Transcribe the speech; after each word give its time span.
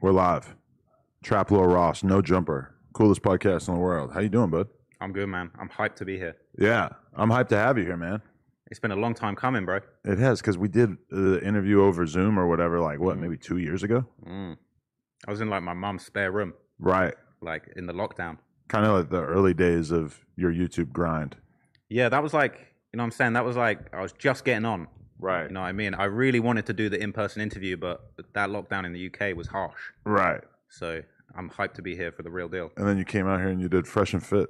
We're 0.00 0.12
live. 0.12 0.54
Trap 1.24 1.50
Lore 1.50 1.68
Ross, 1.68 2.04
no 2.04 2.22
jumper. 2.22 2.72
Coolest 2.92 3.20
podcast 3.22 3.66
in 3.68 3.74
the 3.74 3.80
world. 3.80 4.12
How 4.12 4.20
you 4.20 4.28
doing, 4.28 4.48
bud? 4.50 4.68
I'm 5.00 5.12
good, 5.12 5.26
man. 5.28 5.50
I'm 5.58 5.68
hyped 5.68 5.96
to 5.96 6.04
be 6.04 6.16
here. 6.16 6.36
Yeah, 6.56 6.90
I'm 7.16 7.30
hyped 7.30 7.48
to 7.48 7.56
have 7.56 7.78
you 7.78 7.84
here, 7.84 7.96
man. 7.96 8.22
It's 8.70 8.78
been 8.78 8.92
a 8.92 8.96
long 8.96 9.14
time 9.14 9.34
coming, 9.34 9.64
bro. 9.64 9.80
It 10.04 10.18
has 10.18 10.40
because 10.40 10.56
we 10.56 10.68
did 10.68 10.96
the 11.10 11.40
interview 11.44 11.82
over 11.82 12.06
Zoom 12.06 12.38
or 12.38 12.46
whatever, 12.46 12.80
like 12.80 13.00
what, 13.00 13.16
mm. 13.16 13.20
maybe 13.20 13.36
two 13.36 13.58
years 13.58 13.82
ago? 13.82 14.04
Mm. 14.24 14.56
I 15.26 15.30
was 15.30 15.40
in 15.40 15.50
like 15.50 15.62
my 15.62 15.72
mom's 15.72 16.04
spare 16.04 16.30
room, 16.30 16.54
Right. 16.78 17.14
like 17.40 17.72
in 17.76 17.86
the 17.86 17.92
lockdown. 17.92 18.38
Kind 18.68 18.86
of 18.86 18.92
like 18.92 19.10
the 19.10 19.22
early 19.24 19.54
days 19.54 19.90
of 19.90 20.24
your 20.36 20.52
YouTube 20.52 20.92
grind. 20.92 21.36
Yeah, 21.88 22.08
that 22.08 22.22
was 22.22 22.34
like, 22.34 22.52
you 22.92 22.98
know 22.98 23.02
what 23.02 23.06
I'm 23.06 23.10
saying? 23.12 23.32
That 23.32 23.44
was 23.44 23.56
like, 23.56 23.92
I 23.92 24.00
was 24.00 24.12
just 24.12 24.44
getting 24.44 24.64
on. 24.64 24.86
Right. 25.18 25.44
You 25.48 25.54
know 25.54 25.60
what 25.62 25.66
I 25.66 25.72
mean? 25.72 25.94
I 25.94 26.04
really 26.04 26.40
wanted 26.40 26.66
to 26.66 26.72
do 26.72 26.88
the 26.88 27.00
in 27.02 27.12
person 27.12 27.42
interview, 27.42 27.76
but 27.76 28.12
that 28.34 28.50
lockdown 28.50 28.84
in 28.86 28.92
the 28.92 29.06
UK 29.12 29.36
was 29.36 29.46
harsh. 29.48 29.80
Right. 30.04 30.42
So 30.68 31.02
I'm 31.36 31.50
hyped 31.50 31.74
to 31.74 31.82
be 31.82 31.96
here 31.96 32.12
for 32.12 32.22
the 32.22 32.30
real 32.30 32.48
deal. 32.48 32.70
And 32.76 32.86
then 32.86 32.98
you 32.98 33.04
came 33.04 33.26
out 33.26 33.40
here 33.40 33.48
and 33.48 33.60
you 33.60 33.68
did 33.68 33.86
Fresh 33.86 34.12
and 34.14 34.24
Fit. 34.24 34.48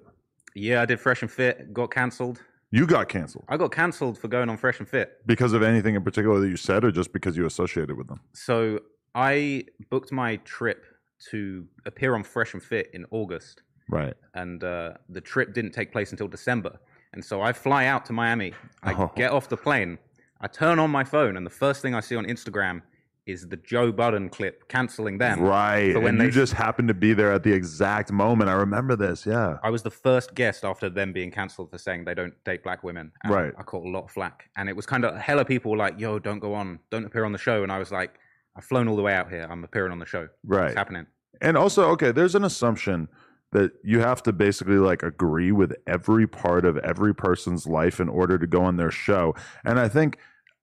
Yeah, 0.54 0.82
I 0.82 0.86
did 0.86 1.00
Fresh 1.00 1.22
and 1.22 1.30
Fit, 1.30 1.72
got 1.72 1.90
cancelled. 1.90 2.42
You 2.70 2.86
got 2.86 3.08
canceled 3.08 3.44
I 3.48 3.56
got 3.56 3.72
cancelled 3.72 4.18
for 4.18 4.28
going 4.28 4.50
on 4.50 4.58
Fresh 4.58 4.78
and 4.80 4.88
Fit. 4.88 5.24
because 5.24 5.54
of 5.54 5.62
anything 5.62 5.94
in 5.94 6.02
particular 6.02 6.38
that 6.40 6.48
you 6.48 6.56
said 6.58 6.84
or 6.84 6.90
just 6.90 7.12
because 7.14 7.34
you 7.36 7.46
associated 7.46 7.96
with 7.96 8.08
them? 8.08 8.20
So 8.34 8.80
I 9.14 9.64
booked 9.88 10.12
my 10.12 10.36
trip 10.44 10.84
to 11.30 11.66
appear 11.86 12.14
on 12.14 12.22
Fresh 12.24 12.52
and 12.54 12.62
Fit 12.62 12.90
in 12.92 13.06
August. 13.10 13.62
Right. 13.90 14.12
and 14.34 14.62
uh, 14.62 14.92
the 15.08 15.20
trip 15.22 15.54
didn't 15.54 15.70
take 15.72 15.92
place 15.92 16.10
until 16.10 16.28
December. 16.28 16.78
And 17.14 17.24
so 17.24 17.40
I 17.40 17.54
fly 17.54 17.86
out 17.86 18.04
to 18.06 18.12
Miami. 18.12 18.52
I 18.82 18.92
Oh. 18.92 19.10
get 19.16 19.32
off 19.32 19.48
the 19.48 19.56
plane. 19.56 19.96
I 20.40 20.46
turn 20.46 20.78
on 20.78 20.90
my 20.90 21.04
phone, 21.04 21.36
and 21.36 21.44
the 21.44 21.50
first 21.50 21.82
thing 21.82 21.94
I 21.94 22.00
see 22.00 22.16
on 22.16 22.24
Instagram 22.24 22.82
is 23.28 23.46
the 23.46 23.56
Joe 23.56 23.92
Budden 23.92 24.30
clip 24.30 24.68
canceling 24.68 25.18
them. 25.18 25.40
Right. 25.40 25.94
When 25.94 26.06
and 26.06 26.20
they 26.20 26.24
you 26.26 26.30
just 26.30 26.54
happened 26.54 26.88
to 26.88 26.94
be 26.94 27.12
there 27.12 27.30
at 27.30 27.42
the 27.42 27.52
exact 27.52 28.10
moment. 28.10 28.48
I 28.48 28.54
remember 28.54 28.96
this. 28.96 29.26
Yeah. 29.26 29.58
I 29.62 29.68
was 29.68 29.82
the 29.82 29.90
first 29.90 30.34
guest 30.34 30.64
after 30.64 30.88
them 30.88 31.12
being 31.12 31.30
cancelled 31.30 31.70
for 31.70 31.76
saying 31.76 32.06
they 32.06 32.14
don't 32.14 32.32
date 32.44 32.62
black 32.62 32.82
women. 32.82 33.12
Right. 33.26 33.52
I 33.58 33.62
caught 33.64 33.84
a 33.84 33.90
lot 33.90 34.04
of 34.04 34.10
flack. 34.10 34.48
And 34.56 34.66
it 34.66 34.74
was 34.74 34.86
kind 34.86 35.04
of 35.04 35.14
hella 35.18 35.44
people 35.44 35.72
were 35.72 35.76
like, 35.76 36.00
yo, 36.00 36.18
don't 36.18 36.38
go 36.38 36.54
on, 36.54 36.78
don't 36.90 37.04
appear 37.04 37.26
on 37.26 37.32
the 37.32 37.38
show. 37.38 37.62
And 37.62 37.70
I 37.70 37.78
was 37.78 37.92
like, 37.92 38.14
I've 38.56 38.64
flown 38.64 38.88
all 38.88 38.96
the 38.96 39.02
way 39.02 39.12
out 39.12 39.28
here. 39.28 39.46
I'm 39.48 39.62
appearing 39.62 39.92
on 39.92 39.98
the 39.98 40.06
show. 40.06 40.28
Right. 40.44 40.68
It's 40.68 40.76
happening. 40.76 41.06
And 41.42 41.58
also, 41.58 41.90
okay, 41.90 42.12
there's 42.12 42.34
an 42.34 42.44
assumption 42.44 43.08
that 43.52 43.72
you 43.82 44.00
have 44.00 44.22
to 44.24 44.32
basically 44.32 44.76
like 44.76 45.02
agree 45.02 45.52
with 45.52 45.74
every 45.86 46.26
part 46.26 46.64
of 46.64 46.76
every 46.78 47.14
person's 47.14 47.66
life 47.66 48.00
in 48.00 48.08
order 48.08 48.38
to 48.38 48.46
go 48.46 48.62
on 48.62 48.76
their 48.76 48.90
show. 48.90 49.34
And 49.64 49.80
I 49.80 49.88
think 49.88 50.18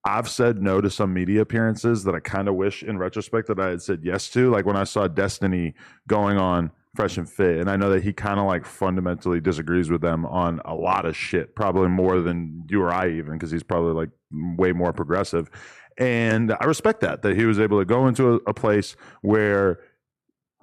I've 0.05 0.29
said 0.29 0.61
no 0.61 0.81
to 0.81 0.89
some 0.89 1.13
media 1.13 1.41
appearances 1.41 2.03
that 2.03 2.13
I 2.13 2.19
kind 2.19 2.47
of 2.47 2.53
wish 2.55 2.83
in 2.83 2.99
retrospect 2.99 3.47
that 3.47 3.59
I 3.59 3.69
had 3.69 3.81
said 3.81 4.01
yes 4.03 4.29
to. 4.31 4.51
Like 4.51 4.65
when 4.65 4.77
I 4.77 4.83
saw 4.83 5.07
Destiny 5.07 5.73
going 6.07 6.37
on 6.37 6.71
Fresh 6.95 7.17
and 7.17 7.27
Fit, 7.27 7.57
and 7.57 7.69
I 7.71 7.75
know 7.75 7.89
that 7.89 8.03
he 8.03 8.13
kind 8.13 8.39
of 8.39 8.45
like 8.45 8.65
fundamentally 8.65 9.41
disagrees 9.41 9.89
with 9.89 10.01
them 10.01 10.25
on 10.27 10.61
a 10.63 10.75
lot 10.75 11.05
of 11.05 11.17
shit, 11.17 11.55
probably 11.55 11.87
more 11.87 12.21
than 12.21 12.65
you 12.69 12.83
or 12.83 12.93
I 12.93 13.09
even, 13.09 13.33
because 13.33 13.49
he's 13.49 13.63
probably 13.63 13.93
like 13.93 14.09
way 14.31 14.73
more 14.73 14.93
progressive. 14.93 15.49
And 15.97 16.55
I 16.59 16.65
respect 16.65 17.01
that, 17.01 17.23
that 17.23 17.35
he 17.35 17.45
was 17.45 17.59
able 17.59 17.79
to 17.79 17.85
go 17.85 18.05
into 18.07 18.33
a, 18.33 18.35
a 18.47 18.53
place 18.53 18.95
where 19.21 19.79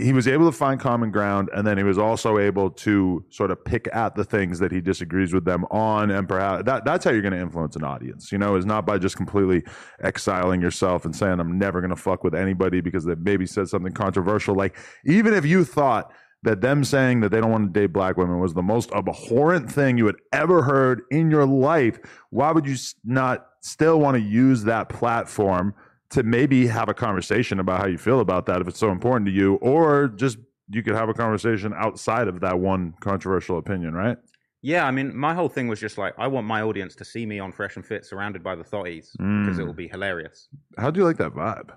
he 0.03 0.13
was 0.13 0.29
able 0.29 0.47
to 0.47 0.57
find 0.57 0.79
common 0.81 1.11
ground 1.11 1.49
and 1.55 1.67
then 1.67 1.79
he 1.79 1.85
was 1.85 1.99
also 1.99 2.39
able 2.39 2.71
to 2.71 3.25
sort 3.31 3.51
of 3.51 3.65
pick 3.65 3.89
at 3.93 4.15
the 4.15 4.25
things 4.25 4.59
that 4.59 4.71
he 4.71 4.81
disagrees 4.81 5.33
with 5.33 5.45
them 5.45 5.65
on 5.71 6.11
and 6.11 6.29
perhaps 6.29 6.65
that, 6.65 6.85
that's 6.85 7.05
how 7.05 7.11
you're 7.11 7.23
going 7.23 7.33
to 7.33 7.41
influence 7.41 7.77
an 7.77 7.85
audience 7.85 8.31
you 8.31 8.39
know 8.39 8.57
is 8.57 8.67
not 8.67 8.85
by 8.85 8.99
just 8.99 9.17
completely 9.17 9.63
exiling 10.03 10.61
yourself 10.61 11.05
and 11.05 11.17
saying 11.17 11.41
i'm 11.41 11.59
never 11.59 11.81
going 11.81 11.91
to 11.91 11.97
fuck 11.97 12.23
with 12.25 12.35
anybody 12.35 12.81
because 12.81 13.05
they 13.05 13.15
maybe 13.15 13.47
said 13.47 13.69
something 13.69 13.93
controversial. 13.93 14.55
Like 14.55 14.77
even 15.05 15.35
if 15.35 15.47
you 15.47 15.65
thought 15.65 16.13
that 16.43 16.61
them 16.61 16.83
saying 16.83 17.21
that 17.21 17.31
they 17.31 17.41
don't 17.41 17.53
want 17.53 17.73
to 17.73 17.81
date 17.81 17.93
black 17.93 18.17
women 18.17 18.41
was 18.41 18.53
the 18.53 18.63
most 18.63 18.91
abhorrent 18.93 19.71
thing 19.71 19.97
you 19.97 20.07
had 20.07 20.17
ever 20.33 20.63
heard 20.63 21.03
in 21.11 21.31
your 21.31 21.47
life 21.47 22.01
why 22.31 22.51
would 22.51 22.67
you 22.67 22.77
not 23.05 23.47
still 23.61 24.01
want 24.01 24.17
to 24.17 24.21
use 24.21 24.65
that 24.65 24.89
platform 24.89 25.73
to 26.13 26.23
maybe 26.23 26.67
have 26.67 26.89
a 26.89 26.95
conversation 26.95 27.59
about 27.61 27.81
how 27.81 27.87
you 27.87 27.99
feel 27.99 28.21
about 28.21 28.47
that 28.47 28.61
if 28.61 28.69
it's 28.69 28.79
so 28.79 28.91
important 28.91 29.27
to 29.27 29.33
you, 29.33 29.55
or 29.57 30.09
just 30.09 30.39
you 30.71 30.83
could 30.83 30.95
have 30.95 31.09
a 31.09 31.15
conversation 31.15 31.73
outside 31.77 32.29
of 32.29 32.41
that 32.41 32.59
one 32.59 32.95
controversial 33.01 33.59
opinion, 33.59 33.95
right? 33.95 34.17
Yeah, 34.63 34.87
I 34.87 34.91
mean, 34.93 35.17
my 35.17 35.35
whole 35.35 35.49
thing 35.49 35.67
was 35.69 35.81
just 35.81 35.99
like, 35.99 36.15
I 36.19 36.29
want 36.29 36.47
my 36.47 36.63
audience 36.63 36.95
to 36.97 37.05
see 37.05 37.27
me 37.27 37.41
on 37.41 37.51
Fresh 37.51 37.77
and 37.77 37.85
Fit 37.85 38.05
surrounded 38.05 38.43
by 38.45 38.55
the 38.55 38.63
thotties 38.63 39.11
because 39.19 39.59
it 39.59 39.63
Mm. 39.63 39.67
will 39.67 39.75
be 39.75 39.89
hilarious. 39.89 40.49
How 40.79 40.91
do 40.91 41.01
you 41.01 41.05
like 41.05 41.17
that 41.17 41.33
vibe? 41.33 41.71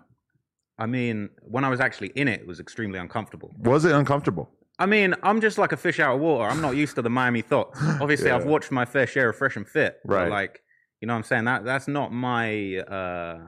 I 0.77 0.85
mean, 0.85 1.29
when 1.41 1.63
I 1.63 1.69
was 1.69 1.79
actually 1.79 2.09
in 2.15 2.27
it, 2.27 2.41
it 2.41 2.47
was 2.47 2.59
extremely 2.59 2.99
uncomfortable. 2.99 3.51
Was 3.59 3.85
it 3.85 3.93
uncomfortable? 3.93 4.51
I 4.77 4.85
mean, 4.85 5.15
I'm 5.23 5.39
just 5.41 5.57
like 5.57 5.71
a 5.71 5.77
fish 5.77 5.99
out 6.01 6.15
of 6.15 6.21
water. 6.21 6.49
I'm 6.49 6.61
not 6.61 6.75
used 6.75 6.95
to 6.95 7.01
the 7.01 7.09
Miami 7.09 7.41
thoughts. 7.41 7.79
Obviously, 8.01 8.29
I've 8.29 8.45
watched 8.45 8.71
my 8.71 8.83
fair 8.85 9.07
share 9.07 9.29
of 9.29 9.37
Fresh 9.37 9.55
and 9.55 9.67
Fit. 9.67 9.99
but, 10.05 10.13
Right. 10.13 10.29
like, 10.29 10.61
you 11.01 11.07
know 11.07 11.13
what 11.13 11.19
I'm 11.19 11.23
saying? 11.23 11.45
That 11.45 11.63
that's 11.65 11.87
not 11.87 12.11
my 12.13 12.77
uh 12.79 13.39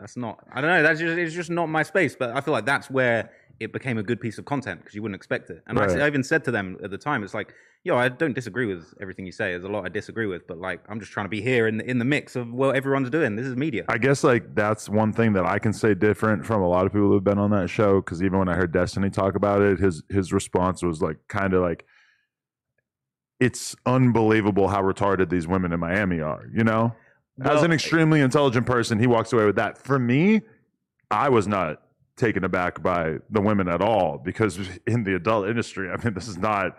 that's 0.00 0.16
not 0.16 0.44
I 0.52 0.60
don't 0.60 0.70
know, 0.70 0.82
that's 0.82 0.98
just 0.98 1.18
it's 1.18 1.34
just 1.34 1.50
not 1.50 1.68
my 1.68 1.82
space, 1.82 2.16
but 2.18 2.30
I 2.30 2.40
feel 2.40 2.52
like 2.52 2.64
that's 2.64 2.90
where 2.90 3.30
it 3.60 3.72
became 3.72 3.98
a 3.98 4.02
good 4.02 4.20
piece 4.20 4.38
of 4.38 4.46
content 4.46 4.80
because 4.80 4.94
you 4.94 5.02
wouldn't 5.02 5.16
expect 5.16 5.50
it. 5.50 5.62
And 5.66 5.78
I 5.78 5.84
Right. 5.84 6.00
I, 6.00 6.06
even 6.06 6.24
said 6.24 6.44
to 6.44 6.50
them 6.50 6.78
at 6.82 6.90
the 6.90 6.96
time, 6.96 7.22
it's 7.22 7.34
like, 7.34 7.54
yo, 7.84 7.96
I 7.96 8.08
don't 8.08 8.32
disagree 8.32 8.64
with 8.64 8.94
everything 9.00 9.26
you 9.26 9.32
say. 9.32 9.50
There's 9.50 9.64
a 9.64 9.68
lot 9.68 9.84
I 9.84 9.90
disagree 9.90 10.26
with, 10.26 10.46
but 10.46 10.58
like 10.58 10.80
I'm 10.88 10.98
just 10.98 11.12
trying 11.12 11.26
to 11.26 11.30
be 11.30 11.42
here 11.42 11.66
in 11.68 11.76
the, 11.76 11.84
in 11.88 11.98
the 11.98 12.06
mix 12.06 12.36
of 12.36 12.50
what 12.50 12.74
everyone's 12.74 13.10
doing. 13.10 13.36
This 13.36 13.46
is 13.46 13.56
media. 13.56 13.84
I 13.88 13.98
guess 13.98 14.24
like 14.24 14.54
that's 14.54 14.88
one 14.88 15.12
thing 15.12 15.34
that 15.34 15.44
I 15.44 15.58
can 15.58 15.74
say 15.74 15.94
different 15.94 16.46
from 16.46 16.62
a 16.62 16.68
lot 16.68 16.86
of 16.86 16.92
people 16.92 17.08
who've 17.08 17.22
been 17.22 17.38
on 17.38 17.50
that 17.50 17.68
show. 17.68 18.00
Because 18.00 18.22
even 18.22 18.38
when 18.38 18.48
I 18.48 18.54
heard 18.54 18.72
Destiny 18.72 19.10
talk 19.10 19.34
about 19.34 19.60
it, 19.60 19.78
his 19.78 20.02
his 20.08 20.32
response 20.32 20.82
was 20.82 21.02
like 21.02 21.18
kind 21.28 21.52
of 21.52 21.60
like, 21.60 21.84
"It's 23.38 23.76
unbelievable 23.84 24.68
how 24.68 24.82
retarded 24.82 25.28
these 25.28 25.46
women 25.46 25.72
in 25.72 25.80
Miami 25.80 26.20
are." 26.20 26.46
You 26.50 26.64
know, 26.64 26.94
as 27.44 27.62
an 27.62 27.72
extremely 27.72 28.20
intelligent 28.20 28.66
person, 28.66 28.98
he 28.98 29.06
walks 29.06 29.32
away 29.32 29.44
with 29.44 29.56
that. 29.56 29.78
For 29.78 29.98
me, 29.98 30.42
I 31.10 31.28
was 31.28 31.46
not 31.46 31.82
taken 32.16 32.44
aback 32.44 32.82
by 32.82 33.16
the 33.30 33.40
women 33.40 33.68
at 33.68 33.80
all 33.80 34.18
because 34.18 34.58
in 34.86 35.04
the 35.04 35.14
adult 35.14 35.48
industry, 35.48 35.90
I 35.90 35.96
mean, 36.02 36.14
this 36.14 36.28
is 36.28 36.38
not 36.38 36.78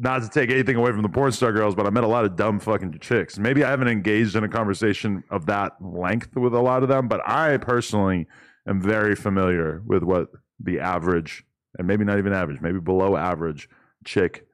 not 0.00 0.22
to 0.22 0.28
take 0.28 0.48
anything 0.48 0.76
away 0.76 0.92
from 0.92 1.02
the 1.02 1.08
porn 1.08 1.32
star 1.32 1.52
girls, 1.52 1.74
but 1.74 1.84
I 1.84 1.90
met 1.90 2.04
a 2.04 2.08
lot 2.08 2.24
of 2.24 2.36
dumb 2.36 2.60
fucking 2.60 2.98
chicks. 3.00 3.36
Maybe 3.36 3.64
I 3.64 3.70
haven't 3.70 3.88
engaged 3.88 4.36
in 4.36 4.44
a 4.44 4.48
conversation 4.48 5.24
of 5.28 5.46
that 5.46 5.72
length 5.80 6.36
with 6.36 6.54
a 6.54 6.60
lot 6.60 6.84
of 6.84 6.88
them, 6.88 7.08
but 7.08 7.20
I 7.28 7.56
personally 7.56 8.28
am 8.68 8.80
very 8.80 9.16
familiar 9.16 9.82
with 9.84 10.04
what 10.04 10.28
the 10.60 10.78
average, 10.78 11.44
and 11.76 11.88
maybe 11.88 12.04
not 12.04 12.18
even 12.18 12.32
average, 12.32 12.60
maybe 12.60 12.78
below 12.78 13.16
average 13.16 13.68
chick 14.04 14.46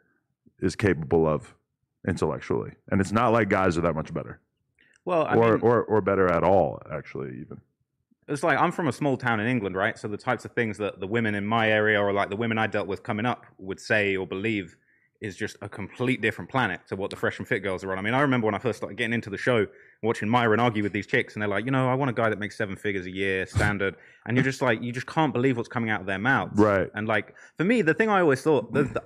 is 0.61 0.75
capable 0.75 1.29
of 1.29 1.55
intellectually. 2.09 2.73
And 2.91 3.03
it's 3.03 3.13
not 3.13 3.33
like 3.35 3.51
guys 3.51 3.77
are 3.77 3.83
that 3.83 3.95
much 3.95 4.15
better. 4.15 4.41
Well, 5.05 5.27
I 5.27 5.35
or, 5.35 5.53
mean, 5.53 5.61
or 5.63 5.85
or 5.85 6.01
better 6.01 6.31
at 6.31 6.43
all, 6.43 6.81
actually, 6.91 7.31
even. 7.41 7.61
it's 8.29 8.43
like 8.43 8.59
I'm 8.59 8.73
from 8.73 8.89
a 8.89 8.93
small 8.93 9.17
town 9.17 9.41
in 9.41 9.47
England, 9.47 9.77
right? 9.77 9.99
So 9.99 10.09
the 10.09 10.17
types 10.17 10.45
of 10.45 10.53
things 10.53 10.79
that 10.79 11.01
the 11.01 11.07
women 11.07 11.35
in 11.35 11.47
my 11.47 11.71
area 11.71 12.01
or 12.01 12.13
like 12.13 12.31
the 12.31 12.37
women 12.37 12.59
I 12.59 12.67
dealt 12.67 12.87
with 12.89 13.03
coming 13.03 13.27
up 13.27 13.47
would 13.59 13.81
say 13.81 14.17
or 14.17 14.27
believe 14.27 14.77
is 15.21 15.37
just 15.37 15.57
a 15.63 15.69
complete 15.69 16.21
different 16.21 16.51
planet 16.51 16.81
to 16.87 16.97
what 16.97 17.09
the 17.09 17.17
fresh 17.17 17.39
and 17.39 17.49
fit 17.49 17.61
girls 17.61 17.83
are 17.83 17.93
on. 17.93 17.99
I 17.99 18.03
mean, 18.03 18.13
I 18.13 18.21
remember 18.21 18.45
when 18.45 18.55
I 18.55 18.59
first 18.59 18.77
started 18.77 18.99
getting 18.99 19.15
into 19.15 19.31
the 19.31 19.39
show, 19.39 19.67
watching 20.03 20.29
Myron 20.29 20.61
argue 20.61 20.83
with 20.83 20.93
these 20.93 21.07
chicks, 21.07 21.35
and 21.35 21.41
they're 21.41 21.49
like, 21.49 21.65
you 21.65 21.71
know, 21.71 21.89
I 21.89 21.95
want 21.95 22.11
a 22.11 22.15
guy 22.15 22.29
that 22.29 22.39
makes 22.39 22.59
seven 22.59 22.77
figures 22.77 23.07
a 23.07 23.11
year, 23.11 23.47
standard, 23.47 23.97
and 24.27 24.37
you're 24.37 24.45
just 24.45 24.61
like, 24.61 24.83
you 24.83 24.93
just 24.93 25.07
can't 25.07 25.33
believe 25.33 25.57
what's 25.57 25.69
coming 25.69 25.89
out 25.89 26.01
of 26.01 26.07
their 26.07 26.19
mouths, 26.19 26.59
Right. 26.59 26.91
And 26.95 27.09
like 27.09 27.35
for 27.57 27.65
me, 27.65 27.81
the 27.81 27.95
thing 27.95 28.11
I 28.11 28.21
always 28.21 28.43
thought, 28.43 28.73
the, 28.75 28.83
the, 28.83 29.03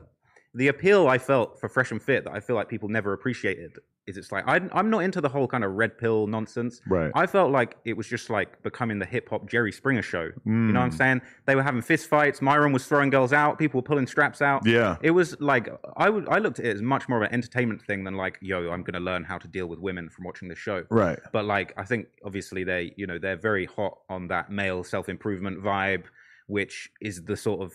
the 0.54 0.68
appeal 0.68 1.06
I 1.06 1.18
felt 1.18 1.60
for 1.60 1.68
fresh 1.68 1.92
and 1.92 2.02
fit 2.02 2.24
that 2.24 2.32
I 2.32 2.40
feel 2.40 2.56
like 2.56 2.68
people 2.68 2.88
never 2.88 3.12
appreciated 3.12 3.78
is 4.08 4.16
it's 4.16 4.32
like 4.32 4.44
I, 4.48 4.60
I'm 4.72 4.90
not 4.90 5.00
into 5.00 5.20
the 5.20 5.28
whole 5.28 5.46
kind 5.46 5.62
of 5.64 5.72
red 5.72 5.98
pill 5.98 6.26
nonsense. 6.26 6.80
Right. 6.88 7.12
I 7.14 7.26
felt 7.26 7.50
like 7.52 7.76
it 7.84 7.96
was 7.96 8.06
just 8.06 8.30
like 8.30 8.62
becoming 8.62 8.98
the 8.98 9.04
hip 9.06 9.28
hop 9.28 9.48
Jerry 9.48 9.70
Springer 9.70 10.02
show. 10.02 10.22
You 10.24 10.32
Mm. 10.46 10.72
know 10.72 10.80
what 10.80 10.86
I'm 10.86 10.92
saying? 10.92 11.20
They 11.46 11.54
were 11.54 11.62
having 11.62 11.82
fist 11.82 12.08
fights. 12.08 12.40
Myron 12.42 12.72
was 12.72 12.86
throwing 12.86 13.10
girls 13.10 13.32
out. 13.32 13.58
People 13.58 13.78
were 13.78 13.82
pulling 13.86 14.06
straps 14.06 14.40
out. 14.42 14.66
Yeah. 14.66 14.96
It 15.02 15.10
was 15.12 15.38
like 15.40 15.68
I 15.96 16.08
would 16.10 16.28
I 16.28 16.38
looked 16.38 16.58
at 16.58 16.64
it 16.66 16.74
as 16.74 16.82
much 16.82 17.08
more 17.08 17.18
of 17.18 17.28
an 17.28 17.34
entertainment 17.34 17.82
thing 17.82 18.04
than 18.04 18.14
like, 18.14 18.38
yo, 18.40 18.70
I'm 18.70 18.82
gonna 18.82 19.00
learn 19.00 19.24
how 19.24 19.38
to 19.38 19.46
deal 19.48 19.66
with 19.66 19.78
women 19.78 20.08
from 20.08 20.24
watching 20.24 20.48
this 20.48 20.58
show. 20.58 20.84
Right. 20.90 21.18
But 21.32 21.44
like 21.44 21.74
I 21.76 21.84
think 21.84 22.08
obviously 22.24 22.64
they 22.64 22.92
you 22.96 23.06
know 23.06 23.18
they're 23.18 23.36
very 23.36 23.66
hot 23.66 23.98
on 24.08 24.28
that 24.28 24.50
male 24.50 24.82
self 24.84 25.08
improvement 25.08 25.62
vibe, 25.62 26.04
which 26.46 26.90
is 27.00 27.22
the 27.24 27.36
sort 27.36 27.60
of 27.60 27.72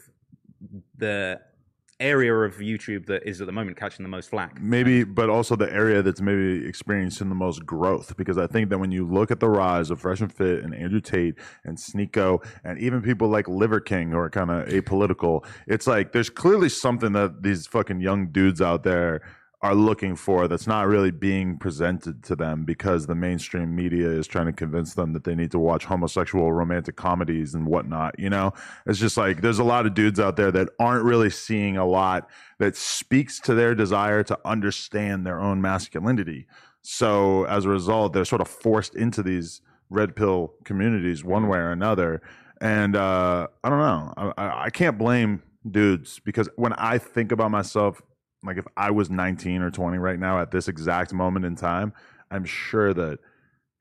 the 0.97 1.39
area 1.99 2.33
of 2.33 2.55
YouTube 2.57 3.05
that 3.05 3.27
is 3.27 3.41
at 3.41 3.47
the 3.47 3.53
moment 3.53 3.77
catching 3.77 4.03
the 4.03 4.09
most 4.09 4.29
flack. 4.29 4.61
maybe 4.61 5.03
but 5.03 5.29
also 5.29 5.55
the 5.55 5.71
area 5.71 6.01
that's 6.01 6.21
maybe 6.21 6.65
experiencing 6.67 7.29
the 7.29 7.35
most 7.35 7.65
growth 7.65 8.15
because 8.17 8.37
i 8.37 8.47
think 8.47 8.69
that 8.69 8.77
when 8.77 8.91
you 8.91 9.07
look 9.07 9.31
at 9.31 9.39
the 9.39 9.49
rise 9.49 9.89
of 9.89 9.99
fresh 9.99 10.21
and 10.21 10.33
fit 10.33 10.63
and 10.63 10.73
andrew 10.75 10.99
tate 11.01 11.35
and 11.63 11.77
Sneako 11.77 12.43
and 12.63 12.79
even 12.79 13.01
people 13.01 13.27
like 13.27 13.47
liver 13.47 13.79
king 13.79 14.11
who 14.11 14.17
are 14.17 14.29
kind 14.29 14.49
of 14.51 14.67
apolitical 14.67 15.45
it's 15.67 15.87
like 15.87 16.11
there's 16.11 16.29
clearly 16.29 16.69
something 16.69 17.13
that 17.13 17.43
these 17.43 17.67
fucking 17.67 17.99
young 17.99 18.27
dudes 18.27 18.61
out 18.61 18.83
there 18.83 19.21
are 19.63 19.73
looking 19.73 20.13
for 20.13 20.49
that's 20.49 20.67
not 20.67 20.87
really 20.87 21.09
being 21.09 21.57
presented 21.57 22.21
to 22.21 22.35
them 22.35 22.65
because 22.65 23.07
the 23.07 23.15
mainstream 23.15 23.73
media 23.73 24.09
is 24.09 24.27
trying 24.27 24.45
to 24.45 24.51
convince 24.51 24.93
them 24.93 25.13
that 25.13 25.23
they 25.23 25.33
need 25.33 25.49
to 25.51 25.57
watch 25.57 25.85
homosexual 25.85 26.51
romantic 26.51 26.97
comedies 26.97 27.55
and 27.55 27.65
whatnot. 27.65 28.13
You 28.19 28.29
know, 28.29 28.51
it's 28.85 28.99
just 28.99 29.15
like 29.15 29.41
there's 29.41 29.59
a 29.59 29.63
lot 29.63 29.85
of 29.85 29.93
dudes 29.93 30.19
out 30.19 30.35
there 30.35 30.51
that 30.51 30.67
aren't 30.79 31.05
really 31.05 31.29
seeing 31.29 31.77
a 31.77 31.85
lot 31.85 32.29
that 32.59 32.75
speaks 32.75 33.39
to 33.39 33.55
their 33.55 33.73
desire 33.73 34.21
to 34.23 34.37
understand 34.43 35.25
their 35.25 35.39
own 35.39 35.61
masculinity. 35.61 36.45
So 36.81 37.45
as 37.45 37.63
a 37.63 37.69
result, 37.69 38.11
they're 38.11 38.25
sort 38.25 38.41
of 38.41 38.49
forced 38.49 38.95
into 38.95 39.23
these 39.23 39.61
red 39.89 40.13
pill 40.13 40.55
communities 40.65 41.23
one 41.23 41.47
way 41.47 41.59
or 41.59 41.71
another. 41.71 42.21
And 42.59 42.97
uh, 42.97 43.47
I 43.63 43.69
don't 43.69 43.79
know. 43.79 44.33
I, 44.37 44.65
I, 44.65 44.69
can't 44.69 44.97
blame 44.97 45.41
dudes 45.69 46.19
because 46.19 46.49
when 46.55 46.73
I 46.73 46.97
think 46.97 47.31
about 47.31 47.51
myself, 47.51 48.01
like 48.43 48.57
if 48.57 48.65
I 48.75 48.91
was 48.91 49.09
19 49.09 49.61
or 49.61 49.71
20 49.71 49.97
right 49.97 50.19
now 50.19 50.39
at 50.39 50.51
this 50.51 50.67
exact 50.67 51.13
moment 51.13 51.45
in 51.45 51.55
time, 51.55 51.93
I'm 52.29 52.45
sure 52.45 52.93
that 52.93 53.19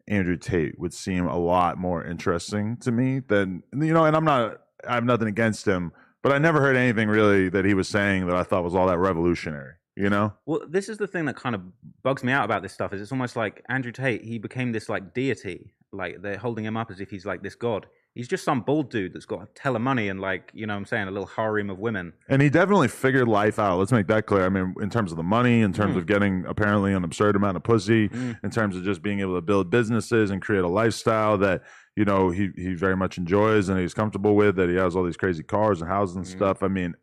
Andrew 0.09 0.37
Tate 0.37 0.79
would 0.79 0.93
seem 0.93 1.26
a 1.26 1.38
lot 1.38 1.79
more 1.79 2.05
interesting 2.05 2.76
to 2.79 2.93
me 2.93 3.20
than 3.20 3.62
you 3.73 3.93
know. 3.93 4.05
And 4.05 4.17
I'm 4.17 4.25
not. 4.25 4.59
I 4.87 4.94
have 4.94 5.05
nothing 5.05 5.29
against 5.29 5.67
him, 5.67 5.93
but 6.23 6.32
I 6.32 6.38
never 6.38 6.61
heard 6.61 6.76
anything 6.76 7.09
really 7.09 7.49
that 7.50 7.64
he 7.64 7.75
was 7.75 7.88
saying 7.88 8.26
that 8.26 8.35
I 8.35 8.43
thought 8.43 8.64
was 8.64 8.75
all 8.75 8.88
that 8.88 8.99
revolutionary. 8.99 9.75
You 9.97 10.09
know? 10.09 10.33
Well, 10.47 10.62
this 10.69 10.89
is 10.89 10.97
the 10.99 11.06
thing 11.06 11.27
that 11.27 11.37
kind 11.37 11.55
of 11.55 11.61
bugs 12.03 12.25
me 12.25 12.33
out 12.33 12.44
about 12.47 12.62
this 12.62 12.73
stuff. 12.73 12.93
Is 12.94 13.03
it's 13.03 13.12
almost 13.12 13.37
like 13.37 13.62
Andrew 13.69 13.93
Tate. 13.93 14.25
He 14.25 14.39
became 14.39 14.73
this 14.73 14.89
like 14.89 15.12
deity. 15.15 15.75
Like 15.93 16.23
they're 16.23 16.39
holding 16.39 16.65
him 16.65 16.77
up 16.79 16.91
as 16.91 17.00
if 17.00 17.11
he's 17.11 17.27
like 17.27 17.43
this 17.43 17.55
god. 17.55 17.87
He's 18.15 18.29
just 18.29 18.44
some 18.44 18.61
bald 18.62 18.91
dude 18.91 19.12
that's 19.15 19.25
got 19.27 19.43
a 19.43 19.47
ton 19.55 19.77
of 19.77 19.83
money 19.83 20.09
and 20.09 20.19
like 20.21 20.50
you 20.55 20.67
know 20.67 20.73
what 20.75 20.79
I'm 20.79 20.87
saying 20.87 21.09
a 21.09 21.11
little 21.11 21.27
harem 21.27 21.69
of 21.69 21.79
women. 21.79 22.15
And 22.31 22.41
he 22.41 22.49
definitely 22.49 22.89
figured 22.89 23.29
life 23.29 23.59
out. 23.59 23.79
Let's 23.79 23.93
make 23.93 24.06
that 24.06 24.25
clear. 24.25 24.47
I 24.47 24.49
mean, 24.49 24.75
in 24.81 24.89
terms 24.89 25.11
of 25.12 25.17
the 25.19 25.23
money, 25.23 25.61
in 25.61 25.75
terms 25.75 25.95
Mm. 25.95 25.99
of 25.99 26.06
getting 26.06 26.45
apparently 26.47 26.95
an 26.95 27.05
absurd 27.05 27.37
amount 27.37 27.56
of 27.59 27.62
pussy, 27.62 28.09
Mm. 28.09 28.38
in 28.43 28.50
terms 28.50 28.77
of 28.77 28.85
just 28.85 29.03
being 29.03 29.21
able 29.21 29.35
to 29.35 29.43
build 29.43 29.69
businesses 29.71 30.31
and 30.31 30.41
create 30.41 30.65
a 30.65 30.69
lifestyle 30.69 31.37
that 31.38 31.62
you 31.97 32.06
know 32.06 32.31
he 32.31 32.49
he 32.56 32.73
very 32.73 32.97
much 32.97 33.19
enjoys 33.19 33.69
and 33.69 33.79
he's 33.79 33.93
comfortable 33.93 34.35
with. 34.35 34.56
That 34.56 34.71
he 34.71 34.77
has 34.77 34.97
all 34.97 35.05
these 35.05 35.19
crazy 35.19 35.43
cars 35.43 35.83
and 35.83 35.91
houses 35.91 36.17
and 36.17 36.25
Mhm. 36.25 36.29
stuff. 36.31 36.62
I 36.62 36.69
mean, 36.69 36.95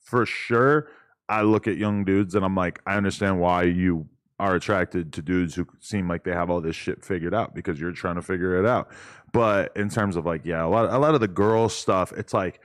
for 0.00 0.24
sure, 0.24 0.88
I 1.28 1.42
look 1.42 1.66
at 1.66 1.76
young 1.76 2.04
dudes 2.04 2.34
and 2.34 2.44
I'm 2.44 2.54
like, 2.54 2.80
I 2.86 2.96
understand 2.96 3.40
why 3.40 3.64
you 3.64 4.08
are 4.40 4.54
attracted 4.54 5.12
to 5.12 5.22
dudes 5.22 5.54
who 5.54 5.66
seem 5.80 6.08
like 6.08 6.24
they 6.24 6.32
have 6.32 6.48
all 6.48 6.60
this 6.60 6.76
shit 6.76 7.04
figured 7.04 7.34
out 7.34 7.54
because 7.54 7.80
you're 7.80 7.92
trying 7.92 8.14
to 8.14 8.22
figure 8.22 8.58
it 8.58 8.66
out. 8.66 8.90
But 9.32 9.76
in 9.76 9.88
terms 9.88 10.16
of 10.16 10.24
like, 10.24 10.42
yeah, 10.44 10.64
a 10.64 10.68
lot, 10.68 10.92
a 10.92 10.98
lot 10.98 11.14
of 11.14 11.20
the 11.20 11.28
girl 11.28 11.68
stuff, 11.68 12.12
it's 12.12 12.32
like, 12.32 12.60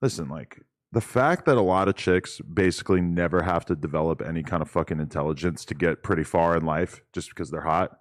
listen, 0.00 0.28
like 0.28 0.62
the 0.92 1.00
fact 1.00 1.44
that 1.46 1.56
a 1.56 1.62
lot 1.62 1.88
of 1.88 1.96
chicks 1.96 2.40
basically 2.40 3.00
never 3.00 3.42
have 3.42 3.66
to 3.66 3.74
develop 3.74 4.22
any 4.22 4.42
kind 4.42 4.62
of 4.62 4.70
fucking 4.70 5.00
intelligence 5.00 5.64
to 5.66 5.74
get 5.74 6.02
pretty 6.02 6.24
far 6.24 6.56
in 6.56 6.64
life 6.64 7.02
just 7.12 7.30
because 7.30 7.50
they're 7.50 7.60
hot. 7.62 7.98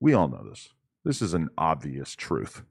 We 0.00 0.14
all 0.14 0.28
know 0.28 0.44
this. 0.48 0.70
This 1.04 1.22
is 1.22 1.34
an 1.34 1.50
obvious 1.56 2.16
truth. 2.16 2.62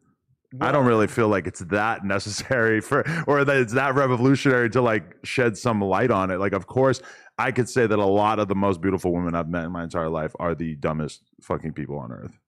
I 0.62 0.72
don't 0.72 0.86
really 0.86 1.08
feel 1.08 1.28
like 1.28 1.48
it's 1.48 1.60
that 1.60 2.06
necessary 2.06 2.82
for, 2.82 3.04
or 3.28 3.44
that 3.44 3.58
it's 3.58 3.74
that 3.74 3.96
revolutionary 3.96 4.70
to 4.72 4.82
like 4.82 5.16
shed 5.24 5.58
some 5.58 5.82
light 5.82 6.12
on 6.12 6.32
it. 6.32 6.40
Like, 6.40 6.54
of 6.54 6.68
course, 6.68 7.02
I 7.38 7.52
could 7.52 7.68
say 7.70 7.88
that 7.88 8.00
a 8.00 8.06
lot 8.06 8.40
of 8.40 8.48
the 8.48 8.56
most 8.56 8.82
beautiful 8.82 9.14
women 9.14 9.36
I've 9.36 9.50
met 9.50 9.66
in 9.66 9.72
my 9.72 9.84
entire 9.84 10.10
life 10.10 10.34
are 10.40 10.56
the 10.56 10.76
dumbest 10.76 11.24
fucking 11.42 11.74
people 11.74 11.98
on 11.98 12.12
earth 12.12 12.40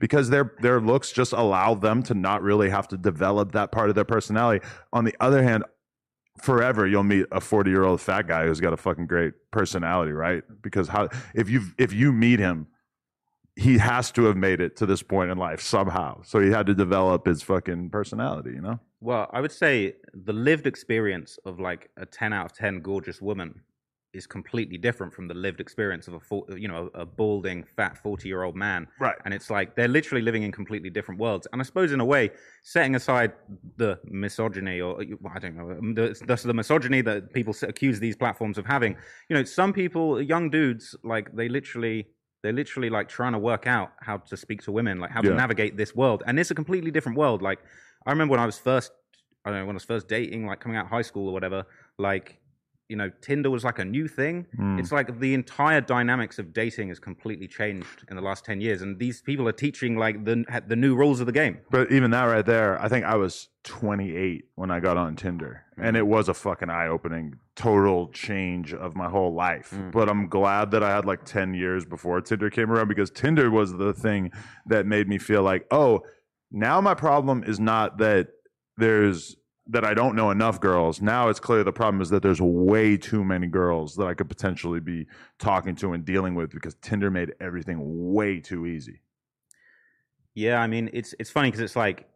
because 0.00 0.30
their 0.30 0.54
their 0.60 0.80
looks 0.80 1.12
just 1.12 1.32
allow 1.32 1.74
them 1.74 2.02
to 2.04 2.14
not 2.14 2.42
really 2.42 2.70
have 2.70 2.88
to 2.88 2.96
develop 2.96 3.52
that 3.52 3.70
part 3.70 3.90
of 3.90 3.94
their 3.94 4.04
personality. 4.04 4.64
On 4.92 5.04
the 5.04 5.14
other 5.20 5.42
hand, 5.42 5.64
forever 6.40 6.86
you'll 6.86 7.02
meet 7.02 7.26
a 7.30 7.40
40 7.40 7.70
year 7.70 7.84
old 7.84 8.00
fat 8.00 8.26
guy 8.26 8.46
who's 8.46 8.60
got 8.60 8.72
a 8.72 8.76
fucking 8.76 9.06
great 9.06 9.34
personality, 9.52 10.12
right? 10.12 10.42
Because 10.62 10.88
how 10.88 11.08
if 11.34 11.48
you 11.48 11.62
if 11.78 11.92
you 11.92 12.12
meet 12.12 12.40
him, 12.40 12.66
he 13.60 13.76
has 13.76 14.10
to 14.12 14.24
have 14.24 14.36
made 14.36 14.60
it 14.60 14.74
to 14.76 14.86
this 14.86 15.02
point 15.02 15.30
in 15.30 15.36
life 15.36 15.60
somehow. 15.60 16.22
So 16.22 16.40
he 16.40 16.50
had 16.50 16.64
to 16.66 16.74
develop 16.74 17.26
his 17.26 17.42
fucking 17.42 17.90
personality, 17.90 18.52
you 18.52 18.62
know? 18.62 18.80
Well, 19.00 19.28
I 19.32 19.40
would 19.42 19.52
say 19.52 19.96
the 20.14 20.32
lived 20.32 20.66
experience 20.66 21.38
of 21.44 21.60
like 21.60 21.90
a 21.98 22.06
10 22.06 22.32
out 22.32 22.46
of 22.46 22.52
10 22.54 22.80
gorgeous 22.80 23.20
woman 23.20 23.60
is 24.12 24.26
completely 24.26 24.78
different 24.78 25.12
from 25.12 25.28
the 25.28 25.34
lived 25.34 25.60
experience 25.60 26.08
of 26.08 26.14
a 26.14 26.58
you 26.58 26.66
know 26.66 26.90
a 26.94 27.06
balding 27.06 27.62
fat 27.76 27.96
40 27.96 28.26
year 28.28 28.42
old 28.42 28.56
man 28.56 28.88
Right. 28.98 29.14
and 29.24 29.32
it's 29.32 29.50
like 29.50 29.76
they're 29.76 29.94
literally 29.98 30.20
living 30.22 30.42
in 30.42 30.50
completely 30.50 30.90
different 30.90 31.20
worlds 31.20 31.46
and 31.52 31.62
i 31.62 31.64
suppose 31.64 31.92
in 31.92 32.00
a 32.00 32.04
way 32.04 32.30
setting 32.64 32.96
aside 32.96 33.30
the 33.76 34.00
misogyny 34.04 34.80
or 34.80 35.00
i 35.32 35.38
don't 35.38 35.56
know 35.56 35.70
um, 35.70 35.94
the, 35.94 36.06
the, 36.26 36.34
the 36.34 36.54
misogyny 36.54 37.02
that 37.02 37.32
people 37.32 37.54
accuse 37.62 38.00
these 38.00 38.16
platforms 38.16 38.58
of 38.58 38.66
having 38.66 38.96
you 39.28 39.36
know 39.36 39.44
some 39.44 39.72
people 39.72 40.20
young 40.20 40.50
dudes 40.50 40.96
like 41.04 41.26
they 41.36 41.48
literally 41.48 42.08
they're 42.42 42.52
literally 42.52 42.90
like 42.90 43.08
trying 43.08 43.32
to 43.32 43.38
work 43.38 43.66
out 43.66 43.92
how 44.00 44.16
to 44.18 44.36
speak 44.36 44.62
to 44.62 44.72
women 44.72 44.98
like 44.98 45.10
how 45.10 45.20
to 45.20 45.34
navigate 45.34 45.76
this 45.76 45.94
world. 45.94 46.22
And 46.26 46.38
it's 46.38 46.50
a 46.50 46.54
completely 46.54 46.90
different 46.90 47.18
world. 47.18 47.42
Like 47.42 47.60
i 48.06 48.10
remember 48.10 48.32
when 48.32 48.40
i 48.40 48.46
was 48.46 48.58
first 48.58 48.92
i 49.44 49.50
don't 49.50 49.60
know 49.60 49.66
when 49.66 49.74
i 49.74 49.78
was 49.78 49.84
first 49.84 50.08
dating 50.08 50.46
like 50.46 50.60
coming 50.60 50.76
out 50.76 50.86
of 50.86 50.90
high 50.90 51.02
school 51.02 51.28
or 51.28 51.32
whatever 51.32 51.64
like 51.98 52.39
you 52.90 52.96
know 52.96 53.08
tinder 53.22 53.48
was 53.50 53.62
like 53.64 53.78
a 53.78 53.84
new 53.84 54.06
thing 54.08 54.46
Mm. 54.58 54.78
it's 54.80 54.92
like 54.98 55.08
the 55.20 55.32
entire 55.32 55.80
dynamics 55.80 56.38
of 56.40 56.52
dating 56.52 56.88
has 56.88 56.98
completely 56.98 57.46
changed 57.46 57.98
in 58.10 58.16
the 58.16 58.22
last 58.22 58.44
10 58.44 58.60
years 58.60 58.82
and 58.82 58.98
these 58.98 59.22
people 59.22 59.46
are 59.48 59.52
teaching 59.66 59.96
like 59.96 60.24
the 60.24 60.44
the 60.66 60.76
new 60.84 60.94
rules 61.02 61.20
of 61.20 61.26
the 61.26 61.32
game 61.42 61.58
But 61.70 61.92
even 61.92 62.10
that 62.10 62.24
right 62.24 62.44
there, 62.54 62.70
I 62.84 62.88
think 62.88 63.04
I 63.04 63.16
was 63.24 63.48
28 63.64 64.44
when 64.54 64.70
I 64.70 64.80
got 64.80 64.96
on 64.96 65.16
Tinder, 65.16 65.64
and 65.76 65.96
it 65.96 66.06
was 66.06 66.28
a 66.28 66.34
fucking 66.34 66.70
eye 66.70 66.88
opening, 66.88 67.34
total 67.54 68.08
change 68.08 68.72
of 68.72 68.96
my 68.96 69.08
whole 69.14 69.34
life. 69.34 69.70
Mm. 69.74 69.92
But 69.92 70.08
I'm 70.08 70.28
glad 70.28 70.70
that 70.72 70.82
I 70.82 70.90
had 70.96 71.04
like 71.04 71.24
10 71.24 71.54
years 71.54 71.84
before 71.84 72.20
Tinder 72.22 72.48
came 72.50 72.70
around 72.72 72.88
because 72.88 73.10
Tinder 73.10 73.50
was 73.50 73.68
the 73.84 73.92
thing 73.92 74.32
that 74.66 74.86
made 74.86 75.06
me 75.08 75.18
feel 75.18 75.42
like, 75.42 75.66
oh, 75.70 76.00
now 76.50 76.80
my 76.80 76.94
problem 76.94 77.44
is 77.44 77.60
not 77.60 77.98
that 77.98 78.28
there's 78.76 79.36
that 79.70 79.84
I 79.84 79.94
don't 79.94 80.16
know 80.16 80.30
enough 80.30 80.60
girls. 80.60 81.00
Now 81.00 81.28
it's 81.28 81.40
clear 81.40 81.62
the 81.62 81.72
problem 81.72 82.00
is 82.02 82.10
that 82.10 82.22
there's 82.22 82.40
way 82.40 82.96
too 82.96 83.24
many 83.24 83.46
girls 83.46 83.94
that 83.96 84.06
I 84.06 84.14
could 84.14 84.28
potentially 84.28 84.80
be 84.80 85.06
talking 85.38 85.76
to 85.76 85.92
and 85.92 86.04
dealing 86.04 86.34
with 86.34 86.50
because 86.50 86.74
Tinder 86.82 87.10
made 87.10 87.34
everything 87.40 87.78
way 88.12 88.40
too 88.40 88.66
easy. 88.66 89.00
Yeah, 90.34 90.60
I 90.60 90.66
mean, 90.66 90.90
it's 90.92 91.14
it's 91.18 91.30
funny 91.30 91.48
because 91.48 91.60
it's 91.60 91.76
like 91.76 92.08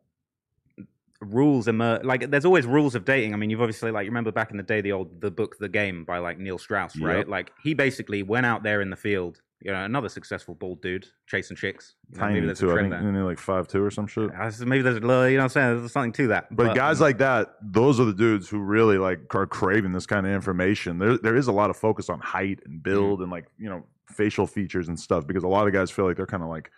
rules 1.20 1.68
emerge. 1.68 2.04
like 2.04 2.30
there's 2.30 2.44
always 2.44 2.66
rules 2.66 2.94
of 2.94 3.04
dating. 3.04 3.34
I 3.34 3.36
mean, 3.36 3.50
you've 3.50 3.60
obviously 3.60 3.90
like 3.90 4.04
you 4.04 4.10
remember 4.10 4.32
back 4.32 4.50
in 4.50 4.56
the 4.56 4.62
day 4.62 4.80
the 4.80 4.92
old 4.92 5.20
the 5.20 5.30
book 5.30 5.56
The 5.58 5.68
Game 5.68 6.04
by 6.04 6.18
like 6.18 6.38
Neil 6.38 6.58
Strauss, 6.58 6.96
right? 6.98 7.18
Yep. 7.18 7.28
Like 7.28 7.52
he 7.62 7.74
basically 7.74 8.22
went 8.22 8.46
out 8.46 8.62
there 8.62 8.80
in 8.80 8.90
the 8.90 8.96
field, 8.96 9.40
you 9.60 9.72
know, 9.72 9.82
another 9.82 10.08
successful 10.08 10.54
bald 10.54 10.82
dude 10.82 11.06
chasing 11.26 11.56
chicks. 11.56 11.94
You 12.10 12.18
know, 12.18 12.24
Tiny 12.24 12.34
maybe 12.34 12.46
there's 12.46 12.60
too. 12.60 12.72
I 12.72 12.88
think 12.88 13.24
like 13.24 13.38
five 13.38 13.66
two 13.66 13.82
or 13.82 13.90
some 13.90 14.06
shit. 14.06 14.30
Uh, 14.34 14.50
so 14.50 14.64
maybe 14.66 14.82
there's 14.82 14.96
a 14.96 15.00
little, 15.00 15.28
you 15.28 15.36
know 15.36 15.44
what 15.44 15.44
I'm 15.44 15.48
saying? 15.50 15.80
There's 15.80 15.92
something 15.92 16.12
to 16.12 16.28
that. 16.28 16.54
But, 16.54 16.74
guys 16.74 17.00
um, 17.00 17.06
like 17.06 17.18
that, 17.18 17.54
those 17.62 17.98
are 17.98 18.04
the 18.04 18.12
dudes 18.12 18.48
who 18.48 18.58
really 18.58 18.98
like 18.98 19.34
are 19.34 19.46
craving 19.46 19.92
this 19.92 20.06
kind 20.06 20.26
of 20.26 20.32
information. 20.32 20.98
There, 20.98 21.16
there 21.16 21.36
is 21.36 21.48
a 21.48 21.52
lot 21.52 21.70
of 21.70 21.76
focus 21.76 22.10
on 22.10 22.20
height 22.20 22.60
and 22.66 22.82
build 22.82 23.20
and 23.20 23.30
like 23.30 23.46
you 23.58 23.68
know 23.68 23.84
facial 24.08 24.46
features 24.46 24.88
and 24.88 25.00
stuff 25.00 25.26
because 25.26 25.44
a 25.44 25.48
lot 25.48 25.66
of 25.66 25.72
guys 25.72 25.90
feel 25.90 26.04
like 26.04 26.16
they're 26.16 26.26
kind 26.26 26.42
of 26.42 26.48
like 26.48 26.70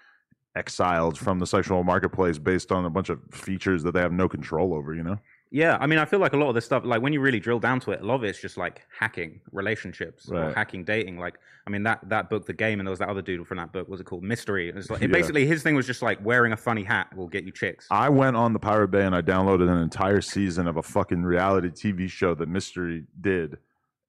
exiled 0.54 1.18
from 1.18 1.38
the 1.38 1.46
sexual 1.46 1.82
marketplace 1.84 2.38
based 2.38 2.72
on 2.72 2.84
a 2.84 2.90
bunch 2.90 3.08
of 3.08 3.20
features 3.32 3.82
that 3.82 3.92
they 3.92 4.00
have 4.00 4.12
no 4.12 4.28
control 4.28 4.74
over. 4.74 4.94
You 4.94 5.02
know? 5.02 5.18
Yeah, 5.50 5.78
I 5.80 5.86
mean, 5.86 5.98
I 6.00 6.04
feel 6.04 6.18
like 6.18 6.32
a 6.32 6.36
lot 6.36 6.48
of 6.48 6.54
this 6.56 6.64
stuff, 6.64 6.84
like 6.84 7.00
when 7.00 7.12
you 7.12 7.20
really 7.20 7.38
drill 7.38 7.60
down 7.60 7.78
to 7.80 7.92
it, 7.92 8.00
a 8.00 8.04
lot 8.04 8.16
of 8.16 8.24
it's 8.24 8.40
just 8.40 8.56
like 8.56 8.82
hacking 8.98 9.40
relationships 9.52 10.28
or 10.28 10.52
hacking 10.52 10.82
dating. 10.84 11.18
Like, 11.18 11.38
I 11.66 11.70
mean, 11.70 11.84
that 11.84 12.00
that 12.08 12.28
book, 12.28 12.46
The 12.46 12.52
Game, 12.52 12.80
and 12.80 12.86
there 12.86 12.90
was 12.90 12.98
that 12.98 13.08
other 13.08 13.22
dude 13.22 13.46
from 13.46 13.58
that 13.58 13.72
book. 13.72 13.88
Was 13.88 14.00
it 14.00 14.04
called? 14.04 14.24
Mystery. 14.24 14.70
It's 14.70 14.90
like, 14.90 15.02
it 15.02 15.08
Yeah. 15.10 15.16
basically 15.16 15.46
his 15.46 15.62
thing 15.62 15.76
was 15.76 15.86
just 15.86 16.02
like 16.02 16.22
wearing 16.24 16.52
a 16.52 16.56
funny 16.56 16.82
hat 16.82 17.14
will 17.16 17.28
get 17.28 17.44
you 17.44 17.52
chicks. 17.52 17.86
I 17.90 18.08
went 18.08 18.36
on 18.36 18.52
the 18.52 18.58
Pirate 18.58 18.88
Bay 18.88 19.04
and 19.04 19.14
I 19.14 19.22
downloaded 19.22 19.70
an 19.70 19.78
entire 19.78 20.20
season 20.20 20.66
of 20.66 20.76
a 20.78 20.82
fucking 20.82 21.22
reality 21.22 21.68
TV 21.70 22.10
show 22.10 22.34
that 22.34 22.48
Mystery 22.48 23.04
did, 23.20 23.58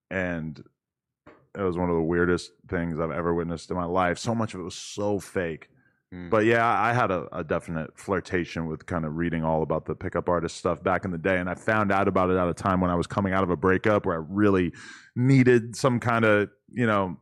and 0.09 0.63
it 1.57 1.61
was 1.61 1.77
one 1.77 1.89
of 1.89 1.95
the 1.95 2.01
weirdest 2.01 2.51
things 2.67 2.99
I've 2.99 3.11
ever 3.11 3.33
witnessed 3.33 3.69
in 3.69 3.77
my 3.77 3.85
life. 3.85 4.17
So 4.17 4.33
much 4.35 4.53
of 4.55 4.59
it 4.59 4.63
was 4.63 4.75
so 4.75 5.19
fake. 5.19 5.69
Mm. 6.13 6.29
But 6.29 6.45
yeah, 6.45 6.65
I 6.65 6.93
had 6.93 7.11
a, 7.11 7.27
a 7.33 7.43
definite 7.43 7.97
flirtation 7.97 8.67
with 8.67 8.85
kind 8.85 9.05
of 9.05 9.15
reading 9.15 9.43
all 9.43 9.61
about 9.61 9.85
the 9.85 9.95
pickup 9.95 10.29
artist 10.29 10.57
stuff 10.57 10.81
back 10.81 11.03
in 11.03 11.11
the 11.11 11.17
day, 11.17 11.37
and 11.37 11.49
I 11.49 11.55
found 11.55 11.91
out 11.91 12.07
about 12.07 12.29
it 12.29 12.37
at 12.37 12.47
a 12.47 12.53
time 12.53 12.79
when 12.79 12.89
I 12.89 12.95
was 12.95 13.07
coming 13.07 13.33
out 13.33 13.43
of 13.43 13.49
a 13.49 13.57
breakup 13.57 14.05
where 14.05 14.15
I 14.15 14.25
really 14.29 14.71
needed 15.15 15.75
some 15.75 15.99
kind 15.99 16.23
of 16.23 16.49
you 16.69 16.85
know 16.85 17.17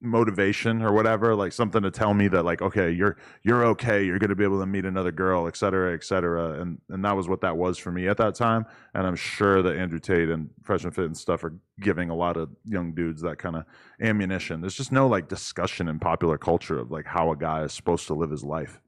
motivation 0.00 0.82
or 0.82 0.92
whatever 0.92 1.34
like 1.34 1.52
something 1.52 1.82
to 1.82 1.90
tell 1.90 2.12
me 2.12 2.28
that 2.28 2.44
like 2.44 2.60
okay 2.60 2.90
you're 2.90 3.16
you're 3.42 3.64
okay 3.64 4.04
you're 4.04 4.18
to 4.18 4.34
be 4.34 4.44
able 4.44 4.60
to 4.60 4.66
meet 4.66 4.84
another 4.84 5.10
girl 5.10 5.46
et 5.46 5.56
cetera 5.56 5.94
et 5.94 6.04
cetera 6.04 6.60
and 6.60 6.78
and 6.90 7.02
that 7.02 7.16
was 7.16 7.28
what 7.28 7.40
that 7.40 7.56
was 7.56 7.78
for 7.78 7.90
me 7.90 8.06
at 8.06 8.18
that 8.18 8.34
time 8.34 8.66
and 8.94 9.06
i'm 9.06 9.16
sure 9.16 9.62
that 9.62 9.74
andrew 9.74 9.98
tate 9.98 10.28
and 10.28 10.50
fresh 10.62 10.84
and 10.84 10.94
fit 10.94 11.06
and 11.06 11.16
stuff 11.16 11.42
are 11.44 11.54
giving 11.80 12.10
a 12.10 12.14
lot 12.14 12.36
of 12.36 12.50
young 12.64 12.92
dudes 12.94 13.22
that 13.22 13.38
kind 13.38 13.56
of 13.56 13.64
ammunition. 14.00 14.60
There's 14.60 14.74
just 14.74 14.92
no 14.92 15.06
like 15.06 15.28
discussion 15.28 15.88
in 15.88 15.98
popular 15.98 16.38
culture 16.38 16.78
of 16.78 16.90
like 16.90 17.06
how 17.06 17.32
a 17.32 17.36
guy 17.36 17.64
is 17.64 17.72
supposed 17.72 18.06
to 18.08 18.14
live 18.14 18.30
his 18.30 18.44
life 18.44 18.80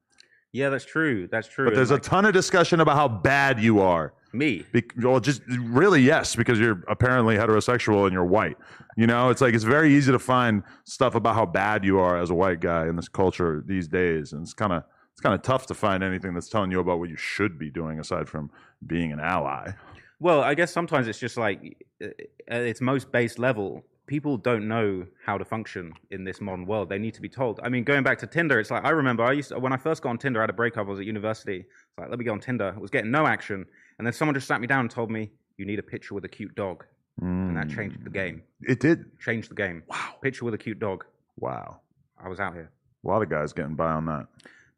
yeah, 0.53 0.69
that's 0.69 0.85
true. 0.85 1.29
That's 1.31 1.49
true. 1.49 1.67
but 1.67 1.75
there's 1.75 1.91
like, 1.91 2.01
a 2.01 2.03
ton 2.03 2.25
of 2.25 2.33
discussion 2.33 2.81
about 2.81 2.97
how 2.97 3.09
bad 3.09 3.61
you 3.61 3.81
are 3.81 4.15
me. 4.33 4.65
Bec- 4.73 4.95
well, 5.03 5.21
just 5.21 5.43
really 5.47 6.03
yes, 6.03 6.37
because 6.37 6.59
you're 6.59 6.83
apparently 6.89 7.37
heterosexual 7.37 8.05
and 8.05 8.13
you're 8.13 8.25
white. 8.25 8.57
You 8.97 9.07
know, 9.07 9.31
it's 9.31 9.41
like 9.41 9.55
it's 9.55 9.65
very 9.65 9.95
easy 9.95 10.13
to 10.13 10.19
find 10.19 10.63
stuff 10.85 11.15
about 11.15 11.35
how 11.35 11.47
bad 11.47 11.85
you 11.85 11.99
are 11.99 12.19
as 12.19 12.31
a 12.31 12.35
white 12.35 12.61
guy 12.61 12.89
in 12.89 12.97
this 12.97 13.09
culture 13.09 13.63
these 13.67 13.89
days, 13.89 14.33
and 14.33 14.43
it's 14.43 14.55
kind 14.55 14.73
of 14.73 14.85
it's 15.13 15.21
kind 15.21 15.35
of 15.35 15.43
tough 15.43 15.67
to 15.67 15.75
find 15.75 16.03
anything 16.03 16.35
that's 16.35 16.49
telling 16.49 16.71
you 16.71 16.81
about 16.81 16.99
what 16.99 17.09
you 17.09 17.17
should 17.17 17.59
be 17.59 17.71
doing 17.71 17.99
aside 17.99 18.29
from 18.29 18.51
being 18.87 19.13
an 19.13 19.21
ally. 19.21 19.73
Well, 20.21 20.43
I 20.43 20.55
guess 20.55 20.73
sometimes 20.73 21.07
it's 21.09 21.19
just 21.19 21.37
like 21.37 21.85
uh, 22.03 22.09
at 22.49 22.63
its 22.63 22.81
most 22.81 23.11
base 23.13 23.39
level, 23.39 23.85
people 24.09 24.37
don't 24.37 24.67
know 24.67 25.07
how 25.25 25.39
to 25.39 25.45
function 25.45 25.93
in 26.11 26.25
this 26.25 26.41
modern 26.41 26.67
world. 26.67 26.89
They 26.89 26.99
need 26.99 27.15
to 27.15 27.21
be 27.21 27.29
told. 27.29 27.61
I 27.63 27.69
mean, 27.69 27.85
going 27.85 28.03
back 28.03 28.19
to 28.19 28.27
Tinder, 28.27 28.59
it's 28.59 28.71
like 28.71 28.85
I 28.85 28.91
remember 28.91 29.23
I 29.23 29.33
used 29.33 29.51
to, 29.51 29.59
when 29.61 29.73
I 29.73 29.77
first 29.77 30.03
got 30.03 30.09
on 30.09 30.19
Tinder, 30.19 30.41
I 30.41 30.45
had 30.45 30.51
a 30.51 30.55
breakup. 30.55 30.87
I 30.87 30.91
was 30.91 30.99
at 30.99 31.07
university. 31.07 31.59
It's 31.59 31.99
like 31.99 32.09
let 32.09 32.19
me 32.19 32.25
go 32.25 32.33
on 32.33 32.41
Tinder. 32.41 32.75
I 32.75 32.81
was 32.81 32.91
getting 32.91 33.13
no 33.13 33.27
action, 33.27 33.65
and 33.99 34.07
then 34.07 34.13
someone 34.13 34.35
just 34.35 34.49
sat 34.49 34.61
me 34.61 34.67
down 34.67 34.81
and 34.81 34.91
told 34.91 35.11
me 35.11 35.31
you 35.59 35.65
need 35.65 35.79
a 35.79 35.83
picture 35.83 36.15
with 36.15 36.25
a 36.25 36.29
cute 36.29 36.55
dog, 36.57 36.85
and 37.21 37.57
that 37.57 37.69
changed 37.69 38.03
the 38.03 38.11
mm. 38.11 38.15
game. 38.15 38.43
It 38.63 38.81
did. 38.81 39.19
Changed 39.21 39.51
the 39.51 39.55
game. 39.55 39.85
Wow. 39.87 40.15
Picture 40.23 40.45
with 40.45 40.55
a 40.55 40.59
cute 40.59 40.81
dog. 40.81 41.05
Wow, 41.39 41.81
I 42.23 42.29
was 42.29 42.41
out 42.41 42.55
here. 42.55 42.73
a 43.05 43.09
lot 43.09 43.23
of 43.23 43.29
guys 43.29 43.53
getting 43.53 43.77
by 43.77 43.93
on 43.93 44.07
that. 44.07 44.27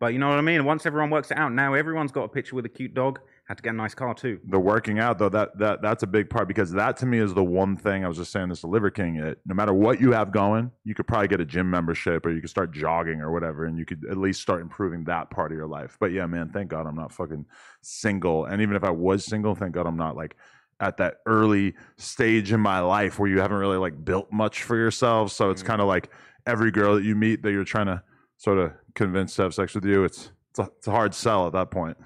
But 0.00 0.14
you 0.14 0.19
know 0.19 0.30
what 0.30 0.38
I 0.38 0.40
mean? 0.40 0.64
Once 0.64 0.87
everyone 0.87 1.11
works 1.11 1.30
it 1.30 1.37
out, 1.37 1.52
now 1.52 1.75
everyone's 1.75 2.11
got 2.11 2.23
a 2.23 2.28
picture 2.28 2.57
with 2.57 2.64
a 2.64 2.71
cute 2.71 2.95
dog. 2.95 3.21
Had 3.47 3.59
to 3.59 3.62
get 3.62 3.75
a 3.75 3.76
nice 3.76 3.95
car 3.95 4.14
too. 4.14 4.40
the 4.49 4.59
working 4.59 4.99
out 4.99 5.19
though 5.19 5.28
that 5.28 5.59
that 5.59 5.83
that's 5.83 6.02
a 6.02 6.07
big 6.07 6.30
part 6.30 6.49
because 6.49 6.71
that 6.73 6.97
to 6.99 7.07
me 7.07 7.19
is 7.19 7.35
the 7.35 7.45
one 7.45 7.76
thing 7.76 8.04
I 8.04 8.09
was 8.09 8.16
just 8.16 8.33
saying 8.33 8.49
this 8.49 8.62
to 8.62 8.66
Liver 8.66 8.90
King. 8.90 9.16
It, 9.16 9.40
no 9.45 9.54
matter 9.54 9.75
what 9.75 10.00
you 10.00 10.12
have 10.12 10.33
going, 10.33 10.71
you 10.85 10.95
could 10.95 11.07
probably 11.07 11.28
get 11.28 11.40
a 11.40 11.45
gym 11.45 11.69
membership 11.69 12.25
or 12.25 12.30
you 12.30 12.40
could 12.40 12.49
start 12.49 12.73
jogging 12.73 13.21
or 13.21 13.30
whatever, 13.30 13.66
and 13.66 13.76
you 13.76 13.85
could 13.85 14.07
at 14.11 14.16
least 14.16 14.40
start 14.40 14.62
improving 14.62 15.04
that 15.04 15.30
part 15.30 15.52
of 15.52 15.59
your 15.59 15.66
life. 15.66 15.99
But 16.00 16.12
yeah, 16.12 16.25
man, 16.26 16.49
thank 16.49 16.71
God 16.71 16.87
I'm 16.87 16.97
not 16.97 17.12
fucking 17.12 17.45
single. 17.83 18.47
And 18.47 18.62
even 18.62 18.76
if 18.76 18.85
I 18.85 18.90
was 18.90 19.25
single, 19.26 19.54
thank 19.54 19.73
God 19.73 19.87
I'm 19.87 19.99
not 19.99 20.16
like 20.16 20.37
at 20.78 20.97
that 20.97 21.16
early 21.26 21.75
stage 21.99 22.52
in 22.52 22.61
my 22.61 22.80
life 22.80 23.19
where 23.19 23.28
you 23.28 23.40
haven't 23.40 23.59
really 23.59 23.76
like 23.76 24.02
built 24.02 24.33
much 24.33 24.62
for 24.62 24.76
yourself. 24.76 25.30
So 25.33 25.50
it's 25.50 25.62
mm. 25.62 25.66
kind 25.66 25.83
of 25.83 25.88
like 25.88 26.09
every 26.47 26.71
girl 26.71 26.95
that 26.95 27.04
you 27.04 27.14
meet 27.14 27.42
that 27.42 27.52
you're 27.52 27.64
trying 27.64 27.87
to 27.87 28.02
sort 28.40 28.56
of 28.59 28.73
convince 28.94 29.37
to 29.37 29.42
have 29.42 29.52
sex 29.54 29.75
with 29.75 29.85
you, 29.85 30.02
it's 30.04 30.30
it's 30.50 30.59
a, 30.59 30.62
it's 30.78 30.87
a 30.88 30.90
hard 30.90 31.14
sell 31.14 31.47
at 31.47 31.52
that 31.52 31.70
point. 31.70 31.97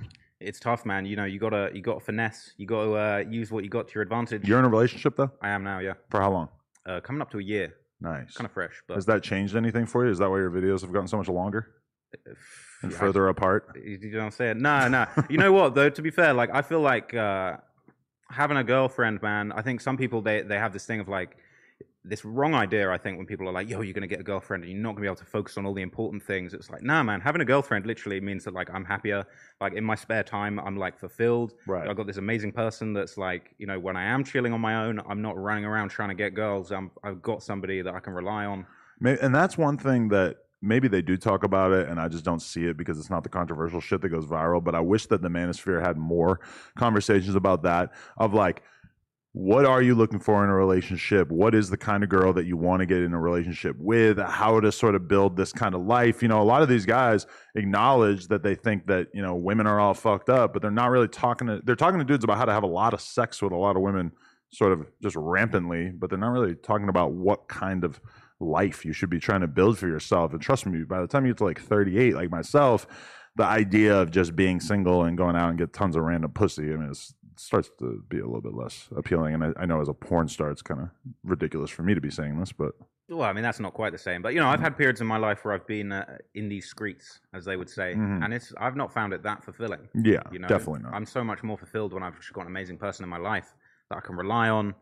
It's 0.40 0.58
tough, 0.58 0.84
man. 0.84 1.06
You 1.06 1.14
know, 1.16 1.24
you 1.24 1.38
gotta 1.38 1.70
you 1.72 1.80
gotta 1.80 2.00
finesse. 2.00 2.52
You 2.58 2.66
gotta 2.66 2.92
uh, 2.92 3.24
use 3.30 3.50
what 3.52 3.62
you 3.64 3.70
got 3.70 3.86
to 3.88 3.94
your 3.94 4.02
advantage. 4.02 4.46
You're 4.46 4.58
in 4.58 4.64
a 4.64 4.68
relationship 4.68 5.16
though. 5.16 5.30
I 5.40 5.50
am 5.50 5.62
now, 5.62 5.78
yeah. 5.78 5.94
For 6.10 6.20
how 6.20 6.32
long? 6.32 6.48
Uh, 6.84 7.00
coming 7.00 7.22
up 7.22 7.30
to 7.30 7.38
a 7.38 7.42
year, 7.42 7.74
Nice. 8.00 8.34
kind 8.34 8.44
of 8.44 8.52
fresh, 8.52 8.82
but 8.86 8.94
Has 8.96 9.06
that 9.06 9.22
changed 9.22 9.56
anything 9.56 9.86
for 9.86 10.04
you? 10.04 10.10
Is 10.10 10.18
that 10.18 10.28
why 10.28 10.38
your 10.38 10.50
videos 10.50 10.82
have 10.82 10.92
gotten 10.92 11.08
so 11.08 11.16
much 11.16 11.28
longer 11.28 11.70
and 12.82 12.92
Yeah, 12.92 12.98
further 12.98 13.28
apart? 13.28 13.68
You 13.76 13.98
you 14.02 14.10
know 14.10 14.18
what 14.18 14.24
I'm 14.24 14.30
saying? 14.32 14.60
No, 14.60 14.88
no. 14.88 15.06
you 15.30 15.38
know 15.38 15.52
what 15.52 15.74
though? 15.74 15.88
To 15.88 16.02
be 16.02 16.10
fair, 16.10 16.34
like 16.34 16.50
I 16.52 16.62
feel 16.62 16.80
like 16.80 17.14
uh, 17.14 17.56
having 18.28 18.56
a 18.58 18.64
girlfriend, 18.64 19.22
man. 19.22 19.52
I 19.52 19.62
think 19.62 19.80
some 19.80 19.96
people 19.96 20.20
they 20.20 20.42
they 20.42 20.58
have 20.58 20.72
this 20.74 20.84
thing 20.84 21.00
of 21.00 21.08
like 21.08 21.36
this 22.04 22.24
wrong 22.24 22.54
idea. 22.54 22.90
I 22.90 22.98
think 22.98 23.16
when 23.16 23.26
people 23.26 23.48
are 23.48 23.52
like, 23.52 23.68
"Yo, 23.68 23.80
you're 23.80 23.94
gonna 23.94 24.06
get 24.06 24.20
a 24.20 24.24
girlfriend 24.24 24.64
and 24.64 24.72
you're 24.72 24.82
not 24.82 24.92
gonna 24.92 25.02
be 25.02 25.06
able 25.06 25.16
to 25.16 25.24
focus 25.24 25.56
on 25.56 25.64
all 25.64 25.74
the 25.74 25.82
important 25.82 26.22
things." 26.22 26.52
It's 26.52 26.70
like, 26.70 26.82
nah, 26.82 27.02
man. 27.02 27.20
Having 27.20 27.42
a 27.42 27.44
girlfriend 27.44 27.86
literally 27.86 28.20
means 28.20 28.44
that 28.44 28.54
like 28.54 28.68
I'm 28.72 28.84
happier. 28.84 29.26
Like 29.60 29.74
in 29.74 29.84
my 29.84 29.94
spare 29.94 30.22
time, 30.22 30.58
I'm 30.60 30.76
like 30.76 30.98
fulfilled. 30.98 31.54
Right. 31.66 31.88
I've 31.88 31.96
got 31.96 32.06
this 32.06 32.18
amazing 32.18 32.52
person 32.52 32.92
that's 32.92 33.16
like, 33.16 33.54
you 33.58 33.66
know, 33.66 33.78
when 33.78 33.96
I 33.96 34.04
am 34.04 34.24
chilling 34.24 34.52
on 34.52 34.60
my 34.60 34.84
own, 34.84 35.00
I'm 35.08 35.22
not 35.22 35.36
running 35.36 35.64
around 35.64 35.88
trying 35.88 36.10
to 36.10 36.14
get 36.14 36.34
girls. 36.34 36.72
I'm, 36.72 36.90
I've 37.02 37.22
got 37.22 37.42
somebody 37.42 37.80
that 37.82 37.94
I 37.94 38.00
can 38.00 38.12
rely 38.12 38.44
on. 38.44 38.66
And 39.04 39.34
that's 39.34 39.58
one 39.58 39.76
thing 39.76 40.08
that 40.08 40.36
maybe 40.64 40.88
they 40.88 41.02
do 41.02 41.16
talk 41.16 41.44
about 41.44 41.72
it, 41.72 41.88
and 41.88 42.00
I 42.00 42.08
just 42.08 42.24
don't 42.24 42.40
see 42.40 42.64
it 42.64 42.76
because 42.76 42.98
it's 42.98 43.10
not 43.10 43.22
the 43.22 43.28
controversial 43.28 43.80
shit 43.80 44.00
that 44.00 44.08
goes 44.08 44.26
viral. 44.26 44.64
But 44.64 44.74
I 44.74 44.80
wish 44.80 45.06
that 45.06 45.20
the 45.20 45.28
Manosphere 45.28 45.82
had 45.82 45.96
more 45.96 46.40
conversations 46.76 47.34
about 47.34 47.62
that 47.64 47.92
of 48.16 48.34
like, 48.34 48.62
what 49.34 49.66
are 49.66 49.82
you 49.82 49.96
looking 49.96 50.20
for 50.20 50.44
in 50.44 50.48
a 50.48 50.54
relationship? 50.54 51.28
What 51.28 51.56
is 51.56 51.68
the 51.68 51.76
kind 51.76 52.04
of 52.04 52.08
girl 52.08 52.32
that 52.34 52.46
you 52.46 52.56
want 52.56 52.80
to 52.80 52.86
get 52.86 53.02
in 53.02 53.12
a 53.12 53.20
relationship 53.20 53.74
with? 53.80 54.16
How 54.16 54.60
to 54.60 54.70
sort 54.70 54.94
of 54.94 55.08
build 55.08 55.36
this 55.36 55.52
kind 55.52 55.74
of 55.74 55.82
life? 55.82 56.22
You 56.22 56.28
know, 56.28 56.40
a 56.40 56.44
lot 56.44 56.62
of 56.62 56.68
these 56.68 56.86
guys 56.86 57.26
acknowledge 57.56 58.28
that 58.28 58.44
they 58.44 58.54
think 58.54 58.86
that 58.86 59.08
you 59.12 59.22
know 59.22 59.34
women 59.34 59.66
are 59.66 59.80
all 59.80 59.92
fucked 59.92 60.28
up, 60.28 60.52
but 60.52 60.62
they're 60.62 60.70
not 60.70 60.90
really 60.90 61.08
talking 61.08 61.48
to. 61.48 61.60
They're 61.64 61.74
talking 61.74 61.98
to 61.98 62.04
dudes 62.04 62.22
about 62.22 62.38
how 62.38 62.44
to 62.44 62.52
have 62.52 62.62
a 62.62 62.68
lot 62.68 62.94
of 62.94 63.00
sex 63.00 63.42
with 63.42 63.52
a 63.52 63.56
lot 63.56 63.74
of 63.74 63.82
women, 63.82 64.12
sort 64.52 64.70
of 64.70 64.86
just 65.02 65.16
rampantly, 65.16 65.90
but 65.90 66.10
they're 66.10 66.18
not 66.18 66.30
really 66.30 66.54
talking 66.54 66.88
about 66.88 67.10
what 67.10 67.48
kind 67.48 67.82
of 67.82 68.00
life 68.38 68.84
you 68.84 68.92
should 68.92 69.10
be 69.10 69.18
trying 69.18 69.40
to 69.40 69.48
build 69.48 69.78
for 69.78 69.88
yourself. 69.88 70.32
And 70.32 70.40
trust 70.40 70.64
me, 70.64 70.84
by 70.84 71.00
the 71.00 71.08
time 71.08 71.26
you 71.26 71.32
get 71.32 71.38
to 71.38 71.44
like 71.44 71.60
38, 71.60 72.14
like 72.14 72.30
myself, 72.30 72.86
the 73.34 73.44
idea 73.44 74.00
of 74.00 74.12
just 74.12 74.36
being 74.36 74.60
single 74.60 75.02
and 75.02 75.18
going 75.18 75.34
out 75.34 75.48
and 75.48 75.58
get 75.58 75.72
tons 75.72 75.96
of 75.96 76.04
random 76.04 76.30
pussy, 76.30 76.72
I 76.72 76.76
mean, 76.76 76.90
it's, 76.90 77.10
it 77.10 77.23
starts 77.36 77.70
to 77.78 78.02
be 78.08 78.18
a 78.18 78.24
little 78.24 78.40
bit 78.40 78.54
less 78.54 78.88
appealing. 78.96 79.34
And 79.34 79.44
I, 79.44 79.52
I 79.62 79.66
know 79.66 79.80
as 79.80 79.88
a 79.88 79.94
porn 79.94 80.28
star, 80.28 80.50
it's 80.50 80.62
kind 80.62 80.80
of 80.80 80.88
ridiculous 81.22 81.70
for 81.70 81.82
me 81.82 81.94
to 81.94 82.00
be 82.00 82.10
saying 82.10 82.38
this, 82.38 82.52
but 82.52 82.74
Well, 83.08 83.22
I 83.22 83.32
mean, 83.32 83.42
that's 83.42 83.60
not 83.60 83.74
quite 83.74 83.92
the 83.92 83.98
same, 83.98 84.22
but 84.22 84.34
you 84.34 84.40
know, 84.40 84.48
I've 84.48 84.60
had 84.60 84.76
periods 84.76 85.00
in 85.00 85.06
my 85.06 85.16
life 85.18 85.44
where 85.44 85.52
I've 85.54 85.66
been 85.66 85.92
uh, 85.92 86.18
in 86.34 86.48
these 86.48 86.70
streets, 86.70 87.20
as 87.32 87.44
they 87.44 87.56
would 87.56 87.68
say, 87.68 87.94
Mhm. 87.94 88.24
and 88.24 88.32
it's 88.32 88.52
I've 88.58 88.76
not 88.76 88.92
found 88.92 89.12
it 89.12 89.22
that 89.24 89.44
fulfilling. 89.44 89.88
yeah, 89.94 90.22
You 90.32 90.38
know, 90.38 90.48
definitely 90.48 90.82
not. 90.84 90.94
I'm 90.94 91.06
so 91.06 91.22
much 91.24 91.42
more 91.42 91.58
fulfilled 91.58 91.92
when 91.92 92.02
I've 92.02 92.16
just 92.18 92.32
got 92.32 92.42
an 92.42 92.46
amazing 92.48 92.78
person 92.78 93.02
in 93.04 93.08
my 93.10 93.18
life 93.18 93.54
that 93.90 93.98
I 93.98 94.00
can 94.00 94.16
rely 94.16 94.48
on. 94.48 94.74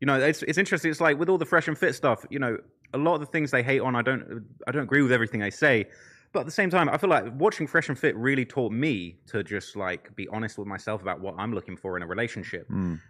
You 0.00 0.06
know, 0.06 0.18
it's 0.20 0.42
it's 0.44 0.58
interesting. 0.58 0.90
It's 0.90 1.00
like 1.00 1.18
with 1.18 1.28
all 1.28 1.38
the 1.38 1.46
fresh 1.46 1.68
and 1.68 1.76
fit 1.78 1.94
stuff. 1.94 2.24
You 2.30 2.38
know, 2.38 2.58
a 2.94 2.98
lot 2.98 3.14
of 3.14 3.20
the 3.20 3.26
things 3.26 3.50
they 3.50 3.62
hate 3.62 3.80
on, 3.80 3.94
I 3.96 4.02
don't 4.02 4.44
I 4.66 4.70
don't 4.72 4.84
agree 4.84 5.02
with 5.02 5.12
everything 5.12 5.40
they 5.40 5.50
say. 5.50 5.86
But 6.32 6.40
at 6.40 6.46
the 6.46 6.52
same 6.52 6.70
time, 6.70 6.88
I 6.88 6.98
feel 6.98 7.10
like 7.10 7.24
watching 7.34 7.66
Fresh 7.66 7.88
and 7.88 7.98
Fit 7.98 8.14
really 8.16 8.44
taught 8.44 8.72
me 8.72 9.18
to 9.28 9.42
just 9.42 9.76
like 9.76 10.14
be 10.14 10.28
honest 10.28 10.58
with 10.58 10.68
myself 10.68 11.00
about 11.02 11.20
what 11.20 11.34
I'm 11.38 11.54
looking 11.54 11.76
for 11.76 11.96
in 11.96 12.02
a 12.02 12.06
relationship. 12.06 12.68
Mm. 12.68 13.00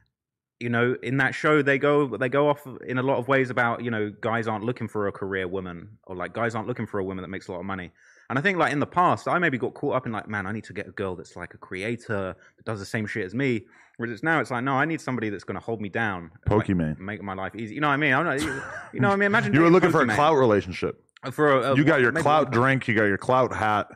you 0.61 0.69
know 0.69 0.97
in 1.03 1.17
that 1.19 1.35
show 1.35 1.63
they 1.63 1.79
go 1.79 2.17
they 2.17 2.29
go 2.29 2.49
off 2.49 2.67
in 2.87 2.99
a 2.99 3.03
lot 3.03 3.19
of 3.19 3.29
ways 3.29 3.49
about 3.51 3.85
you 3.85 3.91
know 3.91 4.13
guys 4.21 4.49
aren't 4.49 4.65
looking 4.65 4.89
for 4.89 5.07
a 5.07 5.13
career 5.13 5.47
woman 5.47 5.89
or 6.09 6.17
like 6.17 6.33
guys 6.33 6.55
aren't 6.55 6.67
looking 6.67 6.87
for 6.87 6.99
a 6.99 7.05
woman 7.05 7.23
that 7.23 7.29
makes 7.29 7.47
a 7.49 7.53
lot 7.53 7.61
of 7.61 7.65
money. 7.67 7.91
And 8.29 8.39
i 8.39 8.43
think 8.43 8.59
like 8.59 8.73
in 8.73 8.81
the 8.81 8.87
past 8.87 9.29
i 9.29 9.39
maybe 9.39 9.57
got 9.57 9.75
caught 9.75 9.95
up 9.95 10.07
in 10.07 10.13
like 10.13 10.29
man 10.29 10.47
i 10.47 10.53
need 10.53 10.65
to 10.65 10.73
get 10.73 10.87
a 10.89 10.91
girl 10.91 11.15
that's 11.17 11.37
like 11.37 11.55
a 11.55 11.59
creator 11.59 12.35
that 12.57 12.65
does 12.65 12.79
the 12.81 12.87
same 12.87 13.07
shit 13.07 13.25
as 13.25 13.35
me. 13.35 13.67
Whereas 13.97 14.13
it's 14.13 14.23
now 14.23 14.41
it's 14.41 14.51
like 14.51 14.65
no 14.65 14.75
i 14.75 14.85
need 14.85 15.01
somebody 15.01 15.29
that's 15.31 15.45
going 15.45 15.59
to 15.59 15.65
hold 15.65 15.81
me 15.81 15.89
down 15.89 16.31
and, 16.45 16.57
like, 16.57 16.67
Pokemon. 16.67 16.99
make 16.99 17.23
my 17.23 17.35
life 17.35 17.55
easy. 17.57 17.75
You 17.75 17.81
know 17.81 17.89
what 17.89 17.95
i 17.95 17.97
mean? 17.97 18.15
I'm 18.15 18.25
not, 18.25 18.41
you, 18.41 19.01
know 19.01 19.09
what 19.09 19.15
i 19.15 19.17
mean? 19.17 19.27
Imagine 19.27 19.55
You 19.55 19.63
were 19.63 19.71
looking 19.71 19.91
for 19.91 20.03
a 20.03 20.07
clout 20.07 20.37
relationship. 20.37 21.03
For 21.33 21.53
a, 21.61 21.73
a- 21.73 21.77
You 21.77 21.85
got 21.85 22.01
your 22.01 22.13
clout 22.13 22.51
drink, 22.53 22.89
you 22.89 22.95
got 22.95 23.05
your 23.05 23.19
clout 23.19 23.53
hat. 23.55 23.89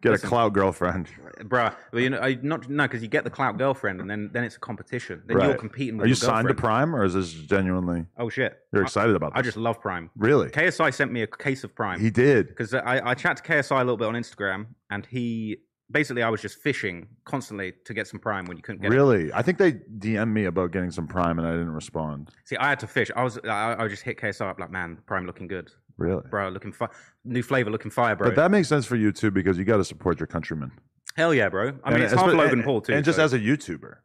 Get 0.00 0.12
Listen. 0.12 0.26
a 0.26 0.30
clout 0.30 0.52
girlfriend. 0.52 1.08
bruh 1.40 1.72
but 1.92 2.02
you 2.02 2.10
know 2.10 2.18
I, 2.18 2.36
not 2.42 2.68
no 2.68 2.84
because 2.84 3.00
you 3.00 3.06
get 3.08 3.22
the 3.22 3.30
clout 3.30 3.58
girlfriend 3.58 4.00
and 4.00 4.10
then 4.10 4.28
then 4.32 4.42
it's 4.42 4.56
a 4.56 4.58
competition 4.58 5.22
then 5.26 5.40
you're 5.40 5.54
competing 5.54 5.96
with 5.96 6.06
Are 6.06 6.08
you 6.08 6.16
signed 6.16 6.48
to. 6.48 6.54
Prime 6.54 6.94
or 6.96 7.04
is 7.04 7.14
this 7.14 7.32
genuinely 7.32 8.06
oh 8.16 8.28
shit 8.28 8.58
you're 8.72 8.82
I- 8.82 8.86
excited 8.86 9.14
about 9.14 9.34
this? 9.34 9.38
I 9.40 9.42
just 9.42 9.56
love 9.56 9.80
Prime. 9.80 10.10
really? 10.16 10.48
KSI 10.50 10.92
sent 10.94 11.12
me 11.12 11.22
a 11.22 11.26
case 11.28 11.62
of 11.64 11.74
Prime 11.76 12.00
He 12.00 12.10
did. 12.10 12.48
because 12.48 12.74
I, 12.74 13.10
I 13.10 13.14
chat 13.14 13.36
to 13.38 13.42
KSI 13.44 13.72
a 13.76 13.78
little 13.78 13.96
bit 13.96 14.06
on 14.08 14.14
Instagram, 14.14 14.66
and 14.90 15.06
he 15.06 15.58
basically 15.90 16.22
I 16.24 16.28
was 16.28 16.42
just 16.42 16.58
fishing 16.58 17.06
constantly 17.24 17.72
to 17.84 17.94
get 17.94 18.06
some 18.08 18.18
Prime 18.20 18.44
when 18.46 18.56
you 18.56 18.62
couldn't 18.64 18.82
get 18.82 18.92
it. 18.92 18.94
Really? 18.96 19.32
I 19.32 19.42
think 19.42 19.58
they 19.58 19.72
DM'd 19.72 20.32
me 20.34 20.44
about 20.46 20.70
getting 20.72 20.90
some 20.90 21.06
Prime 21.08 21.38
and 21.38 21.46
I 21.46 21.52
didn't 21.52 21.70
respond. 21.72 22.30
See, 22.44 22.56
I 22.56 22.68
had 22.68 22.80
to 22.80 22.86
fish. 22.88 23.10
I 23.16 23.22
was 23.24 23.38
I, 23.44 23.76
I 23.78 23.86
just 23.88 24.02
hit 24.02 24.18
KSI 24.20 24.48
up 24.48 24.58
like, 24.60 24.70
man, 24.72 24.98
Prime 25.06 25.24
looking 25.26 25.46
good, 25.46 25.70
Really? 25.98 26.22
bro, 26.30 26.48
looking 26.48 26.72
fi- 26.72 26.88
new 27.24 27.42
flavor, 27.42 27.70
looking 27.70 27.90
fire, 27.90 28.16
bro. 28.16 28.28
But 28.28 28.36
that 28.36 28.50
makes 28.50 28.68
sense 28.68 28.86
for 28.86 28.96
you 28.96 29.12
too 29.12 29.30
because 29.30 29.58
you 29.58 29.64
got 29.64 29.76
to 29.78 29.84
support 29.84 30.18
your 30.20 30.26
countrymen. 30.28 30.70
Hell 31.16 31.34
yeah, 31.34 31.48
bro. 31.48 31.72
I 31.84 31.90
mean, 31.90 31.94
And 31.96 32.02
it's 32.04 32.12
half 32.14 32.32
Logan 32.32 32.62
Paul 32.62 32.80
too. 32.80 32.94
And 32.94 33.04
just 33.04 33.16
so- 33.16 33.24
as 33.24 33.32
a 33.32 33.38
YouTuber, 33.38 33.96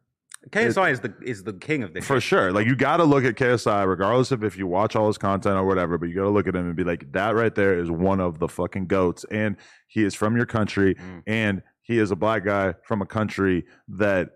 KSI 0.50 0.90
is 0.90 1.00
the 1.00 1.14
is 1.22 1.42
the 1.44 1.54
king 1.54 1.82
of 1.82 1.94
this. 1.94 2.04
for 2.06 2.20
sure. 2.20 2.52
Like 2.52 2.66
you 2.66 2.76
got 2.76 2.98
to 2.98 3.04
look 3.04 3.24
at 3.24 3.34
KSI, 3.36 3.86
regardless 3.88 4.30
of 4.30 4.44
if 4.44 4.58
you 4.58 4.66
watch 4.66 4.94
all 4.94 5.06
his 5.06 5.16
content 5.16 5.56
or 5.56 5.64
whatever. 5.64 5.96
But 5.96 6.10
you 6.10 6.14
got 6.16 6.24
to 6.24 6.30
look 6.30 6.46
at 6.46 6.54
him 6.54 6.66
and 6.66 6.76
be 6.76 6.84
like, 6.84 7.10
that 7.12 7.34
right 7.34 7.54
there 7.54 7.78
is 7.78 7.90
one 7.90 8.20
of 8.20 8.38
the 8.40 8.48
fucking 8.48 8.86
goats, 8.88 9.24
and 9.30 9.56
he 9.86 10.04
is 10.04 10.14
from 10.14 10.36
your 10.36 10.44
country, 10.46 10.96
Mm. 10.96 11.22
and 11.26 11.62
he 11.80 11.98
is 11.98 12.10
a 12.10 12.16
black 12.16 12.44
guy 12.44 12.74
from 12.84 13.00
a 13.02 13.06
country 13.06 13.64
that. 13.88 14.30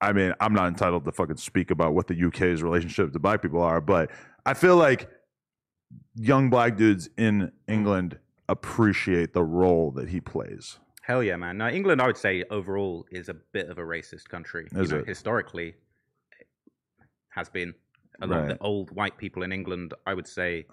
I 0.00 0.12
mean, 0.12 0.34
I'm 0.40 0.52
not 0.52 0.66
entitled 0.68 1.06
to 1.06 1.12
fucking 1.12 1.38
speak 1.38 1.70
about 1.70 1.94
what 1.94 2.06
the 2.06 2.14
UK's 2.26 2.62
relationship 2.62 3.12
to 3.14 3.18
black 3.18 3.40
people 3.40 3.62
are, 3.62 3.80
but 3.80 4.10
I 4.44 4.52
feel 4.52 4.76
like 4.76 5.08
young 6.16 6.50
black 6.50 6.76
dudes 6.76 7.08
in 7.16 7.52
England 7.68 8.18
appreciate 8.48 9.32
the 9.32 9.42
role 9.44 9.90
that 9.92 10.08
he 10.08 10.20
plays. 10.20 10.78
Hell 11.02 11.22
yeah, 11.22 11.36
man. 11.36 11.58
Now 11.58 11.68
England, 11.68 12.00
I 12.02 12.06
would 12.06 12.16
say 12.16 12.44
overall 12.50 13.06
is 13.10 13.28
a 13.28 13.34
bit 13.34 13.68
of 13.68 13.78
a 13.78 13.82
racist 13.82 14.28
country. 14.28 14.66
Is 14.72 14.90
you 14.90 14.96
know, 14.96 15.02
it? 15.02 15.08
historically 15.08 15.74
has 17.30 17.48
been. 17.48 17.74
A 18.22 18.26
lot 18.26 18.40
of 18.40 18.48
the 18.48 18.58
old 18.62 18.90
white 18.92 19.18
people 19.18 19.42
in 19.42 19.52
England, 19.52 19.92
I 20.06 20.14
would 20.14 20.26
say, 20.26 20.64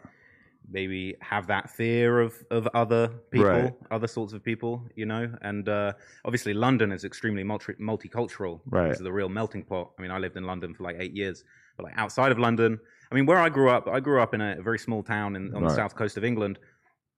maybe 0.72 1.14
have 1.20 1.46
that 1.48 1.70
fear 1.70 2.22
of 2.22 2.34
of 2.52 2.70
other 2.74 3.10
people, 3.32 3.50
Right. 3.50 3.74
other 3.92 4.08
sorts 4.08 4.32
of 4.32 4.42
people, 4.42 4.82
you 4.96 5.06
know. 5.06 5.30
And 5.42 5.68
uh, 5.68 5.92
obviously, 6.24 6.54
London 6.54 6.94
is 6.94 7.04
extremely 7.04 7.44
multi- 7.44 7.74
multicultural. 7.74 8.62
Right. 8.66 8.92
It's 8.92 9.02
the 9.02 9.12
real 9.12 9.28
melting 9.28 9.64
pot. 9.64 9.92
I 10.00 10.02
mean, 10.02 10.10
I 10.12 10.20
lived 10.20 10.38
in 10.38 10.46
London 10.46 10.74
for 10.74 10.84
like 10.84 10.96
eight 11.00 11.14
years, 11.14 11.44
but 11.76 11.84
like 11.84 11.98
outside 11.98 12.32
of 12.32 12.40
London, 12.40 12.80
I 13.14 13.16
mean, 13.16 13.28
where 13.28 13.38
I 13.38 13.50
grew 13.50 13.70
up, 13.70 13.88
I 13.88 14.00
grew 14.00 14.20
up 14.20 14.34
in 14.34 14.42
a 14.42 14.60
very 14.60 14.80
small 14.80 15.04
town 15.04 15.36
in, 15.36 15.54
on 15.54 15.62
the 15.64 15.70
south 15.70 15.96
coast 15.96 16.18
of 16.18 16.24
England. 16.26 16.58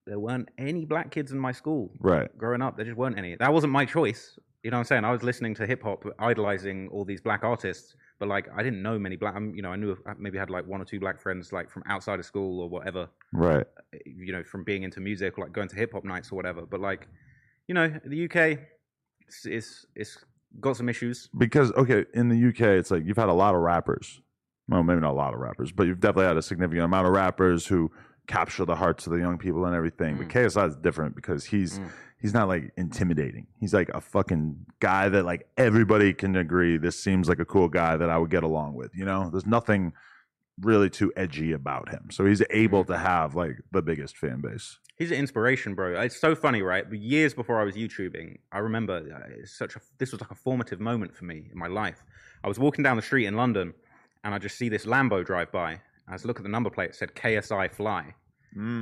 There 0.05 0.19
weren't 0.19 0.49
any 0.57 0.83
black 0.83 1.09
kids 1.09 1.31
in 1.31 1.39
my 1.39 1.53
school 1.53 1.89
Right. 2.01 2.29
growing 2.37 2.61
up. 2.61 2.75
There 2.75 2.85
just 2.85 2.97
weren't 2.97 3.17
any. 3.17 3.35
That 3.35 3.53
wasn't 3.53 3.71
my 3.71 3.85
choice. 3.85 4.37
You 4.61 4.71
know 4.71 4.77
what 4.77 4.81
I'm 4.81 4.85
saying? 4.87 5.05
I 5.05 5.11
was 5.11 5.23
listening 5.23 5.55
to 5.55 5.65
hip 5.65 5.81
hop, 5.81 6.03
idolizing 6.19 6.89
all 6.89 7.05
these 7.05 7.21
black 7.21 7.45
artists, 7.45 7.95
but 8.19 8.27
like 8.27 8.49
I 8.53 8.61
didn't 8.61 8.81
know 8.81 8.99
many 8.99 9.15
black. 9.15 9.35
You 9.35 9.61
know, 9.61 9.69
I 9.69 9.77
knew 9.77 9.95
I 10.05 10.13
maybe 10.17 10.37
had 10.37 10.49
like 10.49 10.67
one 10.67 10.81
or 10.81 10.85
two 10.85 10.99
black 10.99 11.17
friends 11.17 11.53
like 11.53 11.69
from 11.69 11.81
outside 11.87 12.19
of 12.19 12.25
school 12.25 12.59
or 12.59 12.67
whatever. 12.67 13.07
Right. 13.31 13.65
Uh, 13.93 13.97
you 14.05 14.33
know, 14.33 14.43
from 14.43 14.65
being 14.65 14.83
into 14.83 14.99
music 14.99 15.37
or 15.37 15.45
like 15.45 15.53
going 15.53 15.69
to 15.69 15.75
hip 15.77 15.93
hop 15.93 16.03
nights 16.03 16.29
or 16.29 16.35
whatever. 16.35 16.63
But 16.65 16.81
like, 16.81 17.07
you 17.67 17.73
know, 17.73 17.87
the 18.05 18.25
UK, 18.25 18.59
it's 19.27 19.45
it's, 19.45 19.85
it's 19.95 20.17
got 20.59 20.75
some 20.75 20.89
issues. 20.89 21.29
because 21.37 21.71
okay 21.73 22.05
in 22.13 22.29
the 22.29 22.47
uk 22.49 22.61
it's 22.61 22.89
like 22.89 23.03
you've 23.05 23.17
had 23.17 23.27
a 23.27 23.33
lot 23.33 23.53
of 23.55 23.61
rappers 23.61 24.21
well 24.69 24.83
maybe 24.83 24.99
not 25.01 25.11
a 25.11 25.13
lot 25.13 25.33
of 25.33 25.39
rappers 25.39 25.71
but 25.71 25.87
you've 25.87 25.99
definitely 25.99 26.25
had 26.27 26.37
a 26.37 26.41
significant 26.41 26.83
amount 26.85 27.07
of 27.07 27.13
rappers 27.13 27.65
who 27.67 27.91
capture 28.27 28.65
the 28.65 28.75
hearts 28.75 29.05
of 29.05 29.13
the 29.13 29.19
young 29.19 29.37
people 29.37 29.65
and 29.65 29.75
everything 29.75 30.17
but 30.17 30.27
ksi 30.27 30.67
is 30.67 30.75
different 30.77 31.15
because 31.15 31.45
he's 31.45 31.79
Mm. 31.79 31.89
he's 32.21 32.33
not 32.33 32.47
like 32.47 32.71
intimidating 32.77 33.45
he's 33.59 33.73
like 33.73 33.89
a 33.89 34.01
fucking 34.01 34.65
guy 34.79 35.09
that 35.09 35.25
like 35.25 35.47
everybody 35.57 36.13
can 36.13 36.35
agree 36.35 36.77
this 36.77 36.99
seems 37.03 37.29
like 37.29 37.39
a 37.39 37.45
cool 37.45 37.67
guy 37.69 37.97
that 37.97 38.09
i 38.09 38.17
would 38.17 38.31
get 38.31 38.43
along 38.43 38.73
with 38.73 38.91
you 38.95 39.05
know 39.05 39.29
there's 39.31 39.45
nothing 39.45 39.93
really 40.61 40.89
too 40.89 41.11
edgy 41.17 41.51
about 41.51 41.89
him 41.89 42.07
so 42.09 42.25
he's 42.25 42.41
able 42.49 42.83
to 42.85 42.97
have 42.97 43.35
like 43.35 43.57
the 43.71 43.81
biggest 43.81 44.17
fan 44.17 44.41
base 44.41 44.79
He's 44.97 45.11
an 45.11 45.17
inspiration, 45.17 45.75
bro. 45.75 45.99
It's 45.99 46.15
so 46.21 46.35
funny, 46.35 46.61
right? 46.61 46.89
But 46.89 46.99
years 46.99 47.33
before 47.33 47.59
I 47.59 47.65
was 47.65 47.75
YouTubing, 47.75 48.37
I 48.53 48.59
remember 48.59 48.93
uh, 49.13 49.45
such 49.45 49.75
a 49.75 49.81
this 49.97 50.13
was 50.13 50.21
like 50.21 50.31
a 50.31 50.35
formative 50.35 50.79
moment 50.79 51.13
for 51.13 51.25
me 51.25 51.49
in 51.51 51.57
my 51.59 51.67
life. 51.67 52.01
I 52.45 52.47
was 52.47 52.57
walking 52.57 52.81
down 52.81 52.95
the 52.95 53.01
street 53.01 53.25
in 53.25 53.35
London, 53.35 53.73
and 54.25 54.33
I 54.33 54.39
just 54.39 54.57
see 54.57 54.67
this 54.67 54.85
Lambo 54.85 55.23
drive 55.23 55.51
by. 55.51 55.79
I 56.07 56.13
was 56.13 56.25
look 56.25 56.37
at 56.37 56.43
the 56.43 56.49
number 56.49 56.69
plate. 56.69 56.89
It 56.89 56.95
said 56.95 57.13
KSI 57.15 57.71
Fly. 57.71 58.13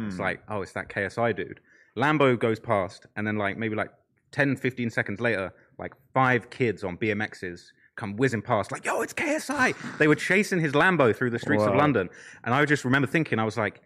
It's 0.05 0.15
hmm. 0.15 0.21
like, 0.21 0.41
oh, 0.47 0.62
it's 0.62 0.71
that 0.71 0.89
KSI 0.89 1.35
dude. 1.35 1.59
Lambo 1.97 2.39
goes 2.39 2.59
past, 2.59 3.05
and 3.15 3.27
then 3.27 3.38
like 3.38 3.57
maybe 3.57 3.75
like 3.75 3.91
10, 4.31 4.55
15 4.55 4.89
seconds 4.89 5.19
later, 5.19 5.53
like 5.77 5.93
five 6.13 6.50
kids 6.50 6.83
on 6.83 6.97
BMXs 6.97 7.62
come 7.95 8.15
whizzing 8.15 8.41
past, 8.41 8.71
like, 8.71 8.85
yo, 8.85 9.01
it's 9.01 9.13
KSI. 9.13 9.97
They 10.00 10.07
were 10.07 10.15
chasing 10.15 10.59
his 10.59 10.71
Lambo 10.71 11.15
through 11.15 11.29
the 11.29 11.38
streets 11.38 11.63
of 11.63 11.75
London, 11.75 12.09
and 12.43 12.55
I 12.55 12.65
just 12.65 12.85
remember 12.85 13.07
thinking, 13.07 13.38
I 13.38 13.43
was 13.43 13.57
like 13.57 13.81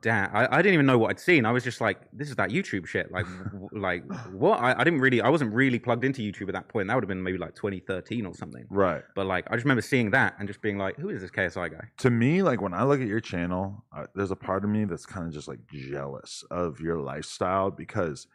damn 0.00 0.34
I, 0.34 0.48
I 0.50 0.62
didn't 0.62 0.74
even 0.74 0.86
know 0.86 0.98
what 0.98 1.10
i'd 1.10 1.20
seen 1.20 1.44
i 1.44 1.50
was 1.50 1.64
just 1.64 1.80
like 1.80 1.98
this 2.12 2.28
is 2.28 2.36
that 2.36 2.50
youtube 2.50 2.86
shit 2.86 3.10
like 3.10 3.26
like 3.72 4.04
what 4.30 4.60
I, 4.60 4.72
I 4.78 4.84
didn't 4.84 5.00
really 5.00 5.20
i 5.20 5.28
wasn't 5.28 5.52
really 5.52 5.78
plugged 5.78 6.04
into 6.04 6.22
youtube 6.22 6.48
at 6.48 6.54
that 6.54 6.68
point 6.68 6.88
that 6.88 6.94
would 6.94 7.04
have 7.04 7.08
been 7.08 7.22
maybe 7.22 7.38
like 7.38 7.54
2013 7.56 8.26
or 8.26 8.34
something 8.34 8.64
right 8.70 9.02
but 9.16 9.26
like 9.26 9.46
i 9.50 9.54
just 9.54 9.64
remember 9.64 9.82
seeing 9.82 10.10
that 10.12 10.34
and 10.38 10.48
just 10.48 10.62
being 10.62 10.78
like 10.78 10.96
who 10.96 11.08
is 11.08 11.20
this 11.20 11.30
ksi 11.30 11.70
guy 11.70 11.88
to 11.98 12.10
me, 12.10 12.42
like 12.42 12.60
when 12.60 12.74
I 12.74 12.84
look 12.84 13.00
at 13.00 13.08
your 13.08 13.20
channel, 13.20 13.84
uh, 13.94 14.06
there's 14.14 14.30
a 14.30 14.36
part 14.36 14.64
of 14.64 14.70
me 14.70 14.84
that's 14.84 15.06
kind 15.06 15.26
of 15.26 15.32
just 15.32 15.48
like 15.48 15.60
jealous 15.72 16.44
of 16.50 16.80
your 16.80 16.98
lifestyle 16.98 17.70
because 17.70 18.26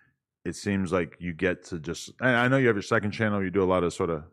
it 0.46 0.56
seems 0.56 0.92
like 0.92 1.16
you 1.20 1.34
get 1.34 1.64
to 1.66 1.80
just. 1.80 2.12
And 2.20 2.36
I 2.36 2.48
know 2.48 2.58
you 2.58 2.68
have 2.68 2.76
your 2.76 2.84
second 2.84 3.12
channel. 3.12 3.44
You 3.44 3.50
do 3.50 3.64
a 3.64 3.66
lot 3.66 3.84
of 3.84 3.94
sort 3.94 4.10
of 4.10 4.24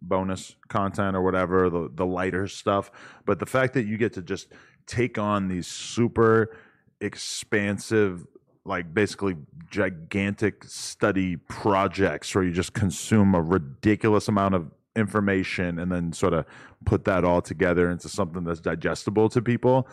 bonus 0.00 0.56
content 0.68 1.16
or 1.16 1.22
whatever, 1.22 1.68
the 1.68 1.90
the 1.92 2.06
lighter 2.06 2.48
stuff. 2.48 2.90
But 3.26 3.38
the 3.38 3.46
fact 3.46 3.74
that 3.74 3.86
you 3.86 3.98
get 3.98 4.14
to 4.14 4.22
just 4.22 4.48
take 4.86 5.18
on 5.18 5.48
these 5.48 5.66
super 5.66 6.56
expansive 7.02 8.26
like 8.64 8.94
basically 8.94 9.36
gigantic 9.70 10.64
study 10.64 11.36
projects 11.36 12.34
where 12.34 12.44
you 12.44 12.52
just 12.52 12.72
consume 12.74 13.34
a 13.34 13.42
ridiculous 13.42 14.28
amount 14.28 14.54
of 14.54 14.70
information 14.94 15.78
and 15.78 15.90
then 15.90 16.12
sort 16.12 16.32
of 16.32 16.44
put 16.84 17.04
that 17.04 17.24
all 17.24 17.42
together 17.42 17.90
into 17.90 18.08
something 18.08 18.44
that's 18.44 18.60
digestible 18.60 19.28
to 19.28 19.42
people. 19.42 19.88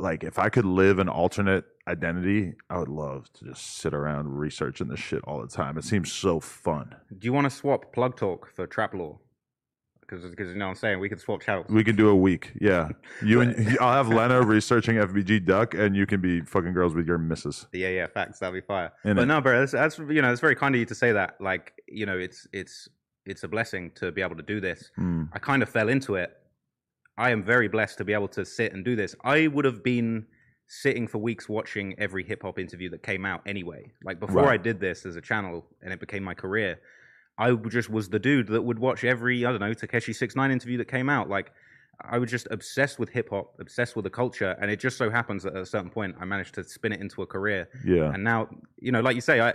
Like 0.00 0.24
if 0.24 0.40
i 0.40 0.48
could 0.48 0.64
live 0.64 0.98
an 0.98 1.08
alternate 1.08 1.64
identity 1.86 2.54
i 2.68 2.78
would 2.78 2.88
love 2.88 3.32
to 3.34 3.44
just 3.44 3.76
sit 3.76 3.94
around 3.94 4.26
researching 4.28 4.88
this 4.88 4.98
shit 4.98 5.22
all 5.24 5.40
the 5.40 5.46
time. 5.46 5.78
It 5.78 5.84
seems 5.84 6.10
so 6.10 6.40
fun. 6.40 6.96
Do 7.16 7.26
you 7.26 7.32
want 7.32 7.44
to 7.44 7.50
swap 7.50 7.92
plug 7.92 8.16
talk 8.16 8.50
for 8.50 8.66
Trap 8.66 8.94
Lore 8.94 9.20
because 10.08 10.28
because 10.30 10.48
you 10.48 10.54
know 10.56 10.66
what 10.66 10.70
i'm 10.70 10.76
saying 10.76 10.98
we 11.00 11.08
can 11.08 11.18
swap 11.18 11.40
channels 11.42 11.66
we 11.68 11.82
can 11.84 11.96
do 11.96 12.08
a 12.08 12.14
week 12.14 12.52
yeah 12.60 12.88
you 13.22 13.40
and 13.40 13.78
i'll 13.80 13.92
have 13.92 14.08
lena 14.08 14.40
researching 14.42 14.96
fbg 14.96 15.44
duck 15.44 15.74
and 15.74 15.96
you 15.96 16.06
can 16.06 16.20
be 16.20 16.40
fucking 16.42 16.72
girls 16.72 16.94
with 16.94 17.06
your 17.06 17.18
missus 17.18 17.66
Yeah, 17.72 17.88
yeah, 17.88 18.06
facts. 18.06 18.38
That'll 18.38 18.54
be 18.54 18.60
fire. 18.60 18.92
But 19.02 19.24
no, 19.26 19.40
bro, 19.40 19.60
that's, 19.60 19.72
that's 19.72 19.98
you 19.98 20.22
know, 20.22 20.30
it's 20.32 20.40
very 20.40 20.56
kind 20.56 20.74
of 20.74 20.78
you 20.78 20.86
to 20.86 20.94
say 20.94 21.12
that. 21.12 21.40
Like, 21.40 21.72
you 21.88 22.06
know, 22.06 22.18
it's 22.18 22.46
it's 22.52 22.88
it's 23.26 23.42
a 23.44 23.48
blessing 23.48 23.90
to 23.96 24.12
be 24.12 24.20
able 24.22 24.36
to 24.36 24.42
do 24.42 24.60
this. 24.60 24.90
Mm. 24.98 25.28
I 25.32 25.38
kind 25.38 25.62
of 25.62 25.68
fell 25.68 25.88
into 25.88 26.14
it. 26.16 26.30
I 27.16 27.30
am 27.30 27.42
very 27.44 27.68
blessed 27.68 27.98
to 27.98 28.04
be 28.04 28.12
able 28.12 28.28
to 28.28 28.44
sit 28.44 28.72
and 28.72 28.84
do 28.84 28.96
this. 28.96 29.14
I 29.24 29.46
would 29.46 29.64
have 29.64 29.82
been 29.82 30.26
sitting 30.66 31.06
for 31.06 31.18
weeks 31.18 31.48
watching 31.48 31.94
every 31.98 32.24
hip 32.24 32.42
hop 32.42 32.58
interview 32.58 32.88
that 32.90 33.02
came 33.02 33.24
out 33.24 33.42
anyway. 33.46 33.92
Like 34.02 34.18
before 34.20 34.42
Right. 34.44 34.60
I 34.60 34.62
did 34.62 34.80
this 34.80 35.06
as 35.06 35.16
a 35.16 35.20
channel 35.20 35.64
and 35.82 35.92
it 35.92 36.00
became 36.00 36.22
my 36.24 36.34
career, 36.34 36.80
I 37.38 37.52
just 37.52 37.90
was 37.90 38.08
the 38.08 38.18
dude 38.18 38.48
that 38.48 38.62
would 38.62 38.78
watch 38.78 39.04
every 39.04 39.44
I 39.44 39.50
don't 39.50 39.60
know 39.60 39.72
Tekashi 39.72 40.14
Six 40.14 40.36
Nine 40.36 40.50
interview 40.50 40.78
that 40.78 40.88
came 40.88 41.08
out. 41.08 41.28
Like 41.28 41.52
I 42.00 42.18
was 42.18 42.30
just 42.30 42.48
obsessed 42.50 42.98
with 42.98 43.08
hip 43.08 43.30
hop, 43.30 43.54
obsessed 43.60 43.96
with 43.96 44.04
the 44.04 44.10
culture, 44.10 44.56
and 44.60 44.70
it 44.70 44.80
just 44.80 44.96
so 44.96 45.10
happens 45.10 45.42
that 45.44 45.54
at 45.54 45.62
a 45.62 45.66
certain 45.66 45.90
point 45.90 46.16
I 46.20 46.24
managed 46.24 46.54
to 46.54 46.64
spin 46.64 46.92
it 46.92 47.00
into 47.00 47.22
a 47.22 47.26
career. 47.26 47.68
yeah 47.84 48.12
And 48.12 48.24
now, 48.24 48.48
you 48.78 48.92
know, 48.92 49.00
like 49.00 49.14
you 49.14 49.20
say, 49.20 49.40
I 49.40 49.54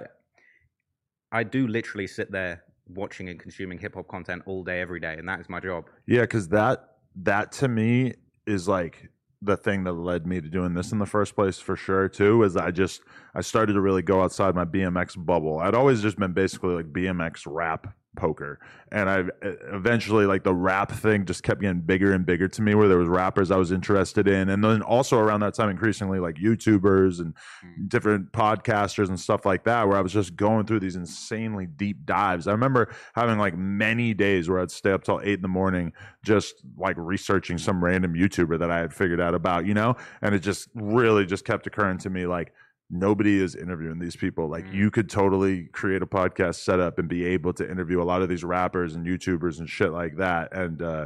I 1.32 1.44
do 1.44 1.68
literally 1.68 2.08
sit 2.08 2.32
there 2.32 2.63
watching 2.88 3.30
and 3.30 3.39
consuming 3.39 3.78
hip 3.78 3.96
hop 3.96 4.08
content 4.08 4.44
all 4.46 4.63
day, 4.63 4.82
every 4.82 5.00
day, 5.00 5.15
and 5.18 5.28
that 5.30 5.39
is 5.39 5.50
my 5.50 5.60
job. 5.60 5.86
Yeah, 6.08 6.22
because 6.22 6.50
that 6.50 6.98
that 7.15 7.52
to 7.54 7.68
me 7.68 8.15
is 8.48 8.68
like 8.68 9.10
the 9.41 9.56
thing 9.56 9.86
that 9.86 9.93
led 9.93 10.28
me 10.28 10.41
to 10.41 10.49
doing 10.49 10.73
this 10.73 10.91
in 10.91 10.99
the 10.99 11.06
first 11.06 11.36
place 11.36 11.60
for 11.60 11.75
sure 11.75 12.10
too 12.10 12.43
is 12.43 12.58
I 12.58 12.71
just 12.71 13.02
I 13.34 13.41
started 13.41 13.73
to 13.73 13.82
really 13.82 14.02
go 14.02 14.21
outside 14.21 14.56
my 14.56 14.65
BMX 14.65 15.23
bubble. 15.23 15.60
I'd 15.60 15.75
always 15.75 16.02
just 16.02 16.17
been 16.17 16.34
basically 16.34 16.75
like 16.75 16.91
BMX 16.91 17.43
rap 17.45 17.93
poker 18.15 18.60
and 18.91 19.10
I 19.10 19.24
eventually 19.41 20.26
like 20.26 20.43
the 20.43 20.54
rap 20.54 20.91
thing 20.91 21.26
just 21.26 21.43
kept 21.43 21.62
getting 21.62 21.82
bigger 21.82 22.13
and 22.13 22.26
bigger 22.26 22.48
to 22.48 22.62
me 22.62 22.74
where 22.74 22.88
there 22.88 22.98
was 22.98 23.08
rappers 23.08 23.52
I 23.52 23.58
was 23.58 23.72
interested 23.72 24.28
in 24.28 24.50
and 24.50 24.63
then 24.63 24.82
also 24.82 25.19
around 25.19 25.41
that 25.41 25.54
time 25.54 25.69
increasingly 25.69 26.19
like 26.19 26.36
YouTubers 26.36 27.19
and 27.19 27.36
hmm. 27.62 27.88
different 27.88 28.32
podcasters 28.32 29.10
and 29.10 29.19
stuff 29.19 29.45
like 29.45 29.63
that 29.65 29.88
where 29.88 29.98
I 29.98 30.02
was 30.02 30.12
just 30.12 30.36
going 30.36 30.65
through 30.65 30.80
these 30.80 30.95
insanely 30.95 31.67
deep 31.67 32.06
dives. 32.06 32.48
I 32.48 32.52
remember 32.52 32.93
having 33.13 33.38
like 33.38 33.56
many 33.56 34.13
days 34.13 34.50
where 34.50 34.60
I'd 34.60 34.72
stay 34.72 34.91
up 34.91 35.04
till 35.04 35.22
eight 35.24 35.36
in 35.36 35.41
the 35.41 35.48
morning 35.48 35.93
just 36.24 36.56
like 36.78 36.95
researching 36.98 37.58
some 37.58 37.84
random 37.84 38.15
YouTuber 38.15 38.60
that 38.60 38.72
I 38.72 38.80
had 38.80 38.93
figured 38.93 39.22
out 39.22 39.36
about, 39.36 39.65
you 39.65 39.74
know? 39.74 39.95
And 40.22 40.34
it 40.34 40.39
just 40.39 40.69
really 40.74 41.26
just 41.26 41.45
kept 41.45 41.67
occurring 41.67 42.00
to 42.00 42.10
me 42.10 42.26
like 42.26 42.54
nobody 42.89 43.39
is 43.41 43.56
interviewing 43.56 43.99
these 43.99 44.15
people. 44.15 44.47
Like 44.47 44.65
Mm. 44.65 44.73
you 44.73 44.91
could 44.91 45.10
totally 45.10 45.65
create 45.65 46.02
a 46.02 46.08
podcast 46.08 46.56
setup 46.56 46.97
and 46.97 47.08
be 47.08 47.23
able 47.25 47.54
to 47.54 47.69
interview 47.69 48.02
a 48.02 48.04
lot 48.06 48.21
of 48.21 48.30
these 48.30 48.43
rappers 48.43 48.95
and 48.95 49.06
YouTubers 49.06 49.60
and 49.60 49.69
shit 49.69 49.91
like 49.91 50.17
that. 50.17 50.52
And 50.56 50.82
uh 50.82 51.06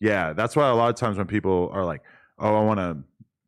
yeah, 0.00 0.32
that's 0.32 0.54
why 0.56 0.68
a 0.68 0.74
lot 0.74 0.88
of 0.90 0.94
times 0.94 1.18
when 1.18 1.26
people 1.26 1.70
are 1.72 1.84
like, 1.84 2.02
"Oh, 2.38 2.54
I 2.54 2.62
want 2.62 2.78
to 2.78 2.98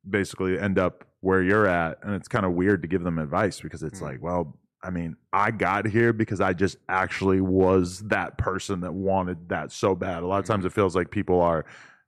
basically 0.08 0.58
end 0.58 0.78
up 0.78 1.04
where 1.20 1.42
you're 1.42 1.66
at," 1.66 1.98
and 2.02 2.12
it's 2.14 2.26
kind 2.28 2.44
of 2.44 2.52
weird 2.52 2.82
to 2.82 2.88
give 2.88 3.04
them 3.04 3.18
advice 3.18 3.60
because 3.60 3.82
it's 3.84 4.00
Mm. 4.00 4.04
like, 4.04 4.22
well, 4.22 4.58
I 4.82 4.90
mean, 4.90 5.16
I 5.32 5.50
got 5.52 5.86
here 5.86 6.12
because 6.12 6.40
I 6.40 6.52
just 6.54 6.78
actually 6.88 7.40
was 7.40 8.00
that 8.08 8.36
person 8.38 8.80
that 8.80 8.92
wanted 8.92 9.48
that 9.50 9.70
so 9.72 9.94
bad. 9.94 10.22
A 10.22 10.26
lot 10.26 10.38
of 10.40 10.44
times 10.46 10.64
it 10.64 10.72
feels 10.72 10.96
like 10.96 11.10
people 11.10 11.40
are 11.40 11.64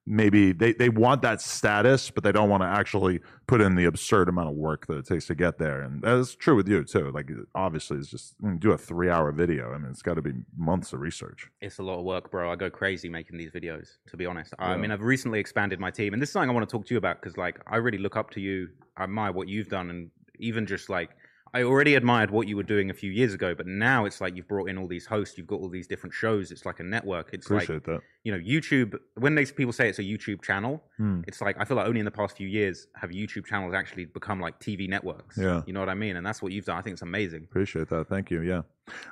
maybe 0.06 0.52
they, 0.52 0.72
they 0.72 0.88
want 0.88 1.22
that 1.22 1.40
status, 1.40 2.10
but 2.10 2.24
they 2.24 2.32
don't 2.32 2.48
want 2.48 2.62
to 2.62 2.66
actually 2.66 3.20
put 3.46 3.60
in 3.60 3.74
the 3.74 3.84
absurd 3.84 4.28
amount 4.28 4.48
of 4.48 4.54
work 4.54 4.86
that 4.86 4.98
it 4.98 5.06
takes 5.06 5.26
to 5.26 5.34
get 5.34 5.58
there. 5.58 5.82
And 5.82 6.02
that's 6.02 6.34
true 6.34 6.56
with 6.56 6.68
you 6.68 6.84
too. 6.84 7.10
Like 7.10 7.30
obviously, 7.54 7.98
it's 7.98 8.08
just 8.08 8.34
do 8.58 8.72
a 8.72 8.78
three 8.78 9.10
hour 9.10 9.30
video. 9.32 9.72
I 9.72 9.78
mean, 9.78 9.90
it's 9.90 10.02
got 10.02 10.14
to 10.14 10.22
be 10.22 10.32
months 10.56 10.92
of 10.92 11.00
research. 11.00 11.50
It's 11.60 11.78
a 11.78 11.82
lot 11.82 11.98
of 11.98 12.04
work, 12.04 12.30
bro. 12.30 12.50
I 12.50 12.56
go 12.56 12.70
crazy 12.70 13.08
making 13.08 13.38
these 13.38 13.50
videos. 13.50 13.96
To 14.08 14.16
be 14.16 14.26
honest, 14.26 14.54
I 14.58 14.76
mean, 14.76 14.90
I've 14.90 15.02
recently 15.02 15.38
expanded 15.38 15.78
my 15.78 15.90
team, 15.90 16.12
and 16.12 16.20
this 16.20 16.30
is 16.30 16.32
something 16.32 16.50
I 16.50 16.52
want 16.52 16.68
to 16.68 16.72
talk 16.72 16.86
to 16.86 16.94
you 16.94 16.98
about 16.98 17.20
because, 17.20 17.36
like, 17.36 17.60
I 17.66 17.76
really 17.76 17.98
look 17.98 18.16
up 18.16 18.30
to 18.30 18.40
you. 18.40 18.68
Uh, 18.96 19.02
I 19.02 19.04
admire 19.04 19.32
what 19.32 19.48
you've 19.48 19.68
done, 19.68 19.90
and 19.90 20.10
even 20.38 20.66
just 20.66 20.88
like. 20.88 21.10
I 21.54 21.64
already 21.64 21.94
admired 21.96 22.30
what 22.30 22.48
you 22.48 22.56
were 22.56 22.62
doing 22.62 22.88
a 22.88 22.94
few 22.94 23.10
years 23.10 23.34
ago, 23.34 23.54
but 23.54 23.66
now 23.66 24.06
it's 24.06 24.20
like 24.22 24.34
you've 24.36 24.48
brought 24.48 24.70
in 24.70 24.78
all 24.78 24.86
these 24.88 25.04
hosts, 25.04 25.36
you've 25.36 25.46
got 25.46 25.60
all 25.60 25.68
these 25.68 25.86
different 25.86 26.14
shows. 26.14 26.50
It's 26.50 26.64
like 26.64 26.80
a 26.80 26.82
network. 26.82 27.28
It's 27.34 27.50
like 27.50 27.66
that. 27.66 28.00
you 28.24 28.32
know, 28.32 28.38
YouTube. 28.38 28.98
When 29.16 29.34
they 29.34 29.44
people 29.44 29.72
say 29.72 29.88
it's 29.88 29.98
a 29.98 30.02
YouTube 30.02 30.42
channel, 30.42 30.82
Hmm. 30.96 31.20
it's 31.26 31.40
like 31.42 31.56
I 31.60 31.64
feel 31.66 31.76
like 31.76 31.86
only 31.86 32.00
in 32.00 32.06
the 32.06 32.10
past 32.10 32.36
few 32.38 32.48
years 32.48 32.86
have 32.96 33.10
YouTube 33.10 33.44
channels 33.44 33.74
actually 33.74 34.06
become 34.06 34.40
like 34.40 34.60
TV 34.60 34.88
networks. 34.88 35.36
Yeah. 35.36 35.60
you 35.66 35.72
know 35.74 35.80
what 35.80 35.90
I 35.90 35.94
mean, 35.94 36.16
and 36.16 36.26
that's 36.26 36.40
what 36.40 36.52
you've 36.52 36.64
done. 36.64 36.78
I 36.78 36.82
think 36.82 36.94
it's 36.94 37.02
amazing. 37.02 37.44
Appreciate 37.44 37.88
that. 37.90 38.08
Thank 38.08 38.30
you. 38.30 38.40
Yeah. 38.40 38.62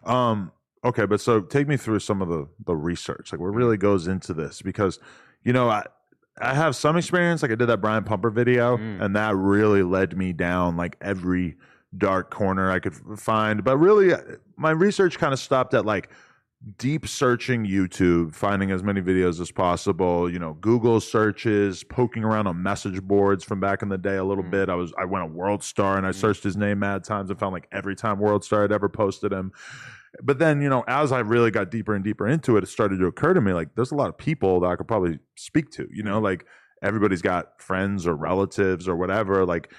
Um, 0.04 0.50
okay, 0.84 1.04
but 1.06 1.20
so 1.20 1.40
take 1.42 1.68
me 1.68 1.76
through 1.76 1.98
some 2.00 2.22
of 2.22 2.28
the 2.28 2.48
the 2.64 2.74
research, 2.74 3.32
like 3.32 3.40
what 3.40 3.48
really 3.54 3.76
goes 3.76 4.06
into 4.06 4.32
this, 4.32 4.62
because 4.62 4.98
you 5.42 5.52
know 5.52 5.68
I 5.68 5.84
I 6.40 6.54
have 6.54 6.74
some 6.74 6.96
experience. 6.96 7.42
Like 7.42 7.50
I 7.50 7.54
did 7.56 7.66
that 7.66 7.82
Brian 7.82 8.04
Pumper 8.04 8.30
video, 8.30 8.78
Mm. 8.78 9.02
and 9.02 9.16
that 9.16 9.36
really 9.36 9.82
led 9.82 10.16
me 10.16 10.32
down 10.32 10.76
like 10.78 10.96
every 11.02 11.56
dark 11.96 12.30
corner 12.30 12.70
I 12.70 12.78
could 12.78 12.94
find. 13.18 13.64
But 13.64 13.76
really, 13.78 14.12
uh, 14.12 14.18
my 14.56 14.70
research 14.70 15.18
kind 15.18 15.32
of 15.32 15.38
stopped 15.38 15.74
at 15.74 15.84
like 15.84 16.10
deep 16.76 17.08
searching 17.08 17.64
YouTube, 17.64 18.34
finding 18.34 18.70
as 18.70 18.82
many 18.82 19.00
videos 19.00 19.40
as 19.40 19.50
possible, 19.50 20.30
you 20.30 20.38
know, 20.38 20.52
Google 20.60 21.00
searches, 21.00 21.82
poking 21.82 22.22
around 22.22 22.46
on 22.46 22.62
message 22.62 23.00
boards 23.02 23.42
from 23.44 23.60
back 23.60 23.80
in 23.82 23.88
the 23.88 23.96
day 23.96 24.16
a 24.16 24.24
little 24.24 24.44
Mm. 24.44 24.50
bit. 24.50 24.68
I 24.68 24.74
was 24.74 24.92
I 24.98 25.06
went 25.06 25.24
on 25.24 25.34
World 25.34 25.64
Star 25.64 25.96
and 25.96 26.06
I 26.06 26.10
Mm. 26.10 26.14
searched 26.16 26.44
his 26.44 26.56
name 26.58 26.80
mad 26.80 27.02
times 27.02 27.30
and 27.30 27.38
found 27.38 27.54
like 27.54 27.66
every 27.72 27.96
time 27.96 28.18
World 28.18 28.44
Star 28.44 28.62
had 28.62 28.72
ever 28.72 28.88
posted 28.90 29.32
him. 29.32 29.52
But 30.22 30.38
then, 30.38 30.60
you 30.60 30.68
know, 30.68 30.84
as 30.86 31.12
I 31.12 31.20
really 31.20 31.50
got 31.50 31.70
deeper 31.70 31.94
and 31.94 32.04
deeper 32.04 32.26
into 32.28 32.56
it, 32.58 32.64
it 32.64 32.66
started 32.66 32.98
to 32.98 33.06
occur 33.06 33.32
to 33.32 33.40
me 33.40 33.52
like 33.54 33.74
there's 33.74 33.92
a 33.92 33.96
lot 33.96 34.08
of 34.10 34.18
people 34.18 34.60
that 34.60 34.66
I 34.66 34.76
could 34.76 34.86
probably 34.88 35.18
speak 35.36 35.70
to, 35.72 35.88
you 35.90 36.02
know, 36.02 36.18
like 36.20 36.44
everybody's 36.82 37.22
got 37.22 37.60
friends 37.62 38.06
or 38.06 38.14
relatives 38.14 38.86
or 38.86 38.96
whatever. 38.96 39.46
Like 39.46 39.72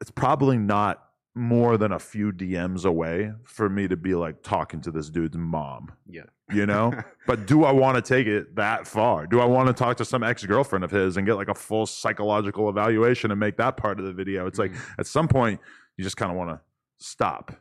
it's 0.00 0.10
probably 0.10 0.56
not 0.56 1.02
more 1.34 1.76
than 1.78 1.92
a 1.92 1.98
few 1.98 2.30
DMs 2.32 2.84
away 2.84 3.32
for 3.44 3.68
me 3.68 3.88
to 3.88 3.96
be 3.96 4.14
like 4.14 4.42
talking 4.42 4.80
to 4.82 4.90
this 4.90 5.08
dude's 5.08 5.36
mom 5.36 5.90
Yeah. 6.06 6.24
you 6.52 6.66
know 6.66 6.92
but 7.26 7.46
do 7.46 7.64
i 7.64 7.72
want 7.72 7.96
to 7.96 8.02
take 8.02 8.26
it 8.26 8.54
that 8.56 8.86
far 8.86 9.26
do 9.26 9.40
i 9.40 9.44
want 9.46 9.68
to 9.68 9.72
talk 9.72 9.96
to 9.96 10.04
some 10.04 10.22
ex-girlfriend 10.22 10.84
of 10.84 10.90
his 10.90 11.16
and 11.16 11.26
get 11.26 11.34
like 11.34 11.48
a 11.48 11.54
full 11.54 11.86
psychological 11.86 12.68
evaluation 12.68 13.30
and 13.30 13.40
make 13.40 13.56
that 13.56 13.78
part 13.78 13.98
of 13.98 14.04
the 14.04 14.12
video 14.12 14.46
it's 14.46 14.58
like 14.58 14.72
Mhm. 14.72 14.80
at 14.98 15.06
some 15.06 15.26
point 15.26 15.58
you 15.96 16.04
just 16.04 16.18
kind 16.18 16.30
of 16.30 16.36
want 16.36 16.50
to 16.50 16.60
stop 16.98 17.52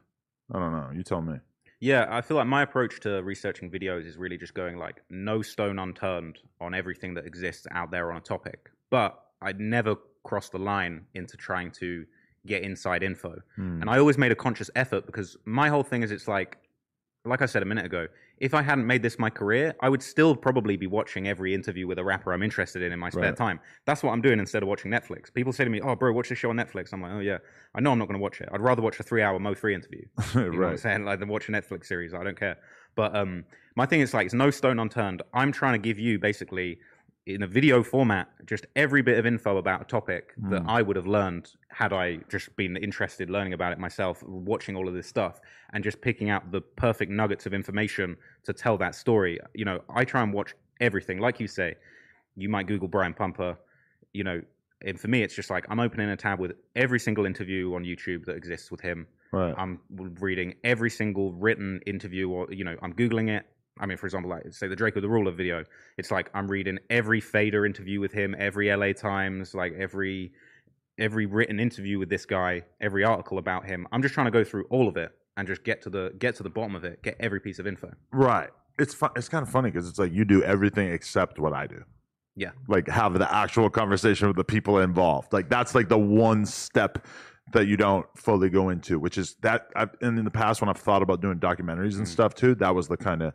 i 0.53 0.59
don't 0.59 0.73
know 0.73 0.89
you 0.93 1.03
tell 1.03 1.21
me 1.21 1.37
Yeah, 1.79 2.05
I 2.11 2.21
feel 2.21 2.37
like 2.37 2.45
my 2.47 2.61
approach 2.61 2.99
to 3.01 3.23
researching 3.23 3.71
videos 3.71 4.05
is 4.05 4.15
really 4.17 4.37
just 4.37 4.53
going 4.53 4.77
like 4.77 5.01
no 5.09 5.41
stone 5.41 5.79
unturned 5.79 6.37
on 6.59 6.75
everything 6.75 7.15
that 7.15 7.25
exists 7.25 7.65
out 7.71 7.89
there 7.89 8.11
on 8.11 8.17
a 8.17 8.21
topic. 8.21 8.69
But 8.91 9.17
I'd 9.41 9.59
never 9.59 9.95
cross 10.23 10.49
the 10.49 10.59
line 10.59 11.05
into 11.15 11.37
trying 11.37 11.71
to 11.79 12.05
get 12.45 12.63
inside 12.63 13.03
info. 13.03 13.35
Hmm. 13.55 13.81
And 13.81 13.89
I 13.89 13.99
always 13.99 14.17
made 14.17 14.31
a 14.31 14.35
conscious 14.35 14.69
effort 14.75 15.05
because 15.05 15.37
my 15.45 15.69
whole 15.69 15.83
thing 15.83 16.03
is 16.03 16.11
it's 16.11 16.27
like, 16.27 16.57
like 17.23 17.41
I 17.43 17.45
said 17.45 17.61
a 17.61 17.65
minute 17.65 17.85
ago, 17.85 18.07
if 18.39 18.55
I 18.55 18.63
hadn't 18.63 18.87
made 18.87 19.03
this 19.03 19.19
my 19.19 19.29
career, 19.29 19.75
I 19.81 19.89
would 19.89 20.01
still 20.01 20.35
probably 20.35 20.75
be 20.75 20.87
watching 20.87 21.27
every 21.27 21.53
interview 21.53 21.85
with 21.85 21.99
a 21.99 22.03
rapper 22.03 22.33
I'm 22.33 22.41
interested 22.41 22.81
in 22.81 22.91
in 22.91 22.97
my 22.97 23.11
spare 23.11 23.25
Right. 23.25 23.35
time. 23.37 23.59
That's 23.85 24.01
what 24.01 24.11
I'm 24.11 24.21
doing 24.21 24.39
instead 24.39 24.63
of 24.63 24.69
watching 24.69 24.89
Netflix. 24.89 25.31
People 25.31 25.53
say 25.53 25.63
to 25.63 25.69
me, 25.69 25.79
"Oh, 25.81 25.95
bro, 25.95 26.11
watch 26.13 26.29
this 26.29 26.39
show 26.39 26.49
on 26.49 26.55
Netflix." 26.55 26.91
I'm 26.93 27.01
like, 27.03 27.11
"Oh 27.11 27.19
yeah, 27.19 27.37
I 27.75 27.79
know 27.81 27.91
I'm 27.91 27.99
not 27.99 28.07
going 28.07 28.17
to 28.17 28.23
watch 28.23 28.41
it. 28.41 28.49
I'd 28.51 28.59
rather 28.61 28.81
watch 28.81 28.99
a 28.99 29.03
three-hour 29.03 29.37
Mo 29.39 29.53
three 29.53 29.75
interview." 29.75 30.03
You 30.33 30.41
know 30.41 30.47
what 30.47 30.53
I'm 30.55 30.59
right 30.59 30.79
saying? 30.79 31.05
Like, 31.05 31.19
than 31.19 31.29
watch 31.29 31.47
a 31.49 31.51
Netflix 31.51 31.85
series. 31.85 32.15
I 32.15 32.23
don't 32.23 32.39
care. 32.39 32.57
But 32.95 33.15
um, 33.15 33.45
my 33.75 33.85
thing 33.85 34.01
is 34.01 34.15
like, 34.15 34.25
it's 34.25 34.33
no 34.33 34.49
stone 34.49 34.79
unturned. 34.79 35.21
I'm 35.35 35.51
trying 35.51 35.73
to 35.73 35.79
give 35.87 35.99
you 35.99 36.17
basically 36.17 36.79
in 37.27 37.43
a 37.43 37.47
video 37.47 37.83
format 37.83 38.29
just 38.45 38.65
every 38.75 39.01
bit 39.01 39.19
of 39.19 39.25
info 39.25 39.57
about 39.57 39.81
a 39.81 39.85
topic 39.85 40.33
that 40.49 40.63
Mm. 40.63 40.69
I 40.69 40.81
would 40.81 40.95
have 40.95 41.05
learned 41.05 41.51
had 41.69 41.93
I 41.93 42.17
just 42.29 42.55
been 42.55 42.75
interested 42.77 43.29
learning 43.29 43.53
about 43.53 43.71
it 43.73 43.79
myself, 43.79 44.23
watching 44.23 44.75
all 44.75 44.87
of 44.87 44.93
this 44.93 45.07
stuff, 45.07 45.39
and 45.73 45.83
just 45.83 46.01
picking 46.01 46.29
out 46.29 46.51
the 46.51 46.61
perfect 46.61 47.11
nuggets 47.11 47.45
of 47.45 47.53
information 47.53 48.17
to 48.43 48.53
tell 48.53 48.77
that 48.79 48.95
story. 48.95 49.39
You 49.53 49.65
know, 49.65 49.81
I 49.89 50.03
try 50.03 50.23
and 50.23 50.33
watch 50.33 50.55
everything. 50.79 51.19
Like 51.19 51.39
you 51.39 51.47
say, 51.47 51.75
you 52.35 52.49
might 52.49 52.65
Google 52.67 52.87
Brian 52.87 53.13
Pumper. 53.13 53.57
You 54.13 54.23
know, 54.23 54.41
and 54.81 54.99
for 54.99 55.07
me, 55.07 55.21
it's 55.21 55.35
just 55.35 55.49
like 55.49 55.65
I'm 55.69 55.79
opening 55.79 56.09
a 56.09 56.17
tab 56.17 56.39
with 56.39 56.53
every 56.75 56.99
single 56.99 57.25
interview 57.25 57.75
on 57.75 57.83
YouTube 57.83 58.25
that 58.25 58.35
exists 58.35 58.71
with 58.71 58.81
him. 58.81 59.07
right 59.31 59.53
I'm 59.57 59.79
reading 60.19 60.55
every 60.63 60.89
single 60.89 61.33
written 61.33 61.81
interview, 61.85 62.29
or 62.29 62.51
you 62.51 62.63
know, 62.63 62.75
I'm 62.81 62.93
googling 62.93 63.29
it. 63.29 63.45
I 63.79 63.85
mean, 63.85 63.97
for 63.97 64.05
example, 64.05 64.29
like 64.29 64.53
say 64.53 64.67
the 64.67 64.75
Drakeo 64.75 65.01
the 65.01 65.09
Ruler 65.09 65.31
video. 65.31 65.63
It's 65.97 66.11
like 66.11 66.29
I'm 66.33 66.47
reading 66.49 66.77
every 66.89 67.21
Fader 67.21 67.65
interview 67.65 67.99
with 67.99 68.11
him, 68.11 68.35
every 68.37 68.73
LA 68.75 68.93
Times, 68.93 69.53
like 69.55 69.73
every 69.77 70.33
every 70.99 71.25
written 71.25 71.59
interview 71.59 71.97
with 71.97 72.09
this 72.09 72.25
guy, 72.25 72.63
every 72.81 73.03
article 73.03 73.37
about 73.37 73.65
him. 73.65 73.87
I'm 73.91 74.01
just 74.01 74.13
trying 74.13 74.27
to 74.27 74.31
go 74.31 74.43
through 74.43 74.65
all 74.69 74.87
of 74.87 74.97
it 74.97 75.11
and 75.37 75.47
just 75.47 75.63
get 75.63 75.81
to 75.83 75.89
the 75.89 76.13
get 76.19 76.35
to 76.35 76.43
the 76.43 76.49
bottom 76.49 76.75
of 76.75 76.83
it, 76.83 77.01
get 77.01 77.15
every 77.19 77.39
piece 77.39 77.59
of 77.59 77.65
info. 77.67 77.91
right 78.11 78.49
it's 78.79 78.93
fun 78.93 79.09
it's 79.17 79.27
kind 79.27 79.43
of 79.43 79.49
funny 79.49 79.69
because 79.69 79.87
it's 79.87 79.99
like 79.99 80.13
you 80.13 80.23
do 80.23 80.41
everything 80.43 80.89
except 80.93 81.37
what 81.37 81.51
i 81.51 81.67
do 81.67 81.83
Yeah. 82.37 82.51
like 82.69 82.87
have 82.87 83.13
the 83.19 83.31
actual 83.35 83.69
conversation 83.69 84.27
with 84.29 84.37
the 84.37 84.45
people 84.45 84.79
involved 84.79 85.33
like 85.33 85.49
that's 85.49 85.75
like 85.75 85.89
the 85.89 85.97
one 85.99 86.45
step 86.45 87.05
that 87.51 87.67
you 87.67 87.75
don't 87.75 88.05
fully 88.17 88.49
go 88.49 88.69
into 88.69 88.97
which 88.97 89.17
is 89.17 89.35
that 89.41 89.67
I've, 89.75 89.89
and 90.01 90.17
in 90.17 90.23
the 90.23 90.31
past 90.31 90.61
when 90.61 90.69
i've 90.69 90.77
thought 90.77 91.01
about 91.01 91.21
doing 91.21 91.37
documentaries 91.37 91.97
and 91.97 92.05
Mm. 92.07 92.11
stuff 92.11 92.33
too 92.33 92.55
that 92.55 92.73
was 92.73 92.87
the 92.87 92.95
kind 92.95 93.21
of 93.21 93.33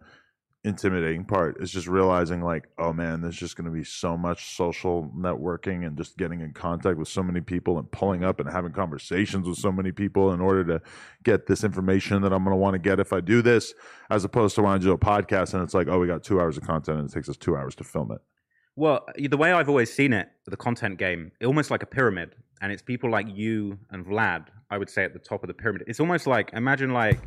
intimidating 0.67 1.25
part 1.25 1.63
is 1.63 1.71
just 1.71 1.87
realizing 1.87 2.43
like 2.43 2.69
oh 2.77 2.93
man 2.93 3.21
there's 3.21 3.37
just 3.37 3.57
going 3.57 3.65
to 3.65 3.71
be 3.71 3.85
so 3.85 4.17
much 4.17 4.57
social 4.57 5.11
networking 5.17 5.87
and 5.87 5.97
just 5.97 6.17
getting 6.17 6.41
in 6.41 6.53
contact 6.53 6.99
with 6.99 7.07
so 7.07 7.23
many 7.23 7.41
people 7.41 7.79
and 7.79 7.91
pulling 7.93 8.25
up 8.25 8.41
and 8.41 8.51
having 8.51 8.73
conversations 8.73 9.47
with 9.49 9.57
so 9.57 9.71
many 9.71 9.93
people 9.93 10.33
in 10.33 10.41
order 10.41 10.65
to 10.65 10.83
get 11.23 11.47
this 11.47 11.63
information 11.63 12.21
that 12.21 12.33
i'm 12.33 12.43
going 12.43 12.53
to 12.53 12.57
want 12.57 12.75
to 12.75 12.81
get 12.81 12.99
if 12.99 13.13
i 13.13 13.21
do 13.21 13.43
this 13.43 13.75
as 14.11 14.25
opposed 14.25 14.57
to 14.57 14.63
when 14.63 14.73
i 14.73 14.79
do 14.79 14.93
a 14.93 14.99
podcast 14.99 15.55
and 15.55 15.63
it's 15.63 15.73
like 15.73 15.87
oh 15.89 16.01
we 16.01 16.07
got 16.07 16.25
two 16.25 16.41
hours 16.41 16.57
of 16.57 16.65
content 16.65 16.99
and 16.99 17.09
it 17.09 17.13
takes 17.13 17.29
us 17.29 17.37
two 17.37 17.57
hours 17.57 17.75
to 17.77 17.85
film 17.85 18.11
it 18.11 18.21
Well, 18.79 19.07
the 19.17 19.39
way 19.39 19.53
I've 19.53 19.71
always 19.71 19.91
seen 19.91 20.13
it, 20.13 20.29
the 20.45 20.57
content 20.57 20.99
game, 20.99 21.33
almost 21.43 21.71
like 21.71 21.83
a 21.83 21.87
pyramid, 21.87 22.35
and 22.61 22.71
it's 22.71 22.83
people 22.83 23.09
like 23.11 23.27
you 23.35 23.79
and 23.91 24.05
Vlad. 24.05 24.49
I 24.69 24.77
would 24.77 24.91
say 24.91 25.05
at 25.05 25.13
the 25.13 25.19
top 25.19 25.43
of 25.43 25.49
the 25.49 25.55
pyramid. 25.55 25.85
It's 25.87 26.01
almost 26.01 26.27
like 26.27 26.51
imagine 26.53 26.91
like 26.91 27.21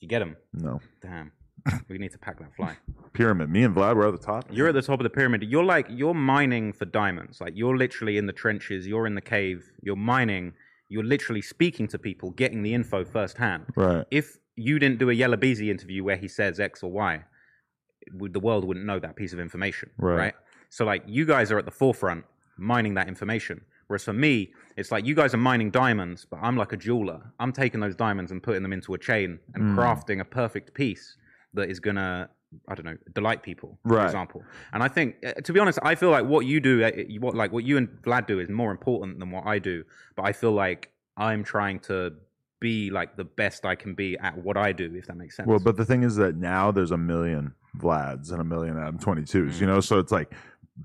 you 0.00 0.06
get 0.06 0.20
them 0.20 0.36
no 0.52 0.78
Damn, 1.00 1.32
we 1.88 1.98
need 1.98 2.12
to 2.12 2.18
pack 2.18 2.38
that 2.38 2.54
fly. 2.54 2.76
pyramid. 3.12 3.50
Me 3.50 3.64
and 3.64 3.74
Vlad 3.74 3.96
were 3.96 4.06
at 4.06 4.12
the 4.12 4.26
top. 4.26 4.46
You're 4.50 4.68
at 4.68 4.74
the 4.74 4.82
top 4.82 5.00
of 5.00 5.04
the 5.04 5.10
pyramid. 5.10 5.42
You're 5.42 5.64
like 5.64 5.86
you're 5.90 6.14
mining 6.14 6.72
for 6.72 6.84
diamonds. 6.84 7.40
Like 7.40 7.52
you're 7.56 7.76
literally 7.76 8.16
in 8.18 8.26
the 8.26 8.32
trenches. 8.32 8.86
You're 8.86 9.06
in 9.06 9.14
the 9.14 9.20
cave. 9.20 9.70
You're 9.82 9.96
mining. 9.96 10.54
You're 10.88 11.04
literally 11.04 11.42
speaking 11.42 11.86
to 11.88 11.98
people, 11.98 12.30
getting 12.30 12.62
the 12.62 12.74
info 12.74 13.04
firsthand. 13.04 13.66
right. 13.76 14.04
If 14.10 14.38
you 14.56 14.78
didn't 14.78 14.98
do 14.98 15.08
a 15.10 15.12
Yella 15.14 15.36
Beezy 15.36 15.70
interview 15.70 16.02
where 16.04 16.16
he 16.16 16.28
says 16.28 16.58
X 16.60 16.82
or 16.82 16.90
Y, 16.90 17.22
would 18.14 18.32
the 18.32 18.40
world 18.40 18.64
wouldn't 18.64 18.86
know 18.86 18.98
that 18.98 19.16
piece 19.16 19.32
of 19.32 19.38
information, 19.40 19.90
Right. 19.98 20.16
right? 20.16 20.34
So 20.68 20.84
like 20.84 21.02
you 21.06 21.24
guys 21.26 21.50
are 21.52 21.58
at 21.58 21.64
the 21.64 21.70
forefront 21.70 22.24
mining 22.58 22.94
that 22.94 23.08
information. 23.08 23.60
Whereas 23.86 24.04
for 24.04 24.12
me, 24.12 24.52
it's 24.76 24.92
like 24.92 25.04
you 25.04 25.14
guys 25.14 25.34
are 25.34 25.38
mining 25.38 25.70
diamonds, 25.70 26.24
but 26.30 26.38
I'm 26.42 26.56
like 26.56 26.72
a 26.72 26.76
jeweler. 26.76 27.20
I'm 27.40 27.52
taking 27.52 27.80
those 27.80 27.96
diamonds 27.96 28.30
and 28.30 28.42
putting 28.42 28.62
them 28.62 28.72
into 28.72 28.94
a 28.94 28.98
chain 28.98 29.38
and 29.54 29.64
Mm. 29.64 29.76
crafting 29.76 30.20
a 30.20 30.24
perfect 30.24 30.74
piece 30.74 31.16
that 31.54 31.68
is 31.70 31.80
gonna, 31.80 32.28
I 32.68 32.74
don't 32.74 32.84
know, 32.86 32.96
delight 33.14 33.42
people, 33.42 33.78
for 33.86 33.96
Right. 33.96 34.04
example. 34.06 34.44
And 34.72 34.82
I 34.82 34.88
think, 34.88 35.16
uh, 35.24 35.32
to 35.32 35.52
be 35.52 35.60
honest, 35.60 35.78
I 35.82 35.94
feel 35.94 36.10
like 36.10 36.24
what 36.26 36.46
you 36.46 36.60
do, 36.60 36.84
uh, 36.84 36.90
what 37.18 37.34
like 37.34 37.52
what 37.52 37.64
you 37.64 37.76
and 37.76 37.88
Vlad 38.02 38.26
do, 38.26 38.38
is 38.40 38.48
more 38.48 38.70
important 38.70 39.18
than 39.18 39.30
what 39.30 39.46
I 39.46 39.58
do. 39.58 39.84
But 40.16 40.24
I 40.26 40.32
feel 40.32 40.52
like 40.52 40.90
I'm 41.16 41.42
trying 41.44 41.80
to 41.80 42.14
be 42.60 42.90
like 42.90 43.16
the 43.16 43.24
best 43.24 43.64
I 43.64 43.74
can 43.74 43.94
be 43.94 44.18
at 44.18 44.36
what 44.36 44.56
I 44.56 44.72
do, 44.72 44.94
if 44.94 45.06
that 45.06 45.16
makes 45.16 45.36
sense. 45.36 45.46
Well, 45.48 45.58
but 45.58 45.76
the 45.76 45.84
thing 45.84 46.02
is 46.02 46.16
that 46.16 46.36
now 46.36 46.70
there's 46.70 46.90
a 46.90 46.98
million 46.98 47.54
Vlads 47.78 48.32
and 48.32 48.40
a 48.40 48.44
million 48.44 48.76
Adam 48.76 48.98
22s, 48.98 49.56
Mm. 49.56 49.60
you 49.60 49.66
know? 49.66 49.80
So 49.80 49.98
it's 49.98 50.12
like 50.12 50.32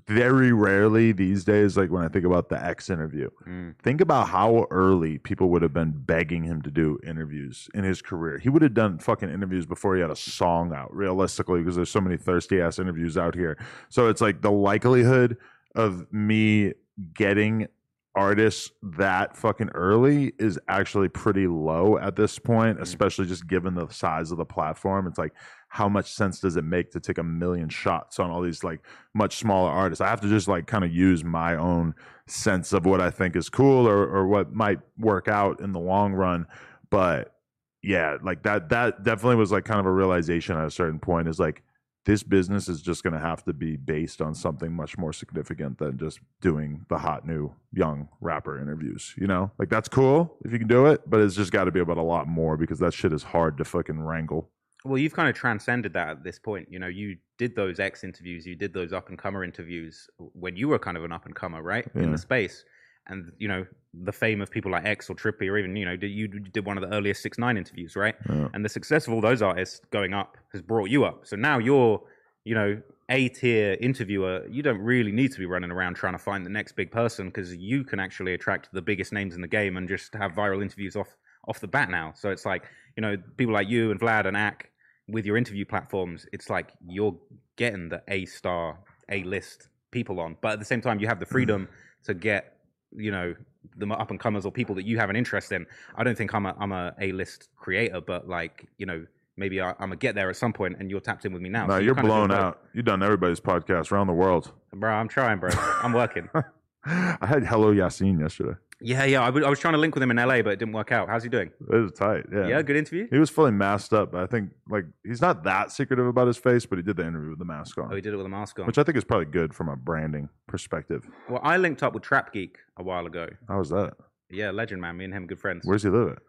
very 0.08 0.52
rarely 0.52 1.12
these 1.12 1.44
days, 1.44 1.78
like 1.78 1.90
when 1.90 2.04
I 2.04 2.08
think 2.08 2.26
about 2.26 2.50
the 2.50 2.62
X 2.64 2.90
interview, 2.90 3.30
Mm. 3.48 3.76
think 3.82 4.02
about 4.02 4.30
how 4.30 4.68
early 4.72 5.18
people 5.20 5.50
would 5.50 5.62
have 5.62 5.74
been 5.74 5.92
begging 5.96 6.44
him 6.44 6.62
to 6.64 6.72
do 6.72 7.00
interviews 7.06 7.70
in 7.74 7.84
his 7.84 8.02
career. 8.02 8.38
He 8.38 8.50
would 8.50 8.62
have 8.62 8.74
done 8.74 9.00
fucking 9.00 9.30
interviews 9.30 9.66
before 9.66 9.96
he 9.96 10.02
had 10.02 10.12
a 10.12 10.16
song 10.16 10.74
out, 10.74 10.94
realistically, 10.96 11.60
because 11.60 11.76
there's 11.76 11.90
so 11.92 12.02
many 12.02 12.18
thirsty 12.18 12.60
ass 12.62 12.80
interviews 12.80 13.18
out 13.18 13.36
here. 13.36 13.58
So 13.90 14.08
it's 14.10 14.22
like 14.22 14.42
the 14.42 14.52
likelihood 14.52 15.38
of 15.76 16.12
me 16.12 16.74
getting 17.14 17.68
artists 18.16 18.72
that 18.98 19.36
fucking 19.36 19.70
early 19.76 20.34
is 20.40 20.58
actually 20.68 21.10
pretty 21.10 21.48
low 21.48 21.98
at 21.98 22.16
this 22.16 22.40
point, 22.40 22.78
mm. 22.78 22.82
especially 22.82 23.26
just 23.26 23.48
given 23.48 23.76
the 23.76 23.88
size 23.90 24.32
of 24.32 24.38
the 24.38 24.46
platform. 24.46 25.08
It's 25.08 25.18
like, 25.18 25.34
how 25.68 25.90
much 25.90 26.12
sense 26.12 26.40
does 26.40 26.56
it 26.56 26.64
make 26.64 26.92
to 26.92 27.00
take 27.00 27.18
a 27.18 27.24
million 27.24 27.68
shots 27.68 28.20
on 28.20 28.32
all 28.32 28.42
these 28.42 28.64
like 28.64 28.80
much 29.14 29.36
smaller 29.38 29.70
artists? 29.70 30.02
I 30.02 30.08
have 30.08 30.22
to 30.22 30.30
just 30.30 30.48
like 30.48 30.68
kind 30.68 30.86
of 30.86 30.94
use 30.94 31.24
my 31.24 31.56
own 31.58 31.94
sense 32.28 32.72
of 32.72 32.86
what 32.86 33.02
I 33.02 33.10
think 33.10 33.36
is 33.36 33.50
cool 33.50 33.88
or, 33.88 34.08
or 34.08 34.28
what 34.28 34.54
might 34.54 34.80
work 34.98 35.28
out 35.28 35.60
in 35.60 35.74
the 35.74 35.80
long 35.80 36.14
run. 36.14 36.48
But 36.90 37.36
yeah, 37.84 38.18
like 38.24 38.44
that, 38.44 38.70
that 38.70 39.04
definitely 39.04 39.36
was 39.36 39.52
like 39.52 39.66
kind 39.66 39.80
of 39.80 39.86
a 39.86 39.92
realization 39.92 40.58
at 40.58 40.66
a 40.66 40.72
certain 40.72 41.00
point 41.00 41.28
is 41.28 41.40
like, 41.40 41.62
this 42.06 42.24
business 42.24 42.70
is 42.70 42.82
just 42.82 43.04
going 43.04 43.14
to 43.14 43.20
have 43.20 43.44
to 43.44 43.54
be 43.54 43.76
based 43.76 44.22
on 44.22 44.36
something 44.36 44.72
much 44.72 44.98
more 44.98 45.12
significant 45.12 45.80
than 45.80 45.98
just 45.98 46.20
doing 46.40 46.86
the 46.88 47.00
hot 47.00 47.28
new 47.28 47.52
young 47.74 48.08
rapper 48.22 48.60
interviews. 48.60 49.14
You 49.18 49.28
know, 49.28 49.52
like 49.58 49.70
that's 49.70 49.90
cool 49.90 50.38
if 50.46 50.52
you 50.52 50.60
can 50.60 50.68
do 50.68 50.86
it, 50.86 51.02
but 51.10 51.20
it's 51.20 51.36
just 51.36 51.52
got 51.52 51.66
to 51.66 51.72
be 51.72 51.80
about 51.80 51.98
a 51.98 52.04
lot 52.04 52.28
more 52.28 52.58
because 52.58 52.80
that 52.80 52.94
shit 52.94 53.12
is 53.12 53.24
hard 53.24 53.58
to 53.58 53.66
fucking 53.66 54.00
wrangle. 54.00 54.50
Well, 54.86 55.00
you've 55.00 55.16
kind 55.16 55.28
of 55.28 55.36
transcended 55.36 55.94
that 55.94 56.10
at 56.10 56.24
this 56.24 56.38
point. 56.38 56.68
You 56.72 56.78
know, 56.78 56.88
you 56.88 57.18
did 57.40 57.56
those 57.56 57.80
X 57.80 58.04
interviews, 58.04 58.46
you 58.46 58.56
did 58.56 58.72
those 58.72 58.94
up 58.94 59.10
and 59.10 59.18
comer 59.18 59.44
interviews 59.44 60.08
when 60.18 60.56
you 60.56 60.68
were 60.68 60.78
kind 60.78 60.96
of 60.96 61.04
an 61.04 61.12
up 61.12 61.26
and 61.26 61.36
comer, 61.36 61.64
right, 61.64 61.88
in 61.96 62.12
the 62.12 62.20
space. 62.20 62.64
And 63.08 63.32
you 63.38 63.48
know, 63.48 63.66
the 63.94 64.12
fame 64.12 64.42
of 64.42 64.50
people 64.50 64.72
like 64.72 64.86
X 64.86 65.10
or 65.10 65.16
Trippy, 65.16 65.50
or 65.50 65.58
even 65.58 65.76
you 65.76 65.86
know, 65.86 65.96
did- 65.96 66.12
you 66.12 66.28
did 66.28 66.66
one 66.66 66.78
of 66.78 66.88
the 66.88 66.96
earliest 66.96 67.22
six 67.22 67.38
nine 67.38 67.58
interviews, 67.58 67.96
right? 67.96 68.16
Yeah. 68.30 68.50
And 68.54 68.66
the 68.66 68.70
success 68.70 69.08
of 69.08 69.14
all 69.14 69.22
those 69.22 69.42
artists 69.42 69.82
going 69.92 70.14
up 70.14 70.38
has 70.52 70.62
brought 70.62 70.90
you 70.90 71.06
up. 71.06 71.26
So 71.26 71.36
now 71.36 71.60
you're, 71.60 72.02
you 72.44 72.56
know, 72.56 72.82
a 73.10 73.30
tier 73.30 73.78
interviewer. 73.80 74.46
You 74.50 74.64
don't 74.64 74.80
really 74.80 75.12
need 75.12 75.32
to 75.34 75.40
be 75.40 75.46
running 75.46 75.72
around 75.72 75.96
trying 75.96 76.14
to 76.14 76.20
find 76.20 76.46
the 76.46 76.50
next 76.50 76.72
big 76.74 76.92
person 76.92 77.28
because 77.28 77.56
you 77.56 77.84
can 77.84 78.00
actually 78.00 78.34
attract 78.34 78.70
the 78.74 78.82
biggest 78.82 79.14
names 79.14 79.36
in 79.36 79.42
the 79.42 79.48
game 79.48 79.78
and 79.78 79.88
just 79.88 80.14
have 80.16 80.32
viral 80.32 80.62
interviews 80.62 80.96
off 80.96 81.16
off 81.48 81.60
the 81.60 81.68
bat 81.68 81.90
now. 81.90 82.12
So 82.16 82.32
it's 82.32 82.46
like 82.46 82.64
you 82.96 83.02
know, 83.02 83.18
people 83.38 83.54
like 83.54 83.70
you 83.70 83.92
and 83.92 84.00
Vlad 84.00 84.26
and 84.26 84.38
Ak 84.38 84.72
with 85.08 85.26
your 85.26 85.38
interview 85.38 85.66
platforms. 85.66 86.26
It's 86.32 86.50
like 86.50 86.74
you're 86.88 87.16
getting 87.58 87.90
the 87.90 88.02
A 88.08 88.26
star, 88.26 88.80
A 89.10 89.24
list 89.24 89.70
people 89.92 90.20
on, 90.20 90.38
but 90.42 90.54
at 90.54 90.60
the 90.60 90.66
same 90.66 90.82
time, 90.82 91.00
you 91.00 91.08
have 91.08 91.20
the 91.20 91.26
mm-hmm. 91.26 91.34
freedom 91.34 91.68
to 92.06 92.14
get 92.14 92.55
you 92.96 93.12
know 93.12 93.36
the 93.78 93.88
up 93.88 94.12
and 94.12 94.20
comers 94.20 94.46
or 94.46 94.52
people 94.52 94.76
that 94.76 94.86
you 94.86 94.98
have 94.98 95.10
an 95.10 95.16
interest 95.16 95.52
in. 95.52 95.66
I 95.96 96.04
don't 96.04 96.18
think 96.18 96.34
I'm 96.34 96.46
a 96.46 96.56
I'm 96.60 96.72
a 96.72 96.94
A 97.00 97.12
list 97.12 97.50
creator, 97.56 98.02
but 98.02 98.28
like 98.28 98.68
you 98.78 98.86
know 98.86 99.06
maybe 99.38 99.62
I, 99.62 99.70
I'm 99.72 99.76
gonna 99.80 99.96
get 99.98 100.16
there 100.16 100.30
at 100.30 100.36
some 100.36 100.54
point, 100.54 100.78
and 100.80 100.90
you're 100.90 101.00
tapped 101.00 101.26
in 101.26 101.34
with 101.34 101.42
me 101.42 101.50
now. 101.50 101.68
No, 101.68 101.76
So 101.76 101.80
you're 101.80 101.96
doing 101.96 102.08
blown 102.08 102.32
out. 102.32 102.62
You've 102.74 102.86
done 102.86 103.04
everybody's 103.04 103.40
podcast 103.40 103.92
around 103.92 104.08
the 104.08 104.14
world. 104.14 104.52
bro. 104.72 104.92
I'm 104.94 105.08
trying, 105.08 105.40
bro. 105.40 105.50
I'm 105.54 105.94
working. 105.94 106.30
I 106.86 107.26
had 107.26 107.46
Hello 107.46 107.74
Yassine 107.74 108.20
yesterday. 108.20 108.58
Yeah, 108.82 109.04
yeah. 109.06 109.22
I 109.22 109.28
w- 109.28 109.46
I 109.46 109.50
was 109.50 109.60
trying 109.60 109.74
to 109.74 109.78
link 109.78 109.96
with 109.96 110.04
him 110.04 110.12
in 110.12 110.18
LA, 110.18 110.42
but 110.42 110.50
it 110.54 110.60
didn't 110.60 110.74
work 110.74 110.92
out. 110.92 111.08
How's 111.10 111.24
he 111.24 111.30
doing? 111.30 111.52
It 111.72 111.76
was 111.76 111.92
tight. 111.94 112.26
Yeah. 112.32 112.48
Yeah, 112.48 112.62
good 112.62 112.76
interview. 112.76 113.08
He 113.10 113.18
was 113.18 113.30
fully 113.30 113.52
masked 113.52 113.94
up. 113.94 114.12
but 114.12 114.22
I 114.24 114.28
think 114.28 114.52
like 114.70 114.86
he's 115.04 115.22
not 115.22 115.44
that 115.44 115.72
secretive 115.72 116.08
about 116.08 116.28
his 116.28 116.38
face, 116.38 116.66
but 116.66 116.78
he 116.78 116.84
did 116.84 116.98
the 116.98 117.06
interview 117.08 117.30
with 117.32 117.40
the 117.40 117.46
mask 117.46 117.78
on, 117.78 117.90
Oh, 117.92 117.96
he 117.96 118.02
did 118.02 118.14
it 118.14 118.18
with 118.18 118.26
a 118.26 118.30
mask 118.30 118.60
on. 118.60 118.66
which 118.68 118.78
I 118.78 118.84
think 118.84 118.98
is 118.98 119.04
probably 119.04 119.26
good 119.28 119.54
from 119.54 119.70
a 119.70 119.76
branding 119.76 120.30
perspective. 120.48 121.08
well, 121.30 121.42
I 121.44 121.58
linked 121.58 121.84
up 121.84 121.94
with 121.94 122.04
Trap 122.04 122.34
Geek 122.34 122.58
a 122.78 122.84
while 122.84 123.06
ago. 123.06 123.28
How 123.48 123.60
was 123.60 123.70
that? 123.70 123.94
Yeah, 124.30 124.52
legend 124.52 124.82
man. 124.82 124.98
Me 124.98 125.06
and 125.06 125.14
him 125.14 125.28
good 125.28 125.40
friends. 125.40 125.66
Where's 125.66 125.84
he 125.84 125.90
live 125.90 126.10
at? 126.14 126.20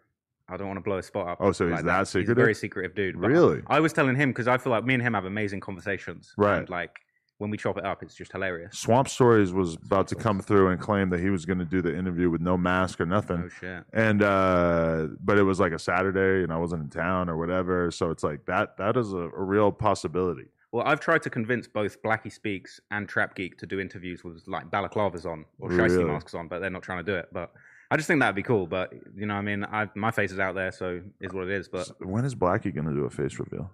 I 0.49 0.57
don't 0.57 0.69
want 0.69 0.77
to 0.77 0.83
blow 0.83 0.99
his 0.99 1.07
spot 1.07 1.27
up. 1.27 1.39
Oh, 1.41 1.51
so 1.51 1.69
he's 1.69 1.83
that 1.83 2.09
He's 2.13 2.29
a 2.29 2.35
very 2.35 2.55
secretive 2.55 2.95
dude. 2.95 3.21
but 3.21 3.29
Really? 3.31 3.63
I 3.67 3.81
was 3.81 3.93
telling 3.93 4.15
him 4.15 4.31
because 4.31 4.47
I 4.47 4.59
feel 4.59 4.71
like 4.71 4.85
me 4.85 4.95
and 4.95 5.03
him 5.03 5.15
have 5.15 5.25
amazing 5.25 5.59
conversations. 5.59 6.33
Right. 6.37 6.59
And 6.59 6.69
like 6.69 6.93
when 7.39 7.51
we 7.51 7.57
chop 7.57 7.77
it 7.77 7.85
up, 7.85 8.03
it's 8.03 8.15
just 8.15 8.33
hilarious. 8.33 8.79
Swamp 8.79 9.09
Stories 9.09 9.53
was 9.53 9.75
about 9.75 10.09
to 10.09 10.15
come 10.15 10.41
through 10.41 10.69
and 10.71 10.81
claim 10.81 11.11
that 11.11 11.21
he 11.21 11.29
was 11.31 11.45
going 11.45 11.59
to 11.59 11.65
do 11.65 11.83
the 11.83 11.95
interview 11.97 12.31
with 12.31 12.41
no 12.41 12.57
mask 12.57 13.01
or 13.01 13.07
nothing. 13.07 13.43
Oh 13.45 13.49
shit. 13.49 13.85
and 13.93 14.23
uh 14.23 15.09
but 15.21 15.39
it 15.39 15.43
was 15.43 15.61
like 15.61 15.73
a 15.73 15.79
saturday 15.79 16.43
and 16.43 16.53
i 16.53 16.57
wasn't 16.57 16.83
in 16.83 16.89
town 16.89 17.29
or 17.29 17.37
whatever 17.37 17.91
so 17.91 18.11
it's 18.11 18.23
like 18.23 18.45
that 18.47 18.77
that 18.79 18.97
is 18.97 19.13
a, 19.13 19.17
a 19.19 19.43
real 19.43 19.71
possibility 19.71 20.47
Well, 20.73 20.85
I've 20.87 21.01
tried 21.01 21.23
to 21.23 21.31
convince 21.31 21.67
both 21.69 22.03
Blackie 22.03 22.33
Speaks 22.33 22.81
and 22.91 23.09
Trap 23.09 23.35
Geek 23.35 23.57
to 23.59 23.67
do 23.67 23.81
interviews 23.81 24.25
with 24.25 24.43
like 24.47 24.71
balaclavas 24.71 25.25
on 25.25 25.45
or 25.59 25.71
shiesty 25.71 25.99
Really? 25.99 26.05
masks 26.05 26.35
on, 26.35 26.49
but 26.49 26.59
they're 26.61 26.71
not 26.79 26.83
trying 26.83 27.05
to 27.05 27.11
do 27.13 27.17
it. 27.17 27.29
But 27.33 27.53
I 27.91 27.97
just 27.97 28.09
think 28.09 28.21
that'd 28.21 28.35
be 28.35 28.43
cool. 28.43 28.67
But 28.67 28.93
you 29.15 29.27
know, 29.27 29.35
what 29.35 29.41
I 29.41 29.43
mean, 29.51 29.65
I, 29.65 29.89
my 29.95 30.11
face 30.11 30.33
is 30.33 30.39
out 30.41 30.55
there, 30.55 30.73
so 30.73 31.01
is 31.21 31.33
what 31.33 31.45
it 31.45 31.51
is. 31.51 31.69
But 31.69 31.89
when 32.01 32.25
is 32.25 32.35
blackie 32.35 32.75
going 32.75 32.87
to 32.87 32.93
do 32.93 33.05
a 33.05 33.11
face 33.11 33.39
reveal 33.39 33.71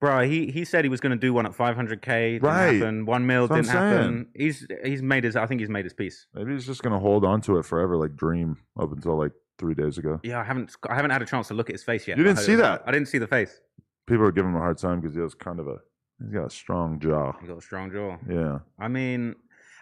bro, 0.00 0.26
he 0.28 0.50
he 0.50 0.64
said 0.64 0.84
he 0.84 0.88
was 0.88 1.00
going 1.00 1.10
to 1.12 1.18
do 1.18 1.32
one 1.32 1.46
at 1.46 1.52
500k. 1.52 2.34
Didn't 2.34 2.42
Right. 2.42 2.74
happen. 2.74 3.06
One 3.06 3.26
mil 3.26 3.46
That's 3.48 3.68
didn't 3.68 3.74
what 3.74 3.82
I'm 3.84 3.92
happen. 3.98 4.26
He's 4.34 4.66
he's 4.84 5.02
made 5.02 5.24
his. 5.24 5.36
I 5.36 5.46
think 5.46 5.60
he's 5.60 5.70
made 5.70 5.84
his 5.84 5.94
peace. 5.94 6.26
maybe 6.34 6.52
he's 6.52 6.66
just 6.66 6.82
going 6.82 6.92
to 6.92 6.98
hold 6.98 7.24
on 7.24 7.40
to 7.42 7.58
it 7.58 7.64
forever 7.64 7.96
like 7.96 8.14
dream 8.16 8.56
up 8.78 8.92
until 8.92 9.16
like 9.16 9.32
three 9.58 9.74
days 9.74 9.98
ago 9.98 10.20
Yeah, 10.22 10.38
I 10.40 10.44
haven't 10.44 10.74
I 10.88 10.94
haven't 10.94 11.10
had 11.10 11.20
a 11.22 11.26
chance 11.26 11.48
to 11.48 11.54
look 11.54 11.68
at 11.68 11.74
his 11.74 11.82
face 11.82 12.06
yet. 12.06 12.16
You 12.16 12.24
didn't 12.24 12.38
I 12.38 12.42
see 12.42 12.54
that? 12.56 12.82
I 12.86 12.92
didn't 12.92 13.08
see 13.08 13.18
the 13.18 13.26
face. 13.26 13.60
people 14.06 14.24
are 14.24 14.32
giving 14.32 14.50
him 14.52 14.56
a 14.56 14.60
hard 14.60 14.78
time 14.78 15.00
because 15.00 15.14
he 15.16 15.20
has 15.20 15.34
kind 15.34 15.58
of 15.58 15.66
a 15.68 15.76
he's 16.22 16.30
got 16.32 16.46
a 16.46 16.50
strong 16.50 17.00
jaw 17.00 17.32
He 17.40 17.46
got 17.48 17.58
a 17.58 17.60
strong 17.60 17.90
jaw. 17.90 18.16
yeah 18.28 18.60
I 18.78 18.86
mean, 18.88 19.34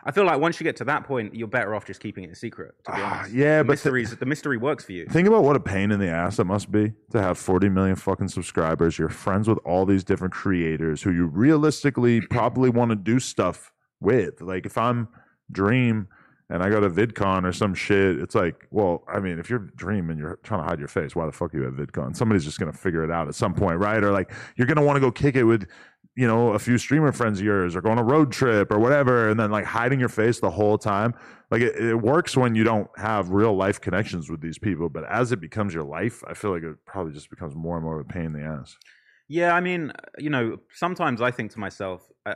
I 0.07 0.13
feel 0.13 0.25
like 0.25 0.41
once 0.41 0.61
you 0.61 0.65
get 0.65 0.77
to 0.77 0.85
that 0.85 1.03
point, 1.05 1.35
you're 1.35 1.49
better 1.49 1.75
off 1.75 1.85
just 1.85 2.01
keeping 2.01 2.23
it 2.23 2.31
a 2.31 2.35
secret. 2.37 2.75
To 2.85 2.93
be 2.93 2.99
Ah, 3.03 3.19
honest, 3.19 3.35
yeah, 3.35 3.59
the 3.59 3.65
but 3.65 3.67
the- 3.67 3.73
mysteries, 3.73 4.17
the 4.17 4.25
mystery 4.27 4.57
works 4.57 4.85
for 4.85 4.93
you. 4.93 5.07
Think 5.07 5.27
about 5.27 5.43
what 5.43 5.57
a 5.57 5.61
pain 5.61 5.91
in 5.91 5.99
the 5.99 6.09
ass 6.09 6.39
it 6.39 6.45
must 6.45 6.71
be 6.71 6.93
to 7.11 7.21
have 7.21 7.37
40 7.37 7.69
million 7.69 7.97
fucking 7.97 8.29
subscribers. 8.29 8.99
You're 9.01 9.09
friends 9.09 9.49
with 9.49 9.59
all 9.65 9.85
these 9.85 10.05
different 10.05 10.33
creators 10.33 11.03
who 11.03 11.11
you 11.11 11.27
realistically 11.27 12.21
probably 12.31 12.71
want 12.71 12.91
to 12.91 12.97
do 12.97 13.19
stuff 13.19 13.73
with. 14.01 14.41
Like 14.41 14.65
if 14.65 14.79
I'm 14.79 15.09
Dream 15.51 16.07
and 16.49 16.63
I 16.63 16.71
go 16.71 16.79
to 16.79 16.89
VidCon 16.89 17.45
or 17.45 17.53
some 17.53 17.75
shit, 17.75 18.21
it's 18.21 18.37
like, 18.37 18.69
well, 18.71 19.03
I 19.13 19.19
mean, 19.19 19.41
if 19.41 19.51
you're 19.51 19.59
Dream 19.75 20.11
and 20.11 20.19
you're 20.21 20.39
trying 20.45 20.61
to 20.63 20.69
hide 20.69 20.79
your 20.79 20.87
face, 20.87 21.17
why 21.17 21.27
the 21.27 21.33
fuck 21.33 21.53
are 21.53 21.59
you 21.59 21.67
at 21.67 21.73
VidCon? 21.73 22.15
Somebody's 22.15 22.45
just 22.45 22.61
gonna 22.61 22.73
figure 22.73 23.03
it 23.03 23.11
out 23.11 23.27
at 23.27 23.35
some 23.35 23.55
point, 23.55 23.81
right? 23.81 24.05
Or 24.05 24.13
like 24.13 24.31
you're 24.57 24.69
gonna 24.69 24.85
want 24.85 24.95
to 24.97 25.01
go 25.01 25.11
kick 25.11 25.35
it 25.35 25.43
with 25.43 25.67
you 26.17 26.27
know, 26.27 26.53
a 26.53 26.59
few 26.59 26.79
streamer 26.79 27.13
friends 27.13 27.41
of 27.41 27.45
yours 27.45 27.77
or 27.77 27.83
go 27.83 27.91
on 27.91 27.99
a 27.99 28.03
road 28.03 28.33
trip 28.33 28.73
or 28.73 28.79
whatever, 28.79 29.29
and 29.29 29.39
then 29.39 29.51
like 29.51 29.67
hiding 29.67 30.01
your 30.01 30.09
face 30.09 30.41
the 30.41 30.51
whole 30.51 30.79
time. 30.79 31.15
Like 31.51 31.61
it, 31.61 31.77
it 31.77 31.95
works 31.95 32.37
when 32.37 32.55
you 32.55 32.65
don't 32.65 32.89
have 32.97 33.31
real 33.31 33.55
life 33.55 33.81
connections 33.81 34.31
with 34.31 34.41
these 34.41 34.59
people, 34.59 34.89
but 34.89 35.05
as 35.05 35.31
it 35.31 35.41
becomes 35.41 35.75
your 35.75 35.85
life, 35.85 36.25
I 36.27 36.33
feel 36.33 36.53
like 36.53 36.63
it 36.63 36.77
probably 36.87 37.13
just 37.13 37.29
becomes 37.29 37.55
more 37.55 37.77
and 37.77 37.85
more 37.85 38.01
of 38.01 38.07
a 38.09 38.13
pain 38.13 38.25
in 38.25 38.33
the 38.33 38.43
ass. 38.43 38.77
Yeah, 39.29 39.55
I 39.55 39.61
mean, 39.61 39.93
you 40.19 40.31
know, 40.31 40.57
sometimes 40.73 41.21
I 41.21 41.31
think 41.31 41.53
to 41.53 41.59
myself, 41.59 42.09
uh, 42.25 42.35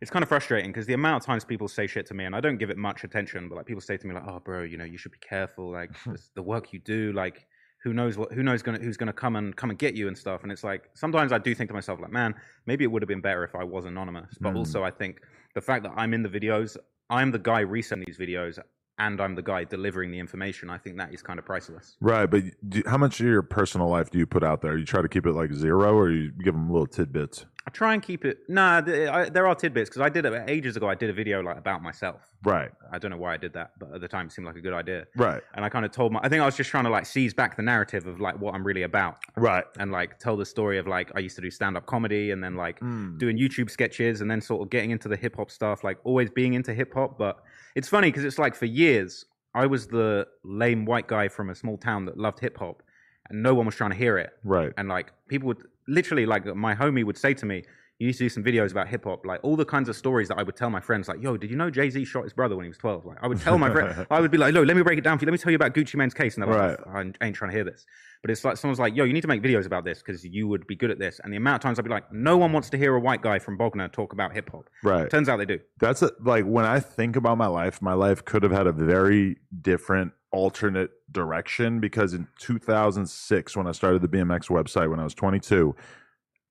it's 0.00 0.10
kind 0.10 0.24
of 0.24 0.28
frustrating 0.28 0.70
because 0.72 0.86
the 0.86 0.94
amount 0.94 1.22
of 1.22 1.26
times 1.26 1.44
people 1.44 1.68
say 1.68 1.86
shit 1.86 2.06
to 2.06 2.14
me, 2.14 2.24
and 2.24 2.34
I 2.34 2.40
don't 2.40 2.58
give 2.58 2.70
it 2.70 2.78
much 2.78 3.04
attention, 3.04 3.48
but 3.48 3.56
like 3.56 3.66
people 3.66 3.80
say 3.80 3.96
to 3.96 4.06
me, 4.06 4.14
like, 4.14 4.24
"Oh, 4.26 4.40
bro, 4.40 4.62
you 4.62 4.76
know, 4.76 4.84
you 4.84 4.98
should 4.98 5.12
be 5.12 5.18
careful. 5.18 5.70
Like 5.70 5.90
the 6.34 6.42
work 6.42 6.72
you 6.72 6.80
do, 6.80 7.12
like." 7.12 7.46
Who 7.84 7.92
knows 7.94 8.16
what? 8.18 8.32
Who 8.32 8.42
knows 8.42 8.62
gonna 8.62 8.78
who's 8.78 8.96
gonna 8.96 9.12
come 9.12 9.36
and 9.36 9.54
come 9.54 9.70
and 9.70 9.78
get 9.78 9.94
you 9.94 10.08
and 10.08 10.18
stuff? 10.18 10.42
And 10.42 10.50
it's 10.50 10.64
like 10.64 10.90
sometimes 10.94 11.32
I 11.32 11.38
do 11.38 11.54
think 11.54 11.68
to 11.70 11.74
myself, 11.74 12.00
like, 12.00 12.10
man, 12.10 12.34
maybe 12.66 12.84
it 12.84 12.88
would 12.88 13.02
have 13.02 13.08
been 13.08 13.20
better 13.20 13.44
if 13.44 13.54
I 13.54 13.64
was 13.64 13.84
anonymous. 13.84 14.36
But 14.40 14.54
Mm. 14.54 14.56
also, 14.56 14.82
I 14.82 14.90
think 14.90 15.20
the 15.54 15.60
fact 15.60 15.84
that 15.84 15.92
I'm 15.96 16.12
in 16.12 16.22
the 16.22 16.28
videos, 16.28 16.76
I'm 17.08 17.30
the 17.30 17.38
guy 17.38 17.62
resending 17.62 18.06
these 18.06 18.18
videos, 18.18 18.58
and 18.98 19.20
I'm 19.20 19.34
the 19.34 19.42
guy 19.42 19.64
delivering 19.64 20.10
the 20.10 20.18
information. 20.18 20.70
I 20.70 20.78
think 20.78 20.96
that 20.98 21.12
is 21.14 21.22
kind 21.22 21.38
of 21.38 21.44
priceless. 21.44 21.96
Right, 22.00 22.26
but 22.26 22.42
do, 22.68 22.82
how 22.86 22.98
much 22.98 23.20
of 23.20 23.26
your 23.26 23.42
personal 23.42 23.88
life 23.88 24.10
do 24.10 24.18
you 24.18 24.26
put 24.26 24.42
out 24.42 24.60
there? 24.62 24.76
You 24.76 24.84
try 24.84 25.02
to 25.02 25.08
keep 25.08 25.26
it 25.26 25.32
like 25.32 25.52
zero, 25.52 25.92
or 25.94 26.10
you 26.10 26.30
give 26.32 26.54
them 26.54 26.70
little 26.70 26.86
tidbits? 26.86 27.46
I 27.66 27.70
try 27.70 27.92
and 27.92 28.02
keep 28.02 28.24
it. 28.24 28.38
Nah, 28.48 28.80
th- 28.80 29.08
I, 29.10 29.28
there 29.28 29.46
are 29.46 29.54
tidbits 29.54 29.90
because 29.90 30.00
I 30.00 30.08
did 30.08 30.24
it 30.24 30.32
ages 30.48 30.76
ago. 30.78 30.88
I 30.88 30.94
did 30.94 31.10
a 31.10 31.12
video 31.12 31.42
like 31.42 31.58
about 31.58 31.82
myself. 31.82 32.22
Right, 32.44 32.70
I 32.90 32.98
don't 32.98 33.10
know 33.10 33.16
why 33.18 33.34
I 33.34 33.36
did 33.36 33.52
that, 33.54 33.72
but 33.78 33.92
at 33.94 34.00
the 34.00 34.08
time 34.08 34.26
it 34.26 34.32
seemed 34.32 34.46
like 34.46 34.56
a 34.56 34.60
good 34.60 34.72
idea. 34.72 35.06
right, 35.16 35.42
And 35.54 35.64
I 35.64 35.68
kind 35.68 35.84
of 35.84 35.90
told 35.90 36.12
my. 36.12 36.20
I 36.22 36.28
think 36.30 36.40
I 36.42 36.46
was 36.46 36.56
just 36.56 36.70
trying 36.70 36.84
to 36.84 36.90
like 36.90 37.04
seize 37.04 37.34
back 37.34 37.56
the 37.56 37.62
narrative 37.62 38.06
of 38.06 38.20
like 38.20 38.40
what 38.40 38.54
I'm 38.54 38.64
really 38.64 38.84
about, 38.84 39.16
right. 39.36 39.64
and 39.78 39.92
like 39.92 40.18
tell 40.18 40.36
the 40.36 40.46
story 40.46 40.78
of 40.78 40.86
like 40.86 41.10
I 41.14 41.18
used 41.20 41.36
to 41.36 41.42
do 41.42 41.50
stand 41.50 41.76
up 41.76 41.84
comedy, 41.86 42.30
and 42.30 42.42
then 42.42 42.54
like 42.56 42.80
Mm. 42.80 43.18
doing 43.18 43.36
YouTube 43.36 43.70
sketches, 43.70 44.20
and 44.22 44.30
then 44.30 44.40
sort 44.40 44.62
of 44.62 44.70
getting 44.70 44.90
into 44.90 45.08
the 45.08 45.16
hip 45.16 45.36
hop 45.36 45.50
stuff. 45.50 45.84
Like 45.84 45.98
always 46.04 46.30
being 46.30 46.54
into 46.54 46.72
hip 46.72 46.94
hop, 46.94 47.18
but 47.18 47.42
it's 47.74 47.88
funny 47.88 48.08
because 48.08 48.24
it's 48.24 48.38
like 48.38 48.54
for 48.54 48.66
years 48.66 49.24
I 49.54 49.66
was 49.66 49.86
the 49.86 50.26
lame 50.44 50.84
white 50.84 51.08
guy 51.08 51.28
from 51.28 51.50
a 51.50 51.54
small 51.54 51.78
town 51.78 52.04
that 52.06 52.16
loved 52.16 52.40
hip 52.40 52.58
hop, 52.58 52.82
and 53.28 53.42
no 53.42 53.54
one 53.54 53.66
was 53.66 53.74
trying 53.74 53.90
to 53.90 53.96
hear 53.96 54.18
it. 54.18 54.30
Right. 54.44 54.72
And 54.76 54.88
like 54.88 55.12
people 55.28 55.48
would 55.48 55.62
literally 55.86 56.26
like 56.26 56.44
my 56.54 56.74
homie 56.74 57.04
would 57.04 57.18
say 57.18 57.34
to 57.34 57.46
me, 57.46 57.64
"You 57.98 58.06
used 58.06 58.18
to 58.18 58.24
do 58.24 58.28
some 58.28 58.44
videos 58.44 58.70
about 58.70 58.88
hip 58.88 59.04
hop, 59.04 59.26
like 59.26 59.40
all 59.42 59.56
the 59.56 59.64
kinds 59.64 59.88
of 59.88 59.96
stories 59.96 60.28
that 60.28 60.38
I 60.38 60.42
would 60.42 60.56
tell 60.56 60.70
my 60.70 60.80
friends, 60.80 61.08
like, 61.08 61.22
yo, 61.22 61.36
did 61.36 61.50
you 61.50 61.56
know 61.56 61.70
Jay 61.70 61.90
Z 61.90 62.04
shot 62.04 62.24
his 62.24 62.32
brother 62.32 62.56
when 62.56 62.64
he 62.64 62.68
was 62.68 62.78
12? 62.78 63.06
Like 63.06 63.18
I 63.20 63.26
would 63.26 63.40
tell 63.40 63.58
my 63.58 63.70
friend, 63.70 64.06
I 64.10 64.20
would 64.20 64.30
be 64.30 64.38
like, 64.38 64.54
no, 64.54 64.62
let 64.62 64.76
me 64.76 64.82
break 64.82 64.98
it 64.98 65.02
down 65.02 65.18
for 65.18 65.24
you. 65.24 65.26
Let 65.26 65.32
me 65.32 65.38
tell 65.38 65.50
you 65.50 65.56
about 65.56 65.74
Gucci 65.74 65.96
Mane's 65.96 66.14
case, 66.14 66.36
and 66.36 66.42
they're 66.42 66.54
like, 66.54 66.86
Right. 66.86 67.16
I 67.20 67.26
ain't 67.26 67.36
trying 67.36 67.50
to 67.50 67.56
hear 67.56 67.64
this. 67.64 67.86
But 68.22 68.30
it's 68.32 68.44
like 68.44 68.56
someone's 68.56 68.80
like, 68.80 68.96
yo, 68.96 69.04
you 69.04 69.12
need 69.12 69.20
to 69.20 69.28
make 69.28 69.42
videos 69.42 69.64
about 69.66 69.84
this 69.84 69.98
because 69.98 70.24
you 70.24 70.48
would 70.48 70.66
be 70.66 70.74
good 70.74 70.90
at 70.90 70.98
this. 70.98 71.20
And 71.22 71.32
the 71.32 71.36
amount 71.36 71.56
of 71.56 71.60
times 71.62 71.78
I'd 71.78 71.84
be 71.84 71.90
like, 71.90 72.12
no 72.12 72.36
one 72.36 72.52
wants 72.52 72.68
to 72.70 72.76
hear 72.78 72.94
a 72.96 73.00
white 73.00 73.22
guy 73.22 73.38
from 73.38 73.56
Bognor 73.56 73.88
talk 73.88 74.12
about 74.12 74.32
hip 74.32 74.50
hop. 74.50 74.68
Right. 74.82 75.08
Turns 75.08 75.28
out 75.28 75.36
they 75.36 75.44
do. 75.44 75.60
That's 75.78 76.02
a, 76.02 76.10
like 76.20 76.44
when 76.44 76.64
I 76.64 76.80
think 76.80 77.14
about 77.14 77.38
my 77.38 77.46
life, 77.46 77.80
my 77.80 77.94
life 77.94 78.24
could 78.24 78.42
have 78.42 78.52
had 78.52 78.66
a 78.66 78.72
very 78.72 79.36
different 79.62 80.12
alternate 80.30 80.90
direction 81.10 81.80
because 81.80 82.12
in 82.12 82.26
2006 82.40 83.56
when 83.56 83.66
I 83.66 83.72
started 83.72 84.02
the 84.02 84.08
BMX 84.08 84.48
website 84.48 84.90
when 84.90 85.00
I 85.00 85.04
was 85.04 85.14
22, 85.14 85.74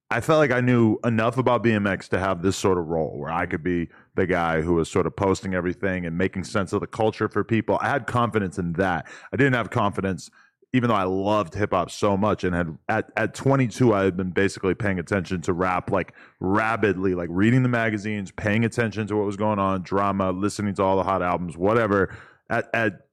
I 0.09 0.21
felt 0.21 0.39
like 0.39 0.51
I 0.51 0.61
knew 0.61 0.97
enough 1.03 1.37
about 1.37 1.63
BMX 1.63 2.07
to 2.09 2.19
have 2.19 2.41
this 2.41 2.55
sort 2.55 2.77
of 2.77 2.87
role 2.87 3.17
where 3.17 3.31
I 3.31 3.45
could 3.45 3.61
be 3.61 3.89
the 4.15 4.25
guy 4.25 4.61
who 4.61 4.75
was 4.75 4.89
sort 4.89 5.05
of 5.05 5.15
posting 5.15 5.53
everything 5.53 6.05
and 6.05 6.17
making 6.17 6.45
sense 6.45 6.71
of 6.71 6.79
the 6.79 6.87
culture 6.87 7.27
for 7.27 7.43
people. 7.43 7.77
I 7.81 7.89
had 7.89 8.07
confidence 8.07 8.57
in 8.57 8.73
that. 8.73 9.05
I 9.33 9.35
didn't 9.35 9.53
have 9.53 9.69
confidence, 9.69 10.31
even 10.71 10.87
though 10.87 10.95
I 10.95 11.03
loved 11.03 11.55
hip 11.55 11.71
hop 11.73 11.91
so 11.91 12.15
much 12.15 12.45
and 12.45 12.55
had 12.55 12.77
at, 12.87 13.11
at 13.17 13.33
22, 13.33 13.93
I 13.93 14.05
had 14.05 14.15
been 14.15 14.31
basically 14.31 14.75
paying 14.75 14.97
attention 14.97 15.41
to 15.41 15.51
rap 15.51 15.91
like 15.91 16.13
rabidly, 16.39 17.13
like 17.13 17.29
reading 17.29 17.63
the 17.63 17.69
magazines, 17.69 18.31
paying 18.31 18.63
attention 18.63 19.07
to 19.07 19.17
what 19.17 19.25
was 19.25 19.35
going 19.35 19.59
on, 19.59 19.81
drama, 19.81 20.31
listening 20.31 20.73
to 20.75 20.83
all 20.83 20.95
the 20.95 21.03
hot 21.03 21.21
albums, 21.21 21.57
whatever. 21.57 22.15
At, 22.49 22.69
at 22.73 23.06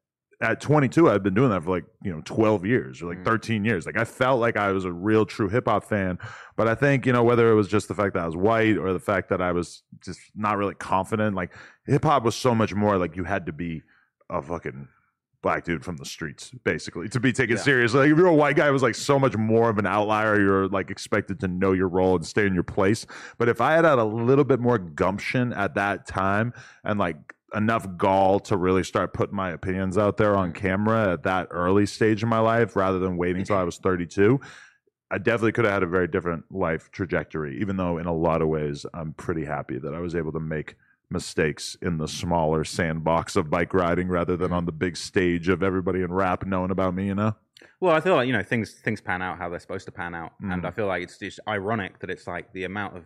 at 0.44 0.60
22 0.60 1.10
i'd 1.10 1.22
been 1.22 1.34
doing 1.34 1.50
that 1.50 1.62
for 1.64 1.70
like 1.70 1.84
you 2.02 2.12
know 2.12 2.20
12 2.24 2.64
years 2.66 3.02
or 3.02 3.06
like 3.08 3.18
Mm. 3.18 3.24
13 3.24 3.64
years 3.64 3.86
like 3.86 3.96
i 3.96 4.04
felt 4.04 4.40
like 4.40 4.56
i 4.56 4.70
was 4.72 4.84
a 4.84 4.92
real 4.92 5.24
true 5.26 5.48
hip-hop 5.48 5.84
fan 5.84 6.18
but 6.56 6.68
i 6.68 6.74
think 6.74 7.06
you 7.06 7.12
know 7.12 7.24
whether 7.24 7.50
it 7.50 7.54
was 7.54 7.66
just 7.68 7.88
the 7.88 7.94
fact 7.94 8.14
that 8.14 8.22
i 8.22 8.26
was 8.26 8.36
white 8.36 8.76
or 8.76 8.92
the 8.92 9.00
fact 9.00 9.28
that 9.30 9.40
i 9.40 9.50
was 9.52 9.82
just 10.04 10.20
not 10.36 10.56
really 10.56 10.74
confident 10.74 11.34
like 11.34 11.52
hip-hop 11.86 12.22
was 12.22 12.36
so 12.36 12.54
much 12.54 12.74
more 12.74 12.98
like 12.98 13.16
you 13.16 13.24
had 13.24 13.46
to 13.46 13.52
be 13.52 13.82
a 14.30 14.40
fucking 14.40 14.88
black 15.42 15.62
dude 15.64 15.84
from 15.84 15.98
the 15.98 16.06
streets 16.06 16.50
basically 16.64 17.06
to 17.06 17.20
be 17.20 17.30
taken 17.30 17.56
Yeah. 17.56 17.62
seriously 17.62 18.00
like 18.00 18.10
if 18.10 18.16
you're 18.16 18.26
a 18.28 18.32
white 18.34 18.56
guy 18.56 18.66
it 18.66 18.70
was 18.70 18.82
like 18.82 18.94
so 18.94 19.18
much 19.18 19.36
more 19.36 19.68
of 19.68 19.76
an 19.76 19.84
outlier 19.86 20.40
you're 20.40 20.68
like 20.68 20.90
expected 20.90 21.38
to 21.40 21.48
know 21.48 21.72
your 21.72 21.88
role 21.88 22.16
and 22.16 22.24
stay 22.24 22.46
in 22.46 22.54
your 22.54 22.62
place 22.62 23.04
but 23.36 23.48
if 23.50 23.60
i 23.60 23.74
had 23.74 23.84
had 23.84 23.98
a 23.98 24.04
little 24.04 24.44
bit 24.44 24.58
more 24.58 24.78
gumption 24.78 25.52
at 25.52 25.74
that 25.74 26.06
time 26.06 26.54
and 26.82 26.98
like 26.98 27.33
enough 27.54 27.86
gall 27.96 28.40
to 28.40 28.56
really 28.56 28.82
start 28.84 29.12
putting 29.14 29.36
my 29.36 29.50
opinions 29.50 29.96
out 29.96 30.16
there 30.16 30.36
on 30.36 30.52
camera 30.52 31.12
at 31.12 31.22
that 31.22 31.48
early 31.50 31.86
stage 31.86 32.22
in 32.22 32.28
my 32.28 32.38
life 32.40 32.76
rather 32.76 32.98
than 32.98 33.16
waiting 33.16 33.40
until 33.42 33.56
I 33.56 33.62
was 33.62 33.78
32, 33.78 34.40
I 35.10 35.18
definitely 35.18 35.52
could 35.52 35.64
have 35.64 35.74
had 35.74 35.82
a 35.82 35.86
very 35.86 36.08
different 36.08 36.44
life 36.50 36.90
trajectory, 36.90 37.60
even 37.60 37.76
though 37.76 37.98
in 37.98 38.06
a 38.06 38.14
lot 38.14 38.42
of 38.42 38.48
ways 38.48 38.84
I'm 38.94 39.12
pretty 39.12 39.44
happy 39.44 39.78
that 39.78 39.94
I 39.94 40.00
was 40.00 40.14
able 40.14 40.32
to 40.32 40.40
make 40.40 40.76
mistakes 41.10 41.76
in 41.82 41.98
the 41.98 42.08
smaller 42.08 42.64
sandbox 42.64 43.36
of 43.36 43.50
bike 43.50 43.72
riding 43.74 44.08
rather 44.08 44.36
than 44.36 44.52
on 44.52 44.64
the 44.64 44.72
big 44.72 44.96
stage 44.96 45.48
of 45.48 45.62
everybody 45.62 46.00
in 46.02 46.12
rap 46.12 46.44
knowing 46.46 46.70
about 46.70 46.94
me, 46.94 47.06
you 47.06 47.14
know? 47.14 47.36
Well, 47.80 47.94
I 47.94 48.00
feel 48.00 48.16
like 48.16 48.26
you 48.26 48.32
know 48.32 48.42
things 48.42 48.72
things 48.72 49.00
pan 49.00 49.22
out 49.22 49.38
how 49.38 49.48
they're 49.48 49.60
supposed 49.60 49.86
to 49.86 49.92
pan 49.92 50.14
out, 50.14 50.32
and 50.40 50.62
Mm. 50.62 50.66
I 50.66 50.70
feel 50.70 50.86
like 50.86 51.02
it's 51.02 51.18
just 51.18 51.38
ironic 51.46 51.98
that 52.00 52.10
it's 52.10 52.26
like 52.26 52.52
the 52.52 52.64
amount 52.64 52.96
of 52.96 53.04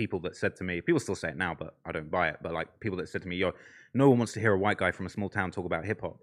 people 0.00 0.20
that 0.20 0.34
said 0.42 0.52
to 0.56 0.64
me, 0.64 0.80
people 0.80 1.02
still 1.06 1.20
say 1.22 1.28
it 1.34 1.36
now, 1.36 1.52
but 1.62 1.70
I 1.88 1.92
don't 1.92 2.10
buy 2.18 2.26
it. 2.32 2.38
But 2.44 2.52
like 2.58 2.68
people 2.84 2.96
that 3.00 3.08
said 3.12 3.22
to 3.24 3.28
me, 3.28 3.36
"Yo, 3.36 3.48
no 3.92 4.04
one 4.10 4.18
wants 4.20 4.32
to 4.36 4.40
hear 4.44 4.54
a 4.58 4.58
white 4.64 4.78
guy 4.82 4.90
from 4.96 5.04
a 5.04 5.12
small 5.16 5.28
town 5.28 5.50
talk 5.50 5.66
about 5.66 5.84
hip 5.84 6.00
hop." 6.00 6.16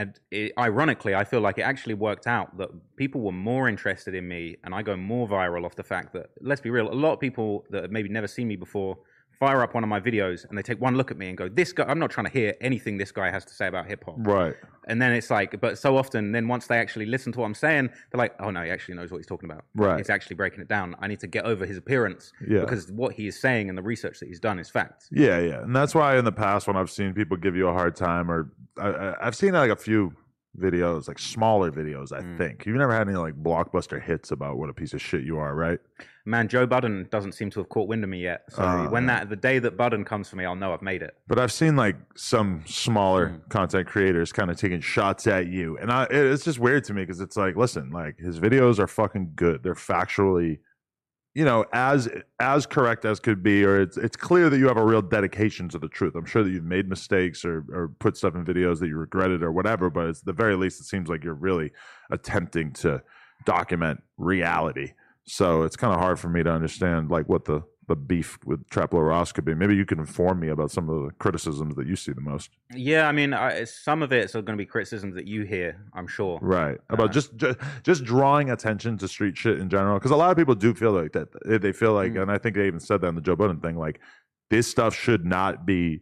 And 0.00 0.18
it, 0.38 0.52
ironically, 0.58 1.14
I 1.14 1.24
feel 1.32 1.42
like 1.46 1.56
it 1.62 1.66
actually 1.72 1.96
worked 2.08 2.26
out 2.26 2.48
that 2.60 2.70
people 3.02 3.20
were 3.26 3.38
more 3.52 3.64
interested 3.68 4.12
in 4.20 4.26
me, 4.34 4.56
and 4.64 4.70
I 4.78 4.80
go 4.90 4.96
more 4.96 5.28
viral 5.28 5.64
off 5.66 5.76
the 5.82 5.88
fact 5.94 6.08
that, 6.14 6.26
let's 6.40 6.62
be 6.66 6.70
real, 6.76 6.88
a 6.90 7.00
lot 7.06 7.12
of 7.12 7.20
people 7.20 7.48
that 7.70 7.82
have 7.84 7.92
maybe 7.96 8.08
never 8.18 8.26
seen 8.36 8.48
me 8.48 8.56
before 8.56 8.98
fire 9.42 9.60
up 9.60 9.74
one 9.74 9.82
of 9.82 9.88
my 9.88 9.98
videos 9.98 10.48
and 10.48 10.56
they 10.56 10.62
take 10.62 10.80
one 10.80 10.94
look 10.96 11.10
at 11.10 11.16
me 11.18 11.28
and 11.28 11.36
go, 11.36 11.48
"This 11.48 11.72
guy, 11.72 11.84
I'm 11.88 11.98
not 11.98 12.10
trying 12.12 12.26
to 12.26 12.32
hear 12.32 12.54
anything 12.60 12.96
this 12.96 13.10
guy 13.10 13.28
has 13.28 13.44
to 13.46 13.52
say 13.52 13.66
about 13.66 13.86
hip 13.86 14.04
hop." 14.04 14.14
Right. 14.18 14.54
And 14.86 15.02
then 15.02 15.12
it's 15.12 15.30
like, 15.30 15.60
but 15.60 15.78
so 15.78 15.96
often, 15.96 16.30
then 16.30 16.46
once 16.46 16.68
they 16.68 16.76
actually 16.78 17.06
listen 17.06 17.32
to 17.32 17.40
what 17.40 17.46
I'm 17.46 17.54
saying, 17.54 17.88
they're 18.10 18.18
like, 18.18 18.34
oh 18.40 18.50
no, 18.50 18.62
he 18.62 18.70
actually 18.70 18.94
knows 18.96 19.10
what 19.10 19.18
he's 19.18 19.26
talking 19.26 19.50
about. 19.50 19.64
Right. 19.74 19.96
He's 19.98 20.10
actually 20.10 20.36
breaking 20.36 20.60
it 20.60 20.68
down. 20.68 20.94
I 21.00 21.08
need 21.08 21.18
to 21.20 21.26
get 21.26 21.44
over 21.44 21.66
his 21.66 21.76
appearance 21.76 22.32
Yeah. 22.46 22.60
because 22.60 22.90
what 22.92 23.14
he 23.14 23.26
is 23.26 23.40
saying 23.40 23.68
and 23.68 23.76
the 23.76 23.82
research 23.82 24.20
that 24.20 24.26
he's 24.28 24.40
done 24.40 24.58
is 24.60 24.68
fact. 24.70 25.08
Yeah, 25.10 25.38
yeah, 25.40 25.62
and 25.62 25.74
that's 25.74 25.94
why 25.94 26.16
in 26.16 26.24
the 26.24 26.32
past 26.32 26.66
when 26.68 26.76
I've 26.76 26.90
seen 26.90 27.14
people 27.14 27.36
give 27.36 27.56
you 27.56 27.66
a 27.68 27.72
hard 27.72 27.94
time, 27.96 28.30
or 28.30 28.52
I, 28.78 28.88
I, 28.90 29.26
I've 29.26 29.36
seen 29.36 29.52
like 29.54 29.70
a 29.70 29.76
few 29.76 30.12
videos, 30.58 31.08
like 31.08 31.18
smaller 31.18 31.70
videos. 31.72 32.12
I 32.12 32.20
Mm. 32.20 32.36
think 32.38 32.66
you've 32.66 32.76
never 32.76 32.92
had 32.92 33.08
any 33.08 33.16
like 33.16 33.34
blockbuster 33.34 34.00
hits 34.02 34.30
about 34.30 34.58
what 34.58 34.68
a 34.68 34.74
piece 34.74 34.92
of 34.92 35.00
shit 35.00 35.22
you 35.24 35.38
are, 35.38 35.54
right? 35.54 35.78
Man, 36.24 36.46
Joe 36.46 36.66
Budden 36.66 37.08
doesn't 37.10 37.32
seem 37.32 37.50
to 37.50 37.60
have 37.60 37.68
caught 37.68 37.88
wind 37.88 38.04
of 38.04 38.10
me 38.10 38.20
yet. 38.22 38.42
So 38.50 38.62
Oh, 38.62 38.88
when 38.90 39.06
that 39.06 39.28
the 39.28 39.34
day 39.36 39.58
that 39.60 39.76
Budden 39.76 40.04
comes 40.04 40.28
for 40.28 40.36
me, 40.36 40.44
I'll 40.44 40.54
know 40.54 40.72
I've 40.72 40.82
made 40.82 41.02
it. 41.02 41.16
But 41.26 41.38
I've 41.38 41.50
seen 41.52 41.74
like 41.74 41.96
some 42.16 42.62
smaller 42.66 43.28
Mm. 43.30 43.48
content 43.48 43.88
creators 43.88 44.30
kind 44.32 44.50
of 44.50 44.56
taking 44.56 44.80
shots 44.80 45.26
at 45.26 45.46
you, 45.46 45.78
and 45.78 45.90
I, 45.90 46.04
it- 46.04 46.12
it's 46.12 46.44
just 46.44 46.58
weird 46.58 46.84
to 46.84 46.94
me 46.94 47.02
because 47.02 47.20
it's 47.20 47.36
like, 47.36 47.56
listen, 47.56 47.90
like 47.90 48.18
his 48.18 48.38
videos 48.38 48.78
are 48.78 48.86
fucking 48.86 49.32
good. 49.34 49.62
They're 49.62 49.74
factually, 49.74 50.58
you 51.34 51.44
know, 51.44 51.64
as 51.72 52.08
as 52.40 52.66
correct 52.66 53.04
as 53.04 53.18
could 53.18 53.42
be, 53.42 53.64
or 53.64 53.80
it's 53.80 53.96
it's 53.96 54.16
clear 54.16 54.50
that 54.50 54.58
you 54.58 54.68
have 54.68 54.76
a 54.76 54.84
real 54.84 55.00
dedication 55.00 55.68
to 55.70 55.78
the 55.78 55.88
truth. 55.88 56.14
I'm 56.14 56.26
sure 56.26 56.42
that 56.42 56.50
you've 56.50 56.64
made 56.64 56.88
mistakes 56.88 57.44
or 57.44 57.64
or 57.72 57.88
put 57.98 58.16
stuff 58.16 58.34
in 58.34 58.44
videos 58.44 58.80
that 58.80 58.88
you 58.88 58.96
regretted 58.96 59.42
or 59.42 59.50
whatever, 59.50 59.88
but 59.88 60.08
it's 60.08 60.20
the 60.20 60.34
very 60.34 60.56
least 60.56 60.80
it 60.80 60.84
seems 60.84 61.08
like 61.08 61.24
you're 61.24 61.34
really 61.34 61.72
attempting 62.10 62.72
to 62.74 63.02
document 63.44 64.02
reality. 64.18 64.92
So 65.24 65.62
it's 65.62 65.76
kind 65.76 65.94
of 65.94 66.00
hard 66.00 66.18
for 66.18 66.28
me 66.28 66.42
to 66.42 66.50
understand 66.50 67.10
like 67.10 67.28
what 67.28 67.44
the 67.44 67.62
the 67.92 67.96
beef 67.96 68.38
with 68.46 68.66
Trap 68.70 68.94
Lore 68.94 69.04
Ross 69.04 69.32
could 69.32 69.44
be. 69.44 69.54
Maybe 69.54 69.76
you 69.76 69.84
can 69.84 69.98
inform 69.98 70.40
me 70.40 70.48
about 70.48 70.70
some 70.70 70.88
of 70.88 71.02
the 71.04 71.10
criticisms 71.18 71.74
that 71.76 71.86
you 71.86 71.94
see 71.94 72.12
the 72.12 72.22
most. 72.22 72.48
Yeah, 72.74 73.06
I 73.06 73.12
mean, 73.12 73.34
I, 73.34 73.64
some 73.64 74.02
of 74.02 74.10
it's 74.12 74.32
going 74.32 74.46
to 74.46 74.56
be 74.56 74.64
criticisms 74.64 75.14
that 75.14 75.26
you 75.26 75.42
hear, 75.42 75.76
I'm 75.92 76.06
sure. 76.06 76.38
Right. 76.40 76.78
About 76.88 77.10
Uh, 77.10 77.12
just, 77.12 77.36
just 77.36 77.58
just 77.82 78.04
drawing 78.04 78.50
attention 78.50 78.96
to 78.98 79.06
street 79.08 79.36
shit 79.36 79.58
in 79.60 79.68
general 79.68 79.98
because 79.98 80.10
a 80.10 80.16
lot 80.16 80.30
of 80.30 80.38
people 80.38 80.54
do 80.54 80.72
feel 80.72 80.92
like 80.92 81.12
that. 81.12 81.28
They- 81.44 81.58
They 81.58 81.72
feel 81.72 81.92
like, 81.92 82.12
Mm. 82.14 82.22
and 82.22 82.30
I 82.30 82.38
think 82.38 82.56
they 82.56 82.66
even 82.66 82.80
said 82.80 83.02
that 83.02 83.08
in 83.08 83.14
the 83.14 83.20
Joe 83.20 83.36
Budden 83.36 83.60
thing, 83.60 83.76
like 83.76 84.00
this 84.48 84.66
stuff 84.66 84.94
should 84.94 85.26
not 85.26 85.66
be 85.66 86.00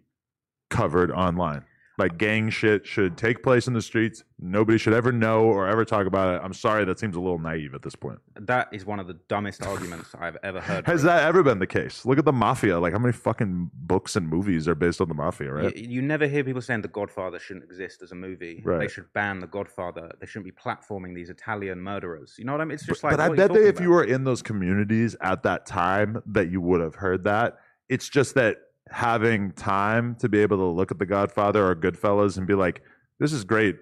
covered 0.70 1.10
online. 1.10 1.62
Like 2.00 2.16
gang 2.16 2.48
shit 2.48 2.86
should 2.86 3.18
take 3.18 3.42
place 3.42 3.66
in 3.66 3.74
the 3.74 3.82
streets. 3.82 4.24
Nobody 4.38 4.78
should 4.78 4.94
ever 4.94 5.12
know 5.12 5.42
or 5.42 5.68
ever 5.68 5.84
talk 5.84 6.06
about 6.06 6.34
it. 6.34 6.40
I'm 6.42 6.54
sorry, 6.54 6.86
that 6.86 6.98
seems 6.98 7.14
a 7.14 7.20
little 7.20 7.38
naive 7.38 7.74
at 7.74 7.82
this 7.82 7.94
point. 7.94 8.20
That 8.36 8.68
is 8.72 8.86
one 8.86 8.98
of 8.98 9.06
the 9.06 9.18
dumbest 9.28 9.66
arguments 9.66 10.14
I've 10.18 10.38
ever 10.42 10.62
heard. 10.62 10.86
Has 10.86 11.02
that 11.02 11.24
ever 11.24 11.42
been 11.42 11.58
the 11.58 11.66
case? 11.66 12.06
Look 12.06 12.18
at 12.18 12.24
the 12.24 12.32
mafia. 12.32 12.80
Like 12.80 12.94
how 12.94 12.98
many 12.98 13.12
fucking 13.12 13.70
books 13.74 14.16
and 14.16 14.26
movies 14.26 14.66
are 14.66 14.74
based 14.74 15.02
on 15.02 15.08
the 15.08 15.14
mafia, 15.14 15.52
right? 15.52 15.76
You, 15.76 15.96
you 15.96 16.02
never 16.02 16.26
hear 16.26 16.42
people 16.42 16.62
saying 16.62 16.80
The 16.80 16.88
Godfather 16.88 17.38
shouldn't 17.38 17.66
exist 17.66 18.00
as 18.00 18.12
a 18.12 18.14
movie. 18.14 18.62
They 18.64 18.88
should 18.88 19.12
ban 19.12 19.40
The 19.40 19.46
Godfather. 19.46 20.10
They 20.20 20.26
shouldn't 20.26 20.46
be 20.46 20.52
platforming 20.52 21.14
these 21.14 21.28
Italian 21.28 21.82
murderers. 21.82 22.34
You 22.38 22.46
know 22.46 22.52
what 22.52 22.62
I 22.62 22.64
mean? 22.64 22.76
It's 22.76 22.86
just 22.86 23.02
but, 23.02 23.08
like. 23.08 23.18
but 23.18 23.32
I 23.32 23.36
bet 23.36 23.52
that 23.52 23.68
if 23.68 23.78
you 23.78 23.90
were 23.90 24.04
in 24.04 24.24
those 24.24 24.40
communities 24.40 25.16
at 25.20 25.42
that 25.42 25.66
time, 25.66 26.22
that 26.24 26.50
you 26.50 26.62
would 26.62 26.80
have 26.80 26.94
heard 26.94 27.24
that. 27.24 27.58
It's 27.90 28.08
just 28.08 28.36
that 28.36 28.56
having 28.90 29.52
time 29.52 30.14
to 30.16 30.28
be 30.28 30.40
able 30.40 30.56
to 30.58 30.64
look 30.64 30.90
at 30.90 30.98
The 30.98 31.06
Godfather 31.06 31.66
or 31.66 31.74
Goodfellas 31.74 32.38
and 32.38 32.46
be 32.46 32.54
like, 32.54 32.82
"This 33.18 33.32
is 33.32 33.44
great, 33.44 33.76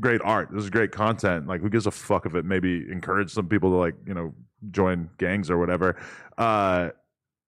great 0.00 0.20
art. 0.22 0.50
This 0.52 0.64
is 0.64 0.70
great 0.70 0.92
content. 0.92 1.46
Like, 1.46 1.60
who 1.60 1.70
gives 1.70 1.86
a 1.86 1.90
fuck 1.90 2.26
if 2.26 2.34
it 2.34 2.44
maybe 2.44 2.86
encourage 2.90 3.32
some 3.32 3.48
people 3.48 3.70
to 3.70 3.76
like, 3.76 3.94
you 4.06 4.14
know, 4.14 4.34
join 4.70 5.08
gangs 5.18 5.50
or 5.50 5.58
whatever." 5.58 5.96
Uh, 6.36 6.90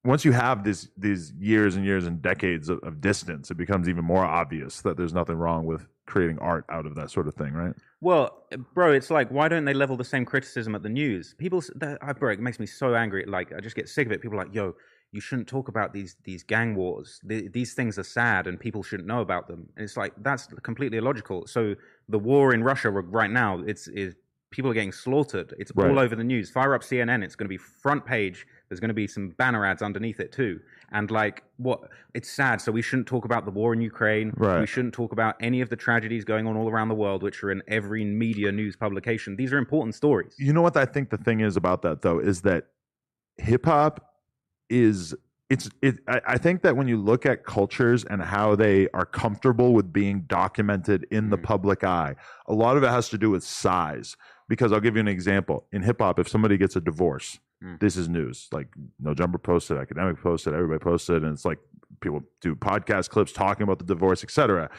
once 0.05 0.25
you 0.25 0.33
have 0.33 0.65
this 0.65 0.89
these 0.97 1.33
years 1.39 1.77
and 1.77 1.85
years 1.85 2.07
and 2.07 2.23
decades 2.23 2.69
of, 2.69 2.79
of 2.83 3.01
distance, 3.01 3.51
it 3.51 3.57
becomes 3.57 3.89
even 3.89 4.05
more 4.05 4.25
obvious 4.25 4.81
that 4.81 4.97
there's 4.97 5.13
nothing 5.13 5.37
wrong 5.37 5.67
with 5.67 5.87
creating 6.07 6.39
art 6.39 6.65
out 6.71 6.87
of 6.87 6.95
that 6.95 7.11
sort 7.11 7.29
of 7.29 7.35
thing, 7.35 7.53
right? 7.53 7.75
Well, 8.01 8.45
bro, 8.75 8.93
it's 8.93 9.11
like 9.11 9.31
why 9.31 9.49
don't 9.49 9.65
they 9.65 9.75
level 9.75 9.97
the 9.97 10.05
same 10.05 10.25
criticism 10.25 10.75
at 10.75 10.83
the 10.83 10.89
news? 10.89 11.35
People, 11.39 11.63
I, 12.01 12.13
bro, 12.13 12.33
it 12.33 12.41
makes 12.41 12.59
me 12.59 12.67
so 12.67 12.95
angry. 12.95 13.25
Like 13.27 13.53
I 13.53 13.61
just 13.61 13.77
get 13.77 13.89
sick 13.89 14.07
of 14.07 14.13
it. 14.13 14.23
People 14.23 14.39
are 14.39 14.45
like, 14.45 14.55
yo, 14.55 14.75
you 15.13 15.21
shouldn't 15.21 15.49
talk 15.49 15.69
about 15.69 15.93
these 15.93 16.17
these 16.25 16.43
gang 16.43 16.75
wars. 16.75 17.21
The, 17.25 17.49
these 17.49 17.75
things 17.75 17.99
are 17.99 18.05
sad, 18.05 18.47
and 18.47 18.59
people 18.59 18.83
shouldn't 18.83 19.09
know 19.09 19.21
about 19.21 19.49
them. 19.49 19.69
And 19.77 19.85
it's 19.85 19.97
like 19.97 20.13
that's 20.19 20.47
completely 20.63 20.99
illogical. 20.99 21.47
So 21.47 21.75
the 22.09 22.19
war 22.19 22.55
in 22.55 22.63
Russia 22.63 22.91
right 22.91 23.31
now, 23.31 23.61
it's 23.61 23.89
is 23.89 24.15
people 24.53 24.69
are 24.71 24.75
getting 24.75 24.91
slaughtered. 24.93 25.55
It's 25.61 25.71
Right. 25.77 25.89
all 25.91 25.99
over 26.01 26.17
the 26.17 26.25
news. 26.25 26.51
Fire 26.51 26.75
up 26.75 26.83
CNN. 26.83 27.23
It's 27.23 27.37
going 27.37 27.45
to 27.47 27.49
be 27.49 27.57
front 27.57 28.05
page. 28.05 28.47
There's 28.69 28.81
going 28.81 28.89
to 28.89 28.95
be 28.95 29.07
some 29.07 29.29
banner 29.31 29.65
ads 29.65 29.81
underneath 29.81 30.19
it 30.19 30.33
too. 30.33 30.59
And 30.91 31.09
like 31.11 31.45
what? 31.59 31.89
It's 32.15 32.29
sad. 32.29 32.61
So 32.61 32.73
we 32.73 32.83
shouldn't 32.83 33.07
talk 33.07 33.25
about 33.25 33.45
the 33.45 33.53
war 33.53 33.73
in 33.73 33.81
Ukraine. 33.81 34.33
Right. 34.37 34.61
We 34.61 34.67
shouldn't 34.67 34.93
talk 34.95 35.13
about 35.13 35.37
any 35.41 35.61
of 35.61 35.69
the 35.69 35.77
tragedies 35.77 36.25
going 36.25 36.49
on 36.49 36.57
all 36.57 36.69
around 36.69 36.89
the 36.89 36.97
world, 36.97 37.23
which 37.23 37.45
are 37.45 37.53
in 37.53 37.63
every 37.69 38.05
media 38.05 38.51
news 38.51 38.75
publication. 38.77 39.37
These 39.37 39.53
are 39.53 39.59
important 39.59 39.95
stories. 39.95 40.35
You 40.39 40.53
know 40.53 40.63
what 40.63 40.77
I 40.77 40.85
think 40.85 41.11
the 41.11 41.19
thing 41.19 41.41
is 41.41 41.57
about 41.57 41.83
that 41.83 42.03
though 42.03 42.19
is 42.19 42.43
that 42.43 42.67
hip 43.39 43.65
hop 43.67 44.10
is 44.71 45.15
it's 45.51 45.69
it 45.83 45.99
I, 46.09 46.21
I 46.27 46.39
think 46.39 46.63
that 46.63 46.77
when 46.77 46.87
you 46.89 46.97
look 46.97 47.27
at 47.27 47.45
cultures 47.45 48.05
and 48.05 48.23
how 48.23 48.55
they 48.55 48.89
are 48.95 49.05
comfortable 49.05 49.75
with 49.75 49.93
being 49.93 50.23
documented 50.23 51.07
in 51.11 51.31
the 51.31 51.37
Mhm. 51.39 51.43
public 51.43 51.85
eye, 51.85 52.15
a 52.47 52.55
lot 52.55 52.77
of 52.77 52.83
it 52.85 52.89
has 52.91 53.09
to 53.11 53.19
do 53.19 53.31
with 53.31 53.43
size. 53.45 54.17
Because 54.49 54.73
I'll 54.73 54.81
give 54.81 54.97
you 54.97 55.01
an 55.01 55.07
example. 55.09 55.67
In 55.71 55.83
hip 55.83 56.01
hop, 56.01 56.19
if 56.19 56.29
somebody 56.29 56.57
gets 56.57 56.75
a 56.75 56.81
divorce, 56.81 57.39
Mm. 57.63 57.79
this 57.79 57.97
is 57.97 58.09
news. 58.09 58.49
Like 58.53 58.69
No 58.99 59.13
Jumper 59.15 59.39
posted, 59.39 59.77
Academic 59.77 60.21
posted, 60.21 60.55
everybody 60.55 60.79
posted, 60.81 61.23
and 61.23 61.33
it's 61.33 61.45
like 61.45 61.59
people 62.01 62.23
do 62.41 62.55
podcast 62.57 63.11
clips 63.11 63.33
talking 63.33 63.63
about 63.65 63.79
the 63.79 63.85
divorce, 63.85 64.23
etc 64.25 64.71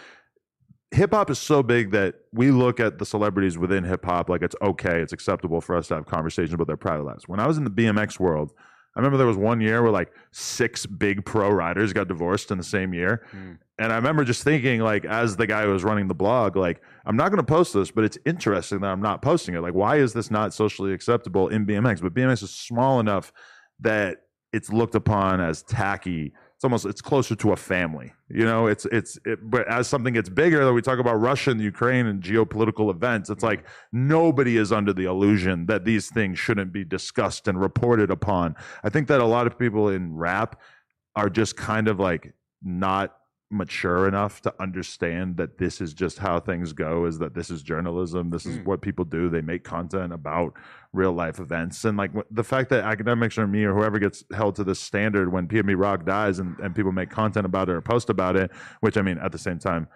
hip 0.93 1.13
hop 1.13 1.30
is 1.30 1.39
so 1.39 1.63
big 1.63 1.91
that 1.91 2.15
we 2.34 2.51
look 2.51 2.77
at 2.77 2.99
the 2.99 3.06
celebrities 3.06 3.58
within 3.58 3.86
hip 3.86 4.04
hop 4.04 4.30
like 4.30 4.41
it's 4.41 4.58
okay, 4.62 4.99
it's 4.99 5.13
acceptable 5.13 5.62
for 5.62 5.73
us 5.73 5.88
to 5.88 5.95
have 5.95 6.06
conversations 6.06 6.54
about 6.54 6.67
their 6.67 6.75
private 6.75 7.04
lives. 7.04 7.30
When 7.30 7.39
I 7.39 7.47
was 7.47 7.58
in 7.58 7.63
the 7.63 7.69
BMX 7.69 8.19
world, 8.19 8.51
I 8.95 8.99
remember 8.99 9.17
there 9.17 9.27
was 9.27 9.38
one 9.38 9.62
year 9.62 9.82
where 9.82 9.91
like 9.91 10.12
six 10.32 10.86
big 10.86 11.25
pro 11.25 11.49
riders 11.49 11.93
got 11.93 12.08
divorced 12.08 12.51
in 12.51 12.58
the 12.58 12.63
same 12.63 12.93
year. 12.93 13.25
Mm. 13.32 13.58
And 13.80 13.91
I 13.91 13.95
remember 13.95 14.23
just 14.23 14.43
thinking, 14.43 14.82
like, 14.82 15.06
as 15.06 15.38
the 15.38 15.47
guy 15.47 15.63
who 15.63 15.71
was 15.71 15.84
running 15.84 16.08
the 16.08 16.13
blog, 16.13 16.56
like, 16.56 16.84
I'm 17.04 17.15
not 17.15 17.30
going 17.30 17.43
to 17.43 17.43
post 17.43 17.73
this, 17.73 17.89
but 17.89 18.04
it's 18.04 18.17
interesting 18.27 18.82
that 18.82 18.91
I'm 18.91 19.01
not 19.01 19.23
posting 19.23 19.56
it. 19.56 19.61
Like, 19.61 19.74
why 19.74 19.95
is 19.97 20.13
this 20.13 20.30
not 20.30 20.53
socially 20.53 20.93
acceptable 20.93 21.47
in 21.47 21.66
BMX? 21.66 21.99
But 21.99 22.13
BMX 22.13 22.43
is 22.43 22.51
small 22.51 22.99
enough 22.99 23.34
that 23.80 24.20
it's 24.53 24.72
looked 24.72 24.93
upon 24.93 25.41
as 25.41 25.63
tacky. 25.63 26.34
It's 26.62 26.66
almost 26.66 26.86
it's 26.86 27.01
closer 27.01 27.34
to 27.38 27.53
a 27.53 27.55
family, 27.55 28.14
you 28.30 28.45
know. 28.45 28.68
It's 28.68 28.86
it's 28.91 29.18
it, 29.26 29.39
but 29.49 29.68
as 29.68 29.88
something 29.88 30.14
gets 30.14 30.30
bigger, 30.30 30.64
that 30.64 30.72
we 30.72 30.84
talk 30.84 30.99
about 30.99 31.16
Russia 31.16 31.49
and 31.49 31.59
Ukraine 31.59 32.05
and 32.05 32.22
geopolitical 32.22 32.91
events. 32.91 33.32
It's 33.32 33.41
like 33.41 33.66
nobody 33.91 34.57
is 34.57 34.72
under 34.72 34.93
the 34.93 35.05
illusion 35.05 35.66
that 35.66 35.86
these 35.86 36.12
things 36.12 36.38
shouldn't 36.38 36.72
be 36.72 36.84
discussed 36.84 37.47
and 37.47 37.59
reported 37.59 38.12
upon. 38.12 38.55
I 38.84 38.89
think 38.89 39.07
that 39.07 39.22
a 39.22 39.26
lot 39.26 39.47
of 39.47 39.57
people 39.57 39.89
in 39.89 40.16
rap 40.16 40.62
are 41.16 41.32
just 41.32 41.57
kind 41.57 41.88
of 41.88 41.99
like 41.99 42.32
not 42.62 43.16
mature 43.52 44.08
enough 44.08 44.41
to 44.41 44.54
understand 44.62 45.38
that 45.38 45.58
this 45.58 45.82
is 45.82 45.93
just 45.93 46.18
how 46.20 46.39
things 46.39 46.72
go 46.74 47.06
is 47.06 47.20
that 47.20 47.34
this 47.34 47.49
is 47.49 47.62
journalism 47.62 48.30
this 48.30 48.45
is 48.45 48.58
Mm. 48.60 48.66
what 48.66 48.82
people 48.82 49.04
do 49.06 49.30
they 49.30 49.41
make 49.41 49.64
content 49.64 50.14
about 50.14 50.54
real 50.93 51.12
life 51.12 51.39
events 51.39 51.84
and 51.86 51.97
like 51.97 52.12
the 52.32 52.43
fact 52.43 52.70
that 52.70 52.84
academics 52.84 53.38
or 53.38 53.47
me 53.47 53.64
or 53.66 53.74
whoever 53.74 53.99
gets 53.99 54.24
held 54.34 54.56
to 54.56 54.64
this 54.64 54.80
standard 54.80 55.32
when 55.32 55.47
PNB 55.47 55.76
Rock 55.78 56.06
dies 56.06 56.39
and, 56.39 56.58
and 56.60 56.74
people 56.76 56.91
make 56.91 57.10
content 57.10 57.45
about 57.45 57.68
it 57.70 57.74
or 57.74 57.82
post 57.82 58.10
about 58.10 58.36
it 58.36 58.52
which 58.80 58.95
i 58.97 59.02
mean 59.02 59.18
at 59.18 59.32
the 59.32 59.38
same 59.38 59.60
time 59.60 59.88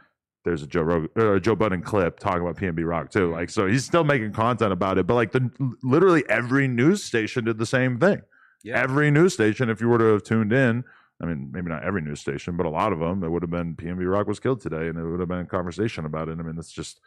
there's 0.43 0.62
a 0.62 0.68
Joe 0.68 0.82
Rogan, 0.84 1.10
or 1.16 1.36
a 1.36 1.41
Joe 1.41 1.56
Budden 1.56 1.82
clip 1.82 2.20
talking 2.20 2.41
about 2.43 2.56
PNB 2.58 2.88
Rock 2.88 3.10
too. 3.10 3.32
Like, 3.32 3.49
so 3.49 3.66
he's 3.66 3.84
still 3.84 4.03
making 4.03 4.32
content 4.32 4.72
about 4.72 4.99
it. 4.99 5.08
But 5.08 5.16
like, 5.16 5.32
the 5.32 5.49
literally 5.82 6.24
every 6.30 6.68
news 6.68 7.03
station 7.03 7.45
did 7.45 7.58
the 7.58 7.66
same 7.66 7.97
thing 7.99 8.22
Yeah. 8.64 8.80
every 8.80 9.10
news 9.10 9.34
station, 9.34 9.72
if 9.72 9.82
you 9.82 9.89
were 9.89 9.97
to 9.97 10.03
have 10.03 10.22
tuned 10.22 10.53
in, 10.53 10.84
I 11.22 11.26
mean, 11.26 11.49
maybe 11.51 11.70
not 11.70 11.84
every 11.84 12.01
news 12.01 12.20
station, 12.20 12.57
but 12.57 12.66
a 12.66 12.70
lot 12.70 12.91
of 12.91 12.99
them, 12.99 13.24
it 13.24 13.30
would 13.30 13.41
have 13.41 13.49
been 13.49 13.76
PNB 13.76 14.05
Rock 14.11 14.28
was 14.28 14.39
killed 14.39 14.59
today, 14.61 14.88
and 14.89 14.97
it 14.97 15.03
would 15.03 15.20
have 15.20 15.30
been 15.30 15.39
a 15.39 15.45
conversation 15.45 16.05
about 16.05 16.28
it. 16.28 16.38
I 16.39 16.43
mean, 16.43 16.57
it's 16.57 16.72
just 16.72 16.99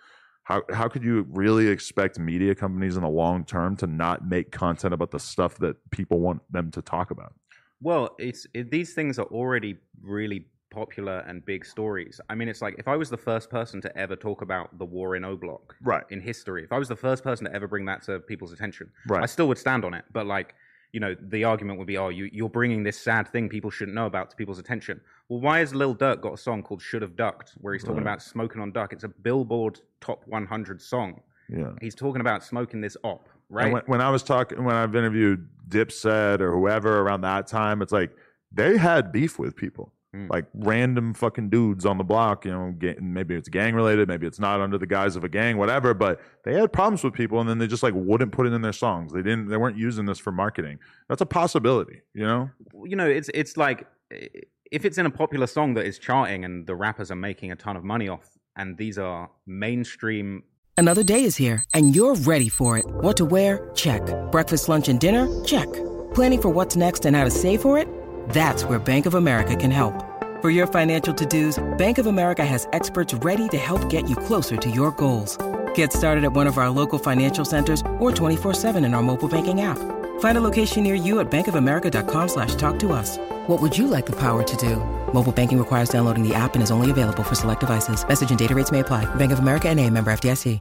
how 0.44 0.62
how 0.72 0.88
could 0.88 1.04
you 1.04 1.26
really 1.28 1.68
expect 1.68 2.18
media 2.18 2.54
companies 2.54 2.96
in 2.96 3.02
the 3.02 3.08
long 3.08 3.44
term 3.44 3.76
to 3.76 3.86
not 3.86 4.26
make 4.26 4.50
content 4.50 4.94
about 4.94 5.10
the 5.10 5.20
stuff 5.20 5.56
that 5.58 5.76
people 5.90 6.20
want 6.20 6.40
them 6.50 6.70
to 6.70 6.80
talk 6.80 7.10
about? 7.10 7.34
Well, 7.80 8.16
it's 8.18 8.46
it, 8.54 8.70
these 8.70 8.94
things 8.94 9.18
are 9.18 9.26
already 9.26 9.76
really 10.00 10.46
popular 10.70 11.18
and 11.26 11.44
big 11.44 11.64
stories. 11.64 12.20
I 12.28 12.34
mean, 12.34 12.48
it's 12.48 12.60
like 12.60 12.76
if 12.78 12.88
I 12.88 12.96
was 12.96 13.10
the 13.10 13.16
first 13.16 13.50
person 13.50 13.80
to 13.82 13.96
ever 13.96 14.16
talk 14.16 14.42
about 14.42 14.78
the 14.78 14.84
war 14.84 15.16
in 15.16 15.24
O 15.24 15.36
Block 15.36 15.76
Right. 15.82 16.04
in 16.10 16.20
history, 16.20 16.64
if 16.64 16.72
I 16.72 16.78
was 16.78 16.88
the 16.88 16.96
first 16.96 17.22
person 17.22 17.46
to 17.46 17.54
ever 17.54 17.66
bring 17.66 17.84
that 17.86 18.02
to 18.02 18.20
people's 18.20 18.52
attention, 18.52 18.90
Right. 19.06 19.22
I 19.22 19.26
still 19.26 19.48
would 19.48 19.58
stand 19.58 19.84
on 19.84 19.94
it. 19.94 20.04
But 20.12 20.26
like, 20.26 20.54
you 20.92 21.00
know, 21.00 21.14
the 21.20 21.44
argument 21.44 21.78
would 21.78 21.86
be, 21.86 21.98
oh, 21.98 22.08
you, 22.08 22.30
you're 22.32 22.48
bringing 22.48 22.82
this 22.82 22.98
sad 22.98 23.28
thing 23.28 23.48
people 23.48 23.70
shouldn't 23.70 23.94
know 23.94 24.06
about 24.06 24.30
to 24.30 24.36
people's 24.36 24.58
attention. 24.58 25.00
Well, 25.28 25.40
why 25.40 25.58
has 25.58 25.74
Lil 25.74 25.94
Durk 25.94 26.20
got 26.22 26.32
a 26.34 26.38
song 26.38 26.62
called 26.62 26.80
"Should 26.80 27.02
Have 27.02 27.14
Ducked," 27.16 27.52
where 27.58 27.74
he's 27.74 27.82
talking 27.82 27.96
Right. 27.96 28.02
about 28.02 28.22
smoking 28.22 28.62
on 28.62 28.72
duck? 28.72 28.92
It's 28.92 29.04
a 29.04 29.08
Billboard 29.08 29.80
Top 30.00 30.22
100 30.26 30.80
song. 30.80 31.20
Yeah. 31.48 31.72
He's 31.80 31.94
talking 31.94 32.20
about 32.20 32.42
smoking 32.44 32.80
this 32.80 32.96
op, 33.02 33.28
right? 33.50 33.72
When, 33.72 33.82
when 33.86 34.00
I 34.00 34.10
was 34.10 34.22
talking, 34.22 34.64
when 34.64 34.76
I've 34.76 34.94
interviewed 34.96 35.48
Dipset 35.68 36.40
or 36.40 36.52
whoever 36.52 37.00
around 37.00 37.20
that 37.22 37.46
time, 37.46 37.82
it's 37.82 37.92
like 37.92 38.10
they 38.52 38.76
had 38.78 39.12
beef 39.12 39.38
with 39.38 39.56
people, 39.56 39.92
Mm. 40.16 40.30
like 40.30 40.46
random 40.54 41.12
fucking 41.12 41.50
dudes 41.50 41.84
on 41.84 41.98
the 41.98 42.04
block. 42.04 42.46
You 42.46 42.52
know, 42.52 42.74
ga- 42.78 42.96
maybe 42.98 43.34
it's 43.34 43.50
gang 43.50 43.74
related, 43.74 44.08
maybe 44.08 44.26
it's 44.26 44.40
not 44.40 44.58
under 44.58 44.78
the 44.78 44.86
guise 44.86 45.16
of 45.16 45.24
a 45.24 45.28
gang, 45.28 45.58
whatever. 45.58 45.92
But 45.92 46.20
they 46.44 46.54
had 46.54 46.72
problems 46.72 47.04
with 47.04 47.12
people, 47.12 47.40
and 47.40 47.48
then 47.48 47.58
they 47.58 47.66
just 47.66 47.82
like 47.82 47.92
wouldn't 47.94 48.32
put 48.32 48.46
it 48.46 48.54
in 48.54 48.62
their 48.62 48.72
songs. 48.72 49.12
They 49.12 49.20
didn't. 49.20 49.48
They 49.48 49.58
weren't 49.58 49.76
using 49.76 50.06
this 50.06 50.18
for 50.18 50.32
marketing. 50.32 50.78
That's 51.10 51.20
a 51.20 51.26
possibility, 51.26 52.00
you 52.14 52.24
know. 52.24 52.48
you 52.84 52.96
know, 52.96 53.06
it's 53.06 53.28
it's 53.34 53.58
like 53.58 53.86
if 54.10 54.86
it's 54.86 54.96
in 54.96 55.04
a 55.04 55.10
popular 55.10 55.46
song 55.46 55.74
that 55.74 55.84
is 55.84 55.98
charting 55.98 56.44
and 56.44 56.66
the 56.66 56.74
rappers 56.74 57.10
are 57.10 57.16
making 57.16 57.52
a 57.52 57.56
ton 57.56 57.76
of 57.76 57.84
money 57.84 58.08
off, 58.08 58.38
and 58.56 58.78
these 58.78 58.98
are 58.98 59.30
mainstream. 59.46 60.42
Another 60.78 61.02
day 61.02 61.24
is 61.24 61.36
here, 61.36 61.62
and 61.74 61.94
you're 61.94 62.14
ready 62.14 62.48
for 62.48 62.78
it. 62.78 62.86
What 62.86 63.16
to 63.18 63.26
wear? 63.26 63.70
Check. 63.74 64.00
Breakfast, 64.30 64.70
lunch, 64.70 64.88
and 64.88 64.98
dinner? 64.98 65.28
Check. 65.44 65.68
Planning 66.14 66.40
for 66.40 66.48
what's 66.48 66.76
next 66.76 67.04
and 67.04 67.14
how 67.14 67.24
to 67.24 67.30
save 67.30 67.60
for 67.60 67.78
it? 67.78 67.88
That's 68.28 68.62
where 68.64 68.78
Bank 68.78 69.06
of 69.06 69.14
America 69.14 69.56
can 69.56 69.70
help. 69.72 70.04
For 70.40 70.50
your 70.50 70.68
financial 70.68 71.12
to-dos, 71.12 71.58
Bank 71.78 71.98
of 71.98 72.06
America 72.06 72.44
has 72.46 72.68
experts 72.72 73.12
ready 73.12 73.48
to 73.48 73.58
help 73.58 73.90
get 73.90 74.08
you 74.08 74.14
closer 74.14 74.56
to 74.56 74.70
your 74.70 74.92
goals. 74.92 75.36
Get 75.74 75.92
started 75.92 76.22
at 76.24 76.32
one 76.32 76.46
of 76.46 76.58
our 76.58 76.70
local 76.70 77.00
financial 77.00 77.44
centers 77.44 77.80
or 77.98 78.12
24-7 78.12 78.84
in 78.84 78.94
our 78.94 79.02
mobile 79.02 79.28
banking 79.28 79.62
app. 79.62 79.78
Find 80.20 80.36
a 80.38 80.40
location 80.40 80.84
near 80.84 80.94
you 80.94 81.18
at 81.20 81.28
bankofamerica.com 81.30 82.28
slash 82.28 82.54
talk 82.54 82.78
to 82.80 82.92
us. 82.92 83.18
What 83.48 83.60
would 83.60 83.76
you 83.76 83.88
like 83.88 84.06
the 84.06 84.16
power 84.16 84.44
to 84.44 84.56
do? 84.56 84.76
Mobile 85.12 85.32
banking 85.32 85.58
requires 85.58 85.88
downloading 85.88 86.22
the 86.22 86.34
app 86.36 86.54
and 86.54 86.62
is 86.62 86.70
only 86.70 86.90
available 86.92 87.24
for 87.24 87.34
select 87.34 87.60
devices. 87.60 88.06
Message 88.06 88.30
and 88.30 88.38
data 88.38 88.54
rates 88.54 88.70
may 88.70 88.80
apply. 88.80 89.12
Bank 89.16 89.32
of 89.32 89.40
America 89.40 89.68
and 89.68 89.80
a 89.80 89.90
member 89.90 90.12
FDIC. 90.12 90.60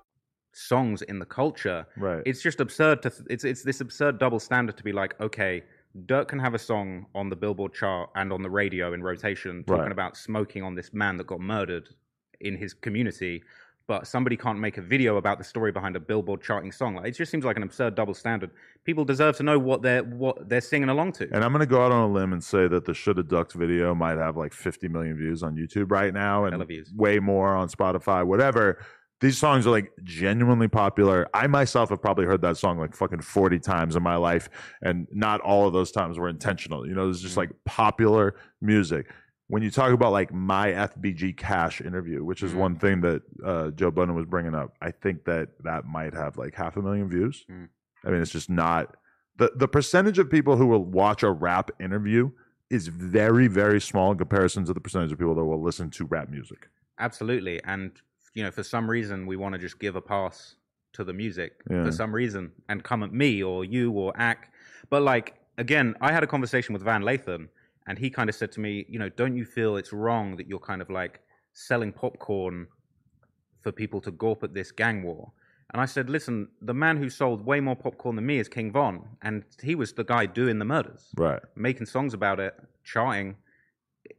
songs 0.54 1.04
in 1.04 1.20
the 1.20 1.26
culture. 1.26 1.86
Right. 1.98 2.24
It's 2.26 2.42
just 2.42 2.60
absurd 2.60 3.04
to 3.04 3.12
th- 3.12 3.28
it's 3.30 3.44
it's 3.44 3.62
this 3.62 3.80
absurd 3.80 4.18
double 4.18 4.40
standard 4.40 4.76
to 4.78 4.84
be 4.84 4.92
like, 4.92 5.14
okay, 5.22 5.64
Durk 6.06 6.28
can 6.28 6.40
have 6.40 6.54
a 6.54 6.60
song 6.60 7.08
on 7.16 7.30
the 7.30 7.36
Billboard 7.36 7.74
chart 7.74 8.10
and 8.16 8.32
on 8.32 8.42
the 8.44 8.50
radio 8.50 8.94
in 8.94 9.02
rotation 9.02 9.64
talking 9.64 9.84
Right. 9.84 9.92
about 9.92 10.16
smoking 10.18 10.64
on 10.64 10.76
this 10.76 10.94
man 10.94 11.18
that 11.18 11.28
got 11.28 11.40
murdered 11.40 11.90
in 12.40 12.56
his 12.56 12.74
community, 12.74 13.44
but 13.88 14.06
somebody 14.06 14.36
can't 14.38 14.60
make 14.60 14.78
a 14.78 14.82
video 14.82 15.16
about 15.18 15.38
the 15.38 15.44
story 15.44 15.72
behind 15.72 15.96
a 15.96 16.00
Billboard 16.00 16.42
charting 16.42 16.72
song. 16.72 16.96
Like, 16.96 17.08
it 17.08 17.12
just 17.12 17.32
seems 17.32 17.46
like 17.46 17.58
an 17.58 17.64
absurd 17.64 17.96
double 17.96 18.14
standard. 18.14 18.52
People 18.84 19.06
deserve 19.06 19.38
to 19.38 19.44
know 19.44 19.58
what 19.58 19.82
they're 19.82 20.04
what 20.04 20.50
they're 20.50 20.62
singing 20.62 20.90
along 20.90 21.14
to. 21.14 21.24
And 21.34 21.44
I'm 21.44 21.52
going 21.52 21.62
to 21.62 21.66
go 21.66 21.84
out 21.84 21.92
on 21.92 22.10
a 22.10 22.14
limb 22.14 22.34
and 22.34 22.44
say 22.44 22.68
that 22.68 22.86
the 22.86 22.94
should 22.94 23.18
have 23.18 23.30
ducked 23.30 23.54
video 23.54 23.96
might 23.96 24.18
have 24.18 24.36
like 24.38 24.54
50 24.54 24.90
million 24.90 25.18
views 25.18 25.42
on 25.42 25.56
YouTube 25.56 25.90
right 25.90 26.14
now, 26.14 26.46
and 26.46 26.64
way 26.96 27.20
more 27.20 27.56
on 27.56 27.70
Spotify, 27.70 28.26
whatever. 28.26 28.86
These 29.20 29.38
songs 29.40 29.66
are 29.66 29.72
like 29.72 29.92
genuinely 30.04 30.68
popular. 30.68 31.28
I 31.34 31.48
myself 31.48 31.90
have 31.90 32.02
probably 32.02 32.26
heard 32.26 32.42
that 32.44 32.58
song 32.58 32.78
like 32.78 32.96
fucking 32.96 33.22
40 33.22 33.58
times 33.60 33.96
in 33.96 34.04
my 34.04 34.16
life, 34.16 34.48
and 34.84 35.08
not 35.12 35.42
all 35.42 35.66
of 35.68 35.74
those 35.74 35.92
times 35.92 36.20
were 36.20 36.30
intentional. 36.30 36.88
You 36.88 36.94
know, 36.94 37.10
it's 37.10 37.22
just 37.22 37.38
like 37.38 37.50
popular 37.66 38.36
music. 38.62 39.08
When 39.48 39.64
you 39.64 39.72
talk 39.72 39.92
about 39.92 40.12
like 40.12 40.32
my 40.34 40.70
FBG 40.72 41.36
Cash 41.38 41.82
interview, 41.82 42.24
which 42.24 42.44
is 42.44 42.52
Mhm. 42.54 42.58
one 42.58 42.76
thing 42.76 43.02
that 43.02 43.22
uh, 43.44 43.72
Joe 43.72 43.90
Budden 43.92 44.14
was 44.14 44.26
bringing 44.26 44.54
up, 44.54 44.74
I 44.82 44.92
think 44.92 45.24
that 45.26 45.50
that 45.64 45.86
might 45.86 46.14
have 46.14 46.38
like 46.38 46.54
half 46.54 46.78
a 46.78 46.82
million 46.82 47.10
views. 47.10 47.46
Mm. 47.50 47.70
I 48.06 48.12
mean, 48.12 48.22
it's 48.22 48.32
just 48.32 48.50
not 48.50 48.98
the 49.38 49.52
the 49.56 49.68
percentage 49.68 50.20
of 50.20 50.30
people 50.30 50.58
who 50.58 50.68
will 50.68 50.84
watch 50.84 51.24
a 51.24 51.32
rap 51.32 51.72
interview 51.80 52.30
is 52.70 52.88
very 52.90 53.48
very 53.48 53.80
small 53.82 54.12
in 54.12 54.18
comparison 54.18 54.66
to 54.66 54.74
the 54.74 54.82
percentage 54.82 55.12
of 55.12 55.18
people 55.18 55.34
that 55.36 55.46
will 55.46 55.62
listen 55.64 55.90
to 55.92 56.06
rap 56.06 56.30
music. 56.30 56.68
Absolutely. 57.00 57.64
And, 57.64 58.02
you 58.38 58.44
know, 58.44 58.52
for 58.52 58.62
some 58.62 58.88
reason, 58.88 59.26
we 59.26 59.36
want 59.36 59.54
to 59.54 59.60
just 59.68 59.80
give 59.80 59.96
a 59.96 60.02
pass 60.02 60.56
to 60.94 61.04
the 61.04 61.12
music 61.24 61.52
Yeah. 61.72 61.84
for 61.86 61.92
some 61.92 62.14
reason 62.14 62.52
and 62.70 62.84
come 62.84 63.02
at 63.02 63.12
me 63.12 63.42
or 63.42 63.66
you 63.66 63.92
or 63.92 64.14
Ack. 64.16 64.54
But, 64.92 65.02
like, 65.02 65.28
again, 65.58 65.96
I 66.02 66.12
had 66.12 66.24
a 66.24 66.28
conversation 66.28 66.72
with 66.74 66.84
Van 66.84 67.02
Lathan 67.02 67.48
and 67.88 67.98
he 67.98 68.12
kind 68.12 68.30
of 68.30 68.36
said 68.36 68.52
to 68.52 68.60
me, 68.60 68.86
you 68.88 69.00
know, 69.00 69.10
don't 69.10 69.36
you 69.36 69.44
feel 69.44 69.76
it's 69.78 69.92
wrong 69.92 70.36
that 70.38 70.48
you're 70.48 70.60
kind 70.72 70.84
of 70.84 70.90
like 70.92 71.20
selling 71.54 71.92
popcorn 71.92 72.68
for 73.62 73.72
people 73.72 74.00
to 74.02 74.12
gawp 74.12 74.44
at 74.44 74.54
this 74.54 74.72
gang 74.72 75.02
war? 75.02 75.32
And 75.72 75.82
I 75.82 75.86
said, 75.86 76.08
listen, 76.08 76.48
the 76.62 76.76
man 76.76 76.96
who 76.98 77.10
sold 77.10 77.44
way 77.44 77.60
more 77.60 77.76
popcorn 77.76 78.16
than 78.18 78.26
me 78.28 78.38
is 78.38 78.48
King 78.48 78.72
Von. 78.72 79.04
And 79.24 79.44
he 79.64 79.74
was 79.74 79.94
the 79.94 80.04
guy 80.04 80.28
doing 80.28 80.60
the 80.60 80.66
murders 80.66 81.10
Right. 81.18 81.42
making 81.56 81.88
songs 81.88 82.14
about 82.14 82.40
it, 82.40 82.54
charting. 82.84 83.36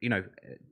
You 0.01 0.09
know, 0.11 0.25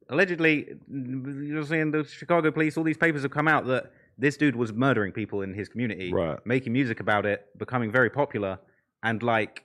allegedly, 0.09 0.69
mm, 0.91 1.47
you're 1.49 1.65
seeing 1.65 1.91
the 1.91 2.05
Chicago 2.05 2.51
police, 2.51 2.77
all 2.77 2.85
these 2.85 2.97
papers 2.97 3.23
have 3.23 3.31
come 3.31 3.49
out 3.49 3.67
that 3.67 3.93
this 4.19 4.37
dude 4.37 4.57
was 4.57 4.73
murdering 4.73 5.13
people 5.13 5.43
in 5.43 5.53
his 5.55 5.69
community, 5.69 6.13
Right. 6.13 6.39
making 6.47 6.73
music 6.73 7.01
about 7.01 7.27
it, 7.27 7.47
becoming 7.59 7.91
very 7.93 8.11
popular, 8.11 8.59
and 9.03 9.23
like 9.23 9.65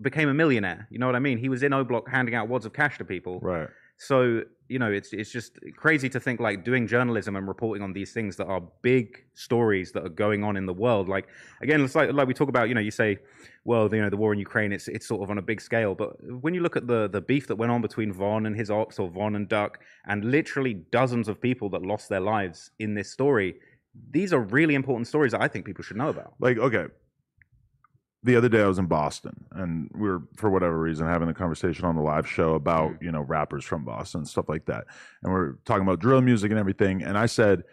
became 0.00 0.28
a 0.28 0.34
millionaire. 0.34 0.88
You 0.90 0.98
know 0.98 1.06
what 1.06 1.14
I 1.14 1.20
mean? 1.20 1.38
He 1.38 1.48
was 1.48 1.62
in 1.62 1.72
O 1.72 1.84
Block 1.84 2.08
handing 2.08 2.34
out 2.34 2.48
wads 2.48 2.66
of 2.66 2.72
cash 2.72 2.98
to 2.98 3.04
people. 3.04 3.38
Right. 3.40 3.68
So 3.96 4.42
you 4.68 4.78
know, 4.78 4.90
it's 4.90 5.12
it's 5.12 5.30
just 5.30 5.58
crazy 5.76 6.08
to 6.08 6.18
think 6.18 6.40
like 6.40 6.64
doing 6.64 6.86
journalism 6.86 7.36
and 7.36 7.46
reporting 7.46 7.82
on 7.82 7.92
these 7.92 8.12
things 8.12 8.36
that 8.36 8.46
are 8.46 8.62
big 8.82 9.22
stories 9.34 9.92
that 9.92 10.04
are 10.04 10.10
going 10.10 10.42
on 10.42 10.56
in 10.56 10.64
the 10.64 10.72
world. 10.72 11.08
Like 11.08 11.28
again, 11.60 11.82
it's 11.84 11.94
like 11.94 12.12
like 12.12 12.26
we 12.26 12.34
talk 12.34 12.48
about. 12.48 12.68
You 12.68 12.74
know, 12.74 12.80
you 12.80 12.90
say, 12.90 13.18
well, 13.64 13.94
you 13.94 14.00
know, 14.00 14.08
the 14.08 14.16
war 14.16 14.32
in 14.32 14.38
Ukraine, 14.38 14.72
it's 14.72 14.88
it's 14.88 15.06
sort 15.06 15.22
of 15.22 15.30
on 15.30 15.38
a 15.38 15.42
big 15.42 15.60
scale. 15.60 15.94
But 15.94 16.16
when 16.40 16.54
you 16.54 16.60
look 16.60 16.76
at 16.76 16.86
the 16.86 17.08
the 17.08 17.20
beef 17.20 17.46
that 17.48 17.56
went 17.56 17.72
on 17.72 17.82
between 17.82 18.12
Von 18.12 18.46
and 18.46 18.56
his 18.56 18.70
ops, 18.70 18.98
or 18.98 19.10
Von 19.10 19.36
and 19.36 19.48
Duck, 19.48 19.80
and 20.06 20.24
literally 20.24 20.74
dozens 20.74 21.28
of 21.28 21.40
people 21.40 21.68
that 21.70 21.82
lost 21.82 22.08
their 22.08 22.20
lives 22.20 22.70
in 22.78 22.94
this 22.94 23.10
story, 23.10 23.56
these 24.10 24.32
are 24.32 24.40
really 24.40 24.74
important 24.74 25.06
stories 25.06 25.32
that 25.32 25.42
I 25.42 25.48
think 25.48 25.66
people 25.66 25.84
should 25.84 25.98
know 25.98 26.08
about. 26.08 26.34
Like, 26.40 26.58
okay. 26.58 26.86
The 28.24 28.36
other 28.36 28.48
day 28.48 28.62
I 28.62 28.66
was 28.66 28.78
in 28.78 28.86
Boston 28.86 29.44
and 29.52 29.90
we 29.94 30.08
were, 30.08 30.22
for 30.36 30.50
whatever 30.50 30.78
reason, 30.80 31.06
having 31.06 31.28
a 31.28 31.34
conversation 31.34 31.84
on 31.84 31.94
the 31.94 32.02
live 32.02 32.26
show 32.26 32.54
about, 32.54 32.92
mm. 32.92 33.02
you 33.02 33.12
know, 33.12 33.20
rappers 33.20 33.64
from 33.64 33.84
Boston 33.84 34.20
and 34.20 34.28
stuff 34.28 34.48
like 34.48 34.64
that. 34.66 34.84
And 35.22 35.32
we're 35.32 35.52
talking 35.66 35.82
about 35.82 36.00
drill 36.00 36.22
music 36.22 36.50
and 36.50 36.58
everything. 36.58 37.02
And 37.02 37.16
I 37.18 37.26
said, 37.26 37.64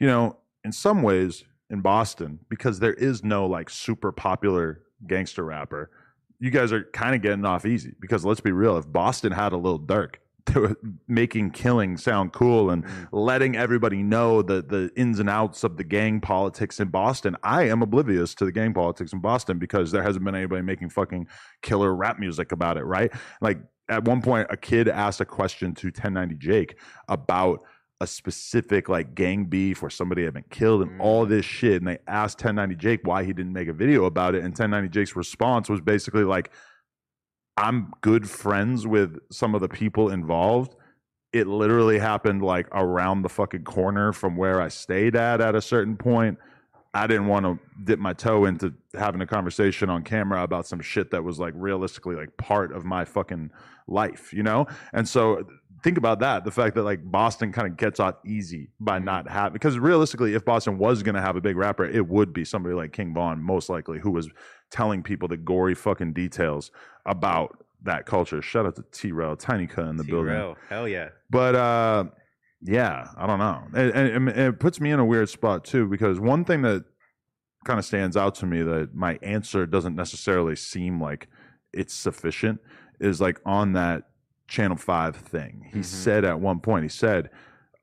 you 0.00 0.06
know, 0.06 0.36
in 0.64 0.72
some 0.72 1.02
ways 1.02 1.44
in 1.70 1.80
Boston, 1.80 2.40
because 2.48 2.80
there 2.80 2.94
is 2.94 3.22
no 3.22 3.46
like 3.46 3.70
super 3.70 4.10
popular 4.12 4.82
gangster 5.06 5.44
rapper, 5.44 5.90
you 6.40 6.50
guys 6.50 6.72
are 6.72 6.84
kind 6.92 7.14
of 7.14 7.22
getting 7.22 7.44
off 7.44 7.64
easy 7.64 7.94
because 8.00 8.24
let's 8.24 8.40
be 8.40 8.52
real, 8.52 8.76
if 8.76 8.90
Boston 8.90 9.30
had 9.30 9.52
a 9.52 9.56
little 9.56 9.78
Durk, 9.78 10.16
making 11.08 11.50
killing 11.50 11.96
sound 11.96 12.32
cool 12.32 12.70
and 12.70 12.84
mm. 12.84 13.08
letting 13.12 13.56
everybody 13.56 14.02
know 14.02 14.42
the 14.42 14.62
the 14.62 14.90
ins 14.96 15.18
and 15.18 15.30
outs 15.30 15.64
of 15.64 15.76
the 15.76 15.84
gang 15.84 16.20
politics 16.20 16.80
in 16.80 16.88
Boston. 16.88 17.36
I 17.42 17.64
am 17.64 17.82
oblivious 17.82 18.34
to 18.36 18.44
the 18.44 18.52
gang 18.52 18.74
politics 18.74 19.12
in 19.12 19.20
Boston 19.20 19.58
because 19.58 19.92
there 19.92 20.02
hasn't 20.02 20.24
been 20.24 20.34
anybody 20.34 20.62
making 20.62 20.90
fucking 20.90 21.26
killer 21.62 21.94
rap 21.94 22.18
music 22.18 22.52
about 22.52 22.76
it, 22.76 22.84
right? 22.84 23.12
Like 23.40 23.58
at 23.88 24.04
one 24.04 24.22
point, 24.22 24.46
a 24.50 24.56
kid 24.56 24.88
asked 24.88 25.20
a 25.20 25.24
question 25.24 25.74
to 25.76 25.88
1090 25.88 26.36
Jake 26.36 26.78
about 27.08 27.60
a 28.02 28.06
specific 28.06 28.88
like 28.88 29.14
gang 29.14 29.44
beef 29.44 29.82
or 29.82 29.90
somebody 29.90 30.24
had 30.24 30.32
been 30.32 30.44
killed 30.48 30.80
and 30.82 31.00
all 31.00 31.26
mm. 31.26 31.28
this 31.28 31.44
shit. 31.44 31.74
And 31.74 31.86
they 31.86 31.98
asked 32.06 32.38
1090 32.38 32.76
Jake 32.76 33.00
why 33.02 33.24
he 33.24 33.32
didn't 33.32 33.52
make 33.52 33.68
a 33.68 33.74
video 33.74 34.06
about 34.06 34.34
it. 34.34 34.38
And 34.38 34.48
1090 34.48 34.88
Jake's 34.88 35.14
response 35.16 35.68
was 35.68 35.80
basically 35.80 36.24
like, 36.24 36.50
I'm 37.60 37.92
good 38.00 38.28
friends 38.28 38.86
with 38.86 39.18
some 39.30 39.54
of 39.54 39.60
the 39.60 39.68
people 39.68 40.08
involved. 40.08 40.76
It 41.34 41.46
literally 41.46 41.98
happened 41.98 42.42
like 42.42 42.66
around 42.72 43.20
the 43.20 43.28
fucking 43.28 43.64
corner 43.64 44.14
from 44.14 44.38
where 44.38 44.62
I 44.62 44.68
stayed 44.68 45.14
at 45.14 45.42
at 45.42 45.54
a 45.54 45.60
certain 45.60 45.98
point. 45.98 46.38
I 46.94 47.06
didn't 47.06 47.26
want 47.26 47.44
to 47.44 47.58
dip 47.84 47.98
my 47.98 48.14
toe 48.14 48.46
into 48.46 48.72
having 48.94 49.20
a 49.20 49.26
conversation 49.26 49.90
on 49.90 50.04
camera 50.04 50.42
about 50.42 50.66
some 50.66 50.80
shit 50.80 51.10
that 51.10 51.22
was 51.22 51.38
like 51.38 51.52
realistically 51.54 52.16
like 52.16 52.34
part 52.38 52.72
of 52.72 52.86
my 52.86 53.04
fucking 53.04 53.50
life, 53.86 54.32
you 54.32 54.42
know? 54.42 54.66
And 54.94 55.06
so 55.06 55.46
think 55.82 55.98
about 55.98 56.20
that 56.20 56.44
the 56.44 56.50
fact 56.50 56.74
that 56.74 56.82
like 56.82 57.00
Boston 57.02 57.52
kind 57.52 57.66
of 57.66 57.76
gets 57.76 58.00
off 58.00 58.16
easy 58.24 58.70
by 58.80 58.98
not 58.98 59.28
having 59.28 59.52
because 59.52 59.78
realistically 59.78 60.34
if 60.34 60.44
Boston 60.44 60.78
was 60.78 61.02
going 61.02 61.14
to 61.14 61.20
have 61.20 61.36
a 61.36 61.40
big 61.40 61.56
rapper 61.56 61.84
it 61.84 62.06
would 62.06 62.32
be 62.32 62.44
somebody 62.44 62.74
like 62.74 62.92
King 62.92 63.14
Von 63.14 63.42
most 63.42 63.68
likely 63.68 63.98
who 63.98 64.10
was 64.10 64.28
telling 64.70 65.02
people 65.02 65.28
the 65.28 65.36
gory 65.36 65.74
fucking 65.74 66.12
details 66.12 66.70
about 67.06 67.64
that 67.82 68.06
culture 68.06 68.42
shout 68.42 68.66
out 68.66 68.76
to 68.76 68.84
T-Rail 68.92 69.36
Tiny 69.36 69.66
Cut 69.66 69.88
in 69.88 69.96
the 69.96 70.04
building 70.04 70.34
T-Rail, 70.34 70.56
hell 70.68 70.88
yeah. 70.88 71.08
but 71.30 71.54
uh, 71.54 72.04
yeah, 72.62 73.08
I 73.16 73.26
don't 73.26 73.38
know. 73.38 73.62
And, 73.74 73.90
and, 73.92 74.28
and 74.28 74.38
it 74.38 74.60
puts 74.60 74.80
me 74.80 74.90
in 74.90 75.00
a 75.00 75.04
weird 75.04 75.28
spot 75.28 75.64
too 75.64 75.86
because 75.86 76.20
one 76.20 76.44
thing 76.44 76.62
that 76.62 76.84
kind 77.64 77.78
of 77.78 77.84
stands 77.84 78.16
out 78.16 78.34
to 78.36 78.46
me 78.46 78.62
that 78.62 78.94
my 78.94 79.18
answer 79.22 79.66
doesn't 79.66 79.94
necessarily 79.94 80.56
seem 80.56 81.00
like 81.00 81.28
it's 81.72 81.94
sufficient 81.94 82.60
is 83.00 83.20
like 83.20 83.40
on 83.46 83.72
that 83.72 84.04
Channel 84.50 84.76
Five 84.76 85.16
thing. 85.16 85.68
He 85.72 85.78
Mhm. 85.78 85.84
said 85.84 86.24
at 86.24 86.40
one 86.40 86.60
point, 86.60 86.82
he 86.82 86.88
said, 86.88 87.30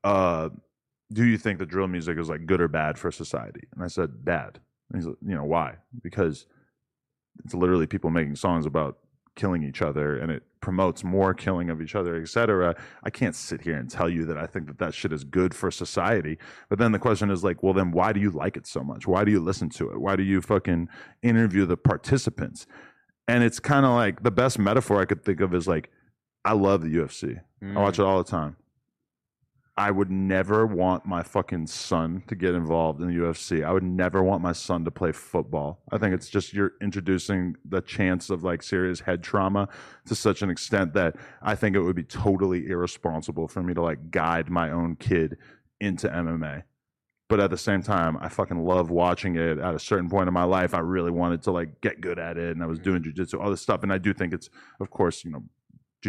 uh, 0.03 0.49
"Do 1.11 1.25
you 1.25 1.37
think 1.37 1.57
that 1.59 1.67
drill 1.69 1.87
music 1.87 2.17
is 2.19 2.29
like 2.29 2.45
good 2.45 2.61
or 2.61 2.67
bad 2.67 2.99
for 2.99 3.09
society?" 3.09 3.67
And 3.73 3.83
I 3.83 3.87
said, 3.87 4.23
"Bad." 4.25 4.59
And 4.91 4.97
he's 5.01 5.07
like, 5.07 5.17
"You 5.21 5.35
know 5.35 5.45
why?" 5.45 5.77
Because 6.03 6.45
it's 7.43 7.53
literally 7.53 7.87
people 7.87 8.09
making 8.09 8.35
songs 8.35 8.65
about 8.65 8.99
killing 9.35 9.63
each 9.63 9.81
other 9.83 10.17
and 10.17 10.31
it 10.31 10.43
promotes 10.61 11.03
more 11.03 11.31
killing 11.31 11.69
of 11.69 11.79
each 11.79 11.93
other 11.93 12.15
etc 12.19 12.75
i 13.03 13.09
can't 13.11 13.35
sit 13.35 13.61
here 13.61 13.75
and 13.77 13.87
tell 13.87 14.09
you 14.09 14.25
that 14.25 14.35
i 14.35 14.47
think 14.47 14.65
that 14.65 14.79
that 14.79 14.95
shit 14.95 15.13
is 15.13 15.23
good 15.23 15.53
for 15.53 15.69
society 15.69 16.39
but 16.69 16.79
then 16.79 16.91
the 16.91 16.97
question 16.97 17.29
is 17.29 17.43
like 17.43 17.61
well 17.61 17.71
then 17.73 17.91
why 17.91 18.11
do 18.11 18.19
you 18.19 18.31
like 18.31 18.57
it 18.57 18.65
so 18.65 18.83
much 18.83 19.05
why 19.05 19.23
do 19.23 19.29
you 19.31 19.39
listen 19.39 19.69
to 19.69 19.91
it 19.91 20.01
why 20.01 20.15
do 20.15 20.23
you 20.23 20.41
fucking 20.41 20.89
interview 21.21 21.67
the 21.67 21.77
participants 21.77 22.65
and 23.27 23.43
it's 23.43 23.59
kind 23.59 23.85
of 23.85 23.91
like 23.91 24.23
the 24.23 24.31
best 24.31 24.57
metaphor 24.57 24.99
i 24.99 25.05
could 25.05 25.23
think 25.23 25.39
of 25.39 25.53
is 25.53 25.67
like 25.67 25.91
i 26.47 26.53
love 26.53 26.81
the 26.81 26.95
ufc 26.95 27.39
i 27.61 27.79
watch 27.79 27.99
it 27.99 28.01
mm. 28.01 28.07
all 28.07 28.17
the 28.17 28.29
time 28.29 28.55
I 29.79 29.91
would 29.91 30.09
never 30.09 30.65
want 30.65 31.05
my 31.05 31.21
fucking 31.21 31.67
son 31.67 32.23
to 32.27 32.35
get 32.35 32.55
involved 32.55 32.99
in 32.99 33.07
the 33.07 33.13
UFC. 33.13 33.63
I 33.63 33.71
would 33.71 33.83
never 33.83 34.23
want 34.23 34.41
my 34.41 34.51
son 34.51 34.83
to 34.85 34.91
play 34.91 35.11
football. 35.11 35.83
I 35.91 35.99
think 35.99 36.15
it's 36.15 36.29
just 36.29 36.51
you're 36.51 36.73
introducing 36.81 37.55
the 37.63 37.81
chance 37.81 38.31
of 38.31 38.43
like 38.43 38.63
serious 38.63 39.01
head 39.01 39.21
trauma 39.21 39.69
to 40.07 40.15
such 40.15 40.41
an 40.41 40.49
extent 40.49 40.95
that 40.95 41.15
I 41.43 41.53
think 41.53 41.75
it 41.75 41.81
would 41.81 41.95
be 41.95 42.03
totally 42.03 42.65
irresponsible 42.67 43.47
for 43.47 43.61
me 43.61 43.75
to 43.75 43.81
like 43.83 44.09
guide 44.09 44.49
my 44.49 44.71
own 44.71 44.95
kid 44.95 45.37
into 45.79 46.07
MMA. 46.07 46.63
But 47.29 47.39
at 47.39 47.51
the 47.51 47.57
same 47.57 47.83
time, 47.83 48.17
I 48.19 48.29
fucking 48.29 48.57
love 48.57 48.89
watching 48.89 49.35
it. 49.35 49.59
At 49.59 49.75
a 49.75 49.79
certain 49.79 50.09
point 50.09 50.27
in 50.27 50.33
my 50.33 50.45
life, 50.45 50.73
I 50.73 50.79
really 50.79 51.11
wanted 51.11 51.43
to 51.43 51.51
like 51.51 51.81
get 51.81 52.01
good 52.01 52.17
at 52.17 52.37
it, 52.37 52.55
and 52.55 52.63
I 52.63 52.65
was 52.65 52.79
mm. 52.79 52.83
doing 52.83 53.03
jujitsu, 53.03 53.39
all 53.39 53.51
this 53.51 53.61
stuff. 53.61 53.83
And 53.83 53.93
I 53.93 53.99
do 53.99 54.11
think 54.13 54.33
it's, 54.33 54.49
of 54.79 54.89
course, 54.89 55.23
you 55.23 55.31
know, 55.31 55.43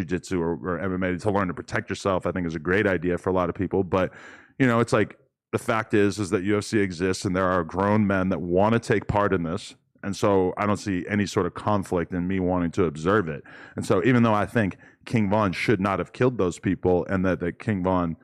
jujitsu 0.03 0.39
or, 0.39 0.53
or 0.53 0.79
MMA 0.79 1.21
to 1.21 1.31
learn 1.31 1.47
to 1.47 1.53
protect 1.53 1.89
yourself, 1.89 2.25
I 2.25 2.31
think 2.31 2.47
is 2.47 2.55
a 2.55 2.59
great 2.59 2.87
idea 2.87 3.17
for 3.17 3.29
a 3.29 3.33
lot 3.33 3.49
of 3.49 3.55
people. 3.55 3.83
But 3.83 4.11
you 4.57 4.67
know, 4.67 4.79
it's 4.79 4.93
like 4.93 5.17
the 5.51 5.59
fact 5.59 5.93
is 5.93 6.19
is 6.19 6.29
that 6.29 6.43
UFC 6.43 6.81
exists 6.81 7.25
and 7.25 7.35
there 7.35 7.45
are 7.45 7.63
grown 7.63 8.05
men 8.05 8.29
that 8.29 8.41
want 8.41 8.73
to 8.73 8.79
take 8.79 9.07
part 9.07 9.33
in 9.33 9.43
this. 9.43 9.75
And 10.01 10.15
so 10.15 10.53
I 10.57 10.65
don't 10.65 10.77
see 10.77 11.05
any 11.09 11.25
sort 11.25 11.45
of 11.45 11.53
conflict 11.53 12.13
in 12.13 12.27
me 12.27 12.39
wanting 12.39 12.71
to 12.71 12.85
observe 12.85 13.27
it. 13.27 13.43
And 13.75 13.85
so 13.85 14.01
even 14.05 14.23
though 14.23 14.33
I 14.33 14.45
think 14.45 14.77
King 15.05 15.29
Von 15.29 15.51
should 15.51 15.81
not 15.81 15.99
have 15.99 16.13
killed 16.13 16.37
those 16.37 16.57
people 16.57 17.05
and 17.09 17.25
that, 17.25 17.41
that 17.41 17.59
King 17.59 17.83
Von 17.83 18.15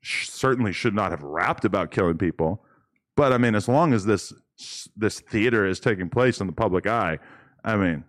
sh- 0.00 0.28
certainly 0.28 0.72
should 0.72 0.94
not 0.94 1.12
have 1.12 1.22
rapped 1.22 1.64
about 1.64 1.92
killing 1.92 2.18
people, 2.18 2.64
but 3.16 3.32
I 3.32 3.38
mean, 3.38 3.54
as 3.54 3.68
long 3.68 3.92
as 3.92 4.06
this 4.06 4.32
this 4.96 5.20
theater 5.20 5.64
is 5.64 5.80
taking 5.80 6.10
place 6.10 6.40
in 6.40 6.46
the 6.46 6.52
public 6.52 6.86
eye, 6.86 7.18
I 7.64 7.76
mean, 7.76 8.04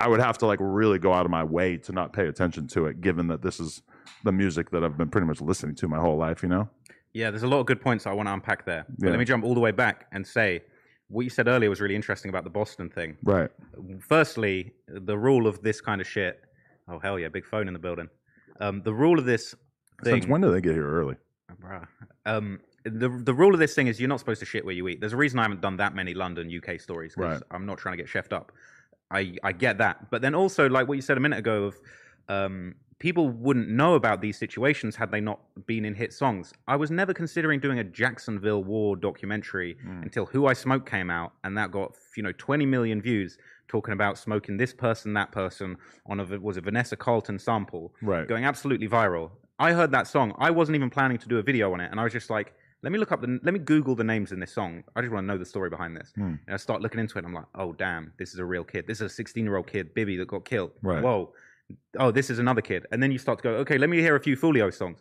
I 0.00 0.06
would 0.08 0.20
have 0.20 0.38
to 0.38 0.46
like 0.46 0.58
really 0.62 0.98
go 0.98 1.12
out 1.12 1.24
of 1.24 1.30
my 1.30 1.42
way 1.42 1.76
to 1.78 1.92
not 1.92 2.12
pay 2.12 2.26
attention 2.28 2.68
to 2.68 2.86
it, 2.86 3.00
given 3.00 3.26
that 3.28 3.42
this 3.42 3.58
is 3.58 3.82
the 4.24 4.32
music 4.32 4.70
that 4.70 4.84
I've 4.84 4.96
been 4.96 5.08
pretty 5.10 5.26
much 5.26 5.40
listening 5.40 5.74
to 5.76 5.88
my 5.88 5.98
whole 5.98 6.16
life. 6.16 6.42
You 6.42 6.48
know? 6.48 6.68
Yeah, 7.12 7.30
there's 7.30 7.42
a 7.42 7.48
lot 7.48 7.58
of 7.60 7.66
good 7.66 7.80
points 7.80 8.06
I 8.06 8.12
want 8.12 8.28
to 8.28 8.32
unpack 8.32 8.64
there. 8.64 8.86
But 8.88 9.06
Yeah. 9.06 9.10
let 9.10 9.18
me 9.18 9.24
jump 9.24 9.44
all 9.44 9.54
the 9.54 9.60
way 9.60 9.72
back 9.72 10.06
and 10.12 10.24
say 10.26 10.62
what 11.08 11.22
you 11.22 11.30
said 11.30 11.48
earlier 11.48 11.68
was 11.70 11.80
really 11.80 11.96
interesting 11.96 12.28
about 12.28 12.44
the 12.44 12.50
Boston 12.50 12.88
thing. 12.90 13.16
Right. 13.24 13.50
Firstly, 14.00 14.72
the 14.86 15.16
rule 15.18 15.46
of 15.46 15.62
this 15.62 15.80
kind 15.80 16.00
of 16.00 16.06
shit. 16.06 16.40
Oh 16.86 16.98
hell 16.98 17.18
yeah, 17.18 17.28
big 17.28 17.44
phone 17.44 17.66
in 17.66 17.72
the 17.74 17.80
building. 17.80 18.08
Um, 18.60 18.82
the 18.82 18.94
rule 18.94 19.18
of 19.18 19.24
this 19.24 19.54
thing. 20.04 20.14
Since 20.22 20.26
when 20.26 20.40
do 20.40 20.50
they 20.52 20.60
get 20.60 20.72
here 20.74 20.88
early? 20.88 21.16
Bruh. 21.60 21.86
Um, 22.24 22.60
the 22.84 23.08
the 23.08 23.34
rule 23.34 23.52
of 23.52 23.58
this 23.58 23.74
thing 23.74 23.88
is 23.88 23.98
you're 23.98 24.08
not 24.08 24.20
supposed 24.20 24.40
to 24.40 24.46
shit 24.46 24.64
where 24.64 24.74
you 24.74 24.86
eat. 24.88 25.00
There's 25.00 25.12
a 25.12 25.16
reason 25.16 25.38
I 25.38 25.42
haven't 25.42 25.60
done 25.60 25.76
that 25.78 25.94
many 25.94 26.14
London 26.14 26.48
UK 26.50 26.78
stories 26.80 27.14
because 27.16 27.40
Right. 27.40 27.42
I'm 27.50 27.66
not 27.66 27.78
trying 27.78 27.96
to 27.96 28.02
get 28.02 28.06
chefed 28.10 28.32
up. 28.32 28.52
I 29.10 29.36
I 29.42 29.52
get 29.52 29.78
that, 29.78 30.10
but 30.10 30.22
then 30.22 30.34
also 30.34 30.68
like 30.68 30.88
what 30.88 30.94
you 30.94 31.02
said 31.02 31.16
a 31.16 31.20
minute 31.20 31.38
ago 31.38 31.64
of 31.64 31.80
um, 32.28 32.74
people 32.98 33.28
wouldn't 33.30 33.68
know 33.68 33.94
about 33.94 34.20
these 34.20 34.36
situations 34.36 34.96
had 34.96 35.10
they 35.10 35.20
not 35.20 35.40
been 35.66 35.84
in 35.84 35.94
hit 35.94 36.12
songs. 36.12 36.52
I 36.66 36.76
was 36.76 36.90
never 36.90 37.14
considering 37.14 37.60
doing 37.60 37.78
a 37.78 37.84
Jacksonville 37.84 38.64
War 38.64 38.96
documentary 38.96 39.76
Hmm. 39.82 40.02
until 40.02 40.26
Who 40.26 40.46
I 40.46 40.52
Smoke 40.52 40.88
came 40.88 41.10
out, 41.10 41.32
and 41.44 41.56
that 41.56 41.70
got 41.70 41.94
you 42.16 42.22
know 42.22 42.32
20 42.32 42.66
million 42.66 43.00
views 43.00 43.38
talking 43.68 43.92
about 43.92 44.18
smoking 44.18 44.56
this 44.56 44.72
person, 44.74 45.12
that 45.14 45.30
person 45.32 45.76
on 46.06 46.20
a 46.20 46.24
was 46.40 46.56
a 46.56 46.60
Vanessa 46.60 46.96
Carlton 46.96 47.38
sample, 47.38 47.94
Right. 48.02 48.26
going 48.28 48.44
absolutely 48.44 48.88
viral. 48.88 49.30
I 49.58 49.72
heard 49.72 49.90
that 49.92 50.06
song. 50.06 50.34
I 50.38 50.50
wasn't 50.50 50.76
even 50.76 50.88
planning 50.90 51.18
to 51.18 51.28
do 51.28 51.38
a 51.38 51.42
video 51.42 51.72
on 51.72 51.80
it, 51.80 51.90
and 51.90 51.98
I 51.98 52.04
was 52.04 52.12
just 52.12 52.30
like, 52.30 52.54
let 52.82 52.92
me 52.92 52.98
look 52.98 53.12
up 53.12 53.20
the, 53.20 53.40
let 53.42 53.52
me 53.52 53.60
Google 53.60 53.94
the 53.94 54.04
names 54.04 54.32
in 54.32 54.40
this 54.40 54.52
song. 54.52 54.84
I 54.94 55.00
just 55.00 55.12
want 55.12 55.24
to 55.24 55.26
know 55.26 55.38
the 55.38 55.44
story 55.44 55.70
behind 55.70 55.96
this. 55.96 56.12
Hmm. 56.14 56.34
And 56.46 56.54
I 56.54 56.56
start 56.56 56.80
looking 56.80 57.00
into 57.00 57.16
it. 57.16 57.24
and 57.24 57.26
I'm 57.28 57.34
like, 57.34 57.46
oh 57.54 57.72
damn, 57.72 58.12
this 58.18 58.32
is 58.32 58.38
a 58.38 58.44
real 58.44 58.64
kid. 58.64 58.86
This 58.86 59.00
is 59.00 59.12
a 59.12 59.14
16 59.14 59.44
year 59.44 59.56
old 59.56 59.66
kid, 59.66 59.94
Bibby, 59.94 60.16
that 60.16 60.28
got 60.28 60.44
killed. 60.44 60.70
Right. 60.82 61.02
Whoa. 61.02 61.32
Oh, 61.98 62.10
this 62.10 62.30
is 62.30 62.38
another 62.38 62.62
kid. 62.62 62.86
And 62.92 63.02
then 63.02 63.10
you 63.10 63.18
start 63.18 63.38
to 63.40 63.42
go, 63.42 63.50
okay, 63.56 63.78
let 63.78 63.90
me 63.90 63.98
hear 63.98 64.16
a 64.16 64.20
few 64.20 64.36
Foolio 64.36 64.72
songs. 64.72 65.00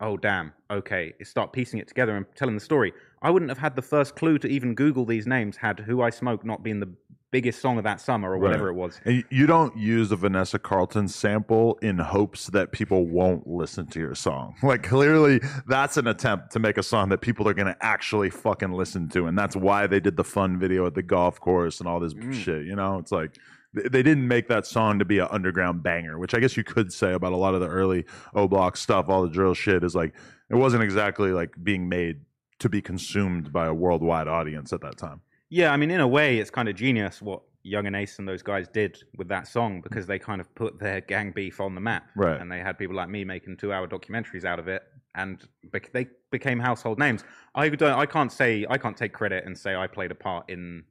Oh 0.00 0.16
damn. 0.16 0.52
Okay, 0.70 1.12
you 1.18 1.24
start 1.24 1.52
piecing 1.52 1.80
it 1.80 1.88
together 1.88 2.16
and 2.16 2.24
telling 2.34 2.54
the 2.54 2.60
story. 2.60 2.92
I 3.22 3.30
wouldn't 3.30 3.50
have 3.50 3.58
had 3.58 3.74
the 3.74 3.82
first 3.82 4.14
clue 4.14 4.38
to 4.38 4.48
even 4.48 4.74
Google 4.74 5.04
these 5.04 5.26
names 5.26 5.56
had 5.56 5.80
"Who 5.80 6.02
I 6.02 6.10
Smoke" 6.10 6.44
not 6.44 6.62
been 6.62 6.78
the 6.78 6.92
biggest 7.30 7.60
song 7.60 7.76
of 7.78 7.84
that 7.84 8.00
summer 8.00 8.32
or 8.32 8.38
whatever 8.38 8.64
Right. 8.66 8.70
it 8.70 8.76
was. 8.76 9.00
And 9.04 9.24
you 9.30 9.46
don't 9.46 9.76
use 9.76 10.08
the 10.08 10.16
Vanessa 10.16 10.58
Carlton 10.58 11.08
sample 11.08 11.78
in 11.82 11.98
hopes 11.98 12.46
that 12.48 12.72
people 12.72 13.06
won't 13.06 13.46
listen 13.46 13.86
to 13.88 14.00
your 14.00 14.14
song. 14.14 14.54
Like 14.62 14.82
clearly 14.82 15.40
that's 15.66 15.96
an 15.96 16.06
attempt 16.06 16.52
to 16.52 16.58
make 16.58 16.78
a 16.78 16.82
song 16.82 17.10
that 17.10 17.20
people 17.20 17.46
are 17.48 17.54
going 17.54 17.66
to 17.68 17.76
actually 17.84 18.30
fucking 18.30 18.72
listen 18.72 19.08
to 19.10 19.26
and 19.26 19.36
that's 19.38 19.54
why 19.56 19.86
they 19.86 20.00
did 20.00 20.16
the 20.16 20.24
fun 20.24 20.58
video 20.58 20.86
at 20.86 20.94
the 20.94 21.02
golf 21.02 21.38
course 21.40 21.80
and 21.80 21.88
all 21.88 22.00
this 22.00 22.14
Mm. 22.14 22.32
shit, 22.32 22.64
you 22.66 22.74
know? 22.74 22.98
It's 22.98 23.12
like 23.12 23.36
they 23.74 24.02
didn't 24.02 24.26
make 24.26 24.48
that 24.48 24.64
song 24.66 24.98
to 24.98 25.04
be 25.04 25.18
an 25.18 25.28
underground 25.30 25.82
banger, 25.82 26.18
which 26.18 26.32
I 26.34 26.40
guess 26.40 26.56
you 26.56 26.64
could 26.64 26.90
say 26.92 27.12
about 27.12 27.32
a 27.32 27.36
lot 27.36 27.54
of 27.54 27.60
the 27.60 27.68
early 27.68 28.06
O 28.34 28.48
Block 28.48 28.76
stuff, 28.78 29.10
all 29.10 29.22
the 29.22 29.28
drill 29.28 29.52
shit 29.54 29.84
is 29.84 29.94
like 29.94 30.14
it 30.50 30.54
wasn't 30.56 30.82
exactly 30.82 31.32
like 31.32 31.50
being 31.62 31.88
made 31.90 32.22
to 32.60 32.70
be 32.70 32.80
consumed 32.80 33.52
by 33.52 33.66
a 33.66 33.74
worldwide 33.74 34.26
audience 34.26 34.72
at 34.72 34.80
that 34.80 34.96
time. 34.96 35.20
Yeah, 35.50 35.72
I 35.72 35.76
mean, 35.76 35.90
in 35.90 36.00
a 36.00 36.08
way, 36.08 36.38
it's 36.38 36.50
kind 36.50 36.68
of 36.68 36.76
genius 36.76 37.22
what 37.22 37.42
Yungeen 37.66 37.96
Ace 37.96 38.18
and 38.18 38.28
those 38.28 38.42
guys 38.42 38.68
did 38.68 39.02
with 39.16 39.28
that 39.28 39.46
song 39.48 39.80
because 39.80 40.06
they 40.06 40.18
kind 40.18 40.40
of 40.40 40.54
put 40.54 40.78
their 40.78 41.00
gang 41.00 41.32
beef 41.32 41.60
on 41.60 41.74
the 41.74 41.80
map. 41.80 42.04
Right. 42.16 42.40
And 42.40 42.50
they 42.50 42.60
had 42.60 42.78
people 42.78 42.96
like 42.96 43.08
me 43.08 43.24
making 43.24 43.56
two-hour 43.56 43.88
documentaries 43.88 44.44
out 44.44 44.58
of 44.58 44.68
it, 44.68 44.82
and 45.14 45.42
bec- 45.72 45.92
they 45.92 46.06
became 46.30 46.58
household 46.60 46.98
names. 46.98 47.24
I 47.54 47.68
don't. 47.68 47.98
I 47.98 48.06
can't 48.06 48.32
say. 48.32 48.66
I 48.68 48.78
can't 48.78 48.96
take 48.96 49.12
credit 49.12 49.44
and 49.46 49.56
say 49.56 49.74
I 49.74 49.86
played 49.86 50.10
a 50.10 50.14
part 50.14 50.48
in 50.50 50.84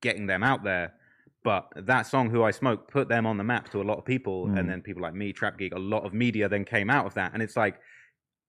getting 0.00 0.26
them 0.26 0.42
out 0.42 0.64
there. 0.64 0.94
But 1.44 1.72
that 1.76 2.02
song, 2.02 2.30
"Who 2.30 2.44
I 2.44 2.52
Smoke," 2.52 2.88
put 2.88 3.08
them 3.08 3.26
on 3.26 3.36
the 3.36 3.44
map 3.44 3.68
to 3.70 3.82
a 3.82 3.84
lot 3.84 3.98
of 3.98 4.04
people, 4.04 4.46
Mm. 4.46 4.60
and 4.60 4.70
then 4.70 4.80
people 4.80 5.02
like 5.02 5.14
me, 5.14 5.32
Trap 5.32 5.58
Geek, 5.58 5.74
a 5.74 5.78
lot 5.78 6.04
of 6.04 6.14
media 6.14 6.48
then 6.48 6.64
came 6.64 6.88
out 6.88 7.04
of 7.04 7.14
that, 7.14 7.32
and 7.34 7.42
it's 7.42 7.56
like, 7.56 7.80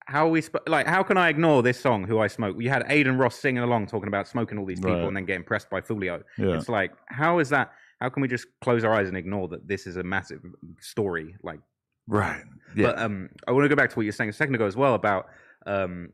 how 0.06 0.28
are 0.28 0.30
we 0.30 0.42
sp- 0.44 0.68
like? 0.68 0.88
How 0.88 1.04
can 1.04 1.18
I 1.18 1.30
ignore 1.30 1.64
this 1.64 1.80
song, 1.80 2.04
"Who 2.06 2.20
I 2.20 2.28
Smoke"? 2.28 2.58
You 2.60 2.70
had 2.70 2.84
Adin 2.84 3.18
Ross 3.18 3.36
singing 3.40 3.64
along, 3.64 3.88
talking 3.88 4.08
about 4.08 4.28
smoking 4.28 4.58
all 4.58 4.66
these 4.66 4.80
people, 4.80 4.96
Right. 4.98 5.08
and 5.08 5.16
then 5.18 5.26
getting 5.26 5.44
pressed 5.44 5.70
by 5.70 5.82
Foolio. 5.82 6.24
Yeah. 6.38 6.56
It's 6.56 6.70
like, 6.70 6.92
how 7.08 7.40
is 7.40 7.50
that? 7.50 7.72
How 8.02 8.10
can 8.10 8.22
we 8.22 8.28
just 8.28 8.48
close 8.62 8.84
our 8.84 8.94
eyes 8.94 9.08
and 9.08 9.16
ignore 9.18 9.48
that 9.50 9.68
this 9.68 9.88
is 9.88 9.96
a 9.98 10.04
massive 10.04 10.42
story? 10.80 11.36
Like, 11.42 11.60
Right. 12.08 12.44
Yeah. 12.76 12.88
But 12.88 13.00
um, 13.00 13.30
I 13.48 13.52
want 13.54 13.64
to 13.64 13.70
go 13.70 13.76
back 13.76 13.90
to 13.92 13.96
what 13.96 14.02
you 14.04 14.10
were 14.10 14.12
saying 14.14 14.30
a 14.30 14.34
second 14.34 14.56
ago 14.56 14.66
as 14.66 14.76
well 14.76 14.94
about. 14.96 15.28
Um, 15.66 16.12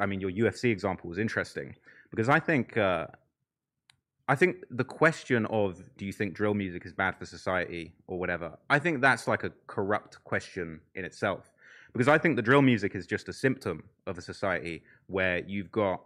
I 0.00 0.06
mean, 0.06 0.20
your 0.20 0.32
UFC 0.32 0.72
example 0.72 1.08
was 1.08 1.18
interesting 1.18 1.76
because 2.10 2.28
I 2.28 2.40
think 2.40 2.76
uh, 2.76 3.06
I 4.26 4.34
think 4.34 4.56
the 4.70 4.82
question 4.84 5.46
of 5.46 5.80
do 5.96 6.04
you 6.04 6.12
think 6.12 6.34
drill 6.34 6.54
music 6.54 6.84
is 6.84 6.92
bad 6.92 7.16
for 7.16 7.24
society 7.24 7.94
or 8.08 8.18
whatever, 8.18 8.58
I 8.68 8.78
think 8.80 9.00
that's 9.00 9.28
like 9.28 9.44
a 9.44 9.52
corrupt 9.68 10.22
question 10.24 10.80
in 10.96 11.04
itself. 11.04 11.52
Because 11.92 12.08
I 12.08 12.18
think 12.18 12.36
the 12.36 12.42
drill 12.42 12.62
music 12.62 12.94
is 12.94 13.06
just 13.06 13.28
a 13.28 13.32
symptom 13.32 13.84
of 14.06 14.18
a 14.18 14.22
society 14.22 14.82
where 15.06 15.38
you've 15.46 15.70
got, 15.72 16.02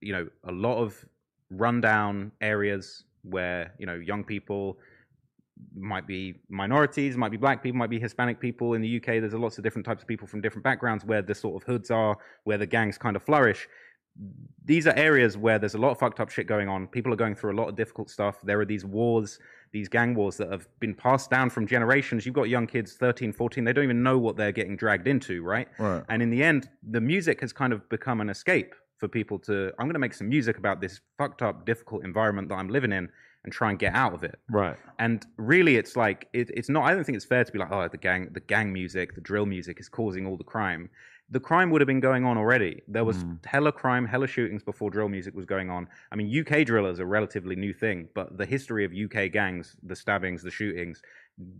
you 0.00 0.12
know, 0.12 0.28
a 0.44 0.52
lot 0.52 0.78
of 0.78 1.04
rundown 1.50 2.32
areas 2.40 3.04
where, 3.22 3.72
you 3.78 3.86
know, 3.86 3.94
young 3.94 4.24
people 4.24 4.78
might 5.74 6.06
be 6.06 6.34
minorities, 6.48 7.16
might 7.16 7.30
be 7.30 7.36
black 7.36 7.62
people, 7.62 7.78
might 7.78 7.90
be 7.90 7.98
Hispanic 7.98 8.40
people. 8.40 8.74
In 8.74 8.82
the 8.82 8.96
UK, 8.96 9.20
there's 9.20 9.34
lots 9.34 9.58
of 9.58 9.64
different 9.64 9.86
types 9.86 10.02
of 10.02 10.08
people 10.08 10.26
from 10.26 10.40
different 10.40 10.64
backgrounds 10.64 11.04
where 11.04 11.22
the 11.22 11.34
sort 11.34 11.62
of 11.62 11.66
hoods 11.66 11.90
are, 11.90 12.16
where 12.44 12.58
the 12.58 12.66
gangs 12.66 12.98
kind 12.98 13.16
of 13.16 13.22
flourish 13.22 13.68
these 14.64 14.86
are 14.86 14.94
areas 14.96 15.36
where 15.36 15.58
there's 15.58 15.74
a 15.74 15.78
lot 15.78 15.90
of 15.90 15.98
fucked 15.98 16.18
up 16.18 16.28
shit 16.28 16.46
going 16.46 16.68
on. 16.68 16.88
People 16.88 17.12
are 17.12 17.16
going 17.16 17.36
through 17.36 17.52
a 17.52 17.58
lot 17.58 17.68
of 17.68 17.76
difficult 17.76 18.10
stuff. 18.10 18.40
There 18.42 18.60
are 18.60 18.64
these 18.64 18.84
wars, 18.84 19.38
these 19.72 19.88
gang 19.88 20.14
wars 20.14 20.36
that 20.38 20.50
have 20.50 20.66
been 20.80 20.94
passed 20.94 21.30
down 21.30 21.50
from 21.50 21.66
generations. 21.66 22.26
You've 22.26 22.34
got 22.34 22.48
young 22.48 22.66
kids, 22.66 22.94
13, 22.94 23.32
14, 23.32 23.64
they 23.64 23.72
don't 23.72 23.84
even 23.84 24.02
know 24.02 24.18
what 24.18 24.36
they're 24.36 24.52
getting 24.52 24.76
dragged 24.76 25.06
into, 25.06 25.42
right? 25.42 25.68
Right. 25.78 26.02
And 26.08 26.20
in 26.20 26.30
the 26.30 26.42
end, 26.42 26.68
the 26.82 27.00
music 27.00 27.40
has 27.42 27.52
kind 27.52 27.72
of 27.72 27.88
become 27.88 28.20
an 28.20 28.28
escape 28.28 28.74
for 28.98 29.06
people 29.06 29.38
to, 29.40 29.72
I'm 29.78 29.86
going 29.86 29.94
to 29.94 30.00
make 30.00 30.14
some 30.14 30.28
music 30.28 30.58
about 30.58 30.80
this 30.80 31.00
fucked 31.16 31.42
up, 31.42 31.64
difficult 31.64 32.04
environment 32.04 32.48
that 32.48 32.56
I'm 32.56 32.68
living 32.68 32.92
in 32.92 33.08
and 33.44 33.52
try 33.52 33.70
and 33.70 33.78
get 33.78 33.94
out 33.94 34.12
of 34.12 34.24
it. 34.24 34.38
right. 34.50 34.76
And 34.98 35.24
really, 35.36 35.76
it's 35.76 35.94
like 35.94 36.28
it, 36.32 36.50
it's 36.52 36.68
not. 36.68 36.84
I 36.84 36.92
don't 36.92 37.04
think 37.04 37.14
it's 37.14 37.24
fair 37.24 37.44
to 37.44 37.52
be 37.52 37.58
like, 37.58 37.70
oh, 37.70 37.86
the 37.86 37.96
gang, 37.96 38.30
the 38.32 38.40
gang 38.40 38.72
music, 38.72 39.14
the 39.14 39.20
drill 39.20 39.46
music 39.46 39.78
is 39.78 39.88
causing 39.88 40.26
all 40.26 40.36
the 40.36 40.44
crime. 40.44 40.90
The 41.30 41.40
crime 41.40 41.70
would 41.70 41.80
have 41.80 41.86
been 41.86 42.00
going 42.00 42.24
on 42.24 42.38
already. 42.38 42.82
There 42.86 43.04
was 43.04 43.16
hmm. 43.22 43.34
hella 43.44 43.72
crime, 43.72 44.06
hella 44.06 44.28
shootings 44.28 44.62
before 44.62 44.90
drill 44.90 45.08
music 45.08 45.34
was 45.34 45.44
going 45.44 45.70
on. 45.70 45.88
I 46.12 46.16
mean, 46.16 46.28
UK 46.40 46.64
drill 46.64 46.86
is 46.86 47.00
a 47.00 47.06
relatively 47.06 47.56
new 47.56 47.72
thing, 47.72 48.08
but 48.14 48.38
the 48.38 48.46
history 48.46 48.84
of 48.84 48.92
UK 48.92 49.32
gangs, 49.32 49.76
the 49.82 49.96
stabbings, 49.96 50.42
the 50.42 50.52
shootings, 50.52 51.02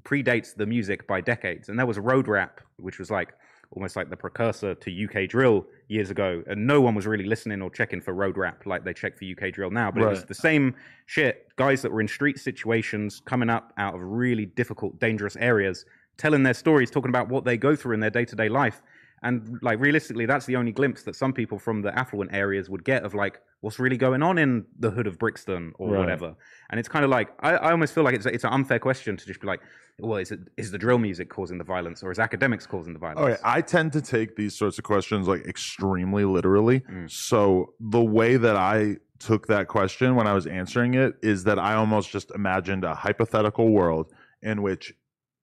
predates 0.05 0.55
the 0.55 0.67
music 0.67 1.07
by 1.07 1.21
decades. 1.21 1.69
And 1.69 1.79
there 1.79 1.87
was 1.87 1.99
road 1.99 2.29
rap, 2.29 2.61
which 2.77 2.99
was 2.99 3.11
like 3.11 3.35
almost 3.73 3.97
like 3.97 4.11
the 4.11 4.17
precursor 4.17 4.75
to 4.75 5.05
UK 5.05 5.29
drill 5.29 5.67
years 5.89 6.11
ago, 6.11 6.43
and 6.47 6.67
no 6.67 6.81
one 6.81 6.95
was 6.95 7.07
really 7.07 7.25
listening 7.25 7.63
or 7.63 7.71
checking 7.71 8.01
for 8.01 8.15
road 8.15 8.37
rap 8.37 8.65
like 8.67 8.85
they 8.85 8.95
check 8.95 9.19
for 9.19 9.25
UK 9.25 9.53
drill 9.53 9.71
now. 9.71 9.91
But 9.91 10.03
it 10.03 10.09
was 10.09 10.25
the 10.25 10.35
same 10.35 10.75
shit. 11.07 11.49
Guys 11.57 11.83
that 11.83 11.93
were 11.93 12.01
in 12.01 12.09
street 12.09 12.39
situations, 12.39 13.21
coming 13.25 13.51
up 13.51 13.73
out 13.79 13.95
of 13.95 14.01
really 14.01 14.47
difficult, 14.47 14.99
dangerous 14.99 15.37
areas, 15.37 15.85
telling 16.17 16.43
their 16.43 16.55
stories, 16.55 16.91
talking 16.91 17.09
about 17.09 17.29
what 17.29 17.45
they 17.45 17.57
go 17.57 17.77
through 17.77 17.95
in 17.95 18.01
their 18.01 18.11
day 18.11 18.25
to 18.25 18.37
day 18.37 18.49
life. 18.49 18.83
And 19.23 19.59
like 19.63 19.81
realistically, 19.81 20.27
that's 20.27 20.47
the 20.47 20.57
only 20.57 20.73
glimpse 20.73 21.03
that 21.05 21.17
some 21.17 21.33
people 21.33 21.59
from 21.59 21.83
the 21.83 21.97
affluent 21.99 22.35
areas 22.35 22.69
would 22.69 22.85
get 22.85 23.03
of 23.03 23.15
like 23.15 23.41
what's 23.61 23.79
really 23.79 23.97
going 23.97 24.23
on 24.23 24.39
in 24.39 24.67
the 24.79 24.91
hood 24.91 25.07
of 25.07 25.19
Brixton 25.19 25.73
or 25.79 25.91
Right. 25.93 26.01
whatever. 26.01 26.35
And 26.71 26.79
it's 26.79 26.89
kind 26.89 27.05
of 27.05 27.11
like 27.11 27.31
I, 27.41 27.55
I 27.55 27.71
almost 27.71 27.95
feel 27.95 28.05
like 28.05 28.15
it's 28.15 28.27
it's 28.27 28.45
an 28.45 28.53
unfair 28.53 28.79
question 28.79 29.17
to 29.17 29.27
just 29.27 29.41
be 29.41 29.47
like, 29.47 29.61
well, 29.99 30.19
is 30.19 30.31
it 30.31 30.41
is 30.57 30.71
the 30.71 30.79
drill 30.79 30.99
music 30.99 31.31
causing 31.31 31.57
the 31.59 31.65
violence 31.65 32.03
or 32.03 32.11
is 32.11 32.19
academics 32.19 32.67
causing 32.67 32.93
the 32.93 32.99
violence? 32.99 33.41
I 33.43 33.63
tend 33.63 33.93
to 33.95 34.03
take 34.03 34.37
these 34.37 34.55
sorts 34.57 34.77
of 34.79 34.85
questions 34.85 35.27
like 35.27 35.47
extremely 35.47 36.25
literally. 36.25 36.81
Mm. 36.81 37.11
So 37.11 37.73
the 37.81 38.05
way 38.05 38.37
that 38.37 38.57
I 38.57 38.97
took 39.19 39.47
that 39.47 39.67
question 39.67 40.15
when 40.15 40.27
I 40.27 40.35
was 40.35 40.47
answering 40.47 40.93
it 40.93 41.15
is 41.23 41.45
that 41.45 41.59
I 41.59 41.75
almost 41.75 42.11
just 42.11 42.31
imagined 42.33 42.85
a 42.85 42.95
hypothetical 42.95 43.71
world 43.71 44.13
in 44.43 44.61
which 44.61 44.93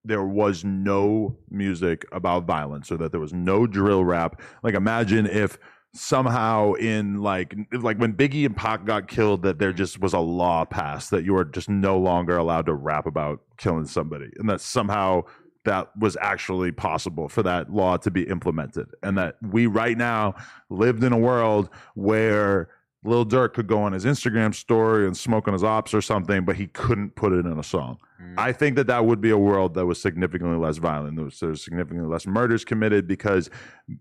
there 0.06 0.24
was 0.24 0.64
no 0.64 1.38
music 1.50 2.06
about 2.12 2.46
violence 2.46 2.92
or 2.92 2.98
that 2.98 3.12
there 3.12 3.22
was 3.22 3.34
no 3.34 3.66
drill 3.66 4.04
rap. 4.04 4.42
Like 4.62 4.76
imagine 4.76 5.26
if 5.26 5.58
somehow 5.94 6.74
in 6.74 7.22
like 7.22 7.56
like 7.72 7.98
when 7.98 8.14
Biggie 8.14 8.46
and 8.46 8.56
Pac 8.56 8.86
got 8.86 9.08
killed 9.08 9.44
that 9.44 9.60
there 9.60 9.72
just 9.72 10.02
was 10.02 10.14
a 10.14 10.20
law 10.20 10.66
passed 10.66 11.12
that 11.12 11.24
you 11.24 11.34
were 11.34 11.46
just 11.46 11.70
no 11.70 12.00
longer 12.00 12.36
allowed 12.36 12.66
to 12.66 12.74
rap 12.74 13.06
about 13.06 13.42
killing 13.58 13.86
somebody 13.86 14.30
and 14.40 14.50
that 14.50 14.60
somehow 14.60 15.22
that 15.66 15.96
was 15.98 16.18
actually 16.20 16.72
possible 16.72 17.30
for 17.30 17.44
that 17.44 17.72
law 17.72 17.96
to 17.96 18.12
be 18.12 18.24
implemented 18.24 18.88
and 19.04 19.18
that 19.18 19.38
we 19.42 19.68
right 19.68 19.98
now 19.98 20.34
lived 20.70 21.04
in 21.04 21.14
a 21.14 21.18
world 21.18 21.70
where 21.94 22.70
Lil 23.04 23.26
Durk 23.26 23.54
could 23.54 23.68
go 23.68 23.82
on 23.82 23.92
his 23.92 24.06
Instagram 24.06 24.56
story 24.56 25.06
and 25.06 25.16
smoke 25.16 25.48
on 25.48 25.54
his 25.54 25.64
ops 25.64 25.94
or 25.94 26.02
something, 26.02 26.46
but 26.46 26.56
he 26.56 26.68
couldn't 26.68 27.16
put 27.16 27.34
it 27.34 27.46
in 27.46 27.60
a 27.60 27.64
song. 27.64 27.98
Hmm. 28.18 28.36
I 28.38 28.52
think 28.54 28.76
that 28.78 28.88
that 28.88 29.06
would 29.06 29.20
be 29.20 29.30
a 29.30 29.38
world 29.38 29.74
that 29.74 29.86
was 29.86 30.02
significantly 30.02 30.58
less 30.58 30.78
violent. 30.78 31.18
There 31.18 31.26
was, 31.26 31.40
there 31.40 31.50
was 31.50 31.64
significantly 31.64 32.08
less 32.08 32.26
murders 32.26 32.64
committed 32.64 33.08
because 33.08 33.50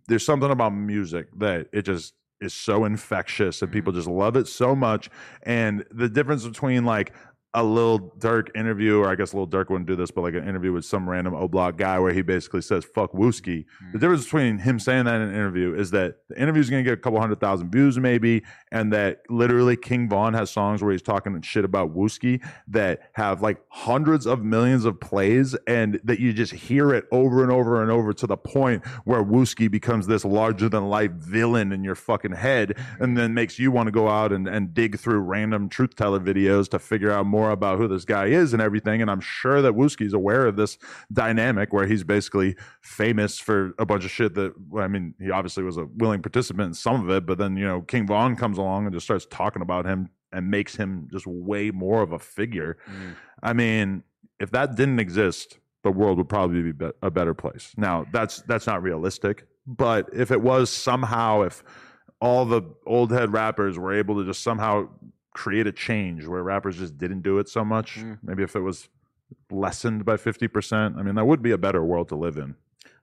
there's 0.07 0.25
something 0.25 0.51
about 0.51 0.71
music 0.71 1.27
that 1.39 1.69
it 1.73 1.83
just 1.83 2.15
is 2.41 2.55
so 2.55 2.85
infectious 2.85 3.63
and 3.63 3.71
hmm. 3.71 3.75
people 3.75 3.93
just 3.93 4.09
love 4.09 4.37
it 4.37 4.47
so 4.47 4.77
much. 4.77 5.11
And 5.43 5.85
the 5.91 6.09
difference 6.09 6.47
between 6.47 6.85
like 6.85 7.13
a 7.55 7.63
little 7.63 8.01
Durk 8.19 8.49
interview, 8.57 8.99
or 8.99 9.11
I 9.11 9.15
guess 9.15 9.35
Lil 9.35 9.47
Durk 9.47 9.69
wouldn't 9.69 9.87
do 9.87 9.95
this, 9.95 10.11
but 10.11 10.23
like 10.23 10.35
an 10.35 10.49
interview 10.49 10.73
with 10.73 10.87
some 10.87 11.09
random 11.09 11.35
O 11.35 11.49
Block 11.49 11.77
guy 11.77 11.99
where 11.99 12.13
he 12.13 12.23
basically 12.23 12.63
says 12.63 12.85
"fuck 12.85 13.13
Wooski." 13.13 13.65
The 13.65 13.87
hmm. 13.93 13.99
difference 13.99 14.25
between 14.25 14.59
him 14.59 14.79
saying 14.79 15.05
that 15.05 15.17
in 15.17 15.23
an 15.23 15.35
interview 15.35 15.75
is 15.75 15.91
that 15.91 16.17
the 16.29 16.41
interview 16.41 16.61
is 16.61 16.71
going 16.71 16.83
to 16.83 16.91
get 16.91 16.99
a 16.99 17.01
couple 17.01 17.21
hundred 17.21 17.41
thousand 17.41 17.71
views, 17.71 17.99
maybe, 17.99 18.43
and 18.71 18.91
that 18.95 19.23
literally 19.29 19.77
King 19.77 20.09
Von 20.09 20.33
has 20.33 20.51
songs 20.51 20.83
where 20.83 20.93
he's 20.93 21.03
talking 21.03 21.41
shit 21.43 21.65
about 21.65 21.95
Wooski 21.95 22.43
that 22.69 23.11
have 23.13 23.43
like 23.43 23.61
hundreds 23.69 24.27
of 24.27 24.43
millions 24.43 24.87
of 24.87 24.99
plays, 24.99 25.55
and 25.67 26.01
that 26.05 26.21
you 26.21 26.33
just 26.33 26.55
hear 26.55 26.95
it 26.95 27.05
over 27.13 27.43
and 27.43 27.53
over 27.53 27.83
and 27.83 27.91
over 27.91 28.15
to 28.15 28.27
the 28.27 28.37
point 28.37 28.87
where 29.05 29.23
Wooski 29.23 29.71
becomes 29.71 30.07
this 30.07 30.25
larger 30.25 30.71
than 30.71 30.89
life 30.89 31.11
villain 31.13 31.71
in 31.71 31.85
your 31.85 31.97
fucking 31.97 32.33
head, 32.33 32.79
and 32.99 33.11
hmm. 33.11 33.15
then 33.15 33.35
makes 33.35 33.59
you 33.59 33.71
want 33.71 33.89
to 33.89 33.93
go 33.93 34.09
out 34.09 34.33
and, 34.33 34.49
and 34.49 34.73
dig 34.73 34.99
through 34.99 35.19
random 35.19 35.69
truth 35.69 35.97
teller 35.97 36.19
videos 36.19 36.67
to 36.71 36.79
figure 36.79 37.11
out 37.11 37.27
more 37.27 37.42
about 37.51 37.79
who 37.79 37.89
this 37.89 38.05
guy 38.05 38.27
is 38.27 38.53
and 38.53 38.63
everything. 38.63 39.03
And 39.03 39.11
I'm 39.11 39.21
sure 39.21 39.61
that 39.63 39.75
Wooski's 39.75 40.13
aware 40.13 40.47
of 40.47 40.57
this 40.57 40.79
dynamic 41.13 41.73
where 41.73 41.87
he's 41.87 42.05
basically 42.05 42.57
famous 42.81 43.39
for 43.39 43.75
a 43.79 43.85
bunch 43.85 44.05
of 44.05 44.11
shit 44.11 44.35
that, 44.35 44.53
I 44.79 44.89
mean, 44.89 45.15
he 45.19 45.31
obviously 45.31 45.65
was 45.65 45.77
a 45.77 45.87
willing 45.97 46.23
participant 46.23 46.69
in 46.69 46.75
some 46.75 47.03
of 47.03 47.11
it, 47.11 47.27
but 47.27 47.39
then, 47.39 47.57
you 47.57 47.67
know, 47.67 47.83
King 47.83 48.07
Von 48.07 48.37
comes 48.37 48.59
along 48.59 48.87
and 48.87 48.95
just 48.95 49.07
starts 49.07 49.27
talking 49.31 49.63
about 49.63 49.85
him 49.85 50.09
and 50.33 50.51
makes 50.51 50.77
him 50.77 51.09
just 51.11 51.27
way 51.27 51.71
more 51.71 52.03
of 52.03 52.13
a 52.13 52.19
figure. 52.19 52.79
Mm. 52.89 53.15
I 53.43 53.53
mean, 53.53 54.03
if 54.41 54.51
that 54.53 54.77
didn't 54.77 54.99
exist, 54.99 55.59
the 55.83 55.91
world 55.91 56.19
would 56.19 56.29
probably 56.29 56.63
be 56.63 56.73
be- 56.73 56.93
a 57.03 57.11
better 57.11 57.35
place. 57.35 57.73
Now, 57.77 58.07
that's 58.13 58.43
that's 58.43 58.67
not 58.67 58.83
realistic, 58.83 59.47
but 59.67 60.09
if 60.13 60.31
it 60.31 60.41
was 60.41 60.71
somehow 60.71 61.43
if 61.43 61.63
all 62.21 62.45
the 62.45 62.63
old 62.87 63.11
head 63.11 63.33
rappers 63.33 63.79
were 63.79 63.93
able 63.93 64.15
to 64.15 64.25
just 64.25 64.43
somehow 64.43 64.89
create 65.35 65.67
a 65.67 65.73
change 65.73 66.27
where 66.27 66.43
rappers 66.43 66.79
just 66.79 66.99
didn't 66.99 67.23
do 67.23 67.39
it 67.39 67.49
so 67.49 67.65
much, 67.65 67.99
maybe 68.23 68.43
if 68.43 68.55
it 68.57 68.61
was 68.61 68.89
lessened 69.51 70.05
by 70.05 70.17
50%, 70.17 70.97
I 70.97 71.03
mean, 71.03 71.15
that 71.15 71.25
would 71.25 71.43
be 71.43 71.53
a 71.53 71.59
better 71.59 71.83
world 71.85 72.09
to 72.09 72.17
live 72.17 72.37
in. 72.37 72.55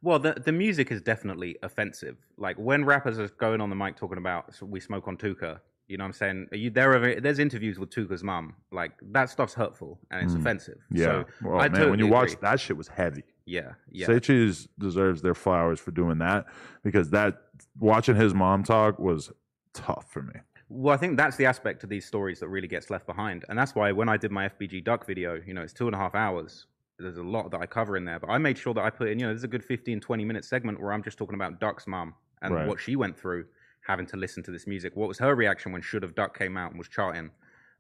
Well, 0.01 0.19
the 0.19 0.34
the 0.34 0.51
music 0.53 0.91
is 0.91 1.01
definitely 1.01 1.57
offensive. 1.61 2.17
Like 2.38 2.57
when 2.57 2.86
rappers 2.86 3.19
are 3.19 3.27
going 3.27 3.59
on 3.59 3.69
the 3.69 3.75
mic 3.75 3.97
talking 3.97 4.17
about 4.17 4.55
"So 4.55 4.65
we 4.65 4.80
smoke 4.80 5.07
on 5.09 5.17
Tooka, 5.17 5.59
you 5.89 5.97
know 5.97 6.05
what 6.05 6.09
I'm 6.09 6.13
saying? 6.13 6.47
Are 6.53 6.57
you 6.57 6.69
there? 6.69 6.93
Ever, 6.93 7.19
there's 7.19 7.39
interviews 7.39 7.80
with 7.80 7.89
Tooka's 7.89 8.23
mum. 8.23 8.55
Like 8.71 8.91
that 9.11 9.30
stuff's 9.30 9.53
hurtful 9.53 9.99
and 10.11 10.23
it's 10.23 10.36
offensive. 10.36 10.77
Mm. 10.93 10.97
Yeah. 10.97 11.05
So 11.05 11.25
well, 11.41 11.59
I 11.59 11.63
man, 11.63 11.71
totally 11.71 11.91
when 11.91 11.99
you 11.99 12.07
watch 12.07 12.39
that 12.39 12.59
shit 12.61 12.77
was 12.77 12.88
heavy. 12.88 13.23
yeah, 13.45 13.73
yeah. 13.91 14.07
Say 14.07 14.19
Cheese 14.19 14.69
deserves 14.77 15.21
their 15.21 15.36
flowers 15.36 15.80
for 15.80 15.91
doing 15.91 16.19
that 16.19 16.45
because 16.82 17.09
that 17.09 17.41
watching 17.77 18.15
his 18.15 18.34
mom 18.34 18.63
talk 18.63 18.99
was 18.99 19.32
tough 19.73 20.05
for 20.09 20.21
me. 20.21 20.36
Well, 20.70 20.93
I 20.93 20.97
think 20.97 21.17
that's 21.17 21.36
the 21.36 21.45
aspect 21.45 21.84
of 21.84 21.89
these 21.89 22.05
stories 22.05 22.39
that 22.39 22.47
really 22.47 22.67
gets 22.67 22.89
left 22.91 23.07
behind. 23.07 23.43
And 23.49 23.57
that's 23.57 23.74
why 23.74 23.91
when 23.91 24.07
I 24.07 24.17
did 24.17 24.32
my 24.32 24.47
FBG 24.49 24.84
Duck 24.84 25.05
video, 25.05 25.41
you 25.45 25.53
know, 25.53 25.61
it's 25.61 25.74
two 25.74 25.88
and 25.88 25.95
a 25.95 25.97
half 25.97 26.13
hours. 26.13 26.67
There's 26.99 27.17
a 27.17 27.24
lot 27.24 27.49
that 27.51 27.59
I 27.61 27.65
cover 27.65 27.97
in 27.97 28.05
there, 28.05 28.20
but 28.20 28.30
I 28.30 28.38
made 28.38 28.57
sure 28.57 28.74
that 28.76 28.84
I 28.84 28.89
put 28.91 29.07
in, 29.09 29.17
you 29.20 29.26
know, 29.26 29.32
there's 29.32 29.43
a 29.43 29.47
good 29.47 29.63
15, 29.63 29.99
20 29.99 30.26
minute 30.26 30.45
segment 30.45 30.80
where 30.80 30.93
I'm 30.93 31.01
just 31.01 31.17
talking 31.17 31.34
about 31.36 31.59
Duck's 31.59 31.88
mum 31.88 32.13
and 32.41 32.53
Right. 32.53 32.67
what 32.67 32.80
she 32.80 32.95
went 32.95 33.17
through 33.17 33.45
having 33.88 34.05
to 34.07 34.17
listen 34.17 34.43
to 34.43 34.51
this 34.51 34.67
music. 34.67 34.95
What 34.95 35.07
was 35.07 35.17
her 35.20 35.34
reaction 35.34 35.72
when 35.72 35.82
Should 35.82 36.03
Have 36.03 36.13
Duck 36.13 36.38
came 36.38 36.55
out 36.55 36.70
and 36.70 36.78
was 36.78 36.88
charting? 36.88 37.32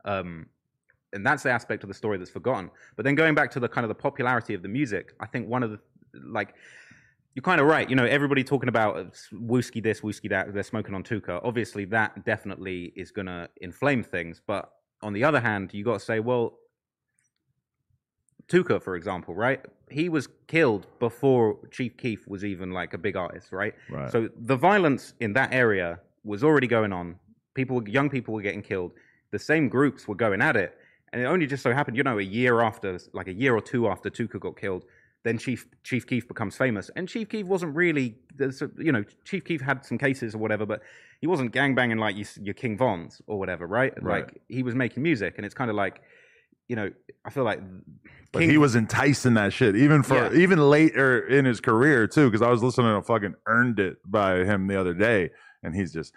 Um, 0.05 0.47
and 1.13 1.23
that's 1.25 1.43
the 1.43 1.51
aspect 1.51 1.83
of 1.83 1.89
the 1.89 1.93
story 1.93 2.17
that's 2.17 2.31
forgotten. 2.31 2.71
But 2.95 3.03
then 3.03 3.13
going 3.15 3.35
back 3.35 3.51
to 3.51 3.59
the 3.59 3.67
kind 3.69 3.83
of 3.85 3.89
the 3.89 3.95
popularity 3.95 4.53
of 4.55 4.63
the 4.63 4.67
music, 4.67 5.13
I 5.19 5.27
think 5.27 5.47
one 5.47 5.61
of 5.61 5.71
the, 5.71 5.79
like, 6.23 6.55
you're 7.35 7.43
kind 7.43 7.61
of 7.61 7.67
right. 7.67 7.89
You 7.89 7.95
know, 7.95 8.05
everybody 8.05 8.43
talking 8.43 8.69
about 8.69 8.97
uh, 8.97 9.03
wooski 9.33 9.81
this, 9.81 10.01
wooski 10.01 10.29
that. 10.29 10.53
They're 10.53 10.63
smoking 10.63 10.95
on 10.95 11.03
Tooka. 11.03 11.39
Obviously, 11.43 11.85
that 11.85 12.25
definitely 12.25 12.91
is 12.95 13.11
going 13.11 13.27
to 13.27 13.49
inflame 13.61 14.03
things. 14.03 14.41
But 14.45 14.71
on 15.01 15.13
the 15.13 15.23
other 15.23 15.39
hand, 15.39 15.73
you 15.73 15.83
got 15.83 15.93
to 15.93 15.99
say, 15.99 16.19
well, 16.19 16.57
Tooka, 18.49 18.81
for 18.81 18.95
example, 18.95 19.35
right? 19.35 19.63
He 19.89 20.09
was 20.09 20.27
killed 20.47 20.87
before 20.99 21.57
Chief 21.71 21.95
Keef 21.97 22.27
was 22.27 22.43
even 22.43 22.71
like 22.71 22.93
a 22.93 22.97
big 22.97 23.15
artist, 23.15 23.51
right? 23.51 23.75
Right. 23.89 24.11
So 24.11 24.29
the 24.35 24.55
violence 24.55 25.13
in 25.19 25.33
that 25.33 25.53
area 25.53 25.99
was 26.23 26.43
already 26.43 26.67
going 26.67 26.91
on. 26.91 27.15
People, 27.53 27.87
young 27.87 28.09
people 28.09 28.33
were 28.33 28.41
getting 28.41 28.63
killed. 28.63 28.91
The 29.31 29.39
same 29.39 29.69
groups 29.69 30.07
were 30.07 30.15
going 30.15 30.41
at 30.41 30.55
it, 30.55 30.75
and 31.13 31.21
it 31.21 31.25
only 31.25 31.45
just 31.45 31.61
so 31.61 31.71
happened, 31.71 31.95
you 31.95 32.03
know, 32.03 32.17
a 32.17 32.23
year 32.23 32.61
after, 32.61 32.99
like 33.13 33.27
a 33.27 33.33
year 33.33 33.55
or 33.55 33.61
two 33.61 33.87
after 33.87 34.09
Tooka 34.09 34.39
got 34.39 34.59
killed, 34.59 34.85
then 35.23 35.37
Chief 35.37 35.67
Chief 35.83 36.07
Keef 36.07 36.27
becomes 36.27 36.55
famous, 36.55 36.89
and 36.95 37.07
Chief 37.09 37.27
Keef 37.29 37.45
wasn't 37.45 37.75
really, 37.75 38.17
you 38.77 38.91
know, 38.91 39.03
Chief 39.25 39.43
Keef 39.43 39.61
had 39.61 39.85
some 39.85 39.97
cases 39.97 40.33
or 40.33 40.37
whatever, 40.37 40.65
but 40.65 40.81
he 41.19 41.27
wasn't 41.27 41.51
gangbanging 41.53 41.99
like 41.99 42.15
you, 42.15 42.25
your 42.41 42.53
King 42.53 42.77
Vons 42.77 43.21
or 43.27 43.37
whatever, 43.37 43.67
right? 43.67 43.93
Right. 44.01 44.23
Like 44.25 44.41
he 44.47 44.63
was 44.63 44.75
making 44.75 45.03
music, 45.03 45.33
and 45.37 45.45
it's 45.45 45.55
kind 45.55 45.69
of 45.69 45.75
like, 45.75 46.01
you 46.67 46.75
know, 46.75 46.89
I 47.25 47.29
feel 47.31 47.43
like 47.43 47.59
But 48.31 48.43
he 48.43 48.57
was 48.57 48.75
enticing 48.75 49.33
that 49.33 49.51
shit, 49.51 49.75
even 49.75 50.03
for 50.03 50.15
Yeah. 50.15 50.39
even 50.39 50.59
later 50.69 51.19
in 51.27 51.43
his 51.45 51.59
career 51.59 52.07
too. 52.07 52.29
Because 52.29 52.41
I 52.41 52.49
was 52.49 52.63
listening 52.63 52.95
to 52.95 53.01
fucking 53.01 53.35
"Earned 53.45 53.79
It" 53.79 53.97
by 54.05 54.45
him 54.45 54.67
the 54.67 54.79
other 54.79 54.93
day, 54.93 55.31
and 55.63 55.75
he's 55.75 55.91
just 55.91 56.13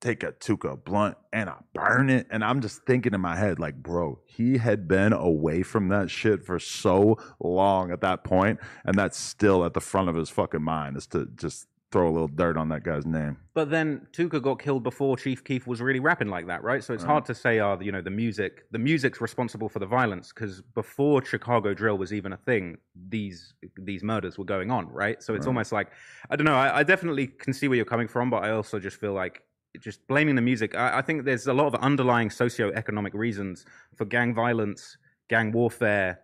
take 0.00 0.22
a 0.22 0.32
Tooka 0.32 0.82
blunt 0.82 1.16
and 1.32 1.50
I 1.50 1.56
burn 1.74 2.10
it, 2.10 2.26
and 2.30 2.44
I'm 2.44 2.60
just 2.60 2.82
thinking 2.84 3.14
in 3.14 3.20
my 3.20 3.36
head 3.36 3.58
like, 3.58 3.76
bro, 3.76 4.20
he 4.26 4.58
had 4.58 4.88
been 4.88 5.12
away 5.12 5.62
from 5.62 5.88
that 5.88 6.10
shit 6.10 6.44
for 6.44 6.58
so 6.58 7.18
long 7.40 7.90
at 7.90 8.00
that 8.02 8.24
point, 8.24 8.60
and 8.84 8.96
that's 8.96 9.18
still 9.18 9.64
at 9.64 9.74
the 9.74 9.80
front 9.80 10.08
of 10.08 10.14
his 10.14 10.30
fucking 10.30 10.62
mind 10.62 10.96
is 10.96 11.06
to 11.08 11.28
just 11.34 11.66
throw 11.90 12.06
a 12.06 12.12
little 12.12 12.28
dirt 12.28 12.56
on 12.58 12.68
that 12.68 12.82
guy's 12.82 13.06
name. 13.06 13.38
But 13.54 13.70
then 13.70 14.06
Tooka 14.12 14.42
got 14.42 14.60
killed 14.60 14.82
before 14.82 15.16
Chief 15.16 15.42
Keef 15.42 15.66
was 15.66 15.80
really 15.80 16.00
rapping 16.00 16.28
like 16.28 16.46
that, 16.46 16.62
right? 16.62 16.84
So 16.84 16.92
it's 16.92 17.02
hard 17.02 17.24
to 17.24 17.34
say, 17.34 17.60
uh, 17.60 17.78
you 17.80 17.92
know, 17.92 18.02
the 18.02 18.10
music, 18.10 18.70
the 18.70 18.78
music's 18.78 19.20
responsible 19.20 19.68
for 19.68 19.78
the 19.78 19.86
violence 19.86 20.30
because 20.32 20.60
before 20.74 21.24
Chicago 21.24 21.72
drill 21.72 21.96
was 21.96 22.12
even 22.12 22.34
a 22.34 22.36
thing, 22.36 22.76
these 23.08 23.54
these 23.78 24.02
murders 24.02 24.36
were 24.36 24.44
going 24.44 24.70
on, 24.70 24.88
right? 24.90 25.22
So 25.22 25.34
it's 25.34 25.46
almost 25.46 25.72
like, 25.72 25.88
I 26.30 26.36
don't 26.36 26.44
know. 26.44 26.56
I, 26.56 26.80
I 26.80 26.82
definitely 26.82 27.26
can 27.26 27.54
see 27.54 27.68
where 27.68 27.76
you're 27.76 27.86
coming 27.86 28.08
from, 28.08 28.28
but 28.28 28.44
I 28.44 28.50
also 28.50 28.78
just 28.78 29.00
feel 29.00 29.14
like 29.14 29.42
just 29.80 30.06
blaming 30.08 30.34
the 30.34 30.42
music. 30.42 30.74
I, 30.74 30.98
I 30.98 31.02
think 31.02 31.24
there's 31.24 31.46
a 31.46 31.52
lot 31.52 31.66
of 31.66 31.74
underlying 31.76 32.28
socioeconomic 32.28 33.14
reasons 33.14 33.64
for 33.94 34.04
gang 34.04 34.34
violence, 34.34 34.96
gang 35.28 35.52
warfare, 35.52 36.20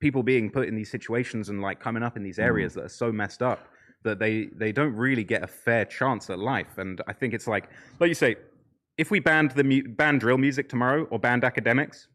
people 0.00 0.22
being 0.22 0.50
put 0.50 0.68
in 0.68 0.74
these 0.74 0.90
situations 0.90 1.48
and 1.48 1.60
like 1.60 1.80
coming 1.80 2.02
up 2.02 2.16
in 2.16 2.22
these 2.22 2.38
mm. 2.38 2.44
areas 2.44 2.74
that 2.74 2.84
are 2.84 2.88
so 2.88 3.12
messed 3.12 3.42
up 3.42 3.68
that 4.04 4.18
they 4.18 4.46
they 4.54 4.70
don't 4.70 4.94
really 4.94 5.24
get 5.24 5.42
a 5.42 5.46
fair 5.46 5.84
chance 5.84 6.30
at 6.30 6.38
life. 6.38 6.78
And 6.78 7.00
I 7.06 7.12
think 7.12 7.34
it's 7.34 7.46
like, 7.46 7.68
like 7.98 8.08
you 8.08 8.14
say, 8.14 8.36
if 8.96 9.10
we 9.10 9.20
banned 9.20 9.52
the 9.52 9.64
mu- 9.64 9.88
banned 9.88 10.20
drill 10.20 10.38
music 10.38 10.68
tomorrow 10.68 11.04
or 11.04 11.18
banned 11.18 11.44
academics, 11.44 12.08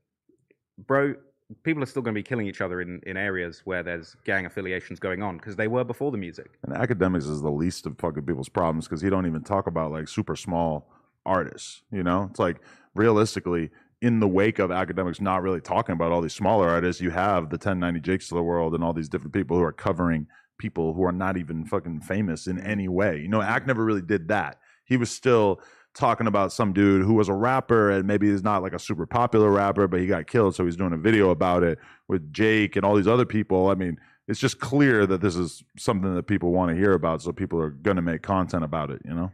bro, 0.78 1.15
people 1.64 1.84
are 1.84 1.86
still 1.86 2.01
going 2.01 2.14
to 2.14 2.20
be 2.20 2.24
killing 2.24 2.47
each 2.47 2.62
other 2.62 2.82
in, 2.82 3.01
in 3.06 3.18
areas 3.18 3.62
where 3.66 3.84
there's 3.84 4.16
gang 4.26 4.45
affiliations 4.45 4.99
going 4.99 5.22
on 5.22 5.38
because 5.38 5.56
they 5.56 5.68
were 5.68 5.84
before 5.84 6.12
the 6.12 6.18
music. 6.18 6.51
And 6.64 6.74
academics 6.74 7.26
is 7.26 7.41
the 7.41 7.51
least 7.51 7.86
of 7.86 7.97
fucking 7.97 8.24
people's 8.24 8.49
problems 8.49 8.88
because 8.88 9.01
he 9.01 9.10
don't 9.10 9.26
even 9.26 9.43
talk 9.43 9.68
about 9.68 9.91
like 9.91 10.08
super 10.08 10.36
small 10.36 10.89
artists. 11.26 11.82
You 11.91 12.04
know, 12.04 12.28
it's 12.30 12.39
like 12.39 12.58
realistically, 12.95 13.70
in 14.01 14.20
the 14.20 14.28
wake 14.28 14.60
of 14.60 14.70
academics 14.70 15.22
not 15.22 15.41
really 15.41 15.62
talking 15.62 15.93
about 15.93 16.12
all 16.12 16.22
these 16.22 16.34
smaller 16.34 16.68
artists, 16.68 17.01
you 17.01 17.10
have 17.10 17.49
the 17.49 17.56
1090 17.56 18.01
Jakes 18.01 18.32
of 18.32 18.36
the 18.36 18.43
world 18.43 18.76
and 18.76 18.84
all 18.84 18.91
these 18.91 19.08
different 19.08 19.34
people 19.34 19.56
who 19.56 19.64
are 19.64 19.72
covering 19.72 20.28
people 20.58 20.93
who 20.93 21.04
are 21.04 21.12
not 21.12 21.38
even 21.38 21.66
fucking 21.66 22.01
famous 22.01 22.47
in 22.47 22.60
any 22.60 22.88
way. 22.88 23.20
You 23.20 23.30
know, 23.30 23.41
Ack 23.41 23.66
never 23.66 23.84
really 23.84 24.01
did 24.01 24.28
that. 24.28 24.60
He 24.86 24.97
was 24.97 25.10
still 25.10 25.62
talking 25.93 26.27
about 26.27 26.51
some 26.51 26.73
dude 26.73 27.03
who 27.03 27.13
was 27.13 27.29
a 27.29 27.33
rapper 27.33 27.91
and 27.91 28.07
maybe 28.07 28.29
he's 28.29 28.43
not 28.43 28.63
like 28.63 28.73
a 28.73 28.79
super 28.79 29.05
popular 29.05 29.51
rapper, 29.51 29.87
but 29.87 29.99
he 29.99 30.07
got 30.07 30.27
killed, 30.27 30.55
so 30.55 30.65
he's 30.65 30.75
doing 30.75 30.93
a 30.93 30.97
video 30.97 31.29
about 31.29 31.63
it 31.63 31.79
with 32.07 32.33
Jake 32.33 32.75
and 32.75 32.83
all 32.85 32.95
these 32.95 33.07
other 33.07 33.25
people. 33.25 33.69
I 33.69 33.75
mean, 33.75 33.99
it's 34.27 34.39
just 34.39 34.59
clear 34.59 35.05
that 35.05 35.21
this 35.21 35.35
is 35.35 35.63
something 35.77 36.15
that 36.15 36.23
people 36.23 36.51
want 36.51 36.71
to 36.71 36.75
hear 36.75 36.93
about, 36.93 37.21
so 37.21 37.31
people 37.31 37.59
are 37.59 37.69
going 37.69 37.97
to 37.97 38.01
make 38.01 38.21
content 38.23 38.63
about 38.63 38.89
it. 38.89 39.01
You 39.05 39.13
know? 39.13 39.31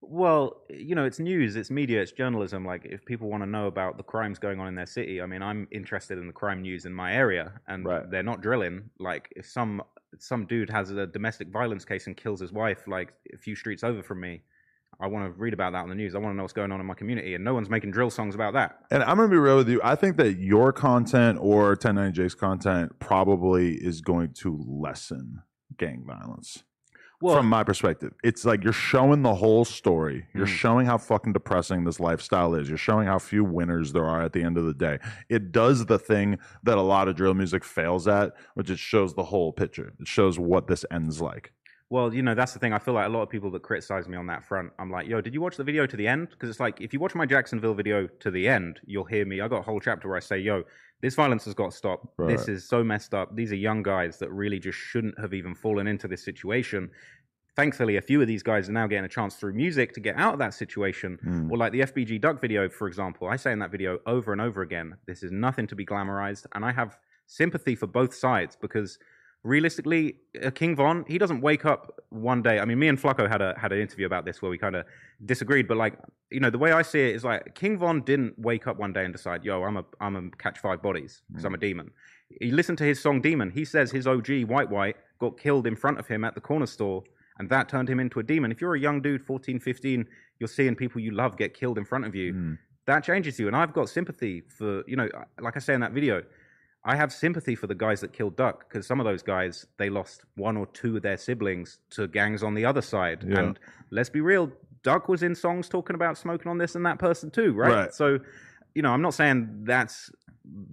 Well, 0.00 0.62
you 0.68 0.94
know, 0.94 1.04
it's 1.04 1.20
news, 1.20 1.54
it's 1.54 1.70
media, 1.70 2.02
it's 2.02 2.12
journalism. 2.12 2.64
Like, 2.64 2.84
if 2.84 3.04
people 3.04 3.28
want 3.28 3.42
to 3.44 3.48
know 3.48 3.66
about 3.66 3.98
the 3.98 4.02
crimes 4.02 4.38
going 4.38 4.58
on 4.58 4.66
in 4.66 4.74
their 4.74 4.86
city, 4.86 5.22
I 5.22 5.26
mean, 5.26 5.42
I'm 5.42 5.68
interested 5.70 6.18
in 6.18 6.26
the 6.26 6.32
crime 6.32 6.62
news 6.62 6.86
in 6.86 6.92
my 6.92 7.14
area, 7.14 7.52
and 7.68 7.84
Right. 7.84 8.10
they're 8.10 8.22
not 8.22 8.40
drilling. 8.40 8.90
Like, 8.98 9.32
if 9.36 9.46
some 9.46 9.82
some 10.18 10.44
dude 10.44 10.68
has 10.68 10.90
a 10.90 11.06
domestic 11.06 11.48
violence 11.48 11.86
case 11.86 12.06
and 12.06 12.14
kills 12.16 12.38
his 12.40 12.52
wife, 12.52 12.86
like 12.86 13.14
a 13.32 13.38
few 13.38 13.56
streets 13.56 13.82
over 13.82 14.02
from 14.02 14.20
me, 14.20 14.42
I 15.02 15.06
want 15.08 15.26
to 15.26 15.32
read 15.40 15.52
about 15.52 15.72
that 15.72 15.80
on 15.82 15.88
the 15.88 15.94
news. 15.96 16.14
I 16.14 16.18
want 16.18 16.32
to 16.32 16.36
know 16.36 16.44
what's 16.44 16.52
going 16.52 16.70
on 16.70 16.78
in 16.80 16.86
my 16.86 16.94
community, 16.94 17.34
and 17.34 17.42
no 17.44 17.54
one's 17.54 17.68
making 17.68 17.90
drill 17.90 18.08
songs 18.10 18.34
about 18.36 18.54
that. 18.54 18.78
And 18.92 19.02
I'm 19.02 19.16
going 19.16 19.28
to 19.28 19.34
be 19.34 19.38
real 19.38 19.56
with 19.56 19.68
you. 19.68 19.80
I 19.82 19.96
think 19.96 20.16
that 20.18 20.34
your 20.38 20.72
content 20.72 21.38
or 21.40 21.74
1090J's 21.76 22.34
content 22.36 22.92
probably 23.00 23.74
is 23.74 24.00
going 24.00 24.32
to 24.34 24.64
lessen 24.66 25.42
gang 25.76 26.04
violence. 26.06 26.62
Well, 27.20 27.36
from 27.36 27.46
my 27.46 27.62
perspective. 27.62 28.14
It's 28.24 28.44
like 28.44 28.64
you're 28.64 28.72
showing 28.72 29.22
the 29.22 29.36
whole 29.36 29.64
story. 29.64 30.26
You're 30.34 30.46
Mm. 30.46 30.56
showing 30.56 30.86
how 30.86 30.98
fucking 30.98 31.32
depressing 31.34 31.84
this 31.84 32.00
lifestyle 32.00 32.54
is. 32.56 32.68
You're 32.68 32.76
showing 32.78 33.06
how 33.06 33.20
few 33.20 33.44
winners 33.44 33.92
there 33.92 34.04
are 34.06 34.22
at 34.22 34.32
the 34.32 34.42
end 34.42 34.58
of 34.58 34.64
the 34.64 34.74
day. 34.74 34.98
It 35.28 35.52
does 35.52 35.86
the 35.86 36.00
thing 36.00 36.38
that 36.64 36.78
a 36.78 36.82
lot 36.82 37.06
of 37.06 37.14
drill 37.14 37.34
music 37.34 37.62
fails 37.64 38.08
at, 38.08 38.32
which 38.54 38.70
it 38.70 38.78
shows 38.80 39.14
the 39.14 39.22
whole 39.22 39.52
picture. 39.52 39.92
It 40.00 40.08
shows 40.08 40.36
what 40.36 40.66
this 40.66 40.84
ends 40.90 41.20
like. 41.22 41.52
Well, 41.92 42.14
you 42.14 42.22
know, 42.22 42.34
that's 42.34 42.54
the 42.54 42.58
thing. 42.58 42.72
I 42.72 42.78
feel 42.78 42.94
like 42.94 43.04
a 43.04 43.10
lot 43.10 43.20
of 43.20 43.28
people 43.28 43.50
that 43.50 43.60
criticize 43.60 44.08
me 44.08 44.16
on 44.16 44.26
that 44.28 44.46
front, 44.46 44.72
I'm 44.78 44.90
like, 44.90 45.06
yo, 45.06 45.20
did 45.20 45.34
you 45.34 45.42
watch 45.42 45.58
the 45.58 45.62
video 45.62 45.84
to 45.84 45.94
the 45.94 46.08
end? 46.08 46.30
Because 46.30 46.48
it's 46.48 46.58
like, 46.58 46.80
if 46.80 46.94
you 46.94 46.98
watch 46.98 47.14
my 47.14 47.26
Jacksonville 47.26 47.74
video 47.74 48.06
to 48.20 48.30
the 48.30 48.48
end, 48.48 48.80
you'll 48.86 49.04
hear 49.04 49.26
me. 49.26 49.42
I 49.42 49.48
got 49.48 49.58
a 49.58 49.62
whole 49.62 49.78
chapter 49.78 50.08
where 50.08 50.16
I 50.16 50.20
say, 50.20 50.38
yo, 50.38 50.62
this 51.02 51.14
violence 51.14 51.44
has 51.44 51.52
got 51.52 51.72
to 51.72 51.76
stop. 51.76 52.08
This 52.16 52.48
is 52.48 52.66
so 52.66 52.82
messed 52.82 53.12
up. 53.12 53.36
These 53.36 53.52
are 53.52 53.56
young 53.56 53.82
guys 53.82 54.18
that 54.20 54.30
really 54.32 54.58
just 54.58 54.78
shouldn't 54.78 55.20
have 55.20 55.34
even 55.34 55.54
fallen 55.54 55.86
into 55.86 56.08
this 56.08 56.24
situation. 56.24 56.90
Thankfully, 57.56 57.98
a 57.98 58.00
few 58.00 58.22
of 58.22 58.26
these 58.26 58.42
guys 58.42 58.70
are 58.70 58.72
now 58.72 58.86
getting 58.86 59.04
a 59.04 59.08
chance 59.08 59.34
through 59.34 59.52
music 59.52 59.92
to 59.92 60.00
get 60.00 60.16
out 60.16 60.32
of 60.32 60.38
that 60.38 60.54
situation. 60.54 61.18
Mm. 61.26 61.50
Or 61.50 61.58
like 61.58 61.72
the 61.72 61.80
FBG 61.80 62.22
Duck 62.22 62.40
video, 62.40 62.70
for 62.70 62.88
example. 62.88 63.28
I 63.28 63.36
say 63.36 63.52
in 63.52 63.58
that 63.58 63.70
video 63.70 63.98
over 64.06 64.32
and 64.32 64.40
over 64.40 64.62
again, 64.62 64.96
this 65.06 65.22
is 65.22 65.30
nothing 65.30 65.66
to 65.66 65.76
be 65.76 65.84
glamorized. 65.84 66.46
And 66.54 66.64
I 66.64 66.72
have 66.72 66.96
sympathy 67.26 67.74
for 67.74 67.86
both 67.86 68.14
sides 68.14 68.56
because 68.58 68.98
realistically, 69.44 70.16
uh, 70.42 70.50
King 70.50 70.76
Von, 70.76 71.04
he 71.08 71.18
doesn't 71.18 71.40
wake 71.40 71.64
up 71.64 72.00
one 72.10 72.42
day. 72.42 72.58
I 72.58 72.64
mean, 72.64 72.78
me 72.78 72.88
and 72.88 73.00
Flacco 73.00 73.28
had 73.28 73.42
a 73.42 73.54
had 73.58 73.72
an 73.72 73.80
interview 73.80 74.06
about 74.06 74.24
this 74.24 74.42
where 74.42 74.50
we 74.50 74.58
kind 74.58 74.76
of 74.76 74.84
disagreed, 75.24 75.68
but 75.68 75.76
like, 75.76 75.98
you 76.30 76.40
know, 76.40 76.50
the 76.50 76.58
way 76.58 76.72
I 76.72 76.82
see 76.82 77.00
it 77.00 77.14
is 77.16 77.24
like 77.24 77.54
King 77.54 77.78
Von 77.78 78.02
didn't 78.02 78.38
wake 78.38 78.66
up 78.66 78.78
one 78.78 78.92
day 78.92 79.04
and 79.04 79.12
decide, 79.12 79.44
"Yo, 79.44 79.62
I'm 79.62 79.76
a 79.76 79.84
I'm 80.00 80.16
a 80.16 80.30
catch 80.36 80.58
five 80.58 80.82
bodies 80.82 81.22
because 81.28 81.44
I'm 81.44 81.54
a 81.54 81.58
demon." 81.58 81.90
He 82.40 82.50
listened 82.50 82.78
to 82.78 82.84
his 82.84 83.00
song 83.00 83.20
Demon. 83.20 83.50
He 83.50 83.64
says 83.64 83.90
his 83.90 84.06
OG 84.06 84.44
White 84.44 84.70
White 84.70 84.96
got 85.18 85.38
killed 85.38 85.66
in 85.66 85.76
front 85.76 85.98
of 85.98 86.06
him 86.06 86.24
at 86.24 86.34
the 86.34 86.40
corner 86.40 86.66
store 86.66 87.04
and 87.38 87.48
that 87.50 87.68
turned 87.68 87.88
him 87.88 88.00
into 88.00 88.20
a 88.20 88.22
demon. 88.22 88.52
If 88.52 88.60
you're 88.60 88.74
a 88.74 88.80
young 88.80 89.00
dude, 89.02 89.24
14, 89.24 89.58
15, 89.58 90.06
you're 90.38 90.48
seeing 90.48 90.74
people 90.74 91.00
you 91.00 91.12
love 91.12 91.36
get 91.36 91.54
killed 91.54 91.78
in 91.78 91.84
front 91.84 92.04
of 92.04 92.14
you. 92.14 92.34
Mm. 92.34 92.58
That 92.86 93.04
changes 93.04 93.38
you. 93.38 93.46
And 93.46 93.56
I've 93.56 93.72
got 93.72 93.88
sympathy 93.88 94.42
for, 94.48 94.82
you 94.86 94.96
know, 94.96 95.08
like 95.40 95.56
I 95.56 95.60
say 95.60 95.74
in 95.74 95.80
that 95.80 95.92
video, 95.92 96.22
I 96.84 96.96
have 96.96 97.12
sympathy 97.12 97.54
for 97.54 97.68
the 97.68 97.74
guys 97.74 98.00
that 98.00 98.12
killed 98.12 98.36
Duck 98.36 98.68
because 98.68 98.86
some 98.86 98.98
of 98.98 99.06
those 99.06 99.22
guys 99.22 99.66
they 99.76 99.88
lost 99.88 100.22
one 100.34 100.56
or 100.56 100.66
two 100.66 100.96
of 100.96 101.02
their 101.02 101.16
siblings 101.16 101.78
to 101.90 102.08
gangs 102.08 102.42
on 102.42 102.54
the 102.54 102.64
other 102.64 102.82
side. 102.82 103.24
Yeah. 103.26 103.38
And 103.38 103.58
let's 103.90 104.10
be 104.10 104.20
real, 104.20 104.50
Duck 104.82 105.08
was 105.08 105.22
in 105.22 105.34
songs 105.34 105.68
talking 105.68 105.94
about 105.94 106.18
smoking 106.18 106.50
on 106.50 106.58
this 106.58 106.74
and 106.74 106.84
that 106.86 106.98
person 106.98 107.30
too, 107.30 107.52
right? 107.52 107.72
Right. 107.72 107.94
So, 107.94 108.18
you 108.74 108.82
know, 108.82 108.90
I'm 108.90 109.02
not 109.02 109.14
saying 109.14 109.48
that's 109.62 110.10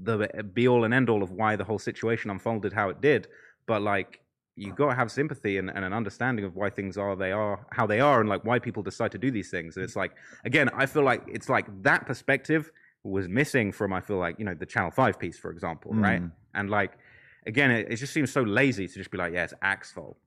the 0.01 0.27
be 0.53 0.67
all 0.67 0.83
and 0.83 0.93
end 0.93 1.09
all 1.09 1.21
of 1.21 1.31
why 1.31 1.55
the 1.55 1.63
whole 1.63 1.77
situation 1.77 2.31
unfolded 2.31 2.73
how 2.73 2.89
it 2.89 3.01
did, 3.01 3.27
but 3.67 3.83
like 3.83 4.19
you 4.55 4.73
got 4.73 4.89
to 4.89 4.95
have 4.95 5.11
sympathy 5.11 5.57
and, 5.57 5.69
and 5.69 5.85
an 5.85 5.93
understanding 5.93 6.43
of 6.43 6.55
why 6.55 6.69
things 6.69 6.97
are 6.97 7.15
they 7.15 7.31
are 7.31 7.65
how 7.71 7.85
they 7.85 7.99
are 7.99 8.19
and 8.19 8.27
like 8.27 8.43
why 8.43 8.57
people 8.57 8.81
decide 8.81 9.11
to 9.11 9.19
do 9.19 9.29
these 9.29 9.51
things. 9.51 9.77
And 9.77 9.83
it's 9.83 9.95
like 9.95 10.15
again, 10.43 10.69
I 10.73 10.87
feel 10.87 11.03
like 11.03 11.23
it's 11.27 11.49
like 11.49 11.67
that 11.83 12.07
perspective 12.07 12.71
was 13.03 13.27
missing 13.27 13.71
from 13.71 13.93
I 13.93 14.01
feel 14.01 14.17
like 14.17 14.39
you 14.39 14.45
know 14.45 14.53
the 14.53 14.65
Channel 14.65 14.91
Five 14.91 15.19
piece, 15.19 15.37
for 15.37 15.51
example, 15.51 15.91
right? 15.93 16.21
Mm. 16.21 16.31
And 16.53 16.69
like 16.69 16.93
again, 17.45 17.71
it, 17.71 17.87
it 17.89 17.95
just 17.97 18.13
seems 18.13 18.31
so 18.31 18.41
lazy 18.41 18.87
to 18.87 18.93
just 18.93 19.11
be 19.11 19.17
like, 19.17 19.33
yeah, 19.33 19.43
it's 19.43 19.53
Ack's 19.61 19.91
fault. 19.91 20.17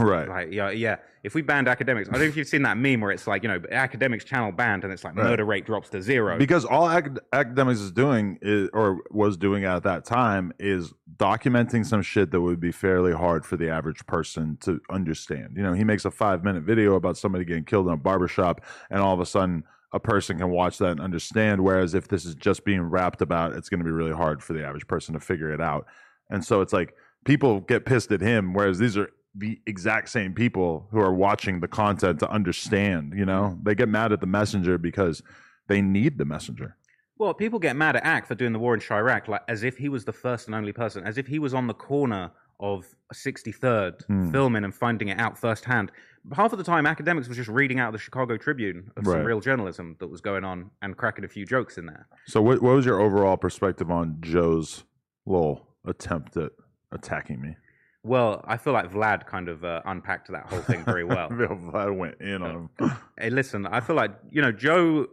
Right. 0.00 0.28
Like, 0.28 0.48
yeah, 0.50 0.70
yeah. 0.70 0.96
If 1.22 1.34
we 1.34 1.42
banned 1.42 1.68
academics, 1.68 2.08
I 2.08 2.12
don't 2.12 2.22
know 2.22 2.26
if 2.26 2.36
you've 2.36 2.48
seen 2.48 2.62
that 2.62 2.76
meme 2.76 3.00
where 3.00 3.12
it's 3.12 3.28
like, 3.28 3.44
you 3.44 3.48
know, 3.48 3.60
academics 3.70 4.24
channel 4.24 4.50
banned, 4.50 4.82
and 4.82 4.92
it's 4.92 5.04
like 5.04 5.14
Right. 5.14 5.30
murder 5.30 5.44
rate 5.44 5.64
drops 5.64 5.88
to 5.90 6.02
zero. 6.02 6.36
Because 6.38 6.64
all 6.64 6.88
acad- 6.88 7.20
academics 7.32 7.78
is 7.78 7.92
doing 7.92 8.38
is, 8.42 8.68
or 8.72 8.98
was 9.10 9.36
doing 9.36 9.64
at 9.64 9.84
that 9.84 10.04
time 10.04 10.52
is 10.58 10.92
documenting 11.16 11.86
some 11.86 12.02
shit 12.02 12.32
that 12.32 12.40
would 12.40 12.58
be 12.58 12.72
fairly 12.72 13.12
hard 13.12 13.46
for 13.46 13.56
the 13.56 13.70
average 13.70 14.04
person 14.06 14.56
to 14.62 14.80
understand. 14.90 15.56
You 15.56 15.62
know, 15.62 15.72
he 15.72 15.84
makes 15.84 16.04
a 16.04 16.10
five 16.10 16.42
minute 16.42 16.64
video 16.64 16.96
about 16.96 17.16
somebody 17.16 17.44
getting 17.44 17.64
killed 17.64 17.86
in 17.86 17.92
a 17.92 17.96
barbershop, 17.96 18.62
and 18.90 19.00
all 19.00 19.14
of 19.14 19.20
a 19.20 19.26
sudden 19.26 19.62
a 19.92 20.00
person 20.00 20.38
can 20.38 20.50
watch 20.50 20.78
that 20.78 20.90
and 20.92 21.00
understand. 21.00 21.62
Whereas 21.62 21.94
if 21.94 22.08
this 22.08 22.24
is 22.24 22.34
just 22.34 22.64
being 22.64 22.82
rapped 22.82 23.22
about, 23.22 23.52
it's 23.54 23.68
going 23.68 23.78
to 23.80 23.84
be 23.84 23.90
really 23.90 24.12
hard 24.12 24.42
for 24.42 24.52
the 24.52 24.64
average 24.64 24.86
person 24.86 25.14
to 25.14 25.20
figure 25.20 25.52
it 25.52 25.60
out. 25.60 25.86
And 26.30 26.44
so 26.44 26.60
it's 26.60 26.72
like 26.72 26.94
people 27.24 27.60
get 27.60 27.84
pissed 27.86 28.10
at 28.12 28.20
him, 28.20 28.52
whereas 28.52 28.78
these 28.78 28.96
are 28.96 29.10
the 29.34 29.60
exact 29.66 30.08
same 30.08 30.32
people 30.32 30.88
who 30.90 30.98
are 30.98 31.12
watching 31.12 31.60
the 31.60 31.68
content 31.68 32.18
to 32.20 32.30
understand. 32.30 33.12
You 33.16 33.26
know, 33.26 33.58
they 33.62 33.74
get 33.74 33.88
mad 33.88 34.12
at 34.12 34.20
the 34.20 34.26
messenger 34.26 34.78
because 34.78 35.22
they 35.68 35.80
need 35.82 36.18
the 36.18 36.24
messenger. 36.24 36.76
Well, 37.18 37.32
people 37.32 37.58
get 37.58 37.76
mad 37.76 37.96
at 37.96 38.04
Ack 38.04 38.26
for 38.26 38.34
doing 38.34 38.52
the 38.52 38.58
war 38.58 38.74
in 38.74 38.80
Chiraq, 38.80 39.28
like 39.28 39.42
as 39.48 39.62
if 39.62 39.78
he 39.78 39.88
was 39.88 40.04
the 40.04 40.12
first 40.12 40.46
and 40.46 40.54
only 40.54 40.72
person, 40.72 41.04
as 41.06 41.16
if 41.16 41.26
he 41.26 41.38
was 41.38 41.54
on 41.54 41.66
the 41.66 41.74
corner 41.74 42.30
of 42.60 42.86
63rd 43.12 44.04
Hmm. 44.06 44.30
filming 44.30 44.64
and 44.64 44.74
finding 44.74 45.08
it 45.08 45.18
out 45.18 45.38
firsthand. 45.38 45.92
Half 46.34 46.52
of 46.52 46.58
the 46.58 46.64
time, 46.64 46.86
academics 46.86 47.28
was 47.28 47.36
just 47.36 47.48
reading 47.48 47.78
out 47.78 47.88
of 47.88 47.92
the 47.92 47.98
Chicago 47.98 48.36
Tribune 48.36 48.90
of 48.96 49.04
some 49.06 49.22
real 49.22 49.40
journalism 49.40 49.96
that 50.00 50.08
was 50.08 50.20
going 50.20 50.44
on 50.44 50.70
and 50.82 50.96
cracking 50.96 51.24
a 51.24 51.28
few 51.28 51.46
jokes 51.46 51.78
in 51.78 51.86
there. 51.86 52.08
So, 52.26 52.42
what, 52.42 52.62
what 52.62 52.74
was 52.74 52.84
your 52.84 53.00
overall 53.00 53.36
perspective 53.36 53.90
on 53.90 54.16
Joe's 54.20 54.84
little 55.26 55.66
attempt 55.84 56.36
at 56.36 56.52
attacking 56.92 57.40
me. 57.40 57.56
Well, 58.02 58.44
I 58.46 58.56
feel 58.56 58.72
like 58.72 58.92
Vlad 58.92 59.26
kind 59.26 59.48
of 59.48 59.64
uh, 59.64 59.82
unpacked 59.84 60.30
that 60.30 60.46
whole 60.46 60.60
thing 60.60 60.84
very 60.84 61.04
well. 61.04 61.28
Vlad 61.30 61.96
went 61.96 62.20
in 62.20 62.42
on 62.42 62.68
him. 62.78 62.96
hey, 63.18 63.30
listen, 63.30 63.66
I 63.66 63.80
feel 63.80 63.96
like 63.96 64.12
you 64.30 64.42
know 64.42 64.52
Joe. 64.52 65.06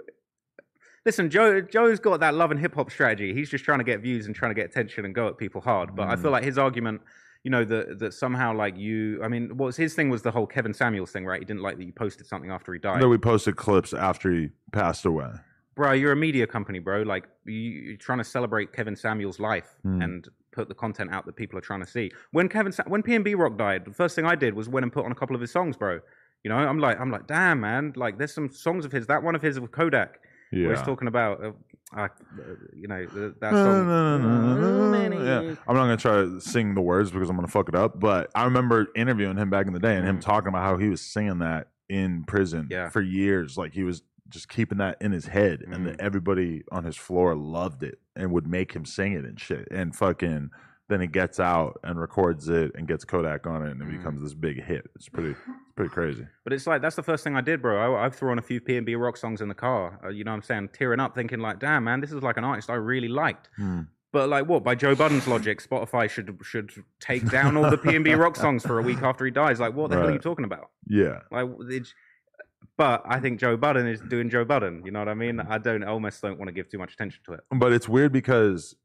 Listen, 1.06 1.30
Joe. 1.30 1.60
Joe's 1.60 2.00
got 2.00 2.20
that 2.20 2.36
love 2.36 2.52
and 2.52 2.60
hip 2.60 2.76
hop 2.76 2.92
strategy. 2.92 3.34
He's 3.34 3.50
just 3.50 3.66
trying 3.66 3.80
to 3.80 3.84
get 3.84 4.02
views 4.02 4.28
and 4.28 4.36
trying 4.36 4.52
to 4.52 4.56
get 4.56 4.70
attention 4.70 5.06
and 5.06 5.16
go 5.16 5.28
at 5.28 5.38
people 5.38 5.60
hard. 5.60 5.96
But 5.96 6.08
I 6.08 6.16
feel 6.16 6.32
like 6.32 6.44
his 6.44 6.58
argument, 6.58 7.02
you 7.44 7.52
know, 7.52 7.64
that 7.66 8.00
that 8.00 8.14
somehow 8.14 8.54
like 8.56 8.78
you. 8.78 9.22
I 9.24 9.28
mean, 9.28 9.58
what 9.58 9.66
was 9.68 9.78
his 9.78 9.94
thing 9.94 10.10
was 10.10 10.22
the 10.22 10.32
whole 10.32 10.48
Kevin 10.48 10.74
Samuels 10.74 11.12
thing, 11.12 11.26
right? 11.26 11.40
He 11.40 11.46
didn't 11.46 11.62
like 11.62 11.78
that 11.78 11.84
you 11.86 11.92
posted 11.94 12.26
something 12.26 12.52
after 12.52 12.72
he 12.74 12.80
died. 12.80 13.02
No, 13.02 13.10
we 13.10 13.18
posted 13.18 13.56
clips 13.58 13.94
after 13.94 14.32
he 14.32 14.50
passed 14.72 15.06
away. 15.06 15.30
bro, 15.76 15.92
you're 15.92 16.12
a 16.12 16.16
media 16.16 16.46
company, 16.48 16.80
bro. 16.80 17.02
Like 17.02 17.26
you, 17.46 17.54
you're 17.54 17.98
trying 17.98 18.20
to 18.20 18.24
celebrate 18.24 18.72
Kevin 18.74 18.96
Samuel's 18.96 19.40
life 19.40 19.76
Hmm. 19.84 20.02
and 20.02 20.28
put 20.52 20.68
the 20.70 20.76
content 20.76 21.12
out 21.12 21.26
that 21.26 21.36
people 21.36 21.58
are 21.58 21.62
trying 21.62 21.80
to 21.82 21.88
see. 21.90 22.12
When 22.32 22.48
Kevin, 22.48 22.72
Sa- 22.72 22.84
when 22.88 23.02
PNB 23.04 23.36
Rock 23.38 23.58
died, 23.58 23.86
the 23.86 23.92
first 23.94 24.16
thing 24.16 24.26
I 24.26 24.36
did 24.36 24.54
was 24.54 24.70
went 24.70 24.84
and 24.84 24.94
put 24.94 25.04
on 25.04 25.12
a 25.12 25.16
couple 25.16 25.36
of 25.36 25.42
his 25.42 25.52
songs, 25.52 25.76
bro. 25.76 26.00
You 26.44 26.50
know, 26.50 26.58
I'm 26.58 26.78
like, 26.80 27.00
I'm 27.00 27.10
like, 27.10 27.26
damn, 27.26 27.60
man. 27.62 27.94
Like, 27.96 28.18
there's 28.20 28.34
some 28.34 28.52
songs 28.52 28.86
of 28.86 28.92
his. 28.92 29.08
That 29.08 29.24
one 29.24 29.34
of 29.34 29.42
his 29.42 29.60
with 29.60 29.72
Kodak, 29.72 30.20
where 30.52 30.70
he's 30.76 30.82
talking 30.84 31.08
about, 31.08 31.44
uh, 31.44 31.52
uh, 31.96 32.08
you 32.76 32.88
know, 32.88 33.06
th- 33.06 33.34
that 33.40 33.52
song. 33.52 33.88
no, 33.88 34.18
no, 34.18 34.18
no, 34.18 34.90
no, 34.92 35.08
no. 35.08 35.24
Yeah. 35.24 35.56
I'm 35.68 35.76
not 35.76 35.84
gonna 35.84 35.98
try 35.98 36.16
to 36.24 36.42
sing 36.42 36.76
the 36.76 36.82
words 36.82 37.12
because 37.12 37.30
I'm 37.30 37.36
gonna 37.36 37.48
fuck 37.48 37.70
it 37.70 37.76
up. 37.76 38.00
But 38.00 38.32
I 38.36 38.46
remember 38.46 38.88
interviewing 38.96 39.38
him 39.38 39.50
back 39.50 39.68
in 39.68 39.74
the 39.74 39.80
day 39.80 39.96
and 39.96 40.08
him 40.08 40.18
mm. 40.18 40.22
talking 40.22 40.50
about 40.50 40.64
how 40.64 40.78
he 40.78 40.90
was 40.90 41.02
singing 41.02 41.40
that 41.40 41.68
in 41.90 42.24
prison 42.26 42.68
Yeah. 42.70 42.90
for 42.90 43.02
years. 43.02 43.58
Like 43.58 43.74
he 43.74 43.84
was 43.84 44.04
just 44.30 44.50
keeping 44.50 44.80
that 44.80 44.98
in 45.00 45.12
his 45.12 45.28
head, 45.28 45.62
and 45.62 45.86
that 45.86 45.98
mm. 45.98 46.02
everybody 46.02 46.64
on 46.72 46.84
his 46.84 46.98
floor 46.98 47.36
loved 47.36 47.84
it 47.84 48.00
and 48.16 48.32
would 48.32 48.48
make 48.48 48.74
him 48.74 48.86
sing 48.86 49.14
it 49.14 49.26
and 49.26 49.40
shit. 49.40 49.68
And 49.72 49.96
fucking 49.96 50.50
then 50.90 51.02
he 51.02 51.08
gets 51.08 51.40
out 51.40 51.80
and 51.84 52.00
records 52.00 52.50
it 52.50 52.72
and 52.76 52.88
gets 52.88 53.06
Kodak 53.06 53.48
on 53.48 53.66
it, 53.66 53.72
and 53.72 53.82
it 53.82 53.88
mm. 53.88 53.98
becomes 53.98 54.22
this 54.22 54.34
big 54.34 54.64
hit. 54.64 54.90
It's 54.96 55.10
pretty, 55.10 55.32
it's 55.32 55.40
pretty 55.76 55.90
crazy. 55.90 56.26
But 56.44 56.54
it's 56.54 56.68
like 56.68 56.82
that's 56.82 56.96
the 56.96 57.04
first 57.04 57.24
thing 57.24 57.36
I 57.36 57.42
did, 57.42 57.62
bro. 57.62 57.96
I, 57.96 58.06
I've 58.06 58.16
thrown 58.16 58.40
a 58.40 58.42
few 58.42 58.62
P 58.62 58.78
and 58.78 58.86
B 58.86 58.96
rock 58.96 59.18
songs 59.18 59.42
in 59.42 59.48
the 59.48 59.56
car. 59.56 60.00
Uh, 60.04 60.10
you 60.10 60.24
know 60.24 60.32
what 60.32 60.38
I'm 60.38 60.44
saying? 60.44 60.70
Tearing 60.74 61.00
up, 61.00 61.16
thinking 61.16 61.40
like, 61.40 61.60
damn, 61.60 61.84
man, 61.84 62.02
this 62.02 62.12
is 62.12 62.22
like 62.22 62.38
an 62.38 62.44
artist 62.44 62.70
I 62.70 62.76
really 62.76 63.08
liked. 63.08 63.50
But 64.12 64.30
like, 64.30 64.48
what? 64.48 64.64
By 64.64 64.76
Joe 64.76 64.94
Budden's 64.96 65.28
logic, 65.28 65.62
Spotify 65.62 66.08
should 66.10 66.38
should 66.44 66.72
take 67.00 67.30
down 67.30 67.58
all 67.58 67.70
the 67.70 67.78
P 67.78 67.96
and 67.96 68.06
B 68.06 68.14
rock 68.14 68.36
songs 68.46 68.64
for 68.64 68.80
a 68.80 68.84
week 68.84 69.02
after 69.02 69.26
he 69.26 69.32
dies. 69.32 69.60
Like, 69.60 69.74
what 69.74 69.90
the 69.90 69.98
hell 69.98 70.08
are 70.08 70.12
you 70.14 70.20
talking 70.20 70.46
about? 70.46 70.70
Yeah. 70.88 71.20
Like, 71.32 71.50
it's, 71.70 71.94
but 72.78 73.02
I 73.08 73.20
think 73.20 73.40
Joe 73.40 73.58
Budden 73.58 73.88
is 73.88 74.00
doing 74.02 74.30
Joe 74.30 74.46
Budden. 74.46 74.84
You 74.86 74.92
know 74.92 75.00
what 75.00 75.10
I 75.10 75.16
mean? 75.16 75.40
I 75.40 75.58
don't 75.58 75.84
I 75.84 75.88
almost 75.88 76.22
don't 76.22 76.38
want 76.38 76.48
to 76.48 76.54
give 76.54 76.70
too 76.70 76.78
much 76.78 76.94
attention 76.94 77.22
to 77.26 77.34
it. 77.34 77.40
But 77.52 77.74
it's 77.74 77.90
weird 77.90 78.12
because 78.12 78.76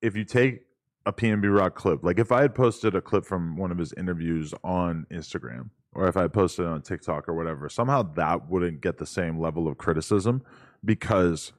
if 0.00 0.16
you 0.16 0.24
take 0.24 0.60
a 1.06 1.12
PNB 1.12 1.56
Rock 1.56 1.74
clip, 1.74 2.04
like 2.04 2.18
if 2.18 2.30
I 2.30 2.42
had 2.42 2.54
posted 2.54 2.94
a 2.94 3.00
clip 3.00 3.24
from 3.24 3.56
one 3.56 3.70
of 3.70 3.78
his 3.78 3.92
interviews 3.94 4.52
on 4.62 5.06
Instagram, 5.10 5.70
or 5.92 6.06
if 6.08 6.16
I 6.16 6.28
posted 6.28 6.66
it 6.66 6.68
on 6.68 6.82
TikTok 6.82 7.28
or 7.28 7.34
whatever, 7.34 7.68
somehow 7.68 8.02
that 8.14 8.48
wouldn't 8.48 8.80
get 8.80 8.98
the 8.98 9.06
same 9.06 9.38
level 9.40 9.66
of 9.66 9.78
criticism 9.78 10.42
because 10.84 11.52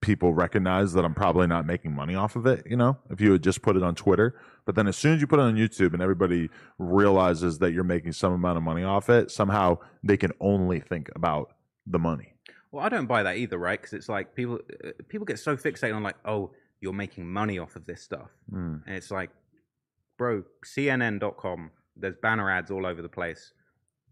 people 0.00 0.34
recognize 0.34 0.92
that 0.92 1.04
I'm 1.04 1.14
probably 1.14 1.46
not 1.46 1.66
making 1.66 1.94
money 1.94 2.14
off 2.14 2.36
of 2.36 2.46
it, 2.46 2.62
you 2.68 2.76
know, 2.76 2.98
if 3.10 3.20
you 3.20 3.32
had 3.32 3.42
just 3.42 3.62
put 3.62 3.76
it 3.76 3.82
on 3.82 3.94
Twitter. 3.94 4.38
But 4.66 4.74
then 4.74 4.86
as 4.86 4.96
soon 4.96 5.14
as 5.14 5.20
you 5.20 5.26
put 5.26 5.38
it 5.38 5.42
on 5.42 5.56
YouTube 5.56 5.94
and 5.94 6.02
everybody 6.02 6.50
realizes 6.78 7.58
that 7.58 7.72
you're 7.72 7.84
making 7.84 8.12
some 8.12 8.32
amount 8.32 8.58
of 8.58 8.62
money 8.62 8.84
off 8.84 9.08
it, 9.08 9.30
somehow 9.30 9.78
they 10.02 10.16
can 10.16 10.32
only 10.40 10.80
think 10.80 11.10
about 11.16 11.54
the 11.86 11.98
money. 11.98 12.34
Well, 12.70 12.84
I 12.84 12.88
don't 12.88 13.06
buy 13.06 13.22
that 13.22 13.36
either, 13.36 13.56
right? 13.56 13.80
Because 13.80 13.94
it's 13.94 14.08
like 14.08 14.34
people 14.34 14.58
uh, 14.84 14.90
people 15.08 15.24
get 15.24 15.38
so 15.38 15.56
fixated 15.56 15.94
on 15.94 16.02
like, 16.02 16.16
oh, 16.24 16.50
you're 16.84 16.92
making 17.06 17.24
money 17.40 17.56
off 17.64 17.74
of 17.80 17.84
this 17.90 18.00
stuff, 18.08 18.30
Mm. 18.52 18.76
and 18.86 18.94
it's 19.00 19.10
like, 19.18 19.30
bro, 20.18 20.32
CNN.com. 20.64 21.60
There's 21.96 22.16
banner 22.26 22.48
ads 22.50 22.70
all 22.70 22.84
over 22.90 23.02
the 23.02 23.08
place. 23.20 23.42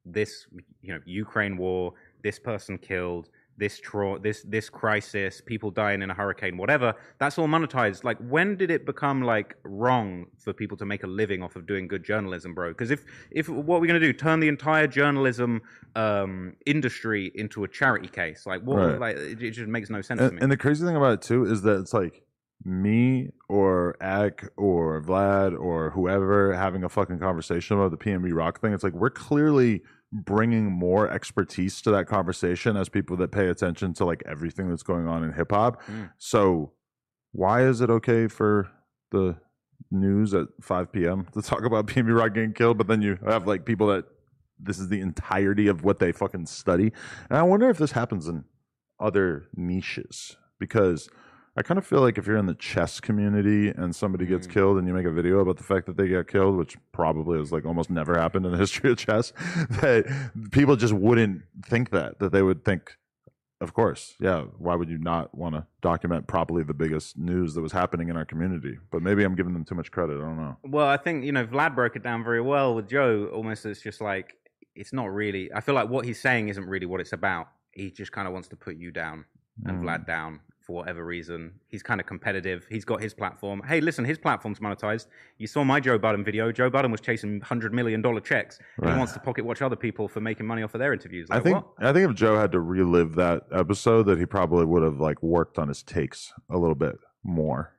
This, 0.05 0.47
you 0.81 0.93
know, 0.95 1.01
Ukraine 1.25 1.57
war. 1.65 1.93
This 2.27 2.39
person 2.51 2.79
killed. 2.79 3.29
This 3.59 3.79
tro- 3.89 4.19
this 4.27 4.39
this 4.57 4.69
crisis. 4.71 5.41
People 5.53 5.71
dying 5.71 6.01
in 6.05 6.11
a 6.11 6.15
hurricane. 6.15 6.57
Whatever. 6.57 6.89
That's 7.21 7.37
all 7.39 7.47
monetized. 7.57 8.03
Like, 8.03 8.19
when 8.35 8.57
did 8.57 8.71
it 8.77 8.83
become 8.93 9.19
like 9.35 9.51
wrong 9.65 10.27
for 10.43 10.53
people 10.63 10.77
to 10.79 10.87
make 10.93 11.03
a 11.05 11.07
living 11.23 11.41
off 11.43 11.55
of 11.57 11.67
doing 11.67 11.87
good 11.87 12.03
journalism, 12.13 12.51
bro? 12.55 12.69
Because 12.75 12.91
if 12.97 13.05
if 13.31 13.49
what 13.49 13.81
we're 13.81 13.87
gonna 13.93 14.01
do? 14.11 14.13
Turn 14.13 14.41
the 14.41 14.49
entire 14.49 14.87
journalism 15.01 15.61
um, 15.97 16.55
industry 16.67 17.31
into 17.43 17.63
a 17.65 17.69
charity 17.69 18.09
case? 18.09 18.41
Like, 18.47 18.63
what? 18.63 18.77
Right. 18.79 18.99
Like, 19.07 19.17
it, 19.17 19.43
it 19.43 19.51
just 19.61 19.69
makes 19.77 19.91
no 19.91 20.01
sense 20.01 20.19
to 20.21 20.27
And, 20.27 20.37
me. 20.37 20.43
and 20.43 20.51
the 20.51 20.57
crazy 20.57 20.85
thing 20.87 20.97
about 20.97 21.13
it 21.19 21.23
too 21.23 21.45
is 21.45 21.63
that 21.63 21.77
it's 21.83 21.93
like 22.03 22.23
me 22.65 23.31
or 23.49 23.97
Ak 24.01 24.49
or 24.57 25.03
Vlad 25.03 25.59
or 25.59 25.91
whoever 25.91 26.55
having 26.55 26.85
a 26.85 26.89
fucking 26.89 27.19
conversation 27.19 27.77
about 27.77 27.91
the 27.91 27.97
PNB 27.97 28.33
Rock 28.33 28.61
thing. 28.61 28.73
It's 28.73 28.85
like 28.85 28.95
we're 28.95 29.11
clearly 29.11 29.83
bringing 30.13 30.71
more 30.71 31.09
expertise 31.11 31.81
to 31.83 31.91
that 31.91 32.07
conversation 32.07 32.77
as 32.77 32.89
people 32.89 33.17
that 33.17 33.33
pay 33.33 33.49
attention 33.49 33.95
to 33.95 34.05
like 34.05 34.23
everything 34.27 34.69
that's 34.69 34.83
going 34.83 35.09
on 35.09 35.25
in 35.25 35.33
hip 35.33 35.51
hop. 35.51 35.83
Mm. 35.85 36.11
So 36.19 36.73
why 37.33 37.65
is 37.65 37.81
it 37.81 37.91
okay 37.91 38.29
for 38.29 38.71
the 39.11 39.37
news 39.91 40.35
at 40.35 40.49
5 40.61 40.93
p.m. 40.93 41.27
to 41.33 41.43
talk 41.43 41.65
about 41.65 41.87
PNB 41.87 42.17
Rock 42.17 42.35
getting 42.35 42.53
killed, 42.53 42.79
but 42.79 42.87
then 42.87 43.03
you 43.03 43.19
have 43.27 43.47
like 43.47 43.65
people 43.65 43.87
that 43.89 44.05
this 44.59 44.79
is 44.79 44.89
the 44.89 45.01
entirety 45.01 45.67
of 45.67 45.83
what 45.83 45.99
they 45.99 46.13
fucking 46.13 46.47
study. 46.47 46.93
And 47.29 47.39
I 47.39 47.43
wonder 47.43 47.69
if 47.69 47.79
this 47.79 47.93
happens 47.93 48.29
in 48.29 48.45
other 49.01 49.49
niches 49.57 50.37
because 50.61 51.09
I 51.57 51.63
kind 51.63 51.77
of 51.77 51.87
feel 51.87 52.01
like 52.01 52.17
if 52.17 52.27
you're 52.27 52.39
in 52.39 52.47
the 52.47 52.55
chess 52.55 52.99
community 52.99 53.69
and 53.69 53.95
somebody 53.95 54.25
gets 54.25 54.47
Mm. 54.47 54.51
killed 54.53 54.79
and 54.79 54.89
you 54.89 54.95
make 54.95 55.05
a 55.05 55.11
video 55.11 55.39
about 55.41 55.59
the 55.59 55.63
fact 55.65 55.85
that 55.87 55.97
they 55.99 56.09
got 56.09 56.27
killed, 56.27 56.57
which 56.57 56.79
probably 56.93 57.39
has 57.39 57.53
like 57.53 57.67
almost 57.67 57.91
never 57.91 58.19
happened 58.19 58.47
in 58.47 58.53
the 58.53 58.59
history 58.65 58.91
of 58.91 58.97
chess, 58.97 59.33
that 59.83 60.07
people 60.51 60.77
just 60.77 60.95
wouldn't 60.95 61.43
think 61.67 61.91
that, 61.91 62.19
that 62.21 62.33
they 62.33 62.43
would 62.43 62.65
think, 62.65 62.97
of 63.61 63.75
course, 63.75 64.15
yeah, 64.19 64.45
why 64.59 64.75
would 64.75 64.89
you 64.89 64.97
not 64.99 65.35
want 65.37 65.55
to 65.55 65.67
document 65.83 66.27
properly 66.27 66.63
the 66.63 66.73
biggest 66.75 67.19
news 67.19 67.53
that 67.55 67.61
was 67.61 67.73
happening 67.73 68.09
in 68.09 68.17
our 68.17 68.25
community? 68.25 68.79
But 68.91 69.03
maybe 69.03 69.23
I'm 69.23 69.35
giving 69.35 69.53
them 69.53 69.65
too 69.67 69.75
much 69.75 69.91
credit. 69.91 70.17
I 70.17 70.21
don't 70.23 70.39
know. 70.39 70.57
Well, 70.65 70.87
I 70.89 70.97
think 70.97 71.23
you 71.25 71.33
know 71.33 71.47
Vlad 71.47 71.75
broke 71.75 71.97
it 71.97 72.03
down 72.03 72.25
very 72.25 72.41
well 72.41 72.75
with 72.75 72.89
Joe. 72.89 73.27
Almost, 73.33 73.67
it's 73.67 73.83
just 73.83 74.01
like 74.01 74.35
it's 74.75 74.93
not 74.95 75.13
really. 75.13 75.53
I 75.55 75.61
feel 75.61 75.75
like 75.75 75.91
what 75.91 76.07
he's 76.07 76.19
saying 76.21 76.49
isn't 76.49 76.65
really 76.67 76.87
what 76.87 77.01
it's 77.03 77.13
about. 77.13 77.49
He 77.73 77.91
just 77.91 78.11
kind 78.11 78.27
of 78.27 78.33
wants 78.33 78.49
to 78.49 78.57
put 78.57 78.77
you 78.77 78.91
down 78.91 79.27
and 79.67 79.81
Mm. 79.81 79.85
Vlad 79.85 80.07
down 80.07 80.41
for 80.73 80.79
whatever 80.79 81.05
reason. 81.05 81.53
He's 81.69 81.83
kind 81.83 82.01
of 82.01 82.07
competitive. 82.07 82.67
He's 82.71 82.85
got 82.85 83.03
his 83.03 83.13
platform. 83.15 83.63
Hey, 83.67 83.81
listen, 83.81 84.05
his 84.05 84.19
platform's 84.19 84.59
monetized. 84.59 85.07
You 85.39 85.47
saw 85.47 85.65
my 85.65 85.81
Joe 85.81 85.99
Budden 85.99 86.25
video. 86.25 86.51
Joe 86.51 86.71
Budden 86.71 86.91
was 86.91 87.01
chasing 87.01 87.41
hundred 87.41 87.75
million 87.75 88.01
dollar 88.03 88.21
checks. 88.21 88.59
Right. 88.79 88.93
He 88.93 88.99
wants 88.99 89.13
to 89.13 89.21
pocket 89.21 89.45
watch 89.45 89.61
other 89.63 89.77
people 89.77 90.09
for 90.09 90.21
making 90.21 90.47
money 90.47 90.63
off 90.63 90.75
of 90.75 90.79
their 90.79 90.93
interviews. 90.93 91.29
Like, 91.29 91.41
I 91.41 91.43
think 91.43 91.57
what? 91.57 91.87
I 91.87 91.93
think 91.93 92.11
if 92.11 92.17
Joe 92.17 92.39
had 92.39 92.53
to 92.53 92.61
relive 92.61 93.15
that 93.17 93.43
episode, 93.53 94.05
that 94.05 94.19
he 94.19 94.27
probably 94.27 94.65
would 94.65 94.83
have 94.83 94.99
like 95.01 95.23
worked 95.23 95.59
on 95.59 95.69
his 95.69 95.83
takes 95.83 96.33
a 96.51 96.57
little 96.57 96.75
bit 96.75 96.97
more. 97.23 97.77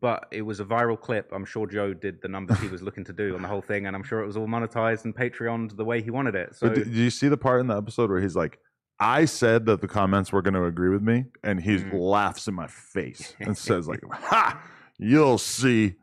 but 0.00 0.26
it 0.32 0.42
was 0.42 0.58
a 0.60 0.64
viral 0.64 0.98
clip. 1.00 1.30
I'm 1.32 1.44
sure 1.44 1.66
Joe 1.66 1.94
did 1.94 2.20
the 2.22 2.28
numbers 2.28 2.58
he 2.58 2.68
was 2.68 2.82
looking 2.82 3.04
to 3.04 3.12
do 3.12 3.34
on 3.36 3.42
the 3.42 3.48
whole 3.48 3.62
thing, 3.62 3.86
and 3.86 3.94
I'm 3.94 4.02
sure 4.02 4.20
it 4.20 4.26
was 4.26 4.36
all 4.36 4.46
monetized 4.48 5.04
and 5.04 5.14
Patreoned 5.14 5.76
the 5.76 5.84
way 5.84 6.02
he 6.02 6.10
wanted 6.10 6.34
it. 6.34 6.56
So 6.56 6.68
did, 6.68 6.84
did 6.84 6.96
you 6.96 7.10
see 7.10 7.28
the 7.28 7.36
part 7.36 7.60
in 7.60 7.66
the 7.68 7.76
episode 7.76 8.10
where 8.10 8.20
he's 8.20 8.34
like, 8.34 8.58
"I 9.00 9.24
said 9.24 9.66
that 9.66 9.80
the 9.80 9.88
comments 9.88 10.32
were 10.32 10.42
going 10.42 10.54
to 10.54 10.64
agree 10.64 10.88
with 10.90 11.02
me," 11.02 11.26
and 11.42 11.60
he 11.60 11.76
Mm. 11.78 11.92
laughs 11.94 12.48
in 12.48 12.54
my 12.54 12.66
face 12.66 13.34
and 13.40 13.56
says 13.56 13.88
like, 13.88 14.00
"Ha, 14.10 14.62
you'll 14.98 15.38
see," 15.38 15.94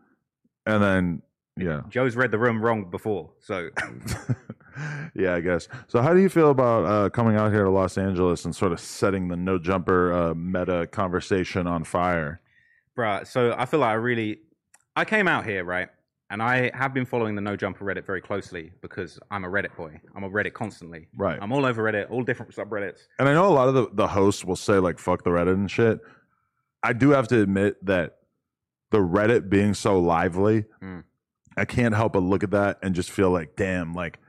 and 0.66 0.84
then 0.84 1.22
yeah, 1.58 1.82
Joe's 1.90 2.16
read 2.16 2.32
the 2.32 2.38
room 2.40 2.62
wrong 2.62 2.90
before, 2.90 3.32
so 3.40 3.70
yeah, 5.16 5.36
I 5.36 5.42
guess. 5.42 5.68
So, 5.88 6.02
how 6.02 6.14
do 6.14 6.20
you 6.22 6.30
feel 6.30 6.50
about 6.50 6.86
uh, 6.86 7.10
coming 7.10 7.36
out 7.36 7.52
here 7.52 7.64
to 7.66 7.70
Los 7.70 7.98
Angeles 7.98 8.46
and 8.46 8.56
sort 8.56 8.72
of 8.72 8.80
setting 8.80 9.28
the 9.28 9.36
no 9.36 9.58
jumper 9.60 10.14
uh, 10.14 10.34
meta 10.34 10.88
conversation 10.88 11.68
on 11.68 11.84
fire? 11.84 12.42
bruh. 12.98 13.26
So 13.28 13.54
I 13.58 13.66
feel 13.66 13.80
like 13.82 13.90
I 13.92 13.94
really, 13.94 14.40
I 14.96 15.06
came 15.06 15.28
out 15.28 15.46
here 15.46 15.64
right, 15.64 15.90
and 16.32 16.42
I 16.42 16.72
have 16.74 16.94
been 16.94 17.06
following 17.06 17.36
the 17.36 17.42
No 17.42 17.56
Jumper 17.56 17.86
Reddit 17.86 18.06
very 18.06 18.22
closely 18.22 18.72
because 18.82 19.20
I'm 19.30 19.44
a 19.44 19.50
Reddit 19.50 19.76
boy. 19.76 20.00
I'm 20.16 20.24
a 20.24 20.30
Reddit 20.30 20.54
constantly. 20.54 21.08
Right. 21.16 21.38
I'm 21.40 21.52
all 21.52 21.66
over 21.66 21.84
Reddit, 21.84 22.10
all 22.10 22.24
different 22.24 22.56
subreddits. 22.56 23.02
And 23.20 23.28
I 23.28 23.34
know 23.34 23.48
a 23.48 23.54
lot 23.54 23.68
of 23.68 23.74
the, 23.76 23.90
the 23.94 24.08
hosts 24.08 24.46
will 24.46 24.56
say 24.56 24.80
like 24.80 24.98
fuck 24.98 25.24
the 25.24 25.30
Reddit 25.30 25.54
and 25.54 25.70
shit. 25.70 26.00
I 26.82 26.94
do 26.94 27.10
have 27.12 27.28
to 27.28 27.42
admit 27.42 27.86
that 27.86 28.18
the 28.90 29.00
Reddit 29.00 29.50
being 29.50 29.74
so 29.74 30.00
lively, 30.00 30.66
Mm. 30.82 31.04
I 31.58 31.66
can't 31.66 31.94
help 31.94 32.14
but 32.14 32.24
look 32.24 32.44
at 32.44 32.52
that 32.52 32.80
and 32.82 32.96
just 32.96 33.12
feel 33.12 33.30
like, 33.30 33.58
damn, 33.58 33.94
like 33.94 34.20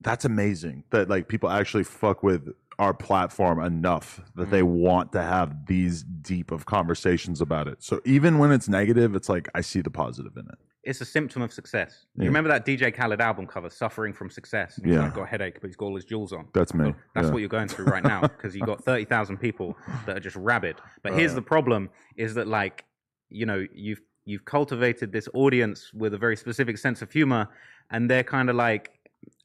that's 0.00 0.24
amazing 0.24 0.82
that 0.90 1.08
like 1.08 1.28
people 1.28 1.48
actually 1.48 1.84
fuck 1.84 2.24
with 2.24 2.52
our 2.80 2.92
platform 2.92 3.60
enough 3.60 4.20
that 4.34 4.50
they 4.50 4.62
want 4.62 5.12
to 5.12 5.22
have 5.22 5.66
these 5.66 6.02
deep 6.02 6.50
of 6.50 6.66
conversations 6.66 7.40
about 7.40 7.68
it. 7.68 7.82
So 7.82 8.00
even 8.04 8.38
when 8.38 8.50
it's 8.50 8.68
negative, 8.68 9.14
it's 9.14 9.28
like 9.28 9.48
I 9.54 9.60
see 9.60 9.80
the 9.80 9.90
positive 9.90 10.36
in 10.36 10.46
it. 10.46 10.58
It's 10.86 11.00
a 11.00 11.04
symptom 11.04 11.42
of 11.42 11.52
success. 11.52 12.06
Yeah. 12.16 12.22
You 12.24 12.28
remember 12.30 12.48
that 12.48 12.64
DJ 12.64 12.94
Khaled 12.94 13.20
album 13.20 13.46
cover, 13.46 13.68
"Suffering 13.68 14.12
from 14.12 14.30
Success"? 14.30 14.78
Yeah. 14.84 15.00
like, 15.00 15.14
got 15.14 15.22
a 15.24 15.26
headache, 15.26 15.60
but 15.60 15.66
he's 15.66 15.76
got 15.76 15.86
all 15.86 15.96
his 15.96 16.04
jewels 16.04 16.32
on. 16.32 16.46
That's 16.54 16.72
me. 16.74 16.94
That's 17.14 17.26
Yeah. 17.26 17.32
what 17.32 17.38
you're 17.40 17.48
going 17.48 17.68
through 17.68 17.86
right 17.86 18.04
now 18.04 18.20
because 18.22 18.54
you've 18.54 18.66
got 18.66 18.82
30,000 18.84 19.36
people 19.38 19.76
that 20.06 20.16
are 20.16 20.20
just 20.20 20.36
rabid. 20.36 20.76
But 21.02 21.12
oh, 21.12 21.16
here's 21.16 21.34
the 21.34 21.42
problem 21.42 21.90
is 22.16 22.34
that, 22.34 22.46
like, 22.46 22.84
you 23.28 23.44
know, 23.46 23.66
you've 23.74 24.00
you've 24.24 24.44
cultivated 24.44 25.12
this 25.12 25.28
audience 25.34 25.92
with 25.94 26.12
a 26.14 26.18
very 26.18 26.36
specific 26.36 26.78
sense 26.78 27.02
of 27.02 27.10
humor, 27.12 27.48
and 27.90 28.08
they're 28.10 28.24
kind 28.24 28.48
of 28.48 28.56
like 28.56 28.95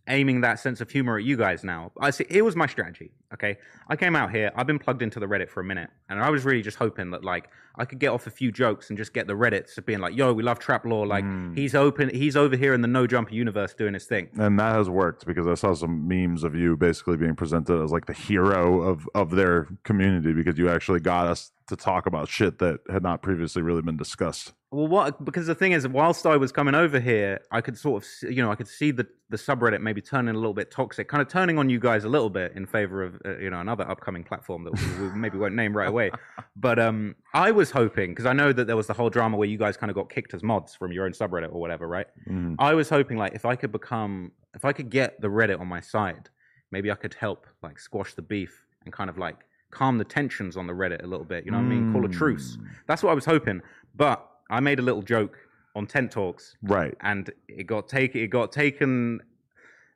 aiming 0.08 0.42
that 0.42 0.60
sense 0.60 0.82
of 0.82 0.90
humor 0.90 1.18
at 1.18 1.24
you 1.24 1.38
guys 1.38 1.64
now. 1.64 1.92
I 2.00 2.10
see. 2.10 2.26
It 2.30 2.44
was 2.44 2.56
my 2.56 2.68
strategy. 2.68 3.12
Okay, 3.34 3.58
I 3.88 3.96
came 3.96 4.16
out 4.16 4.32
here. 4.32 4.52
I've 4.56 4.68
been 4.68 4.80
plugged 4.80 5.02
into 5.02 5.20
the 5.20 5.26
Reddit 5.26 5.50
for 5.50 5.62
a 5.62 5.64
minute, 5.64 5.90
and 6.10 6.22
I 6.22 6.30
was 6.30 6.44
really 6.44 6.62
just 6.62 6.78
hoping 6.78 7.12
that 7.12 7.24
like 7.24 7.50
I 7.76 7.86
could 7.86 8.00
get 8.00 8.10
off 8.10 8.28
a 8.28 8.32
few 8.32 8.52
jokes 8.52 8.90
and 8.90 8.98
just 8.98 9.14
get 9.14 9.28
the 9.28 9.34
Reddits 9.34 9.78
of 9.78 9.86
being 9.86 10.00
like, 10.00 10.16
"Yo, 10.16 10.34
we 10.34 10.44
love 10.44 10.60
Trap 10.60 10.86
Lore." 10.86 11.08
Like 11.08 11.24
mm. 11.24 11.58
he's 11.58 11.76
open. 11.76 12.10
He's 12.10 12.36
over 12.36 12.56
here 12.56 12.74
in 12.74 12.82
the 12.82 12.88
no 12.88 13.08
jumper 13.08 13.34
universe 13.34 13.74
doing 13.74 13.94
his 13.94 14.06
thing. 14.06 14.30
and 14.38 14.60
that 14.60 14.76
has 14.76 14.90
worked 14.90 15.26
because 15.26 15.48
I 15.48 15.54
saw 15.54 15.74
some 15.74 16.08
memes 16.08 16.44
of 16.44 16.56
you 16.56 16.76
basically 16.76 17.18
being 17.18 17.36
presented 17.36 17.82
as 17.82 17.92
like 17.92 18.06
the 18.06 18.14
hero 18.14 18.82
of 18.82 19.08
of 19.16 19.32
their 19.32 19.68
community 19.84 20.34
because 20.34 20.58
you 20.58 20.70
actually 20.70 21.00
got 21.00 21.28
us 21.28 21.52
to 21.68 21.76
talk 21.76 22.06
about 22.06 22.28
shit 22.30 22.60
that 22.60 22.80
had 22.90 23.04
not 23.04 23.22
previously 23.22 23.62
really 23.62 23.82
been 23.82 23.98
discussed. 23.98 24.54
Well, 24.72 24.88
what? 24.88 25.26
Because 25.26 25.48
the 25.48 25.56
thing 25.56 25.74
is, 25.74 25.86
whilst 25.88 26.26
I 26.26 26.38
was 26.38 26.52
coming 26.52 26.76
over 26.76 27.00
here, 27.00 27.42
I 27.52 27.60
could 27.60 27.78
sort 27.78 28.02
of, 28.02 28.08
see, 28.08 28.34
you 28.34 28.42
know, 28.42 28.52
I 28.52 28.56
could 28.56 28.68
see 28.68 28.92
the 28.92 29.06
the 29.30 29.38
subreddit 29.38 29.82
maybe 29.82 30.02
turning 30.02 30.36
a 30.36 30.38
little 30.38 30.54
bit 30.54 30.72
toxic, 30.72 31.08
kind 31.08 31.22
of 31.22 31.28
turning 31.28 31.58
on 31.58 31.70
you 31.70 31.80
guys 31.80 32.04
a 32.04 32.10
little 32.10 32.30
bit 32.30 32.54
in 32.56 32.66
favor 32.66 33.02
of, 33.02 33.22
uh, 33.26 33.38
you 33.38 33.50
know, 33.50 33.60
another 33.60 33.90
upcoming 33.90 34.24
platform 34.24 34.66
that 34.66 34.74
we, 34.74 35.08
we 35.08 35.16
maybe 35.16 35.38
won't 35.38 35.56
name 35.56 35.76
right 35.76 35.88
away. 35.88 36.12
But 36.58 36.80
um, 36.80 37.16
I 37.34 37.50
was 37.52 37.72
hoping 37.72 38.12
because 38.12 38.26
I 38.26 38.34
know 38.34 38.52
that 38.52 38.68
there 38.68 38.76
was 38.76 38.86
the 38.86 38.94
whole 38.94 39.10
drama 39.10 39.38
where 39.38 39.48
you 39.48 39.58
guys 39.58 39.78
kind 39.78 39.90
of 39.90 39.96
got 39.96 40.10
kicked 40.10 40.34
as 40.34 40.44
mods 40.44 40.76
from 40.76 40.92
your 40.92 41.06
own 41.06 41.12
subreddit 41.12 41.52
or 41.52 41.60
whatever, 41.60 41.88
right? 41.88 42.08
Mm. 42.30 42.56
I 42.60 42.74
was 42.74 42.90
hoping 42.90 43.18
like 43.18 43.34
if 43.34 43.46
I 43.46 43.56
could 43.56 43.72
become, 43.72 44.34
if 44.54 44.66
I 44.66 44.74
could 44.74 44.90
get 44.90 45.20
the 45.22 45.30
Reddit 45.30 45.60
on 45.60 45.68
my 45.68 45.80
side, 45.80 46.30
maybe 46.72 46.92
I 46.92 46.96
could 46.96 47.14
help 47.14 47.48
like 47.64 47.80
squash 47.80 48.14
the 48.14 48.22
beef 48.22 48.66
and 48.84 48.94
kind 48.94 49.10
of 49.10 49.18
like 49.18 49.38
calm 49.72 49.98
the 49.98 50.04
tensions 50.04 50.56
on 50.58 50.68
the 50.68 50.74
Reddit 50.74 51.04
a 51.04 51.08
little 51.08 51.26
bit. 51.26 51.46
You 51.46 51.52
know 51.52 51.58
what 51.58 51.64
I 51.66 51.70
mean? 51.70 51.92
Call 51.94 52.06
a 52.06 52.10
truce. 52.10 52.58
That's 52.88 53.02
what 53.04 53.12
I 53.12 53.14
was 53.14 53.26
hoping. 53.26 53.62
But 53.96 54.26
I 54.50 54.60
made 54.60 54.80
a 54.80 54.82
little 54.82 55.02
joke 55.02 55.38
on 55.76 55.88
Tent 55.88 56.12
Talks, 56.12 56.56
Right. 56.62 56.96
and 57.02 57.30
it 57.48 57.64
got 57.66 57.88
taken. 57.88 58.22
It 58.22 58.28
got 58.28 58.52
taken. 58.52 59.22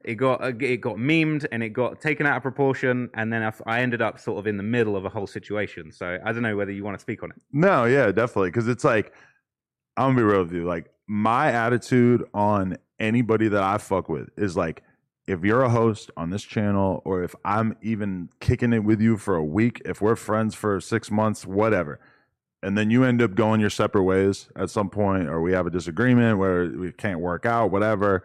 It 0.03 0.15
got 0.15 0.41
uh, 0.43 0.51
it 0.59 0.77
got 0.81 0.97
memed 0.97 1.47
and 1.51 1.63
it 1.63 1.69
got 1.69 1.99
taken 1.99 2.27
out 2.27 2.37
of 2.37 2.43
proportion, 2.43 3.09
and 3.15 3.33
then 3.33 3.41
I 3.41 3.47
f- 3.47 3.61
I 3.65 3.81
ended 3.81 4.01
up 4.01 4.19
sort 4.19 4.37
of 4.39 4.45
in 4.47 4.55
the 4.57 4.63
middle 4.63 4.95
of 4.95 5.03
a 5.03 5.09
whole 5.09 5.25
situation. 5.27 5.91
So 5.91 6.19
I 6.23 6.31
don't 6.31 6.43
know 6.43 6.55
whether 6.55 6.71
you 6.71 6.83
want 6.83 6.95
to 6.97 7.01
speak 7.01 7.23
on 7.23 7.31
it. 7.31 7.37
No, 7.51 7.85
yeah, 7.85 8.11
definitely. 8.11 8.49
Because 8.49 8.67
it's 8.67 8.83
like, 8.83 9.11
I'm 9.97 10.09
gonna 10.09 10.17
be 10.17 10.23
real 10.23 10.43
with 10.43 10.53
you. 10.53 10.63
Like, 10.65 10.91
my 11.07 11.51
attitude 11.51 12.23
on 12.35 12.77
anybody 12.99 13.47
that 13.47 13.63
I 13.63 13.77
fuck 13.79 14.07
with 14.07 14.29
is 14.37 14.55
like, 14.55 14.83
if 15.27 15.43
you're 15.43 15.63
a 15.63 15.69
host 15.69 16.11
on 16.15 16.29
this 16.29 16.43
channel, 16.43 17.01
or 17.05 17.23
if 17.23 17.35
I'm 17.43 17.75
even 17.81 18.29
kicking 18.39 18.73
it 18.73 18.83
with 18.83 19.01
you 19.01 19.17
for 19.17 19.35
a 19.35 19.43
week, 19.43 19.81
if 19.85 20.01
we're 20.01 20.15
friends 20.15 20.53
for 20.53 20.79
six 20.79 21.09
months, 21.09 21.45
whatever, 21.45 21.99
and 22.61 22.77
then 22.77 22.89
you 22.89 23.03
end 23.03 23.21
up 23.21 23.35
going 23.35 23.59
your 23.59 23.69
separate 23.69 24.03
ways 24.03 24.49
at 24.55 24.69
some 24.69 24.89
point, 24.89 25.27
or 25.27 25.41
we 25.41 25.51
have 25.53 25.65
a 25.67 25.71
disagreement 25.71 26.37
where 26.37 26.65
we 26.65 26.91
can't 26.91 27.19
work 27.19 27.45
out, 27.45 27.71
whatever. 27.71 28.23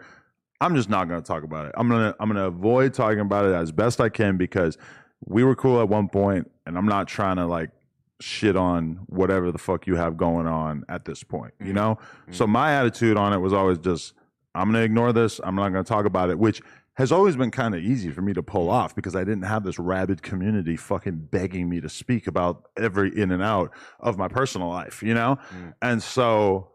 I'm 0.61 0.75
just 0.77 0.91
not 0.91 1.09
gonna 1.09 1.23
talk 1.23 1.43
about 1.43 1.67
it. 1.67 1.73
I'm 1.75 1.89
gonna 1.89 2.15
I'm 2.21 2.29
gonna 2.29 2.47
avoid 2.47 2.93
talking 2.93 3.21
about 3.21 3.47
it 3.47 3.55
as 3.55 3.73
best 3.73 4.01
I 4.01 4.11
can 4.11 4.37
because 4.37 4.77
we 5.25 5.43
were 5.43 5.55
cool 5.55 5.81
at 5.81 5.89
one 5.89 6.09
point, 6.09 6.51
and 6.67 6.77
I'm 6.77 6.87
not 6.87 7.09
trying 7.09 7.37
to 7.37 7.47
like 7.47 7.71
shit 8.21 8.57
on 8.57 9.01
whatever 9.07 9.51
the 9.51 9.59
fuck 9.59 9.87
you 9.87 9.97
have 9.97 10.19
going 10.19 10.47
on 10.47 10.85
at 10.91 11.07
this 11.07 11.23
point, 11.23 11.55
you 11.59 11.67
mm-hmm. 11.67 11.75
know? 11.75 11.99
So 12.31 12.45
mm-hmm. 12.45 12.53
my 12.53 12.73
attitude 12.75 13.17
on 13.17 13.33
it 13.33 13.39
was 13.39 13.55
always 13.55 13.79
just 13.79 14.13
I'm 14.55 14.73
going 14.73 14.81
to 14.81 14.85
ignore 14.85 15.13
this. 15.13 15.41
I'm 15.43 15.55
not 15.55 15.71
going 15.71 15.85
to 15.85 15.89
talk 15.89 16.05
about 16.05 16.31
it, 16.31 16.39
which 16.39 16.61
has 17.01 17.11
always 17.11 17.35
been 17.35 17.51
kind 17.51 17.75
of 17.75 17.83
easy 17.83 18.11
for 18.11 18.23
me 18.23 18.33
to 18.35 18.43
pull 18.43 18.71
off 18.71 18.95
because 18.95 19.17
I 19.17 19.25
didn't 19.25 19.43
have 19.43 19.65
this 19.65 19.79
rabid 19.79 20.23
community 20.23 20.77
fucking 20.77 21.29
begging 21.31 21.69
me 21.69 21.81
to 21.81 21.89
speak 21.89 22.27
about 22.27 22.69
every 22.77 23.17
in 23.19 23.33
and 23.33 23.43
out 23.43 23.73
of 23.99 24.19
my 24.19 24.29
personal 24.29 24.69
life, 24.69 25.03
you 25.03 25.15
know? 25.15 25.39
And 25.81 26.03
so 26.03 26.71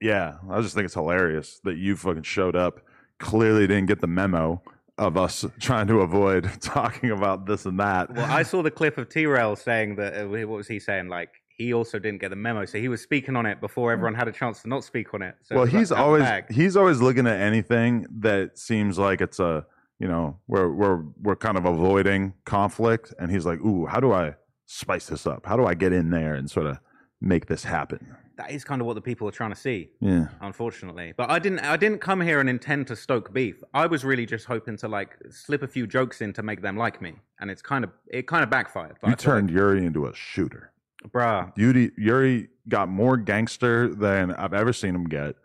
yeah, 0.00 0.36
I 0.50 0.60
just 0.60 0.74
think 0.74 0.86
it's 0.86 0.94
hilarious 0.94 1.60
that 1.64 1.76
you 1.76 1.96
fucking 1.96 2.22
showed 2.22 2.56
up, 2.56 2.80
clearly 3.18 3.66
didn't 3.66 3.86
get 3.86 4.00
the 4.00 4.06
memo 4.06 4.62
of 4.96 5.16
us 5.16 5.44
trying 5.60 5.86
to 5.88 6.00
avoid 6.00 6.50
talking 6.60 7.10
about 7.10 7.46
this 7.46 7.66
and 7.66 7.78
that. 7.80 8.14
Well, 8.14 8.30
I 8.30 8.42
saw 8.42 8.62
the 8.62 8.70
clip 8.70 8.98
of 8.98 9.08
T 9.08 9.26
Rail 9.26 9.56
saying 9.56 9.96
that. 9.96 10.24
Uh, 10.24 10.28
what 10.28 10.48
was 10.48 10.68
he 10.68 10.78
saying? 10.78 11.08
Like 11.08 11.39
he 11.60 11.74
also 11.74 11.98
didn't 11.98 12.20
get 12.20 12.30
the 12.30 12.36
memo, 12.36 12.64
so 12.64 12.78
he 12.78 12.88
was 12.88 13.02
speaking 13.02 13.36
on 13.36 13.46
it 13.46 13.60
before 13.60 13.90
hmm. 13.90 13.98
everyone 13.98 14.14
had 14.14 14.28
a 14.28 14.32
chance 14.32 14.62
to 14.62 14.68
not 14.68 14.82
speak 14.84 15.12
on 15.14 15.22
it. 15.22 15.36
So 15.42 15.56
well, 15.56 15.64
it 15.64 15.66
was 15.66 15.72
like 15.72 15.80
he's 15.80 15.92
always 15.92 16.22
bag. 16.22 16.52
he's 16.52 16.76
always 16.76 17.00
looking 17.00 17.26
at 17.26 17.40
anything 17.40 18.06
that 18.20 18.58
seems 18.58 18.98
like 18.98 19.20
it's 19.20 19.38
a 19.38 19.66
you 19.98 20.08
know 20.08 20.38
we're 20.48 20.70
we're 20.70 21.04
we're 21.20 21.36
kind 21.36 21.58
of 21.58 21.66
avoiding 21.66 22.34
conflict, 22.44 23.12
and 23.18 23.30
he's 23.30 23.44
like, 23.44 23.60
"Ooh, 23.60 23.86
how 23.86 24.00
do 24.00 24.12
I 24.12 24.34
spice 24.66 25.06
this 25.06 25.26
up? 25.26 25.46
How 25.46 25.56
do 25.56 25.66
I 25.66 25.74
get 25.74 25.92
in 25.92 26.10
there 26.10 26.34
and 26.34 26.50
sort 26.50 26.66
of 26.66 26.78
make 27.20 27.46
this 27.46 27.64
happen?" 27.64 28.16
that 28.40 28.50
is 28.50 28.64
kind 28.64 28.80
of 28.80 28.86
what 28.86 28.94
the 28.94 29.02
people 29.02 29.28
are 29.28 29.32
trying 29.32 29.50
to 29.50 29.56
see. 29.56 29.90
Yeah, 30.00 30.28
unfortunately. 30.40 31.12
But 31.14 31.30
I 31.30 31.38
didn't 31.38 31.60
I 31.60 31.76
didn't 31.76 32.00
come 32.00 32.22
here 32.22 32.40
and 32.40 32.48
intend 32.48 32.86
to 32.86 32.96
stoke 32.96 33.34
beef. 33.34 33.62
I 33.74 33.86
was 33.86 34.02
really 34.02 34.24
just 34.24 34.46
hoping 34.46 34.78
to 34.78 34.88
like 34.88 35.18
slip 35.28 35.62
a 35.62 35.68
few 35.68 35.86
jokes 35.86 36.22
in 36.22 36.32
to 36.32 36.42
make 36.42 36.62
them 36.62 36.76
like 36.78 37.02
me. 37.02 37.16
And 37.40 37.50
it's 37.50 37.60
kind 37.60 37.84
of 37.84 37.90
it 38.06 38.26
kind 38.26 38.42
of 38.42 38.48
backfired. 38.48 38.96
You 39.06 39.14
turned 39.14 39.50
Yuri 39.50 39.84
into 39.84 40.06
a 40.06 40.14
shooter. 40.14 40.72
Bruh. 41.08 41.52
Yuri 41.56 41.92
Yuri 41.96 42.48
got 42.68 42.88
more 42.88 43.16
gangster 43.16 43.94
than 43.94 44.32
I've 44.32 44.54
ever 44.54 44.72
seen 44.72 44.94
him 44.94 45.04
get, 45.04 45.36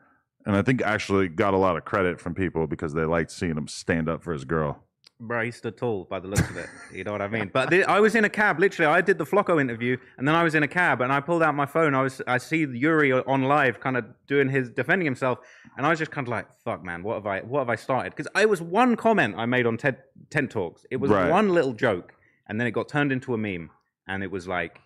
and 0.45 0.56
I 0.56 0.62
think 0.62 0.82
actually 0.82 1.28
got 1.28 1.53
a 1.53 1.58
lot 1.58 1.78
of 1.78 1.86
credit 1.86 2.20
from 2.20 2.36
people 2.36 2.68
because 2.68 2.93
they 2.93 3.06
liked 3.06 3.32
seeing 3.32 3.58
him 3.58 3.68
stand 3.68 4.10
up 4.10 4.24
for 4.24 4.34
his 4.34 4.45
girl. 4.45 4.82
Bro, 5.18 5.45
he 5.45 5.51
stood 5.51 5.78
tall 5.78 6.03
by 6.10 6.20
the 6.20 6.28
looks 6.28 6.49
of 6.49 6.58
it. 6.58 6.68
You 6.93 7.06
know 7.06 7.14
what 7.14 7.22
I 7.22 7.30
mean? 7.30 7.49
But 7.53 7.70
the, 7.70 7.86
I 7.86 8.01
was 8.01 8.16
in 8.16 8.26
a 8.26 8.30
cab, 8.30 8.60
literally. 8.60 8.91
I 8.91 8.99
did 8.99 9.18
the 9.18 9.24
Flocko 9.26 9.62
interview, 9.62 9.95
and 10.18 10.28
then 10.28 10.36
I 10.36 10.43
was 10.43 10.56
in 10.56 10.64
a 10.64 10.68
cab, 10.68 10.99
and 10.99 11.10
I 11.12 11.22
pulled 11.22 11.41
out 11.41 11.56
my 11.56 11.66
phone. 11.66 11.95
I 11.95 12.01
was, 12.01 12.22
I 12.28 12.38
see 12.38 12.66
Yuri 12.70 13.14
on 13.14 13.43
live, 13.43 13.80
kind 13.80 13.95
of 13.95 14.03
doing 14.28 14.49
his 14.49 14.70
defending 14.70 15.06
himself, 15.06 15.39
and 15.78 15.86
I 15.86 15.89
was 15.89 15.99
just 15.99 16.12
kind 16.12 16.28
of 16.28 16.32
like, 16.32 16.47
"Fuck, 16.66 16.84
man, 16.84 17.01
what 17.01 17.14
have 17.16 17.28
I, 17.28 17.39
what 17.39 17.60
have 17.60 17.70
I 17.70 17.78
started?" 17.78 18.14
Because 18.14 18.28
it 18.38 18.49
was 18.49 18.62
one 18.62 18.97
comment 18.97 19.36
I 19.38 19.45
made 19.45 19.66
on 19.66 19.78
TED, 19.78 19.99
TED 20.30 20.51
Talks. 20.51 20.86
It 20.91 20.97
was 20.97 21.10
Right. 21.12 21.32
one 21.32 21.47
little 21.53 21.74
joke, 21.74 22.14
and 22.47 22.60
then 22.60 22.68
it 22.68 22.72
got 22.72 22.89
turned 22.89 23.14
into 23.14 23.34
a 23.34 23.38
meme, 23.38 23.70
and 24.10 24.22
it 24.22 24.30
was 24.30 24.49
like 24.49 24.82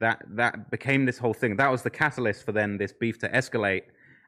that. 0.00 0.22
That 0.28 0.70
became 0.70 1.04
this 1.04 1.18
whole 1.18 1.34
thing. 1.34 1.56
That 1.56 1.70
was 1.70 1.82
the 1.82 1.90
catalyst 1.90 2.44
for 2.44 2.52
then 2.52 2.76
this 2.78 2.92
beef 2.92 3.18
to 3.20 3.28
escalate, 3.28 3.82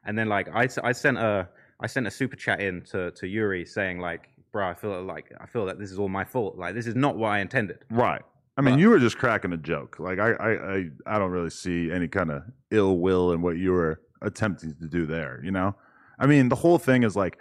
and 0.05 0.17
then 0.17 0.27
like 0.29 0.47
I, 0.53 0.67
I 0.83 0.91
sent 0.91 1.17
a, 1.17 1.47
I 1.79 1.87
sent 1.87 2.07
a 2.07 2.11
super 2.11 2.35
chat 2.35 2.59
in 2.61 2.81
to 2.91 3.11
to 3.11 3.27
Yuri 3.27 3.65
saying 3.65 3.99
like 3.99 4.29
bro, 4.51 4.67
I 4.67 4.73
feel 4.73 5.01
like 5.03 5.31
I 5.39 5.45
feel 5.45 5.65
that 5.65 5.79
this 5.79 5.91
is 5.91 5.97
all 5.99 6.09
my 6.09 6.25
fault. 6.25 6.57
Like 6.57 6.75
this 6.75 6.87
is 6.87 6.95
not 6.95 7.17
what 7.17 7.29
I 7.29 7.39
intended. 7.39 7.79
Right. 7.89 8.21
I 8.57 8.61
mean, 8.61 8.75
But- 8.75 8.81
you 8.81 8.89
were 8.89 8.99
just 8.99 9.17
cracking 9.17 9.53
a 9.53 9.57
joke. 9.57 9.97
Like 9.99 10.19
I, 10.19 10.31
I, 10.33 10.75
I, 10.75 10.89
I 11.05 11.19
don't 11.19 11.31
really 11.31 11.49
see 11.49 11.89
any 11.89 12.07
kind 12.09 12.29
of 12.31 12.43
ill 12.69 12.97
will 12.97 13.31
in 13.31 13.41
what 13.41 13.55
you 13.57 13.71
were 13.71 14.01
attempting 14.21 14.75
to 14.81 14.87
do 14.87 15.05
there. 15.05 15.39
You 15.43 15.51
know, 15.51 15.75
I 16.19 16.27
mean, 16.27 16.49
the 16.49 16.55
whole 16.55 16.77
thing 16.77 17.03
is 17.03 17.15
like 17.15 17.39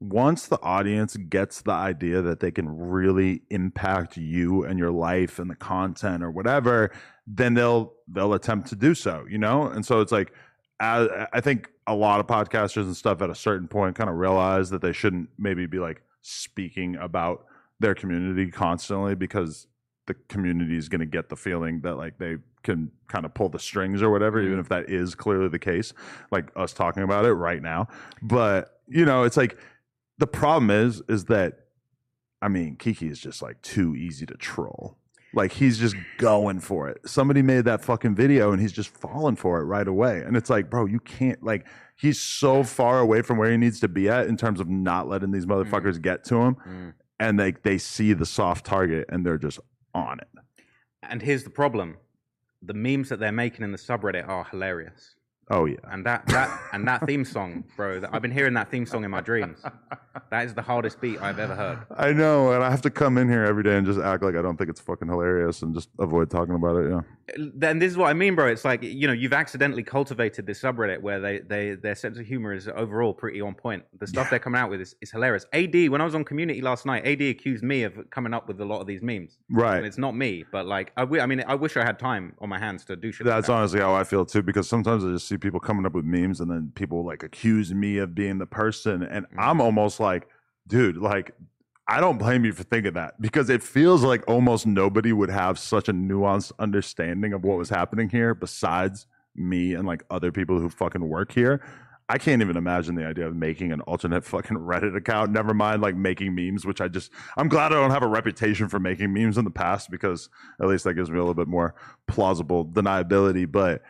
once 0.00 0.46
the 0.46 0.60
audience 0.60 1.16
gets 1.16 1.62
the 1.62 1.72
idea 1.72 2.20
that 2.22 2.40
they 2.40 2.50
can 2.50 2.68
really 2.68 3.42
impact 3.50 4.16
you 4.16 4.64
and 4.64 4.78
your 4.78 4.90
life 4.90 5.38
and 5.38 5.50
the 5.50 5.54
content 5.54 6.22
or 6.22 6.30
whatever, 6.30 6.90
then 7.26 7.54
they'll 7.54 7.94
they'll 8.08 8.34
attempt 8.34 8.68
to 8.68 8.76
do 8.76 8.94
so. 8.94 9.24
You 9.28 9.38
know, 9.38 9.66
and 9.66 9.84
so 9.84 10.00
it's 10.00 10.12
like 10.12 10.32
I, 10.80 11.26
I 11.32 11.40
think 11.40 11.70
a 11.86 11.94
lot 11.94 12.20
of 12.20 12.26
podcasters 12.26 12.82
and 12.82 12.96
stuff 12.96 13.22
at 13.22 13.30
a 13.30 13.34
certain 13.34 13.68
point 13.68 13.96
kind 13.96 14.10
of 14.10 14.16
realize 14.16 14.70
that 14.70 14.82
they 14.82 14.92
shouldn't 14.92 15.30
maybe 15.38 15.66
be 15.66 15.78
like 15.78 16.02
speaking 16.22 16.96
about 16.96 17.46
their 17.80 17.94
community 17.94 18.50
constantly 18.50 19.14
because 19.14 19.66
the 20.06 20.14
community 20.28 20.76
is 20.76 20.88
going 20.88 21.00
to 21.00 21.06
get 21.06 21.28
the 21.28 21.36
feeling 21.36 21.80
that 21.80 21.96
like 21.96 22.18
they 22.18 22.36
can 22.62 22.90
kind 23.08 23.24
of 23.24 23.32
pull 23.34 23.48
the 23.48 23.58
strings 23.58 24.02
or 24.02 24.10
whatever 24.10 24.40
even 24.40 24.52
mm-hmm. 24.52 24.60
if 24.60 24.68
that 24.68 24.88
is 24.90 25.14
clearly 25.14 25.48
the 25.48 25.58
case 25.58 25.92
like 26.32 26.50
us 26.56 26.72
talking 26.72 27.02
about 27.02 27.24
it 27.24 27.32
right 27.32 27.62
now 27.62 27.86
but 28.22 28.80
you 28.88 29.04
know 29.04 29.22
it's 29.22 29.36
like 29.36 29.56
the 30.18 30.26
problem 30.26 30.70
is 30.70 31.02
is 31.08 31.26
that 31.26 31.54
i 32.42 32.48
mean 32.48 32.76
kiki 32.76 33.06
is 33.08 33.18
just 33.20 33.42
like 33.42 33.60
too 33.62 33.94
easy 33.94 34.26
to 34.26 34.34
troll. 34.34 34.98
Like 35.34 35.52
he's 35.52 35.76
just 35.78 35.96
going 36.16 36.60
for 36.60 36.88
it. 36.88 36.98
Somebody 37.04 37.42
made 37.42 37.66
that 37.66 37.84
fucking 37.84 38.14
video 38.14 38.52
and 38.52 38.60
he's 38.62 38.72
just 38.72 38.88
falling 38.88 39.36
for 39.36 39.60
it 39.60 39.64
right 39.64 39.86
away. 39.86 40.22
And 40.22 40.34
it's 40.34 40.48
like 40.48 40.70
bro 40.70 40.86
you 40.86 40.98
can't 41.00 41.42
like 41.42 41.66
he's 41.94 42.18
so 42.18 42.62
far 42.62 43.00
away 43.00 43.20
from 43.20 43.36
where 43.36 43.50
he 43.50 43.58
needs 43.58 43.78
to 43.80 43.88
be 43.88 44.08
at 44.08 44.28
in 44.28 44.38
terms 44.38 44.60
of 44.60 44.68
not 44.68 45.08
letting 45.08 45.32
these 45.32 45.44
motherfuckers 45.44 46.00
get 46.00 46.24
to 46.26 46.36
him 46.36 46.56
Mm. 46.66 46.94
and 47.20 47.38
they 47.38 47.52
they 47.64 47.76
see 47.76 48.14
the 48.14 48.24
soft 48.24 48.64
target 48.64 49.04
and 49.10 49.26
they're 49.26 49.36
just 49.36 49.58
on 49.94 50.20
it. 50.20 50.28
And 51.02 51.20
here's 51.20 51.44
the 51.44 51.50
problem: 51.50 51.98
the 52.62 52.72
memes 52.74 53.10
that 53.10 53.18
they're 53.18 53.30
making 53.32 53.62
in 53.62 53.72
the 53.72 53.78
subreddit 53.78 54.26
are 54.26 54.44
hilarious. 54.44 55.15
Oh 55.50 55.64
yeah 55.66 55.76
And 55.90 56.04
that 56.06 56.26
that 56.26 56.60
and 56.72 56.86
that 56.88 57.06
theme 57.06 57.24
song, 57.24 57.64
bro. 57.76 58.00
That, 58.00 58.10
I've 58.12 58.22
been 58.22 58.30
hearing 58.32 58.54
that 58.54 58.70
theme 58.70 58.86
song 58.86 59.04
in 59.04 59.10
my 59.10 59.20
dreams. 59.20 59.58
That 60.30 60.46
is 60.46 60.54
the 60.54 60.62
hardest 60.62 61.00
beat 61.00 61.20
I've 61.20 61.38
ever 61.38 61.54
heard. 61.54 61.78
I 61.96 62.12
know, 62.12 62.52
and 62.52 62.64
I 62.64 62.70
have 62.70 62.82
to 62.82 62.90
come 62.90 63.16
in 63.18 63.28
here 63.28 63.44
every 63.44 63.62
day 63.62 63.76
and 63.76 63.86
just 63.86 64.00
act 64.00 64.22
like 64.22 64.34
I 64.34 64.42
don't 64.42 64.56
think 64.56 64.70
it's 64.70 64.80
fucking 64.80 65.08
hilarious 65.08 65.62
and 65.62 65.74
just 65.74 65.88
avoid 65.98 66.30
talking 66.30 66.54
about 66.54 66.76
it. 66.76 66.90
Yeah, 66.90 67.00
Then 67.36 67.80
this 67.80 67.90
is 67.90 67.96
what 67.98 68.08
I 68.08 68.14
mean, 68.14 68.36
bro. 68.36 68.46
It's 68.46 68.64
like 68.64 68.84
you 68.84 69.06
know 69.08 69.12
you've 69.12 69.32
accidentally 69.32 69.82
cultivated 69.82 70.46
this 70.46 70.60
subreddit 70.62 71.00
where 71.00 71.18
they, 71.18 71.40
they 71.40 71.74
their 71.74 71.96
sense 71.96 72.18
of 72.18 72.26
humor 72.26 72.52
is 72.52 72.68
overall 72.68 73.12
pretty 73.12 73.40
on 73.40 73.54
point. 73.54 73.82
The 73.98 74.06
stuff 74.06 74.30
they're 74.30 74.38
coming 74.38 74.60
out 74.60 74.70
with 74.70 74.80
is, 74.80 74.94
is 75.00 75.10
hilarious. 75.10 75.44
AD, 75.52 75.74
when 75.88 76.00
I 76.00 76.04
was 76.04 76.14
on 76.14 76.24
Community 76.24 76.60
last 76.60 76.86
night, 76.86 77.04
AD 77.04 77.20
accused 77.22 77.64
me 77.64 77.82
of 77.82 77.98
coming 78.10 78.32
up 78.32 78.46
with 78.46 78.60
a 78.60 78.64
lot 78.64 78.80
of 78.80 78.86
these 78.86 79.02
memes. 79.02 79.38
right. 79.50 79.76
And 79.78 79.84
it's 79.86 79.98
not 79.98 80.14
me, 80.16 80.44
but 80.52 80.66
like 80.66 80.92
I 80.96 81.02
I 81.02 81.26
mean, 81.26 81.42
I 81.48 81.56
wish 81.56 81.76
I 81.76 81.84
had 81.84 81.98
time 81.98 82.34
on 82.40 82.48
my 82.48 82.60
hands 82.60 82.84
to 82.84 82.94
do 82.94 83.10
shit. 83.10 83.26
like 83.26 83.34
That's 83.34 83.48
that. 83.48 83.54
honestly 83.54 83.80
how 83.80 83.92
I 83.92 84.04
feel 84.04 84.24
too, 84.24 84.42
because 84.42 84.68
sometimes 84.68 85.04
I 85.04 85.08
just 85.08 85.26
see 85.26 85.36
people 85.36 85.58
coming 85.58 85.84
up 85.84 85.94
with 85.94 86.04
memes 86.04 86.40
and 86.40 86.48
then 86.48 86.70
people 86.76 87.04
like 87.04 87.24
accuse 87.24 87.74
me 87.74 87.98
of 87.98 88.14
being 88.14 88.38
the 88.38 88.46
person. 88.46 89.02
And 89.02 89.26
Mm. 89.26 89.34
I'm 89.38 89.60
almost 89.60 89.98
like, 89.98 90.28
dude, 90.68 90.96
like, 90.96 91.32
I 91.88 92.00
don't 92.00 92.18
blame 92.18 92.44
you 92.44 92.52
for 92.52 92.64
thinking 92.64 92.94
that 92.94 93.20
because 93.20 93.48
it 93.48 93.62
feels 93.62 94.02
like 94.02 94.24
almost 94.26 94.66
nobody 94.66 95.12
would 95.12 95.30
have 95.30 95.58
such 95.58 95.88
a 95.88 95.92
nuanced 95.92 96.52
understanding 96.58 97.32
of 97.32 97.44
what 97.44 97.58
was 97.58 97.70
happening 97.70 98.08
here 98.08 98.34
besides 98.34 99.06
me 99.36 99.74
and 99.74 99.86
like 99.86 100.02
other 100.10 100.32
people 100.32 100.58
who 100.58 100.68
fucking 100.68 101.08
work 101.08 101.32
here. 101.32 101.62
I 102.08 102.18
can't 102.18 102.40
even 102.40 102.56
imagine 102.56 102.94
the 102.94 103.04
idea 103.04 103.26
of 103.26 103.34
making 103.34 103.72
an 103.72 103.80
alternate 103.82 104.24
fucking 104.24 104.56
Reddit 104.58 104.96
account. 104.96 105.30
Never 105.30 105.54
mind 105.54 105.82
like 105.82 105.96
making 105.96 106.34
memes, 106.34 106.64
which 106.64 106.80
I 106.80 106.88
just 106.88 107.12
I'm 107.36 107.48
glad 107.48 107.72
I 107.72 107.76
don't 107.76 107.90
have 107.90 108.02
a 108.02 108.08
reputation 108.08 108.68
for 108.68 108.80
making 108.80 109.12
memes 109.12 109.38
in 109.38 109.44
the 109.44 109.50
past 109.50 109.90
because 109.90 110.28
at 110.60 110.66
least 110.66 110.84
that 110.84 110.94
gives 110.94 111.10
me 111.10 111.18
a 111.18 111.20
little 111.20 111.34
bit 111.34 111.48
more 111.48 111.74
plausible 112.08 112.64
deniability. 112.64 113.50
But 113.50 113.82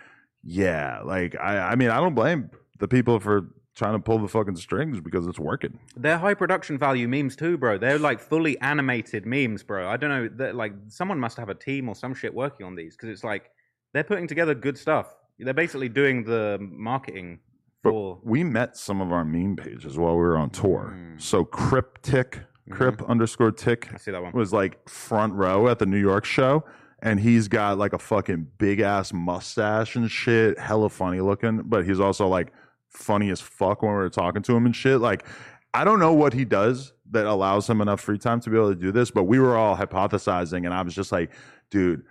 yeah, 0.42 1.00
like 1.02 1.34
I 1.38 1.58
I 1.58 1.74
mean 1.76 1.90
I 1.90 1.96
don't 1.96 2.14
blame 2.14 2.50
the 2.78 2.88
people 2.88 3.20
for 3.20 3.48
trying 3.76 3.92
to 3.92 3.98
pull 4.00 4.18
the 4.18 4.26
fucking 4.26 4.56
strings 4.56 5.00
because 5.00 5.26
it's 5.26 5.38
working. 5.38 5.78
They're 5.96 6.18
high 6.18 6.34
production 6.34 6.78
value 6.78 7.06
memes 7.06 7.36
too, 7.36 7.56
bro. 7.58 7.78
They're 7.78 7.98
like 7.98 8.18
fully 8.18 8.58
animated 8.60 9.26
memes, 9.26 9.62
bro. 9.62 9.88
I 9.88 9.96
don't 9.98 10.36
know. 10.38 10.52
Like 10.52 10.72
someone 10.88 11.20
must 11.20 11.36
have 11.36 11.50
a 11.50 11.54
team 11.54 11.88
or 11.88 11.94
some 11.94 12.14
shit 12.14 12.34
working 12.34 12.66
on 12.66 12.74
these 12.74 12.96
because 12.96 13.10
it's 13.10 13.22
like 13.22 13.50
they're 13.92 14.02
putting 14.04 14.26
together 14.26 14.54
good 14.54 14.76
stuff. 14.78 15.14
They're 15.38 15.52
basically 15.54 15.90
doing 15.90 16.24
the 16.24 16.56
marketing 16.60 17.40
But 17.82 17.90
for. 17.90 18.18
we 18.24 18.42
met 18.42 18.76
some 18.78 19.02
of 19.02 19.12
our 19.12 19.24
meme 19.24 19.56
pages 19.56 19.98
while 19.98 20.14
we 20.14 20.22
were 20.22 20.38
on 20.38 20.48
tour. 20.50 20.94
Mm. 20.96 21.20
So 21.20 21.44
Cryptic, 21.44 22.40
Crip 22.70 23.02
underscore 23.08 23.52
tick 23.52 23.88
I 23.92 23.98
see 23.98 24.10
that 24.10 24.22
one. 24.22 24.32
was 24.32 24.52
like 24.54 24.88
front 24.88 25.34
row 25.34 25.68
at 25.68 25.78
the 25.78 25.86
New 25.86 26.00
York 26.00 26.24
show. 26.24 26.64
And 27.02 27.20
he's 27.20 27.46
got 27.46 27.76
like 27.76 27.92
a 27.92 27.98
fucking 27.98 28.46
big 28.56 28.80
ass 28.80 29.12
mustache 29.12 29.96
and 29.96 30.10
shit, 30.10 30.58
hella 30.58 30.88
funny 30.88 31.20
looking, 31.20 31.60
but 31.66 31.84
he's 31.86 32.00
also 32.00 32.26
like 32.26 32.54
funny 32.96 33.30
as 33.30 33.40
fuck 33.40 33.82
when 33.82 33.92
we 33.92 33.98
were 33.98 34.08
talking 34.10 34.42
to 34.42 34.56
him 34.56 34.66
and 34.66 34.74
shit. 34.74 35.00
Like, 35.00 35.26
I 35.74 35.84
don't 35.84 35.98
know 36.00 36.12
what 36.12 36.32
he 36.32 36.44
does 36.44 36.92
that 37.10 37.26
allows 37.26 37.68
him 37.68 37.80
enough 37.80 38.00
free 38.00 38.18
time 38.18 38.40
to 38.40 38.50
be 38.50 38.56
able 38.56 38.70
to 38.74 38.80
do 38.80 38.90
this, 38.92 39.10
but 39.10 39.24
we 39.24 39.38
were 39.38 39.56
all 39.56 39.76
hypothesizing, 39.76 40.64
and 40.64 40.72
I 40.72 40.82
was 40.82 40.94
just 40.94 41.12
like, 41.12 41.30
dude, 41.70 42.04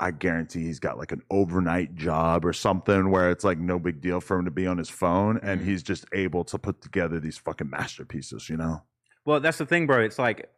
I 0.00 0.10
guarantee 0.10 0.64
he's 0.64 0.80
got 0.80 0.98
like 0.98 1.12
an 1.12 1.22
overnight 1.30 1.94
job 1.94 2.44
or 2.44 2.52
something 2.52 3.10
where 3.10 3.30
it's 3.30 3.44
like 3.44 3.58
no 3.58 3.78
big 3.78 4.00
deal 4.00 4.20
for 4.20 4.36
him 4.36 4.44
to 4.46 4.50
be 4.50 4.66
on 4.66 4.76
his 4.76 4.88
phone 4.90 5.38
and 5.44 5.60
Mhm. 5.60 5.64
he's 5.64 5.82
just 5.84 6.04
able 6.12 6.42
to 6.44 6.58
put 6.58 6.80
together 6.80 7.20
these 7.20 7.38
fucking 7.38 7.70
masterpieces, 7.70 8.48
you 8.48 8.56
know? 8.56 8.82
Well, 9.24 9.38
that's 9.38 9.58
the 9.58 9.66
thing, 9.66 9.86
bro. 9.86 10.00
It's 10.00 10.18
like, 10.18 10.50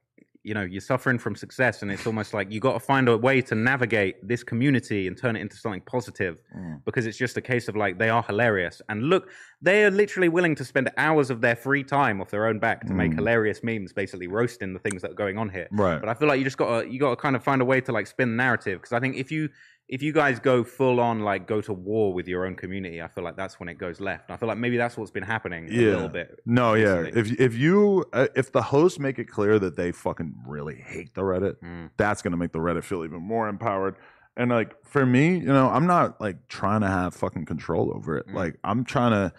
you 0.45 0.53
know, 0.55 0.63
you're 0.63 0.81
suffering 0.83 1.19
from 1.19 1.35
success, 1.35 1.81
and 1.83 1.91
it's 1.91 2.07
almost 2.07 2.35
like 2.35 2.53
you 2.53 2.61
got 2.61 2.75
to 2.75 2.79
find 2.81 3.09
a 3.09 3.17
way 3.17 3.41
to 3.41 3.55
navigate 3.55 4.17
this 4.29 4.45
community 4.45 5.07
and 5.09 5.17
turn 5.17 5.35
it 5.37 5.41
into 5.41 5.57
something 5.57 5.81
positive 5.81 6.39
Mm. 6.57 6.85
because 6.85 7.07
it's 7.07 7.17
just 7.17 7.37
a 7.37 7.41
case 7.41 7.67
of 7.67 7.75
like 7.77 7.99
they 7.99 8.11
are 8.11 8.23
hilarious. 8.23 8.81
And 8.91 9.05
look, 9.05 9.31
they 9.63 9.85
are 9.85 9.91
literally 9.91 10.29
willing 10.29 10.55
to 10.57 10.65
spend 10.65 10.91
hours 10.99 11.31
of 11.31 11.41
their 11.41 11.57
free 11.57 11.83
time 11.83 12.21
off 12.21 12.31
their 12.31 12.47
own 12.47 12.59
back 12.59 12.87
to 12.87 12.93
make 12.93 13.13
Mm. 13.13 13.17
hilarious 13.17 13.65
memes, 13.65 13.93
basically 13.95 14.27
roasting 14.29 14.75
the 14.75 14.79
things 14.79 15.01
that 15.03 15.13
are 15.13 15.21
going 15.25 15.39
on 15.39 15.49
here. 15.49 15.67
Right. 15.73 15.99
But 15.99 16.09
I 16.11 16.15
feel 16.15 16.29
like 16.29 16.39
you 16.39 16.45
just 16.45 16.59
got 16.59 16.83
to 16.83 16.89
you 16.93 17.01
got 17.01 17.11
to 17.11 17.17
kind 17.17 17.35
of 17.37 17.43
find 17.43 17.63
a 17.63 17.65
way 17.65 17.81
to 17.81 17.91
like 17.93 18.07
spin 18.07 18.31
the 18.37 18.37
narrative 18.37 18.81
because 18.81 18.93
I 18.93 19.01
think 19.01 19.17
if 19.17 19.33
you 19.33 19.49
if 19.87 20.03
you 20.03 20.12
guys 20.12 20.41
go 20.41 20.64
full 20.64 20.99
on 20.99 21.20
like 21.20 21.47
go 21.47 21.61
to 21.61 21.72
war 21.72 22.14
with 22.14 22.26
your 22.26 22.47
own 22.47 22.55
community, 22.57 23.03
I 23.03 23.09
feel 23.09 23.22
like 23.22 23.37
that's 23.37 23.61
when 23.61 23.68
it 23.68 23.74
goes 23.74 24.01
left. 24.01 24.30
I 24.30 24.37
feel 24.37 24.49
like 24.49 24.57
maybe 24.59 24.76
that's 24.78 24.97
what's 24.97 25.11
been 25.11 25.22
happening 25.24 25.68
yeah. 25.70 25.89
a 25.89 25.91
little 25.91 26.09
bit. 26.09 26.41
No, 26.47 26.74
yeah. 26.74 27.03
If 27.03 27.39
if 27.39 27.55
you 27.55 28.05
uh, 28.12 28.28
if 28.35 28.51
the 28.51 28.62
hosts 28.62 28.99
make 28.99 29.18
it 29.18 29.26
clear 29.26 29.59
that 29.59 29.76
they 29.76 29.93
fucking 29.93 30.35
really 30.47 30.76
hate 30.76 31.14
the 31.14 31.20
Reddit, 31.22 31.57
Mm. 31.62 31.91
that's 31.99 32.22
gonna 32.22 32.37
make 32.39 32.53
the 32.53 32.61
Reddit 32.61 32.85
feel 32.85 33.05
even 33.05 33.20
more 33.22 33.49
empowered. 33.49 33.97
And 34.37 34.51
like 34.51 34.74
for 34.85 35.05
me, 35.05 35.35
you 35.37 35.45
know, 35.47 35.68
I'm 35.68 35.87
not 35.87 36.20
like 36.20 36.49
trying 36.49 36.80
to 36.80 36.89
have 36.89 37.14
fucking 37.14 37.45
control 37.45 37.93
over 37.95 38.16
it. 38.16 38.26
Mm. 38.28 38.35
Like 38.35 38.57
I'm 38.64 38.85
trying 38.85 39.12
to 39.12 39.35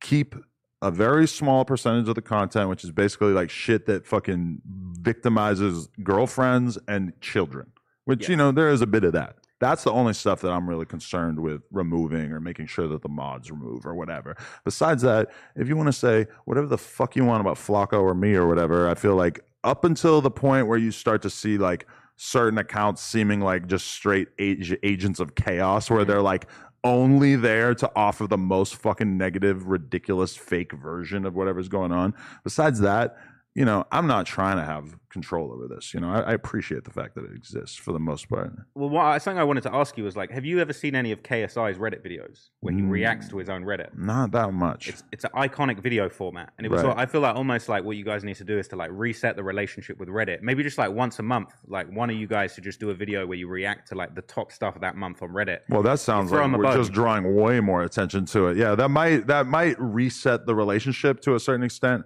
keep 0.00 0.34
a 0.82 0.90
very 0.90 1.26
small 1.28 1.64
percentage 1.64 2.08
of 2.08 2.14
the 2.14 2.22
content, 2.22 2.68
which 2.68 2.82
is 2.82 2.90
basically 2.92 3.32
like 3.32 3.50
shit 3.50 3.86
that 3.86 4.06
fucking 4.06 4.60
victimizes 5.00 5.88
girlfriends 6.02 6.78
and 6.88 7.12
children. 7.20 7.72
Which 8.04 8.24
Yeah. 8.24 8.30
you 8.30 8.36
know 8.36 8.52
there 8.52 8.68
is 8.70 8.80
a 8.82 8.86
bit 8.86 9.04
of 9.04 9.12
that. 9.12 9.36
That's 9.58 9.84
the 9.84 9.90
only 9.90 10.12
stuff 10.12 10.42
that 10.42 10.50
I'm 10.50 10.68
really 10.68 10.84
concerned 10.84 11.40
with 11.40 11.62
removing 11.70 12.32
or 12.32 12.40
making 12.40 12.66
sure 12.66 12.88
that 12.88 13.02
the 13.02 13.08
mods 13.08 13.50
remove 13.50 13.86
or 13.86 13.94
whatever. 13.94 14.36
Besides 14.64 15.02
that, 15.02 15.30
if 15.54 15.68
you 15.68 15.76
want 15.76 15.86
to 15.86 15.94
say 15.94 16.26
whatever 16.44 16.66
the 16.66 16.78
fuck 16.78 17.16
you 17.16 17.24
want 17.24 17.40
about 17.40 17.56
Flacco 17.56 18.02
or 18.02 18.14
me 18.14 18.34
or 18.34 18.46
whatever, 18.46 18.88
I 18.88 18.94
feel 18.94 19.16
like 19.16 19.40
up 19.64 19.84
until 19.84 20.20
the 20.20 20.30
point 20.30 20.66
where 20.66 20.78
you 20.78 20.90
start 20.90 21.22
to 21.22 21.30
see 21.30 21.58
like 21.58 21.86
certain 22.16 22.58
accounts 22.58 23.02
seeming 23.02 23.40
like 23.40 23.66
just 23.66 23.88
straight 23.88 24.28
ag- 24.38 24.78
agents 24.82 25.20
of 25.20 25.34
chaos, 25.34 25.88
where 25.88 26.00
mm-hmm. 26.00 26.10
they're 26.10 26.22
like 26.22 26.46
only 26.84 27.34
there 27.34 27.74
to 27.74 27.90
offer 27.96 28.26
the 28.26 28.38
most 28.38 28.76
fucking 28.76 29.16
negative, 29.16 29.66
ridiculous, 29.66 30.36
fake 30.36 30.72
version 30.72 31.26
of 31.26 31.34
whatever's 31.34 31.68
going 31.68 31.92
on. 31.92 32.14
Besides 32.44 32.80
that, 32.80 33.16
you 33.56 33.64
know, 33.64 33.86
I'm 33.90 34.06
not 34.06 34.26
trying 34.26 34.58
to 34.58 34.64
have 34.64 34.94
control 35.08 35.50
over 35.50 35.66
this. 35.66 35.94
You 35.94 36.00
know, 36.00 36.10
I, 36.10 36.20
I 36.20 36.32
appreciate 36.34 36.84
the 36.84 36.90
fact 36.90 37.14
that 37.14 37.24
it 37.24 37.30
exists 37.34 37.74
for 37.74 37.92
the 37.94 37.98
most 37.98 38.28
part. 38.28 38.52
Well, 38.74 38.90
what, 38.90 39.06
I- 39.06 39.16
something 39.16 39.38
I 39.38 39.44
wanted 39.44 39.62
to 39.62 39.74
ask 39.74 39.96
you 39.96 40.04
was 40.04 40.14
like, 40.14 40.30
have 40.30 40.44
you 40.44 40.60
ever 40.60 40.74
seen 40.74 40.94
any 40.94 41.10
of 41.10 41.22
KSI's 41.22 41.78
Reddit 41.78 42.04
videos 42.04 42.50
where 42.60 42.74
he 42.74 42.82
Mm. 42.82 42.90
reacts 42.90 43.28
to 43.30 43.38
his 43.38 43.48
own 43.48 43.64
Reddit? 43.64 43.96
Not 43.96 44.30
that 44.32 44.52
much. 44.52 44.88
It's 44.90 45.02
it's 45.10 45.24
an 45.24 45.30
iconic 45.34 45.78
video 45.82 46.10
format, 46.10 46.52
and 46.58 46.66
it 46.66 46.70
was. 46.70 46.82
Right. 46.82 46.98
I 46.98 47.06
feel 47.06 47.22
like 47.22 47.34
almost 47.34 47.70
like 47.70 47.82
what 47.82 47.96
you 47.96 48.04
guys 48.04 48.24
need 48.24 48.36
to 48.36 48.44
do 48.44 48.58
is 48.58 48.68
to 48.68 48.76
like 48.76 48.90
reset 48.92 49.36
the 49.36 49.42
relationship 49.42 49.96
with 49.98 50.10
Reddit. 50.10 50.42
Maybe 50.42 50.62
just 50.62 50.76
like 50.76 50.90
once 50.92 51.18
a 51.18 51.22
month, 51.22 51.54
like 51.66 51.90
one 51.90 52.10
of 52.10 52.16
you 52.16 52.26
guys 52.26 52.52
should 52.54 52.64
just 52.64 52.78
do 52.78 52.90
a 52.90 52.94
video 52.94 53.26
where 53.26 53.38
you 53.38 53.48
react 53.48 53.88
to 53.88 53.94
like 53.94 54.14
the 54.14 54.22
top 54.22 54.52
stuff 54.52 54.74
of 54.74 54.82
that 54.82 54.96
month 54.96 55.22
on 55.22 55.30
Reddit. 55.30 55.60
Well, 55.70 55.82
that 55.82 55.98
sounds 55.98 56.30
like 56.30 56.52
we're 56.52 56.76
just 56.76 56.92
drawing 56.92 57.34
way 57.34 57.60
more 57.60 57.82
attention 57.84 58.26
to 58.26 58.48
it. 58.48 58.58
Yeah, 58.58 58.74
that 58.74 58.90
might 58.90 59.26
that 59.28 59.46
might 59.46 59.80
reset 59.80 60.44
the 60.44 60.54
relationship 60.54 61.22
to 61.22 61.36
a 61.36 61.40
certain 61.40 61.64
extent. 61.64 62.04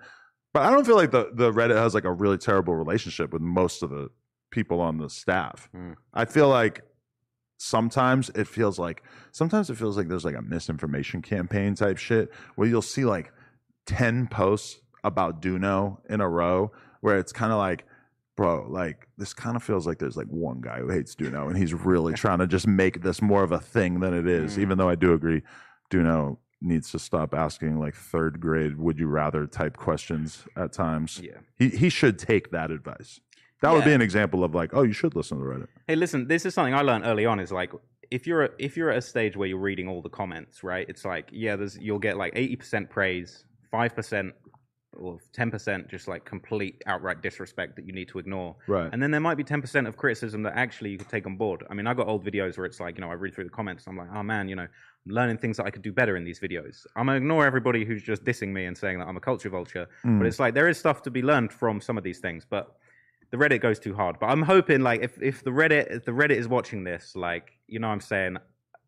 But 0.53 0.63
I 0.65 0.71
don't 0.71 0.85
feel 0.87 0.97
like 0.97 1.11
the 1.13 1.31
the 1.33 1.53
Reddit 1.53 1.77
has 1.77 1.95
like 1.95 2.05
a 2.05 2.13
really 2.13 2.39
terrible 2.39 2.75
relationship 2.75 3.33
with 3.33 3.43
most 3.43 3.83
of 3.83 3.91
the 3.91 4.09
people 4.51 4.81
on 4.81 4.99
the 4.99 5.09
staff. 5.09 5.69
Hmm. 5.73 5.93
I 6.13 6.25
feel 6.25 6.49
like 6.49 6.83
sometimes 7.59 8.31
it 8.35 8.47
feels 8.47 8.79
like 8.79 9.03
sometimes 9.33 9.71
it 9.71 9.77
feels 9.77 9.97
like 9.97 10.09
there's 10.09 10.25
like 10.25 10.37
a 10.37 10.43
misinformation 10.43 11.23
campaign 11.23 11.75
type 11.75 11.99
shit 11.99 12.31
where 12.57 12.67
you'll 12.69 12.81
see 12.83 13.05
like 13.05 13.33
10 13.87 14.29
posts 14.29 14.81
about 15.05 15.43
Duno 15.43 15.99
in 16.09 16.21
a 16.21 16.29
row 16.29 16.73
where 17.01 17.19
it's 17.19 17.33
kind 17.33 17.53
of 17.53 17.59
like 17.59 17.85
bro 18.37 18.67
like 18.69 19.09
this 19.19 19.35
kind 19.35 19.57
of 19.57 19.63
feels 19.63 19.87
like 19.87 19.99
there's 19.99 20.17
like 20.17 20.27
one 20.29 20.61
guy 20.63 20.79
who 20.79 20.89
hates 20.89 21.15
Duno 21.15 21.49
and 21.49 21.57
he's 21.59 21.75
really 21.75 22.15
trying 22.25 22.39
to 22.39 22.47
just 22.47 22.67
make 22.67 23.03
this 23.03 23.21
more 23.21 23.43
of 23.43 23.53
a 23.53 23.61
thing 23.61 24.01
than 24.01 24.15
it 24.15 24.27
is 24.27 24.57
Mm. 24.57 24.63
even 24.63 24.79
though 24.79 24.89
I 24.89 24.95
do 24.95 25.13
agree 25.13 25.43
Duno 25.91 26.39
needs 26.63 26.91
to 26.93 26.99
stop 26.99 27.35
asking 27.35 27.79
like 27.79 27.95
third 27.95 28.39
grade 28.41 28.77
would 28.79 28.99
you 28.99 29.07
rather 29.07 29.47
type 29.47 29.77
questions 29.77 30.45
at 30.57 30.73
times 30.73 31.21
Yeah. 31.23 31.39
he 31.59 31.69
he 31.71 31.89
should 31.89 32.19
take 32.19 32.51
that 32.51 32.71
advice 32.71 33.21
that 33.63 33.73
would 33.73 33.85
be 33.85 33.93
an 33.93 34.01
example 34.03 34.43
of 34.45 34.55
like 34.55 34.71
oh 34.75 34.83
you 34.83 34.93
should 34.93 35.15
listen 35.17 35.39
to 35.39 35.45
the 35.45 35.51
Reddit 35.51 35.69
Hey, 35.87 35.97
listen, 35.97 36.29
this 36.29 36.45
is 36.47 36.55
something 36.55 36.75
I 36.75 36.83
learned 36.83 37.05
early 37.05 37.27
on. 37.27 37.41
Is 37.41 37.51
like 37.53 37.73
if 38.11 38.27
you're 38.27 38.45
a, 38.45 38.51
if 38.59 38.77
you're 38.77 38.91
at 38.91 38.99
a 38.99 39.03
stage 39.03 39.37
where 39.37 39.47
you're 39.49 39.59
reading 39.59 39.87
all 39.89 40.01
the 40.03 40.09
comments, 40.09 40.65
right? 40.65 40.87
It's 40.89 41.05
like 41.05 41.29
yeah, 41.31 41.57
there's 41.57 41.77
you'll 41.79 41.99
get 41.99 42.17
like 42.17 42.33
eighty 42.37 42.57
percent 42.57 42.89
praise, 42.91 43.45
five 43.71 43.95
percent 43.95 44.35
or 44.97 45.19
ten 45.33 45.51
percent 45.51 45.89
just 45.89 46.09
like 46.09 46.25
complete 46.25 46.83
outright 46.87 47.23
disrespect 47.23 47.77
that 47.77 47.87
you 47.87 47.93
need 47.93 48.09
to 48.09 48.19
ignore. 48.19 48.57
right 48.67 48.93
And 48.93 49.03
then 49.03 49.11
there 49.11 49.21
might 49.21 49.37
be 49.37 49.45
10% 49.45 49.87
of 49.87 49.97
criticism 49.97 50.43
that 50.43 50.55
actually 50.57 50.91
you 50.91 50.99
could 50.99 51.09
take 51.09 51.27
on 51.27 51.37
board. 51.37 51.65
I 51.71 51.75
mean, 51.75 51.87
I 51.87 51.95
got 51.95 52.09
old 52.09 52.25
videos 52.25 52.57
where 52.57 52.67
it's 52.67 52.81
like, 52.81 52.97
you 52.97 53.01
know, 53.03 53.11
I 53.11 53.15
read 53.15 53.35
through 53.35 53.45
the 53.45 53.51
comments. 53.51 53.85
I'm 53.87 53.97
like, 53.97 54.09
oh 54.15 54.23
man, 54.23 54.49
you 54.49 54.57
know, 54.57 54.63
I'm 55.07 55.13
learning 55.13 55.39
things 55.39 55.57
that 55.57 55.67
I 55.67 55.71
could 55.71 55.83
do 55.83 55.93
better 55.93 56.17
in 56.17 56.25
these 56.25 56.41
videos. 56.41 56.87
I'm 56.97 57.07
going 57.07 57.21
to 57.21 57.25
ignore 57.25 57.47
everybody 57.47 57.85
who's 57.85 58.03
just 58.03 58.25
dissing 58.25 58.49
me 58.49 58.67
and 58.67 58.77
saying 58.77 58.99
that 58.99 59.07
I'm 59.07 59.17
a 59.17 59.21
culture 59.21 59.49
vulture. 59.49 59.89
Mm. 60.05 60.19
But 60.19 60.27
it's 60.27 60.39
like, 60.39 60.55
there 60.55 60.69
is 60.69 60.79
stuff 60.79 61.03
to 61.03 61.11
be 61.11 61.23
learned 61.23 61.53
from 61.53 61.81
some 61.81 61.97
of 61.97 62.05
these 62.05 62.19
things. 62.19 62.47
But 62.49 62.77
the 63.31 63.37
Reddit 63.37 63.61
goes 63.61 63.79
too 63.79 63.95
hard. 63.95 64.19
But 64.19 64.27
I'm 64.27 64.43
hoping, 64.43 64.81
like, 64.81 65.03
if, 65.03 65.21
if 65.23 65.43
the 65.45 65.51
Reddit 65.51 65.91
if 65.91 66.05
the 66.05 66.13
Reddit 66.13 66.37
is 66.37 66.49
watching 66.49 66.85
this, 66.85 67.15
like, 67.15 67.53
you 67.67 67.79
know 67.79 67.89
what 67.89 67.95
I'm 67.95 68.01
saying? 68.01 68.37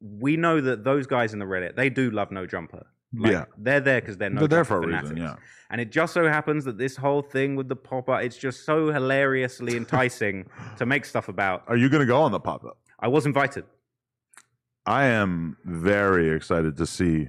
We 0.00 0.36
know 0.36 0.60
that 0.60 0.84
those 0.84 1.06
guys 1.06 1.32
in 1.32 1.38
the 1.38 1.44
Reddit, 1.44 1.76
they 1.76 1.88
do 1.88 2.10
love 2.10 2.30
No 2.30 2.44
Jumper. 2.46 2.86
Like, 3.14 3.32
Yeah. 3.32 3.44
They're 3.58 3.80
there 3.80 4.00
because 4.00 4.16
they're 4.16 4.30
no 4.30 4.40
They're 4.40 4.48
there 4.48 4.64
for 4.64 4.82
a 4.82 4.86
reason, 4.86 5.16
yeah. 5.16 5.36
And 5.70 5.80
it 5.80 5.90
just 5.90 6.12
so 6.14 6.26
happens 6.28 6.64
that 6.64 6.76
this 6.78 6.96
whole 6.96 7.22
thing 7.22 7.56
with 7.56 7.68
the 7.68 7.76
pop 7.76 8.08
up, 8.08 8.22
it's 8.22 8.36
just 8.36 8.64
so 8.64 8.92
hilariously 8.92 9.76
enticing 9.76 10.48
to 10.78 10.84
make 10.86 11.04
stuff 11.04 11.28
about. 11.28 11.64
Are 11.66 11.76
you 11.76 11.88
going 11.88 12.00
to 12.00 12.06
go 12.06 12.20
on 12.20 12.30
the 12.32 12.40
pop 12.40 12.64
up? 12.64 12.78
I 13.00 13.08
was 13.08 13.24
invited. 13.26 13.64
I 14.86 15.04
am 15.06 15.56
very 15.64 16.30
excited 16.30 16.76
to 16.76 16.86
see 16.86 17.28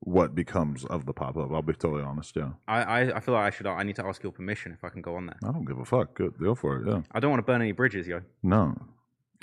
what 0.00 0.34
becomes 0.34 0.84
of 0.84 1.06
the 1.06 1.12
pop 1.14 1.36
up. 1.36 1.50
I'll 1.50 1.62
be 1.62 1.72
totally 1.72 2.02
honest. 2.02 2.36
Yeah, 2.36 2.50
I, 2.68 2.82
I, 2.82 3.16
I 3.16 3.20
feel 3.20 3.34
like 3.34 3.44
I 3.44 3.50
should. 3.56 3.66
I 3.66 3.82
need 3.82 3.96
to 3.96 4.04
ask 4.04 4.22
your 4.22 4.32
permission 4.32 4.72
if 4.72 4.84
I 4.84 4.90
can 4.90 5.00
go 5.00 5.16
on 5.16 5.26
there. 5.26 5.36
I 5.42 5.50
don't 5.50 5.64
give 5.64 5.78
a 5.78 5.84
fuck. 5.84 6.14
Good, 6.14 6.34
go 6.38 6.54
for 6.54 6.76
it. 6.76 6.86
Yeah, 6.86 7.00
I 7.12 7.20
don't 7.20 7.30
want 7.30 7.38
to 7.40 7.46
burn 7.50 7.62
any 7.62 7.72
bridges, 7.72 8.06
yo. 8.06 8.20
no, 8.42 8.76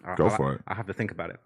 I, 0.06 0.16
Go 0.16 0.28
I- 0.28 0.38
for 0.38 0.54
it. 0.54 0.62
I 0.68 0.76
have 0.76 0.86
to 0.88 0.94
think 0.94 1.12
about 1.12 1.32
it. 1.32 1.40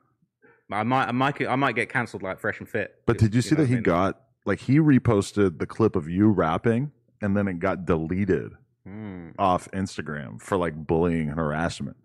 I 0.71 0.83
might, 0.83 1.05
I 1.07 1.11
might, 1.11 1.41
I 1.47 1.55
might 1.55 1.75
get 1.75 1.89
cancelled 1.89 2.23
like 2.23 2.39
fresh 2.39 2.59
and 2.59 2.67
fit. 2.67 2.95
but 3.05 3.17
did 3.17 3.35
you 3.35 3.41
see 3.41 3.55
know 3.55 3.61
that 3.61 3.67
I 3.67 3.67
he 3.67 3.73
mean? 3.75 3.83
got 3.83 4.21
like 4.45 4.59
he 4.59 4.79
reposted 4.79 5.59
the 5.59 5.65
clip 5.67 5.95
of 5.95 6.07
you 6.09 6.29
rapping 6.29 6.91
and 7.21 7.35
then 7.37 7.47
it 7.47 7.59
got 7.59 7.85
deleted 7.85 8.51
Hmm. 8.85 9.29
off 9.39 9.67
Instagram 9.71 10.39
for 10.39 10.57
like 10.57 10.75
bullying 10.75 11.29
and 11.29 11.39
harassment. 11.39 11.97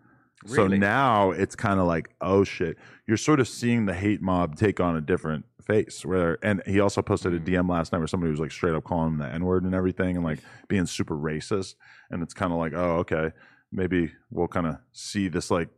So 0.47 0.65
now 0.67 1.29
it's 1.29 1.55
kind 1.55 1.79
of 1.79 1.85
like, 1.85 2.09
oh 2.19 2.43
shit, 2.43 2.75
you're 3.07 3.15
sort 3.17 3.39
of 3.39 3.47
seeing 3.47 3.85
the 3.85 3.93
hate 3.93 4.23
mob 4.23 4.55
take 4.55 4.79
on 4.79 4.95
a 4.95 5.01
different 5.01 5.45
face. 5.63 6.03
Where 6.03 6.39
and 6.43 6.63
he 6.65 6.79
also 6.79 7.03
posted 7.03 7.33
a 7.35 7.39
Mm. 7.39 7.45
DM 7.45 7.69
last 7.69 7.91
night 7.91 7.99
where 7.99 8.07
somebody 8.07 8.31
was 8.31 8.39
like 8.39 8.49
straight 8.51 8.73
up 8.73 8.83
calling 8.83 9.09
him 9.13 9.17
the 9.19 9.27
N 9.27 9.45
word 9.45 9.63
and 9.63 9.75
everything, 9.75 10.15
and 10.15 10.25
like 10.25 10.39
being 10.67 10.87
super 10.87 11.15
racist. 11.15 11.75
And 12.09 12.23
it's 12.23 12.33
kind 12.33 12.51
of 12.51 12.57
like, 12.57 12.73
oh 12.73 12.97
okay, 13.01 13.29
maybe 13.71 14.11
we'll 14.31 14.47
kind 14.47 14.65
of 14.65 14.77
see 14.91 15.27
this 15.27 15.51
like 15.51 15.69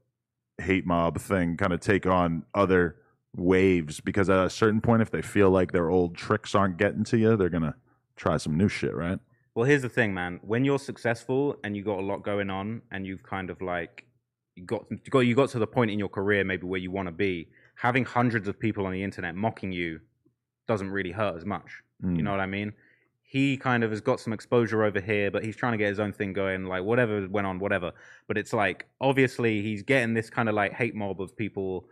hate 0.62 0.86
mob 0.86 1.20
thing 1.20 1.58
kind 1.58 1.74
of 1.74 1.80
take 1.80 2.06
on 2.06 2.44
other 2.54 2.98
waves 3.36 4.00
because 4.00 4.30
at 4.30 4.46
a 4.46 4.50
certain 4.50 4.82
point, 4.82 5.02
if 5.02 5.12
they 5.12 5.22
feel 5.22 5.50
like 5.50 5.72
their 5.72 5.90
old 5.90 6.16
tricks 6.16 6.56
aren't 6.56 6.78
getting 6.78 7.04
to 7.06 7.18
you, 7.18 7.36
they're 7.36 7.50
gonna 7.50 7.76
try 8.16 8.38
some 8.38 8.58
new 8.58 8.68
shit, 8.68 8.96
right? 8.96 9.20
Well, 9.56 9.66
here's 9.66 9.84
the 9.84 9.90
thing, 9.90 10.14
man. 10.14 10.40
When 10.42 10.66
you're 10.66 10.80
successful 10.80 11.58
and 11.64 11.76
you 11.76 11.84
got 11.84 12.00
a 12.00 12.06
lot 12.06 12.24
going 12.24 12.50
on, 12.50 12.82
and 12.92 13.06
you've 13.06 13.24
kind 13.24 13.50
of 13.50 13.62
like 13.62 14.06
you 14.56 14.64
got 14.64 14.86
you 14.90 14.98
got 15.10 15.20
you 15.22 15.36
got 15.36 15.50
to 15.50 15.60
the 15.60 15.68
point 15.68 15.92
in 15.92 16.00
your 16.00 16.10
career 16.10 16.44
maybe 16.44 16.66
where 16.66 16.80
you 16.80 16.92
want 16.92 17.08
to 17.08 17.12
be, 17.12 17.50
having 17.76 18.06
hundreds 18.06 18.48
of 18.48 18.60
people 18.60 18.86
on 18.86 18.92
the 18.92 19.04
internet 19.04 19.36
mocking 19.36 19.72
you 19.72 20.00
doesn't 20.68 20.90
really 20.90 21.12
hurt 21.12 21.36
as 21.36 21.46
much. 21.46 21.82
Mm. 22.04 22.18
You 22.18 22.24
know 22.24 22.32
what 22.32 22.40
I 22.40 22.46
mean? 22.46 22.74
He 23.34 23.58
kind 23.58 23.84
of 23.84 23.90
has 23.90 24.00
got 24.00 24.20
some 24.20 24.32
exposure 24.32 24.84
over 24.84 25.02
here, 25.02 25.32
but 25.32 25.44
he's 25.44 25.56
trying 25.56 25.72
to 25.72 25.78
get 25.80 25.90
his 25.90 26.00
own 26.00 26.14
thing 26.14 26.34
going. 26.34 26.66
Like 26.66 26.84
whatever 26.84 27.28
went 27.28 27.48
on, 27.48 27.58
whatever. 27.58 27.92
But 28.28 28.38
it's 28.38 28.54
like 28.54 28.86
obviously 29.02 29.64
he's 29.64 29.82
getting 29.82 30.14
this 30.14 30.30
kind 30.30 30.48
of 30.48 30.54
like 30.54 30.72
hate 30.72 30.94
mob 30.94 31.20
of 31.20 31.36
people 31.36 31.88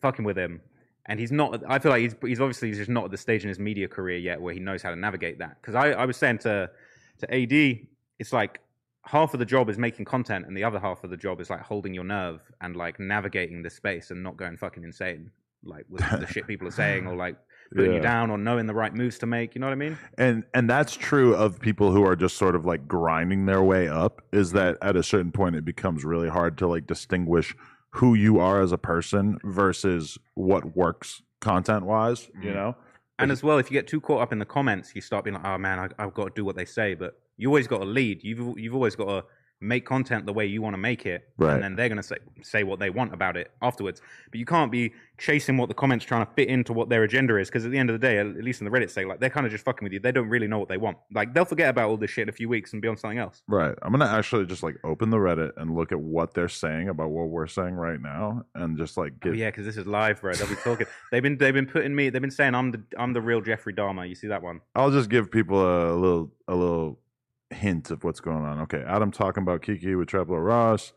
fucking 0.00 0.24
with 0.24 0.38
him. 0.38 0.62
And 1.04 1.20
he's 1.20 1.30
not. 1.30 1.62
I 1.68 1.78
feel 1.78 1.92
like 1.92 2.00
he's 2.00 2.14
he's 2.22 2.40
obviously 2.40 2.72
just 2.72 2.88
not 2.88 3.04
at 3.04 3.10
the 3.10 3.18
stage 3.18 3.42
in 3.42 3.50
his 3.50 3.58
media 3.58 3.86
career 3.86 4.16
yet 4.16 4.40
where 4.40 4.54
he 4.54 4.60
knows 4.60 4.80
how 4.80 4.88
to 4.88 4.96
navigate 4.96 5.38
that. 5.40 5.58
Because 5.60 5.74
I, 5.74 5.90
I 5.90 6.06
was 6.06 6.16
saying 6.16 6.38
to 6.38 6.70
to 7.18 7.34
AD, 7.34 7.80
it's 8.18 8.32
like 8.32 8.58
half 9.04 9.34
of 9.34 9.40
the 9.40 9.46
job 9.46 9.68
is 9.68 9.76
making 9.76 10.06
content, 10.06 10.46
and 10.46 10.56
the 10.56 10.64
other 10.64 10.78
half 10.78 11.04
of 11.04 11.10
the 11.10 11.18
job 11.18 11.42
is 11.42 11.50
like 11.50 11.60
holding 11.60 11.92
your 11.92 12.04
nerve 12.04 12.40
and 12.62 12.76
like 12.76 12.98
navigating 12.98 13.62
the 13.62 13.68
space 13.68 14.10
and 14.10 14.22
not 14.22 14.38
going 14.38 14.56
fucking 14.56 14.84
insane, 14.84 15.30
like 15.62 15.84
with 15.90 16.00
the 16.18 16.26
shit 16.32 16.46
people 16.46 16.66
are 16.66 16.70
saying 16.70 17.06
or 17.06 17.14
like 17.14 17.36
putting 17.74 17.90
Yeah. 17.92 17.96
you 17.96 18.02
down 18.02 18.30
or 18.30 18.38
knowing 18.38 18.66
the 18.66 18.74
right 18.74 18.94
moves 18.94 19.18
to 19.18 19.26
make. 19.26 19.54
You 19.54 19.60
know 19.60 19.66
what 19.66 19.72
I 19.72 19.76
mean? 19.76 19.98
and 20.16 20.44
and 20.54 20.68
that's 20.68 20.94
true 20.96 21.34
of 21.34 21.60
people 21.60 21.92
who 21.92 22.04
are 22.04 22.16
just 22.16 22.36
sort 22.36 22.54
of 22.56 22.64
like 22.64 22.86
grinding 22.88 23.46
their 23.46 23.62
way 23.62 23.88
up 23.88 24.22
is 24.32 24.52
that 24.52 24.78
at 24.82 24.96
a 24.96 25.02
certain 25.02 25.32
point 25.32 25.56
it 25.56 25.64
becomes 25.64 26.04
really 26.04 26.28
hard 26.28 26.56
to 26.58 26.66
like 26.66 26.86
distinguish 26.86 27.54
who 27.90 28.14
you 28.14 28.38
are 28.38 28.60
as 28.60 28.72
a 28.72 28.78
person 28.78 29.38
versus 29.44 30.18
what 30.34 30.76
works 30.76 31.22
content 31.40 31.84
wise 31.86 32.28
you 32.42 32.50
Mhm. 32.50 32.54
know 32.54 32.76
And 33.20 33.32
as 33.32 33.42
well, 33.42 33.58
if 33.58 33.68
you 33.68 33.74
get 33.74 33.88
too 33.88 34.00
caught 34.00 34.20
up 34.22 34.32
in 34.32 34.38
the 34.38 34.44
comments, 34.46 34.94
you 34.94 35.00
start 35.00 35.24
being 35.24 35.34
like, 35.34 35.44
"Oh 35.44 35.58
man, 35.58 35.78
I, 35.80 35.88
I've 36.02 36.14
got 36.14 36.24
to 36.26 36.32
do 36.36 36.44
what 36.44 36.54
they 36.54 36.64
say." 36.64 36.94
But 36.94 37.18
you 37.36 37.48
always 37.48 37.66
got 37.66 37.78
to 37.78 37.84
lead. 37.84 38.22
You've 38.22 38.56
you've 38.56 38.74
always 38.74 38.94
got 38.94 39.06
to 39.06 39.24
make 39.60 39.84
content 39.84 40.24
the 40.24 40.32
way 40.32 40.46
you 40.46 40.62
want 40.62 40.74
to 40.74 40.78
make 40.78 41.04
it, 41.04 41.28
Right. 41.36 41.54
and 41.54 41.62
then 41.62 41.74
they're 41.76 41.88
going 41.88 41.96
to 41.96 42.02
say 42.02 42.16
say 42.42 42.62
what 42.62 42.78
they 42.78 42.90
want 42.90 43.12
about 43.12 43.36
it 43.36 43.50
afterwards. 43.60 44.00
But 44.30 44.38
you 44.38 44.46
can't 44.46 44.70
be 44.70 44.92
chasing 45.18 45.56
what 45.56 45.68
the 45.68 45.74
comments 45.74 46.04
trying 46.04 46.24
to 46.24 46.32
fit 46.34 46.48
into 46.48 46.72
what 46.72 46.88
their 46.88 47.02
agenda 47.02 47.36
is, 47.38 47.48
because 47.48 47.64
at 47.64 47.72
the 47.72 47.78
end 47.78 47.90
of 47.90 48.00
the 48.00 48.06
day, 48.06 48.18
at 48.18 48.26
least 48.44 48.60
in 48.60 48.64
the 48.64 48.70
Reddit 48.70 48.90
say, 48.90 49.04
like 49.04 49.18
they're 49.18 49.30
kind 49.30 49.44
of 49.46 49.50
just 49.52 49.64
fucking 49.64 49.84
with 49.84 49.92
you. 49.92 49.98
They 49.98 50.12
don't 50.12 50.28
really 50.28 50.46
know 50.46 50.60
what 50.60 50.68
they 50.68 50.76
want. 50.76 50.96
Like 51.12 51.34
they'll 51.34 51.44
forget 51.44 51.68
about 51.70 51.88
all 51.90 51.96
this 51.96 52.10
shit 52.10 52.22
in 52.22 52.28
a 52.28 52.32
few 52.32 52.48
weeks 52.48 52.72
and 52.72 52.80
be 52.80 52.86
on 52.88 52.96
something 52.96 53.18
else. 53.18 53.42
right 53.48 53.74
i'm 53.82 53.90
gonna 53.92 54.06
actually 54.06 54.46
just 54.46 54.62
like 54.62 54.76
open 54.84 55.10
the 55.10 55.16
reddit 55.16 55.50
and 55.56 55.74
look 55.74 55.90
at 55.92 55.98
what 56.00 56.34
they're 56.34 56.48
saying 56.48 56.88
about 56.88 57.10
what 57.10 57.28
we're 57.28 57.46
saying 57.46 57.74
right 57.74 58.00
now 58.00 58.44
and 58.54 58.78
just 58.78 58.96
like 58.96 59.12
Oh, 59.24 59.32
yeah, 59.32 59.50
because 59.50 59.66
this 59.66 59.76
is 59.76 59.86
live, 59.86 60.20
bro. 60.20 60.32
They'll 60.34 60.48
be 60.48 60.54
talking. 60.56 60.86
they've 61.10 61.22
been 61.22 61.36
they've 61.38 61.52
been 61.54 61.66
putting 61.66 61.94
me. 61.94 62.10
They've 62.10 62.22
been 62.22 62.30
saying 62.30 62.54
I'm 62.54 62.70
the 62.70 62.82
I'm 62.96 63.12
the 63.12 63.20
real 63.20 63.40
Jeffrey 63.40 63.74
Dahmer. 63.74 64.08
You 64.08 64.14
see 64.14 64.28
that 64.28 64.42
one? 64.42 64.60
I'll 64.76 64.90
just 64.92 65.10
give 65.10 65.30
people 65.30 65.58
a 65.60 65.92
little 65.94 66.32
a 66.46 66.54
little 66.54 67.00
hint 67.50 67.90
of 67.90 68.04
what's 68.04 68.20
going 68.20 68.44
on. 68.44 68.60
Okay, 68.60 68.82
Adam 68.86 69.10
talking 69.10 69.42
about 69.42 69.62
Kiki 69.62 69.94
with 69.94 70.08
Trap 70.08 70.28
Lore 70.28 70.42
Ross. 70.42 70.92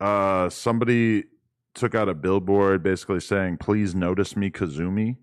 Uh, 0.00 0.48
somebody 0.48 1.24
took 1.74 1.94
out 1.94 2.08
a 2.08 2.14
billboard 2.14 2.82
basically 2.82 3.20
saying, 3.20 3.58
"Please 3.58 3.94
notice 3.94 4.36
me, 4.36 4.50
Kazumi." 4.50 5.16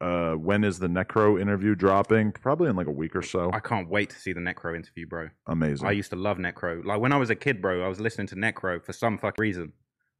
Uh, 0.00 0.32
when 0.34 0.64
is 0.64 0.78
the 0.80 0.88
Necro 0.88 1.40
interview 1.40 1.74
dropping? 1.74 2.32
Probably 2.32 2.68
in 2.68 2.76
like 2.76 2.86
a 2.88 2.90
week 2.92 3.14
or 3.16 3.22
so. 3.22 3.50
I 3.52 3.60
can't 3.60 3.88
wait 3.88 4.10
to 4.10 4.18
see 4.18 4.32
the 4.32 4.40
Necro 4.40 4.74
interview, 4.76 5.06
bro. 5.06 5.28
Amazing. 5.46 5.86
I 5.86 5.92
used 5.92 6.10
to 6.10 6.16
love 6.16 6.36
Necro. 6.38 6.84
Like 6.84 7.00
when 7.00 7.12
I 7.12 7.16
was 7.16 7.30
a 7.30 7.36
kid, 7.36 7.62
bro, 7.62 7.82
I 7.84 7.88
was 7.88 8.00
listening 8.00 8.26
to 8.28 8.34
Necro 8.36 8.84
for 8.84 8.92
some 8.92 9.16
fucking 9.18 9.40
reason. 9.40 9.72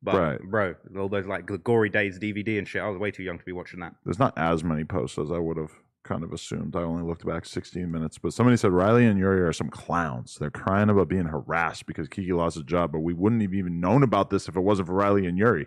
But 0.02 0.14
Right. 0.16 0.40
bro, 0.42 0.74
all 0.98 1.08
those 1.08 1.26
like 1.26 1.46
the 1.46 1.58
Gory 1.58 1.88
Days 1.90 2.18
DVD 2.18 2.58
and 2.58 2.68
shit, 2.68 2.80
I 2.82 2.88
was 2.88 2.98
way 2.98 3.10
too 3.10 3.22
young 3.24 3.38
to 3.38 3.44
be 3.44 3.52
watching 3.52 3.80
that. 3.80 3.94
There's 4.04 4.18
not 4.18 4.36
as 4.38 4.62
many 4.62 4.84
posts 4.84 5.18
as 5.18 5.30
I 5.32 5.38
would 5.38 5.56
have 5.56 5.72
kind 6.06 6.22
of 6.22 6.32
assumed. 6.32 6.76
I 6.76 6.82
only 6.82 7.02
looked 7.02 7.26
back 7.26 7.44
16 7.44 7.90
minutes, 7.90 8.18
but 8.18 8.32
somebody 8.32 8.56
said 8.56 8.72
Riley 8.72 9.06
and 9.06 9.18
Yuri 9.18 9.42
are 9.42 9.52
some 9.52 9.68
clowns. 9.68 10.36
They're 10.38 10.50
crying 10.50 10.88
about 10.88 11.08
being 11.08 11.26
harassed 11.26 11.86
because 11.86 12.08
Kiki 12.08 12.32
lost 12.32 12.54
his 12.54 12.64
job, 12.64 12.92
but 12.92 13.00
we 13.00 13.12
wouldn't 13.12 13.42
have 13.42 13.54
even 13.54 13.80
known 13.80 14.02
about 14.02 14.30
this 14.30 14.48
if 14.48 14.56
it 14.56 14.60
wasn't 14.60 14.88
for 14.88 14.94
Riley 14.94 15.26
and 15.26 15.36
Yuri. 15.36 15.66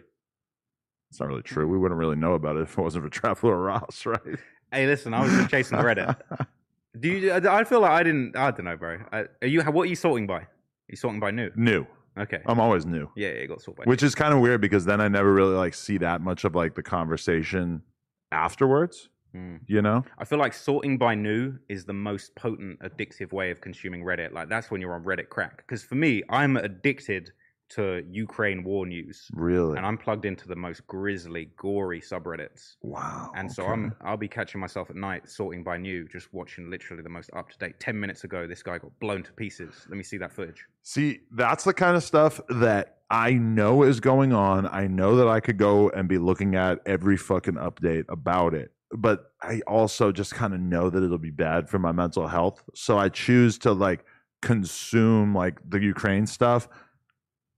It's 1.10 1.20
not 1.20 1.28
really 1.30 1.41
true. 1.41 1.68
We 1.68 1.78
wouldn't 1.78 1.99
really 1.99 2.16
know 2.16 2.34
about 2.34 2.56
it 2.56 2.61
if 2.61 2.78
it 2.78 2.82
wasn't 2.82 3.03
for 3.03 3.10
Trap 3.20 3.44
Lore 3.44 3.60
Ross, 3.60 4.06
right? 4.06 4.40
Hey, 4.72 4.86
listen, 4.86 5.14
I 5.14 5.24
was 5.24 5.32
just 5.32 5.49
chasing 5.49 5.78
Reddit. 5.78 6.16
Do 6.99 7.07
you? 7.07 7.34
I 7.34 7.64
feel 7.64 7.82
like 7.82 7.91
I 7.91 8.03
didn't. 8.03 8.36
I 8.36 8.52
don't 8.52 8.66
know, 8.66 8.76
bro. 8.76 8.99
I, 9.11 9.26
are 9.41 9.48
you? 9.48 9.61
What 9.61 9.84
are 9.84 9.90
you 9.90 9.95
sorting 9.95 10.28
by? 10.28 10.40
Are 10.40 10.48
you 10.88 10.98
sorting 10.98 11.20
by 11.20 11.32
new? 11.32 11.52
new. 11.56 11.86
Okay. 12.18 12.40
I'm 12.45 12.60
always 12.60 12.86
new. 12.86 13.10
yeah, 13.16 13.30
yeah, 13.30 13.41
you 13.41 13.48
got 13.48 13.61
sorted 13.61 13.86
by. 13.86 13.90
Which 13.90 14.03
is 14.03 14.16
kind 14.16 14.34
of 14.34 14.40
weird 14.40 14.60
because 14.60 14.86
then 14.86 14.99
I 14.99 15.07
never 15.07 15.32
really 15.32 15.56
like 15.56 15.74
see 15.74 15.98
that 15.99 16.22
much 16.22 16.44
of 16.44 16.56
like 16.56 16.76
the 16.76 16.84
conversation 16.84 17.84
afterwards, 18.32 19.10
Hmm. 19.34 19.58
you 19.68 19.82
know? 19.82 20.04
I 20.18 20.26
feel 20.26 20.40
like 20.40 20.54
sorting 20.54 20.98
by 20.98 21.16
new 21.16 21.56
is 21.70 21.86
the 21.86 21.94
most 21.94 22.36
potent, 22.36 22.80
addictive 22.80 23.32
way 23.32 23.52
of 23.52 23.62
consuming 23.62 24.04
Reddit. 24.04 24.32
Like 24.34 24.50
that's 24.50 24.72
when 24.72 24.82
you're 24.82 24.94
on 24.96 25.04
Reddit 25.04 25.30
crack. 25.30 25.58
Because 25.58 25.84
for 25.84 25.96
me, 25.96 26.24
I'm 26.30 26.58
addicted 26.58 27.32
to 27.70 28.04
Ukraine 28.10 28.64
war 28.64 28.88
news, 28.88 29.28
Really? 29.32 29.78
and 29.78 29.86
I'm 29.86 29.96
plugged 29.96 30.26
into 30.26 30.48
the 30.48 30.56
most 30.56 30.88
grisly, 30.88 31.52
gory 31.56 32.02
subreddits. 32.02 32.78
wow. 32.82 33.32
And 33.36 33.52
so 33.52 33.62
okay. 33.62 33.74
I'm 33.74 33.96
I'll 34.02 34.18
be 34.18 34.28
catching 34.28 34.60
myself 34.60 34.90
at 34.90 34.96
night 34.96 35.30
sorting 35.30 35.64
by 35.64 35.78
new, 35.78 36.08
just 36.08 36.34
watching 36.34 36.72
literally 36.72 37.04
the 37.04 37.10
most 37.10 37.30
up 37.36 37.50
to 37.52 37.58
date. 37.60 37.80
Ten 37.80 38.00
minutes 38.00 38.24
ago, 38.24 38.48
this 38.48 38.64
guy 38.64 38.80
got 38.80 38.90
blown 39.00 39.22
to 39.22 39.32
pieces. 39.34 39.86
Let 39.88 39.98
me 39.98 40.04
see 40.04 40.18
that 40.18 40.32
footage. 40.34 40.66
See, 40.82 41.20
that's 41.32 41.64
the 41.64 41.74
kind 41.76 41.96
of 41.96 42.04
stuff 42.04 42.42
that 42.50 42.98
I 43.12 43.34
know 43.34 43.84
is 43.84 44.00
going 44.00 44.34
on. 44.34 44.66
I 44.66 44.88
know 44.88 45.16
that 45.18 45.28
I 45.28 45.40
could 45.40 45.58
go 45.58 45.90
and 45.90 46.10
be 46.10 46.18
looking 46.18 46.56
at 46.56 46.80
every 46.88 47.18
fucking 47.18 47.54
update 47.56 48.06
about 48.10 48.56
it. 48.56 48.72
But 48.91 49.32
I 49.41 49.61
also 49.68 50.11
just 50.11 50.34
kind 50.34 50.53
of 50.53 50.60
know 50.60 50.90
that 50.90 51.03
it'll 51.03 51.18
be 51.18 51.32
bad 51.32 51.70
for 51.70 51.80
my 51.80 51.91
mental 51.91 52.28
health. 52.28 52.64
So 52.74 52.98
I 52.98 53.10
choose 53.10 53.57
to 53.60 53.72
like 53.72 54.03
consume 54.41 55.36
like 55.36 55.60
the 55.68 55.80
Ukraine 55.80 56.26
stuff. 56.26 56.68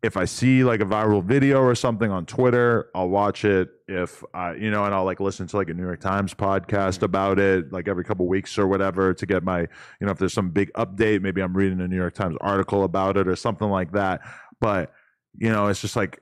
If 0.04 0.18
I 0.18 0.26
see 0.26 0.64
like 0.64 0.82
a 0.82 0.86
viral 0.86 1.24
video 1.24 1.62
or 1.62 1.76
something 1.76 2.10
on 2.10 2.26
Twitter, 2.26 2.90
I'll 2.96 3.10
watch 3.10 3.46
it. 3.46 3.70
If 3.88 4.24
I, 4.34 4.56
you 4.56 4.72
know, 4.72 4.84
and 4.84 4.96
I'll 4.96 5.06
like 5.06 5.20
listen 5.20 5.46
to 5.48 5.58
like 5.58 5.70
a 5.70 5.74
New 5.76 5.84
York 5.84 6.02
Times 6.02 6.34
podcast 6.34 6.96
mm-hmm. 6.96 7.06
about 7.06 7.38
it, 7.38 7.72
like 7.72 7.88
every 7.88 8.04
couple 8.04 8.28
weeks 8.28 8.58
or 8.58 8.68
whatever, 8.68 9.14
to 9.14 9.26
get 9.26 9.44
my, 9.44 9.60
you 9.60 9.68
know, 10.02 10.12
if 10.12 10.18
there's 10.18 10.34
some 10.34 10.50
big 10.50 10.74
update, 10.74 11.22
maybe 11.22 11.42
I'm 11.42 11.56
reading 11.56 11.80
a 11.82 11.88
New 11.88 11.98
York 11.98 12.16
Times 12.16 12.36
article 12.42 12.84
about 12.84 13.16
it 13.16 13.28
or 13.28 13.36
something 13.36 13.70
like 13.70 13.92
that. 13.92 14.22
But 14.60 14.92
you 15.38 15.50
know, 15.50 15.68
it's 15.68 15.82
just 15.82 15.96
like 15.96 16.22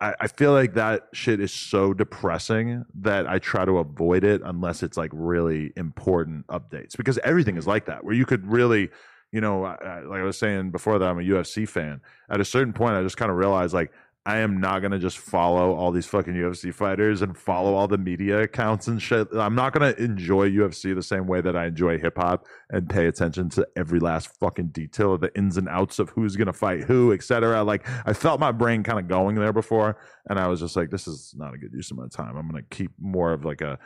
I, 0.00 0.14
I 0.20 0.26
feel 0.28 0.52
like 0.52 0.74
that 0.74 1.08
shit 1.12 1.40
is 1.40 1.52
so 1.52 1.92
depressing 1.94 2.84
that 3.00 3.26
I 3.28 3.38
try 3.38 3.64
to 3.64 3.78
avoid 3.78 4.24
it 4.24 4.40
unless 4.44 4.82
it's 4.82 4.96
like 4.96 5.10
really 5.12 5.72
important 5.76 6.46
updates 6.48 6.96
because 6.96 7.18
everything 7.18 7.56
is 7.56 7.66
like 7.66 7.86
that 7.86 8.04
where 8.04 8.14
you 8.14 8.24
could 8.26 8.46
really, 8.46 8.90
you 9.30 9.40
know, 9.40 9.64
I, 9.64 9.74
I- 9.74 10.00
like 10.00 10.20
I 10.20 10.24
was 10.24 10.38
saying 10.38 10.70
before 10.70 10.98
that 10.98 11.08
I'm 11.08 11.18
a 11.18 11.22
UFC 11.22 11.68
fan. 11.68 12.00
At 12.28 12.40
a 12.40 12.44
certain 12.44 12.72
point, 12.72 12.94
I 12.94 13.02
just 13.02 13.16
kind 13.16 13.30
of 13.30 13.36
realized 13.36 13.74
like 13.74 13.92
I 14.24 14.38
am 14.38 14.60
not 14.60 14.80
gonna 14.80 15.00
just 15.00 15.18
follow 15.18 15.74
all 15.74 15.90
these 15.90 16.06
fucking 16.06 16.34
UFC 16.34 16.72
fighters 16.72 17.22
and 17.22 17.36
follow 17.36 17.74
all 17.74 17.88
the 17.88 17.98
media 17.98 18.42
accounts 18.42 18.86
and 18.86 19.02
shit. 19.02 19.26
I'm 19.34 19.56
not 19.56 19.72
gonna 19.72 19.94
enjoy 19.98 20.48
UFC 20.48 20.94
the 20.94 21.02
same 21.02 21.26
way 21.26 21.40
that 21.40 21.56
I 21.56 21.66
enjoy 21.66 21.98
hip 21.98 22.16
hop 22.16 22.46
and 22.70 22.88
pay 22.88 23.06
attention 23.06 23.48
to 23.50 23.66
every 23.74 23.98
last 23.98 24.28
fucking 24.38 24.68
detail 24.68 25.14
of 25.14 25.22
the 25.22 25.36
ins 25.36 25.56
and 25.56 25.68
outs 25.68 25.98
of 25.98 26.10
who's 26.10 26.36
gonna 26.36 26.52
fight 26.52 26.84
who, 26.84 27.12
etc. 27.12 27.64
Like 27.64 27.88
I 28.06 28.12
felt 28.12 28.38
my 28.38 28.52
brain 28.52 28.84
kind 28.84 29.00
of 29.00 29.08
going 29.08 29.34
there 29.34 29.52
before, 29.52 29.98
and 30.28 30.38
I 30.38 30.46
was 30.46 30.60
just 30.60 30.76
like, 30.76 30.90
this 30.90 31.08
is 31.08 31.34
not 31.36 31.54
a 31.54 31.58
good 31.58 31.72
use 31.72 31.90
of 31.90 31.96
my 31.96 32.06
time. 32.06 32.36
I'm 32.36 32.48
gonna 32.48 32.62
keep 32.70 32.92
more 33.00 33.32
of 33.32 33.44
like 33.44 33.60
a 33.60 33.76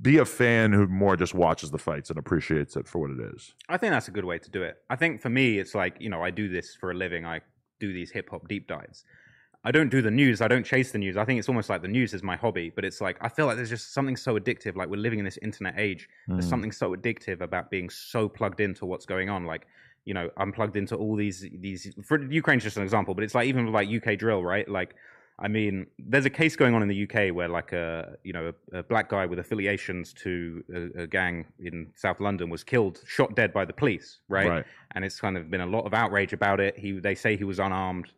be 0.00 0.18
a 0.18 0.24
fan 0.24 0.72
who 0.72 0.86
more 0.86 1.16
just 1.16 1.34
watches 1.34 1.70
the 1.70 1.78
fights 1.78 2.08
and 2.10 2.18
appreciates 2.18 2.76
it 2.76 2.88
for 2.88 2.98
what 2.98 3.10
it 3.10 3.34
is. 3.34 3.54
I 3.68 3.76
think 3.76 3.92
that's 3.92 4.08
a 4.08 4.10
good 4.10 4.24
way 4.24 4.38
to 4.38 4.50
do 4.50 4.62
it. 4.62 4.78
I 4.90 4.96
think 4.96 5.20
for 5.20 5.28
me, 5.28 5.58
it's 5.58 5.74
like, 5.74 5.96
you 6.00 6.08
know, 6.08 6.22
I 6.22 6.30
do 6.30 6.48
this 6.48 6.74
for 6.74 6.90
a 6.90 6.94
living. 6.94 7.24
I 7.24 7.42
do 7.78 7.92
these 7.92 8.10
hip 8.10 8.30
hop 8.30 8.48
deep 8.48 8.66
dives. 8.66 9.04
I 9.66 9.72
don't 9.72 9.90
do 9.90 10.00
the 10.00 10.12
news. 10.12 10.40
I 10.40 10.46
don't 10.46 10.64
chase 10.64 10.92
the 10.92 10.98
news. 10.98 11.16
I 11.16 11.24
think 11.24 11.40
it's 11.40 11.48
almost 11.48 11.68
like 11.68 11.82
the 11.82 11.88
news 11.88 12.14
is 12.14 12.22
my 12.22 12.36
hobby, 12.36 12.70
but 12.70 12.84
it's 12.84 13.00
like, 13.00 13.16
I 13.20 13.28
feel 13.28 13.46
like 13.46 13.56
there's 13.56 13.68
just 13.68 13.92
something 13.92 14.14
so 14.16 14.38
addictive. 14.38 14.76
Like 14.76 14.88
we're 14.88 15.04
living 15.06 15.18
in 15.18 15.24
this 15.24 15.38
internet 15.42 15.74
age. 15.76 16.08
There's 16.28 16.46
Mm. 16.46 16.50
something 16.50 16.72
so 16.72 16.94
addictive 16.94 17.40
about 17.40 17.68
being 17.68 17.90
so 17.90 18.28
plugged 18.28 18.60
into 18.60 18.86
what's 18.86 19.06
going 19.06 19.28
on. 19.28 19.44
Like, 19.44 19.66
you 20.04 20.14
know, 20.14 20.30
I'm 20.36 20.52
plugged 20.52 20.76
into 20.76 20.94
all 20.94 21.16
these, 21.16 21.44
these, 21.66 21.92
for 22.04 22.22
Ukraine's 22.22 22.62
just 22.62 22.76
an 22.76 22.84
example, 22.84 23.12
but 23.12 23.24
it's 23.24 23.34
like 23.34 23.48
even 23.48 23.64
with 23.66 23.74
like 23.74 23.88
UK 23.88 24.16
drill, 24.16 24.44
right? 24.44 24.68
Like, 24.68 24.94
I 25.40 25.48
mean, 25.48 25.88
there's 25.98 26.26
a 26.26 26.30
case 26.30 26.54
going 26.54 26.74
on 26.76 26.80
in 26.82 26.88
the 26.88 27.02
UK 27.02 27.34
where, 27.34 27.48
like, 27.48 27.72
a 27.72 28.16
you 28.22 28.32
know, 28.32 28.52
a, 28.72 28.78
a 28.78 28.82
black 28.84 29.08
guy 29.10 29.26
with 29.26 29.38
affiliations 29.40 30.14
to 30.24 30.64
a, 30.72 31.02
a 31.02 31.06
gang 31.08 31.44
in 31.58 31.88
South 31.96 32.20
London 32.20 32.48
was 32.50 32.62
killed, 32.62 33.00
shot 33.04 33.34
dead 33.34 33.52
by 33.52 33.64
the 33.64 33.72
police, 33.72 34.20
right? 34.28 34.48
Right. 34.48 34.64
And 34.94 35.04
it's 35.04 35.20
kind 35.20 35.36
of 35.36 35.50
been 35.50 35.60
a 35.60 35.66
lot 35.66 35.84
of 35.86 35.92
outrage 35.92 36.32
about 36.32 36.60
it. 36.60 36.78
He, 36.78 37.00
they 37.00 37.16
say 37.16 37.36
he 37.36 37.44
was 37.44 37.58
unarmed. 37.58 38.12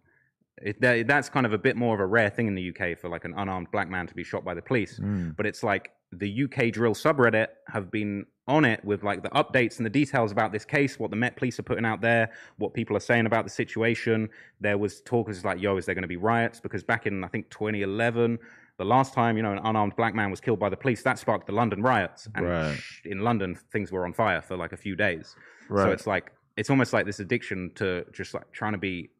It, 0.62 0.80
that, 0.80 1.06
that's 1.06 1.28
kind 1.28 1.46
of 1.46 1.52
a 1.52 1.58
bit 1.58 1.76
more 1.76 1.94
of 1.94 2.00
a 2.00 2.06
rare 2.06 2.30
thing 2.30 2.46
in 2.46 2.54
the 2.54 2.70
UK 2.70 2.98
for 2.98 3.08
like 3.08 3.24
an 3.24 3.34
unarmed 3.36 3.70
black 3.70 3.88
man 3.88 4.06
to 4.06 4.14
be 4.14 4.24
shot 4.24 4.44
by 4.44 4.54
the 4.54 4.62
police. 4.62 4.98
Mm. 4.98 5.36
But 5.36 5.46
it's 5.46 5.62
like 5.62 5.92
the 6.12 6.44
UK 6.44 6.72
drill 6.72 6.94
subreddit 6.94 7.48
have 7.68 7.90
been 7.90 8.26
on 8.46 8.64
it 8.64 8.82
with 8.84 9.02
like 9.02 9.22
the 9.22 9.28
updates 9.30 9.76
and 9.76 9.84
the 9.84 9.90
details 9.90 10.32
about 10.32 10.52
this 10.52 10.64
case, 10.64 10.98
what 10.98 11.10
the 11.10 11.16
Met 11.16 11.36
Police 11.36 11.58
are 11.58 11.62
putting 11.62 11.84
out 11.84 12.00
there, 12.00 12.32
what 12.56 12.72
people 12.72 12.96
are 12.96 13.00
saying 13.00 13.26
about 13.26 13.44
the 13.44 13.50
situation. 13.50 14.28
There 14.60 14.78
was 14.78 15.02
talk 15.02 15.28
was 15.28 15.44
like, 15.44 15.60
yo, 15.60 15.76
is 15.76 15.86
there 15.86 15.94
going 15.94 16.02
to 16.02 16.08
be 16.08 16.16
riots? 16.16 16.58
Because 16.60 16.82
back 16.82 17.06
in 17.06 17.22
I 17.22 17.28
think 17.28 17.50
2011, 17.50 18.38
the 18.78 18.84
last 18.84 19.12
time 19.12 19.36
you 19.36 19.42
know 19.42 19.52
an 19.52 19.58
unarmed 19.58 19.96
black 19.96 20.14
man 20.14 20.30
was 20.30 20.40
killed 20.40 20.58
by 20.58 20.70
the 20.70 20.76
police, 20.76 21.02
that 21.02 21.18
sparked 21.18 21.46
the 21.46 21.52
London 21.52 21.82
riots, 21.82 22.28
and 22.34 22.46
Right. 22.46 22.78
in 23.04 23.20
London 23.20 23.54
things 23.70 23.92
were 23.92 24.06
on 24.06 24.12
fire 24.14 24.40
for 24.40 24.56
like 24.56 24.72
a 24.72 24.76
few 24.76 24.96
days. 24.96 25.36
So 25.68 25.90
it's 25.90 26.06
like 26.06 26.32
it's 26.56 26.70
almost 26.70 26.92
like 26.92 27.04
this 27.04 27.20
addiction 27.20 27.70
to 27.76 28.04
just 28.12 28.32
like 28.34 28.50
trying 28.52 28.72
to 28.72 28.78
be 28.78 29.10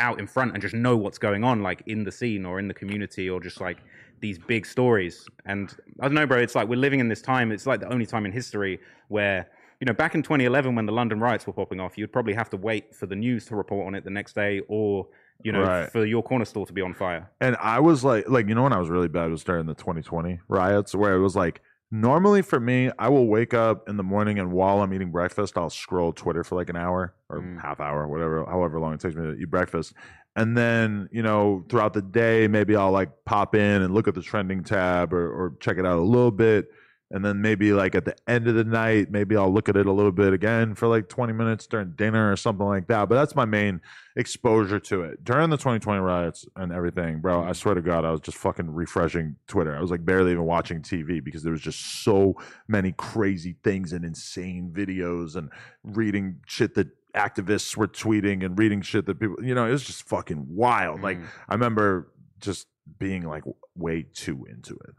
out 0.00 0.18
in 0.20 0.26
front 0.26 0.52
and 0.52 0.62
just 0.62 0.74
know 0.74 0.96
what's 0.96 1.18
going 1.18 1.44
on 1.44 1.62
like 1.62 1.82
in 1.86 2.04
the 2.04 2.12
scene 2.12 2.46
or 2.46 2.58
in 2.58 2.68
the 2.68 2.74
community 2.74 3.28
or 3.28 3.40
just 3.40 3.60
like 3.60 3.78
these 4.20 4.38
big 4.38 4.64
stories 4.66 5.26
and 5.46 5.76
i 6.00 6.06
don't 6.06 6.14
know 6.14 6.26
bro 6.26 6.38
it's 6.38 6.54
like 6.54 6.68
we're 6.68 6.76
living 6.76 7.00
in 7.00 7.08
this 7.08 7.22
time 7.22 7.50
it's 7.52 7.66
like 7.66 7.80
the 7.80 7.92
only 7.92 8.06
time 8.06 8.24
in 8.26 8.32
history 8.32 8.78
where 9.08 9.48
you 9.80 9.84
know 9.86 9.92
back 9.92 10.14
in 10.14 10.22
2011 10.22 10.74
when 10.74 10.86
the 10.86 10.92
london 10.92 11.20
riots 11.20 11.46
were 11.46 11.52
popping 11.52 11.80
off 11.80 11.96
you'd 11.98 12.12
probably 12.12 12.34
have 12.34 12.50
to 12.50 12.56
wait 12.56 12.94
for 12.94 13.06
the 13.06 13.16
news 13.16 13.44
to 13.46 13.56
report 13.56 13.86
on 13.86 13.94
it 13.94 14.04
the 14.04 14.10
next 14.10 14.34
day 14.34 14.60
or 14.68 15.06
you 15.42 15.52
know 15.52 15.62
Right. 15.62 15.90
for 15.90 16.04
your 16.04 16.22
corner 16.22 16.44
store 16.44 16.66
to 16.66 16.72
be 16.72 16.82
on 16.82 16.94
fire 16.94 17.30
And 17.40 17.56
I 17.60 17.78
was 17.80 18.04
like, 18.04 18.28
like 18.28 18.48
you 18.48 18.54
know, 18.56 18.64
when 18.64 18.72
I 18.72 18.78
was 18.78 18.88
really 18.88 19.06
bad 19.08 19.30
was 19.30 19.44
during 19.44 19.66
the 19.66 19.74
2020 19.74 20.40
riots, 20.48 20.96
where 20.96 21.14
it 21.14 21.20
was 21.20 21.36
like, 21.36 21.60
normally 21.90 22.42
for 22.42 22.60
me, 22.60 22.90
I 22.98 23.08
will 23.08 23.26
wake 23.26 23.54
up 23.54 23.88
in 23.88 23.96
the 23.96 24.02
morning 24.02 24.38
and 24.38 24.52
while 24.52 24.80
I'm 24.82 24.92
eating 24.92 25.10
breakfast, 25.10 25.56
I'll 25.56 25.70
scroll 25.70 26.12
Twitter 26.12 26.44
for 26.44 26.54
like 26.54 26.68
an 26.68 26.76
hour 26.76 27.14
or 27.28 27.40
Mm. 27.40 27.60
half 27.60 27.80
hour, 27.80 28.06
whatever, 28.06 28.44
however 28.46 28.78
long 28.78 28.94
it 28.94 29.00
takes 29.00 29.14
me 29.14 29.22
to 29.22 29.34
eat 29.34 29.50
breakfast. 29.50 29.94
And 30.36 30.56
then, 30.56 31.08
you 31.10 31.22
know, 31.22 31.64
throughout 31.68 31.94
the 31.94 32.02
day, 32.02 32.46
maybe 32.46 32.76
I'll 32.76 32.92
like 32.92 33.10
pop 33.24 33.54
in 33.54 33.82
and 33.82 33.92
look 33.92 34.06
at 34.06 34.14
the 34.14 34.22
trending 34.22 34.62
tab 34.62 35.12
or, 35.12 35.30
or 35.30 35.54
check 35.60 35.78
it 35.78 35.86
out 35.86 35.98
a 35.98 36.02
little 36.02 36.30
bit. 36.30 36.68
And 37.10 37.24
then 37.24 37.40
maybe 37.40 37.72
like 37.72 37.94
at 37.94 38.04
the 38.04 38.14
end 38.28 38.48
of 38.48 38.54
the 38.54 38.64
night, 38.64 39.10
maybe 39.10 39.34
I'll 39.34 39.52
look 39.52 39.70
at 39.70 39.76
it 39.76 39.86
a 39.86 39.92
little 39.92 40.12
bit 40.12 40.34
again 40.34 40.74
for 40.74 40.86
like 40.88 41.08
20 41.08 41.32
minutes 41.32 41.66
during 41.66 41.92
dinner 41.92 42.30
or 42.30 42.36
something 42.36 42.66
like 42.66 42.86
that. 42.88 43.08
But 43.08 43.14
that's 43.14 43.34
my 43.34 43.46
main 43.46 43.80
exposure 44.14 44.78
to 44.78 45.02
it. 45.04 45.24
During 45.24 45.48
the 45.48 45.56
2020 45.56 46.00
riots 46.00 46.44
and 46.56 46.70
everything, 46.70 47.20
bro, 47.20 47.42
I 47.42 47.52
swear 47.52 47.74
to 47.74 47.80
God, 47.80 48.04
I 48.04 48.10
was 48.10 48.20
just 48.20 48.36
fucking 48.36 48.70
refreshing 48.70 49.36
Twitter. 49.46 49.74
I 49.74 49.80
was 49.80 49.90
like 49.90 50.04
barely 50.04 50.32
even 50.32 50.44
watching 50.44 50.82
TV 50.82 51.24
because 51.24 51.42
there 51.42 51.52
was 51.52 51.62
just 51.62 52.04
so 52.04 52.34
many 52.68 52.92
crazy 52.92 53.56
things 53.64 53.94
and 53.94 54.04
insane 54.04 54.70
videos 54.74 55.34
and 55.34 55.50
reading 55.82 56.40
shit 56.46 56.74
that 56.74 56.88
activists 57.14 57.74
were 57.74 57.88
tweeting 57.88 58.44
and 58.44 58.58
reading 58.58 58.82
shit 58.82 59.06
that 59.06 59.18
people, 59.18 59.42
you 59.42 59.54
know, 59.54 59.66
it 59.66 59.70
was 59.70 59.84
just 59.84 60.06
fucking 60.06 60.44
wild. 60.48 61.00
Like, 61.00 61.18
Mm. 61.18 61.26
I 61.48 61.54
remember 61.54 62.12
just 62.38 62.66
being 62.98 63.22
like 63.22 63.44
way 63.74 64.06
too 64.12 64.46
into 64.50 64.74
it. 64.74 64.94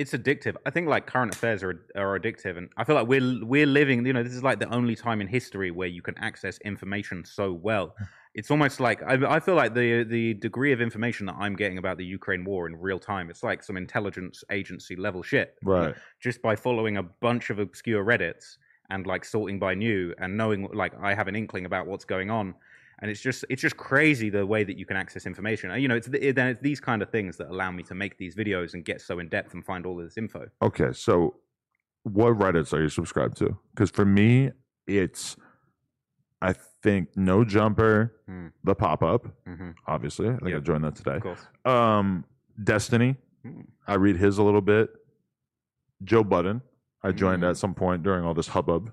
It's 0.00 0.12
addictive. 0.12 0.56
I 0.64 0.70
think 0.70 0.88
like 0.88 1.06
current 1.06 1.34
affairs 1.34 1.62
are 1.62 1.84
are 1.94 2.18
addictive, 2.18 2.56
and 2.56 2.70
I 2.78 2.84
feel 2.84 2.96
like 2.96 3.06
we're 3.06 3.44
we're 3.44 3.66
living. 3.66 4.06
You 4.06 4.14
know, 4.14 4.22
this 4.22 4.32
is 4.32 4.42
like 4.42 4.58
the 4.58 4.72
only 4.74 4.96
time 4.96 5.20
in 5.20 5.26
history 5.28 5.70
where 5.70 5.88
you 5.88 6.00
can 6.00 6.16
access 6.18 6.56
information 6.64 7.22
so 7.24 7.52
well. 7.52 7.94
Hmm. 7.98 8.04
It's 8.32 8.50
almost 8.50 8.80
like 8.80 9.02
I, 9.02 9.36
I 9.36 9.40
feel 9.40 9.56
like 9.56 9.74
the 9.74 10.04
the 10.04 10.34
degree 10.34 10.72
of 10.72 10.80
information 10.80 11.26
that 11.26 11.36
I'm 11.38 11.54
getting 11.54 11.76
about 11.76 11.98
the 11.98 12.04
Ukraine 12.06 12.44
war 12.44 12.66
in 12.66 12.76
real 12.76 12.98
time. 12.98 13.28
It's 13.28 13.42
like 13.42 13.62
some 13.62 13.76
intelligence 13.76 14.42
agency 14.50 14.96
level 14.96 15.22
shit. 15.22 15.56
Right. 15.62 15.94
Just 16.18 16.40
by 16.40 16.56
following 16.56 16.96
a 16.96 17.02
bunch 17.02 17.50
of 17.50 17.58
obscure 17.58 18.02
Reddits 18.02 18.56
and 18.88 19.06
like 19.06 19.24
sorting 19.24 19.58
by 19.58 19.74
new 19.74 20.14
and 20.18 20.34
knowing 20.34 20.68
like 20.72 20.94
I 20.98 21.12
have 21.14 21.28
an 21.28 21.36
inkling 21.36 21.66
about 21.66 21.86
what's 21.86 22.06
going 22.06 22.30
on. 22.30 22.54
And 23.02 23.10
it's 23.10 23.20
just 23.20 23.44
it's 23.48 23.62
just 23.62 23.76
crazy 23.76 24.28
the 24.30 24.44
way 24.44 24.62
that 24.64 24.76
you 24.76 24.84
can 24.84 24.96
access 24.96 25.24
information. 25.26 25.70
You 25.80 25.88
know, 25.88 25.96
it's 25.96 26.06
the, 26.08 26.32
then 26.32 26.48
it's 26.48 26.60
these 26.60 26.80
kind 26.80 27.00
of 27.02 27.10
things 27.10 27.36
that 27.38 27.48
allow 27.48 27.70
me 27.70 27.82
to 27.84 27.94
make 27.94 28.18
these 28.18 28.34
videos 28.34 28.74
and 28.74 28.84
get 28.84 29.00
so 29.00 29.18
in 29.18 29.28
depth 29.28 29.54
and 29.54 29.64
find 29.64 29.86
all 29.86 29.98
of 29.98 30.04
this 30.04 30.18
info. 30.18 30.48
Okay, 30.62 30.92
so 30.92 31.36
what 32.02 32.38
Reddits 32.38 32.72
are 32.74 32.82
you 32.82 32.88
subscribed 32.90 33.36
to? 33.38 33.56
Because 33.74 33.90
for 33.90 34.04
me, 34.04 34.50
it's 34.86 35.36
I 36.42 36.54
think 36.82 37.08
No 37.16 37.44
Jumper, 37.44 38.14
Hmm. 38.26 38.48
the 38.64 38.74
pop 38.74 39.02
up, 39.02 39.26
hmm 39.46 39.70
obviously. 39.86 40.28
I 40.28 40.36
think 40.36 40.54
I 40.56 40.58
joined 40.60 40.84
that 40.84 40.96
today. 40.96 41.16
Of 41.16 41.22
course. 41.22 41.46
Um, 41.64 42.24
Destiny, 42.62 43.16
Hmm. 43.42 43.62
I 43.86 43.94
read 43.94 44.16
his 44.16 44.36
a 44.38 44.42
little 44.42 44.60
bit. 44.60 44.90
Joe 46.04 46.22
Budden, 46.24 46.60
I 47.02 47.12
joined 47.12 47.42
Mm. 47.42 47.50
at 47.50 47.56
some 47.56 47.74
point 47.74 48.02
during 48.02 48.24
all 48.24 48.34
this 48.34 48.48
hubbub, 48.48 48.92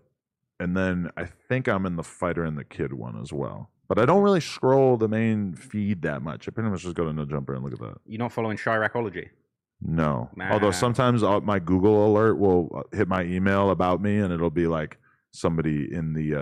and 0.59 0.75
then 0.75 1.11
I 1.17 1.25
think 1.25 1.67
I'm 1.67 1.85
in 1.85 1.95
the 1.97 2.03
Fighter 2.03 2.43
and 2.45 2.57
the 2.57 2.63
Kid 2.63 2.93
one 2.93 3.19
as 3.21 3.31
well. 3.33 3.69
But 3.87 3.99
I 3.99 4.05
don't 4.05 4.21
really 4.21 4.41
scroll 4.41 4.97
the 4.97 5.07
main 5.07 5.55
feed 5.55 6.01
that 6.01 6.21
much. 6.21 6.47
I 6.47 6.51
pretty 6.51 6.69
much 6.69 6.81
just 6.81 6.95
go 6.95 7.05
to 7.05 7.13
No 7.13 7.25
Jumper 7.25 7.55
and 7.55 7.63
look 7.63 7.73
at 7.73 7.79
that. 7.79 7.97
You're 8.05 8.19
not 8.19 8.33
following 8.33 8.57
Chiraqology. 8.57 9.29
No. 9.81 10.29
Nah. 10.35 10.51
Although 10.51 10.71
sometimes 10.71 11.23
uh, 11.23 11.39
my 11.39 11.59
Google 11.59 12.07
alert 12.07 12.37
will 12.37 12.69
uh, 12.75 12.97
hit 12.97 13.07
my 13.07 13.23
email 13.23 13.69
about 13.69 14.01
me 14.01 14.17
and 14.17 14.33
it'll 14.33 14.49
be 14.49 14.67
like 14.67 14.97
somebody 15.31 15.93
in 15.93 16.13
the 16.13 16.33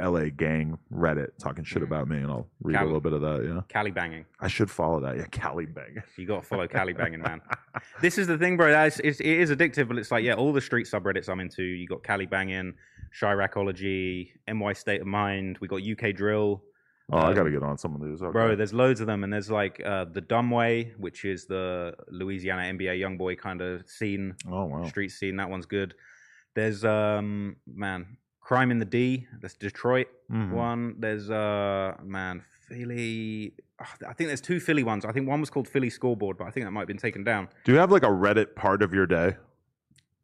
uh, 0.00 0.08
LA 0.10 0.24
gang 0.36 0.76
Reddit 0.92 1.28
talking 1.38 1.62
shit 1.62 1.82
about 1.82 2.08
me 2.08 2.16
and 2.16 2.26
I'll 2.30 2.48
read 2.62 2.74
Cal- 2.74 2.84
a 2.84 2.86
little 2.86 3.00
bit 3.00 3.12
of 3.12 3.20
that. 3.20 3.44
Yeah. 3.44 3.60
Cali 3.68 3.92
banging. 3.92 4.24
I 4.40 4.48
should 4.48 4.70
follow 4.70 4.98
that. 5.00 5.16
Yeah. 5.16 5.26
Cali 5.30 5.66
banging. 5.66 6.02
You 6.16 6.26
got 6.26 6.42
to 6.42 6.46
follow 6.46 6.66
Cali 6.68 6.92
banging, 6.92 7.22
man. 7.22 7.40
This 8.00 8.18
is 8.18 8.26
the 8.26 8.36
thing, 8.36 8.56
bro. 8.56 8.72
That 8.72 8.88
is, 8.88 9.00
it's, 9.04 9.20
it 9.20 9.26
is 9.26 9.50
addictive, 9.50 9.86
but 9.88 9.96
it's 9.98 10.10
like, 10.10 10.24
yeah, 10.24 10.34
all 10.34 10.52
the 10.52 10.60
street 10.60 10.86
subreddits 10.86 11.28
I'm 11.28 11.38
into. 11.40 11.62
You 11.62 11.86
got 11.86 12.02
Cali 12.02 12.26
banging, 12.26 12.74
Chiraqology, 13.18 14.30
NY 14.48 14.72
State 14.72 15.00
of 15.00 15.06
Mind. 15.06 15.58
We 15.60 15.68
got 15.68 15.82
UK 15.82 16.14
Drill. 16.14 16.62
Oh, 17.12 17.18
I 17.18 17.34
got 17.34 17.44
to 17.44 17.50
get 17.50 17.62
on 17.62 17.76
some 17.78 17.94
of 17.94 18.00
these. 18.02 18.22
Okay. 18.22 18.30
Bro, 18.32 18.56
there's 18.56 18.72
loads 18.72 19.00
of 19.00 19.06
them, 19.06 19.24
and 19.24 19.32
there's 19.32 19.50
like 19.50 19.80
uh, 19.84 20.04
the 20.04 20.20
Dumb 20.20 20.50
Way, 20.50 20.92
which 20.98 21.24
is 21.24 21.46
the 21.46 21.94
Louisiana 22.08 22.62
NBA 22.62 23.00
YoungBoy 23.00 23.38
kind 23.38 23.60
of 23.60 23.88
scene, 23.88 24.34
oh, 24.50 24.64
wow. 24.66 24.84
street 24.84 25.10
scene. 25.10 25.36
That 25.36 25.50
one's 25.50 25.66
good. 25.66 25.94
There's 26.54 26.84
um 26.84 27.56
man, 27.66 28.16
Crime 28.40 28.70
in 28.70 28.78
the 28.78 28.84
D. 28.84 29.26
That's 29.40 29.54
Detroit 29.54 30.08
Mhm. 30.30 30.50
one. 30.52 30.94
There's 30.98 31.30
uh 31.30 31.96
man, 32.02 32.42
Philly. 32.68 33.54
ah, 33.80 33.94
I 34.08 34.12
think 34.12 34.28
there's 34.28 34.40
two 34.40 34.60
Philly 34.60 34.82
ones. 34.82 35.04
I 35.04 35.12
think 35.12 35.28
one 35.28 35.40
was 35.40 35.50
called 35.50 35.68
Philly 35.68 35.90
Scoreboard, 35.90 36.38
but 36.38 36.46
I 36.46 36.50
think 36.50 36.66
that 36.66 36.70
might 36.72 36.80
have 36.82 36.88
been 36.88 36.96
taken 36.98 37.22
down. 37.24 37.48
Do 37.64 37.72
you 37.72 37.78
have 37.78 37.90
like 37.92 38.02
a 38.02 38.06
Reddit 38.08 38.54
part 38.54 38.82
of 38.82 38.92
your 38.94 39.06
day? 39.06 39.36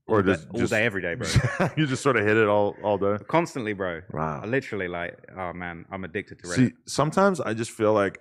Or 0.08 0.18
all, 0.18 0.22
just, 0.22 0.46
all 0.50 0.60
just 0.60 0.72
day, 0.72 0.84
every 0.84 1.02
day, 1.02 1.14
bro. 1.14 1.28
you 1.76 1.86
just 1.86 2.02
sort 2.02 2.16
of 2.16 2.24
hit 2.24 2.36
it 2.36 2.46
all, 2.48 2.76
all 2.82 2.96
day? 2.96 3.16
Constantly, 3.26 3.72
bro. 3.72 4.02
Wow. 4.12 4.40
I 4.42 4.46
literally 4.46 4.86
like, 4.88 5.18
oh 5.36 5.52
man, 5.52 5.84
I'm 5.90 6.04
addicted 6.04 6.38
to 6.40 6.44
Reddit. 6.44 6.54
See, 6.54 6.72
sometimes 6.86 7.40
I 7.40 7.54
just 7.54 7.72
feel 7.72 7.92
like, 7.92 8.20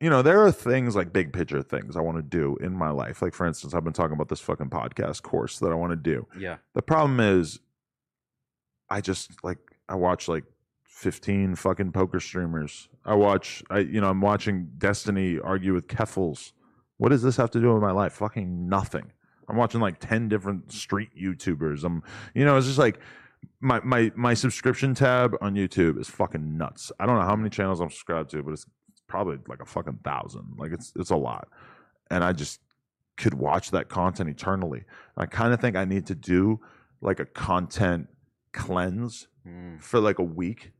you 0.00 0.10
know, 0.10 0.22
there 0.22 0.40
are 0.44 0.50
things 0.50 0.96
like 0.96 1.12
big 1.12 1.32
picture 1.32 1.62
things 1.62 1.96
I 1.96 2.00
want 2.00 2.18
to 2.18 2.22
do 2.22 2.56
in 2.60 2.76
my 2.76 2.90
life. 2.90 3.22
Like, 3.22 3.32
for 3.32 3.46
instance, 3.46 3.74
I've 3.74 3.84
been 3.84 3.92
talking 3.92 4.14
about 4.14 4.28
this 4.28 4.40
fucking 4.40 4.70
podcast 4.70 5.22
course 5.22 5.60
that 5.60 5.70
I 5.70 5.74
want 5.76 5.92
to 5.92 5.96
do. 5.96 6.26
yeah, 6.38 6.56
The 6.74 6.82
problem 6.82 7.20
is, 7.20 7.60
I 8.90 9.00
just 9.00 9.42
like, 9.44 9.58
I 9.88 9.94
watch 9.94 10.28
like 10.28 10.44
15 10.84 11.54
fucking 11.54 11.92
poker 11.92 12.20
streamers. 12.20 12.88
I 13.04 13.14
watch, 13.14 13.62
I, 13.70 13.78
you 13.78 14.00
know, 14.00 14.10
I'm 14.10 14.20
watching 14.20 14.70
Destiny 14.78 15.38
argue 15.38 15.74
with 15.74 15.86
Keffals. 15.86 16.52
What 16.96 17.10
does 17.10 17.22
this 17.22 17.36
have 17.36 17.50
to 17.52 17.60
do 17.60 17.72
with 17.72 17.82
my 17.82 17.90
life? 17.92 18.12
Fucking 18.14 18.68
nothing. 18.68 19.12
I'm 19.48 19.56
watching 19.56 19.80
like 19.80 19.98
10 20.00 20.28
different 20.28 20.72
street 20.72 21.10
YouTubers. 21.20 21.84
I'm, 21.84 22.02
you 22.34 22.44
know, 22.44 22.56
it's 22.56 22.66
just 22.66 22.78
like, 22.78 22.98
my, 23.60 23.78
my 23.84 24.10
my 24.14 24.32
subscription 24.32 24.94
tab 24.94 25.36
on 25.42 25.54
YouTube 25.54 26.00
is 26.00 26.08
fucking 26.08 26.56
nuts. 26.56 26.90
I 26.98 27.04
don't 27.04 27.16
know 27.18 27.26
how 27.26 27.36
many 27.36 27.50
channels 27.50 27.78
I'm 27.80 27.90
subscribed 27.90 28.30
to, 28.30 28.42
but 28.42 28.52
it's 28.52 28.64
probably 29.06 29.38
like 29.46 29.60
a 29.60 29.66
fucking 29.66 29.98
thousand. 30.02 30.54
Like 30.56 30.72
it's 30.72 30.92
it's 30.96 31.10
a 31.10 31.16
lot, 31.16 31.48
and 32.10 32.24
I 32.24 32.32
just 32.32 32.60
could 33.18 33.34
watch 33.34 33.70
that 33.72 33.90
content 33.90 34.30
eternally. 34.30 34.84
I 35.16 35.26
kind 35.26 35.52
of 35.52 35.60
think 35.60 35.76
I 35.76 35.84
need 35.84 36.06
to 36.06 36.14
do 36.14 36.60
like 37.02 37.20
a 37.20 37.26
content 37.26 38.08
cleanse 38.52 39.28
Mm. 39.46 39.78
for 39.78 40.00
like 40.00 40.18
a 40.18 40.22
week, 40.22 40.72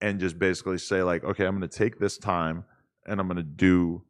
and 0.00 0.20
just 0.20 0.38
basically 0.38 0.78
say 0.78 1.02
like, 1.02 1.24
okay, 1.24 1.44
I'm 1.44 1.58
going 1.58 1.68
to 1.68 1.76
take 1.76 1.98
this 1.98 2.18
time 2.18 2.64
and 3.04 3.18
I'm 3.18 3.26
going 3.26 3.36
to 3.36 3.42
do 3.42 4.04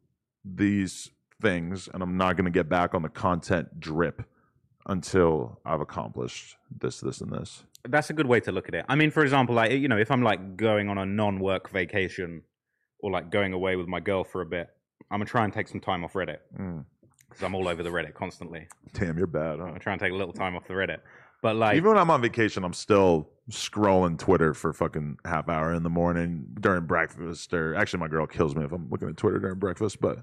these 0.45 1.09
things, 1.41 1.89
and 1.93 2.01
I'm 2.03 2.17
not 2.17 2.35
going 2.37 2.45
to 2.45 2.51
get 2.51 2.69
back 2.69 2.93
on 2.93 3.01
the 3.01 3.09
content 3.09 3.79
drip 3.79 4.23
until 4.87 5.59
I've 5.65 5.81
accomplished 5.81 6.57
this, 6.79 6.99
this, 6.99 7.21
and 7.21 7.31
this. 7.31 7.63
that's 7.87 8.09
a 8.09 8.13
good 8.13 8.27
way 8.27 8.39
to 8.41 8.51
look 8.51 8.67
at 8.67 8.75
it. 8.75 8.85
I 8.89 8.95
mean, 8.95 9.11
for 9.11 9.23
example, 9.23 9.55
like 9.55 9.71
you 9.71 9.87
know, 9.87 9.97
if 9.97 10.11
I'm 10.11 10.23
like 10.23 10.57
going 10.57 10.89
on 10.89 10.97
a 10.97 11.05
non-work 11.05 11.69
vacation 11.71 12.41
or 12.99 13.11
like 13.11 13.29
going 13.31 13.53
away 13.53 13.75
with 13.75 13.87
my 13.87 13.99
girl 13.99 14.23
for 14.23 14.41
a 14.41 14.45
bit, 14.45 14.69
I'm 15.11 15.19
gonna 15.19 15.25
try 15.25 15.43
and 15.43 15.53
take 15.53 15.67
some 15.67 15.79
time 15.79 16.03
off 16.03 16.13
Reddit 16.13 16.37
Mm. 16.59 16.85
because 17.29 17.43
I'm 17.43 17.55
all 17.55 17.67
over 17.67 17.81
the 17.83 17.89
Reddit 17.89 18.13
constantly. 18.13 18.67
Damn, 18.93 19.17
you're 19.17 19.27
bad. 19.27 19.59
I'm 19.59 19.73
Huh? 19.73 19.79
gonna 19.83 19.97
take 19.97 20.11
a 20.11 20.15
little 20.15 20.33
time 20.33 20.55
off 20.55 20.67
the 20.67 20.73
Reddit, 20.73 20.99
but 21.41 21.55
like, 21.55 21.77
Even 21.77 21.89
when 21.89 21.97
I'm 21.97 22.09
on 22.09 22.21
vacation, 22.21 22.63
I'm 22.65 22.73
still 22.73 23.29
scrolling 23.51 24.17
Twitter 24.17 24.53
for 24.53 24.71
fucking 24.73 25.17
half 25.25 25.47
hour 25.49 25.73
in 25.73 25.83
the 25.83 25.89
morning 25.89 26.45
during 26.59 26.85
breakfast. 26.85 27.53
Or 27.53 27.75
actually, 27.75 27.99
my 27.99 28.07
girl 28.07 28.25
kills 28.25 28.55
me 28.55 28.63
if 28.65 28.71
I'm 28.71 28.89
looking 28.89 29.09
at 29.09 29.17
Twitter 29.17 29.39
during 29.39 29.59
breakfast. 29.59 29.99
But 30.01 30.19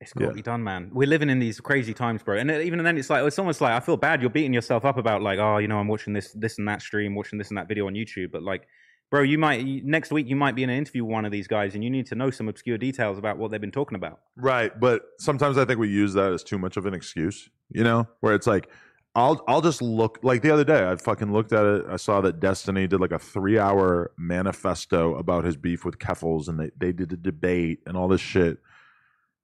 It's 0.00 0.12
got 0.12 0.26
to 0.26 0.32
be 0.34 0.42
done, 0.42 0.62
man. 0.62 0.90
We're 0.92 1.08
living 1.08 1.30
in 1.30 1.38
these 1.38 1.58
crazy 1.58 1.94
times, 1.94 2.22
bro. 2.22 2.36
And 2.36 2.50
uh, 2.50 2.58
even 2.58 2.82
then, 2.84 2.98
it's 2.98 3.08
like 3.08 3.24
it's 3.24 3.38
almost 3.38 3.60
like 3.62 3.72
I 3.72 3.80
feel 3.80 3.96
bad. 3.96 4.20
You're 4.20 4.30
beating 4.30 4.52
yourself 4.52 4.84
up 4.84 4.98
about 4.98 5.22
like, 5.22 5.38
oh, 5.38 5.56
you 5.56 5.68
know, 5.68 5.78
I'm 5.78 5.88
watching 5.88 6.12
this, 6.12 6.32
this 6.32 6.58
and 6.58 6.68
that 6.68 6.82
stream, 6.82 7.14
watching 7.14 7.38
this 7.38 7.48
and 7.48 7.56
that 7.56 7.66
video 7.66 7.86
on 7.86 7.94
YouTube. 7.94 8.30
But 8.30 8.42
like, 8.42 8.68
bro, 9.10 9.22
you 9.22 9.38
might 9.38 9.64
next 9.84 10.12
week 10.12 10.28
you 10.28 10.36
might 10.36 10.54
be 10.54 10.62
in 10.62 10.70
an 10.70 10.76
interview 10.76 11.04
with 11.04 11.12
one 11.12 11.24
of 11.24 11.32
these 11.32 11.46
guys, 11.46 11.74
and 11.74 11.82
you 11.82 11.88
need 11.88 12.06
to 12.06 12.14
know 12.14 12.30
some 12.30 12.46
obscure 12.48 12.76
details 12.76 13.16
about 13.16 13.38
what 13.38 13.50
they've 13.50 13.60
been 13.60 13.70
talking 13.70 13.96
about. 13.96 14.20
Right, 14.36 14.78
but 14.78 15.02
sometimes 15.18 15.56
I 15.56 15.64
think 15.64 15.80
we 15.80 15.88
use 15.88 16.12
that 16.12 16.30
as 16.30 16.44
too 16.44 16.58
much 16.58 16.76
of 16.76 16.84
an 16.84 16.92
excuse, 16.92 17.48
you 17.70 17.82
know, 17.82 18.06
where 18.20 18.34
it's 18.34 18.46
like 18.46 18.68
I'll 19.14 19.42
I'll 19.48 19.62
just 19.62 19.80
look 19.80 20.18
like 20.22 20.42
the 20.42 20.50
other 20.50 20.64
day 20.64 20.86
I 20.86 20.94
fucking 20.96 21.32
looked 21.32 21.54
at 21.54 21.64
it. 21.64 21.86
I 21.88 21.96
saw 21.96 22.20
that 22.20 22.38
Destiny 22.38 22.86
did 22.86 23.00
like 23.00 23.12
a 23.12 23.18
three 23.18 23.58
hour 23.58 24.12
manifesto 24.18 25.16
about 25.16 25.44
his 25.44 25.56
beef 25.56 25.86
with 25.86 25.98
Keffals 25.98 26.48
and 26.48 26.60
they, 26.60 26.70
they 26.76 26.92
did 26.92 27.14
a 27.14 27.16
debate 27.16 27.80
and 27.86 27.96
all 27.96 28.08
this 28.08 28.20
shit. 28.20 28.58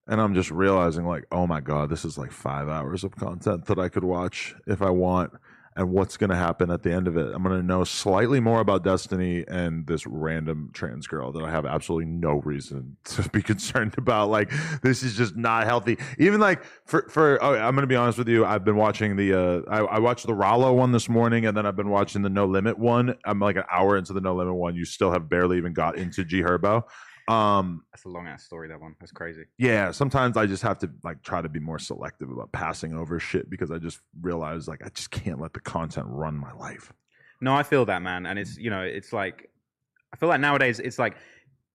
And 0.09 0.21
I'm 0.21 0.35
just 0.35 0.51
realizing 0.51 1.07
like, 1.07 1.25
oh 1.31 1.47
my 1.47 1.61
God, 1.61 1.89
this 1.89 2.05
is 2.05 2.19
like 2.19 2.33
five 2.33 2.69
hours 2.69 3.05
of 3.05 3.15
content 3.17 3.67
that 3.67 3.79
I 3.79 3.89
could 3.89 4.05
watch 4.05 4.55
if 4.67 4.83
I 4.83 4.91
want 4.91 5.33
and 5.75 5.91
what's 5.91 6.17
going 6.17 6.31
to 6.31 6.37
happen 6.37 6.71
at 6.71 6.83
the 6.83 6.93
end 6.93 7.09
of 7.09 7.17
it. 7.17 7.33
I'm 7.35 7.43
going 7.43 7.59
to 7.59 7.67
know 7.67 7.85
slightly 7.85 8.41
more 8.41 8.61
about 8.61 8.85
Destiny 8.85 9.45
and 9.49 9.87
this 9.87 10.07
random 10.07 10.71
trans 10.75 11.07
girl 11.07 11.33
that 11.33 11.43
I 11.43 11.51
have 11.51 11.65
absolutely 11.65 12.07
no 12.07 12.41
reason 12.45 12.97
to 13.05 13.29
be 13.31 13.43
concerned 13.43 13.95
about. 13.97 14.29
Like, 14.29 14.53
this 14.83 15.03
is 15.03 15.17
just 15.17 15.37
not 15.37 15.65
healthy. 15.65 15.99
Even 16.19 16.41
like 16.41 16.63
for 16.85 17.09
for 17.09 17.43
oh, 17.43 17.55
I'm 17.55 17.75
going 17.75 17.83
to 17.83 17.87
be 17.87 17.97
honest 17.97 18.19
with 18.19 18.29
you. 18.29 18.45
I've 18.45 18.65
been 18.65 18.77
watching 18.77 19.17
the 19.17 19.33
uh, 19.33 19.61
I, 19.69 19.79
I 19.79 19.99
watched 19.99 20.27
the 20.27 20.35
Rollo 20.35 20.73
one 20.75 20.93
this 20.93 21.09
morning, 21.09 21.47
and 21.47 21.57
then 21.57 21.65
I've 21.65 21.77
been 21.77 21.91
watching 21.91 22.23
the 22.23 22.31
No 22.31 22.47
Limit 22.47 22.79
one. 22.79 23.17
I'm 23.25 23.41
like 23.41 23.57
an 23.57 23.65
hour 23.71 23.97
into 23.97 24.13
the 24.13 24.21
No 24.21 24.35
Limit 24.35 24.55
one. 24.55 24.75
You 24.75 24.85
still 24.85 25.13
have 25.13 25.29
barely 25.29 25.57
even 25.57 25.73
got 25.73 25.97
into 25.97 26.25
G 26.25 26.43
Herbo. 26.43 26.85
Um, 27.29 27.85
That's 27.93 28.05
a 28.05 28.09
long 28.09 28.27
ass 28.27 28.45
story. 28.45 28.69
That 28.69 28.81
one. 28.81 28.95
That's 29.01 29.13
crazy. 29.13 29.45
yeah, 29.59 29.91
sometimes 29.91 30.37
I 30.37 30.47
just 30.47 30.63
have 30.63 30.79
to 30.79 30.91
like 31.05 31.23
try 31.23 31.41
to 31.41 31.49
be 31.49 31.61
more 31.61 31.79
selective 31.79 32.31
about 32.31 32.53
passing 32.53 32.95
over 32.95 33.21
shit 33.21 33.49
because 33.49 33.71
I 33.71 33.79
just 33.79 34.01
realize 34.21 34.69
like 34.69 34.85
I 34.85 34.89
just 34.89 35.11
can't 35.11 35.41
let 35.41 35.53
the 35.53 35.61
content 35.61 36.07
run 36.09 36.37
my 36.37 36.53
life. 36.53 36.93
No, 37.41 37.55
I 37.55 37.63
feel 37.63 37.85
that 37.87 38.03
man, 38.03 38.27
and 38.27 38.39
it's 38.39 38.57
you 38.57 38.71
know, 38.71 38.83
it's 38.83 39.13
like 39.13 39.51
I 40.13 40.17
feel 40.17 40.29
like 40.29 40.41
nowadays 40.41 40.79
it's 40.81 40.99
like 40.99 41.17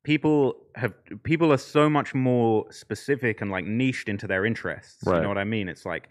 people 0.04 0.56
have 0.76 0.94
people 1.24 1.52
are 1.52 1.58
so 1.58 1.90
much 1.90 2.14
more 2.14 2.66
specific 2.72 3.42
and 3.42 3.52
like 3.52 3.66
niched 3.66 4.08
into 4.08 4.28
their 4.28 4.46
interests. 4.46 5.04
You 5.06 5.22
know 5.22 5.28
what 5.28 5.38
I 5.38 5.44
mean? 5.44 5.68
It's 5.68 5.86
like 5.86 6.10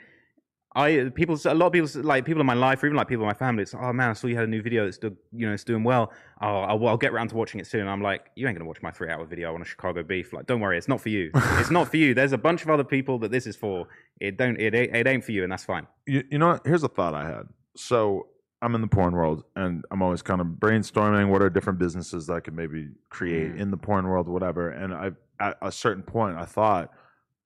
I 0.76 1.08
people 1.14 1.38
a 1.46 1.54
lot 1.54 1.68
of 1.68 1.72
people 1.72 1.88
like 2.02 2.24
people 2.26 2.40
in 2.40 2.46
my 2.46 2.54
life 2.54 2.82
or 2.82 2.86
even 2.86 2.96
like 2.96 3.08
people 3.08 3.24
in 3.24 3.28
my 3.28 3.34
family. 3.34 3.62
It's 3.62 3.74
oh 3.74 3.92
man, 3.94 4.10
I 4.10 4.12
saw 4.12 4.26
you 4.26 4.36
had 4.36 4.44
a 4.44 4.46
new 4.48 4.60
video 4.62 4.84
that's 4.84 4.98
do, 4.98 5.16
you 5.32 5.46
know 5.46 5.54
it's 5.54 5.64
doing 5.64 5.82
well. 5.84 6.12
Oh, 6.42 6.60
I'll, 6.60 6.86
I'll 6.86 6.96
get 6.98 7.12
around 7.12 7.28
to 7.28 7.34
watching 7.36 7.60
it 7.60 7.66
soon. 7.66 7.88
I'm 7.88 8.02
like, 8.02 8.26
you 8.36 8.46
ain't 8.46 8.56
gonna 8.58 8.68
watch 8.68 8.82
my 8.82 8.90
three 8.90 9.08
hour 9.10 9.24
video 9.24 9.54
on 9.54 9.62
a 9.62 9.64
Chicago 9.64 10.02
beef. 10.02 10.32
Like, 10.34 10.46
don't 10.46 10.60
worry, 10.60 10.76
it's 10.76 10.86
not 10.88 11.00
for 11.00 11.08
you. 11.08 11.30
it's 11.34 11.70
not 11.70 11.88
for 11.88 11.96
you. 11.96 12.12
There's 12.14 12.32
a 12.32 12.38
bunch 12.38 12.62
of 12.62 12.68
other 12.70 12.84
people 12.84 13.18
that 13.20 13.30
this 13.30 13.46
is 13.46 13.56
for. 13.56 13.88
It 14.20 14.36
don't 14.36 14.60
it 14.60 14.74
ain't- 14.74 14.94
it 14.94 15.06
ain't 15.06 15.24
for 15.24 15.32
you, 15.32 15.42
and 15.44 15.50
that's 15.50 15.64
fine. 15.64 15.86
You, 16.06 16.22
you 16.30 16.38
know 16.38 16.48
what? 16.48 16.66
Here's 16.66 16.82
a 16.84 16.88
thought 16.88 17.14
I 17.14 17.24
had. 17.26 17.48
So 17.76 18.26
I'm 18.62 18.74
in 18.74 18.80
the 18.82 18.86
porn 18.86 19.14
world 19.14 19.44
and 19.54 19.84
I'm 19.90 20.00
always 20.02 20.22
kind 20.22 20.40
of 20.40 20.46
brainstorming 20.46 21.28
what 21.28 21.42
are 21.42 21.50
different 21.50 21.78
businesses 21.78 22.26
that 22.26 22.34
I 22.34 22.40
could 22.40 22.54
maybe 22.54 22.88
create 23.10 23.54
Mm. 23.54 23.60
in 23.60 23.70
the 23.70 23.76
porn 23.76 24.06
world, 24.08 24.28
whatever. 24.28 24.70
And 24.70 24.94
I, 24.94 25.10
at 25.40 25.58
a 25.60 25.70
certain 25.70 26.02
point, 26.02 26.36
I 26.38 26.46
thought, 26.46 26.90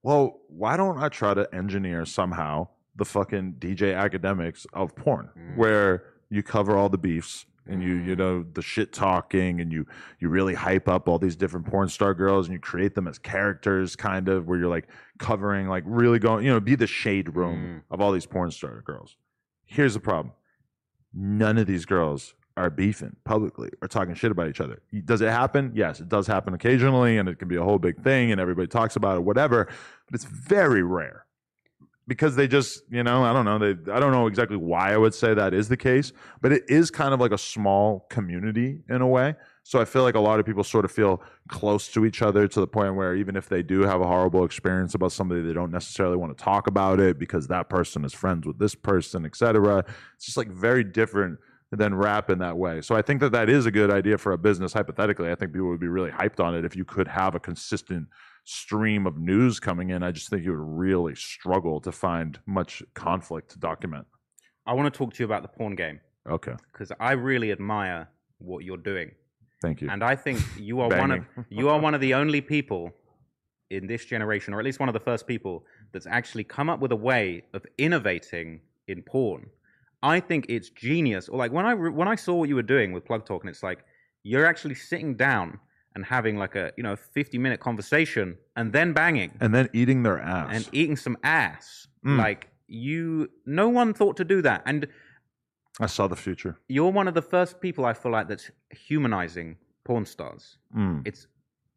well, 0.03 0.39
why 0.47 0.77
don't 0.77 0.97
I 1.03 1.09
try 1.09 1.33
to 1.33 1.47
engineer 1.53 2.05
somehow 2.05 2.69
the 2.95 3.05
fucking 3.05 3.55
DJ 3.59 3.93
Akademiks 3.93 4.65
of 4.73 4.95
porn, 4.95 5.29
Mm. 5.37 5.57
where 5.57 6.03
you 6.29 6.43
cover 6.43 6.75
all 6.77 6.89
the 6.89 6.97
beefs 6.97 7.45
and 7.67 7.81
you 7.83 7.93
you 7.95 8.15
know 8.15 8.43
the 8.53 8.61
shit 8.61 8.91
talking 8.91 9.61
and 9.61 9.71
you 9.71 9.85
you 10.19 10.29
really 10.29 10.53
hype 10.55 10.87
up 10.89 11.07
all 11.07 11.19
these 11.19 11.35
different 11.35 11.65
porn 11.67 11.87
star 11.87 12.13
girls 12.13 12.47
and 12.47 12.53
you 12.53 12.59
create 12.59 12.95
them 12.95 13.07
as 13.07 13.19
characters 13.19 13.95
kind 13.95 14.27
of 14.27 14.47
where 14.47 14.57
you're 14.57 14.67
like 14.67 14.87
covering 15.19 15.67
like 15.67 15.83
really 15.85 16.17
going 16.19 16.43
you 16.43 16.51
know 16.51 16.59
be 16.59 16.73
the 16.75 16.87
shade 16.87 17.35
room 17.35 17.83
of 17.91 18.01
all 18.01 18.11
these 18.11 18.25
porn 18.25 18.49
star 18.49 18.81
girls. 18.81 19.15
Here's 19.65 19.93
the 19.93 19.99
problem. 19.99 20.33
None 21.13 21.57
of 21.57 21.67
these 21.67 21.85
girls 21.85 22.33
are 22.57 22.69
beefing 22.69 23.15
publicly 23.25 23.69
or 23.81 23.87
talking 23.87 24.13
shit 24.13 24.31
about 24.31 24.47
each 24.49 24.59
other. 24.59 24.81
Does 25.05 25.21
it 25.21 25.29
happen? 25.29 25.71
Yes 25.75 25.99
it 25.99 26.09
does 26.09 26.27
happen 26.27 26.53
occasionally 26.53 27.17
and 27.17 27.29
it 27.29 27.37
can 27.39 27.47
be 27.47 27.55
a 27.57 27.63
whole 27.63 27.79
big 27.79 28.03
thing 28.03 28.31
and 28.31 28.41
everybody 28.41 28.67
talks 28.67 28.95
about 28.95 29.17
it 29.17 29.23
whatever 29.23 29.65
but 30.07 30.15
it's 30.15 30.25
very 30.25 30.83
rare 30.83 31.25
because 32.11 32.35
they 32.35 32.45
just 32.45 32.83
you 32.89 33.03
know 33.03 33.23
i 33.23 33.31
don't 33.31 33.45
know 33.45 33.57
they 33.57 33.69
i 33.89 33.97
don't 33.97 34.11
know 34.11 34.27
exactly 34.27 34.57
why 34.57 34.91
i 34.91 34.97
would 34.97 35.13
say 35.13 35.33
that 35.33 35.53
is 35.53 35.69
the 35.69 35.77
case 35.77 36.11
but 36.41 36.51
it 36.51 36.61
is 36.67 36.91
kind 36.91 37.13
of 37.13 37.21
like 37.21 37.31
a 37.31 37.37
small 37.37 38.05
community 38.09 38.81
in 38.89 39.01
a 39.01 39.07
way. 39.07 39.33
So 39.63 39.79
i 39.79 39.85
feel 39.85 40.03
like 40.03 40.15
a 40.15 40.19
lot 40.19 40.37
of 40.37 40.45
people 40.45 40.65
sort 40.65 40.83
of 40.83 40.91
feel 40.91 41.23
close 41.47 41.87
to 41.93 42.03
each 42.03 42.21
other 42.21 42.49
to 42.49 42.59
the 42.59 42.67
point 42.67 42.95
where 42.95 43.15
even 43.15 43.37
if 43.37 43.47
they 43.47 43.63
do 43.63 43.83
have 43.83 44.01
a 44.01 44.05
horrible 44.05 44.43
experience 44.43 44.93
about 44.93 45.13
somebody 45.13 45.41
they 45.41 45.53
don't 45.53 45.71
necessarily 45.71 46.17
want 46.17 46.37
to 46.37 46.43
talk 46.43 46.67
about 46.67 46.99
it 46.99 47.17
because 47.17 47.47
that 47.47 47.69
person 47.69 48.03
is 48.03 48.13
friends 48.13 48.45
with 48.45 48.59
this 48.59 48.75
person 48.75 49.25
etc 49.25 49.85
it's 50.15 50.25
just 50.25 50.35
like 50.35 50.51
very 50.51 50.83
different 50.83 51.39
than 51.71 51.95
rap 51.95 52.29
in 52.29 52.39
that 52.39 52.57
way. 52.57 52.81
So 52.81 52.93
i 52.95 53.01
think 53.01 53.21
that 53.21 53.31
that 53.31 53.49
is 53.49 53.65
a 53.65 53.71
good 53.71 53.89
idea 53.89 54.17
for 54.17 54.33
a 54.33 54.37
business. 54.37 54.73
Hypothetically 54.73 55.31
i 55.31 55.35
think 55.35 55.53
people 55.53 55.69
would 55.69 55.79
be 55.79 55.87
really 55.87 56.11
hyped 56.11 56.41
on 56.43 56.55
it 56.55 56.65
if 56.65 56.75
you 56.75 56.83
could 56.83 57.07
have 57.07 57.35
a 57.35 57.39
consistent 57.39 58.09
stream 58.43 59.05
of 59.07 59.17
news 59.17 59.59
coming 59.59 59.89
in, 59.89 60.03
I 60.03 60.11
just 60.11 60.29
think 60.29 60.43
you 60.43 60.51
would 60.51 60.79
really 60.79 61.15
struggle 61.15 61.79
to 61.81 61.91
find 61.91 62.39
much 62.45 62.83
conflict 62.93 63.51
to 63.51 63.59
document. 63.59 64.07
I 64.65 64.73
want 64.73 64.93
to 64.93 64.97
talk 64.97 65.13
to 65.13 65.19
you 65.23 65.25
about 65.25 65.41
the 65.41 65.47
porn 65.47 65.75
game 65.75 65.99
Okay, 66.29 66.53
because 66.71 66.91
I 66.99 67.13
really 67.13 67.51
admire 67.51 68.07
what 68.37 68.63
you're 68.63 68.77
doing. 68.77 69.11
thank 69.61 69.81
you. 69.81 69.89
And 69.89 70.03
I 70.03 70.15
think 70.15 70.39
you 70.57 70.81
are 70.81 70.89
one 71.03 71.11
of 71.11 71.25
you 71.49 71.69
are 71.69 71.79
one 71.79 71.93
of 71.93 72.01
the 72.01 72.13
only 72.13 72.41
people 72.41 72.91
in 73.69 73.87
this 73.87 74.05
generation, 74.05 74.53
or 74.53 74.59
at 74.59 74.65
least 74.65 74.79
one 74.79 74.89
of 74.89 74.93
the 74.93 74.99
first 74.99 75.25
people, 75.27 75.63
that's 75.93 76.05
actually 76.05 76.43
come 76.43 76.69
up 76.69 76.79
with 76.79 76.91
a 76.91 76.95
way 76.95 77.43
of 77.53 77.65
innovating 77.77 78.59
in 78.87 79.01
porn. 79.01 79.49
I 80.03 80.19
think 80.19 80.45
it's 80.49 80.69
genius. 80.69 81.29
Or 81.29 81.37
like 81.37 81.51
when 81.51 81.65
I 81.65 81.73
when 81.73 82.07
I 82.07 82.15
saw 82.15 82.35
what 82.35 82.49
you 82.49 82.55
were 82.55 82.63
doing 82.63 82.91
with 82.91 83.05
Plug 83.05 83.25
Talk, 83.25 83.43
and 83.43 83.49
it's 83.49 83.63
like 83.63 83.79
you're 84.23 84.45
actually 84.45 84.75
sitting 84.75 85.15
down 85.15 85.59
and 85.95 86.05
having 86.05 86.37
like 86.37 86.55
a 86.55 86.71
you 86.77 86.83
know 86.83 86.95
50 86.95 87.37
minute 87.37 87.59
conversation 87.59 88.37
and 88.55 88.73
then 88.73 88.93
banging 88.93 89.31
and 89.39 89.53
then 89.53 89.69
eating 89.73 90.03
their 90.03 90.19
ass. 90.19 90.49
and 90.51 90.69
eating 90.71 90.95
some 90.95 91.17
ass. 91.23 91.87
Mm. 92.05 92.17
Like 92.17 92.47
you, 92.67 93.29
no 93.45 93.67
one 93.69 93.93
thought 93.93 94.15
to 94.17 94.23
do 94.23 94.41
that, 94.41 94.63
and 94.65 94.87
I 95.79 95.87
saw 95.87 96.07
the 96.07 96.15
future. 96.15 96.57
you're 96.67 96.91
one 96.91 97.07
of 97.07 97.13
the 97.13 97.21
first 97.21 97.59
people 97.61 97.85
I 97.85 97.93
feel 97.93 98.11
like 98.11 98.27
that's 98.27 98.49
humanizing 98.69 99.57
porn 99.83 100.05
stars. 100.05 100.57
Mm. 100.75 101.05
It's 101.05 101.27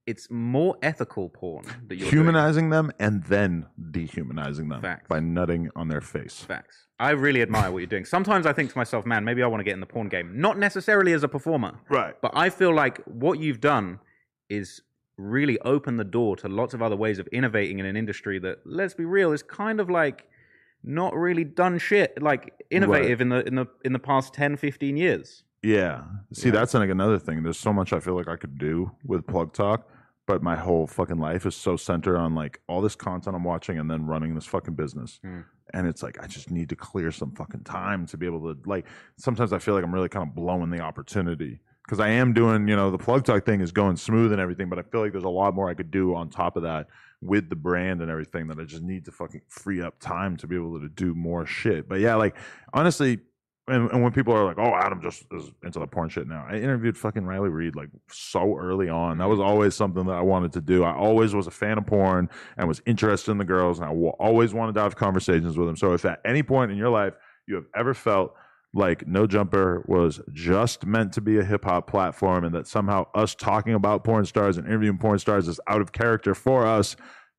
it's 0.06 0.28
more 0.30 0.76
ethical 0.82 1.28
porn 1.30 1.64
that 1.88 1.96
you're 1.96 2.08
Humanizing 2.10 2.70
them 2.70 2.90
and 2.98 3.24
then 3.24 3.66
dehumanizing 3.90 4.68
them 4.68 4.82
Facts. 4.82 5.06
by 5.08 5.20
nutting 5.20 5.70
on 5.74 5.88
their 5.88 6.00
face. 6.02 6.40
Facts. 6.40 6.86
I 7.00 7.10
really 7.10 7.40
admire 7.42 7.70
what 7.72 7.78
you're 7.78 7.86
doing. 7.86 8.04
Sometimes 8.04 8.46
I 8.46 8.52
think 8.52 8.70
to 8.72 8.78
myself, 8.78 9.06
man, 9.06 9.24
maybe 9.24 9.42
I 9.42 9.46
want 9.46 9.60
to 9.60 9.64
get 9.64 9.74
in 9.74 9.80
the 9.80 9.86
porn 9.86 10.08
game. 10.08 10.32
Not 10.40 10.58
necessarily 10.58 11.12
as 11.12 11.22
a 11.22 11.28
performer, 11.28 11.78
Right. 11.88 12.14
but 12.20 12.32
I 12.34 12.50
feel 12.50 12.74
like 12.74 12.98
what 13.06 13.38
you've 13.38 13.60
done 13.60 13.98
is 14.48 14.82
really 15.16 15.58
open 15.60 15.96
the 15.96 16.04
door 16.04 16.36
to 16.36 16.48
lots 16.48 16.74
of 16.74 16.82
other 16.82 16.96
ways 16.96 17.18
of 17.18 17.26
innovating 17.28 17.78
in 17.78 17.86
an 17.86 17.96
industry 17.96 18.38
that, 18.40 18.58
let's 18.66 18.94
be 18.94 19.04
real, 19.04 19.32
is 19.32 19.42
kind 19.42 19.80
of 19.80 19.88
like 19.88 20.26
not 20.86 21.14
really 21.16 21.44
done 21.44 21.78
shit 21.78 22.20
like 22.20 22.52
innovative 22.70 23.22
in 23.22 23.30
the 23.30 23.42
in 23.46 23.54
the 23.54 23.64
in 23.86 23.94
the 23.94 23.98
past 23.98 24.34
10 24.34 24.58
15 24.58 24.98
years 24.98 25.42
Yeah. 25.62 26.02
See, 26.34 26.48
Yeah. 26.50 26.56
that's 26.56 26.74
like 26.74 26.90
another 26.90 27.18
thing. 27.18 27.42
There's 27.42 27.58
so 27.58 27.72
much 27.72 27.94
I 27.94 28.00
feel 28.00 28.14
like 28.14 28.28
I 28.28 28.36
could 28.36 28.58
do 28.58 28.90
with 29.02 29.26
Plug 29.26 29.54
Talk, 29.54 29.88
but 30.26 30.42
my 30.42 30.56
whole 30.56 30.86
fucking 30.86 31.18
life 31.18 31.46
is 31.46 31.54
so 31.54 31.76
centered 31.76 32.16
on 32.16 32.34
like 32.34 32.60
all 32.68 32.80
this 32.80 32.96
content 32.96 33.36
I'm 33.36 33.44
watching 33.44 33.78
and 33.78 33.90
then 33.90 34.06
running 34.06 34.34
this 34.34 34.46
fucking 34.46 34.74
business. 34.74 35.20
Hmm. 35.22 35.40
And 35.72 35.86
it's 35.86 36.02
like 36.02 36.22
I 36.22 36.26
just 36.26 36.50
need 36.50 36.68
to 36.70 36.76
clear 36.76 37.10
some 37.10 37.32
fucking 37.32 37.64
time 37.64 38.06
to 38.06 38.16
be 38.16 38.26
able 38.26 38.54
to 38.54 38.60
like 38.68 38.86
sometimes 39.18 39.52
I 39.52 39.58
feel 39.58 39.74
like 39.74 39.84
I'm 39.84 39.94
really 39.94 40.08
kind 40.08 40.26
of 40.28 40.34
blowing 40.34 40.70
the 40.70 40.80
opportunity 40.80 41.60
because 41.84 42.00
I 42.00 42.08
am 42.08 42.32
doing, 42.32 42.66
you 42.68 42.76
know, 42.76 42.90
the 42.90 42.98
Plug 42.98 43.24
Talk 43.24 43.44
thing 43.44 43.60
is 43.60 43.70
going 43.70 43.96
smooth 43.96 44.32
and 44.32 44.40
everything, 44.40 44.70
but 44.70 44.78
I 44.78 44.82
feel 44.82 45.02
like 45.02 45.12
there's 45.12 45.24
a 45.24 45.28
lot 45.28 45.54
more 45.54 45.68
I 45.68 45.74
could 45.74 45.90
do 45.90 46.14
on 46.14 46.30
top 46.30 46.56
of 46.56 46.62
that 46.62 46.86
with 47.20 47.50
the 47.50 47.56
brand 47.56 48.00
and 48.00 48.10
everything 48.10 48.46
that 48.48 48.58
I 48.58 48.64
just 48.64 48.82
need 48.82 49.04
to 49.06 49.12
fucking 49.12 49.42
free 49.48 49.82
up 49.82 49.98
time 50.00 50.36
to 50.38 50.46
be 50.46 50.56
able 50.56 50.80
to 50.80 50.88
do 50.88 51.14
more 51.14 51.44
shit. 51.44 51.88
But 51.88 52.00
yeah, 52.00 52.14
like 52.14 52.36
honestly, 52.72 53.20
and, 53.66 53.90
and 53.90 54.02
when 54.02 54.12
people 54.12 54.34
are 54.34 54.44
like, 54.44 54.58
"Oh, 54.58 54.74
Adam 54.74 55.00
just 55.00 55.24
is 55.32 55.50
into 55.62 55.78
the 55.78 55.86
porn 55.86 56.08
shit 56.10 56.28
now," 56.28 56.46
I 56.48 56.56
interviewed 56.56 56.98
fucking 56.98 57.24
Riley 57.24 57.48
Reid 57.48 57.74
like 57.76 57.88
so 58.10 58.56
early 58.58 58.88
on. 58.88 59.18
That 59.18 59.28
was 59.28 59.40
always 59.40 59.74
something 59.74 60.04
that 60.06 60.12
I 60.12 60.20
wanted 60.20 60.52
to 60.52 60.60
do. 60.60 60.84
I 60.84 60.94
always 60.94 61.34
was 61.34 61.46
a 61.46 61.50
fan 61.50 61.78
of 61.78 61.86
porn 61.86 62.28
and 62.58 62.68
was 62.68 62.82
interested 62.84 63.30
in 63.30 63.38
the 63.38 63.44
girls, 63.44 63.78
and 63.78 63.88
I 63.88 63.92
always 63.92 64.52
wanted 64.52 64.74
to 64.74 64.82
have 64.82 64.96
conversations 64.96 65.56
with 65.56 65.66
them. 65.66 65.76
So, 65.76 65.94
if 65.94 66.04
at 66.04 66.20
any 66.24 66.42
point 66.42 66.72
in 66.72 66.76
your 66.76 66.90
life 66.90 67.14
you 67.46 67.54
have 67.54 67.66
ever 67.74 67.94
felt 67.94 68.34
like 68.74 69.06
No 69.06 69.26
Jumper 69.26 69.84
was 69.86 70.20
just 70.32 70.84
meant 70.84 71.12
to 71.12 71.20
be 71.20 71.38
a 71.38 71.44
hip 71.44 71.64
hop 71.64 71.86
platform, 71.86 72.44
and 72.44 72.54
that 72.54 72.66
somehow 72.66 73.06
us 73.14 73.34
talking 73.34 73.72
about 73.74 74.04
porn 74.04 74.26
stars 74.26 74.58
and 74.58 74.66
interviewing 74.66 74.98
porn 74.98 75.18
stars 75.18 75.48
is 75.48 75.60
out 75.68 75.80
of 75.80 75.92
character 75.92 76.34
for 76.34 76.66
us, 76.66 76.96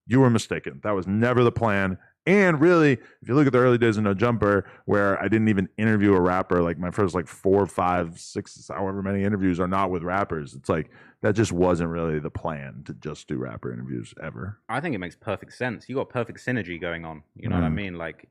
you 0.08 0.22
were 0.22 0.30
mistaken. 0.30 0.80
That 0.84 0.96
was 0.96 1.06
never 1.06 1.44
the 1.44 1.52
plan. 1.52 1.98
And 2.28 2.60
really, 2.60 2.94
if 2.94 3.28
you 3.28 3.36
look 3.36 3.46
at 3.46 3.54
the 3.54 3.60
early 3.60 3.78
days 3.78 3.98
of 3.98 4.04
No 4.04 4.14
Jumper, 4.16 4.66
where 4.86 5.22
I 5.22 5.28
didn't 5.28 5.48
even 5.48 5.70
interview 5.78 6.14
a 6.16 6.20
rapper, 6.20 6.62
like 6.64 6.80
my 6.80 6.90
first 6.90 7.14
like 7.14 7.28
four, 7.28 7.66
five, 7.68 8.20
six, 8.20 8.68
however 8.68 9.04
many 9.04 9.24
interviews 9.24 9.60
are 9.60 9.68
not 9.68 9.92
with 9.92 10.02
rappers. 10.02 10.56
It's 10.56 10.68
like 10.70 10.90
that 11.22 11.34
just 11.36 11.52
wasn't 11.52 11.90
really 11.92 12.18
the 12.20 12.32
plan 12.32 12.82
to 12.86 12.94
just 12.96 13.28
do 13.28 13.38
rapper 13.38 13.72
interviews 13.74 14.14
ever. 14.22 14.60
i 14.70 14.80
think 14.80 14.94
it 14.94 15.00
makes 15.00 15.16
perfect 15.16 15.54
sense 15.54 15.90
you 15.90 15.96
got 15.96 16.08
perfect 16.10 16.38
synergy 16.40 16.80
going 16.80 17.04
on 17.04 17.24
you 17.36 17.50
know 17.50 17.56
what 17.56 17.64
i 17.64 17.70
Mm. 17.70 17.74
mean 17.74 17.98
like 17.98 18.28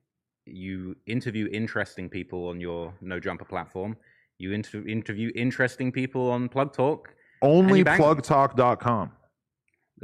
you 0.46 0.94
interview 1.06 1.48
interesting 1.50 2.08
people 2.08 2.48
on 2.48 2.60
your 2.60 2.94
no 3.00 3.18
jumper 3.18 3.44
platform 3.44 3.96
You 4.38 4.52
inter- 4.52 4.86
interview 4.86 5.32
interesting 5.34 5.90
people 5.92 6.30
on 6.30 6.48
Plug 6.48 6.72
Talk. 6.72 7.14
Only 7.42 7.82
plugtalk.com. 7.84 9.10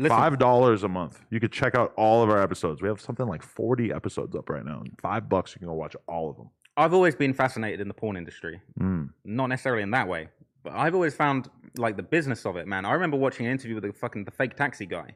Listen, 0.00 0.16
Five 0.16 0.38
dollars 0.38 0.82
a 0.82 0.88
month. 0.88 1.20
You 1.30 1.40
could 1.40 1.52
check 1.52 1.74
out 1.74 1.92
all 1.96 2.22
of 2.22 2.30
our 2.30 2.40
episodes. 2.42 2.80
We 2.80 2.88
have 2.88 3.00
something 3.00 3.26
like 3.26 3.42
forty 3.42 3.92
episodes 3.92 4.34
up 4.34 4.48
right 4.48 4.64
now. 4.64 4.80
And 4.80 4.90
five 5.00 5.28
bucks, 5.28 5.54
you 5.54 5.58
can 5.58 5.68
go 5.68 5.74
watch 5.74 5.94
all 6.08 6.30
of 6.30 6.36
them. 6.36 6.48
I've 6.76 6.94
always 6.94 7.14
been 7.14 7.34
fascinated 7.34 7.80
in 7.80 7.88
the 7.88 7.94
porn 7.94 8.16
industry. 8.16 8.60
Mm. 8.80 9.10
Not 9.24 9.48
necessarily 9.48 9.82
in 9.82 9.90
that 9.90 10.08
way, 10.08 10.28
but 10.62 10.72
I've 10.72 10.94
always 10.94 11.14
found 11.14 11.50
like 11.76 11.96
the 11.96 12.02
business 12.02 12.46
of 12.46 12.56
it, 12.56 12.66
man. 12.66 12.84
I 12.86 12.92
remember 12.92 13.16
watching 13.18 13.44
an 13.46 13.52
interview 13.52 13.74
with 13.74 13.84
the 13.84 13.92
fucking 13.92 14.24
the 14.24 14.30
fake 14.30 14.56
taxi 14.56 14.86
guy. 14.86 15.14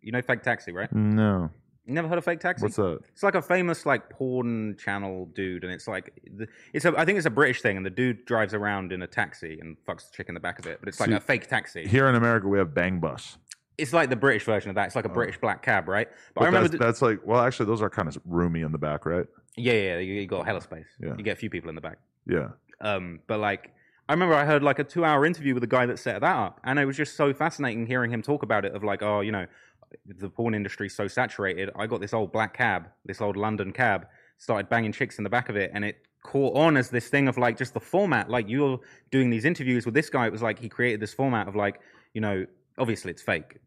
You 0.00 0.10
know 0.10 0.20
fake 0.20 0.42
taxi, 0.42 0.72
right? 0.72 0.92
No, 0.92 1.48
You 1.86 1.94
never 1.94 2.08
heard 2.08 2.18
of 2.18 2.24
fake 2.24 2.40
taxi? 2.40 2.64
what's 2.64 2.74
that? 2.76 2.98
It's 3.12 3.22
like 3.22 3.36
a 3.36 3.42
famous 3.42 3.86
like 3.86 4.10
porn 4.10 4.76
channel 4.78 5.26
dude, 5.34 5.62
and 5.62 5.72
it's 5.72 5.86
like 5.86 6.12
the- 6.36 6.48
it's 6.72 6.84
a 6.84 6.92
I 6.98 7.04
think 7.04 7.18
it's 7.18 7.26
a 7.26 7.30
British 7.30 7.62
thing, 7.62 7.76
and 7.76 7.86
the 7.86 7.90
dude 7.90 8.24
drives 8.24 8.52
around 8.52 8.92
in 8.92 9.02
a 9.02 9.06
taxi 9.06 9.58
and 9.60 9.76
fucks 9.86 10.10
the 10.10 10.16
chick 10.16 10.28
in 10.28 10.34
the 10.34 10.40
back 10.40 10.58
of 10.58 10.66
it, 10.66 10.80
but 10.80 10.88
it's 10.88 10.98
like 10.98 11.10
See, 11.10 11.14
a 11.14 11.20
fake 11.20 11.46
taxi. 11.46 11.86
Here 11.86 12.08
in 12.08 12.16
America, 12.16 12.48
we 12.48 12.58
have 12.58 12.74
Bang 12.74 12.98
Bus. 12.98 13.38
It's 13.78 13.92
like 13.92 14.10
the 14.10 14.16
British 14.16 14.44
version 14.44 14.68
of 14.68 14.74
that. 14.76 14.86
It's 14.86 14.96
like 14.96 15.06
a 15.06 15.08
British 15.08 15.40
black 15.40 15.62
cab, 15.62 15.88
right? 15.88 16.08
But, 16.34 16.40
But 16.40 16.42
I 16.42 16.46
remember, 16.46 16.68
that's, 16.68 16.72
th- 16.72 16.80
that's 16.80 17.02
like, 17.02 17.20
well, 17.24 17.40
actually, 17.40 17.66
those 17.66 17.80
are 17.80 17.88
kind 17.88 18.06
of 18.08 18.18
roomy 18.24 18.60
in 18.60 18.72
the 18.72 18.78
back, 18.78 19.06
right? 19.06 19.26
yeah, 19.56 19.72
yeah, 19.72 19.98
you, 19.98 20.14
you 20.14 20.26
got 20.26 20.46
hella 20.46 20.60
space. 20.60 20.86
Yeah. 21.00 21.14
You 21.16 21.24
get 21.24 21.32
a 21.32 21.36
few 21.36 21.50
people 21.50 21.68
in 21.68 21.74
the 21.74 21.80
back. 21.80 21.98
Yeah. 22.26 22.50
Um, 22.80 23.20
but 23.26 23.38
like, 23.40 23.72
I 24.08 24.12
remember 24.12 24.34
I 24.34 24.44
heard 24.44 24.62
like 24.62 24.78
a 24.78 24.84
two-hour 24.84 25.24
interview 25.24 25.54
with 25.54 25.62
the 25.62 25.66
guy 25.66 25.86
that 25.86 25.98
set 25.98 26.20
that 26.20 26.36
up, 26.36 26.60
and 26.64 26.78
it 26.78 26.84
was 26.84 26.96
just 26.96 27.16
so 27.16 27.32
fascinating 27.32 27.86
hearing 27.86 28.10
him 28.10 28.22
talk 28.22 28.42
about 28.42 28.64
it. 28.64 28.74
Of 28.74 28.84
like, 28.84 29.02
oh, 29.02 29.20
you 29.20 29.32
know, 29.32 29.46
the 30.06 30.28
porn 30.28 30.54
industry's 30.54 30.94
so 30.94 31.06
saturated. 31.08 31.70
I 31.76 31.86
got 31.86 32.00
this 32.00 32.12
old 32.12 32.32
black 32.32 32.56
cab, 32.56 32.88
this 33.04 33.20
old 33.20 33.36
London 33.36 33.72
cab, 33.72 34.06
started 34.38 34.68
banging 34.68 34.92
chicks 34.92 35.18
in 35.18 35.24
the 35.24 35.30
back 35.30 35.48
of 35.48 35.56
it, 35.56 35.70
and 35.74 35.84
it 35.84 35.98
caught 36.22 36.56
on 36.56 36.76
as 36.76 36.90
this 36.90 37.08
thing 37.08 37.28
of 37.28 37.36
like 37.38 37.56
just 37.56 37.74
the 37.74 37.80
format. 37.80 38.28
Like 38.28 38.48
you're 38.48 38.80
doing 39.10 39.30
these 39.30 39.44
interviews 39.44 39.86
with 39.86 39.94
this 39.94 40.10
guy. 40.10 40.26
It 40.26 40.32
was 40.32 40.42
like 40.42 40.58
he 40.58 40.68
created 40.68 41.00
this 41.00 41.14
format 41.14 41.48
of 41.48 41.56
like, 41.56 41.80
you 42.14 42.20
know. 42.20 42.46
Obviously, 42.78 43.10
it's 43.10 43.22
fake, 43.22 43.58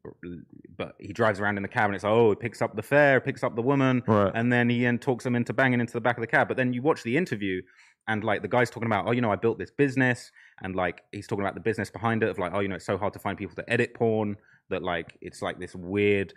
but 0.77 0.95
he 0.99 1.13
drives 1.13 1.39
around 1.39 1.57
in 1.57 1.63
the 1.63 1.69
cab 1.69 1.85
and 1.85 1.95
it's 1.95 2.03
like, 2.03 2.11
oh, 2.13 2.29
he 2.31 2.35
picks 2.35 2.61
up 2.61 2.75
the 2.75 2.81
fare, 2.81 3.21
picks 3.21 3.43
up 3.43 3.55
the 3.55 3.61
woman, 3.61 4.01
Right. 4.07 4.31
and 4.33 4.51
then 4.51 4.69
he 4.69 4.83
then 4.83 4.97
talks 4.97 5.23
them 5.23 5.35
into 5.35 5.53
banging 5.53 5.79
into 5.79 5.93
the 5.93 6.01
back 6.01 6.17
of 6.17 6.21
the 6.21 6.27
cab. 6.27 6.47
But 6.47 6.57
then 6.57 6.73
you 6.73 6.81
watch 6.81 7.03
the 7.03 7.15
interview, 7.15 7.61
and 8.07 8.23
like 8.23 8.41
the 8.41 8.47
guy's 8.47 8.69
talking 8.69 8.87
about, 8.87 9.07
oh, 9.07 9.11
you 9.11 9.21
know, 9.21 9.31
I 9.31 9.35
built 9.35 9.57
this 9.59 9.71
business, 9.71 10.31
and 10.61 10.75
like 10.75 11.01
he's 11.11 11.27
talking 11.27 11.43
about 11.43 11.53
the 11.55 11.61
business 11.61 11.89
behind 11.89 12.23
it 12.23 12.29
of 12.29 12.39
like, 12.39 12.53
oh, 12.53 12.59
you 12.61 12.67
know, 12.67 12.75
it's 12.75 12.85
so 12.85 12.97
hard 12.97 13.13
to 13.13 13.19
find 13.19 13.37
people 13.37 13.55
to 13.55 13.69
edit 13.71 13.93
porn 13.93 14.37
that 14.69 14.81
like 14.81 15.15
it's 15.21 15.41
like 15.43 15.59
this 15.59 15.75
weird 15.75 16.33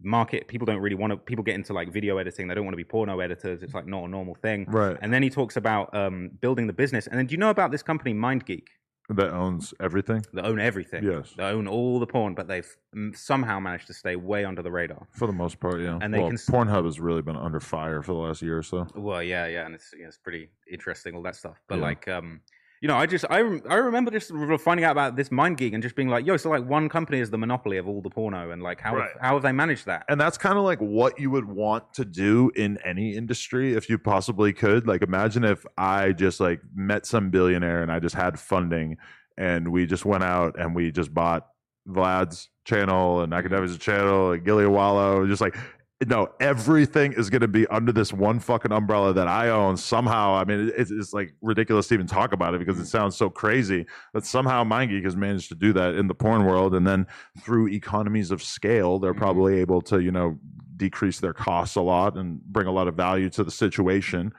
market. 0.00 0.46
People 0.46 0.64
don't 0.66 0.80
really 0.80 0.94
want 0.94 1.10
to. 1.12 1.16
People 1.16 1.42
get 1.44 1.56
into 1.56 1.72
like 1.72 1.92
video 1.92 2.18
editing. 2.18 2.46
They 2.46 2.54
don't 2.54 2.64
want 2.64 2.74
to 2.74 2.76
be 2.76 2.84
porno 2.84 3.18
editors. 3.18 3.62
It's 3.64 3.74
like 3.74 3.86
not 3.86 4.04
a 4.04 4.08
normal 4.08 4.36
thing. 4.36 4.66
Right. 4.68 4.96
And 5.00 5.12
then 5.12 5.22
he 5.24 5.30
talks 5.30 5.56
about 5.56 5.92
um, 5.94 6.30
building 6.40 6.66
the 6.68 6.72
business. 6.72 7.06
And 7.08 7.18
then 7.18 7.26
do 7.26 7.32
you 7.32 7.38
know 7.38 7.50
about 7.50 7.72
this 7.72 7.82
company 7.82 8.14
MindGeek? 8.14 8.66
That 9.08 9.32
owns 9.32 9.74
everything 9.80 10.24
They 10.32 10.40
own 10.42 10.60
everything. 10.60 11.02
Yes. 11.04 11.32
They 11.36 11.42
own 11.42 11.66
all 11.66 11.98
the 11.98 12.06
porn, 12.06 12.34
but 12.34 12.46
they've 12.46 12.68
somehow 13.14 13.58
managed 13.58 13.88
to 13.88 13.94
stay 13.94 14.16
way 14.16 14.44
under 14.44 14.62
the 14.62 14.70
radar. 14.70 15.08
for 15.12 15.26
the 15.26 15.32
most 15.32 15.58
part. 15.60 15.80
Yeah. 15.80 15.98
And 16.00 16.14
they 16.14 16.18
well, 16.18 16.28
can 16.28 16.36
Pornhub 16.36 16.84
has 16.84 17.00
really 17.00 17.22
been 17.22 17.36
under 17.36 17.60
fire 17.60 18.00
for 18.02 18.12
the 18.12 18.18
last 18.18 18.42
year 18.42 18.58
or 18.58 18.62
so. 18.62 18.86
Well, 18.94 19.22
yeah, 19.22 19.46
yeah, 19.46 19.66
and 19.66 19.74
it's 19.74 19.92
yeah, 19.98 20.06
it's 20.06 20.18
pretty 20.18 20.50
interesting 20.70 21.14
all 21.14 21.22
that 21.22 21.36
stuff. 21.36 21.60
But 21.68 21.76
Yeah. 21.76 21.82
like, 21.82 22.08
um, 22.08 22.40
you 22.82 22.88
know, 22.88 22.96
I 22.96 23.06
just 23.06 23.24
I 23.30 23.38
I 23.70 23.76
remember 23.76 24.10
just 24.10 24.32
finding 24.60 24.84
out 24.84 24.90
about 24.92 25.14
this 25.14 25.28
MindGeek 25.28 25.72
and 25.72 25.82
just 25.82 25.94
being 25.94 26.08
like, 26.08 26.26
yo, 26.26 26.36
so 26.36 26.50
like 26.50 26.66
one 26.66 26.88
company 26.88 27.20
is 27.20 27.30
the 27.30 27.38
monopoly 27.38 27.76
of 27.78 27.86
all 27.88 28.02
the 28.02 28.10
porno, 28.10 28.50
and 28.50 28.60
like 28.60 28.80
how 28.80 28.96
Right. 28.96 29.10
how 29.20 29.34
have 29.34 29.42
they 29.44 29.52
managed 29.52 29.86
that? 29.86 30.04
and 30.08 30.20
that's 30.20 30.36
kind 30.36 30.58
of 30.58 30.64
like 30.64 30.80
what 30.80 31.18
you 31.18 31.30
would 31.30 31.44
want 31.46 31.94
to 31.94 32.04
do 32.04 32.50
in 32.56 32.76
any 32.84 33.14
industry 33.16 33.74
if 33.74 33.88
you 33.88 33.98
possibly 33.98 34.52
could 34.52 34.86
like 34.88 35.02
imagine 35.02 35.44
if 35.44 35.64
i 35.78 36.10
just 36.12 36.40
like 36.40 36.60
met 36.74 37.06
some 37.06 37.30
billionaire 37.30 37.82
and 37.82 37.92
i 37.92 37.98
just 38.00 38.14
had 38.16 38.38
funding 38.38 38.96
and 39.38 39.68
we 39.68 39.86
just 39.86 40.04
went 40.04 40.24
out 40.24 40.58
and 40.58 40.74
we 40.74 40.90
just 40.90 41.14
bought 41.14 41.46
vlad's 41.88 42.48
channel 42.64 43.20
and 43.22 43.32
Akademiks 43.32 43.78
channel 43.78 44.32
and 44.32 44.44
Gillie 44.44 44.66
Wallo, 44.66 45.26
just 45.26 45.40
like 45.40 45.56
no 46.08 46.28
everything 46.40 47.12
is 47.12 47.30
going 47.30 47.40
to 47.40 47.48
be 47.48 47.66
under 47.68 47.92
this 47.92 48.12
one 48.12 48.38
fucking 48.40 48.72
umbrella 48.72 49.12
that 49.12 49.28
i 49.28 49.48
own 49.48 49.76
somehow. 49.76 50.34
I 50.34 50.44
mean 50.44 50.72
it's, 50.76 50.90
it's 50.90 51.12
like 51.12 51.34
ridiculous 51.42 51.88
to 51.88 51.94
even 51.94 52.06
talk 52.06 52.32
about 52.32 52.54
it 52.54 52.58
because 52.58 52.78
it 52.78 52.86
sounds 52.86 53.16
so 53.16 53.28
crazy 53.30 53.86
But 54.12 54.24
somehow 54.26 54.64
mindgeek 54.64 55.04
has 55.04 55.16
managed 55.16 55.48
to 55.50 55.54
do 55.54 55.72
that 55.74 55.94
in 55.94 56.06
the 56.08 56.14
porn 56.14 56.44
world 56.44 56.74
and 56.74 56.86
then 56.86 57.06
through 57.42 57.68
economies 57.68 58.30
of 58.30 58.42
scale 58.42 58.98
they're 58.98 59.14
Mhm. 59.14 59.18
probably 59.18 59.60
able 59.60 59.80
to 59.82 60.00
you 60.00 60.10
know 60.12 60.38
decrease 60.76 61.20
their 61.20 61.34
costs 61.34 61.76
a 61.76 61.80
lot 61.82 62.16
and 62.16 62.40
bring 62.42 62.66
a 62.66 62.72
lot 62.72 62.88
of 62.88 62.94
value 62.96 63.28
to 63.30 63.44
the 63.44 63.50
situation. 63.50 64.32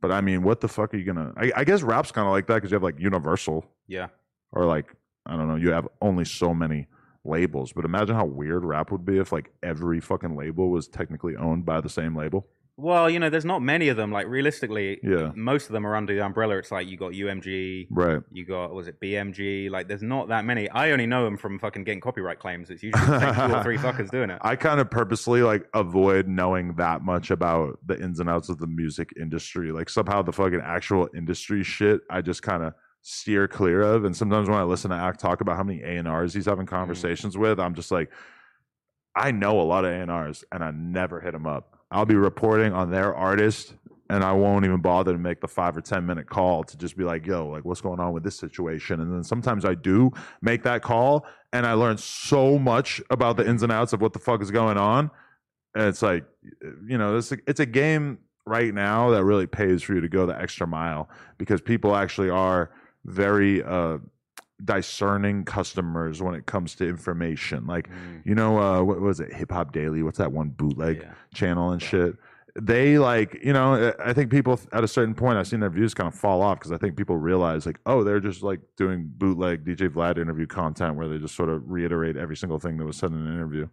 But 0.00 0.10
i 0.12 0.20
mean 0.20 0.42
what 0.42 0.60
the 0.60 0.68
fuck 0.68 0.94
are 0.94 0.96
you 0.96 1.04
gonna 1.04 1.32
i, 1.36 1.52
I 1.56 1.64
guess 1.64 1.82
rap's 1.82 2.12
kind 2.12 2.26
of 2.26 2.32
like 2.32 2.46
that 2.46 2.54
because 2.56 2.70
you 2.70 2.76
have 2.76 2.82
like 2.82 2.98
universal. 2.98 3.64
Yeah, 3.86 4.08
or 4.52 4.64
like 4.64 4.94
i 5.26 5.36
don't 5.36 5.48
know 5.48 5.56
you 5.56 5.70
have 5.72 5.86
only 6.00 6.24
so 6.24 6.54
many 6.54 6.86
labels 7.28 7.72
but 7.72 7.84
imagine 7.84 8.14
how 8.16 8.24
weird 8.24 8.64
rap 8.64 8.90
would 8.90 9.04
be 9.04 9.18
if 9.18 9.30
like 9.32 9.50
every 9.62 10.00
fucking 10.00 10.34
label 10.36 10.70
was 10.70 10.88
technically 10.88 11.36
owned 11.36 11.64
by 11.64 11.80
the 11.80 11.88
same 11.88 12.16
label 12.16 12.46
well, 12.80 13.10
you 13.10 13.18
know, 13.18 13.28
there's 13.28 13.44
not 13.44 13.60
many 13.60 13.88
of 13.88 13.96
them. 13.96 14.12
Like 14.12 14.28
realistically, 14.28 15.00
Yeah. 15.02 15.32
most 15.34 15.66
of 15.66 15.72
them 15.72 15.84
are 15.84 15.96
under 15.96 16.14
the 16.14 16.24
umbrella. 16.24 16.58
It's 16.58 16.70
like 16.70 16.86
you 16.86 16.96
got 16.96 17.10
UMG, 17.12 17.88
right 17.90 18.22
you 18.30 18.44
got 18.44 18.72
was 18.72 18.86
it 18.86 19.00
BMG? 19.00 19.68
Like, 19.68 19.88
there's 19.88 20.00
not 20.04 20.28
that 20.28 20.44
many. 20.44 20.70
I 20.70 20.92
only 20.92 21.04
know 21.06 21.24
them 21.24 21.36
from 21.36 21.58
fucking 21.58 21.82
getting 21.82 22.00
copyright 22.00 22.38
claims. 22.38 22.70
It's 22.70 22.84
usually 22.84 23.04
two 23.04 23.12
or 23.52 23.62
three 23.64 23.78
fuckers 23.84 24.12
doing 24.12 24.30
it. 24.30 24.38
I 24.42 24.54
kind 24.54 24.78
of 24.78 24.88
purposely 24.92 25.42
like 25.42 25.66
avoid 25.74 26.28
knowing 26.28 26.74
that 26.74 27.02
much 27.02 27.32
about 27.32 27.80
the 27.84 28.00
ins 28.00 28.20
and 28.20 28.30
outs 28.30 28.48
of 28.48 28.58
the 28.58 28.68
music 28.68 29.12
industry. 29.20 29.72
Like 29.72 29.88
somehow 29.88 30.22
the 30.22 30.32
fucking 30.32 30.60
actual 30.62 31.08
industry 31.16 31.64
shit, 31.64 32.02
I 32.08 32.20
just 32.20 32.42
kind 32.42 32.62
of 32.62 32.74
steer 33.02 33.48
clear 33.48 33.82
of. 33.82 34.04
And 34.04 34.16
sometimes 34.16 34.48
when 34.48 34.58
I 34.58 34.64
listen 34.64 34.90
to 34.90 34.96
Ack 34.96 35.18
talk 35.18 35.40
about 35.40 35.56
how 35.56 35.62
many 35.62 35.82
A 35.82 35.96
and 35.96 36.08
R's 36.08 36.34
he's 36.34 36.46
having 36.46 36.66
mm. 36.66 36.70
conversations 36.70 37.36
with, 37.36 37.58
I'm 37.60 37.74
just 37.74 37.90
like, 37.90 38.10
I 39.14 39.30
know 39.30 39.60
a 39.60 39.62
lot 39.62 39.84
of 39.84 39.92
A 39.92 39.94
and 39.94 40.10
R's, 40.10 40.44
and 40.52 40.62
I 40.62 40.70
never 40.70 41.20
hit 41.20 41.32
them 41.32 41.46
up. 41.46 41.78
I'll 41.90 42.06
be 42.06 42.14
reporting 42.14 42.72
on 42.72 42.90
their 42.90 43.14
artist. 43.14 43.74
And 44.10 44.24
I 44.24 44.32
won't 44.32 44.64
even 44.64 44.80
bother 44.80 45.12
to 45.12 45.18
make 45.18 45.42
the 45.42 45.48
five 45.48 45.76
or 45.76 45.82
10 45.82 46.06
minute 46.06 46.30
call 46.30 46.64
to 46.64 46.78
just 46.78 46.96
be 46.96 47.04
like, 47.04 47.26
yo, 47.26 47.46
like, 47.46 47.66
what's 47.66 47.82
going 47.82 48.00
on 48.00 48.14
with 48.14 48.22
this 48.22 48.36
situation? 48.38 49.00
And 49.00 49.12
then 49.12 49.22
sometimes 49.22 49.66
I 49.66 49.74
do 49.74 50.10
make 50.40 50.62
that 50.62 50.80
call 50.80 51.26
and 51.52 51.66
I 51.66 51.74
learn 51.74 51.98
so 51.98 52.58
much 52.58 53.02
about 53.10 53.36
the 53.36 53.46
ins 53.46 53.62
and 53.62 53.70
outs 53.70 53.92
of 53.92 54.00
what 54.00 54.14
the 54.14 54.18
fuck 54.18 54.40
is 54.40 54.50
going 54.50 54.78
on. 54.78 55.10
And 55.74 55.88
it's 55.88 56.00
like, 56.00 56.24
you 56.86 56.96
know, 56.96 57.18
it's 57.18 57.32
a, 57.32 57.38
it's 57.46 57.60
a 57.60 57.66
game 57.66 58.18
right 58.46 58.72
now 58.72 59.10
that 59.10 59.24
really 59.24 59.46
pays 59.46 59.82
for 59.82 59.94
you 59.94 60.00
to 60.00 60.08
go 60.08 60.24
the 60.24 60.40
extra 60.40 60.66
mile 60.66 61.10
because 61.36 61.60
people 61.60 61.94
actually 61.94 62.30
are 62.30 62.70
very 63.08 63.62
uh, 63.62 63.98
discerning 64.64 65.44
customers 65.44 66.22
when 66.22 66.34
it 66.34 66.46
comes 66.46 66.74
to 66.76 66.88
information. 66.88 67.66
Like, 67.66 67.88
Mm, 67.88 68.22
you 68.24 68.34
know, 68.34 68.58
uh, 68.58 68.82
what 68.82 69.00
was 69.00 69.20
it? 69.20 69.32
Hip 69.32 69.52
Hop 69.52 69.72
Daily. 69.72 70.02
What's 70.02 70.18
that 70.18 70.32
one 70.32 70.50
bootleg 70.50 70.98
yeah. 71.02 71.12
channel 71.34 71.70
and 71.70 71.80
shit? 71.82 72.16
They 72.60 72.98
like, 72.98 73.38
you 73.44 73.52
know, 73.52 73.92
I 74.04 74.12
think 74.12 74.32
people 74.32 74.58
at 74.72 74.82
a 74.82 74.88
certain 74.88 75.14
point, 75.14 75.38
I've 75.38 75.46
seen 75.46 75.60
their 75.60 75.70
views 75.70 75.94
kind 75.94 76.08
of 76.08 76.14
fall 76.14 76.42
off 76.42 76.58
because 76.58 76.72
I 76.72 76.76
think 76.76 76.96
people 76.96 77.16
realize, 77.16 77.66
like, 77.66 77.78
oh, 77.86 78.02
they're 78.02 78.18
just 78.18 78.42
like 78.42 78.60
doing 78.76 79.08
bootleg 79.16 79.64
DJ 79.64 79.88
Vlad 79.88 80.18
interview 80.18 80.46
content 80.46 80.96
where 80.96 81.06
they 81.06 81.18
just 81.18 81.36
sort 81.36 81.50
of 81.50 81.70
reiterate 81.70 82.16
every 82.16 82.36
single 82.36 82.58
thing 82.58 82.76
that 82.78 82.84
was 82.84 82.96
said 82.96 83.12
in 83.12 83.18
an 83.18 83.32
interview. 83.32 83.68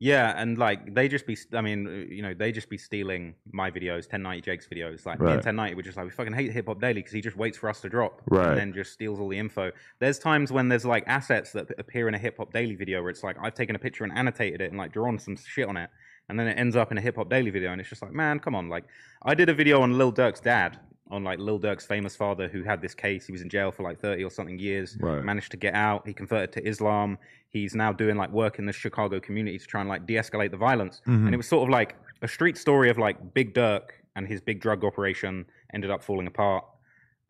Yeah, 0.00 0.32
and 0.40 0.56
like 0.56 0.94
they 0.94 1.08
just 1.08 1.26
be, 1.26 1.36
I 1.52 1.60
mean, 1.60 1.86
uh, 1.86 1.90
you 2.14 2.22
know, 2.22 2.32
they 2.32 2.52
just 2.52 2.68
be 2.70 2.78
stealing 2.78 3.34
my 3.50 3.68
videos, 3.70 4.02
1090 4.04 4.40
Jake's 4.42 4.68
videos. 4.68 5.04
Like 5.04 5.18
me 5.20 5.26
and 5.26 5.36
1090, 5.44 5.74
we're 5.74 5.82
just 5.82 5.96
like, 5.96 6.06
we 6.06 6.10
fucking 6.12 6.34
hate 6.34 6.52
Hip 6.52 6.66
Hop 6.68 6.80
Daily 6.80 6.94
because 7.00 7.12
he 7.12 7.20
just 7.20 7.36
waits 7.36 7.58
for 7.58 7.68
us 7.68 7.80
to 7.80 7.88
drop 7.88 8.22
Right. 8.28 8.46
and 8.48 8.56
then 8.56 8.72
just 8.72 8.92
steals 8.92 9.18
all 9.18 9.28
the 9.28 9.38
info. 9.38 9.72
There's 9.98 10.20
times 10.20 10.52
when 10.52 10.68
there's 10.68 10.84
like 10.84 11.02
assets 11.08 11.50
that 11.52 11.66
appear 11.78 12.06
in 12.06 12.14
a 12.14 12.18
Hip 12.18 12.36
Hop 12.38 12.52
Daily 12.52 12.76
video 12.76 13.00
where 13.02 13.10
it's 13.10 13.24
like, 13.24 13.36
I've 13.42 13.54
taken 13.54 13.74
a 13.74 13.78
picture 13.80 14.04
and 14.04 14.12
annotated 14.16 14.60
it 14.60 14.70
and 14.70 14.78
like 14.78 14.92
drawn 14.92 15.18
some 15.18 15.36
shit 15.36 15.68
on 15.68 15.76
it. 15.76 15.90
And 16.28 16.38
then 16.38 16.46
it 16.46 16.58
ends 16.58 16.76
up 16.76 16.92
in 16.92 16.98
a 16.98 17.00
Hip 17.00 17.16
Hop 17.16 17.28
Daily 17.28 17.50
video. 17.50 17.72
And 17.72 17.80
it's 17.80 17.90
just 17.90 18.02
like, 18.02 18.12
man, 18.12 18.38
come 18.38 18.54
on. 18.54 18.68
Like, 18.68 18.84
I 19.22 19.34
did 19.34 19.48
a 19.48 19.54
video 19.54 19.80
on 19.80 19.98
Lil 19.98 20.12
Durk's 20.12 20.40
dad, 20.40 20.78
on 21.10 21.24
like 21.24 21.38
Lil 21.38 21.58
Durk's 21.58 21.86
famous 21.86 22.14
father 22.14 22.48
who 22.48 22.62
had 22.62 22.80
this 22.82 22.94
case. 22.94 23.26
He 23.26 23.32
was 23.32 23.42
in 23.42 23.48
jail 23.48 23.70
for 23.72 23.82
like 23.82 23.98
30 23.98 24.24
or 24.24 24.30
something 24.30 24.58
years 24.58 24.96
Right. 25.00 25.24
managed 25.24 25.50
to 25.52 25.56
get 25.56 25.74
out. 25.74 26.06
He 26.06 26.12
converted 26.12 26.52
to 26.52 26.66
Islam. 26.68 27.18
He's 27.50 27.74
now 27.74 27.92
doing 27.92 28.16
like 28.16 28.30
work 28.30 28.58
in 28.58 28.66
the 28.66 28.72
Chicago 28.72 29.18
community 29.20 29.58
to 29.58 29.66
try 29.66 29.80
and 29.80 29.88
like 29.88 30.06
de-escalate 30.06 30.50
the 30.50 30.56
violence. 30.56 31.00
And 31.06 31.32
it 31.32 31.36
was 31.36 31.48
sort 31.48 31.62
of 31.66 31.70
like 31.70 31.96
a 32.22 32.28
street 32.28 32.58
story 32.58 32.90
of 32.90 32.98
like 32.98 33.32
Big 33.34 33.54
Durk 33.54 33.90
and 34.16 34.26
his 34.28 34.40
big 34.40 34.60
drug 34.60 34.84
operation 34.84 35.46
ended 35.72 35.90
up 35.90 36.02
falling 36.02 36.26
apart. 36.26 36.64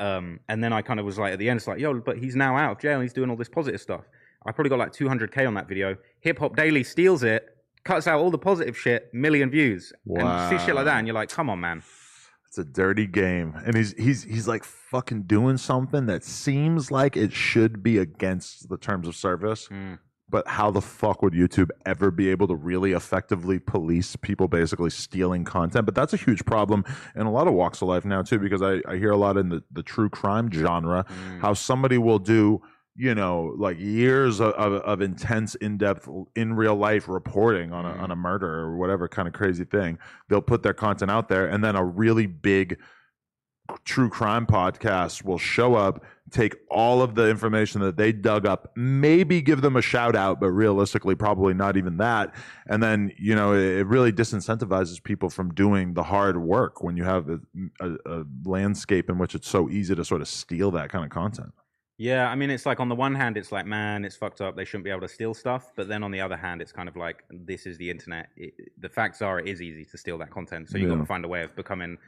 Um, 0.00 0.40
and 0.48 0.62
then 0.62 0.72
I 0.72 0.82
kind 0.82 1.00
of 1.00 1.06
was 1.06 1.18
like 1.18 1.32
at 1.32 1.38
the 1.38 1.48
end, 1.48 1.58
it's 1.58 1.66
like, 1.66 1.78
yo, 1.80 1.94
but 1.94 2.18
he's 2.18 2.36
now 2.36 2.56
out 2.56 2.72
of 2.72 2.78
jail. 2.80 2.94
and 2.94 3.02
He's 3.02 3.12
doing 3.12 3.30
all 3.30 3.36
this 3.36 3.48
positive 3.48 3.80
stuff. 3.80 4.04
I 4.46 4.52
probably 4.52 4.70
got 4.70 4.78
like 4.78 4.92
200k 4.92 5.46
on 5.46 5.54
that 5.54 5.68
video. 5.68 5.96
Hip 6.20 6.38
Hop 6.38 6.54
Daily 6.56 6.84
steals 6.84 7.22
it, 7.24 7.56
cuts 7.84 8.06
out 8.06 8.20
all 8.20 8.30
the 8.30 8.38
positive 8.38 8.76
shit, 8.78 9.12
million 9.12 9.50
views, 9.50 9.92
and 10.06 10.52
you 10.52 10.58
see 10.58 10.64
shit 10.66 10.74
like 10.74 10.84
that, 10.84 10.96
and 10.98 11.06
you're 11.06 11.14
like, 11.14 11.28
come 11.28 11.50
on, 11.50 11.60
man. 11.60 11.82
It's 12.48 12.58
a 12.58 12.64
dirty 12.64 13.06
game, 13.06 13.54
and 13.66 13.76
he's 13.76 13.92
he's 13.92 14.22
he's 14.24 14.48
like 14.48 14.64
fucking 14.64 15.24
doing 15.24 15.58
something 15.58 16.06
that 16.06 16.24
seems 16.24 16.90
like 16.90 17.14
it 17.16 17.30
should 17.32 17.82
be 17.82 17.98
against 17.98 18.70
the 18.70 18.78
terms 18.78 19.06
of 19.06 19.14
service, 19.14 19.68
Mm. 19.68 19.98
but 20.30 20.48
how 20.48 20.70
the 20.70 20.80
fuck 20.80 21.20
would 21.20 21.34
YouTube 21.34 21.68
ever 21.84 22.10
be 22.10 22.30
able 22.30 22.48
to 22.48 22.54
really 22.56 22.92
effectively 22.92 23.58
police 23.58 24.16
people 24.16 24.48
basically 24.48 24.88
stealing 24.88 25.44
content? 25.44 25.84
But 25.84 25.94
that's 25.94 26.14
a 26.14 26.16
huge 26.16 26.42
problem 26.46 26.84
in 27.14 27.26
a 27.26 27.30
lot 27.30 27.48
of 27.48 27.52
walks 27.52 27.82
of 27.82 27.88
life 27.88 28.06
now 28.06 28.22
too, 28.22 28.38
because 28.38 28.62
I, 28.62 28.80
I 28.88 28.96
hear 28.96 29.10
a 29.10 29.16
lot 29.18 29.36
in 29.36 29.50
the, 29.50 29.62
the 29.70 29.82
true 29.82 30.08
crime 30.08 30.50
genre 30.50 31.04
Mm. 31.04 31.40
how 31.40 31.52
somebody 31.52 31.98
will 31.98 32.18
do 32.18 32.62
you 32.98 33.14
know 33.14 33.54
like 33.56 33.78
years 33.78 34.40
of, 34.40 34.52
of, 34.54 34.72
of 34.82 35.00
intense 35.00 35.54
in-depth 35.56 36.08
in 36.34 36.54
real 36.54 36.74
life 36.74 37.08
reporting 37.08 37.72
on 37.72 37.86
a, 37.86 37.88
Mm. 37.94 38.00
on 38.02 38.10
a 38.10 38.16
murder 38.16 38.52
or 38.60 38.76
whatever 38.76 39.08
kind 39.08 39.28
of 39.28 39.32
crazy 39.34 39.64
thing 39.64 39.98
they'll 40.28 40.42
put 40.42 40.62
their 40.62 40.74
content 40.74 41.10
out 41.10 41.28
there 41.28 41.46
and 41.46 41.62
then 41.64 41.76
a 41.76 41.84
really 41.84 42.26
big 42.26 42.76
true 43.84 44.08
crime 44.08 44.46
podcast 44.46 45.24
will 45.24 45.38
show 45.38 45.74
up 45.74 46.02
take 46.30 46.56
all 46.70 47.02
of 47.02 47.14
the 47.14 47.28
information 47.28 47.80
that 47.82 47.96
they 47.98 48.12
dug 48.12 48.46
up 48.46 48.72
maybe 48.76 49.40
give 49.42 49.60
them 49.60 49.76
a 49.76 49.82
shout 49.82 50.16
out 50.16 50.40
but 50.40 50.50
realistically 50.50 51.14
probably 51.14 51.52
not 51.54 51.76
even 51.76 51.98
that 51.98 52.34
and 52.66 52.82
then 52.82 53.12
you 53.18 53.34
know 53.34 53.52
it, 53.52 53.86
really 53.86 54.10
disincentivizes 54.10 55.02
people 55.02 55.28
from 55.28 55.52
doing 55.54 55.94
the 55.94 56.02
hard 56.02 56.38
work 56.40 56.82
when 56.82 56.96
you 56.96 57.04
have 57.04 57.28
a, 57.28 57.38
a, 57.80 57.90
a 58.06 58.24
landscape 58.44 59.08
in 59.10 59.18
which 59.18 59.34
it's 59.34 59.48
so 59.48 59.68
easy 59.68 59.94
to 59.94 60.04
sort 60.04 60.22
of 60.22 60.28
steal 60.28 60.70
that 60.70 60.88
kind 60.88 61.04
of 61.04 61.10
content 61.10 61.52
Yeah, 62.00 62.30
I 62.30 62.36
mean, 62.36 62.48
it's 62.48 62.64
like 62.64 62.78
on 62.78 62.88
the 62.88 62.94
one 62.94 63.16
hand, 63.16 63.36
it's 63.36 63.50
like, 63.50 63.66
man, 63.66 64.04
it's 64.04 64.14
fucked 64.14 64.40
up. 64.40 64.56
They 64.56 64.64
shouldn't 64.64 64.84
be 64.84 64.90
able 64.90 65.00
to 65.00 65.08
steal 65.08 65.34
stuff. 65.34 65.72
But 65.74 65.88
then 65.88 66.04
on 66.04 66.12
the 66.12 66.20
other 66.20 66.36
hand, 66.36 66.62
it's 66.62 66.70
kind 66.70 66.88
of 66.88 66.94
like, 66.94 67.24
this 67.28 67.66
is 67.66 67.76
the 67.76 67.90
internet. 67.90 68.28
It, 68.36 68.54
the 68.80 68.88
facts 68.88 69.20
are, 69.20 69.40
it 69.40 69.48
is 69.48 69.60
easy 69.60 69.84
to 69.84 69.98
steal 69.98 70.16
that 70.18 70.30
content. 70.30 70.70
So 70.70 70.78
you've 70.78 70.90
got 70.90 70.98
to 70.98 71.04
find 71.04 71.24
a 71.24 71.28
way 71.28 71.42
of 71.42 71.56
becoming 71.56 71.98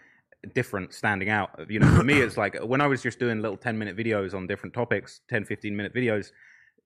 different, 0.55 0.95
standing 0.95 1.29
out. 1.29 1.67
You 1.69 1.81
know, 1.81 1.93
for 1.97 2.05
me, 2.05 2.21
it's 2.21 2.37
like 2.37 2.61
uh, 2.61 2.65
when 2.65 2.81
I 2.81 2.87
was 2.87 3.03
just 3.03 3.19
doing 3.19 3.43
little 3.43 3.57
10 3.57 3.77
minute 3.77 3.97
videos 3.97 4.33
on 4.33 4.47
different 4.47 4.75
topics, 4.75 5.23
10, 5.29 5.45
15 5.45 5.77
minute 5.77 5.93
videos, 5.93 6.31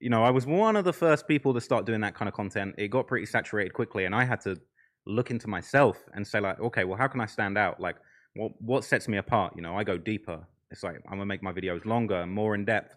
you 0.00 0.08
know, 0.08 0.24
I 0.24 0.30
was 0.30 0.46
one 0.46 0.74
of 0.74 0.86
the 0.86 0.92
first 0.92 1.28
people 1.28 1.52
to 1.52 1.60
start 1.60 1.84
doing 1.84 2.00
that 2.00 2.14
kind 2.14 2.28
of 2.28 2.34
content. 2.34 2.74
It 2.78 2.88
got 2.88 3.06
pretty 3.06 3.26
saturated 3.26 3.74
quickly. 3.74 4.06
And 4.06 4.14
I 4.14 4.24
had 4.24 4.40
to 4.42 4.56
look 5.04 5.30
into 5.30 5.46
myself 5.46 6.02
and 6.14 6.26
say, 6.26 6.40
like, 6.40 6.58
okay, 6.58 6.84
well, 6.84 6.96
how 6.96 7.08
can 7.08 7.20
I 7.20 7.26
stand 7.26 7.58
out? 7.58 7.80
Like, 7.80 7.96
what, 8.34 8.52
what 8.62 8.82
sets 8.82 9.08
me 9.08 9.18
apart? 9.18 9.52
You 9.56 9.62
know, 9.62 9.76
I 9.76 9.84
go 9.84 9.98
deeper. 9.98 10.46
It's 10.74 10.82
like 10.82 10.96
I'm 11.06 11.12
gonna 11.12 11.24
make 11.26 11.40
my 11.42 11.52
videos 11.52 11.84
longer 11.86 12.16
and 12.16 12.32
more 12.32 12.56
in 12.56 12.64
depth 12.64 12.96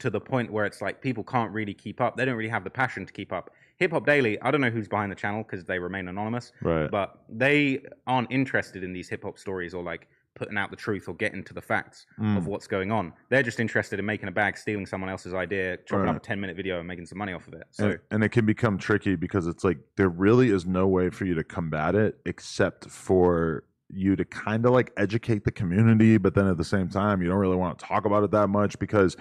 to 0.00 0.10
the 0.10 0.20
point 0.20 0.52
where 0.52 0.64
it's 0.66 0.82
like 0.82 1.00
people 1.00 1.22
can't 1.22 1.52
really 1.52 1.72
keep 1.72 2.00
up. 2.00 2.16
They 2.16 2.24
don't 2.24 2.34
really 2.34 2.50
have 2.50 2.64
the 2.64 2.70
passion 2.70 3.06
to 3.06 3.12
keep 3.12 3.32
up. 3.32 3.50
Hip 3.76 3.92
Hop 3.92 4.04
Daily, 4.04 4.40
I 4.42 4.50
don't 4.50 4.60
know 4.60 4.70
who's 4.70 4.88
behind 4.88 5.12
the 5.12 5.16
channel 5.16 5.44
because 5.44 5.64
they 5.64 5.78
remain 5.78 6.08
anonymous, 6.08 6.50
Right. 6.62 6.90
but 6.90 7.22
they 7.28 7.84
aren't 8.08 8.30
interested 8.32 8.82
in 8.82 8.92
these 8.92 9.08
hip 9.08 9.22
hop 9.22 9.38
stories 9.38 9.72
or 9.72 9.84
like 9.84 10.08
putting 10.34 10.56
out 10.58 10.70
the 10.70 10.76
truth 10.76 11.08
or 11.08 11.14
getting 11.14 11.44
to 11.44 11.54
the 11.54 11.60
facts 11.62 12.06
Mm. 12.18 12.38
of 12.38 12.46
what's 12.48 12.66
going 12.66 12.90
on. 12.90 13.12
They're 13.28 13.42
just 13.44 13.60
interested 13.60 13.98
in 14.00 14.04
making 14.06 14.28
a 14.28 14.32
bag, 14.32 14.56
stealing 14.56 14.86
someone 14.86 15.10
else's 15.10 15.32
idea, 15.34 15.76
chopping 15.86 16.08
up 16.08 16.16
a 16.16 16.20
10 16.20 16.40
minute 16.40 16.56
video 16.56 16.78
and 16.80 16.88
making 16.88 17.06
some 17.06 17.18
money 17.18 17.32
off 17.34 17.46
of 17.46 17.54
it. 17.54 17.64
So 17.70 17.90
and, 17.90 17.98
and 18.10 18.24
it 18.24 18.30
can 18.30 18.46
become 18.46 18.78
tricky 18.78 19.14
because 19.14 19.46
it's 19.46 19.62
like 19.62 19.78
there 19.96 20.08
really 20.08 20.48
is 20.50 20.66
no 20.66 20.88
way 20.88 21.08
for 21.10 21.24
you 21.24 21.34
to 21.34 21.44
combat 21.44 21.94
it 21.94 22.18
except 22.26 22.88
for 22.90 23.64
you 23.92 24.16
to 24.16 24.24
kind 24.24 24.64
of 24.66 24.72
like 24.72 24.92
educate 24.96 25.44
the 25.44 25.52
community 25.52 26.16
but 26.18 26.34
then 26.34 26.46
at 26.46 26.56
the 26.56 26.64
same 26.64 26.88
time 26.88 27.20
you 27.22 27.28
don't 27.28 27.38
really 27.38 27.56
want 27.56 27.78
to 27.78 27.84
talk 27.84 28.04
about 28.04 28.24
it 28.24 28.30
that 28.30 28.48
much 28.48 28.78
because 28.78 29.16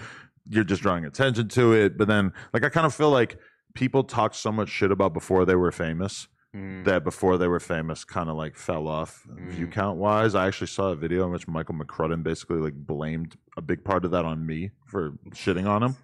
you're 0.50 0.64
just 0.64 0.82
drawing 0.82 1.06
attention 1.06 1.48
to 1.48 1.74
it 1.74 1.98
but 1.98 2.08
then 2.08 2.32
like 2.54 2.64
i 2.64 2.70
kind 2.70 2.86
of 2.86 2.94
feel 2.96 3.10
like 3.12 3.38
people 3.76 4.04
talk 4.04 4.34
so 4.34 4.52
much 4.52 4.70
shit 4.70 4.92
about 4.92 5.14
before 5.14 5.46
they 5.46 5.56
were 5.56 5.72
famous 5.72 6.28
mm, 6.56 6.84
that 6.86 7.04
before 7.04 7.38
they 7.38 7.48
were 7.48 7.60
famous 7.60 8.04
kind 8.04 8.30
of 8.30 8.36
like 8.36 8.56
fell 8.56 8.88
off 8.88 9.24
view 9.50 9.68
Mm. 9.68 9.72
count 9.72 9.98
wise 9.98 10.36
i 10.36 10.48
actually 10.48 10.68
saw 10.68 10.88
a 10.92 10.96
video 10.96 11.26
in 11.26 11.32
which 11.32 11.48
michael 11.48 11.76
mccrudden 11.76 12.24
basically 12.24 12.58
like 12.58 12.74
blamed 12.74 13.36
a 13.58 13.62
big 13.62 13.84
part 13.84 14.06
of 14.06 14.12
that 14.12 14.26
on 14.26 14.46
me 14.46 14.72
for 14.88 15.12
shitting 15.32 15.68
on 15.68 15.84
him 15.84 15.96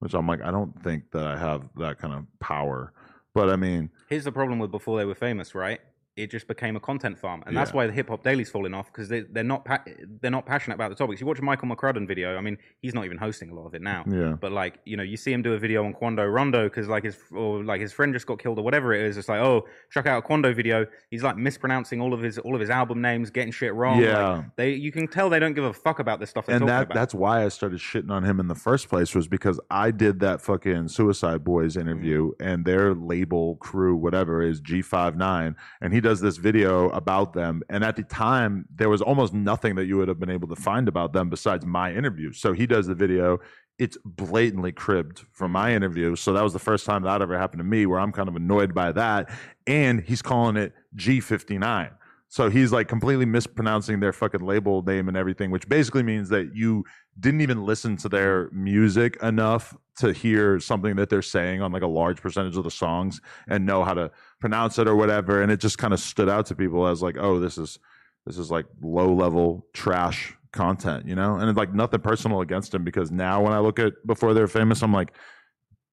which 0.00 0.14
i'm 0.14 0.26
like 0.26 0.42
i 0.42 0.50
don't 0.50 0.80
think 0.82 1.10
that 1.12 1.24
i 1.24 1.36
have 1.38 1.62
that 1.76 1.98
kind 1.98 2.14
of 2.14 2.24
power 2.38 2.92
but 3.34 3.48
i 3.48 3.56
mean 3.56 3.90
here's 4.08 4.24
the 4.24 4.32
problem 4.32 4.58
with 4.58 4.70
before 4.70 4.98
they 4.98 5.04
were 5.04 5.14
famous, 5.14 5.54
right? 5.54 5.80
It 6.16 6.30
just 6.30 6.48
became 6.48 6.76
a 6.76 6.80
content 6.80 7.18
farm, 7.18 7.42
and 7.46 7.56
that's 7.56 7.72
why 7.72 7.86
the 7.86 7.92
hip 7.92 8.08
hop 8.08 8.22
daily's 8.22 8.50
falling 8.50 8.74
off 8.74 8.86
because 8.92 9.08
they, 9.08 9.20
they're 9.20 9.44
not 9.44 9.64
pa- 9.64 9.82
they're 10.20 10.30
not 10.30 10.44
passionate 10.44 10.74
about 10.74 10.90
the 10.90 10.94
topics. 10.96 11.20
You 11.20 11.26
watch 11.26 11.38
a 11.38 11.42
Michael 11.42 11.68
McCrudden 11.68 12.06
video. 12.06 12.36
I 12.36 12.40
mean, 12.40 12.58
he's 12.82 12.94
not 12.94 13.04
even 13.04 13.16
hosting 13.16 13.48
a 13.50 13.54
lot 13.54 13.64
of 13.66 13.74
it 13.74 13.80
now. 13.80 14.04
yeah 14.06 14.32
But 14.38 14.52
like, 14.52 14.80
you 14.84 14.96
know, 14.96 15.02
you 15.02 15.16
see 15.16 15.32
him 15.32 15.40
do 15.40 15.54
a 15.54 15.58
video 15.58 15.84
on 15.84 15.92
Quando 15.94 16.24
Rondo 16.26 16.64
because 16.64 16.88
like 16.88 17.04
his 17.04 17.16
or 17.32 17.64
like 17.64 17.80
his 17.80 17.92
friend 17.92 18.12
just 18.12 18.26
got 18.26 18.38
killed 18.38 18.58
or 18.58 18.62
whatever 18.64 18.92
it 18.92 19.02
is. 19.06 19.16
It's 19.16 19.28
like, 19.28 19.40
oh, 19.40 19.66
check 19.90 20.06
out 20.06 20.18
a 20.18 20.22
Quando 20.22 20.52
video. 20.52 20.84
He's 21.10 21.22
like 21.22 21.36
mispronouncing 21.36 22.00
all 22.00 22.12
of 22.12 22.20
his 22.20 22.38
all 22.38 22.54
of 22.54 22.60
his 22.60 22.70
album 22.70 23.00
names, 23.00 23.30
getting 23.30 23.52
shit 23.52 23.72
wrong. 23.74 24.02
Yeah. 24.02 24.28
Like, 24.28 24.56
they 24.56 24.70
you 24.74 24.92
can 24.92 25.06
tell 25.08 25.30
they 25.30 25.38
don't 25.38 25.54
give 25.54 25.64
a 25.64 25.72
fuck 25.72 26.00
about 26.00 26.20
this 26.20 26.28
stuff. 26.30 26.48
And 26.48 26.68
that 26.68 26.82
about. 26.82 26.94
that's 26.94 27.14
why 27.14 27.44
I 27.44 27.48
started 27.48 27.78
shitting 27.78 28.10
on 28.10 28.24
him 28.24 28.40
in 28.40 28.48
the 28.48 28.54
first 28.54 28.88
place 28.88 29.14
was 29.14 29.28
because 29.28 29.58
I 29.70 29.90
did 29.90 30.20
that 30.20 30.40
fucking 30.42 30.88
Suicide 30.88 31.44
Boys 31.44 31.76
interview 31.76 32.10
Mm-hmm. 32.10 32.42
and 32.48 32.64
their 32.64 32.94
label 32.94 33.56
crew 33.56 33.94
whatever 33.94 34.42
is 34.42 34.60
G 34.60 34.82
five 34.82 35.16
nine, 35.16 35.54
and 35.80 35.92
does 36.00 36.20
this 36.20 36.36
video 36.36 36.88
about 36.90 37.32
them. 37.32 37.62
And 37.68 37.84
at 37.84 37.96
the 37.96 38.02
time 38.02 38.66
there 38.74 38.88
was 38.88 39.02
almost 39.02 39.32
nothing 39.32 39.74
that 39.76 39.86
you 39.86 39.96
would 39.96 40.08
have 40.08 40.20
been 40.20 40.30
able 40.30 40.48
to 40.48 40.56
find 40.56 40.88
about 40.88 41.12
them 41.12 41.30
besides 41.30 41.64
my 41.64 41.92
interview. 41.92 42.32
So 42.32 42.52
he 42.52 42.66
does 42.66 42.86
the 42.86 42.94
video. 42.94 43.38
It's 43.78 43.96
blatantly 44.04 44.72
cribbed 44.72 45.24
from 45.32 45.52
my 45.52 45.74
interview. 45.74 46.16
So 46.16 46.32
that 46.32 46.42
was 46.42 46.52
the 46.52 46.58
first 46.58 46.84
time 46.84 47.02
that 47.02 47.22
ever 47.22 47.38
happened 47.38 47.60
to 47.60 47.64
me 47.64 47.86
where 47.86 47.98
I'm 47.98 48.12
kind 48.12 48.28
of 48.28 48.36
annoyed 48.36 48.74
by 48.74 48.92
that. 48.92 49.30
And 49.66 50.00
he's 50.00 50.22
calling 50.22 50.56
it 50.56 50.74
G59 50.96 51.92
so 52.32 52.48
he's 52.48 52.70
like 52.70 52.86
completely 52.86 53.26
mispronouncing 53.26 53.98
their 53.98 54.12
fucking 54.12 54.40
label 54.40 54.82
name 54.82 55.08
and 55.08 55.16
everything, 55.16 55.50
which 55.50 55.68
basically 55.68 56.04
means 56.04 56.28
that 56.28 56.54
you 56.54 56.84
didn't 57.18 57.40
even 57.40 57.64
listen 57.64 57.96
to 57.98 58.08
their 58.08 58.48
music 58.52 59.20
enough 59.20 59.76
to 60.00 60.12
hear 60.12 60.60
something 60.60 60.96
that 60.96 61.08
they're 61.08 61.22
saying 61.22 61.62
on 61.62 61.72
like 61.72 61.82
a 61.82 61.86
large 61.86 62.20
percentage 62.20 62.56
of 62.56 62.64
the 62.64 62.70
songs 62.70 63.20
and 63.48 63.64
know 63.64 63.84
how 63.84 63.94
to 63.94 64.10
pronounce 64.40 64.78
it 64.78 64.88
or 64.88 64.96
whatever. 64.96 65.42
And 65.42 65.50
it 65.50 65.60
just 65.60 65.78
kind 65.78 65.94
of 65.94 66.00
stood 66.00 66.28
out 66.28 66.46
to 66.46 66.54
people 66.54 66.86
as 66.86 67.02
like, 67.02 67.16
oh, 67.18 67.38
this 67.38 67.58
is 67.58 67.78
this 68.26 68.36
is 68.36 68.50
like 68.50 68.66
low 68.82 69.14
level 69.14 69.66
trash 69.72 70.34
content, 70.52 71.06
you 71.06 71.14
know? 71.14 71.36
And 71.36 71.48
it's 71.48 71.56
like 71.56 71.72
nothing 71.72 72.00
personal 72.00 72.40
against 72.40 72.74
him 72.74 72.84
because 72.84 73.10
now 73.10 73.42
when 73.42 73.52
I 73.52 73.60
look 73.60 73.78
at 73.78 73.94
before 74.06 74.34
they're 74.34 74.48
famous, 74.48 74.82
I'm 74.82 74.92
like, 74.92 75.12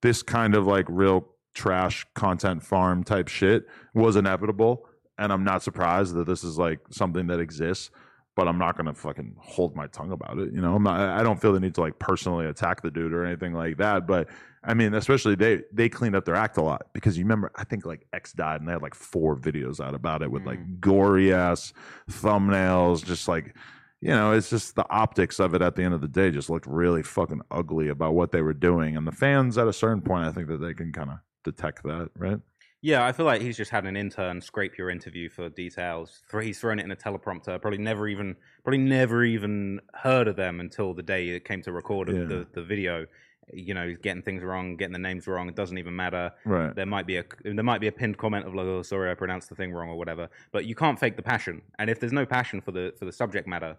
this 0.02 0.24
kind 0.24 0.56
of 0.56 0.68
like 0.68 0.86
real 0.90 1.28
trash 1.58 2.06
content 2.14 2.62
farm 2.62 3.04
type 3.04 3.28
shit 3.28 3.66
was 3.96 4.16
inevitable 4.16 4.88
and 5.18 5.34
i'm 5.34 5.44
not 5.44 5.64
surprised 5.64 6.14
that 6.14 6.28
this 6.28 6.44
is 6.44 6.56
like 6.58 6.80
something 6.92 7.26
that 7.26 7.40
exists 7.40 7.90
but 8.38 8.48
i'm 8.48 8.58
not 8.58 8.78
gonna 8.78 8.94
fucking 8.94 9.36
hold 9.38 9.76
my 9.76 9.88
tongue 9.88 10.14
about 10.14 10.38
it 10.38 10.54
you 10.54 10.62
know 10.62 10.76
i'm 10.76 10.84
not 10.84 10.98
i 10.98 11.22
don't 11.22 11.42
feel 11.42 11.52
the 11.52 11.60
need 11.60 11.76
to 11.76 11.82
like 11.82 12.00
personally 12.00 12.46
attack 12.46 12.82
the 12.82 12.92
dude 12.92 13.12
or 13.12 13.26
anything 13.26 13.54
like 13.54 13.76
that 13.76 14.08
but 14.08 14.30
i 14.64 14.74
mean 14.74 14.94
especially 14.94 15.36
they 15.36 15.62
they 15.74 15.90
cleaned 15.90 16.16
up 16.16 16.24
their 16.24 16.36
act 16.36 16.56
a 16.58 16.62
lot 16.62 16.88
because 16.94 17.18
you 17.18 17.26
remember 17.26 17.52
i 17.56 17.66
think 17.66 17.86
like 17.86 18.08
x 18.14 18.32
died 18.32 18.62
and 18.62 18.70
they 18.70 18.72
had 18.72 18.82
like 18.82 18.96
four 18.96 19.36
videos 19.36 19.84
out 19.84 19.94
about 19.94 20.22
it 20.22 20.32
with 20.32 20.46
like 20.46 20.60
mm. 20.60 20.80
gory 20.80 21.34
ass 21.34 21.74
thumbnails 22.10 23.04
just 23.04 23.28
like 23.28 23.54
you 24.00 24.10
know, 24.10 24.32
it's 24.34 24.50
just 24.50 24.76
the 24.76 24.86
optics 24.92 25.40
of 25.40 25.56
it 25.56 25.62
at 25.64 25.76
the 25.76 25.82
end 25.82 25.94
of 25.94 26.02
the 26.02 26.08
day 26.08 26.30
just 26.30 26.52
looked 26.52 26.68
really 26.68 27.02
fucking 27.02 27.42
ugly 27.50 27.90
about 27.90 28.14
what 28.14 28.32
they 28.32 28.42
were 28.42 28.54
doing. 28.54 28.96
And 28.96 29.08
the 29.08 29.12
fans 29.12 29.58
at 29.58 29.68
a 29.68 29.74
certain 29.74 30.02
point, 30.02 30.26
I 30.26 30.32
think 30.32 30.48
that 30.50 30.58
they 30.58 30.76
can 30.76 30.92
kind 30.92 31.10
of 31.10 31.18
detect 31.44 31.82
that, 31.84 32.12
right? 32.16 32.40
Yeah, 32.82 33.06
I 33.06 33.12
feel 33.12 33.26
like 33.26 33.42
he's 33.42 33.58
just 33.58 33.72
had 33.72 33.86
an 33.86 33.98
intern 33.98 34.40
scrape 34.40 34.78
your 34.78 34.90
interview 34.90 35.30
for 35.30 35.50
details. 35.50 36.22
He's 36.42 36.60
thrown 36.60 36.80
it 36.80 36.84
in 36.84 36.92
a 36.92 36.96
teleprompter. 36.96 37.60
Probably 37.60 37.80
never 37.80 38.08
even, 38.08 38.36
probably 38.64 38.78
never 38.78 39.24
even 39.24 39.82
heard 39.96 40.28
of 40.28 40.36
them 40.36 40.60
until 40.60 40.94
the 40.94 41.02
day 41.04 41.30
it 41.30 41.44
came 41.44 41.62
to 41.64 41.72
record 41.72 42.10
Yeah. 42.10 42.26
the, 42.26 42.48
the 42.54 42.64
video. 42.64 43.08
You 43.52 43.74
know, 43.74 43.88
he's 43.88 43.98
getting 43.98 44.22
things 44.22 44.44
wrong, 44.44 44.76
getting 44.78 44.94
the 44.94 45.00
names 45.00 45.26
wrong. 45.26 45.50
It 45.50 45.56
doesn't 45.56 45.78
even 45.78 45.96
matter. 45.96 46.32
Right. 46.46 46.76
There 46.76 46.86
might 46.86 47.08
be 47.08 47.18
a 47.18 47.24
there 47.44 47.64
might 47.64 47.80
be 47.82 47.88
a 47.88 47.92
pinned 47.94 48.18
comment 48.18 48.46
of 48.46 48.54
like, 48.54 48.66
"Oh, 48.66 48.82
sorry, 48.82 49.10
I 49.10 49.16
pronounced 49.16 49.48
the 49.50 49.56
thing 49.56 49.72
wrong" 49.72 49.90
or 49.90 49.98
whatever. 49.98 50.30
But 50.52 50.66
you 50.66 50.76
can't 50.76 51.00
fake 51.00 51.16
the 51.16 51.24
passion. 51.24 51.62
And 51.80 51.90
if 51.90 52.00
there's 52.00 52.12
no 52.12 52.26
passion 52.26 52.60
for 52.62 52.74
the 52.74 52.94
for 53.00 53.06
the 53.06 53.12
subject 53.14 53.48
matter, 53.48 53.78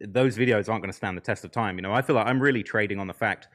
those 0.00 0.36
videos 0.36 0.68
aren't 0.68 0.82
going 0.82 0.90
to 0.90 0.96
stand 0.96 1.16
the 1.16 1.20
test 1.22 1.44
of 1.44 1.50
time. 1.50 1.76
You 1.76 1.82
know, 1.82 1.92
I 1.94 2.02
feel 2.02 2.14
like 2.16 2.26
I'm 2.26 2.40
really 2.40 2.62
trading 2.62 2.98
on 2.98 3.06
the 3.06 3.14
fact 3.14 3.48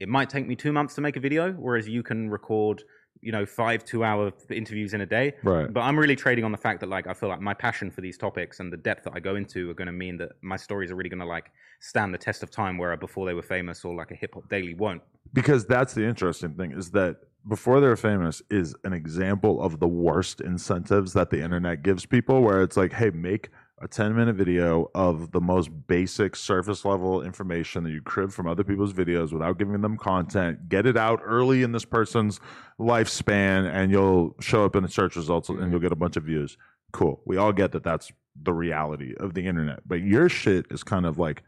it 0.00 0.08
might 0.08 0.30
take 0.30 0.46
me 0.46 0.56
two 0.56 0.72
months 0.72 0.94
to 0.96 1.00
make 1.00 1.16
a 1.16 1.20
video, 1.20 1.52
whereas 1.52 1.88
you 1.88 2.02
can 2.04 2.30
record, 2.30 2.82
you 3.22 3.32
know, 3.32 3.46
five 3.46 3.84
two 3.84 4.04
hour 4.04 4.32
interviews 4.50 4.92
in 4.94 5.00
a 5.00 5.06
day. 5.06 5.34
Right. 5.42 5.72
But 5.72 5.80
I'm 5.80 5.98
really 5.98 6.16
trading 6.16 6.44
on 6.44 6.52
the 6.52 6.58
fact 6.58 6.80
that 6.80 6.88
like 6.88 7.06
I 7.06 7.14
feel 7.14 7.28
like 7.28 7.40
my 7.40 7.54
passion 7.54 7.90
for 7.90 8.00
these 8.00 8.18
topics 8.18 8.60
and 8.60 8.72
the 8.72 8.76
depth 8.76 9.04
that 9.04 9.12
I 9.14 9.20
go 9.20 9.36
into 9.36 9.70
are 9.70 9.74
going 9.74 9.86
to 9.86 9.92
mean 9.92 10.18
that 10.18 10.32
my 10.42 10.56
stories 10.56 10.90
are 10.90 10.96
really 10.96 11.08
going 11.08 11.20
to 11.20 11.26
like 11.26 11.50
stand 11.80 12.12
the 12.12 12.18
test 12.18 12.42
of 12.42 12.50
time, 12.50 12.76
where 12.78 12.94
before 12.96 13.24
they 13.26 13.34
were 13.34 13.42
famous 13.42 13.84
or 13.84 13.94
like 13.94 14.10
a 14.10 14.14
hip 14.14 14.34
hop 14.34 14.48
daily 14.48 14.74
won't. 14.74 15.02
because 15.32 15.64
that's 15.66 15.94
the 15.94 16.04
interesting 16.04 16.54
thing 16.54 16.72
is 16.72 16.90
that 16.90 17.16
before 17.48 17.80
they're 17.80 17.96
famous 17.96 18.42
is 18.50 18.74
an 18.84 18.92
example 18.92 19.60
of 19.62 19.80
the 19.80 19.88
worst 19.88 20.40
incentives 20.40 21.12
that 21.12 21.30
the 21.30 21.40
internet 21.42 21.82
gives 21.82 22.06
people 22.06 22.40
where 22.42 22.62
it's 22.62 22.76
like 22.76 22.92
hey 22.92 23.10
make 23.10 23.48
a 23.82 23.88
10 23.88 24.14
minute 24.14 24.36
video 24.36 24.88
of 24.94 25.32
the 25.32 25.40
most 25.40 25.70
basic 25.88 26.36
surface 26.36 26.84
level 26.84 27.22
information 27.22 27.82
that 27.82 27.90
you 27.90 28.00
crib 28.00 28.30
from 28.30 28.46
other 28.46 28.62
people's 28.62 28.92
videos 28.92 29.32
without 29.32 29.58
giving 29.58 29.80
them 29.80 29.96
content. 29.96 30.68
Get 30.68 30.86
it 30.86 30.96
out 30.96 31.20
early 31.24 31.62
in 31.62 31.72
this 31.72 31.84
person's 31.84 32.38
lifespan 32.78 33.68
and 33.72 33.90
you'll 33.90 34.36
show 34.40 34.64
up 34.64 34.76
in 34.76 34.84
the 34.84 34.88
search 34.88 35.16
results 35.16 35.48
and 35.48 35.70
you'll 35.70 35.80
get 35.80 35.92
a 35.92 35.96
bunch 35.96 36.16
of 36.16 36.22
views. 36.22 36.56
Cool. 36.92 37.20
We 37.26 37.36
all 37.36 37.52
get 37.52 37.72
that 37.72 37.82
that's 37.82 38.12
the 38.40 38.52
reality 38.52 39.14
of 39.18 39.34
the 39.34 39.46
internet. 39.46 39.80
But 39.86 40.02
your 40.02 40.28
shit 40.28 40.66
is 40.70 40.84
kind 40.84 41.04
of 41.04 41.18
like 41.18 41.42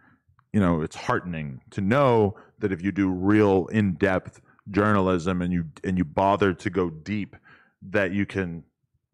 you 0.52 0.61
know, 0.61 0.82
it's 0.82 0.94
heartening 0.94 1.61
to 1.70 1.81
know 1.81 2.36
that 2.61 2.70
if 2.70 2.81
you 2.81 2.93
do 2.93 3.11
real 3.11 3.66
in 3.73 3.94
depth 3.94 4.40
journalism 4.70 5.43
and 5.43 5.52
you 5.52 5.65
and 5.82 5.98
you 5.98 6.05
bother 6.05 6.55
to 6.55 6.70
go 6.70 6.90
deep, 6.90 7.35
that 7.82 8.12
you 8.12 8.24
can 8.24 8.62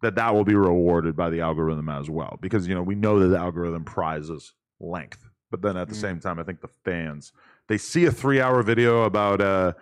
that 0.02 0.14
that 0.14 0.34
will 0.34 0.44
be 0.44 0.54
rewarded 0.54 1.16
by 1.16 1.30
the 1.30 1.40
algorithm 1.40 1.88
as 1.88 2.08
well. 2.08 2.38
Because 2.40 2.66
you 2.66 2.74
know 2.74 2.82
we 2.82 2.94
know 2.94 3.18
that 3.18 3.28
the 3.28 3.38
algorithm 3.38 3.84
prizes 3.84 4.54
length, 4.80 5.28
but 5.50 5.62
then 5.62 5.76
at 5.76 5.88
the 5.88 5.94
Mm. 5.94 6.00
same 6.00 6.20
time, 6.20 6.38
I 6.38 6.42
think 6.42 6.60
the 6.60 6.70
fans 6.84 7.32
they 7.68 7.78
see 7.78 8.04
a 8.06 8.10
three 8.10 8.40
hour 8.40 8.62
video 8.62 9.02
about 9.04 9.40
uh 9.40 9.72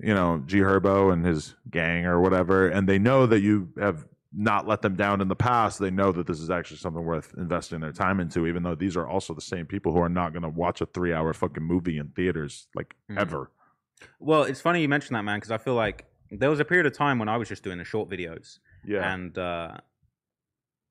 you 0.00 0.14
know 0.14 0.42
G 0.46 0.58
Herbo 0.58 1.12
and 1.12 1.24
his 1.24 1.54
gang 1.70 2.06
or 2.06 2.20
whatever, 2.20 2.68
and 2.68 2.88
they 2.88 2.98
know 2.98 3.26
that 3.26 3.40
you 3.40 3.68
have 3.78 4.06
not 4.36 4.66
let 4.66 4.82
them 4.82 4.96
down 4.96 5.20
in 5.20 5.28
the 5.28 5.36
past. 5.36 5.78
They 5.78 5.92
know 5.92 6.10
that 6.10 6.26
this 6.26 6.40
is 6.40 6.50
actually 6.50 6.78
something 6.78 7.04
worth 7.04 7.34
investing 7.36 7.80
their 7.80 7.92
time 7.92 8.18
into, 8.18 8.48
even 8.48 8.64
though 8.64 8.74
these 8.74 8.96
are 8.96 9.06
also 9.06 9.32
the 9.32 9.40
same 9.40 9.64
people 9.64 9.92
who 9.92 10.00
are 10.00 10.08
not 10.08 10.32
going 10.32 10.42
to 10.42 10.48
watch 10.48 10.80
a 10.80 10.86
three 10.86 11.12
hour 11.12 11.32
fucking 11.32 11.62
movie 11.62 11.98
in 11.98 12.08
theaters 12.08 12.66
like 12.74 12.94
Mm. 13.10 13.18
ever. 13.18 13.50
Well, 14.18 14.42
it's 14.42 14.60
funny 14.60 14.82
you 14.82 14.88
mentioned 14.88 15.14
that, 15.16 15.22
man, 15.22 15.36
because 15.38 15.52
I 15.52 15.58
feel 15.58 15.74
like 15.74 16.06
there 16.30 16.50
was 16.50 16.58
a 16.58 16.64
period 16.64 16.86
of 16.86 16.94
time 16.94 17.18
when 17.20 17.28
I 17.28 17.36
was 17.36 17.48
just 17.48 17.62
doing 17.62 17.78
the 17.78 17.84
short 17.84 18.10
videos, 18.10 18.58
Yeah. 18.86 19.12
and 19.14 19.36
uh, 19.38 19.76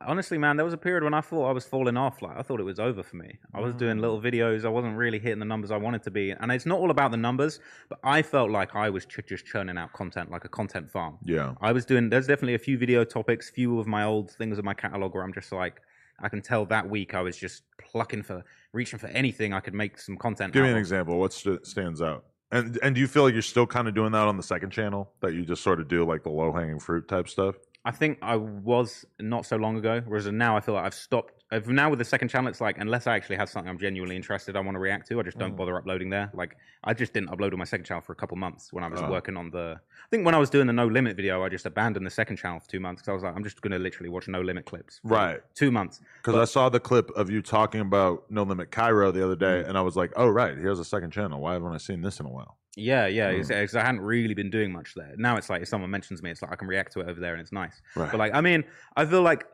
honestly, 0.05 0.37
man, 0.37 0.57
there 0.57 0.65
was 0.65 0.73
a 0.73 0.77
period 0.77 1.03
when 1.03 1.13
I 1.13 1.21
thought 1.21 1.47
I 1.47 1.51
was 1.53 1.65
falling 1.65 1.95
off. 1.97 2.21
Like 2.21 2.37
I 2.37 2.41
thought 2.41 2.59
it 2.59 2.63
was 2.63 2.79
over 2.79 3.03
for 3.03 3.15
me. 3.15 3.37
I 3.53 3.61
was 3.61 3.73
Mm. 3.73 3.77
doing 3.77 3.97
little 3.99 4.21
videos. 4.21 4.65
I 4.65 4.69
wasn't 4.69 4.97
really 4.97 5.19
hitting 5.19 5.39
the 5.39 5.45
numbers 5.45 5.71
I 5.71 5.77
wanted 5.77 6.03
to 6.03 6.11
be, 6.11 6.31
and 6.31 6.51
it's 6.51 6.65
not 6.65 6.79
all 6.79 6.91
about 6.91 7.11
the 7.11 7.17
numbers, 7.17 7.59
but 7.89 7.99
I 8.03 8.21
felt 8.21 8.51
like 8.51 8.75
I 8.75 8.89
was 8.89 9.05
ch- 9.05 9.19
just 9.27 9.45
churning 9.45 9.77
out 9.77 9.93
content 9.93 10.29
like 10.31 10.45
a 10.45 10.49
content 10.49 10.89
farm. 10.91 11.17
yeah. 11.23 11.53
I 11.61 11.71
was 11.71 11.85
doing. 11.85 12.09
There's 12.09 12.27
definitely 12.27 12.55
a 12.55 12.59
few 12.59 12.77
video 12.77 13.03
topics, 13.03 13.49
few 13.49 13.79
of 13.79 13.87
my 13.87 14.03
old 14.03 14.31
things 14.31 14.59
in 14.59 14.65
my 14.65 14.73
catalog 14.73 15.13
where 15.13 15.23
I'm 15.23 15.33
just 15.33 15.51
like, 15.51 15.79
I 16.19 16.29
can 16.29 16.41
tell 16.41 16.65
that 16.67 16.89
week 16.89 17.13
I 17.13 17.21
was 17.21 17.37
just 17.37 17.63
plucking 17.91 18.23
for, 18.23 18.43
reaching 18.71 18.99
for 18.99 19.07
anything 19.07 19.53
I 19.53 19.59
could 19.61 19.73
make 19.73 19.97
some 19.99 20.17
content. 20.17 20.53
Give 20.53 20.63
me 20.63 20.69
out 20.69 20.71
an 20.71 20.77
of. 20.77 20.81
example. 20.81 21.17
What 21.19 21.33
st- 21.33 21.65
stands 21.65 22.01
out? 22.01 22.25
And 22.51 22.77
and 22.83 22.93
do 22.93 23.01
you 23.01 23.07
feel 23.07 23.23
like 23.23 23.33
you're 23.33 23.41
still 23.41 23.65
kind 23.65 23.87
of 23.87 23.95
doing 23.95 24.11
that 24.11 24.27
on 24.27 24.37
the 24.37 24.43
second 24.43 24.69
channel? 24.71 25.11
That 25.21 25.33
you 25.33 25.43
just 25.45 25.63
sort 25.63 25.79
of 25.79 25.87
do 25.87 26.05
like 26.05 26.23
the 26.23 26.29
low 26.29 26.51
hanging 26.51 26.79
fruit 26.79 27.07
type 27.07 27.27
stuff? 27.29 27.55
I 27.85 27.91
think 27.91 28.19
I 28.21 28.37
was 28.37 29.05
not 29.19 29.45
so 29.45 29.57
long 29.57 29.77
ago, 29.77 30.01
whereas 30.05 30.25
now 30.27 30.55
I 30.55 30.61
feel 30.61 30.75
like 30.75 30.85
I've 30.85 30.93
stopped. 30.93 31.42
I've, 31.53 31.67
now 31.67 31.89
with 31.89 31.99
the 31.99 32.05
second 32.05 32.29
channel, 32.29 32.49
it's 32.49 32.61
like 32.61 32.77
unless 32.79 33.05
I 33.07 33.15
actually 33.15 33.35
have 33.35 33.49
something 33.49 33.69
I'm 33.69 33.77
genuinely 33.77 34.15
interested, 34.15 34.55
I 34.55 34.59
want 34.59 34.75
to 34.75 34.79
react 34.79 35.07
to, 35.09 35.19
I 35.19 35.23
just 35.23 35.37
don't 35.37 35.53
Mm. 35.53 35.57
bother 35.57 35.77
uploading 35.77 36.09
there. 36.09 36.31
Like 36.33 36.57
I 36.83 36.93
just 36.93 37.13
didn't 37.13 37.29
upload 37.29 37.53
on 37.53 37.59
my 37.59 37.65
second 37.65 37.85
channel 37.85 38.01
for 38.01 38.11
a 38.13 38.15
couple 38.15 38.35
months 38.37 38.73
when 38.73 38.83
I 38.83 38.87
was 38.87 39.01
Oh. 39.01 39.09
working 39.09 39.37
on 39.37 39.51
the. 39.51 39.79
I 39.79 40.07
think 40.09 40.25
when 40.25 40.35
I 40.35 40.39
was 40.39 40.49
doing 40.49 40.67
the 40.67 40.73
No 40.73 40.87
Limit 40.87 41.15
video, 41.15 41.43
I 41.43 41.49
just 41.49 41.65
abandoned 41.65 42.05
the 42.05 42.09
second 42.09 42.37
channel 42.37 42.59
for 42.59 42.69
two 42.69 42.79
months 42.79 43.01
because 43.01 43.09
I 43.09 43.13
was 43.13 43.23
like, 43.23 43.35
I'm 43.35 43.43
just 43.43 43.61
going 43.61 43.71
to 43.71 43.79
literally 43.79 44.09
watch 44.09 44.27
No 44.27 44.41
Limit 44.41 44.65
clips. 44.65 44.99
Right. 45.03 45.41
Two 45.53 45.71
months. 45.71 46.01
Because 46.23 46.35
I 46.35 46.45
saw 46.45 46.69
the 46.69 46.79
clip 46.79 47.09
of 47.11 47.29
you 47.29 47.41
talking 47.41 47.81
about 47.81 48.29
No 48.31 48.43
Limit 48.43 48.71
Cairo 48.71 49.11
the 49.11 49.23
other 49.23 49.35
Mm. 49.35 49.39
day, 49.39 49.63
and 49.67 49.77
I 49.77 49.81
was 49.81 49.95
like, 49.95 50.11
oh 50.15 50.27
right, 50.27 50.57
here's 50.57 50.79
a 50.79 50.85
second 50.85 51.11
channel. 51.11 51.39
Why 51.39 51.53
haven't 51.53 51.73
I 51.73 51.77
seen 51.77 52.01
this 52.01 52.19
in 52.19 52.25
a 52.25 52.29
while? 52.29 52.57
Yeah, 52.75 53.05
yeah, 53.05 53.31
Mm. 53.31 53.47
because 53.47 53.75
I 53.75 53.85
hadn't 53.85 54.01
really 54.01 54.33
been 54.33 54.49
doing 54.49 54.71
much 54.71 54.95
there. 54.95 55.13
Now 55.17 55.37
it's 55.37 55.47
like 55.49 55.61
if 55.61 55.67
someone 55.67 55.91
mentions 55.91 56.23
me, 56.23 56.31
it's 56.31 56.41
like 56.41 56.51
I 56.51 56.55
can 56.55 56.67
react 56.67 56.93
to 56.93 57.01
it 57.01 57.07
over 57.07 57.19
there, 57.19 57.33
and 57.33 57.41
it's 57.41 57.51
nice. 57.51 57.81
Right. 57.95 58.09
But 58.09 58.17
like, 58.17 58.33
I 58.33 58.41
mean, 58.41 58.63
I 58.95 59.05
feel 59.05 59.21
like, 59.21 59.45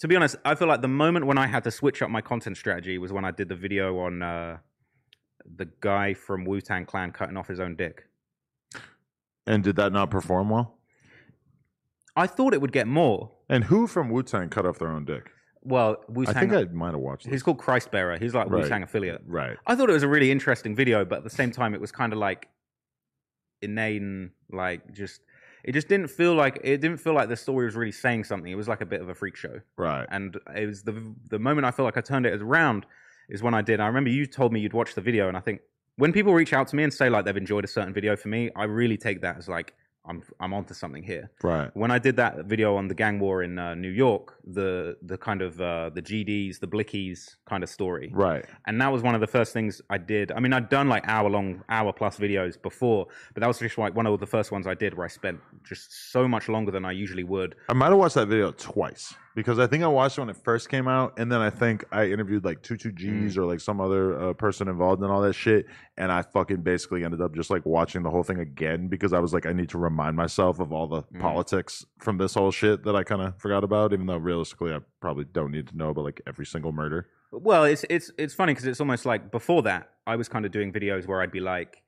to 0.00 0.08
be 0.08 0.16
honest, 0.16 0.36
I 0.44 0.54
feel 0.54 0.68
like 0.68 0.82
the 0.82 0.88
moment 0.88 1.26
when 1.26 1.38
I 1.38 1.46
had 1.46 1.62
to 1.64 1.70
switch 1.70 2.02
up 2.02 2.10
my 2.10 2.20
content 2.20 2.56
strategy 2.56 2.98
was 2.98 3.12
when 3.12 3.24
I 3.24 3.30
did 3.30 3.48
the 3.48 3.54
video 3.54 3.98
on 3.98 4.22
uh, 4.22 4.58
the 5.56 5.68
guy 5.80 6.14
from 6.14 6.44
Wu 6.44 6.60
Tang 6.60 6.86
Clan 6.86 7.12
cutting 7.12 7.36
off 7.36 7.48
his 7.48 7.60
own 7.60 7.76
dick. 7.76 8.04
and 9.46 9.62
did 9.62 9.76
that 9.76 9.92
not 9.92 10.10
perform 10.10 10.48
well? 10.50 10.78
I 12.16 12.26
thought 12.26 12.54
it 12.54 12.60
would 12.60 12.72
get 12.72 12.86
more. 12.86 13.30
And 13.48 13.64
who 13.64 13.86
from 13.86 14.10
Wu 14.10 14.22
Tang 14.22 14.48
cut 14.48 14.66
off 14.66 14.78
their 14.78 14.88
own 14.88 15.04
dick? 15.04 15.30
Well, 15.62 15.96
Wu 16.08 16.24
Tang. 16.24 16.36
I 16.36 16.40
think 16.40 16.52
I 16.52 16.64
might 16.72 16.92
have 16.92 17.00
watched 17.00 17.24
this. 17.24 17.32
He's 17.32 17.42
called 17.42 17.58
Christbearer. 17.58 18.18
He's 18.18 18.34
like 18.34 18.48
Right. 18.50 18.62
Wu 18.62 18.68
Tang 18.68 18.82
affiliate. 18.82 19.22
Right. 19.26 19.56
I 19.66 19.74
thought 19.76 19.90
it 19.90 19.92
was 19.92 20.02
a 20.02 20.08
really 20.08 20.30
interesting 20.30 20.74
video, 20.74 21.04
but 21.04 21.18
at 21.18 21.24
the 21.24 21.30
same 21.30 21.50
time, 21.50 21.74
it 21.74 21.80
was 21.80 21.92
kind 21.92 22.12
of 22.12 22.18
like 22.18 22.48
inane, 23.62 24.30
like 24.50 24.92
just. 24.92 25.20
It 25.64 25.72
just 25.72 25.88
didn't 25.88 26.08
feel 26.08 26.34
like 26.34 26.60
it 26.62 26.78
didn't 26.78 26.98
feel 26.98 27.14
like 27.14 27.28
the 27.28 27.36
story 27.36 27.66
was 27.66 27.74
really 27.74 27.92
saying 27.92 28.24
something. 28.24 28.50
It 28.50 28.56
was 28.56 28.68
like 28.68 28.80
a 28.80 28.86
bit 28.86 29.00
of 29.00 29.08
a 29.08 29.14
freak 29.14 29.36
show. 29.36 29.60
Right. 29.76 30.06
and 30.10 30.36
it 30.56 30.66
was 30.66 30.82
the 30.82 31.14
the 31.28 31.38
moment 31.38 31.66
I 31.66 31.70
felt 31.70 31.84
like 31.84 31.96
I 31.96 32.00
turned 32.00 32.26
it 32.26 32.40
around 32.40 32.86
is 33.28 33.42
when 33.42 33.54
I 33.54 33.62
did. 33.62 33.80
I 33.80 33.86
remember 33.86 34.10
you 34.10 34.26
told 34.26 34.52
me 34.52 34.60
you'd 34.60 34.72
watch 34.72 34.94
the 34.94 35.00
video, 35.00 35.28
and 35.28 35.36
I 35.36 35.40
think 35.40 35.60
when 35.96 36.12
people 36.12 36.32
reach 36.32 36.52
out 36.52 36.68
to 36.68 36.76
me 36.76 36.82
and 36.82 36.92
say 36.92 37.08
like 37.08 37.24
they've 37.24 37.36
enjoyed 37.36 37.64
a 37.64 37.68
certain 37.68 37.92
video 37.92 38.16
for 38.16 38.28
me, 38.28 38.50
I 38.56 38.64
really 38.64 38.96
take 38.96 39.20
that 39.22 39.36
as 39.36 39.48
like 39.48 39.74
I'm 40.06 40.22
I'm 40.40 40.54
onto 40.54 40.72
something 40.74 41.02
here. 41.02 41.30
Right. 41.42 41.70
When 41.74 41.90
I 41.90 41.98
did 41.98 42.16
that 42.16 42.46
video 42.46 42.74
on 42.76 42.88
the 42.88 42.94
gang 42.94 43.18
war 43.20 43.42
in 43.42 43.58
uh, 43.58 43.74
New 43.74 43.90
York, 43.90 44.38
the 44.44 44.96
the 45.02 45.18
kind 45.18 45.42
of 45.42 45.60
uh, 45.60 45.90
the 45.90 46.00
GDs, 46.02 46.58
the 46.58 46.66
Blickies 46.66 47.36
kind 47.46 47.62
of 47.62 47.68
story, 47.68 48.10
Right. 48.14 48.44
and 48.66 48.80
that 48.80 48.90
was 48.90 49.02
one 49.02 49.14
of 49.14 49.20
the 49.20 49.26
first 49.26 49.52
things 49.52 49.82
I 49.90 49.98
did. 49.98 50.32
I 50.32 50.40
mean, 50.40 50.52
I'd 50.52 50.68
done 50.70 50.88
like 50.88 51.06
hour 51.06 51.28
long, 51.28 51.62
hour 51.68 51.92
plus 51.92 52.16
videos 52.18 52.60
before, 52.60 53.06
but 53.34 53.40
that 53.42 53.46
was 53.46 53.58
just 53.58 53.76
like 53.76 53.94
one 53.94 54.06
of 54.06 54.18
the 54.20 54.26
first 54.26 54.50
ones 54.52 54.66
I 54.66 54.74
did 54.74 54.94
where 54.96 55.04
I 55.04 55.08
spent 55.08 55.38
just 55.62 56.10
so 56.12 56.26
much 56.26 56.48
longer 56.48 56.72
than 56.72 56.84
I 56.84 56.92
usually 56.92 57.24
would. 57.24 57.54
I 57.68 57.74
might 57.74 57.90
have 57.90 57.98
watched 57.98 58.14
that 58.14 58.26
video 58.28 58.52
twice 58.52 59.14
because 59.34 59.58
I 59.58 59.66
think 59.66 59.82
I 59.84 59.86
watched 59.86 60.18
it 60.18 60.22
when 60.22 60.30
it 60.30 60.36
first 60.36 60.68
came 60.68 60.88
out, 60.88 61.18
and 61.18 61.30
then 61.30 61.40
I 61.40 61.50
think 61.50 61.84
I 61.92 62.06
interviewed 62.06 62.44
like 62.44 62.62
two 62.62 62.76
two 62.76 62.90
Gs 62.92 63.36
or 63.38 63.44
like 63.44 63.60
some 63.60 63.80
other 63.80 64.18
uh, 64.30 64.32
person 64.34 64.68
involved 64.68 65.02
in 65.02 65.10
all 65.10 65.20
that 65.22 65.34
shit, 65.34 65.66
and 65.96 66.10
I 66.10 66.22
fucking 66.22 66.62
basically 66.62 67.04
ended 67.04 67.20
up 67.20 67.34
just 67.34 67.50
like 67.50 67.64
watching 67.66 68.02
the 68.02 68.10
whole 68.10 68.22
thing 68.22 68.38
again 68.40 68.88
because 68.88 69.12
I 69.12 69.18
was 69.20 69.32
like, 69.32 69.46
I 69.46 69.52
need 69.52 69.68
to 69.70 69.78
remind 69.78 70.16
myself 70.16 70.58
of 70.60 70.72
all 70.72 70.86
the 70.86 71.02
Mm. 71.02 71.20
politics 71.20 71.84
from 71.98 72.18
this 72.18 72.34
whole 72.34 72.50
shit 72.50 72.84
that 72.84 72.94
I 72.96 73.02
kind 73.04 73.22
of 73.22 73.38
forgot 73.40 73.64
about, 73.64 73.92
even 73.92 74.06
though 74.06 74.16
realistically 74.16 74.72
I 74.72 74.78
probably 75.00 75.24
don't 75.24 75.50
need 75.50 75.68
to 75.68 75.76
know 75.76 75.90
about 75.90 76.04
like 76.04 76.20
every 76.26 76.46
single 76.46 76.72
murder. 76.72 77.06
Well, 77.32 77.64
it's 77.64 77.84
it's 77.88 78.10
it's 78.18 78.34
funny 78.34 78.52
because 78.54 78.66
it's 78.66 78.80
almost 78.80 79.06
like 79.06 79.30
before 79.30 79.62
that 79.62 79.90
I 80.06 80.16
was 80.16 80.28
kind 80.28 80.44
of 80.44 80.50
doing 80.52 80.72
videos 80.72 81.06
where 81.06 81.20
I'd 81.22 81.30
be 81.32 81.40
like, 81.40 81.82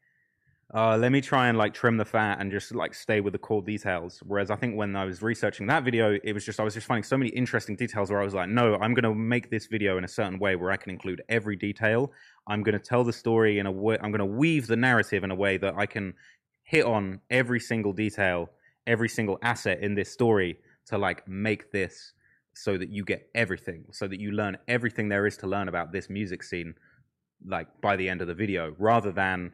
uh, 0.75 0.97
let 0.97 1.13
me 1.13 1.21
try 1.21 1.49
and 1.49 1.59
like 1.59 1.75
trim 1.75 1.99
the 1.99 2.05
fat 2.05 2.39
and 2.41 2.51
just 2.51 2.75
like 2.75 2.95
stay 2.95 3.21
with 3.21 3.35
the 3.35 3.39
core 3.39 3.61
details. 3.61 4.23
Whereas 4.25 4.51
I 4.51 4.57
think 4.57 4.75
when 4.75 4.97
I 4.97 5.05
was 5.05 5.21
researching 5.21 5.67
that 5.67 5.85
video, 5.85 6.19
it 6.25 6.33
was 6.33 6.47
just 6.47 6.59
I 6.59 6.63
was 6.63 6.73
just 6.73 6.87
finding 6.87 7.03
so 7.03 7.19
many 7.19 7.31
interesting 7.31 7.77
details 7.77 8.11
where 8.11 8.21
I 8.21 8.25
was 8.25 8.33
like, 8.33 8.49
no, 8.49 8.77
I'm 8.77 8.95
going 8.95 9.05
to 9.05 9.15
make 9.15 9.51
this 9.51 9.67
video 9.67 9.99
in 9.99 10.05
a 10.05 10.09
certain 10.09 10.39
way 10.39 10.57
where 10.57 10.71
I 10.71 10.77
can 10.79 10.91
include 10.91 11.23
every 11.29 11.57
detail. 11.57 12.11
I'm 12.47 12.63
going 12.63 12.73
to 12.73 12.79
tell 12.79 13.05
the 13.05 13.13
story 13.13 13.59
in 13.59 13.67
a 13.67 13.71
way. 13.71 13.99
I'm 14.03 14.11
going 14.11 14.21
to 14.21 14.25
weave 14.25 14.67
the 14.67 14.77
narrative 14.77 15.25
in 15.25 15.31
a 15.31 15.35
way 15.35 15.59
that 15.59 15.75
I 15.77 15.85
can 15.85 16.15
hit 16.63 16.87
on 16.87 17.21
every 17.29 17.61
single 17.61 17.93
detail, 17.93 18.49
every 18.87 19.11
single 19.11 19.39
asset 19.43 19.81
in 19.83 19.95
this 19.95 20.11
story 20.11 20.59
to 20.87 20.97
like 20.97 21.29
make 21.29 21.71
this 21.71 22.15
so 22.55 22.79
that 22.79 22.89
you 22.89 23.05
get 23.05 23.29
everything, 23.35 23.85
so 23.91 24.09
that 24.09 24.21
you 24.21 24.33
learn 24.33 24.57
everything 24.69 25.11
there 25.11 25.27
is 25.27 25.37
to 25.39 25.47
learn 25.47 25.69
about 25.69 25.93
this 25.93 26.09
music 26.09 26.43
scene, 26.43 26.75
like 27.47 27.67
by 27.83 27.95
the 27.95 28.09
end 28.09 28.23
of 28.23 28.27
the 28.27 28.35
video, 28.35 28.75
rather 28.79 29.13
than 29.13 29.53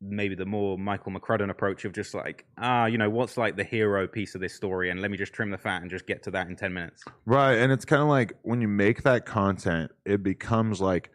maybe 0.00 0.34
the 0.34 0.46
more 0.46 0.78
Michael 0.78 1.12
McCrudden 1.12 1.50
approach 1.50 1.84
of 1.84 1.92
just 1.92 2.14
like, 2.14 2.46
ah, 2.58 2.86
you 2.86 2.98
know, 2.98 3.10
what's 3.10 3.36
like 3.36 3.56
the 3.56 3.64
hero 3.64 4.06
piece 4.06 4.34
of 4.34 4.40
this 4.40 4.54
story, 4.54 4.90
and 4.90 5.00
let 5.00 5.10
me 5.10 5.16
just 5.16 5.32
trim 5.32 5.50
the 5.50 5.58
fat 5.58 5.82
and 5.82 5.90
just 5.90 6.06
get 6.06 6.22
to 6.22 6.30
that 6.30 6.48
in 6.48 6.56
ten 6.56 6.72
minutes. 6.72 7.04
Right, 7.26 7.54
and 7.54 7.70
it's 7.70 7.84
kind 7.84 8.02
of 8.02 8.08
like 8.08 8.34
when 8.42 8.60
you 8.60 8.68
make 8.68 9.02
that 9.02 9.26
content, 9.26 9.92
it 10.04 10.22
becomes 10.22 10.80
like, 10.80 11.10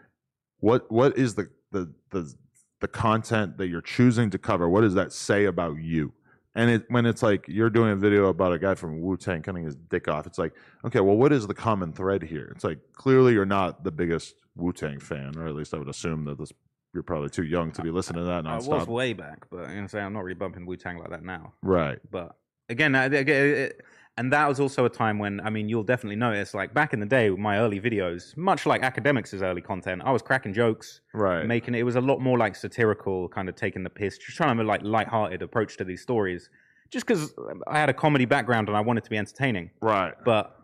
what 0.60 0.92
what 0.92 1.18
is 1.18 1.36
the 1.36 1.50
the 1.72 1.92
the 2.12 2.34
the 2.82 2.88
content 2.88 3.58
that 3.58 3.68
you're 3.68 3.82
choosing 3.82 4.30
to 4.30 4.38
cover? 4.38 4.70
What 4.70 4.82
does 4.82 4.94
that 4.94 5.12
say 5.12 5.46
about 5.46 5.78
you? 5.78 6.14
And 6.54 6.70
it 6.70 6.86
when 6.90 7.06
it's 7.06 7.24
like 7.24 7.46
you're 7.48 7.70
doing 7.70 7.92
a 7.92 7.96
video 7.96 8.28
about 8.28 8.54
a 8.54 8.60
guy 8.60 8.76
from 8.76 9.02
Wu 9.02 9.18
Tang 9.18 9.42
cutting 9.42 9.66
his 9.66 9.76
dick 9.76 10.08
off, 10.08 10.26
it's 10.26 10.38
like, 10.38 10.54
okay, 10.86 11.02
well, 11.02 11.18
what 11.18 11.34
is 11.34 11.48
the 11.48 11.54
common 11.54 11.92
thread 11.92 12.24
here? 12.24 12.52
It's 12.56 12.64
like 12.64 12.80
clearly 12.94 13.34
you're 13.34 13.46
not 13.46 13.84
the 13.84 13.92
biggest 13.92 14.36
Wu 14.56 14.72
Tang 14.72 15.00
fan, 15.00 15.38
or 15.38 15.48
at 15.48 15.56
least 15.56 15.74
I 15.74 15.78
would 15.78 15.90
assume 15.90 16.24
that 16.26 16.38
this 16.38 16.54
you're 16.96 17.04
probably 17.04 17.30
too 17.30 17.44
young 17.44 17.72
to 17.74 17.82
be 17.84 17.92
listening 17.92 18.22
to 18.24 18.26
that 18.26 18.48
I 18.48 18.56
was 18.56 18.88
way 18.88 19.14
back, 19.14 19.46
but 19.52 19.70
you 19.70 19.82
know, 19.82 19.88
say 19.88 20.00
I'm 20.00 20.14
not 20.14 20.24
really 20.24 20.34
bumping 20.34 20.66
Wu 20.66 20.78
Tang 20.78 20.98
like 20.98 21.10
that 21.12 21.24
now. 21.24 21.54
Right. 21.62 22.00
But 22.10 22.36
again, 22.70 22.96
I- 22.96 23.72
and 24.18 24.32
that 24.32 24.48
was 24.48 24.62
also 24.62 24.86
a 24.86 24.90
time 24.90 25.20
when 25.20 25.42
I 25.42 25.50
mean, 25.50 25.68
you'll 25.68 25.84
definitely 25.84 26.16
notice, 26.16 26.54
like 26.54 26.74
back 26.74 26.94
in 26.94 27.02
the 27.02 27.06
day, 27.06 27.30
with 27.30 27.40
my 27.40 27.58
early 27.58 27.82
videos, 27.82 28.36
much 28.38 28.66
like 28.66 28.82
Akademiks' 28.82 29.42
early 29.42 29.62
content, 29.62 30.02
I 30.06 30.12
was 30.14 30.22
cracking 30.22 30.54
jokes, 30.54 31.02
Right. 31.14 31.46
making 31.46 31.76
it. 31.76 31.80
It 31.80 31.84
was 31.84 31.98
a 31.98 32.02
lot 32.02 32.22
more 32.22 32.38
like 32.38 32.56
satirical, 32.56 33.28
kind 33.28 33.50
of 33.50 33.56
taking 33.56 33.84
the 33.84 33.90
piss, 33.90 34.18
just 34.18 34.38
trying 34.38 34.48
to 34.48 34.56
have 34.56 34.66
a 34.66 34.68
like 34.68 34.84
light-hearted 34.84 35.42
approach 35.42 35.76
to 35.78 35.84
these 35.84 36.02
stories, 36.02 36.50
just 36.90 37.06
because 37.06 37.34
I 37.68 37.78
had 37.78 37.90
a 37.90 37.94
comedy 37.94 38.24
background 38.24 38.70
and 38.70 38.78
I 38.78 38.80
wanted 38.80 39.04
to 39.04 39.10
be 39.10 39.18
entertaining. 39.18 39.72
right. 39.82 40.14
But 40.24 40.58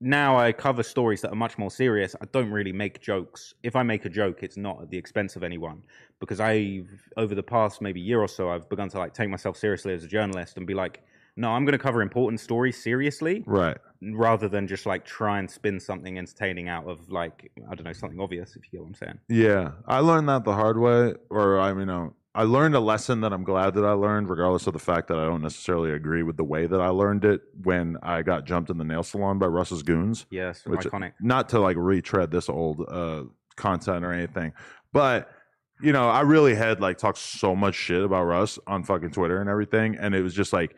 now 0.00 0.38
I 0.38 0.52
cover 0.52 0.82
stories 0.82 1.20
that 1.22 1.32
are 1.32 1.36
much 1.36 1.58
more 1.58 1.70
serious. 1.70 2.14
I 2.20 2.26
don't 2.32 2.50
really 2.50 2.72
make 2.72 3.00
jokes. 3.00 3.54
If 3.62 3.74
I 3.76 3.82
make 3.82 4.04
a 4.04 4.08
joke, 4.08 4.42
it's 4.42 4.56
not 4.56 4.80
at 4.82 4.90
the 4.90 4.98
expense 4.98 5.36
of 5.36 5.42
anyone 5.42 5.82
because 6.20 6.40
I've 6.40 6.88
over 7.16 7.34
the 7.34 7.42
past 7.42 7.80
maybe 7.80 8.00
year 8.00 8.20
or 8.20 8.28
so 8.28 8.48
I've 8.50 8.68
begun 8.68 8.88
to 8.90 8.98
like 8.98 9.14
take 9.14 9.28
myself 9.28 9.56
seriously 9.56 9.94
as 9.94 10.04
a 10.04 10.08
journalist 10.08 10.56
and 10.56 10.66
be 10.66 10.74
like, 10.74 11.02
no, 11.36 11.50
I'm 11.50 11.64
going 11.64 11.72
to 11.72 11.78
cover 11.78 12.02
important 12.02 12.40
stories 12.40 12.80
seriously 12.82 13.44
Right. 13.46 13.76
rather 14.02 14.48
than 14.48 14.66
just 14.68 14.86
like 14.86 15.04
try 15.04 15.38
and 15.38 15.50
spin 15.50 15.80
something 15.80 16.18
entertaining 16.18 16.68
out 16.68 16.86
of 16.88 17.10
like 17.10 17.50
I 17.70 17.74
don't 17.74 17.84
know 17.84 17.92
something 17.92 18.20
obvious 18.20 18.56
if 18.56 18.64
you 18.64 18.70
get 18.78 18.80
what 18.82 18.88
I'm 18.88 18.94
saying. 18.94 19.18
Yeah, 19.28 19.72
I 19.86 20.00
learned 20.00 20.28
that 20.28 20.44
the 20.44 20.54
hard 20.54 20.78
way, 20.78 21.14
or 21.30 21.58
I 21.60 21.70
mean, 21.72 21.80
you 21.80 21.86
know, 21.86 22.14
I 22.38 22.44
learned 22.44 22.76
a 22.76 22.80
lesson 22.80 23.22
that 23.22 23.32
I'm 23.32 23.42
glad 23.42 23.74
that 23.74 23.84
I 23.84 23.90
learned, 23.90 24.30
regardless 24.30 24.68
of 24.68 24.72
the 24.72 24.78
fact 24.78 25.08
that 25.08 25.18
I 25.18 25.24
don't 25.24 25.42
necessarily 25.42 25.90
agree 25.90 26.22
with 26.22 26.36
the 26.36 26.44
way 26.44 26.66
that 26.66 26.80
I 26.80 26.86
learned 26.86 27.24
it 27.24 27.40
when 27.64 27.96
I 28.00 28.22
got 28.22 28.44
jumped 28.44 28.70
in 28.70 28.78
the 28.78 28.84
nail 28.84 29.02
salon 29.02 29.40
by 29.40 29.46
Russ's 29.46 29.82
goons. 29.82 30.24
Yes, 30.30 30.64
Which- 30.64 30.82
iconic. 30.82 31.14
Not 31.20 31.48
to 31.48 31.58
like 31.58 31.76
retread 31.76 32.30
this 32.30 32.48
old 32.48 32.86
uh, 32.88 33.24
content 33.56 34.04
or 34.04 34.12
anything, 34.12 34.52
but 34.92 35.28
you 35.82 35.92
know, 35.92 36.08
I 36.08 36.20
really 36.20 36.54
had 36.54 36.80
like 36.80 36.96
talked 36.96 37.18
so 37.18 37.56
much 37.56 37.74
shit 37.74 38.04
about 38.04 38.22
Russ 38.22 38.56
on 38.68 38.84
fucking 38.84 39.10
Twitter 39.10 39.40
and 39.40 39.50
everything, 39.50 39.96
and 39.96 40.14
it 40.14 40.22
was 40.22 40.32
just 40.32 40.52
like 40.52 40.76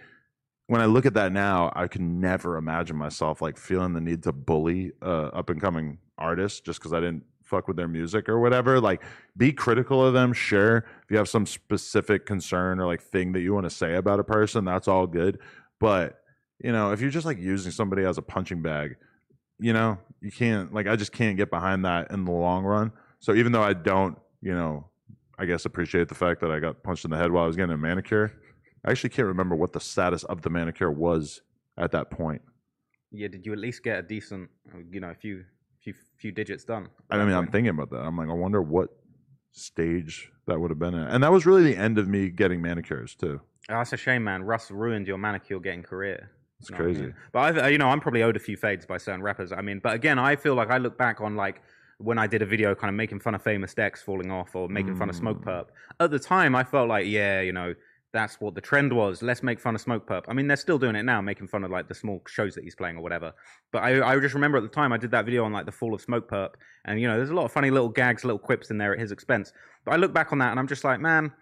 when 0.69 0.81
I 0.81 0.87
look 0.87 1.05
at 1.05 1.13
that 1.13 1.31
now, 1.31 1.71
I 1.77 1.89
can 1.89 2.21
never 2.21 2.57
imagine 2.57 2.97
myself 2.97 3.43
like 3.43 3.59
feeling 3.59 3.93
the 3.93 4.01
need 4.01 4.23
to 4.23 4.33
bully 4.33 4.93
uh, 5.03 5.27
up 5.27 5.51
and 5.51 5.61
coming 5.61 5.99
artists 6.17 6.61
just 6.61 6.79
because 6.79 6.95
I 6.95 7.01
didn't 7.01 7.25
fuck 7.51 7.69
with 7.69 7.77
their 7.77 7.89
music 7.89 8.29
or 8.29 8.39
whatever. 8.39 8.81
Like, 8.81 9.03
be 9.37 9.53
critical 9.53 10.05
of 10.05 10.15
them, 10.15 10.33
sure. 10.33 10.79
If 11.03 11.11
you 11.11 11.17
have 11.19 11.29
some 11.29 11.45
specific 11.45 12.25
concern 12.25 12.81
or 12.81 12.87
like 12.87 13.03
thing 13.03 13.33
that 13.33 13.41
you 13.41 13.53
want 13.53 13.65
to 13.65 13.71
say 13.71 13.97
about 13.97 14.21
a 14.21 14.25
person, 14.25 14.65
that's 14.65 14.89
all 14.89 15.07
good. 15.07 15.39
But 15.79 16.21
you 16.63 16.73
know, 16.73 16.93
if 16.93 17.01
you're 17.01 17.11
just 17.11 17.27
like 17.27 17.39
using 17.39 17.73
somebody 17.73 18.05
as 18.05 18.19
a 18.19 18.23
punching 18.23 18.63
bag, 18.63 18.97
you 19.59 19.73
know, 19.73 19.99
you 20.21 20.31
can't 20.31 20.73
like 20.73 20.87
I 20.87 20.97
just 20.97 21.13
can't 21.13 21.37
get 21.37 21.51
behind 21.51 21.85
that 21.85 22.11
in 22.11 22.25
the 22.25 22.33
long 22.33 22.65
run. 22.65 22.93
So 23.19 23.35
even 23.35 23.53
though 23.53 23.63
I 23.63 23.73
don't, 23.73 24.19
you 24.41 24.55
know, 24.55 24.87
I 25.39 25.47
guess 25.47 25.65
appreciate 25.65 26.09
the 26.09 26.15
fact 26.15 26.41
that 26.43 26.51
I 26.51 26.61
got 26.61 26.83
punched 26.83 27.05
in 27.05 27.11
the 27.11 27.17
head 27.17 27.33
while 27.33 27.45
I 27.45 27.47
was 27.47 27.57
getting 27.57 27.73
a 27.73 27.79
manicure. 27.79 28.33
I 28.85 28.91
actually 28.91 29.11
can't 29.11 29.29
remember 29.29 29.57
what 29.57 29.73
the 29.73 29.81
status 29.81 30.25
of 30.25 30.43
the 30.43 30.51
manicure 30.51 30.91
was 30.91 31.43
at 31.77 31.93
that 31.93 32.11
point. 32.11 32.43
Yeah, 33.11 33.29
did 33.29 33.45
you 33.45 33.53
at 33.53 33.59
least 33.59 33.83
get 33.83 33.99
a 33.99 34.03
decent, 34.03 34.49
you 34.91 35.01
know, 35.01 35.11
a 35.11 35.15
few, 35.15 35.45
few, 35.83 35.95
few 36.19 36.33
digits 36.33 36.65
done? 36.65 36.89
I 37.11 37.19
mean, 37.25 37.35
I'm 37.35 37.49
thinking 37.49 37.71
about 37.71 37.91
that. 37.91 37.99
I'm 38.01 38.17
like, 38.17 38.29
I 38.29 38.33
wonder 38.33 38.61
what 38.63 38.91
stage 39.53 40.31
that 40.47 40.61
would 40.61 40.71
have 40.71 40.79
been 40.79 40.95
at. 40.95 41.13
And 41.13 41.23
that 41.23 41.33
was 41.33 41.47
really 41.47 41.63
the 41.65 41.77
end 41.77 41.99
of 41.99 42.09
me 42.09 42.29
getting 42.31 42.63
manicures 42.63 43.15
too. 43.15 43.41
Oh, 43.69 43.75
that's 43.75 43.93
a 43.93 43.97
shame, 43.97 44.25
man. 44.25 44.43
Russ 44.43 44.71
ruined 44.71 45.07
your 45.07 45.19
manicure 45.19 45.61
getting 45.61 45.83
career. 45.83 46.31
It's 46.61 46.71
You 46.71 46.77
know 46.77 46.79
what 46.79 46.83
I 46.83 46.93
crazy. 46.93 47.03
mean? 47.03 47.15
But 47.33 47.39
I've, 47.41 47.59
uh, 47.59 47.67
you 47.69 47.79
know, 47.79 47.89
I'm 47.89 48.01
probably 48.01 48.23
owed 48.23 48.37
a 48.37 48.41
few 48.41 48.57
fades 48.57 48.87
by 48.87 48.99
certain 48.99 49.23
rappers. 49.23 49.53
I 49.53 49.61
mean, 49.61 49.81
but 49.83 49.95
again, 49.95 50.19
I 50.19 50.37
feel 50.37 50.55
like 50.55 50.71
I 50.71 50.79
look 50.79 50.99
back 50.99 51.21
on 51.21 51.37
like 51.37 51.63
when 51.99 52.19
I 52.19 52.27
did 52.27 52.43
a 52.43 52.47
video 52.47 52.75
kind 52.75 52.89
of 52.89 52.95
making 52.97 53.21
fun 53.21 53.35
of 53.35 53.43
famous 53.43 53.75
Dex 53.75 54.03
falling 54.03 54.31
off 54.31 54.55
or 54.57 54.69
making 54.69 54.97
fun 54.97 55.09
of 55.11 55.17
Smoke 55.17 55.39
Mm. 55.43 55.45
Perp. 55.45 55.67
At 56.01 56.11
the 56.11 56.19
time, 56.19 56.55
I 56.55 56.65
felt 56.65 56.89
like, 56.89 57.07
yeah, 57.07 57.41
you 57.41 57.53
know, 57.53 57.75
that's 58.13 58.41
what 58.41 58.55
the 58.55 58.61
trend 58.61 58.93
was. 58.93 59.23
Let's 59.23 59.43
make 59.43 59.61
fun 59.61 59.75
of 59.75 59.81
Smoke 59.81 60.07
Perp. 60.07 60.25
I 60.29 60.33
mean, 60.33 60.47
they're 60.47 60.57
still 60.57 60.79
doing 60.79 60.97
it 60.97 61.05
now, 61.05 61.21
making 61.21 61.49
fun 61.49 61.65
of 61.65 61.71
like 61.71 61.89
the 61.89 61.95
small 61.95 62.23
shows 62.27 62.55
that 62.55 62.65
he's 62.65 62.75
playing 62.75 62.97
or 62.97 63.03
whatever. 63.03 63.33
But 63.73 63.83
I, 63.83 64.15
I 64.15 64.19
just 64.19 64.35
remember 64.35 64.59
at 64.59 64.63
the 64.63 64.69
time 64.69 64.93
I 64.93 64.97
did 64.97 65.11
that 65.13 65.25
video 65.25 65.45
on 65.45 65.53
like 65.53 65.67
the 65.67 65.73
fall 65.73 65.95
of 65.95 66.01
Smoke 66.01 66.29
Perp, 66.29 66.51
and 66.85 67.01
you 67.01 67.09
know, 67.09 67.17
there's 67.17 67.31
a 67.31 67.35
lot 67.35 67.45
of 67.45 67.53
funny 67.53 67.71
little 67.71 67.89
gags, 67.89 68.25
little 68.25 68.39
quips 68.39 68.71
in 68.71 68.79
there 68.79 68.93
at 68.95 69.01
his 69.01 69.13
expense. 69.13 69.53
But 69.85 69.95
I 69.95 69.97
look 69.97 70.13
back 70.13 70.33
on 70.33 70.39
that 70.39 70.51
and 70.51 70.59
I'm 70.59 70.69
just 70.69 70.85
like, 70.85 71.01
man, 71.01 71.33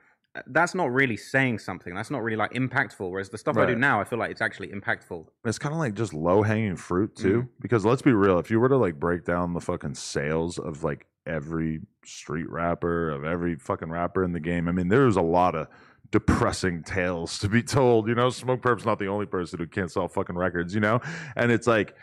that's 0.46 0.74
not 0.74 0.92
really 0.92 1.16
saying 1.16 1.58
something. 1.58 1.94
That's 1.94 2.10
not 2.10 2.22
really 2.22 2.36
like 2.36 2.52
impactful. 2.52 3.10
Whereas 3.10 3.30
the 3.30 3.38
stuff 3.38 3.56
I 3.56 3.66
do 3.66 3.74
now, 3.74 4.00
I 4.00 4.04
feel 4.04 4.18
like 4.18 4.30
it's 4.30 4.40
actually 4.40 4.68
impactful. 4.68 5.26
It's 5.44 5.58
kind 5.58 5.74
of 5.74 5.78
like 5.78 5.94
just 5.94 6.14
low 6.14 6.42
hanging 6.42 6.76
fruit 6.76 7.16
too. 7.16 7.38
Mm-hmm. 7.42 7.48
Because 7.60 7.84
let's 7.84 8.02
be 8.02 8.12
real, 8.12 8.38
if 8.38 8.50
you 8.50 8.60
were 8.60 8.68
to 8.68 8.76
like 8.76 9.00
break 9.00 9.24
down 9.24 9.54
the 9.54 9.60
fucking 9.60 9.94
sales 9.94 10.58
of 10.58 10.84
like 10.84 11.06
every 11.26 11.80
street 12.04 12.48
rapper, 12.48 13.10
of 13.10 13.24
every 13.24 13.56
fucking 13.56 13.90
rapper 13.90 14.22
in 14.22 14.32
the 14.32 14.40
game, 14.40 14.68
I 14.68 14.72
mean, 14.72 14.88
there's 14.88 15.16
a 15.16 15.22
lot 15.22 15.54
of 15.54 15.68
depressing 16.10 16.82
tales 16.82 17.38
to 17.40 17.48
be 17.48 17.62
told. 17.62 18.08
You 18.08 18.14
know, 18.14 18.30
Smoke 18.30 18.62
Perp's 18.62 18.84
not 18.84 18.98
the 18.98 19.06
only 19.08 19.26
person 19.26 19.58
who 19.58 19.66
can't 19.66 19.90
sell 19.90 20.08
fucking 20.08 20.36
records, 20.36 20.74
you 20.74 20.80
know? 20.80 21.00
And 21.36 21.52
it's 21.52 21.66
like 21.66 21.94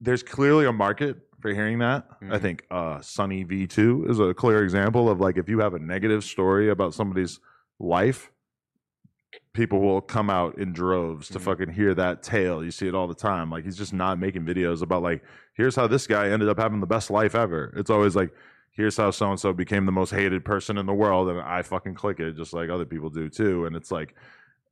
there's 0.00 0.22
clearly 0.22 0.66
a 0.66 0.72
market 0.72 1.16
for 1.40 1.52
hearing 1.54 1.78
that. 1.78 2.06
I 2.20 2.24
Mhm. 2.24 2.40
think 2.42 2.66
uh 2.70 3.00
Sunny 3.00 3.44
V2 3.44 4.08
is 4.10 4.18
a 4.18 4.34
clear 4.34 4.62
example 4.62 5.08
of 5.08 5.20
like 5.20 5.38
if 5.38 5.48
you 5.48 5.60
have 5.60 5.74
a 5.74 5.78
negative 5.78 6.24
story 6.24 6.68
about 6.68 6.92
somebody's 6.94 7.40
life, 7.78 8.30
people 9.52 9.80
will 9.80 10.00
come 10.00 10.28
out 10.30 10.58
in 10.58 10.72
droves 10.72 11.28
to 11.28 11.38
Mhm. 11.38 11.42
fucking 11.42 11.68
hear 11.70 11.94
that 11.94 12.22
tale. 12.22 12.62
You 12.62 12.70
see 12.70 12.88
it 12.88 12.94
all 12.94 13.06
the 13.08 13.14
time. 13.14 13.50
Like 13.50 13.64
he's 13.64 13.76
just 13.76 13.92
not 13.94 14.18
making 14.18 14.44
videos 14.44 14.82
about 14.82 15.02
like, 15.02 15.22
here's 15.54 15.76
how 15.76 15.86
this 15.86 16.06
guy 16.06 16.28
ended 16.28 16.48
up 16.48 16.58
having 16.58 16.80
the 16.80 16.86
best 16.86 17.10
life 17.10 17.34
ever. 17.34 17.72
It's 17.76 17.90
always 17.90 18.14
like, 18.16 18.30
here's 18.76 18.96
how 18.96 19.10
so 19.10 19.30
and 19.30 19.40
so 19.40 19.52
became 19.52 19.86
the 19.86 19.92
most 19.92 20.10
hated 20.10 20.44
person 20.44 20.78
in 20.78 20.86
the 20.86 20.94
world, 20.94 21.28
and 21.28 21.40
I 21.40 21.62
fucking 21.62 21.94
click 21.94 22.20
it 22.20 22.36
just 22.36 22.52
like 22.52 22.70
other 22.70 22.84
people 22.84 23.10
do 23.10 23.28
too. 23.28 23.66
And 23.66 23.74
it's 23.74 23.90
like, 23.90 24.14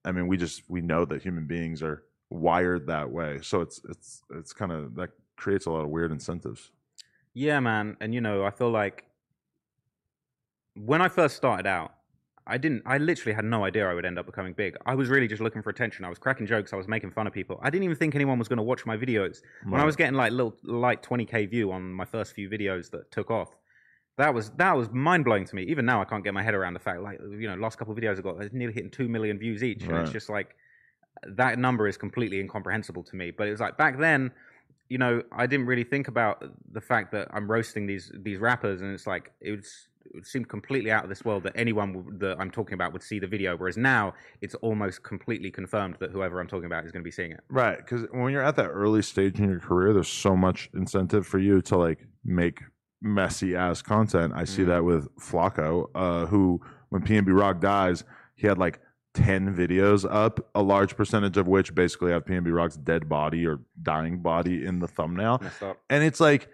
I 0.05 0.13
mean, 0.13 0.29
we 0.29 0.37
just 0.37 0.63
we 0.69 0.81
know 0.81 1.05
that 1.07 1.23
human 1.23 1.47
beings 1.47 1.83
are 1.83 2.05
wired 2.31 2.87
that 2.89 3.11
way. 3.11 3.41
So 3.43 3.61
it's 3.61 3.81
it's 3.89 4.23
it's 4.31 4.53
kind 4.53 4.73
of 4.73 4.95
that 4.97 5.11
creates 5.37 5.67
a 5.67 5.71
lot 5.71 5.85
of 5.85 5.89
weird 5.89 6.13
incentives. 6.13 6.71
Yeah, 7.33 7.61
man. 7.61 7.97
And 8.01 8.15
you 8.15 8.21
know, 8.21 8.45
I 8.45 8.51
feel 8.51 8.71
like 8.71 9.05
when 10.75 11.01
I 11.01 11.09
first 11.09 11.37
started 11.37 11.67
out, 11.67 11.95
I 12.47 12.59
didn't 12.59 12.83
I 12.85 12.99
literally 12.99 13.35
had 13.35 13.47
no 13.47 13.65
idea 13.65 13.89
I 13.89 13.95
would 13.95 14.05
end 14.05 14.19
up 14.19 14.27
becoming 14.27 14.53
big. 14.53 14.77
I 14.85 14.95
was 14.95 15.09
really 15.09 15.29
just 15.29 15.41
looking 15.41 15.63
for 15.63 15.71
attention. 15.71 16.05
I 16.05 16.11
was 16.11 16.19
cracking 16.19 16.47
jokes, 16.47 16.75
I 16.75 16.77
was 16.77 16.89
making 16.89 17.13
fun 17.13 17.27
of 17.27 17.33
people. 17.33 17.59
I 17.63 17.71
didn't 17.71 17.85
even 17.85 17.97
think 17.97 18.15
anyone 18.15 18.39
was 18.39 18.49
going 18.49 18.59
to 18.59 18.63
watch 18.63 18.85
my 18.85 18.99
videos. 18.99 19.39
When 19.65 19.81
I 19.81 19.85
was 19.85 19.97
getting 19.97 20.15
like 20.15 20.33
little 20.33 20.55
light 20.63 21.03
20k 21.03 21.49
view 21.49 21.73
on 21.73 21.91
my 21.91 22.05
first 22.05 22.35
few 22.35 22.51
videos 22.51 22.91
that 22.91 23.11
took 23.11 23.31
off, 23.31 23.57
that 24.17 24.33
was 24.33 24.51
that 24.51 24.77
was 24.77 24.91
mind 24.91 25.25
blowing 25.25 25.45
to 25.45 25.55
me. 25.55 25.63
Even 25.65 25.85
now 25.85 26.01
I 26.01 26.05
can't 26.05 26.25
get 26.25 26.35
my 26.35 26.43
head 26.43 26.55
around 26.55 26.75
the 26.75 26.81
fact 26.81 27.01
like 27.01 27.19
you 27.21 27.49
know, 27.49 27.55
last 27.57 27.79
couple 27.79 27.93
of 27.93 27.99
videos 27.99 28.19
I 28.19 28.23
got 28.23 28.53
nearly 28.53 28.75
hitting 28.75 28.91
2 28.91 29.09
million 29.09 29.39
views 29.39 29.63
each 29.63 29.83
and 29.83 29.97
it's 29.97 30.11
just 30.11 30.29
like 30.29 30.55
that 31.27 31.59
number 31.59 31.89
is 31.89 31.97
completely 31.97 32.41
incomprehensible 32.41 33.03
to 33.05 33.17
me. 33.17 33.31
But 33.31 33.49
it 33.49 33.53
was 33.53 33.61
like 33.61 33.77
back 33.77 33.99
then 33.99 34.33
you 34.89 34.99
know, 34.99 35.23
I 35.33 35.47
didn't 35.47 35.67
really 35.67 35.85
think 35.85 36.09
about 36.09 36.45
the 36.71 36.81
fact 36.81 37.13
that 37.13 37.29
I'm 37.33 37.51
roasting 37.51 37.87
these 37.87 38.13
these 38.15 38.39
rappers, 38.39 38.83
and 38.83 38.93
it's 38.93 39.07
like 39.07 39.33
it, 39.41 39.53
was, 39.53 39.89
it 40.15 40.27
seemed 40.27 40.49
completely 40.49 40.91
out 40.91 41.05
of 41.05 41.09
this 41.09 41.25
world 41.25 41.43
that 41.45 41.53
anyone 41.57 42.19
that 42.19 42.37
I'm 42.39 42.51
talking 42.51 42.75
about 42.75 42.93
would 42.93 43.03
see 43.03 43.19
the 43.19 43.27
video. 43.27 43.57
Whereas 43.57 43.77
now, 43.77 44.15
it's 44.43 44.55
almost 44.57 45.03
completely 45.03 45.51
confirmed 45.51 45.97
that 46.01 46.11
whoever 46.11 46.39
I'm 46.39 46.49
talking 46.49 46.67
about 46.67 46.85
is 46.85 46.93
going 46.93 47.03
to 47.03 47.05
be 47.05 47.11
seeing 47.11 47.33
it. 47.33 47.41
Right, 47.49 47.79
because 47.79 48.07
when 48.13 48.33
you're 48.33 48.45
at 48.45 48.57
that 48.57 48.69
early 48.69 49.03
stage 49.03 49.41
in 49.41 49.49
your 49.49 49.61
career, 49.61 49.95
there's 49.95 50.09
so 50.09 50.37
much 50.37 50.69
incentive 50.75 51.27
for 51.27 51.39
you 51.39 51.63
to 51.63 51.77
like 51.77 52.07
make 52.25 52.61
messy 53.05 53.55
ass 53.55 53.83
content. 53.83 54.33
I 54.35 54.45
see 54.45 54.63
Mm. 54.63 54.67
that 54.67 54.85
with 54.85 55.15
Flakko, 55.17 55.91
uh, 55.95 56.27
who 56.27 56.61
when 56.89 57.03
PNB 57.03 57.33
Rock 57.39 57.61
dies, 57.61 58.03
he 58.35 58.47
had 58.47 58.59
like 58.59 58.81
ten 59.13 59.55
videos 59.55 60.05
up, 60.11 60.41
a 60.55 60.63
large 60.63 60.97
percentage 60.97 61.37
of 61.37 61.47
which 61.47 61.75
basically 61.75 62.11
have 62.11 62.25
PNB 62.25 62.51
Rock's 62.53 62.77
dead 62.77 63.09
body 63.09 63.47
or 63.47 63.61
dying 63.83 64.19
body 64.23 64.65
in 64.65 64.81
the 64.81 64.89
thumbnail. 64.89 65.41
And 65.91 66.03
it's 66.03 66.19
like, 66.19 66.49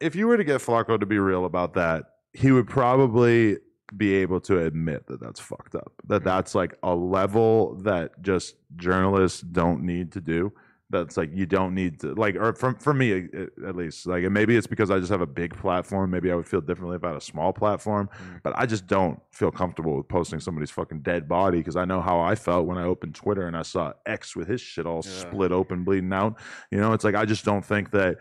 if 0.00 0.14
you 0.14 0.26
were 0.26 0.36
to 0.36 0.44
get 0.44 0.60
Flakko 0.60 1.00
to 1.00 1.06
be 1.06 1.18
real 1.18 1.44
about 1.46 1.72
that, 1.74 2.04
he 2.34 2.52
would 2.52 2.66
probably 2.68 3.56
be 3.96 4.14
able 4.16 4.40
to 4.40 4.58
admit 4.58 5.06
that 5.06 5.20
that's 5.20 5.40
fucked 5.40 5.74
up. 5.74 5.92
That 6.08 6.24
that's 6.24 6.54
like 6.54 6.76
a 6.82 6.94
level 6.94 7.76
that 7.82 8.20
just 8.20 8.56
journalists 8.76 9.40
don't 9.40 9.82
need 9.84 10.12
to 10.12 10.20
do. 10.20 10.52
That's 10.88 11.16
like 11.16 11.30
you 11.34 11.46
don't 11.46 11.74
need 11.74 11.98
to 12.00 12.14
like, 12.14 12.36
or 12.36 12.52
from 12.52 12.76
for 12.76 12.94
me 12.94 13.12
at- 13.34 13.64
at 13.66 13.74
least, 13.74 14.06
like, 14.06 14.22
and 14.22 14.32
maybe 14.32 14.56
it's 14.56 14.68
because 14.68 14.88
I 14.88 15.00
just 15.00 15.10
have 15.10 15.20
a 15.20 15.26
big 15.26 15.56
platform. 15.56 16.12
Maybe 16.12 16.30
I 16.30 16.36
would 16.36 16.46
feel 16.46 16.60
differently 16.60 16.94
if 16.96 17.02
I 17.02 17.08
had 17.08 17.16
a 17.16 17.20
small 17.20 17.52
platform, 17.52 18.08
Mm. 18.12 18.40
but 18.44 18.52
I 18.56 18.66
just 18.66 18.86
don't 18.86 19.20
feel 19.32 19.50
comfortable 19.50 19.96
with 19.96 20.06
posting 20.06 20.38
somebody's 20.38 20.70
fucking 20.70 21.00
dead 21.00 21.28
body 21.28 21.58
because 21.58 21.74
I 21.74 21.86
know 21.86 22.00
how 22.00 22.20
I 22.20 22.36
felt 22.36 22.66
when 22.66 22.78
I 22.78 22.84
opened 22.84 23.16
Twitter 23.16 23.48
and 23.48 23.56
I 23.56 23.62
saw 23.62 23.94
X 24.06 24.36
with 24.36 24.46
his 24.46 24.60
shit 24.60 24.86
all 24.86 25.02
Yeah. 25.04 25.10
split 25.10 25.50
open, 25.50 25.82
bleeding 25.82 26.12
out. 26.12 26.38
You 26.70 26.78
know, 26.78 26.92
it's 26.92 27.02
like 27.02 27.16
I 27.16 27.24
just 27.24 27.44
don't 27.44 27.64
think 27.64 27.90
that 27.90 28.18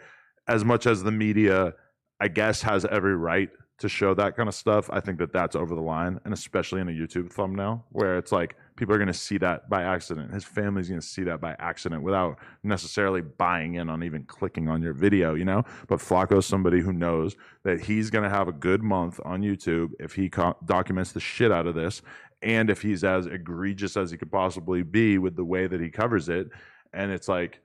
as 0.47 0.65
much 0.65 0.87
as 0.87 1.03
the 1.03 1.11
media, 1.11 1.73
I 2.19 2.29
guess, 2.29 2.63
has 2.63 2.83
every 2.85 3.15
right 3.15 3.51
to 3.77 3.89
show 3.89 4.15
that 4.15 4.35
kind 4.37 4.49
of 4.49 4.55
stuff. 4.55 4.89
I 4.91 5.01
think 5.01 5.19
that 5.19 5.33
that's 5.33 5.55
over 5.55 5.75
the 5.75 5.81
line, 5.81 6.19
and 6.25 6.33
especially 6.33 6.81
in 6.81 6.87
a 6.89 6.93
YouTube 6.93 7.31
thumbnail 7.31 7.85
where 7.91 8.17
it's 8.17 8.31
like 8.31 8.55
people 8.76 8.93
are 8.93 8.97
going 8.97 9.07
to 9.07 9.14
see 9.14 9.38
that 9.38 9.69
by 9.69 9.84
accident. 9.84 10.34
His 10.34 10.43
family's 10.43 10.89
going 10.89 10.99
to 10.99 11.06
see 11.06 11.23
that 11.23 11.39
by 11.39 11.56
accident 11.60 12.03
without 12.03 12.38
necessarily 12.64 13.22
buying 13.22 13.76
in 13.76 13.89
on 13.89 14.03
even 14.03 14.23
clicking 14.23 14.68
on 14.68 14.81
your 14.81 14.93
video, 14.93 15.34
you 15.34 15.45
know. 15.45 15.64
But 15.88 15.99
Flakko's 15.99 16.45
somebody 16.45 16.81
who 16.81 16.93
knows 16.93 17.35
that 17.64 17.81
he's 17.81 18.10
going 18.10 18.23
to 18.23 18.30
have 18.30 18.47
a 18.47 18.53
good 18.53 18.84
month 18.84 19.19
on 19.23 19.41
YouTube 19.41 19.91
if 19.99 20.14
he 20.15 20.30
co- 20.30 20.57
documents 20.65 21.11
the 21.11 21.19
shit 21.19 21.52
out 21.52 21.68
of 21.68 21.76
this, 21.76 22.02
and 22.41 22.69
if 22.69 22.81
he's 22.81 23.03
as 23.03 23.26
egregious 23.26 23.97
as 23.97 24.11
he 24.11 24.18
could 24.18 24.31
possibly 24.31 24.84
be 24.84 25.18
with 25.18 25.35
the 25.35 25.45
way 25.45 25.68
that 25.68 25.80
he 25.80 25.89
covers 25.89 26.30
it. 26.30 26.49
And 26.93 27.11
it's 27.11 27.27
like, 27.27 27.61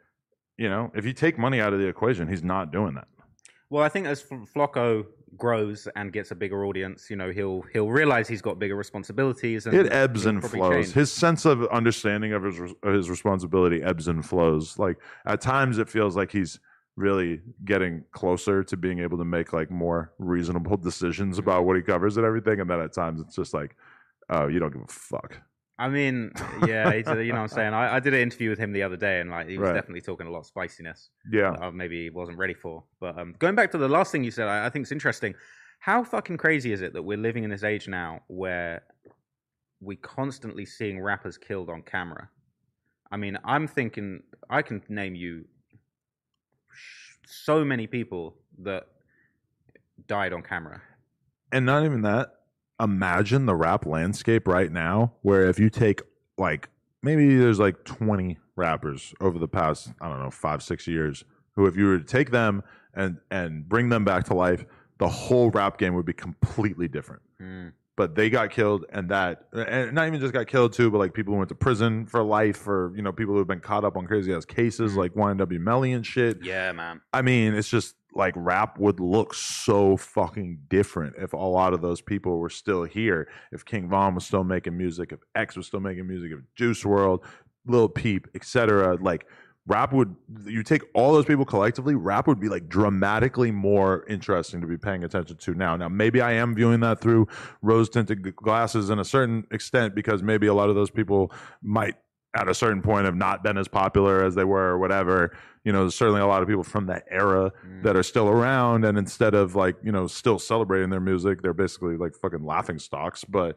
you 0.56 0.68
know, 0.68 0.90
if 0.94 1.04
you 1.04 1.12
take 1.12 1.38
money 1.38 1.60
out 1.60 1.72
of 1.72 1.80
the 1.80 1.86
equation, 1.86 2.28
he's 2.28 2.44
not 2.44 2.72
doing 2.72 2.94
that. 2.94 3.08
Well, 3.68 3.84
I 3.84 3.88
think 3.88 4.06
as 4.06 4.20
Fl- 4.20 4.44
Flakko 4.54 5.06
grows 5.36 5.88
and 5.96 6.12
gets 6.12 6.30
a 6.30 6.34
bigger 6.34 6.64
audience, 6.64 7.08
you 7.10 7.16
know, 7.16 7.30
he'll 7.30 7.62
he'll 7.72 7.90
realize 7.90 8.28
he's 8.28 8.42
got 8.42 8.58
bigger 8.58 8.76
responsibilities. 8.76 9.66
And 9.66 9.74
It 9.74 9.92
ebbs 9.92 10.26
and 10.26 10.42
flows. 10.42 10.86
change. 10.86 10.94
His 10.94 11.12
sense 11.12 11.44
of 11.44 11.66
understanding 11.68 12.32
of 12.32 12.42
his 12.42 12.58
his 12.84 13.10
responsibility 13.10 13.82
ebbs 13.82 14.08
and 14.08 14.24
flows. 14.24 14.78
Like 14.78 14.98
at 15.26 15.40
times, 15.40 15.78
it 15.78 15.88
feels 15.88 16.16
like 16.16 16.32
he's 16.32 16.60
really 16.96 17.40
getting 17.64 18.04
closer 18.12 18.62
to 18.64 18.76
being 18.76 18.98
able 18.98 19.16
to 19.18 19.24
make 19.24 19.52
like 19.52 19.70
more 19.70 20.12
reasonable 20.18 20.76
decisions 20.90 21.38
about 21.38 21.64
what 21.64 21.76
he 21.76 21.82
covers 21.82 22.16
and 22.16 22.26
everything. 22.26 22.60
And 22.60 22.68
then 22.68 22.80
at 22.80 22.92
times, 22.92 23.20
it's 23.20 23.36
just 23.36 23.54
like, 23.54 23.76
oh, 24.28 24.48
you 24.48 24.58
don't 24.58 24.72
give 24.72 24.82
a 24.82 24.86
fuck. 24.86 25.40
I 25.80 25.88
mean, 25.88 26.30
yeah, 26.66 26.88
uh, 27.06 27.16
you 27.18 27.32
know 27.32 27.40
what 27.40 27.50
I'm 27.52 27.56
saying? 27.58 27.72
I, 27.74 27.96
I 27.96 28.00
did 28.00 28.12
an 28.12 28.20
interview 28.20 28.50
with 28.50 28.58
him 28.58 28.72
the 28.72 28.82
other 28.82 28.96
day, 28.98 29.20
and 29.20 29.30
like 29.30 29.48
he 29.48 29.56
was 29.58 29.68
Right. 29.68 29.74
definitely 29.74 30.02
talking 30.02 30.26
a 30.26 30.30
lot 30.30 30.40
of 30.40 30.46
spiciness. 30.46 31.08
Yeah, 31.32 31.52
I 31.60 31.70
maybe 31.70 32.10
wasn't 32.10 32.38
ready 32.38 32.54
for. 32.54 32.84
But 33.00 33.18
um, 33.18 33.34
going 33.38 33.54
back 33.54 33.70
to 33.72 33.78
the 33.78 33.88
last 33.88 34.12
thing 34.12 34.22
you 34.22 34.30
said, 34.30 34.46
I, 34.48 34.66
I 34.66 34.68
think 34.70 34.82
it's 34.84 34.92
interesting. 34.92 35.34
How 35.78 36.04
fucking 36.04 36.36
crazy 36.36 36.72
is 36.72 36.82
it 36.82 36.92
that 36.92 37.02
we're 37.02 37.16
living 37.16 37.44
in 37.44 37.50
this 37.50 37.64
age 37.64 37.88
now 37.88 38.20
where 38.26 38.82
we're 39.80 39.96
constantly 40.02 40.66
seeing 40.66 41.00
rappers 41.00 41.38
killed 41.38 41.70
on 41.70 41.80
camera? 41.82 42.28
I 43.10 43.16
mean, 43.16 43.38
I'm 43.44 43.66
thinking 43.66 44.22
I 44.50 44.60
can 44.62 44.82
name 44.90 45.14
you 45.14 45.46
so 47.26 47.64
many 47.64 47.86
people 47.86 48.36
that 48.62 48.84
died 50.06 50.32
on 50.32 50.42
camera. 50.42 50.82
and 51.52 51.64
not 51.66 51.84
even 51.84 52.02
that. 52.02 52.28
Imagine 52.80 53.46
the 53.46 53.54
rap 53.54 53.86
landscape 53.86 54.48
right 54.48 54.72
now, 54.72 55.12
where 55.22 55.48
if 55.48 55.58
you 55.58 55.70
take 55.70 56.02
like 56.38 56.68
maybe 57.02 57.36
there's 57.36 57.58
like 57.58 57.84
20 57.84 58.38
rappers 58.56 59.14
over 59.20 59.38
the 59.38 59.48
past 59.48 59.92
I 60.00 60.08
don't 60.08 60.22
know 60.22 60.30
five 60.30 60.62
six 60.62 60.86
years 60.86 61.24
who 61.52 61.66
if 61.66 61.76
you 61.76 61.86
were 61.86 61.98
to 61.98 62.04
take 62.04 62.30
them 62.30 62.62
and 62.94 63.18
and 63.30 63.68
bring 63.68 63.88
them 63.88 64.04
back 64.04 64.24
to 64.24 64.34
life, 64.34 64.64
the 64.98 65.08
whole 65.08 65.50
rap 65.50 65.78
game 65.78 65.94
would 65.94 66.06
be 66.06 66.12
completely 66.12 66.88
different. 66.88 67.22
Mm. 67.40 67.72
But 67.96 68.14
they 68.14 68.30
got 68.30 68.50
killed, 68.50 68.86
and 68.90 69.10
that, 69.10 69.44
and 69.52 69.92
not 69.92 70.06
even 70.06 70.20
just 70.20 70.32
got 70.32 70.46
killed 70.46 70.72
too, 70.72 70.90
but 70.90 70.96
like 70.96 71.12
people 71.12 71.34
who 71.34 71.38
went 71.38 71.50
to 71.50 71.54
prison 71.54 72.06
for 72.06 72.22
life, 72.22 72.66
or 72.66 72.94
you 72.96 73.02
know, 73.02 73.12
people 73.12 73.34
who 73.34 73.38
have 73.38 73.48
been 73.48 73.60
caught 73.60 73.84
up 73.84 73.94
on 73.94 74.06
crazy 74.06 74.32
ass 74.32 74.46
cases, 74.46 74.96
like 74.96 75.12
YNW 75.12 75.60
Melly 75.60 75.92
and 75.92 76.06
shit. 76.06 76.42
Yeah, 76.42 76.72
man. 76.72 77.02
I 77.12 77.20
mean, 77.20 77.52
it's 77.52 77.68
just 77.68 77.96
like 78.14 78.34
rap 78.36 78.78
would 78.78 79.00
look 79.00 79.34
so 79.34 79.96
fucking 79.96 80.58
different 80.68 81.14
if 81.18 81.32
a 81.32 81.36
lot 81.36 81.72
of 81.72 81.80
those 81.80 82.00
people 82.00 82.38
were 82.38 82.50
still 82.50 82.84
here. 82.84 83.28
If 83.52 83.64
King 83.64 83.88
Von 83.88 84.14
was 84.14 84.26
still 84.26 84.44
making 84.44 84.76
music, 84.76 85.12
if 85.12 85.20
X 85.34 85.56
was 85.56 85.66
still 85.66 85.80
making 85.80 86.06
music, 86.06 86.32
if 86.32 86.40
Juice 86.54 86.82
WRLD, 86.82 87.22
Lil 87.66 87.88
Peep, 87.88 88.28
etc. 88.34 88.96
Like 89.00 89.26
rap 89.66 89.92
would 89.92 90.14
you 90.44 90.62
take 90.62 90.82
all 90.94 91.12
those 91.12 91.26
people 91.26 91.44
collectively, 91.44 91.94
rap 91.94 92.26
would 92.26 92.40
be 92.40 92.48
like 92.48 92.68
dramatically 92.68 93.50
more 93.50 94.04
interesting 94.08 94.60
to 94.60 94.66
be 94.66 94.76
paying 94.76 95.04
attention 95.04 95.36
to 95.36 95.54
now. 95.54 95.76
Now 95.76 95.88
maybe 95.88 96.20
I 96.20 96.32
am 96.32 96.54
viewing 96.54 96.80
that 96.80 97.00
through 97.00 97.28
rose 97.62 97.88
tinted 97.88 98.34
glasses 98.36 98.90
in 98.90 98.98
a 98.98 99.04
certain 99.04 99.46
extent 99.50 99.94
because 99.94 100.22
maybe 100.22 100.46
a 100.46 100.54
lot 100.54 100.68
of 100.68 100.74
those 100.74 100.90
people 100.90 101.32
might 101.62 101.94
at 102.36 102.48
a 102.48 102.54
certain 102.54 102.80
point 102.82 103.04
have 103.06 103.16
not 103.16 103.42
been 103.42 103.58
as 103.58 103.66
popular 103.68 104.24
as 104.24 104.34
they 104.34 104.44
were 104.44 104.68
or 104.70 104.78
whatever 104.78 105.36
you 105.64 105.72
know 105.72 105.80
there's 105.80 105.94
certainly 105.96 106.20
a 106.20 106.26
lot 106.26 106.42
of 106.42 106.48
people 106.48 106.62
from 106.62 106.86
that 106.86 107.04
era 107.10 107.52
Mm. 107.66 107.82
that 107.82 107.96
are 107.96 108.02
still 108.02 108.28
around 108.28 108.84
and 108.84 108.96
instead 108.96 109.34
of 109.34 109.54
like 109.56 109.76
you 109.82 109.90
know 109.92 110.06
still 110.06 110.38
celebrating 110.38 110.90
their 110.90 111.00
music 111.00 111.42
they're 111.42 111.52
basically 111.54 111.96
like 111.96 112.14
fucking 112.14 112.44
laughing 112.44 112.78
stocks 112.78 113.24
but 113.24 113.56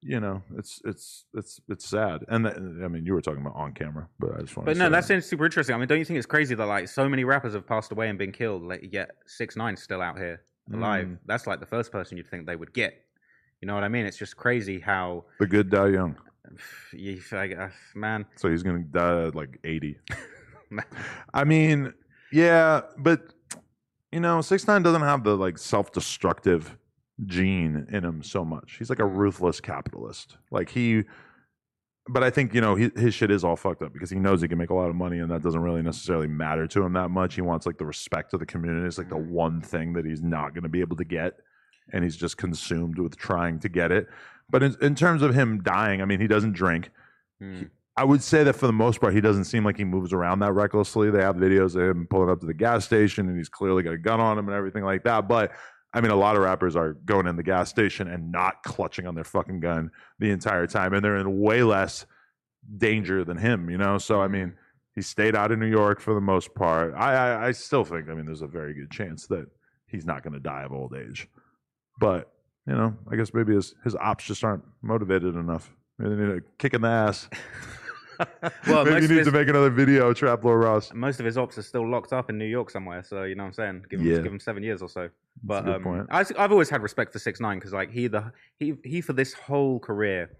you 0.00 0.20
know 0.20 0.42
it's 0.56 0.80
it's 0.84 1.26
it's 1.34 1.60
it's 1.68 1.86
sad 1.88 2.24
and 2.28 2.44
that, 2.46 2.56
i 2.56 2.88
mean 2.88 3.04
you 3.06 3.12
were 3.14 3.20
talking 3.22 3.40
about 3.40 3.54
on 3.56 3.72
camera 3.72 4.08
but 4.18 4.30
i 4.36 4.40
just 4.40 4.56
want 4.56 4.66
But 4.66 4.74
to 4.74 4.78
no, 4.78 4.90
that's 4.90 5.08
super 5.26 5.44
interesting. 5.44 5.74
I 5.74 5.78
mean, 5.78 5.88
don't 5.88 5.98
you 5.98 6.04
think 6.04 6.18
it's 6.18 6.26
crazy 6.26 6.54
that 6.54 6.66
like 6.66 6.88
so 6.88 7.08
many 7.08 7.24
rappers 7.24 7.54
have 7.54 7.66
passed 7.66 7.92
away 7.92 8.08
and 8.08 8.18
been 8.18 8.32
killed, 8.32 8.62
like, 8.62 8.88
yet 8.92 9.12
Six 9.26 9.56
Nine's 9.56 9.82
still 9.82 10.02
out 10.02 10.18
here 10.18 10.42
alive? 10.72 11.06
Mm. 11.06 11.18
That's 11.26 11.46
like 11.46 11.60
the 11.60 11.66
first 11.66 11.90
person 11.90 12.16
you'd 12.18 12.28
think 12.28 12.46
they 12.46 12.56
would 12.56 12.72
get. 12.74 12.92
You 13.60 13.66
know 13.66 13.74
what 13.74 13.84
I 13.84 13.88
mean? 13.88 14.04
It's 14.04 14.18
just 14.18 14.36
crazy 14.36 14.78
how, 14.80 15.24
the 15.40 15.46
good 15.46 15.70
die 15.70 15.88
young 15.88 16.16
you, 16.92 17.20
I, 17.32 17.52
uh, 17.52 17.70
man. 17.94 18.26
so 18.36 18.50
he's 18.50 18.62
gonna 18.62 18.80
die 18.80 19.26
at 19.26 19.34
like 19.34 19.58
80 19.64 19.98
I 21.34 21.44
mean, 21.44 21.92
yeah, 22.32 22.82
but 22.98 23.22
you 24.12 24.20
know, 24.20 24.40
six 24.40 24.66
nine 24.66 24.82
doesn't 24.82 25.02
have 25.02 25.24
the 25.24 25.36
like 25.36 25.58
self 25.58 25.92
destructive 25.92 26.76
gene 27.26 27.86
in 27.90 28.04
him 28.04 28.22
so 28.22 28.44
much. 28.44 28.76
He's 28.78 28.90
like 28.90 28.98
a 28.98 29.06
ruthless 29.06 29.60
capitalist. 29.60 30.36
Like 30.50 30.70
he, 30.70 31.04
but 32.08 32.22
I 32.22 32.30
think 32.30 32.54
you 32.54 32.60
know 32.60 32.74
he, 32.74 32.90
his 32.96 33.14
shit 33.14 33.30
is 33.30 33.44
all 33.44 33.56
fucked 33.56 33.82
up 33.82 33.92
because 33.92 34.10
he 34.10 34.18
knows 34.18 34.40
he 34.40 34.48
can 34.48 34.58
make 34.58 34.70
a 34.70 34.74
lot 34.74 34.90
of 34.90 34.96
money 34.96 35.18
and 35.18 35.30
that 35.30 35.42
doesn't 35.42 35.62
really 35.62 35.82
necessarily 35.82 36.28
matter 36.28 36.66
to 36.68 36.82
him 36.82 36.92
that 36.94 37.10
much. 37.10 37.34
He 37.34 37.40
wants 37.40 37.66
like 37.66 37.78
the 37.78 37.86
respect 37.86 38.34
of 38.34 38.40
the 38.40 38.46
community. 38.46 38.86
It's 38.86 38.98
like 38.98 39.08
the 39.08 39.16
one 39.16 39.60
thing 39.60 39.92
that 39.94 40.04
he's 40.04 40.22
not 40.22 40.54
going 40.54 40.64
to 40.64 40.68
be 40.68 40.80
able 40.80 40.96
to 40.96 41.04
get, 41.04 41.34
and 41.92 42.04
he's 42.04 42.16
just 42.16 42.36
consumed 42.36 42.98
with 42.98 43.16
trying 43.16 43.58
to 43.60 43.68
get 43.68 43.90
it. 43.90 44.08
But 44.54 44.62
in, 44.62 44.76
in 44.80 44.94
terms 44.94 45.22
of 45.22 45.34
him 45.34 45.64
dying, 45.64 46.00
I 46.00 46.04
mean, 46.04 46.20
he 46.20 46.28
doesn't 46.28 46.52
drink. 46.52 46.90
Mm. 47.42 47.70
I 47.96 48.04
would 48.04 48.22
say 48.22 48.44
that 48.44 48.52
for 48.52 48.68
the 48.68 48.72
most 48.72 49.00
part, 49.00 49.12
he 49.12 49.20
doesn't 49.20 49.46
seem 49.46 49.64
like 49.64 49.76
he 49.76 49.82
moves 49.82 50.12
around 50.12 50.38
that 50.38 50.52
recklessly. 50.52 51.10
They 51.10 51.22
have 51.22 51.34
videos 51.34 51.74
of 51.74 51.90
him 51.90 52.06
pulling 52.08 52.30
up 52.30 52.38
to 52.38 52.46
the 52.46 52.54
gas 52.54 52.84
station 52.84 53.28
and 53.28 53.36
he's 53.36 53.48
clearly 53.48 53.82
got 53.82 53.94
a 53.94 53.98
gun 53.98 54.20
on 54.20 54.38
him 54.38 54.46
and 54.46 54.56
everything 54.56 54.84
like 54.84 55.02
that. 55.02 55.26
But 55.26 55.50
I 55.92 56.00
mean, 56.00 56.12
a 56.12 56.16
lot 56.16 56.36
of 56.36 56.42
rappers 56.42 56.76
are 56.76 56.92
going 56.92 57.26
in 57.26 57.34
the 57.34 57.42
gas 57.42 57.68
station 57.68 58.06
and 58.06 58.30
not 58.30 58.62
clutching 58.62 59.08
on 59.08 59.16
their 59.16 59.24
fucking 59.24 59.58
gun 59.58 59.90
the 60.20 60.30
entire 60.30 60.68
time. 60.68 60.92
And 60.92 61.04
they're 61.04 61.16
in 61.16 61.40
way 61.40 61.64
less 61.64 62.06
danger 62.76 63.24
than 63.24 63.36
him, 63.36 63.68
you 63.68 63.76
know? 63.76 63.98
So, 63.98 64.22
I 64.22 64.28
mean, 64.28 64.54
he 64.94 65.02
stayed 65.02 65.34
out 65.34 65.50
of 65.50 65.58
New 65.58 65.66
York 65.66 65.98
for 65.98 66.14
the 66.14 66.20
most 66.20 66.54
part. 66.54 66.94
I, 66.94 67.12
I, 67.12 67.46
I 67.48 67.50
still 67.50 67.84
think, 67.84 68.08
I 68.08 68.14
mean, 68.14 68.24
there's 68.24 68.42
a 68.42 68.46
very 68.46 68.72
good 68.72 68.92
chance 68.92 69.26
that 69.26 69.46
he's 69.88 70.06
not 70.06 70.22
going 70.22 70.34
to 70.34 70.38
die 70.38 70.62
of 70.62 70.72
old 70.72 70.94
age. 70.94 71.26
But, 71.98 72.30
you 72.66 72.74
know, 72.74 72.94
I 73.10 73.16
guess 73.16 73.32
maybe 73.34 73.54
his, 73.54 73.74
his 73.84 73.94
ops 73.96 74.24
just 74.24 74.42
aren't 74.44 74.64
motivated 74.82 75.34
enough. 75.34 75.70
Maybe 75.98 76.14
they 76.16 76.22
need 76.24 76.36
a 76.38 76.40
kick 76.58 76.74
in 76.74 76.80
the 76.82 76.88
ass. 76.88 77.28
Well, 78.68 78.84
Maybe 78.84 78.94
he 78.94 79.00
needs 79.08 79.10
his, 79.10 79.26
to 79.26 79.32
make 79.32 79.48
another 79.48 79.70
video, 79.70 80.12
Trap 80.12 80.44
Lore 80.44 80.58
Ross. 80.60 80.92
most 80.94 81.18
of 81.18 81.26
his 81.26 81.36
ops 81.36 81.58
are 81.58 81.62
still 81.62 81.88
locked 81.90 82.12
up 82.12 82.30
in 82.30 82.38
New 82.38 82.44
York 82.44 82.70
somewhere. 82.70 83.02
So 83.02 83.24
you 83.24 83.34
know 83.34 83.42
what 83.42 83.48
I'm 83.48 83.52
saying? 83.54 83.84
Give 83.90 83.98
him, 84.00 84.06
Yeah. 84.06 84.18
give 84.20 84.32
him 84.32 84.38
seven 84.38 84.62
years 84.62 84.82
or 84.82 84.88
so. 84.88 85.10
But 85.42 85.68
um. 85.68 86.06
I, 86.10 86.18
have 86.38 86.52
always 86.52 86.70
had 86.70 86.80
respect 86.80 87.12
for 87.12 87.18
Six 87.18 87.40
Nine 87.40 87.58
because 87.58 87.72
like 87.72 87.90
he 87.90 88.06
the 88.06 88.32
he 88.60 88.74
he 88.84 89.00
for 89.00 89.14
this 89.14 89.34
whole 89.34 89.80
career 89.80 90.30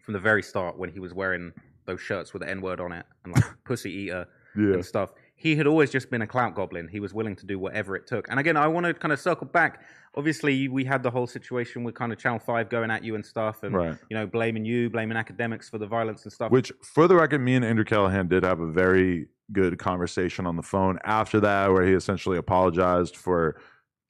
from 0.00 0.14
the 0.14 0.20
very 0.20 0.42
start 0.42 0.78
when 0.78 0.90
he 0.90 1.00
was 1.00 1.12
wearing 1.12 1.52
those 1.84 2.00
shirts 2.00 2.32
with 2.32 2.40
the 2.42 2.48
N 2.48 2.62
word 2.62 2.80
on 2.80 2.92
it 2.92 3.04
and 3.24 3.34
like 3.34 3.44
pussy 3.64 3.92
eater 3.92 4.26
Yeah. 4.56 4.72
and 4.74 4.84
stuff. 4.84 5.12
He 5.42 5.56
had 5.56 5.66
always 5.66 5.90
just 5.90 6.08
been 6.08 6.22
a 6.22 6.26
clout 6.26 6.54
goblin. 6.54 6.86
He 6.86 7.00
was 7.00 7.12
willing 7.12 7.34
to 7.34 7.44
do 7.46 7.58
whatever 7.58 7.96
it 7.96 8.06
took. 8.06 8.28
And 8.30 8.38
again, 8.38 8.56
I 8.56 8.68
want 8.68 8.86
to 8.86 8.94
kind 8.94 9.12
of 9.12 9.18
circle 9.18 9.48
back. 9.48 9.82
Obviously, 10.14 10.68
we 10.68 10.84
had 10.84 11.02
the 11.02 11.10
whole 11.10 11.26
situation 11.26 11.82
with 11.82 11.96
kind 11.96 12.12
of 12.12 12.18
Channel 12.18 12.38
Five 12.38 12.68
going 12.68 12.92
at 12.92 13.02
you 13.02 13.16
and 13.16 13.26
stuff, 13.26 13.64
and 13.64 13.74
Right. 13.74 13.98
you 14.08 14.16
know 14.16 14.24
blaming 14.24 14.64
you, 14.64 14.88
blaming 14.88 15.16
Akademiks 15.16 15.68
for 15.68 15.78
the 15.78 15.86
violence 15.88 16.22
and 16.22 16.32
stuff. 16.32 16.52
Which, 16.52 16.70
for 16.84 17.08
the 17.08 17.16
record, 17.16 17.40
me 17.40 17.56
and 17.56 17.64
Andrew 17.64 17.84
Callaghan 17.84 18.28
did 18.28 18.44
have 18.44 18.60
a 18.60 18.70
very 18.70 19.26
good 19.50 19.80
conversation 19.80 20.46
on 20.46 20.54
the 20.54 20.62
phone 20.62 21.00
after 21.02 21.40
that, 21.40 21.72
where 21.72 21.84
he 21.84 21.92
essentially 21.92 22.38
apologized 22.38 23.16
for 23.16 23.56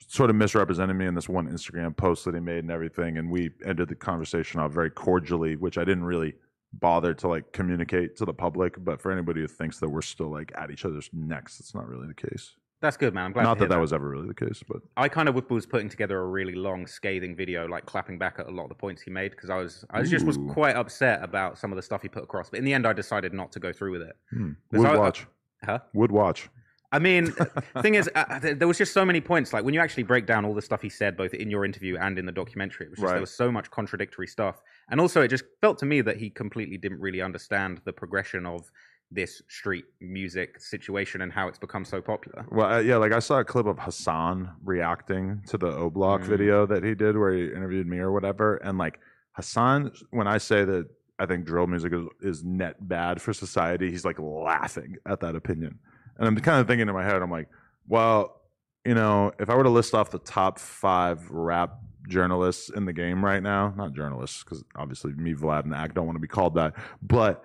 sort 0.09 0.29
of 0.29 0.37
misrepresenting 0.37 0.99
me 0.99 1.07
in 1.07 1.15
this 1.15 1.31
one 1.31 1.49
Instagram 1.49 1.97
post 1.97 2.27
that 2.27 2.35
he 2.35 2.41
made 2.41 2.59
and 2.59 2.71
everything. 2.71 3.17
And 3.17 3.31
we 3.31 3.53
ended 3.65 3.89
the 3.89 3.95
conversation 3.95 4.61
off 4.61 4.71
very 4.71 4.91
cordially, 4.91 5.57
which 5.57 5.79
I 5.79 5.85
didn't 5.85 6.05
really 6.05 6.35
bother 6.75 7.15
to 7.15 7.29
like 7.29 7.53
communicate 7.53 8.17
to 8.17 8.25
the 8.25 8.35
public. 8.35 8.83
But 8.83 9.01
for 9.01 9.13
anybody 9.13 9.41
who 9.41 9.49
thinks 9.49 9.79
that 9.81 9.89
we're 9.89 10.03
still 10.03 10.31
like 10.31 10.53
at 10.57 10.71
each 10.71 10.85
other's 10.85 11.09
necks, 11.13 11.61
it's 11.61 11.75
not 11.75 11.89
really 11.89 12.07
the 12.07 12.15
case. 12.15 12.53
That's 12.81 12.97
good, 12.97 13.15
man. 13.15 13.27
I'm 13.27 13.33
glad. 13.33 13.45
not 13.45 13.55
to 13.55 13.59
hear 13.61 13.69
that 13.69 13.75
that 13.77 13.81
was 13.81 13.93
ever 13.93 14.09
really 14.09 14.27
the 14.27 14.35
case, 14.35 14.61
but 14.67 14.79
I 14.97 15.09
kind 15.09 15.29
of 15.29 15.37
was 15.51 15.67
putting 15.67 15.89
together 15.89 16.19
a 16.21 16.27
really 16.27 16.57
long, 16.57 16.89
scathing 16.89 17.37
video, 17.37 17.69
like 17.69 17.87
clapping 17.87 18.19
back 18.19 18.41
at 18.41 18.49
a 18.49 18.51
lot 18.51 18.65
of 18.65 18.71
the 18.71 18.75
points 18.75 19.01
he 19.01 19.11
made 19.11 19.31
because 19.31 19.51
I 19.51 19.57
was, 19.57 19.85
I 19.91 20.01
was 20.01 20.11
just 20.11 20.27
was 20.27 20.37
quite 20.51 20.75
upset 20.75 21.23
about 21.23 21.59
some 21.59 21.71
of 21.71 21.77
the 21.77 21.83
stuff 21.83 22.03
he 22.03 22.09
put 22.09 22.25
across. 22.25 22.51
But 22.51 22.59
in 22.59 22.65
the 22.65 22.75
end, 22.75 22.85
I 22.85 22.93
decided 22.93 23.33
not 23.33 23.53
to 23.53 23.61
go 23.61 23.73
through 23.73 23.93
with 23.93 24.03
it. 24.03 24.17
hmm. 24.31 24.51
Would 24.73 24.87
I- 24.87 24.97
watch. 24.97 25.27
Huh? 25.65 25.79
Would 25.95 26.11
watch. 26.11 26.49
I 26.91 26.99
mean, 26.99 27.33
thing 27.83 27.95
is, 27.95 28.11
uh, 28.17 28.41
there 28.43 28.67
was 28.69 28.77
just 28.79 28.93
so 28.93 29.05
many 29.05 29.21
points. 29.21 29.53
Like 29.53 29.65
when 29.65 29.73
you 29.75 29.81
actually 29.81 30.03
break 30.03 30.27
down 30.27 30.45
all 30.45 30.53
the 30.53 30.61
stuff 30.61 30.83
he 30.83 30.89
said, 30.91 31.17
both 31.17 31.33
in 31.35 31.51
your 31.51 31.65
interview 31.65 31.97
and 31.99 32.19
in 32.19 32.27
the 32.27 32.33
documentary, 32.33 32.87
it 32.87 32.91
was 32.91 32.99
just 32.99 33.05
Right. 33.07 33.13
there 33.13 33.21
was 33.21 33.31
so 33.31 33.51
much 33.53 33.71
contradictory 33.71 34.27
stuff. 34.27 34.61
And 34.93 35.01
also, 35.01 35.23
it 35.23 35.29
just 35.29 35.45
felt 35.63 35.79
to 35.79 35.87
me 35.87 36.03
that 36.03 36.19
he 36.19 36.29
completely 36.29 36.77
didn't 36.77 37.01
really 37.01 37.23
understand 37.23 37.81
the 37.87 37.95
progression 37.95 38.45
of 38.45 38.71
this 39.11 39.41
street 39.49 39.87
music 40.01 40.61
situation 40.61 41.23
and 41.23 41.33
how 41.33 41.49
it's 41.49 41.59
become 41.59 41.87
so 41.87 42.03
popular. 42.03 42.45
Well, 42.51 42.71
uh, 42.75 42.79
yeah, 42.81 42.97
like 42.97 43.13
I 43.13 43.19
saw 43.19 43.41
a 43.41 43.45
clip 43.45 43.65
of 43.65 43.79
Hasan 43.79 44.51
reacting 44.63 45.43
to 45.47 45.57
the 45.57 45.69
O 45.69 45.89
Block 45.89 46.21
Mm. 46.21 46.27
video 46.27 46.67
that 46.67 46.85
he 46.85 46.95
did 46.95 47.17
where 47.17 47.33
he 47.33 47.47
interviewed 47.47 47.87
me 47.87 47.99
or 48.01 48.13
whatever. 48.13 48.57
And 48.57 48.77
like 48.77 49.01
Hasan, 49.35 49.93
when 50.11 50.27
I 50.27 50.37
say 50.37 50.65
that 50.67 50.89
I 51.19 51.25
think 51.25 51.47
drill 51.47 51.67
music 51.67 51.95
is, 51.95 52.07
is 52.21 52.45
net 52.45 52.87
bad 52.87 53.21
for 53.23 53.33
society, 53.33 53.91
he's 53.91 54.05
like 54.05 54.19
laughing 54.19 54.97
at 55.07 55.21
that 55.21 55.35
opinion. 55.35 55.79
And 56.19 56.29
I'm 56.29 56.37
kind 56.41 56.61
of 56.61 56.67
thinking 56.67 56.87
in 56.87 56.95
my 56.95 57.05
head, 57.05 57.23
I'm 57.23 57.31
like, 57.31 57.49
well, 57.89 58.43
you 58.85 58.95
know, 58.95 59.33
if 59.39 59.49
I 59.49 59.55
were 59.55 59.63
to 59.63 59.71
list 59.71 59.95
off 59.95 60.11
the 60.11 60.19
top 60.19 60.59
five 60.59 61.31
rap 61.31 61.79
journalists 62.09 62.71
in 62.71 62.85
the 62.85 62.93
game 62.93 63.25
right 63.25 63.43
now, 63.43 63.73
not 63.77 63.95
journalists, 63.95 64.43
because 64.43 64.65
obviously 64.77 65.13
me, 65.13 65.35
Vlad, 65.35 65.65
and 65.65 65.75
Ack 65.75 65.95
don't 65.95 66.07
want 66.07 66.17
to 66.17 66.21
be 66.21 66.29
called 66.29 66.55
that, 66.55 66.75
but 67.03 67.45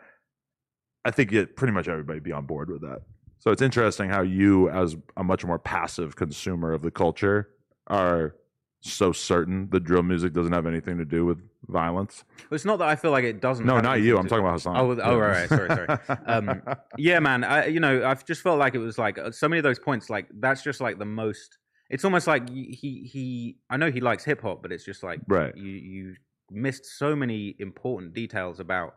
I 1.05 1.11
think 1.11 1.31
it, 1.31 1.55
pretty 1.55 1.73
much 1.73 1.87
everybody 1.87 2.19
be 2.19 2.31
on 2.31 2.45
board 2.45 2.69
with 2.69 2.81
that. 2.81 3.01
So 3.39 3.51
it's 3.51 3.61
interesting 3.61 4.09
how 4.09 4.21
you, 4.21 4.69
as 4.69 4.95
a 5.15 5.23
much 5.23 5.45
more 5.45 5.59
passive 5.59 6.15
consumer 6.15 6.73
of 6.73 6.81
the 6.81 6.91
culture, 6.91 7.49
are 7.87 8.35
so 8.81 9.11
certain 9.11 9.69
that 9.71 9.83
drill 9.83 10.03
music 10.03 10.33
doesn't 10.33 10.53
have 10.53 10.65
anything 10.65 10.97
to 10.97 11.05
do 11.05 11.25
with 11.25 11.39
violence. 11.67 12.23
But 12.49 12.55
it's 12.55 12.65
not 12.65 12.79
that 12.79 12.87
I 12.87 12.95
feel 12.95 13.11
like 13.11 13.23
it 13.23 13.41
doesn't. 13.41 13.65
No, 13.65 13.79
not 13.79 14.01
you. 14.01 14.17
I'm 14.17 14.27
talking 14.27 14.45
about 14.45 14.53
Hasan. 14.53 14.75
Oh, 14.75 14.97
oh, 15.01 15.17
right, 15.17 15.49
right. 15.49 15.49
Sorry, 15.49 15.67
sorry. 15.67 15.99
Um, 16.25 16.61
yeah, 16.97 17.19
man. 17.19 17.43
I, 17.43 17.67
you 17.67 17.79
know, 17.79 18.05
I've 18.05 18.25
just 18.25 18.41
felt 18.41 18.59
like 18.59 18.75
it 18.75 18.79
was 18.79 18.97
like 18.97 19.17
uh, 19.17 19.31
so 19.31 19.47
many 19.47 19.59
of 19.59 19.63
those 19.63 19.79
points. 19.79 20.09
Like 20.09 20.27
that's 20.39 20.61
just 20.61 20.81
like 20.81 20.97
the 20.99 21.05
most. 21.05 21.57
It's 21.89 22.03
almost 22.03 22.27
like 22.27 22.49
he 22.49 23.07
he. 23.11 23.57
I 23.69 23.77
know 23.77 23.89
he 23.91 24.01
likes 24.01 24.23
hip 24.23 24.41
hop, 24.41 24.61
but 24.61 24.71
it's 24.71 24.83
just 24.83 25.03
like 25.03 25.21
Right. 25.27 25.55
you 25.55 25.71
you 25.71 26.15
missed 26.51 26.85
so 26.85 27.15
many 27.15 27.55
important 27.59 28.13
details 28.13 28.59
about 28.59 28.95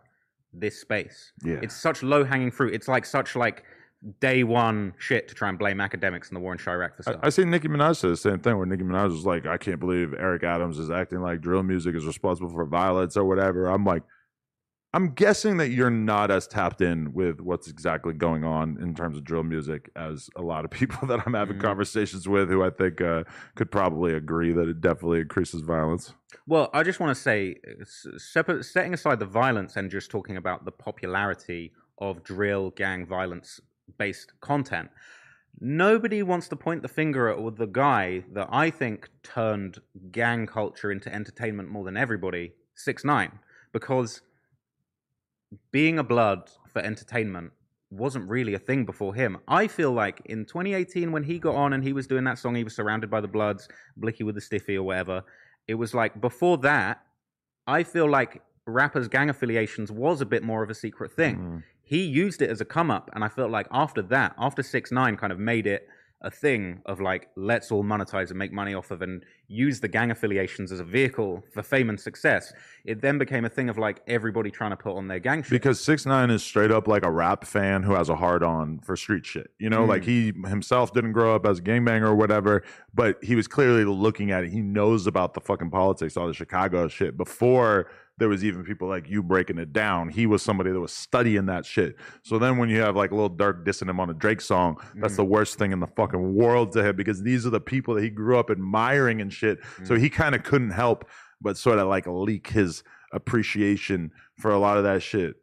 this 0.53 0.81
space. 0.81 1.33
Yeah. 1.45 1.61
It's 1.63 1.75
such 1.77 2.03
low 2.03 2.25
hanging 2.25 2.51
fruit. 2.51 2.75
It's 2.75 2.89
like 2.89 3.05
such 3.05 3.37
like 3.37 3.65
day 4.21 4.43
one 4.45 4.95
shit 4.99 5.29
to 5.29 5.35
try 5.35 5.49
and 5.49 5.59
blame 5.59 5.79
Akademiks 5.79 6.29
and 6.29 6.37
the 6.37 6.41
war 6.41 6.53
in 6.53 6.59
Chiraq 6.59 6.97
for 6.97 7.03
I, 7.07 7.13
stuff. 7.13 7.21
I 7.23 7.29
see 7.29 7.45
Nicki 7.45 7.69
Minaj 7.69 7.97
say 7.97 8.09
the 8.09 8.17
same 8.17 8.39
thing 8.41 8.57
where 8.57 8.67
Nicki 8.67 8.83
Minaj 8.83 9.11
was 9.11 9.27
like, 9.27 9.47
I 9.47 9.59
can't 9.59 9.79
believe 9.79 10.15
Eric 10.15 10.43
Adams 10.43 10.79
is 10.79 10.91
acting 10.91 11.21
like 11.21 11.41
drill 11.41 11.63
music 11.63 11.95
is 11.95 12.07
responsible 12.07 12.51
for 12.51 12.65
violence 12.65 13.17
or 13.17 13.25
whatever. 13.25 13.67
I'm 13.67 13.85
like, 13.85 14.03
I'm 14.93 15.15
guessing 15.15 15.59
that 15.59 15.69
you're 15.69 15.89
not 15.91 16.33
as 16.33 16.49
tapped 16.49 16.81
in 16.81 17.13
with 17.13 17.41
what's 17.41 17.69
exactly 17.69 18.13
going 18.13 18.43
on 18.43 18.77
in 18.81 18.95
terms 18.95 19.17
of 19.17 19.23
drill 19.23 19.45
music 19.45 19.89
as 19.95 20.29
a 20.35 20.43
lot 20.43 20.65
of 20.65 20.71
people 20.81 21.07
that 21.07 21.23
I'm 21.25 21.35
having 21.35 21.59
Mhm. 21.59 21.63
conversations 21.63 22.29
with 22.29 22.49
who 22.49 22.65
I 22.65 22.71
think 22.71 23.01
uh, 23.01 23.23
could 23.55 23.71
probably 23.71 24.15
agree 24.15 24.53
that 24.53 24.69
it 24.69 24.81
definitely 24.81 25.21
increases 25.21 25.61
violence. 25.63 26.13
Well, 26.47 26.71
I 26.73 26.83
just 26.83 26.99
want 26.99 27.15
to 27.15 27.21
say, 27.21 27.57
uh, 27.81 27.85
setting 28.59 28.93
aside 28.95 29.21
the 29.21 29.27
violence 29.27 29.77
and 29.77 29.91
just 29.91 30.11
talking 30.11 30.37
about 30.37 30.65
the 30.65 30.73
popularity 30.73 31.73
of 31.99 32.25
drill 32.25 32.71
gang 32.71 33.07
violence 33.07 33.61
based 33.97 34.33
content, 34.41 34.91
nobody 35.61 36.23
wants 36.23 36.49
to 36.49 36.57
point 36.57 36.83
the 36.83 36.89
finger 36.89 37.29
at 37.29 37.57
the 37.57 37.67
guy 37.67 38.25
that 38.33 38.49
I 38.51 38.71
think 38.71 39.09
turned 39.23 39.81
gang 40.11 40.47
culture 40.47 40.91
into 40.91 41.13
entertainment 41.15 41.69
more 41.69 41.85
than 41.85 41.97
everybody, 41.97 42.55
Six 42.75 43.05
Nine, 43.05 43.39
because 43.73 44.23
being 45.73 45.99
a 45.99 46.05
blood 46.05 46.51
for 46.67 46.81
entertainment 46.81 47.53
wasn't 47.91 48.29
really 48.29 48.55
a 48.55 48.59
thing 48.59 48.85
before 48.85 49.15
him. 49.15 49.39
I 49.49 49.67
feel 49.67 49.93
like 49.93 50.23
in 50.27 50.45
2018 50.45 51.11
when 51.11 51.25
he 51.25 51.39
got 51.39 51.57
on 51.57 51.73
and 51.73 51.83
he 51.83 51.93
was 51.93 52.07
doing 52.07 52.25
that 52.25 52.39
song, 52.39 52.55
he 52.55 52.65
was 52.65 52.75
surrounded 52.75 53.11
by 53.11 53.21
the 53.21 53.29
Bloods, 53.29 53.69
Blicky 53.97 54.23
with 54.23 54.37
the 54.37 54.41
Stiffy 54.41 54.77
or 54.77 54.85
whatever. 54.85 55.23
It 55.67 55.75
was 55.75 55.93
like 55.93 56.21
before 56.21 56.59
that, 56.59 57.03
I 57.67 57.83
feel 57.83 58.09
like 58.09 58.43
rappers' 58.67 59.09
gang 59.09 59.31
affiliations 59.31 59.91
was 59.91 60.21
a 60.21 60.27
bit 60.27 60.43
more 60.43 60.63
of 60.63 60.71
a 60.71 60.75
secret 60.75 61.13
thing. 61.13 61.37
Mm. 61.37 61.63
He 61.83 62.03
used 62.03 62.41
it 62.41 62.51
as 62.51 62.61
a 62.61 62.65
come 62.65 62.91
up, 62.91 63.11
and 63.15 63.25
I 63.25 63.29
felt 63.29 63.51
like 63.51 63.67
after 63.73 64.03
that, 64.03 64.35
after 64.39 64.63
Six 64.63 64.93
Nine 64.93 65.17
kind 65.17 65.33
of 65.33 65.41
made 65.41 65.67
it 65.67 65.89
a 66.23 66.31
thing 66.31 66.83
of 66.85 67.01
like 67.01 67.29
let's 67.35 67.73
all 67.73 67.83
monetize 67.83 68.29
and 68.29 68.39
make 68.39 68.53
money 68.53 68.75
off 68.75 68.91
of 68.91 69.01
and 69.01 69.25
use 69.49 69.81
the 69.81 69.89
gang 69.89 70.11
affiliations 70.11 70.71
as 70.71 70.79
a 70.79 70.85
vehicle 70.85 71.43
for 71.53 71.63
fame 71.63 71.89
and 71.89 71.99
success. 71.99 72.53
It 72.85 73.01
then 73.01 73.17
became 73.19 73.47
a 73.47 73.49
thing 73.49 73.71
of 73.71 73.79
like 73.79 74.03
everybody 74.07 74.51
trying 74.51 74.71
to 74.73 74.77
put 74.77 74.97
on 74.97 75.09
their 75.09 75.19
gang 75.19 75.43
shit. 75.43 75.51
Because 75.51 75.81
six 75.81 76.05
nine 76.05 76.29
is 76.31 76.43
straight 76.43 76.71
up 76.71 76.87
like 76.87 77.05
a 77.05 77.11
rap 77.11 77.45
fan 77.47 77.83
who 77.83 77.95
has 77.95 78.11
a 78.11 78.17
hard 78.17 78.43
on 78.43 78.81
for 78.81 78.97
street 78.97 79.25
shit. 79.25 79.51
You 79.59 79.71
know, 79.71 79.85
Mm. 79.87 79.89
like 79.89 80.05
he 80.05 80.33
himself 80.47 80.93
didn't 80.93 81.13
grow 81.13 81.35
up 81.35 81.47
as 81.47 81.59
a 81.59 81.63
gangbanger 81.63 82.03
or 82.09 82.15
whatever, 82.15 82.65
but 82.93 83.17
he 83.25 83.35
was 83.35 83.49
clearly 83.49 83.85
looking 83.85 84.31
at 84.31 84.45
it. 84.45 84.51
He 84.51 84.61
knows 84.61 85.07
about 85.07 85.33
the 85.35 85.41
fucking 85.41 85.71
politics, 85.71 86.17
all 86.19 86.27
the 86.27 86.35
Chicago 86.35 86.87
shit 86.89 87.17
before 87.17 87.91
there 88.21 88.29
was 88.29 88.45
even 88.45 88.63
people 88.63 88.87
like 88.87 89.09
you 89.11 89.23
breaking 89.23 89.59
it 89.59 89.73
down. 89.73 90.09
He 90.11 90.27
was 90.27 90.43
somebody 90.43 90.71
that 90.71 90.79
was 90.79 90.93
studying 90.93 91.47
that 91.47 91.67
shit. 91.67 91.97
So 92.23 92.39
then 92.39 92.59
when 92.59 92.69
you 92.69 92.81
have 92.81 92.95
like 92.95 93.11
a 93.11 93.17
Lil 93.17 93.31
Durk 93.31 93.65
dissing 93.65 93.89
him 93.91 93.99
on 93.99 94.09
a 94.11 94.15
Drake 94.15 94.41
song, 94.41 94.77
that's 94.95 95.15
Mm. 95.15 95.17
the 95.17 95.25
worst 95.25 95.59
thing 95.59 95.73
in 95.73 95.81
the 95.81 95.87
fucking 95.89 96.35
world 96.35 96.71
to 96.73 96.85
him 96.87 96.95
because 96.95 97.23
these 97.23 97.45
are 97.47 97.51
the 97.51 97.61
people 97.61 97.95
that 97.95 98.03
he 98.05 98.11
grew 98.11 98.39
up 98.39 98.51
admiring 98.51 99.21
and 99.21 99.33
shit. 99.33 99.59
So 99.85 99.95
Mm. 99.97 100.01
he 100.01 100.11
kind 100.11 100.35
of 100.37 100.45
couldn't 100.45 100.71
help 100.71 101.07
but 101.41 101.57
sort 101.57 101.79
of 101.79 101.89
like 101.89 102.07
leak 102.07 102.49
his 102.49 102.85
appreciation 103.13 104.11
for 104.39 104.51
a 104.51 104.59
lot 104.59 104.77
of 104.77 104.85
that 104.85 105.03
shit 105.03 105.37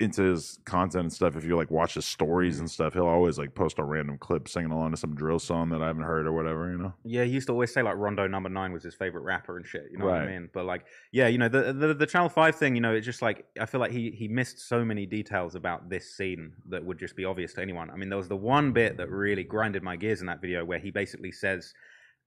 into 0.00 0.22
his 0.22 0.60
content 0.64 1.02
and 1.02 1.12
stuff. 1.12 1.34
If 1.34 1.44
you 1.44 1.56
like 1.56 1.72
watch 1.72 1.94
his 1.94 2.04
stories 2.04 2.60
and 2.60 2.70
stuff, 2.70 2.94
he'll 2.94 3.06
always 3.06 3.36
like 3.36 3.54
post 3.54 3.80
a 3.80 3.84
random 3.84 4.16
clip 4.16 4.48
singing 4.48 4.70
along 4.70 4.92
to 4.92 4.96
some 4.96 5.14
drill 5.16 5.40
song 5.40 5.70
that 5.70 5.82
I 5.82 5.88
haven't 5.88 6.04
heard 6.04 6.26
or 6.26 6.32
whatever, 6.32 6.70
you 6.70 6.78
know? 6.78 6.94
Yeah, 7.04 7.24
he 7.24 7.30
used 7.30 7.48
to 7.48 7.52
always 7.52 7.74
say 7.74 7.82
like 7.82 7.96
Rondo 7.96 8.28
Number 8.28 8.48
Nine 8.48 8.72
was 8.72 8.84
his 8.84 8.94
favorite 8.94 9.22
rapper 9.22 9.56
and 9.56 9.66
shit. 9.66 9.88
You 9.90 9.98
know 9.98 10.06
what 10.06 10.20
I 10.20 10.26
mean? 10.26 10.50
But 10.52 10.66
like, 10.66 10.86
yeah, 11.10 11.26
you 11.26 11.38
know 11.38 11.48
the, 11.48 11.72
the 11.72 11.94
the 11.94 12.06
Channel 12.06 12.28
Five 12.28 12.54
thing. 12.54 12.76
You 12.76 12.80
know, 12.80 12.94
it's 12.94 13.06
just 13.06 13.22
like 13.22 13.44
I 13.60 13.66
feel 13.66 13.80
like 13.80 13.90
he 13.90 14.12
he 14.12 14.28
missed 14.28 14.60
so 14.60 14.84
many 14.84 15.04
details 15.04 15.56
about 15.56 15.88
this 15.88 16.14
scene 16.16 16.52
that 16.68 16.84
would 16.84 16.98
just 16.98 17.16
be 17.16 17.24
obvious 17.24 17.54
to 17.54 17.62
anyone. 17.62 17.90
I 17.90 17.96
mean, 17.96 18.08
there 18.08 18.18
was 18.18 18.28
the 18.28 18.36
one 18.36 18.72
bit 18.72 18.96
that 18.98 19.10
really 19.10 19.42
grinded 19.42 19.82
my 19.82 19.96
gears 19.96 20.20
in 20.20 20.26
that 20.28 20.40
video 20.40 20.64
where 20.64 20.78
he 20.78 20.92
basically 20.92 21.32
says, 21.32 21.74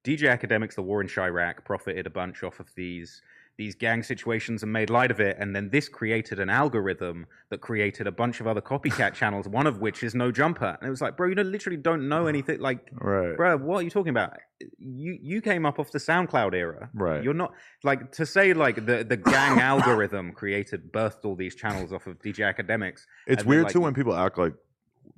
"DJ 0.03 0.38
Akademiks, 0.38 0.76
the 0.76 0.81
war 0.81 0.99
in 0.99 1.07
Chiraq, 1.07 1.64
profited 1.64 2.06
a 2.06 2.10
bunch 2.10 2.43
off 2.43 2.60
of 2.60 2.69
these." 2.76 3.22
These 3.62 3.76
gang 3.76 4.02
situations 4.02 4.64
and 4.64 4.74
made 4.74 4.90
light 4.90 5.12
of 5.12 5.20
it, 5.20 5.38
and 5.40 5.56
then 5.56 5.70
this 5.70 5.88
created 5.88 6.40
an 6.40 6.50
algorithm 6.50 7.28
that 7.52 7.62
created 7.62 8.08
a 8.08 8.12
bunch 8.12 8.40
of 8.42 8.48
other 8.48 8.60
copycat 8.60 9.14
channels. 9.20 9.48
One 9.48 9.68
of 9.68 9.80
which 9.80 10.02
is 10.02 10.16
No 10.16 10.32
Jumper, 10.32 10.80
and 10.80 10.88
it 10.88 10.90
was 10.90 11.00
like, 11.00 11.16
bro, 11.16 11.28
you 11.28 11.36
don't, 11.36 11.52
literally 11.52 11.78
don't 11.78 12.10
know 12.10 12.26
anything. 12.26 12.60
Like, 12.60 12.90
Right. 12.94 13.38
bro, 13.38 13.58
what 13.58 13.76
are 13.78 13.82
you 13.84 13.92
talking 13.92 14.10
about? 14.10 14.32
You 14.80 15.16
you 15.22 15.42
came 15.42 15.64
up 15.68 15.78
off 15.78 15.92
the 15.92 16.00
SoundCloud 16.00 16.56
era, 16.56 16.90
Right. 16.96 17.24
You're 17.24 17.36
not 17.36 17.54
like 17.84 18.12
to 18.14 18.26
say 18.26 18.56
like 18.56 18.78
the 18.88 19.04
the 19.04 19.18
gang 19.18 19.60
algorithm 19.72 20.32
created 20.32 20.92
birthed 20.92 21.24
all 21.24 21.36
these 21.36 21.54
channels 21.54 21.94
off 21.94 22.08
of 22.08 22.18
DJ 22.18 22.40
Akademiks. 22.52 23.02
It's 23.04 23.06
and 23.28 23.38
then, 23.42 23.46
weird 23.48 23.64
like, 23.66 23.74
too 23.74 23.82
when 23.82 23.94
people 23.94 24.16
act 24.16 24.40
like 24.40 24.56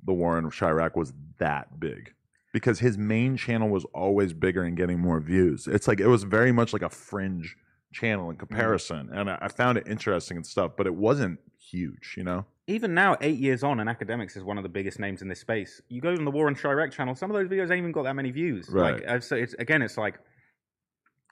the 0.04 0.12
War 0.12 0.36
in 0.38 0.44
Chiraq 0.50 0.96
was 0.96 1.14
that 1.38 1.80
big. 1.80 2.12
Because 2.52 2.78
his 2.80 2.98
main 2.98 3.38
channel 3.38 3.70
was 3.70 3.84
always 3.94 4.34
bigger 4.34 4.62
and 4.62 4.76
getting 4.76 5.00
more 5.00 5.18
views. 5.18 5.66
It's 5.66 5.88
like 5.88 5.98
it 5.98 6.08
was 6.08 6.24
very 6.24 6.52
much 6.52 6.74
like 6.74 6.82
a 6.82 6.90
fringe 6.90 7.56
channel 7.94 8.24
Mm-hmm. 8.24 8.32
in 8.32 8.36
comparison. 8.36 9.10
And 9.12 9.30
I, 9.30 9.38
I 9.40 9.48
found 9.48 9.78
it 9.78 9.88
interesting 9.88 10.36
and 10.36 10.46
stuff, 10.46 10.72
but 10.76 10.86
it 10.86 10.94
wasn't 10.94 11.38
huge, 11.58 12.14
you 12.16 12.24
know? 12.24 12.44
Even 12.66 12.94
now, 12.94 13.16
eight 13.20 13.38
years 13.38 13.62
on, 13.62 13.80
and 13.80 13.90
Akademiks 13.90 14.36
is 14.36 14.42
one 14.42 14.56
of 14.56 14.62
the 14.62 14.68
biggest 14.70 14.98
names 14.98 15.20
in 15.22 15.28
this 15.28 15.40
space. 15.40 15.82
You 15.88 16.00
go 16.00 16.10
on 16.10 16.24
the 16.24 16.30
War 16.30 16.46
on 16.46 16.54
Chiraq 16.54 16.92
channel, 16.92 17.14
some 17.14 17.30
of 17.30 17.36
those 17.36 17.48
videos 17.48 17.70
ain't 17.70 17.78
even 17.78 17.92
got 17.92 18.04
that 18.04 18.14
many 18.14 18.30
views. 18.30 18.68
Right. 18.70 19.06
Like, 19.06 19.22
so 19.22 19.36
it's 19.36 19.54
again, 19.54 19.82
it's 19.82 19.98
like 19.98 20.18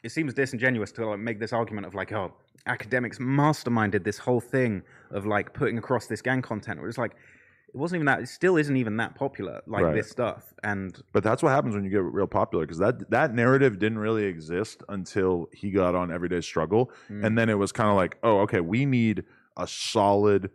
it 0.04 0.10
seems 0.10 0.34
disingenuous 0.34 0.92
to 0.92 1.06
like 1.06 1.18
make 1.18 1.40
this 1.40 1.52
argument 1.52 1.86
of 1.86 1.94
like, 1.94 2.12
oh, 2.12 2.34
Akademiks 2.66 3.18
masterminded 3.18 4.04
this 4.04 4.18
whole 4.18 4.40
thing 4.40 4.82
of 5.10 5.24
like 5.26 5.54
putting 5.54 5.78
across 5.78 6.06
this 6.06 6.20
gang 6.20 6.42
content. 6.42 6.80
Where 6.80 6.88
it's 6.88 6.98
like 6.98 7.12
it 7.74 7.78
wasn't 7.78 7.96
even 7.98 8.06
that. 8.06 8.20
It 8.20 8.28
still 8.28 8.56
isn't 8.56 8.76
even 8.76 8.96
that 8.98 9.14
popular. 9.14 9.62
Like 9.66 9.84
Right. 9.84 9.94
this 9.94 10.10
stuff, 10.10 10.52
and 10.62 11.00
But 11.12 11.22
that's 11.24 11.42
what 11.42 11.50
happens 11.50 11.74
when 11.74 11.84
you 11.84 11.90
get 11.90 12.02
real 12.02 12.26
popular 12.26 12.64
because 12.64 12.78
that 12.78 13.10
that 13.10 13.34
narrative 13.34 13.78
didn't 13.78 13.98
really 13.98 14.24
exist 14.24 14.82
until 14.88 15.48
he 15.52 15.70
got 15.70 15.94
on 15.94 16.12
Everyday 16.12 16.40
Struggle, 16.42 16.90
Mm. 17.08 17.24
and 17.26 17.38
then 17.38 17.48
it 17.48 17.58
was 17.58 17.72
kind 17.72 17.88
of 17.90 17.96
like, 17.96 18.18
oh, 18.22 18.40
okay, 18.40 18.60
we 18.60 18.84
need 18.84 19.24
a 19.56 19.66
solid 19.66 20.50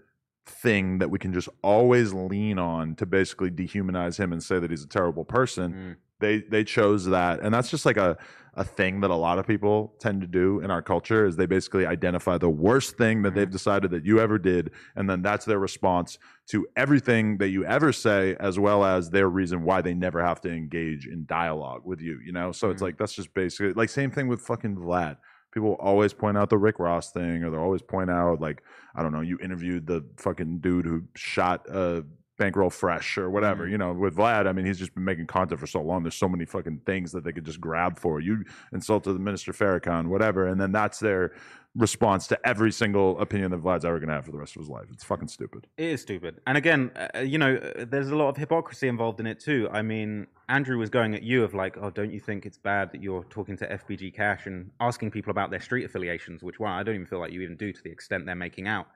thing 0.46 1.00
that 1.00 1.10
we 1.12 1.20
can 1.20 1.34
just 1.34 1.50
always 1.62 2.14
lean 2.14 2.58
on 2.58 2.96
to 2.96 3.06
basically 3.06 3.52
dehumanize 3.52 4.18
him 4.18 4.32
and 4.32 4.42
say 4.42 4.60
that 4.60 4.72
he's 4.72 4.84
a 4.84 4.88
terrible 4.88 5.26
person. 5.26 5.74
Mm. 5.74 5.96
They 6.20 6.40
they 6.42 6.64
chose 6.64 7.06
that, 7.06 7.42
and 7.42 7.54
that's 7.54 7.70
just 7.70 7.86
like 7.86 7.98
a 7.98 8.18
a 8.56 8.64
thing 8.64 9.02
that 9.02 9.12
a 9.12 9.16
lot 9.16 9.38
of 9.38 9.46
people 9.46 9.94
tend 10.00 10.20
to 10.20 10.26
do 10.26 10.60
in 10.62 10.72
our 10.72 10.82
culture 10.82 11.28
is 11.28 11.36
they 11.36 11.46
basically 11.46 11.86
identify 11.86 12.40
the 12.40 12.50
worst 12.50 12.98
thing 12.98 13.22
that 13.22 13.36
they've 13.36 13.52
decided 13.52 13.92
that 13.92 14.04
you 14.04 14.20
ever 14.20 14.40
did, 14.40 14.72
and 14.96 15.08
then 15.08 15.22
that's 15.22 15.46
their 15.46 15.60
response 15.60 16.18
to 16.48 16.66
everything 16.76 17.38
that 17.38 17.50
you 17.50 17.64
ever 17.66 17.94
say, 17.94 18.36
as 18.40 18.58
well 18.58 18.84
as 18.84 19.12
their 19.12 19.30
reason 19.30 19.62
why 19.64 19.80
they 19.84 19.94
never 19.94 20.24
have 20.24 20.42
to 20.42 20.52
engage 20.52 21.06
in 21.06 21.24
dialogue 21.28 21.82
with 21.86 22.02
you. 22.02 22.20
You 22.26 22.32
know, 22.32 22.52
so 22.52 22.72
it's 22.72 22.82
Mhm. 22.82 22.86
like 22.86 22.98
that's 22.98 23.14
just 23.14 23.32
basically 23.36 23.74
like 23.74 23.90
same 23.90 24.10
thing 24.10 24.28
with 24.28 24.42
fucking 24.42 24.76
Vlad. 24.76 25.18
People 25.54 25.76
always 25.80 26.14
point 26.14 26.36
out 26.38 26.50
the 26.50 26.58
Rick 26.58 26.80
Ross 26.80 27.12
thing, 27.12 27.44
or 27.44 27.52
they'll 27.52 27.60
always 27.60 27.84
point 27.84 28.10
out 28.10 28.42
like 28.42 28.64
I 28.96 29.04
don't 29.04 29.12
know, 29.12 29.22
you 29.22 29.38
interviewed 29.40 29.86
the 29.86 30.04
fucking 30.18 30.60
dude 30.62 30.86
who 30.86 31.04
shot 31.16 31.64
uh 31.70 32.02
bankroll 32.38 32.70
fresh 32.70 33.18
or 33.18 33.30
whatever. 33.30 33.66
Mhm. 33.66 33.72
You 33.72 33.78
know, 33.80 33.94
with 33.94 34.16
Vlad, 34.16 34.48
I 34.48 34.52
mean, 34.52 34.66
he's 34.66 34.78
just 34.80 34.94
been 34.94 35.04
making 35.04 35.28
content 35.28 35.60
for 35.60 35.68
so 35.68 35.82
long. 35.82 36.04
There's 36.04 36.16
so 36.16 36.30
many 36.30 36.46
fucking 36.46 36.82
things 36.86 37.12
that 37.12 37.24
they 37.24 37.32
could 37.32 37.46
just 37.46 37.60
grab 37.60 37.98
for. 38.00 38.20
You 38.20 38.44
insulted 38.72 39.14
the 39.14 39.20
minister 39.20 39.52
Farrakhan, 39.54 40.08
whatever, 40.08 40.48
and 40.48 40.60
then 40.62 40.72
that's 40.72 41.00
their 41.00 41.34
response 41.76 42.26
to 42.26 42.40
every 42.48 42.72
single 42.72 43.20
opinion 43.20 43.52
that 43.52 43.62
Vlad's 43.62 43.86
ever 43.86 44.00
gonna 44.00 44.14
have 44.14 44.26
for 44.26 44.32
the 44.32 44.38
rest 44.38 44.56
of 44.56 44.62
his 44.62 44.70
life. 44.70 44.86
It's 44.92 45.04
fucking 45.04 45.28
stupid. 45.28 45.68
It 45.78 45.90
is 45.90 46.02
stupid. 46.02 46.40
And 46.48 46.58
again, 46.58 46.92
uh, 46.96 47.20
you 47.20 47.38
know, 47.38 47.56
uh, 47.56 47.86
there's 47.88 48.10
a 48.10 48.16
lot 48.16 48.30
of 48.30 48.38
hypocrisy 48.38 48.88
involved 48.88 49.20
in 49.20 49.28
it 49.28 49.40
too. 49.40 49.70
I 49.72 49.84
mean, 49.84 50.26
Andrew 50.50 50.78
was 50.80 50.90
going 50.90 51.14
at 51.14 51.22
you 51.22 51.44
of 51.44 51.54
like, 51.54 51.78
oh, 51.78 51.92
don't 51.92 52.12
you 52.12 52.20
think 52.20 52.48
it's 52.48 52.58
bad 52.58 52.92
that 52.94 53.04
you're 53.04 53.24
talking 53.26 53.58
to 53.58 53.72
FBG 53.72 54.12
Cash 54.12 54.48
and 54.48 54.72
asking 54.80 55.12
people 55.12 55.30
about 55.30 55.52
their 55.52 55.60
street 55.60 55.84
affiliations, 55.86 56.42
which 56.42 56.60
one 56.60 56.72
I 56.72 56.82
don't 56.82 56.96
even 56.96 57.06
feel 57.06 57.20
like 57.20 57.32
you 57.32 57.42
even 57.42 57.58
do 57.58 57.72
to 57.72 57.84
the 57.84 57.92
extent 57.92 58.26
they're 58.26 58.36
making 58.36 58.68
out. 58.68 58.88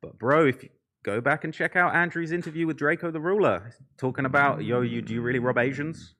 But 0.00 0.16
bro, 0.16 0.46
if 0.46 0.62
you 0.62 0.68
go 1.02 1.20
back 1.20 1.44
and 1.44 1.52
check 1.52 1.76
out 1.76 1.94
Andrew's 1.94 2.32
interview 2.32 2.66
with 2.66 2.78
Drakeo 2.78 3.12
the 3.12 3.20
Ruler, 3.20 3.72
talking 3.96 4.24
about, 4.24 4.64
yo, 4.64 4.80
you 4.80 5.02
do 5.02 5.14
you 5.14 5.20
really 5.20 5.38
rob 5.38 5.58
Asians? 5.58 6.14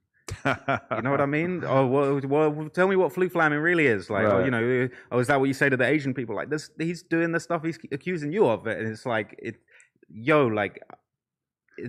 You 0.45 1.01
know 1.01 1.11
what 1.11 1.21
I 1.21 1.25
mean? 1.37 1.63
Oh, 1.65 1.87
well, 1.87 2.19
well 2.21 2.69
tell 2.69 2.87
me 2.87 2.95
what 2.95 3.13
flu 3.13 3.29
flamming 3.29 3.61
really 3.61 3.87
is. 3.87 4.09
Like, 4.09 4.25
oh, 4.25 4.43
you 4.43 4.51
know, 4.51 4.89
oh, 5.11 5.19
is 5.19 5.27
that 5.27 5.39
what 5.39 5.47
you 5.47 5.53
say 5.53 5.69
to 5.69 5.77
the 5.77 5.85
Asian 5.85 6.13
people? 6.13 6.35
Like, 6.35 6.49
this, 6.49 6.69
he's 6.77 7.03
doing 7.03 7.31
the 7.31 7.39
stuff 7.39 7.63
he's 7.63 7.79
accusing 7.91 8.31
you 8.31 8.47
of, 8.47 8.67
and 8.67 8.87
it's 8.87 9.05
like, 9.05 9.35
it, 9.39 9.55
yo, 10.09 10.47
like, 10.47 10.81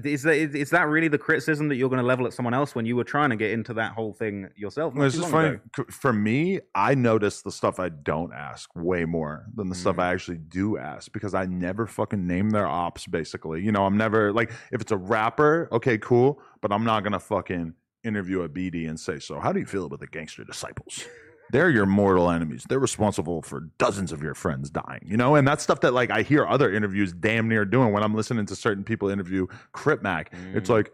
is 0.05 0.23
that 0.23 0.35
is, 0.37 0.71
that 0.71 0.89
really 0.89 1.09
the 1.09 1.19
criticism 1.19 1.69
that 1.69 1.77
you're 1.77 1.89
going 1.89 2.01
to 2.01 2.07
level 2.07 2.27
at 2.27 2.33
someone 2.33 2.55
else 2.55 2.75
when 2.75 2.87
you 2.87 2.97
were 2.97 3.05
trying 3.05 3.31
to 3.31 3.37
get 3.37 3.51
into 3.51 3.75
that 3.75 3.93
whole 3.93 4.13
thing 4.13 4.49
yourself? 4.57 4.95
Well, 4.95 5.07
it's 5.07 5.17
just 5.17 5.31
funny 5.31 5.49
ago? 5.49 5.85
for 5.91 6.13
me. 6.13 6.61
I 6.75 6.95
notice 6.95 7.43
the 7.43 7.53
stuff 7.53 7.79
I 7.79 7.89
don't 7.89 8.33
ask 8.33 8.71
way 8.75 9.05
more 9.05 9.47
than 9.55 9.69
the 9.69 9.75
stuff 9.75 9.97
Mm. 9.97 10.03
I 10.03 10.13
actually 10.13 10.39
do 10.39 10.79
ask 10.79 11.13
because 11.13 11.35
I 11.35 11.47
never 11.47 11.87
fucking 11.87 12.27
name 12.27 12.51
their 12.51 12.67
ops. 12.67 13.07
Basically, 13.07 13.61
you 13.63 13.73
know, 13.73 13.85
I'm 13.85 13.97
never 13.97 14.33
like 14.33 14.53
if 14.73 14.81
it's 14.81 14.93
a 14.93 14.97
rapper, 14.97 15.69
okay, 15.73 15.99
cool, 15.99 16.41
but 16.61 16.73
I'm 16.73 16.85
not 16.85 17.03
gonna 17.03 17.21
fucking 17.21 17.75
interview 18.05 18.43
a 18.43 18.49
BD 18.49 18.89
and 18.89 18.99
say, 18.99 19.19
so 19.19 19.41
how 19.41 19.53
do 19.53 19.61
you 19.61 19.67
feel 19.67 19.87
about 19.87 20.01
the 20.01 20.07
gangster 20.07 20.45
disciples? 20.45 21.05
They're 21.53 21.71
your 21.71 21.87
mortal 21.87 22.31
enemies. 22.31 22.65
They're 22.69 22.79
responsible 22.79 23.43
for 23.43 23.61
dozens 23.79 24.13
of 24.13 24.23
your 24.23 24.35
friends 24.35 24.71
dying, 24.71 25.03
you 25.05 25.17
know? 25.17 25.35
And 25.35 25.47
that's 25.47 25.63
stuff 25.63 25.81
that 25.81 25.93
like 25.95 26.11
I 26.11 26.23
hear 26.23 26.47
other 26.47 26.73
interviews 26.73 27.13
damn 27.13 27.49
near 27.49 27.65
doing 27.65 27.93
when 27.93 28.03
I'm 28.03 28.15
listening 28.15 28.47
to 28.47 28.57
certain 28.57 28.85
people 28.85 29.09
interview 29.09 29.47
Crip 29.73 30.03
Mac. 30.03 30.33
It's 30.55 30.69
Mm. 30.69 30.75
like, 30.75 30.93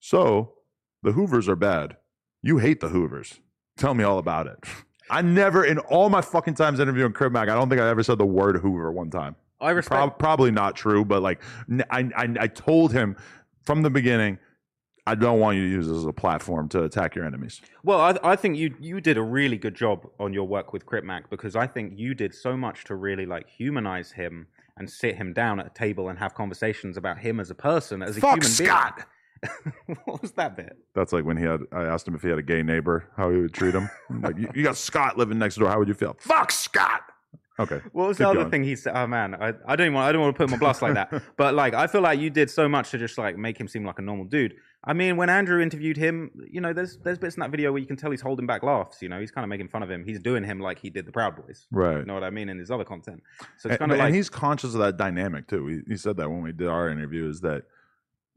so 0.00 0.52
the 1.02 1.12
Hoovers 1.12 1.48
are 1.48 1.56
bad. 1.56 1.96
You 2.42 2.58
hate 2.58 2.80
the 2.80 2.88
Hoovers. 2.88 3.40
Tell 3.76 3.94
me 3.94 4.04
all 4.04 4.18
about 4.18 4.46
it. 4.46 4.58
I 5.10 5.22
never, 5.22 5.64
in 5.64 5.78
all 5.78 6.08
my 6.08 6.20
fucking 6.20 6.54
times 6.54 6.78
interviewing 6.80 7.12
Crip 7.12 7.32
Mac, 7.32 7.48
I 7.48 7.54
don't 7.54 7.68
think 7.68 7.80
I 7.80 7.88
ever 7.88 8.02
said 8.02 8.18
the 8.18 8.26
word 8.26 8.56
Hoover 8.58 8.92
one 8.92 9.10
time. 9.10 9.34
I 9.60 9.70
respect. 9.72 9.94
Prob- 9.98 10.18
probably 10.18 10.50
not 10.50 10.74
true, 10.76 11.04
but 11.04 11.20
like 11.22 11.42
I 11.90 12.08
I 12.16 12.46
told 12.46 12.92
him 12.92 13.16
from 13.62 13.82
the 13.82 13.90
beginning, 13.90 14.38
I 15.06 15.14
don't 15.14 15.40
want 15.40 15.56
you 15.56 15.64
to 15.64 15.70
use 15.70 15.86
this 15.88 15.96
as 15.96 16.06
a 16.06 16.12
platform 16.12 16.68
to 16.70 16.84
attack 16.84 17.14
your 17.14 17.24
enemies. 17.24 17.60
Well, 17.82 18.00
I, 18.00 18.16
I 18.22 18.36
think 18.36 18.56
you 18.56 18.74
you 18.80 19.00
did 19.00 19.16
a 19.16 19.22
really 19.22 19.56
good 19.56 19.74
job 19.74 20.06
on 20.18 20.32
your 20.32 20.46
work 20.46 20.72
with 20.72 20.86
Crip 20.86 21.04
Mac 21.04 21.30
because 21.30 21.56
I 21.56 21.66
think 21.66 21.98
you 21.98 22.14
did 22.14 22.34
so 22.34 22.56
much 22.56 22.84
to 22.84 22.94
really 22.94 23.26
like 23.26 23.48
humanize 23.48 24.12
him 24.12 24.46
and 24.76 24.88
sit 24.88 25.16
him 25.16 25.32
down 25.32 25.60
at 25.60 25.66
a 25.66 25.70
table 25.70 26.08
and 26.08 26.18
have 26.18 26.34
conversations 26.34 26.96
about 26.96 27.18
him 27.18 27.40
as 27.40 27.50
a 27.50 27.54
person, 27.54 28.02
as 28.02 28.16
a 28.16 28.20
Fuck 28.20 28.42
human 28.42 28.48
Scott. 28.48 28.96
being. 28.96 29.06
what 30.04 30.20
was 30.22 30.32
that 30.32 30.56
bit? 30.56 30.76
That's 30.94 31.12
like 31.12 31.24
when 31.24 31.36
he 31.36 31.44
had. 31.44 31.60
I 31.72 31.84
asked 31.84 32.06
him 32.06 32.14
if 32.14 32.22
he 32.22 32.28
had 32.28 32.38
a 32.38 32.42
gay 32.42 32.62
neighbor, 32.62 33.08
how 33.16 33.30
he 33.30 33.38
would 33.38 33.54
treat 33.54 33.74
him. 33.74 33.88
like 34.22 34.36
you, 34.36 34.50
you 34.54 34.62
got 34.62 34.76
Scott 34.76 35.16
living 35.16 35.38
next 35.38 35.56
door. 35.56 35.68
How 35.68 35.78
would 35.78 35.88
you 35.88 35.94
feel? 35.94 36.16
Fuck 36.20 36.52
Scott. 36.52 37.02
Okay. 37.58 37.80
What 37.92 38.08
was 38.08 38.16
keep 38.16 38.24
the 38.24 38.30
other 38.30 38.38
going. 38.40 38.50
thing 38.50 38.64
he 38.64 38.74
said? 38.74 38.94
Oh 38.96 39.06
man, 39.06 39.34
I, 39.34 39.52
I 39.66 39.76
don't 39.76 39.86
even 39.86 39.94
want, 39.94 40.08
I 40.08 40.12
don't 40.12 40.22
want 40.22 40.34
to 40.34 40.38
put 40.38 40.48
him 40.48 40.54
on 40.54 40.58
blast 40.60 40.80
like 40.80 40.94
that. 40.94 41.12
But 41.36 41.54
like, 41.54 41.74
I 41.74 41.86
feel 41.86 42.00
like 42.00 42.18
you 42.18 42.30
did 42.30 42.50
so 42.50 42.68
much 42.68 42.90
to 42.90 42.98
just 42.98 43.18
like 43.18 43.36
make 43.36 43.58
him 43.60 43.68
seem 43.68 43.84
like 43.84 43.98
a 43.98 44.02
normal 44.02 44.24
dude. 44.24 44.54
I 44.82 44.94
mean, 44.94 45.18
when 45.18 45.28
Andrew 45.28 45.60
interviewed 45.60 45.98
him, 45.98 46.30
you 46.50 46.60
know, 46.60 46.72
there's 46.72 46.96
there's 46.98 47.18
bits 47.18 47.36
in 47.36 47.40
that 47.40 47.50
video 47.50 47.70
where 47.70 47.80
you 47.80 47.86
can 47.86 47.96
tell 47.96 48.10
he's 48.10 48.22
holding 48.22 48.46
back 48.46 48.62
laughs. 48.62 49.02
You 49.02 49.10
know, 49.10 49.20
he's 49.20 49.30
kind 49.30 49.44
of 49.44 49.50
making 49.50 49.68
fun 49.68 49.82
of 49.82 49.90
him. 49.90 50.04
He's 50.04 50.20
doing 50.20 50.42
him 50.42 50.58
like 50.58 50.78
he 50.78 50.88
did 50.88 51.04
the 51.04 51.12
Proud 51.12 51.36
Boys. 51.36 51.66
Right. 51.70 51.98
You 51.98 52.04
know 52.06 52.14
what 52.14 52.24
I 52.24 52.30
mean? 52.30 52.48
In 52.48 52.58
his 52.58 52.70
other 52.70 52.84
content. 52.84 53.22
So 53.58 53.68
it's 53.68 53.78
kind 53.78 53.92
of 53.92 53.98
and 53.98 54.06
like 54.06 54.14
he's 54.14 54.30
conscious 54.30 54.72
of 54.72 54.80
that 54.80 54.96
dynamic 54.96 55.48
too. 55.48 55.66
He, 55.66 55.80
he 55.86 55.96
said 55.98 56.16
that 56.16 56.30
when 56.30 56.42
we 56.42 56.52
did 56.52 56.68
our 56.68 56.88
interview 56.88 57.28
is 57.28 57.42
that 57.42 57.64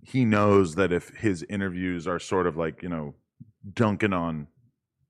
he 0.01 0.25
knows 0.25 0.75
that 0.75 0.91
if 0.91 1.09
his 1.09 1.45
interviews 1.49 2.07
are 2.07 2.19
sort 2.19 2.45
of 2.45 2.57
like 2.57 2.83
you 2.83 2.89
know 2.89 3.15
dunking 3.73 4.11
on 4.11 4.47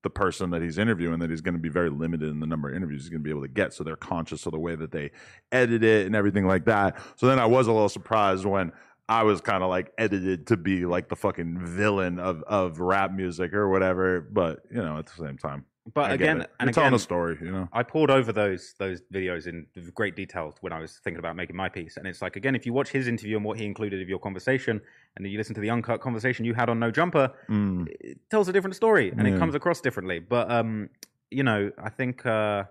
the 0.04 0.10
person 0.10 0.50
that 0.50 0.62
he's 0.62 0.78
interviewing, 0.78 1.18
that 1.18 1.30
he's 1.30 1.40
going 1.40 1.54
to 1.54 1.60
be 1.60 1.68
very 1.68 1.90
limited 1.90 2.28
in 2.28 2.38
the 2.38 2.46
number 2.46 2.68
of 2.68 2.76
interviews 2.76 3.02
he's 3.02 3.10
going 3.10 3.22
to 3.22 3.24
be 3.24 3.30
able 3.30 3.42
to 3.42 3.48
get. 3.48 3.72
So 3.72 3.82
they're 3.82 3.96
conscious 3.96 4.46
of 4.46 4.52
the 4.52 4.58
way 4.60 4.76
that 4.76 4.92
they 4.92 5.10
edit 5.50 5.82
it 5.82 6.06
and 6.06 6.14
everything 6.14 6.46
like 6.46 6.66
that. 6.66 6.98
So 7.16 7.26
then 7.26 7.40
I 7.40 7.46
was 7.46 7.66
a 7.66 7.72
little 7.72 7.88
surprised 7.88 8.44
when. 8.44 8.70
I 9.08 9.22
was 9.22 9.40
kind 9.40 9.62
of 9.62 9.68
like 9.68 9.92
edited 9.98 10.46
to 10.48 10.56
be 10.56 10.86
like 10.86 11.08
the 11.08 11.16
fucking 11.16 11.58
villain 11.66 12.18
of, 12.18 12.42
of 12.44 12.80
rap 12.80 13.12
music 13.12 13.52
or 13.52 13.68
whatever, 13.68 14.20
but 14.20 14.60
you 14.70 14.82
know, 14.82 14.98
at 14.98 15.06
the 15.06 15.12
same 15.26 15.36
time, 15.36 15.66
but 15.92 16.10
I 16.10 16.14
again, 16.14 16.46
and 16.58 16.68
You're 16.68 16.72
telling 16.72 16.86
again, 16.88 16.94
a 16.94 16.98
story, 16.98 17.38
you 17.42 17.50
know. 17.52 17.68
I 17.70 17.82
poured 17.82 18.10
over 18.10 18.32
those 18.32 18.74
those 18.78 19.02
videos 19.12 19.46
in 19.46 19.66
great 19.94 20.16
detail 20.16 20.54
when 20.62 20.72
I 20.72 20.78
was 20.78 21.00
thinking 21.04 21.18
about 21.18 21.36
making 21.36 21.54
my 21.54 21.68
piece. 21.68 21.98
And 21.98 22.06
it's 22.06 22.22
like 22.22 22.36
again, 22.36 22.54
if 22.56 22.64
you 22.64 22.72
watch 22.72 22.88
his 22.88 23.06
interview 23.06 23.36
and 23.36 23.44
what 23.44 23.58
he 23.58 23.66
included 23.66 24.00
of 24.00 24.08
your 24.08 24.18
conversation, 24.18 24.80
and 25.16 25.24
then 25.24 25.30
you 25.30 25.36
listen 25.36 25.54
to 25.56 25.60
the 25.60 25.68
uncut 25.68 26.00
conversation 26.00 26.46
you 26.46 26.54
had 26.54 26.70
on 26.70 26.78
No 26.80 26.90
Jumper, 26.90 27.30
Mm. 27.50 27.86
it 28.00 28.18
tells 28.30 28.48
a 28.48 28.52
different 28.54 28.74
story 28.76 29.10
and 29.10 29.26
Yeah. 29.28 29.34
it 29.34 29.38
comes 29.38 29.54
across 29.54 29.82
differently. 29.82 30.18
But 30.20 30.50
um, 30.50 30.88
you 31.30 31.42
know, 31.42 31.70
I 31.76 31.90
think 31.90 32.24
uh, 32.24 32.64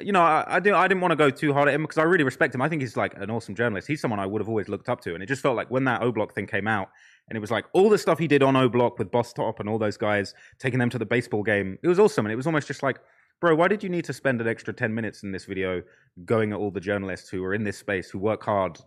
you 0.00 0.12
know, 0.12 0.22
I, 0.22 0.44
I 0.56 0.60
didn't 0.60 0.76
I 0.76 0.88
didn't 0.88 1.00
want 1.02 1.12
to 1.12 1.16
go 1.16 1.28
too 1.30 1.52
hard 1.52 1.68
at 1.68 1.74
him 1.74 1.82
because 1.82 1.98
I 1.98 2.02
really 2.04 2.24
respect 2.24 2.54
him. 2.54 2.62
I 2.62 2.68
think 2.68 2.80
he's 2.82 2.96
like 2.96 3.14
an 3.16 3.30
awesome 3.30 3.54
journalist. 3.54 3.86
He's 3.88 4.00
someone 4.00 4.20
I 4.20 4.26
would 4.26 4.40
have 4.40 4.48
always 4.48 4.68
looked 4.68 4.88
up 4.88 5.00
to, 5.02 5.14
and 5.14 5.22
it 5.22 5.26
just 5.26 5.42
felt 5.42 5.54
like 5.56 5.70
when 5.70 5.84
that 5.84 6.02
O 6.02 6.10
Block 6.12 6.34
thing 6.34 6.46
came 6.46 6.66
out. 6.66 6.88
And 7.28 7.36
it 7.36 7.40
was 7.40 7.50
like 7.52 7.64
all 7.72 7.88
the 7.88 7.98
stuff 7.98 8.18
he 8.18 8.26
did 8.26 8.42
on 8.42 8.56
O 8.56 8.68
Block 8.68 8.98
with 8.98 9.10
Boss 9.10 9.32
Top 9.32 9.60
and 9.60 9.68
all 9.68 9.78
those 9.78 9.96
guys, 9.96 10.34
taking 10.58 10.78
them 10.80 10.90
to 10.90 10.98
the 10.98 11.06
baseball 11.06 11.42
game. 11.44 11.78
It 11.82 11.88
was 11.88 11.98
awesome. 12.00 12.26
And 12.26 12.32
it 12.32 12.36
was 12.36 12.46
almost 12.46 12.66
just 12.66 12.82
like, 12.82 12.98
bro, 13.40 13.54
why 13.54 13.68
did 13.68 13.82
you 13.82 13.88
need 13.88 14.04
to 14.06 14.12
spend 14.12 14.40
an 14.40 14.48
extra 14.48 14.72
10 14.74 14.92
minutes 14.92 15.22
in 15.22 15.30
this 15.30 15.44
video 15.44 15.82
going 16.24 16.52
at 16.52 16.58
all 16.58 16.70
the 16.72 16.80
journalists 16.80 17.28
who 17.30 17.42
are 17.44 17.54
in 17.54 17.62
this 17.62 17.78
space, 17.78 18.10
who 18.10 18.18
work 18.18 18.42
hard 18.44 18.78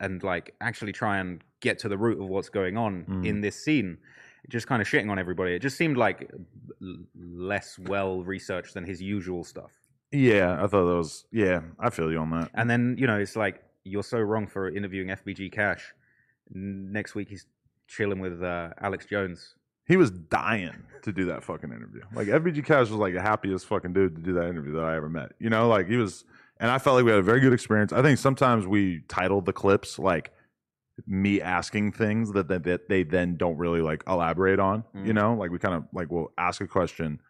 and 0.00 0.22
like 0.24 0.54
actually 0.60 0.92
try 0.92 1.18
and 1.18 1.42
get 1.60 1.78
to 1.78 1.88
the 1.88 1.96
root 1.96 2.20
of 2.20 2.28
what's 2.28 2.48
going 2.48 2.76
on 2.76 3.04
Mm. 3.08 3.26
in 3.26 3.40
this 3.40 3.54
scene? 3.64 3.96
Just 4.48 4.66
kind 4.66 4.82
of 4.82 4.88
shitting 4.88 5.08
on 5.10 5.18
everybody. 5.18 5.54
It 5.54 5.60
just 5.62 5.76
seemed 5.78 5.96
like 5.96 6.28
less 7.14 7.78
well 7.78 8.22
researched 8.22 8.74
than 8.74 8.84
his 8.84 9.00
usual 9.00 9.44
stuff. 9.44 9.70
Yeah, 10.14 10.54
I 10.62 10.66
thought 10.66 10.86
that 10.86 10.96
was. 10.96 11.24
Yeah, 11.32 11.60
I 11.78 11.90
feel 11.90 12.10
you 12.12 12.18
on 12.18 12.30
that. 12.30 12.50
And 12.54 12.68
then, 12.70 12.96
you 12.98 13.06
know, 13.06 13.18
it's 13.18 13.36
like, 13.36 13.62
you're 13.84 14.02
so 14.02 14.18
wrong 14.20 14.46
for 14.46 14.68
interviewing 14.70 15.08
FBG 15.08 15.52
Cash. 15.52 15.92
N- 16.54 16.92
Next 16.92 17.14
week, 17.14 17.28
he's 17.28 17.46
chilling 17.88 18.20
with 18.20 18.42
uh, 18.42 18.70
Alex 18.80 19.06
Jones. 19.06 19.56
He 19.86 19.96
was 19.98 20.10
dying 20.10 20.72
to 21.02 21.12
do 21.12 21.26
that 21.26 21.44
fucking 21.44 21.70
interview. 21.70 22.00
Like 22.14 22.28
FBG 22.28 22.64
Cash 22.64 22.88
was 22.88 22.92
like 22.92 23.12
the 23.12 23.20
happiest 23.20 23.66
fucking 23.66 23.92
dude 23.92 24.16
to 24.16 24.22
do 24.22 24.32
that 24.34 24.48
interview 24.48 24.72
that 24.74 24.84
I 24.84 24.96
ever 24.96 25.10
met. 25.10 25.32
You 25.38 25.50
know, 25.50 25.68
like 25.68 25.86
he 25.88 25.96
was, 25.96 26.24
and 26.58 26.70
I 26.70 26.78
felt 26.78 26.96
like 26.96 27.04
we 27.04 27.10
had 27.10 27.20
a 27.20 27.22
very 27.22 27.40
good 27.40 27.52
experience. 27.52 27.92
I 27.92 28.00
think 28.00 28.18
sometimes 28.18 28.66
we 28.66 29.02
titled 29.08 29.44
the 29.44 29.52
clips 29.52 29.98
like 29.98 30.32
me 31.06 31.42
asking 31.42 31.92
things 31.92 32.32
that 32.32 32.48
that, 32.48 32.62
that 32.64 32.88
they 32.88 33.02
then 33.02 33.36
don't 33.36 33.58
really 33.58 33.82
like 33.82 34.02
elaborate 34.08 34.58
on. 34.60 34.84
You 34.94 35.12
Mm. 35.12 35.14
know, 35.16 35.34
like 35.34 35.50
we 35.50 35.58
kind 35.58 35.74
of 35.74 35.84
like 35.92 36.10
will 36.10 36.32
ask 36.38 36.62
a 36.62 36.66
question, 36.66 37.20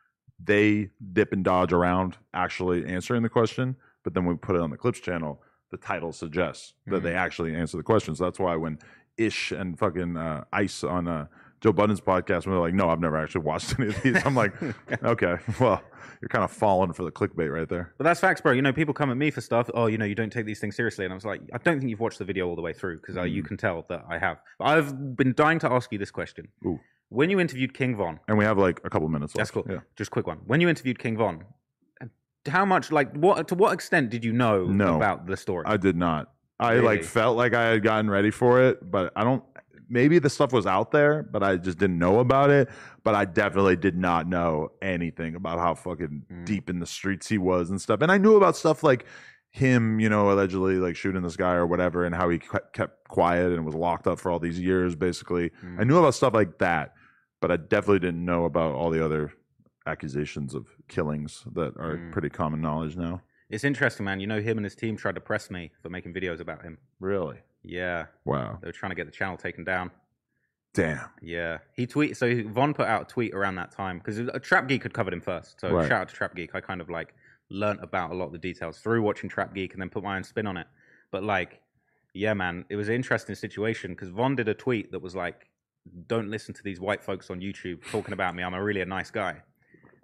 they 0.43 0.90
dip 1.12 1.32
and 1.32 1.44
dodge 1.44 1.73
around 1.73 2.16
actually 2.32 2.86
answering 2.86 3.23
the 3.23 3.28
question, 3.28 3.77
but 4.02 4.15
then 4.15 4.24
we 4.24 4.35
put 4.35 4.56
it 4.56 4.62
on 4.62 4.70
the 4.70 4.77
clips 4.77 5.01
channel. 5.01 5.43
The 5.70 5.77
title 5.78 6.12
suggests 6.12 6.74
that 6.86 7.02
they 7.02 7.15
actually 7.15 7.55
answer 7.55 7.77
the 7.77 7.82
question. 7.82 8.15
So 8.15 8.24
that's 8.24 8.39
why 8.39 8.56
when 8.56 8.78
Ish 9.16 9.52
and 9.52 9.78
fucking 9.78 10.16
uh, 10.16 10.44
Ice 10.52 10.85
on 10.85 11.09
uh, 11.09 11.27
Joe 11.61 11.73
Budden's 11.73 12.01
podcast, 12.01 12.47
when 12.47 12.55
they're 12.55 12.61
like, 12.61 12.74
"No, 12.74 12.90
I've 12.90 13.01
never 13.01 13.16
actually 13.16 13.43
watched 13.43 13.78
any 13.78 13.89
of 13.89 14.02
these," 14.02 14.24
I'm 14.27 14.35
like, 14.35 14.52
"Okay, 15.02 15.36
well, 15.61 15.82
you're 16.20 16.28
kind 16.28 16.44
of 16.44 16.51
falling 16.51 16.93
for 16.93 17.05
the 17.05 17.12
clickbait 17.12 17.52
right 17.52 17.69
there." 17.69 17.94
But 17.97 18.05
that's 18.05 18.20
facts, 18.20 18.40
bro. 18.40 18.52
You 18.52 18.62
know, 18.62 18.73
people 18.73 18.93
come 18.93 19.11
at 19.11 19.16
me 19.16 19.31
for 19.31 19.40
stuff. 19.40 19.70
Oh, 19.73 19.86
you 19.86 19.97
know, 19.97 20.05
you 20.05 20.15
don't 20.15 20.32
take 20.32 20.47
these 20.47 20.61
things 20.61 20.77
seriously. 20.77 21.05
And 21.05 21.12
I 21.12 21.15
was 21.15 21.24
like, 21.24 21.40
I 21.52 21.59
don't 21.59 21.78
think 21.78 21.90
you've 21.90 22.01
watched 22.01 22.19
the 22.19 22.24
video 22.24 22.48
all 22.48 22.56
the 22.56 22.62
way 22.62 22.73
through 22.73 23.01
because 23.01 23.16
uh, 23.16 23.23
you 23.23 23.43
can 23.43 23.56
tell 23.56 23.86
that 23.89 24.05
I 24.09 24.19
have. 24.19 24.39
I've 24.61 25.16
been 25.16 25.32
dying 25.32 25.59
to 25.61 25.73
ask 25.73 25.90
you 25.93 25.98
this 25.98 26.11
question. 26.11 26.48
Ooh. 26.66 26.81
When 27.14 27.30
you 27.30 27.38
interviewed 27.40 27.72
King 27.74 27.96
Von, 27.96 28.18
And 28.28 28.36
we 28.36 28.44
have 28.44 28.58
like 28.58 28.80
a 28.84 28.90
couple 28.90 29.08
minutes 29.08 29.32
that's 29.32 29.54
left. 29.54 29.66
cool. 29.68 29.74
Yeah. 29.74 29.82
Just 29.96 30.10
quick 30.10 30.26
one. 30.26 30.38
When 30.46 30.60
you 30.60 30.68
interviewed 30.68 30.98
King 30.98 31.16
Von, 31.16 31.44
how 32.48 32.64
much, 32.64 32.92
like, 32.92 33.12
what 33.16 33.48
to 33.48 33.54
what 33.54 33.72
extent 33.72 34.10
did 34.10 34.24
you 34.24 34.32
know 34.32 34.66
No. 34.66 34.96
about 34.96 35.26
the 35.26 35.36
story? 35.36 35.64
I 35.66 35.76
did 35.76 35.96
not. 35.96 36.30
I 36.60 36.72
Really? 36.74 36.84
like 36.84 37.04
felt 37.04 37.36
like 37.36 37.54
I 37.54 37.64
had 37.70 37.82
gotten 37.82 38.10
ready 38.10 38.30
for 38.30 38.60
it, 38.62 38.78
but 38.90 39.12
I 39.16 39.24
don't. 39.24 39.42
Maybe 39.88 40.18
the 40.18 40.30
stuff 40.30 40.52
was 40.52 40.66
out 40.66 40.90
there, 40.92 41.22
but 41.22 41.42
I 41.42 41.56
just 41.56 41.78
didn't 41.78 41.98
know 41.98 42.18
about 42.20 42.50
it. 42.50 42.68
But 43.02 43.14
I 43.14 43.24
definitely 43.26 43.76
did 43.76 43.96
not 43.96 44.26
know 44.26 44.72
anything 44.82 45.34
about 45.34 45.58
how 45.58 45.74
fucking 45.74 46.22
Mm. 46.32 46.44
deep 46.46 46.70
in 46.70 46.78
the 46.80 46.86
streets 46.86 47.28
he 47.28 47.38
was 47.38 47.70
and 47.70 47.80
stuff. 47.80 48.00
And 48.02 48.10
I 48.10 48.18
knew 48.18 48.36
about 48.36 48.56
stuff 48.56 48.82
like 48.82 49.04
him, 49.50 50.00
you 50.00 50.08
know, 50.08 50.30
allegedly 50.32 50.76
like 50.76 50.96
shooting 50.96 51.22
this 51.22 51.36
guy 51.36 51.54
or 51.54 51.66
whatever, 51.66 52.04
and 52.04 52.14
how 52.14 52.28
he 52.28 52.40
kept 52.72 53.08
quiet 53.08 53.52
and 53.52 53.64
was 53.64 53.74
locked 53.74 54.06
up 54.06 54.18
for 54.18 54.30
all 54.30 54.38
these 54.40 54.58
years. 54.58 54.96
Basically, 54.96 55.50
Mm. 55.64 55.80
I 55.80 55.84
knew 55.84 55.98
about 55.98 56.14
stuff 56.14 56.34
like 56.34 56.58
that, 56.58 56.94
but 57.46 57.52
I 57.52 57.58
definitely 57.58 57.98
didn't 57.98 58.24
know 58.24 58.46
about 58.46 58.74
all 58.74 58.88
the 58.88 59.04
other 59.04 59.30
accusations 59.86 60.54
of 60.54 60.66
killings 60.88 61.44
that 61.52 61.76
are 61.76 61.98
Mm. 61.98 62.10
pretty 62.10 62.30
common 62.30 62.62
knowledge 62.62 62.96
now. 62.96 63.20
it's 63.50 63.64
interesting, 63.64 64.04
man. 64.06 64.18
You 64.18 64.26
know, 64.26 64.40
him 64.40 64.56
and 64.56 64.64
his 64.64 64.74
team 64.74 64.96
tried 64.96 65.14
to 65.16 65.20
press 65.20 65.50
me 65.50 65.70
for 65.82 65.90
making 65.90 66.14
videos 66.14 66.40
about 66.40 66.62
him. 66.62 66.78
Really? 67.00 67.40
Yeah, 67.62 68.06
Wow. 68.24 68.58
they 68.62 68.68
were 68.68 68.72
trying 68.72 68.90
to 68.92 68.96
get 68.96 69.04
the 69.04 69.12
channel 69.12 69.36
taken 69.36 69.62
down. 69.62 69.90
Damn. 70.72 71.10
Yeah, 71.20 71.58
he 71.74 71.86
tweeted. 71.86 72.16
So 72.16 72.48
Von 72.48 72.72
put 72.72 72.86
out 72.86 73.02
a 73.02 73.04
tweet 73.04 73.34
around 73.34 73.56
that 73.56 73.70
time 73.72 73.98
because 73.98 74.18
Trap 74.42 74.66
Geek 74.68 74.82
had 74.84 74.94
covered 74.94 75.12
him 75.12 75.20
first. 75.20 75.60
So 75.60 75.70
Right. 75.70 75.86
shout 75.86 76.00
out 76.00 76.08
to 76.08 76.14
Trap 76.14 76.34
Geek. 76.34 76.54
I 76.54 76.60
kind 76.62 76.80
of 76.80 76.88
like 76.88 77.14
learnt 77.50 77.80
about 77.82 78.10
a 78.10 78.14
lot 78.14 78.26
of 78.26 78.32
the 78.32 78.38
details 78.38 78.80
through 78.80 79.02
watching 79.02 79.28
Trap 79.28 79.54
Geek 79.54 79.74
and 79.74 79.82
then 79.82 79.90
put 79.90 80.02
my 80.02 80.16
own 80.16 80.24
spin 80.24 80.46
on 80.46 80.56
it. 80.56 80.66
But 81.10 81.22
like, 81.22 81.60
yeah, 82.14 82.32
man, 82.32 82.64
it 82.70 82.76
was 82.76 82.88
an 82.88 82.94
interesting 82.94 83.34
situation 83.34 83.90
because 83.92 84.08
Von 84.08 84.34
did 84.34 84.48
a 84.48 84.54
tweet 84.54 84.90
that 84.92 85.00
was 85.02 85.14
like, 85.14 85.48
"Don't 86.09 86.28
listen 86.31 86.55
to 86.55 86.62
these 86.62 86.81
white 86.81 87.02
folks 87.05 87.31
on 87.31 87.40
YouTube 87.40 87.85
talking 87.90 88.12
about 88.12 88.35
me. 88.35 88.43
I'm 88.43 88.55
a 88.55 88.62
really 88.62 88.81
a 88.81 88.86
nice 88.86 89.11
guy." 89.11 89.43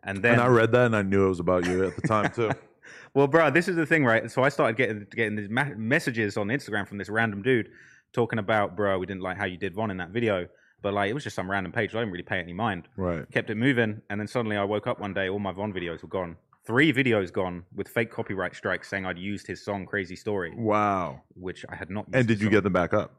And 0.03 0.23
then 0.23 0.35
and 0.35 0.43
I 0.43 0.47
read 0.47 0.73
that 0.73 0.87
and 0.87 0.97
I 0.97 1.03
knew 1.03 1.27
it 1.27 1.29
was 1.29 1.41
about 1.41 1.67
you 1.67 1.85
at 1.87 1.95
the 1.97 2.03
time 2.09 2.31
too. 2.33 2.51
well, 3.15 3.27
bro, 3.27 3.51
this 3.51 3.69
is 3.69 3.77
the 3.77 3.85
thing, 3.87 4.05
right? 4.05 4.31
So 4.31 4.43
I 4.43 4.49
started 4.49 4.77
getting 4.77 5.07
getting 5.15 5.37
these 5.37 5.51
ma- 5.51 5.75
messages 5.77 6.37
on 6.37 6.49
Instagram 6.49 6.89
from 6.89 6.99
this 6.99 7.09
random 7.11 7.43
dude 7.43 7.69
talking 8.13 8.39
about, 8.39 8.77
bro, 8.77 8.99
we 8.99 9.07
didn't 9.07 9.23
like 9.23 9.37
how 9.37 9.45
you 9.45 9.57
did 9.59 9.75
Von 9.75 9.91
in 9.91 9.99
that 9.99 10.11
video, 10.11 10.49
but 10.83 10.95
like 10.95 11.11
it 11.11 11.13
was 11.13 11.23
just 11.25 11.37
some 11.37 11.51
random 11.51 11.71
page. 11.73 11.95
I 11.95 11.99
didn't 11.99 12.13
really 12.13 12.25
pay 12.25 12.39
any 12.39 12.53
mind. 12.55 12.89
right. 12.97 13.31
Kept 13.31 13.51
it 13.51 13.57
moving, 13.57 14.01
and 14.09 14.19
then 14.19 14.27
suddenly 14.27 14.57
I 14.57 14.65
woke 14.65 14.87
up 14.87 15.01
one 15.01 15.13
day, 15.15 15.29
all 15.29 15.39
my 15.39 15.53
Von 15.53 15.73
videos 15.73 16.03
were 16.03 16.09
gone. 16.09 16.37
Three 16.67 16.93
videos 16.93 17.33
gone 17.33 17.65
with 17.75 17.89
fake 17.89 18.11
copyright 18.11 18.55
strikes 18.55 18.89
saying 18.89 19.05
I'd 19.07 19.19
used 19.19 19.47
his 19.47 19.65
song 19.65 19.87
"Crazy 19.87 20.17
Story," 20.17 20.53
Wow. 20.57 21.23
which 21.35 21.65
I 21.69 21.75
had 21.77 21.91
not. 21.91 22.07
And 22.13 22.27
did 22.27 22.39
you 22.41 22.47
song. 22.47 22.53
get 22.53 22.65
them 22.65 22.73
back 22.73 22.95
up? 22.95 23.13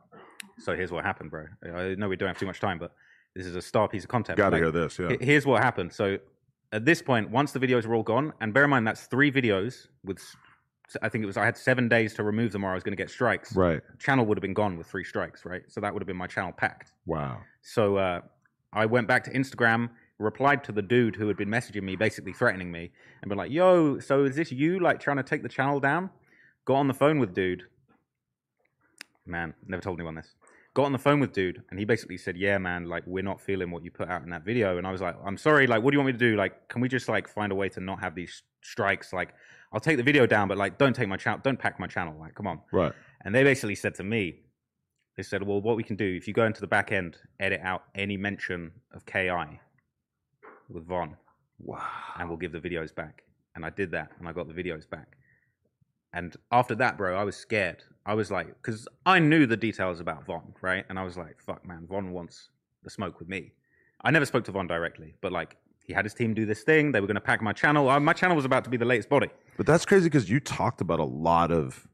So 0.62 0.76
here's 0.76 0.92
what 0.92 1.04
happened, 1.04 1.32
bro. 1.32 1.46
I 1.64 1.96
know 1.96 2.08
we 2.10 2.16
don't 2.16 2.28
have 2.28 2.38
too 2.38 2.46
much 2.46 2.60
time, 2.60 2.78
but 2.78 2.94
this 3.36 3.46
is 3.46 3.56
a 3.56 3.62
star 3.62 3.88
piece 3.88 4.04
of 4.04 4.10
content. 4.10 4.38
Got 4.38 4.52
to 4.52 4.56
Like, 4.58 4.64
hear 4.64 4.72
this. 4.72 5.00
Yeah. 5.00 5.16
Here's 5.20 5.46
what 5.46 5.64
happened. 5.64 5.92
So 5.94 6.18
at 6.72 6.86
this 6.86 7.02
point, 7.02 7.30
once 7.30 7.52
the 7.52 7.60
videos 7.60 7.86
were 7.86 7.96
all 7.96 8.04
gone, 8.04 8.34
and 8.42 8.54
bear 8.54 8.64
in 8.66 8.70
mind 8.70 8.86
that's 8.88 9.06
three 9.06 9.32
videos 9.32 9.88
with, 10.04 10.20
I 11.02 11.10
think 11.10 11.24
it 11.24 11.28
was 11.28 11.38
I 11.38 11.46
had 11.46 11.58
seven 11.58 11.88
days 11.88 12.14
to 12.16 12.24
remove 12.24 12.52
them 12.52 12.64
or 12.64 12.72
I 12.72 12.74
was 12.76 12.84
going 12.84 12.96
to 12.96 13.02
get 13.02 13.10
strikes. 13.10 13.56
Right. 13.56 13.82
Channel 14.00 14.26
would 14.26 14.38
have 14.38 14.42
been 14.42 14.54
gone 14.54 14.78
with 14.78 14.88
three 14.88 15.04
strikes, 15.04 15.46
right? 15.46 15.64
So 15.68 15.82
that 15.82 15.94
would 15.94 16.02
have 16.02 16.08
been 16.08 16.18
my 16.18 16.28
channel 16.28 16.52
packed. 16.52 16.94
Wow. 17.06 17.40
So 17.62 17.98
uh, 17.98 18.22
I 18.74 18.86
went 18.86 19.08
back 19.08 19.24
to 19.26 19.32
Instagram, 19.32 19.90
replied 20.20 20.64
to 20.66 20.72
the 20.72 20.82
dude 20.82 21.16
who 21.16 21.28
had 21.28 21.38
been 21.38 21.50
messaging 21.50 21.84
me, 21.84 21.96
basically 21.96 22.34
threatening 22.34 22.72
me, 22.72 22.92
and 23.22 23.30
been 23.30 23.38
like, 23.38 23.52
"Yo, 23.52 24.00
so 24.00 24.24
is 24.26 24.36
this 24.36 24.52
you 24.52 24.80
like 24.80 25.00
trying 25.00 25.18
to 25.18 25.24
take 25.24 25.44
the 25.44 25.50
channel 25.50 25.80
down?" 25.80 26.10
Got 26.66 26.76
on 26.76 26.88
the 26.88 26.94
phone 26.94 27.18
with 27.20 27.34
dude. 27.34 27.64
Man, 29.26 29.54
never 29.68 29.82
told 29.82 30.00
anyone 30.00 30.16
this. 30.16 30.36
Got 30.74 30.86
on 30.86 30.94
the 30.94 30.98
phone 31.00 31.20
with 31.20 31.34
dude, 31.34 31.62
and 31.70 31.78
he 31.78 31.84
basically 31.86 32.18
said, 32.18 32.38
"Yeah, 32.38 32.58
man, 32.58 32.86
like 32.86 33.04
we're 33.06 33.24
not 33.24 33.42
feeling 33.42 33.72
what 33.72 33.84
you 33.84 33.92
put 33.92 34.08
out 34.08 34.24
in 34.24 34.30
that 34.30 34.46
video." 34.46 34.78
And 34.78 34.88
I 34.88 34.92
was 34.92 35.02
like, 35.02 35.16
"I'm 35.26 35.38
sorry, 35.38 35.68
like, 35.68 35.84
what 35.84 35.92
do 35.92 35.96
you 35.96 36.00
want 36.00 36.08
me 36.08 36.14
to 36.14 36.18
do? 36.32 36.38
Like, 36.38 36.70
can 36.70 36.80
we 36.82 36.88
just 36.88 37.10
like 37.10 37.28
find 37.28 37.52
a 37.52 37.56
way 37.56 37.68
to 37.70 37.82
not 37.82 38.00
have 38.00 38.16
these 38.16 38.44
strikes? 38.62 39.12
Like, 39.12 39.34
I'll 39.74 39.82
take 39.82 39.98
the 39.98 40.04
video 40.04 40.26
down, 40.26 40.48
but 40.48 40.58
like, 40.58 40.78
don't 40.78 40.96
take 40.96 41.10
my 41.10 41.18
channel, 41.18 41.42
don't 41.44 41.60
pack 41.60 41.78
my 41.80 41.88
channel. 41.88 42.16
Like, 42.18 42.36
come 42.36 42.48
on. 42.48 42.62
Right. 42.72 42.94
And 43.26 43.36
they 43.36 43.44
basically 43.44 43.76
said 43.76 43.96
to 43.96 44.04
me, 44.04 44.44
they 45.18 45.24
said, 45.24 45.44
well, 45.44 45.62
what 45.62 45.76
we 45.76 45.84
can 45.84 45.98
do, 45.98 46.06
if 46.06 46.26
you 46.28 46.34
go 46.34 46.46
into 46.46 46.62
the 46.62 46.68
back 46.68 46.92
end, 46.94 47.18
edit 47.40 47.60
out 47.64 47.84
any 47.94 48.16
mention 48.16 48.72
of 48.94 49.06
KI 49.06 49.60
with 50.70 50.88
Von, 50.88 51.18
Wow. 51.60 51.86
and 52.18 52.30
we'll 52.30 52.38
give 52.38 52.54
the 52.54 52.60
videos 52.60 52.96
back. 52.96 53.24
And 53.56 53.66
I 53.66 53.70
did 53.72 53.92
that, 53.92 54.12
and 54.20 54.28
I 54.28 54.32
got 54.32 54.48
the 54.48 54.54
videos 54.54 54.90
back. 54.90 55.18
And 56.14 56.36
after 56.52 56.76
that, 56.76 56.98
bro, 56.98 57.18
I 57.18 57.24
was 57.24 57.36
scared. 57.36 57.84
I 58.06 58.14
was 58.14 58.32
like, 58.32 58.48
because 58.62 58.88
I 59.06 59.20
knew 59.20 59.46
the 59.46 59.58
details 59.58 60.00
about 60.00 60.26
Von, 60.26 60.54
right? 60.62 60.86
And 60.90 60.98
I 61.00 61.04
was 61.04 61.18
like, 61.18 61.40
fuck, 61.40 61.66
man, 61.66 61.86
Von 61.88 62.12
wants 62.12 62.50
the 62.84 62.90
smoke 62.90 63.20
with 63.20 63.30
me. 63.30 63.54
I 64.04 64.12
never 64.12 64.26
spoke 64.26 64.44
to 64.46 64.52
Von 64.52 64.68
directly, 64.68 65.14
but 65.22 65.32
like, 65.32 65.58
he 65.86 65.94
had 65.94 66.06
his 66.06 66.14
team 66.14 66.34
do 66.34 66.46
this 66.46 66.64
thing. 66.64 66.92
They 66.92 67.02
were 67.02 67.08
going 67.08 67.16
to 67.16 67.22
pack 67.22 67.42
my 67.42 67.54
channel. 67.54 67.90
Uh, 67.90 68.00
my 68.00 68.14
channel 68.14 68.36
was 68.36 68.46
about 68.46 68.64
to 68.64 68.70
be 68.70 68.78
the 68.78 68.86
latest 68.86 69.10
body. 69.10 69.30
But 69.58 69.66
that's 69.66 69.86
crazy 69.86 70.06
because 70.06 70.30
you 70.30 70.40
talked 70.40 70.80
about 70.80 71.00
a 71.00 71.06
lot 71.06 71.52
of 71.52 71.88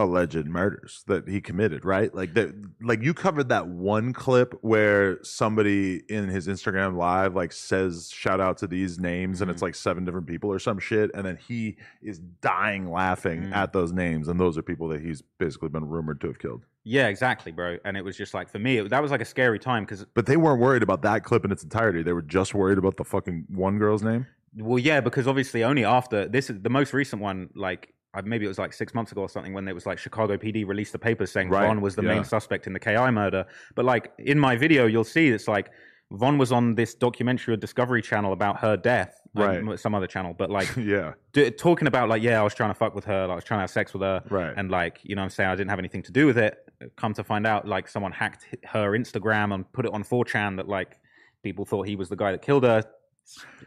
alleged 0.00 0.46
murders 0.46 1.04
that 1.06 1.28
he 1.28 1.40
committed, 1.40 1.84
right? 1.84 2.14
Like 2.14 2.34
that 2.34 2.54
like 2.82 3.02
you 3.02 3.14
covered 3.14 3.48
that 3.50 3.68
one 3.68 4.12
clip 4.12 4.54
where 4.62 5.22
somebody 5.22 6.02
in 6.08 6.28
his 6.28 6.48
Instagram 6.48 6.96
live 6.96 7.34
like 7.34 7.52
says 7.52 8.10
shout 8.12 8.40
out 8.40 8.58
to 8.58 8.66
these 8.66 8.98
names 8.98 9.40
and 9.40 9.50
it's 9.50 9.62
like 9.62 9.74
seven 9.74 10.04
different 10.04 10.26
people 10.26 10.50
or 10.50 10.58
some 10.58 10.78
shit 10.78 11.10
and 11.14 11.24
then 11.26 11.36
he 11.36 11.76
is 12.02 12.18
dying 12.40 12.90
laughing 12.90 13.42
Mm. 13.42 13.54
at 13.54 13.72
those 13.72 13.92
names 13.92 14.28
and 14.28 14.40
those 14.40 14.58
are 14.58 14.62
people 14.62 14.88
that 14.88 15.00
he's 15.00 15.22
basically 15.38 15.68
been 15.68 15.84
rumored 15.88 16.20
to 16.22 16.26
have 16.26 16.38
killed. 16.38 16.64
Yeah, 16.84 17.08
exactly, 17.08 17.52
bro. 17.52 17.76
And 17.84 17.96
it 17.96 18.04
was 18.04 18.16
just 18.16 18.32
like, 18.34 18.48
for 18.48 18.58
me, 18.58 18.78
it, 18.78 18.88
that 18.90 19.02
was 19.02 19.10
like 19.10 19.20
a 19.20 19.24
scary 19.26 19.58
time 19.58 19.84
because 19.84 20.04
But 20.14 20.26
they 20.26 20.36
weren't 20.36 20.60
worried 20.60 20.82
about 20.82 21.02
that 21.02 21.24
clip 21.24 21.44
in 21.44 21.52
its 21.52 21.62
entirety. 21.62 22.02
They 22.02 22.12
were 22.14 22.22
just 22.22 22.54
worried 22.54 22.78
about 22.78 22.96
the 22.96 23.04
fucking 23.04 23.46
one 23.50 23.78
girl's 23.78 24.02
name. 24.02 24.26
Well, 24.56 24.78
yeah, 24.78 25.00
because 25.00 25.28
obviously 25.28 25.62
only 25.62 25.84
after 25.84 26.26
this 26.26 26.50
is 26.50 26.60
the 26.62 26.70
most 26.70 26.92
recent 26.92 27.20
one. 27.22 27.50
Like 27.54 27.92
maybe 28.24 28.44
it 28.44 28.48
was 28.48 28.58
like 28.58 28.72
six 28.72 28.94
months 28.94 29.12
ago 29.12 29.22
or 29.22 29.28
something 29.28 29.52
when 29.52 29.68
it 29.68 29.74
was 29.74 29.86
like 29.86 29.98
Chicago 29.98 30.36
PD 30.36 30.66
released 30.66 30.92
the 30.92 30.98
papers 30.98 31.30
saying 31.30 31.48
Right, 31.48 31.66
Von 31.66 31.80
was 31.80 31.94
the 31.94 32.02
yeah. 32.02 32.14
main 32.14 32.24
suspect 32.24 32.66
in 32.66 32.72
the 32.72 32.80
KI 32.80 33.10
murder. 33.10 33.46
But 33.74 33.84
like 33.84 34.12
in 34.18 34.38
my 34.38 34.56
video, 34.56 34.86
you'll 34.86 35.04
see 35.04 35.28
it's 35.28 35.46
like 35.48 35.70
Von 36.12 36.38
was 36.38 36.50
on 36.50 36.74
this 36.74 36.94
documentary 36.94 37.54
or 37.54 37.56
Discovery 37.56 38.02
Channel 38.02 38.32
about 38.32 38.58
her 38.58 38.76
death, 38.76 39.20
Right. 39.32 39.60
um, 39.60 39.76
some 39.76 39.94
other 39.94 40.08
channel. 40.08 40.34
But 40.36 40.50
like 40.50 40.74
yeah. 40.76 41.12
d- 41.32 41.52
talking 41.52 41.86
about 41.86 42.08
like 42.08 42.20
yeah, 42.22 42.40
I 42.40 42.42
was 42.42 42.52
trying 42.54 42.70
to 42.70 42.74
fuck 42.74 42.96
with 42.96 43.04
her, 43.04 43.22
like, 43.28 43.32
I 43.32 43.34
was 43.36 43.44
trying 43.44 43.58
to 43.58 43.62
have 43.62 43.70
sex 43.70 43.92
with 43.92 44.02
her, 44.02 44.22
Right. 44.28 44.52
And 44.56 44.70
like 44.72 44.98
you 45.04 45.14
know, 45.14 45.20
what 45.22 45.26
I'm 45.26 45.30
saying 45.30 45.50
I 45.50 45.54
didn't 45.54 45.70
have 45.70 45.78
anything 45.78 46.02
to 46.02 46.12
do 46.12 46.26
with 46.26 46.36
it. 46.38 46.58
Come 46.96 47.14
to 47.14 47.22
find 47.22 47.46
out, 47.46 47.68
like 47.68 47.86
someone 47.86 48.10
hacked 48.10 48.46
her 48.64 48.92
Instagram 48.92 49.54
and 49.54 49.70
put 49.72 49.84
it 49.86 49.92
on 49.92 50.02
4chan 50.02 50.56
that 50.56 50.66
like 50.68 50.98
people 51.44 51.64
thought 51.64 51.86
he 51.86 51.94
was 51.94 52.08
the 52.08 52.16
guy 52.16 52.32
that 52.32 52.42
killed 52.42 52.64
her. 52.64 52.82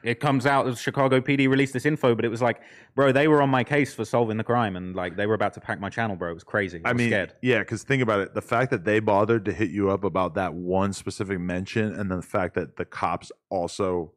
It 0.03 0.19
comes 0.19 0.45
out 0.45 0.65
that 0.65 0.77
Chicago 0.77 1.21
PD 1.21 1.49
released 1.49 1.73
this 1.73 1.85
info, 1.85 2.15
but 2.15 2.25
it 2.25 2.29
was 2.29 2.41
like, 2.41 2.61
bro, 2.95 3.11
they 3.11 3.27
were 3.27 3.41
on 3.41 3.49
my 3.49 3.63
case 3.63 3.93
for 3.93 4.03
solving 4.03 4.37
the 4.37 4.43
crime, 4.43 4.75
and 4.75 4.95
like 4.95 5.15
they 5.15 5.25
were 5.25 5.33
about 5.33 5.53
to 5.53 5.61
pack 5.61 5.79
my 5.79 5.89
channel, 5.89 6.15
bro. 6.15 6.31
It 6.31 6.33
was 6.33 6.43
crazy. 6.43 6.81
I, 6.83 6.89
I 6.89 6.91
was 6.93 6.99
mean, 6.99 7.09
scared. 7.09 7.33
yeah, 7.41 7.59
because 7.59 7.83
think 7.83 8.03
about 8.03 8.19
it. 8.19 8.33
The 8.33 8.41
fact 8.41 8.71
that 8.71 8.83
they 8.83 8.99
bothered 8.99 9.45
to 9.45 9.53
hit 9.53 9.69
you 9.69 9.89
up 9.89 10.03
about 10.03 10.35
that 10.35 10.53
one 10.53 10.93
specific 10.93 11.39
mention, 11.39 11.93
and 11.93 12.11
then 12.11 12.17
the 12.17 12.21
fact 12.21 12.55
that 12.55 12.75
the 12.75 12.85
cops 12.85 13.31
also 13.49 14.11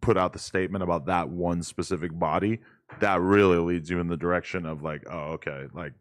put 0.00 0.16
out 0.16 0.32
the 0.32 0.38
statement 0.38 0.82
about 0.82 1.06
that 1.06 1.28
one 1.30 1.62
specific 1.62 2.16
body, 2.18 2.58
that 3.00 3.20
really 3.20 3.58
leads 3.58 3.88
you 3.88 4.00
in 4.00 4.08
the 4.08 4.16
direction 4.16 4.66
of 4.66 4.82
like, 4.82 5.02
oh, 5.10 5.32
okay, 5.32 5.66
like 5.72 5.92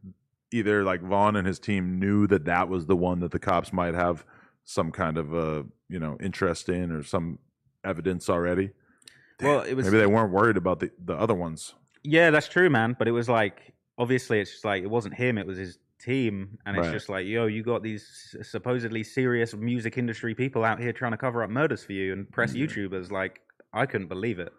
either 0.51 0.83
like 0.83 1.01
Von 1.01 1.35
and 1.35 1.47
his 1.47 1.59
team 1.59 1.99
knew 1.99 2.27
that 2.27 2.45
that 2.45 2.69
was 2.69 2.85
the 2.85 2.95
one 2.95 3.19
that 3.19 3.31
the 3.31 3.39
cops 3.39 3.71
might 3.71 3.93
have 3.93 4.25
some 4.67 4.91
kind 4.91 5.17
of 5.19 5.33
uh 5.33 5.61
you 5.89 5.99
know 5.99 6.17
interest 6.19 6.69
in 6.69 6.91
or 6.91 7.03
some 7.03 7.37
evidence 7.85 8.29
already. 8.29 8.71
Well, 9.41 9.61
it 9.61 9.73
was 9.73 9.85
Maybe 9.85 9.97
they 9.97 10.07
weren't 10.07 10.31
worried 10.31 10.57
about 10.57 10.79
the 10.79 10.91
the 11.03 11.13
other 11.15 11.33
ones. 11.35 11.73
Yeah, 12.03 12.31
that's 12.31 12.47
true, 12.47 12.69
man. 12.69 12.95
But 12.97 13.07
it 13.07 13.11
was 13.11 13.27
like 13.29 13.73
obviously 13.97 14.39
it's 14.39 14.51
just 14.51 14.65
like 14.65 14.83
it 14.83 14.89
wasn't 14.89 15.13
him; 15.15 15.37
it 15.37 15.45
was 15.47 15.57
his 15.57 15.77
team, 15.99 16.57
and 16.65 16.77
it's 16.77 16.85
Right. 16.87 16.93
just 16.93 17.09
like, 17.09 17.25
yo, 17.25 17.45
you 17.47 17.63
got 17.63 17.81
these 17.83 18.35
supposedly 18.43 19.03
serious 19.03 19.53
music 19.55 19.97
industry 19.97 20.35
people 20.35 20.63
out 20.63 20.79
here 20.79 20.93
trying 20.93 21.11
to 21.13 21.17
cover 21.17 21.43
up 21.43 21.49
murders 21.49 21.83
for 21.83 21.93
you 21.93 22.13
and 22.13 22.29
press 22.31 22.53
YouTubers. 22.53 23.11
Like, 23.11 23.41
I 23.73 23.85
couldn't 23.85 24.07
believe 24.07 24.39
it. 24.39 24.53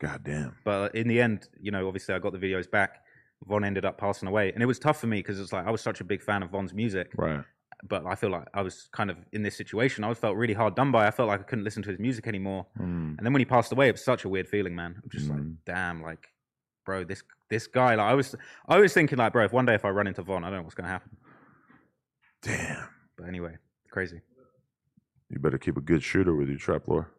God 0.00 0.22
damn. 0.24 0.56
But 0.64 0.94
in 0.94 1.06
the 1.06 1.20
end, 1.20 1.48
you 1.60 1.70
know, 1.70 1.86
obviously 1.86 2.14
I 2.14 2.18
got 2.18 2.32
the 2.32 2.38
videos 2.38 2.70
back. 2.70 3.00
Von 3.46 3.62
ended 3.62 3.84
up 3.84 3.98
passing 3.98 4.26
away, 4.26 4.52
and 4.52 4.62
it 4.62 4.66
was 4.66 4.78
tough 4.78 4.98
for 5.00 5.06
me 5.06 5.18
because 5.18 5.38
it's 5.38 5.52
like 5.52 5.66
I 5.66 5.70
was 5.70 5.82
such 5.82 6.00
a 6.00 6.04
big 6.04 6.22
fan 6.22 6.42
of 6.42 6.50
Von's 6.50 6.72
music, 6.72 7.12
Right. 7.16 7.44
But 7.86 8.06
I 8.06 8.14
feel 8.14 8.30
like 8.30 8.46
I 8.54 8.62
was 8.62 8.88
kind 8.92 9.10
of 9.10 9.16
in 9.32 9.42
this 9.42 9.56
situation. 9.56 10.04
I 10.04 10.14
felt 10.14 10.36
really 10.36 10.54
hard 10.54 10.74
done 10.74 10.90
by. 10.90 11.06
I 11.06 11.10
felt 11.10 11.28
like 11.28 11.40
I 11.40 11.42
couldn't 11.44 11.64
listen 11.64 11.82
to 11.84 11.90
his 11.90 11.98
music 11.98 12.26
anymore. 12.26 12.66
Mm. 12.78 13.16
And 13.18 13.20
then 13.22 13.32
when 13.32 13.40
he 13.40 13.44
passed 13.46 13.72
away, 13.72 13.88
it 13.88 13.92
was 13.92 14.04
such 14.04 14.24
a 14.24 14.28
weird 14.28 14.48
feeling, 14.48 14.74
man. 14.74 14.94
I'm 15.02 15.10
just 15.10 15.28
like, 15.28 15.40
Mhm. 15.40 15.56
damn, 15.66 16.02
like, 16.02 16.28
bro, 16.86 17.04
this 17.04 17.22
this 17.50 17.66
guy. 17.66 17.94
Like, 17.94 18.06
I 18.06 18.14
was, 18.14 18.34
I 18.66 18.78
was 18.78 18.92
thinking, 18.94 19.18
like, 19.18 19.32
bro, 19.32 19.44
if 19.44 19.52
one 19.52 19.66
day 19.66 19.74
if 19.74 19.84
I 19.84 19.90
run 19.90 20.06
into 20.06 20.22
Von, 20.22 20.44
I 20.44 20.48
don't 20.48 20.58
know 20.58 20.62
what's 20.62 20.74
gonna 20.74 20.88
happen. 20.88 21.16
Damn. 22.42 22.88
But 23.16 23.28
anyway, 23.28 23.56
crazy, 23.90 24.20
You 25.30 25.38
better 25.38 25.58
keep 25.58 25.76
a 25.76 25.80
good 25.80 26.02
shooter 26.02 26.34
with 26.34 26.48
you, 26.48 26.58
Trap 26.58 26.88
Lore. 26.88 27.10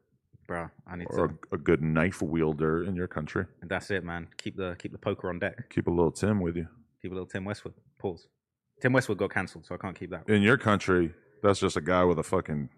bro. 0.47 0.69
I 0.87 0.95
need 0.95 1.07
or 1.09 1.27
to. 1.29 1.37
a, 1.51 1.55
a 1.55 1.57
good 1.57 1.81
knife 1.81 2.21
wielder 2.21 2.83
in 2.83 2.95
your 2.95 3.07
country. 3.07 3.45
And 3.61 3.69
that's 3.69 3.89
it, 3.91 4.03
man. 4.03 4.27
Keep 4.37 4.57
the 4.57 4.75
keep 4.79 4.91
the 4.91 4.97
poker 4.97 5.29
on 5.29 5.39
deck. 5.39 5.69
Keep 5.69 5.87
a 5.87 5.91
little 5.91 6.11
Tim 6.11 6.39
with 6.41 6.55
you. 6.57 6.67
Keep 7.01 7.11
a 7.11 7.15
little 7.15 7.27
Tim 7.27 7.45
Westwood. 7.45 7.73
Pause. 7.97 8.27
Tim 8.85 8.93
Westwood 8.93 9.17
got 9.17 9.33
cancelled, 9.33 9.65
so 9.65 9.73
I 9.73 9.79
can't 9.79 9.97
keep 9.97 10.11
that. 10.11 10.29
In 10.29 10.43
your 10.43 10.59
country, 10.59 11.11
that's 11.41 11.59
just 11.59 11.75
a 11.75 11.81
guy 11.81 12.03
with 12.03 12.19
a 12.19 12.23
fucking 12.23 12.69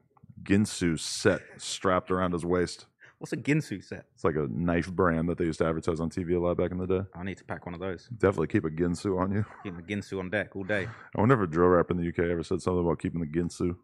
Ginsu 0.42 0.98
set 0.98 1.42
strapped 1.58 2.12
around 2.12 2.32
his 2.32 2.46
waist. 2.46 2.86
What's 3.18 3.34
a 3.34 3.36
Ginsu 3.36 3.84
set? 3.84 4.06
It's 4.16 4.24
like 4.24 4.38
a 4.38 4.48
knife 4.50 4.90
brand 4.90 5.28
that 5.28 5.38
they 5.38 5.44
used 5.44 5.60
to 5.60 5.66
advertise 5.66 6.00
on 6.00 6.10
TV 6.10 6.38
a 6.38 6.40
lot 6.40 6.56
back 6.56 6.72
in 6.72 6.78
the 6.78 6.88
day. 6.88 7.02
I 7.14 7.24
need 7.24 7.36
to 7.40 7.44
pack 7.44 7.66
one 7.66 7.76
of 7.76 7.82
those. 7.82 8.08
Definitely 8.18 8.48
keep 8.48 8.64
a 8.64 8.70
Ginsu 8.70 9.20
on 9.20 9.34
you. 9.34 9.46
Keep 9.64 9.80
a 9.80 9.82
Ginsu 9.82 10.20
on 10.20 10.30
deck 10.30 10.56
all 10.56 10.64
day. 10.64 10.88
I 11.14 11.20
wonder 11.20 11.36
if 11.36 11.42
a 11.42 11.52
drill 11.52 11.68
rap 11.68 11.92
in 11.92 11.98
the 11.98 12.08
UK 12.08 12.20
ever 12.20 12.42
said 12.42 12.62
something 12.62 12.86
about 12.86 13.00
keeping 13.00 13.20
the 13.20 13.28
Ginsu. 13.28 13.76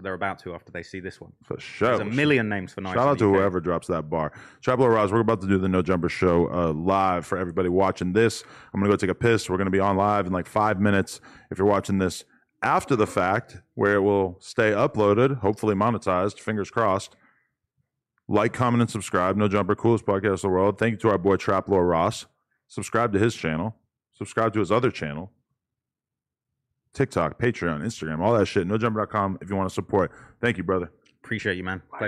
They're 0.00 0.14
about 0.14 0.38
to 0.40 0.54
after 0.54 0.72
they 0.72 0.82
see 0.82 1.00
this 1.00 1.20
one. 1.20 1.32
For 1.44 1.60
sure. 1.60 1.88
There's 1.88 2.00
a 2.00 2.04
million 2.04 2.48
names 2.48 2.72
for 2.72 2.80
knives. 2.80 2.94
Shout 2.94 3.08
out 3.08 3.18
to 3.18 3.32
whoever 3.32 3.60
drops 3.60 3.88
that 3.88 4.08
bar. 4.08 4.32
Trap 4.62 4.78
Lore 4.78 4.92
Ross, 4.92 5.10
we're 5.10 5.20
about 5.20 5.42
to 5.42 5.46
do 5.46 5.58
the 5.58 5.68
No 5.68 5.82
Jumper 5.82 6.08
Show 6.08 6.50
uh, 6.50 6.72
live 6.72 7.26
for 7.26 7.36
everybody 7.36 7.68
watching 7.68 8.14
this. 8.14 8.42
I'm 8.72 8.80
going 8.80 8.90
to 8.90 8.96
go 8.96 8.96
take 8.96 9.10
a 9.10 9.14
piss. 9.14 9.50
We're 9.50 9.58
going 9.58 9.66
to 9.66 9.70
be 9.70 9.80
on 9.80 9.98
live 9.98 10.26
in 10.26 10.32
like 10.32 10.46
five 10.46 10.80
minutes. 10.80 11.20
If 11.50 11.58
you're 11.58 11.66
watching 11.66 11.98
this 11.98 12.24
after 12.62 12.96
the 12.96 13.06
fact, 13.06 13.58
where 13.74 13.94
it 13.94 14.00
will 14.00 14.38
stay 14.40 14.70
uploaded, 14.70 15.38
hopefully 15.40 15.74
monetized, 15.74 16.38
fingers 16.38 16.70
crossed. 16.70 17.16
Like, 18.28 18.54
comment, 18.54 18.80
and 18.80 18.90
subscribe. 18.90 19.36
No 19.36 19.46
Jumper, 19.46 19.74
coolest 19.74 20.06
podcast 20.06 20.42
in 20.42 20.48
the 20.50 20.54
world. 20.54 20.78
Thank 20.78 20.92
you 20.92 20.98
to 20.98 21.10
our 21.10 21.18
boy 21.18 21.36
Trap 21.36 21.68
Lore 21.68 21.84
Ross. 21.84 22.24
Subscribe 22.66 23.12
to 23.12 23.18
his 23.18 23.34
channel. 23.34 23.76
Subscribe 24.14 24.54
to 24.54 24.60
his 24.60 24.72
other 24.72 24.90
channel. 24.90 25.32
TikTok, 26.92 27.38
Patreon, 27.38 27.82
Instagram, 27.82 28.20
all 28.20 28.34
that 28.34 28.46
shit. 28.46 28.66
NoJumper.com 28.68 29.38
if 29.40 29.48
you 29.48 29.56
want 29.56 29.68
to 29.68 29.74
support. 29.74 30.12
Thank 30.40 30.58
you, 30.58 30.64
brother. 30.64 30.90
Appreciate 31.22 31.56
you, 31.56 31.64
man. 31.64 31.82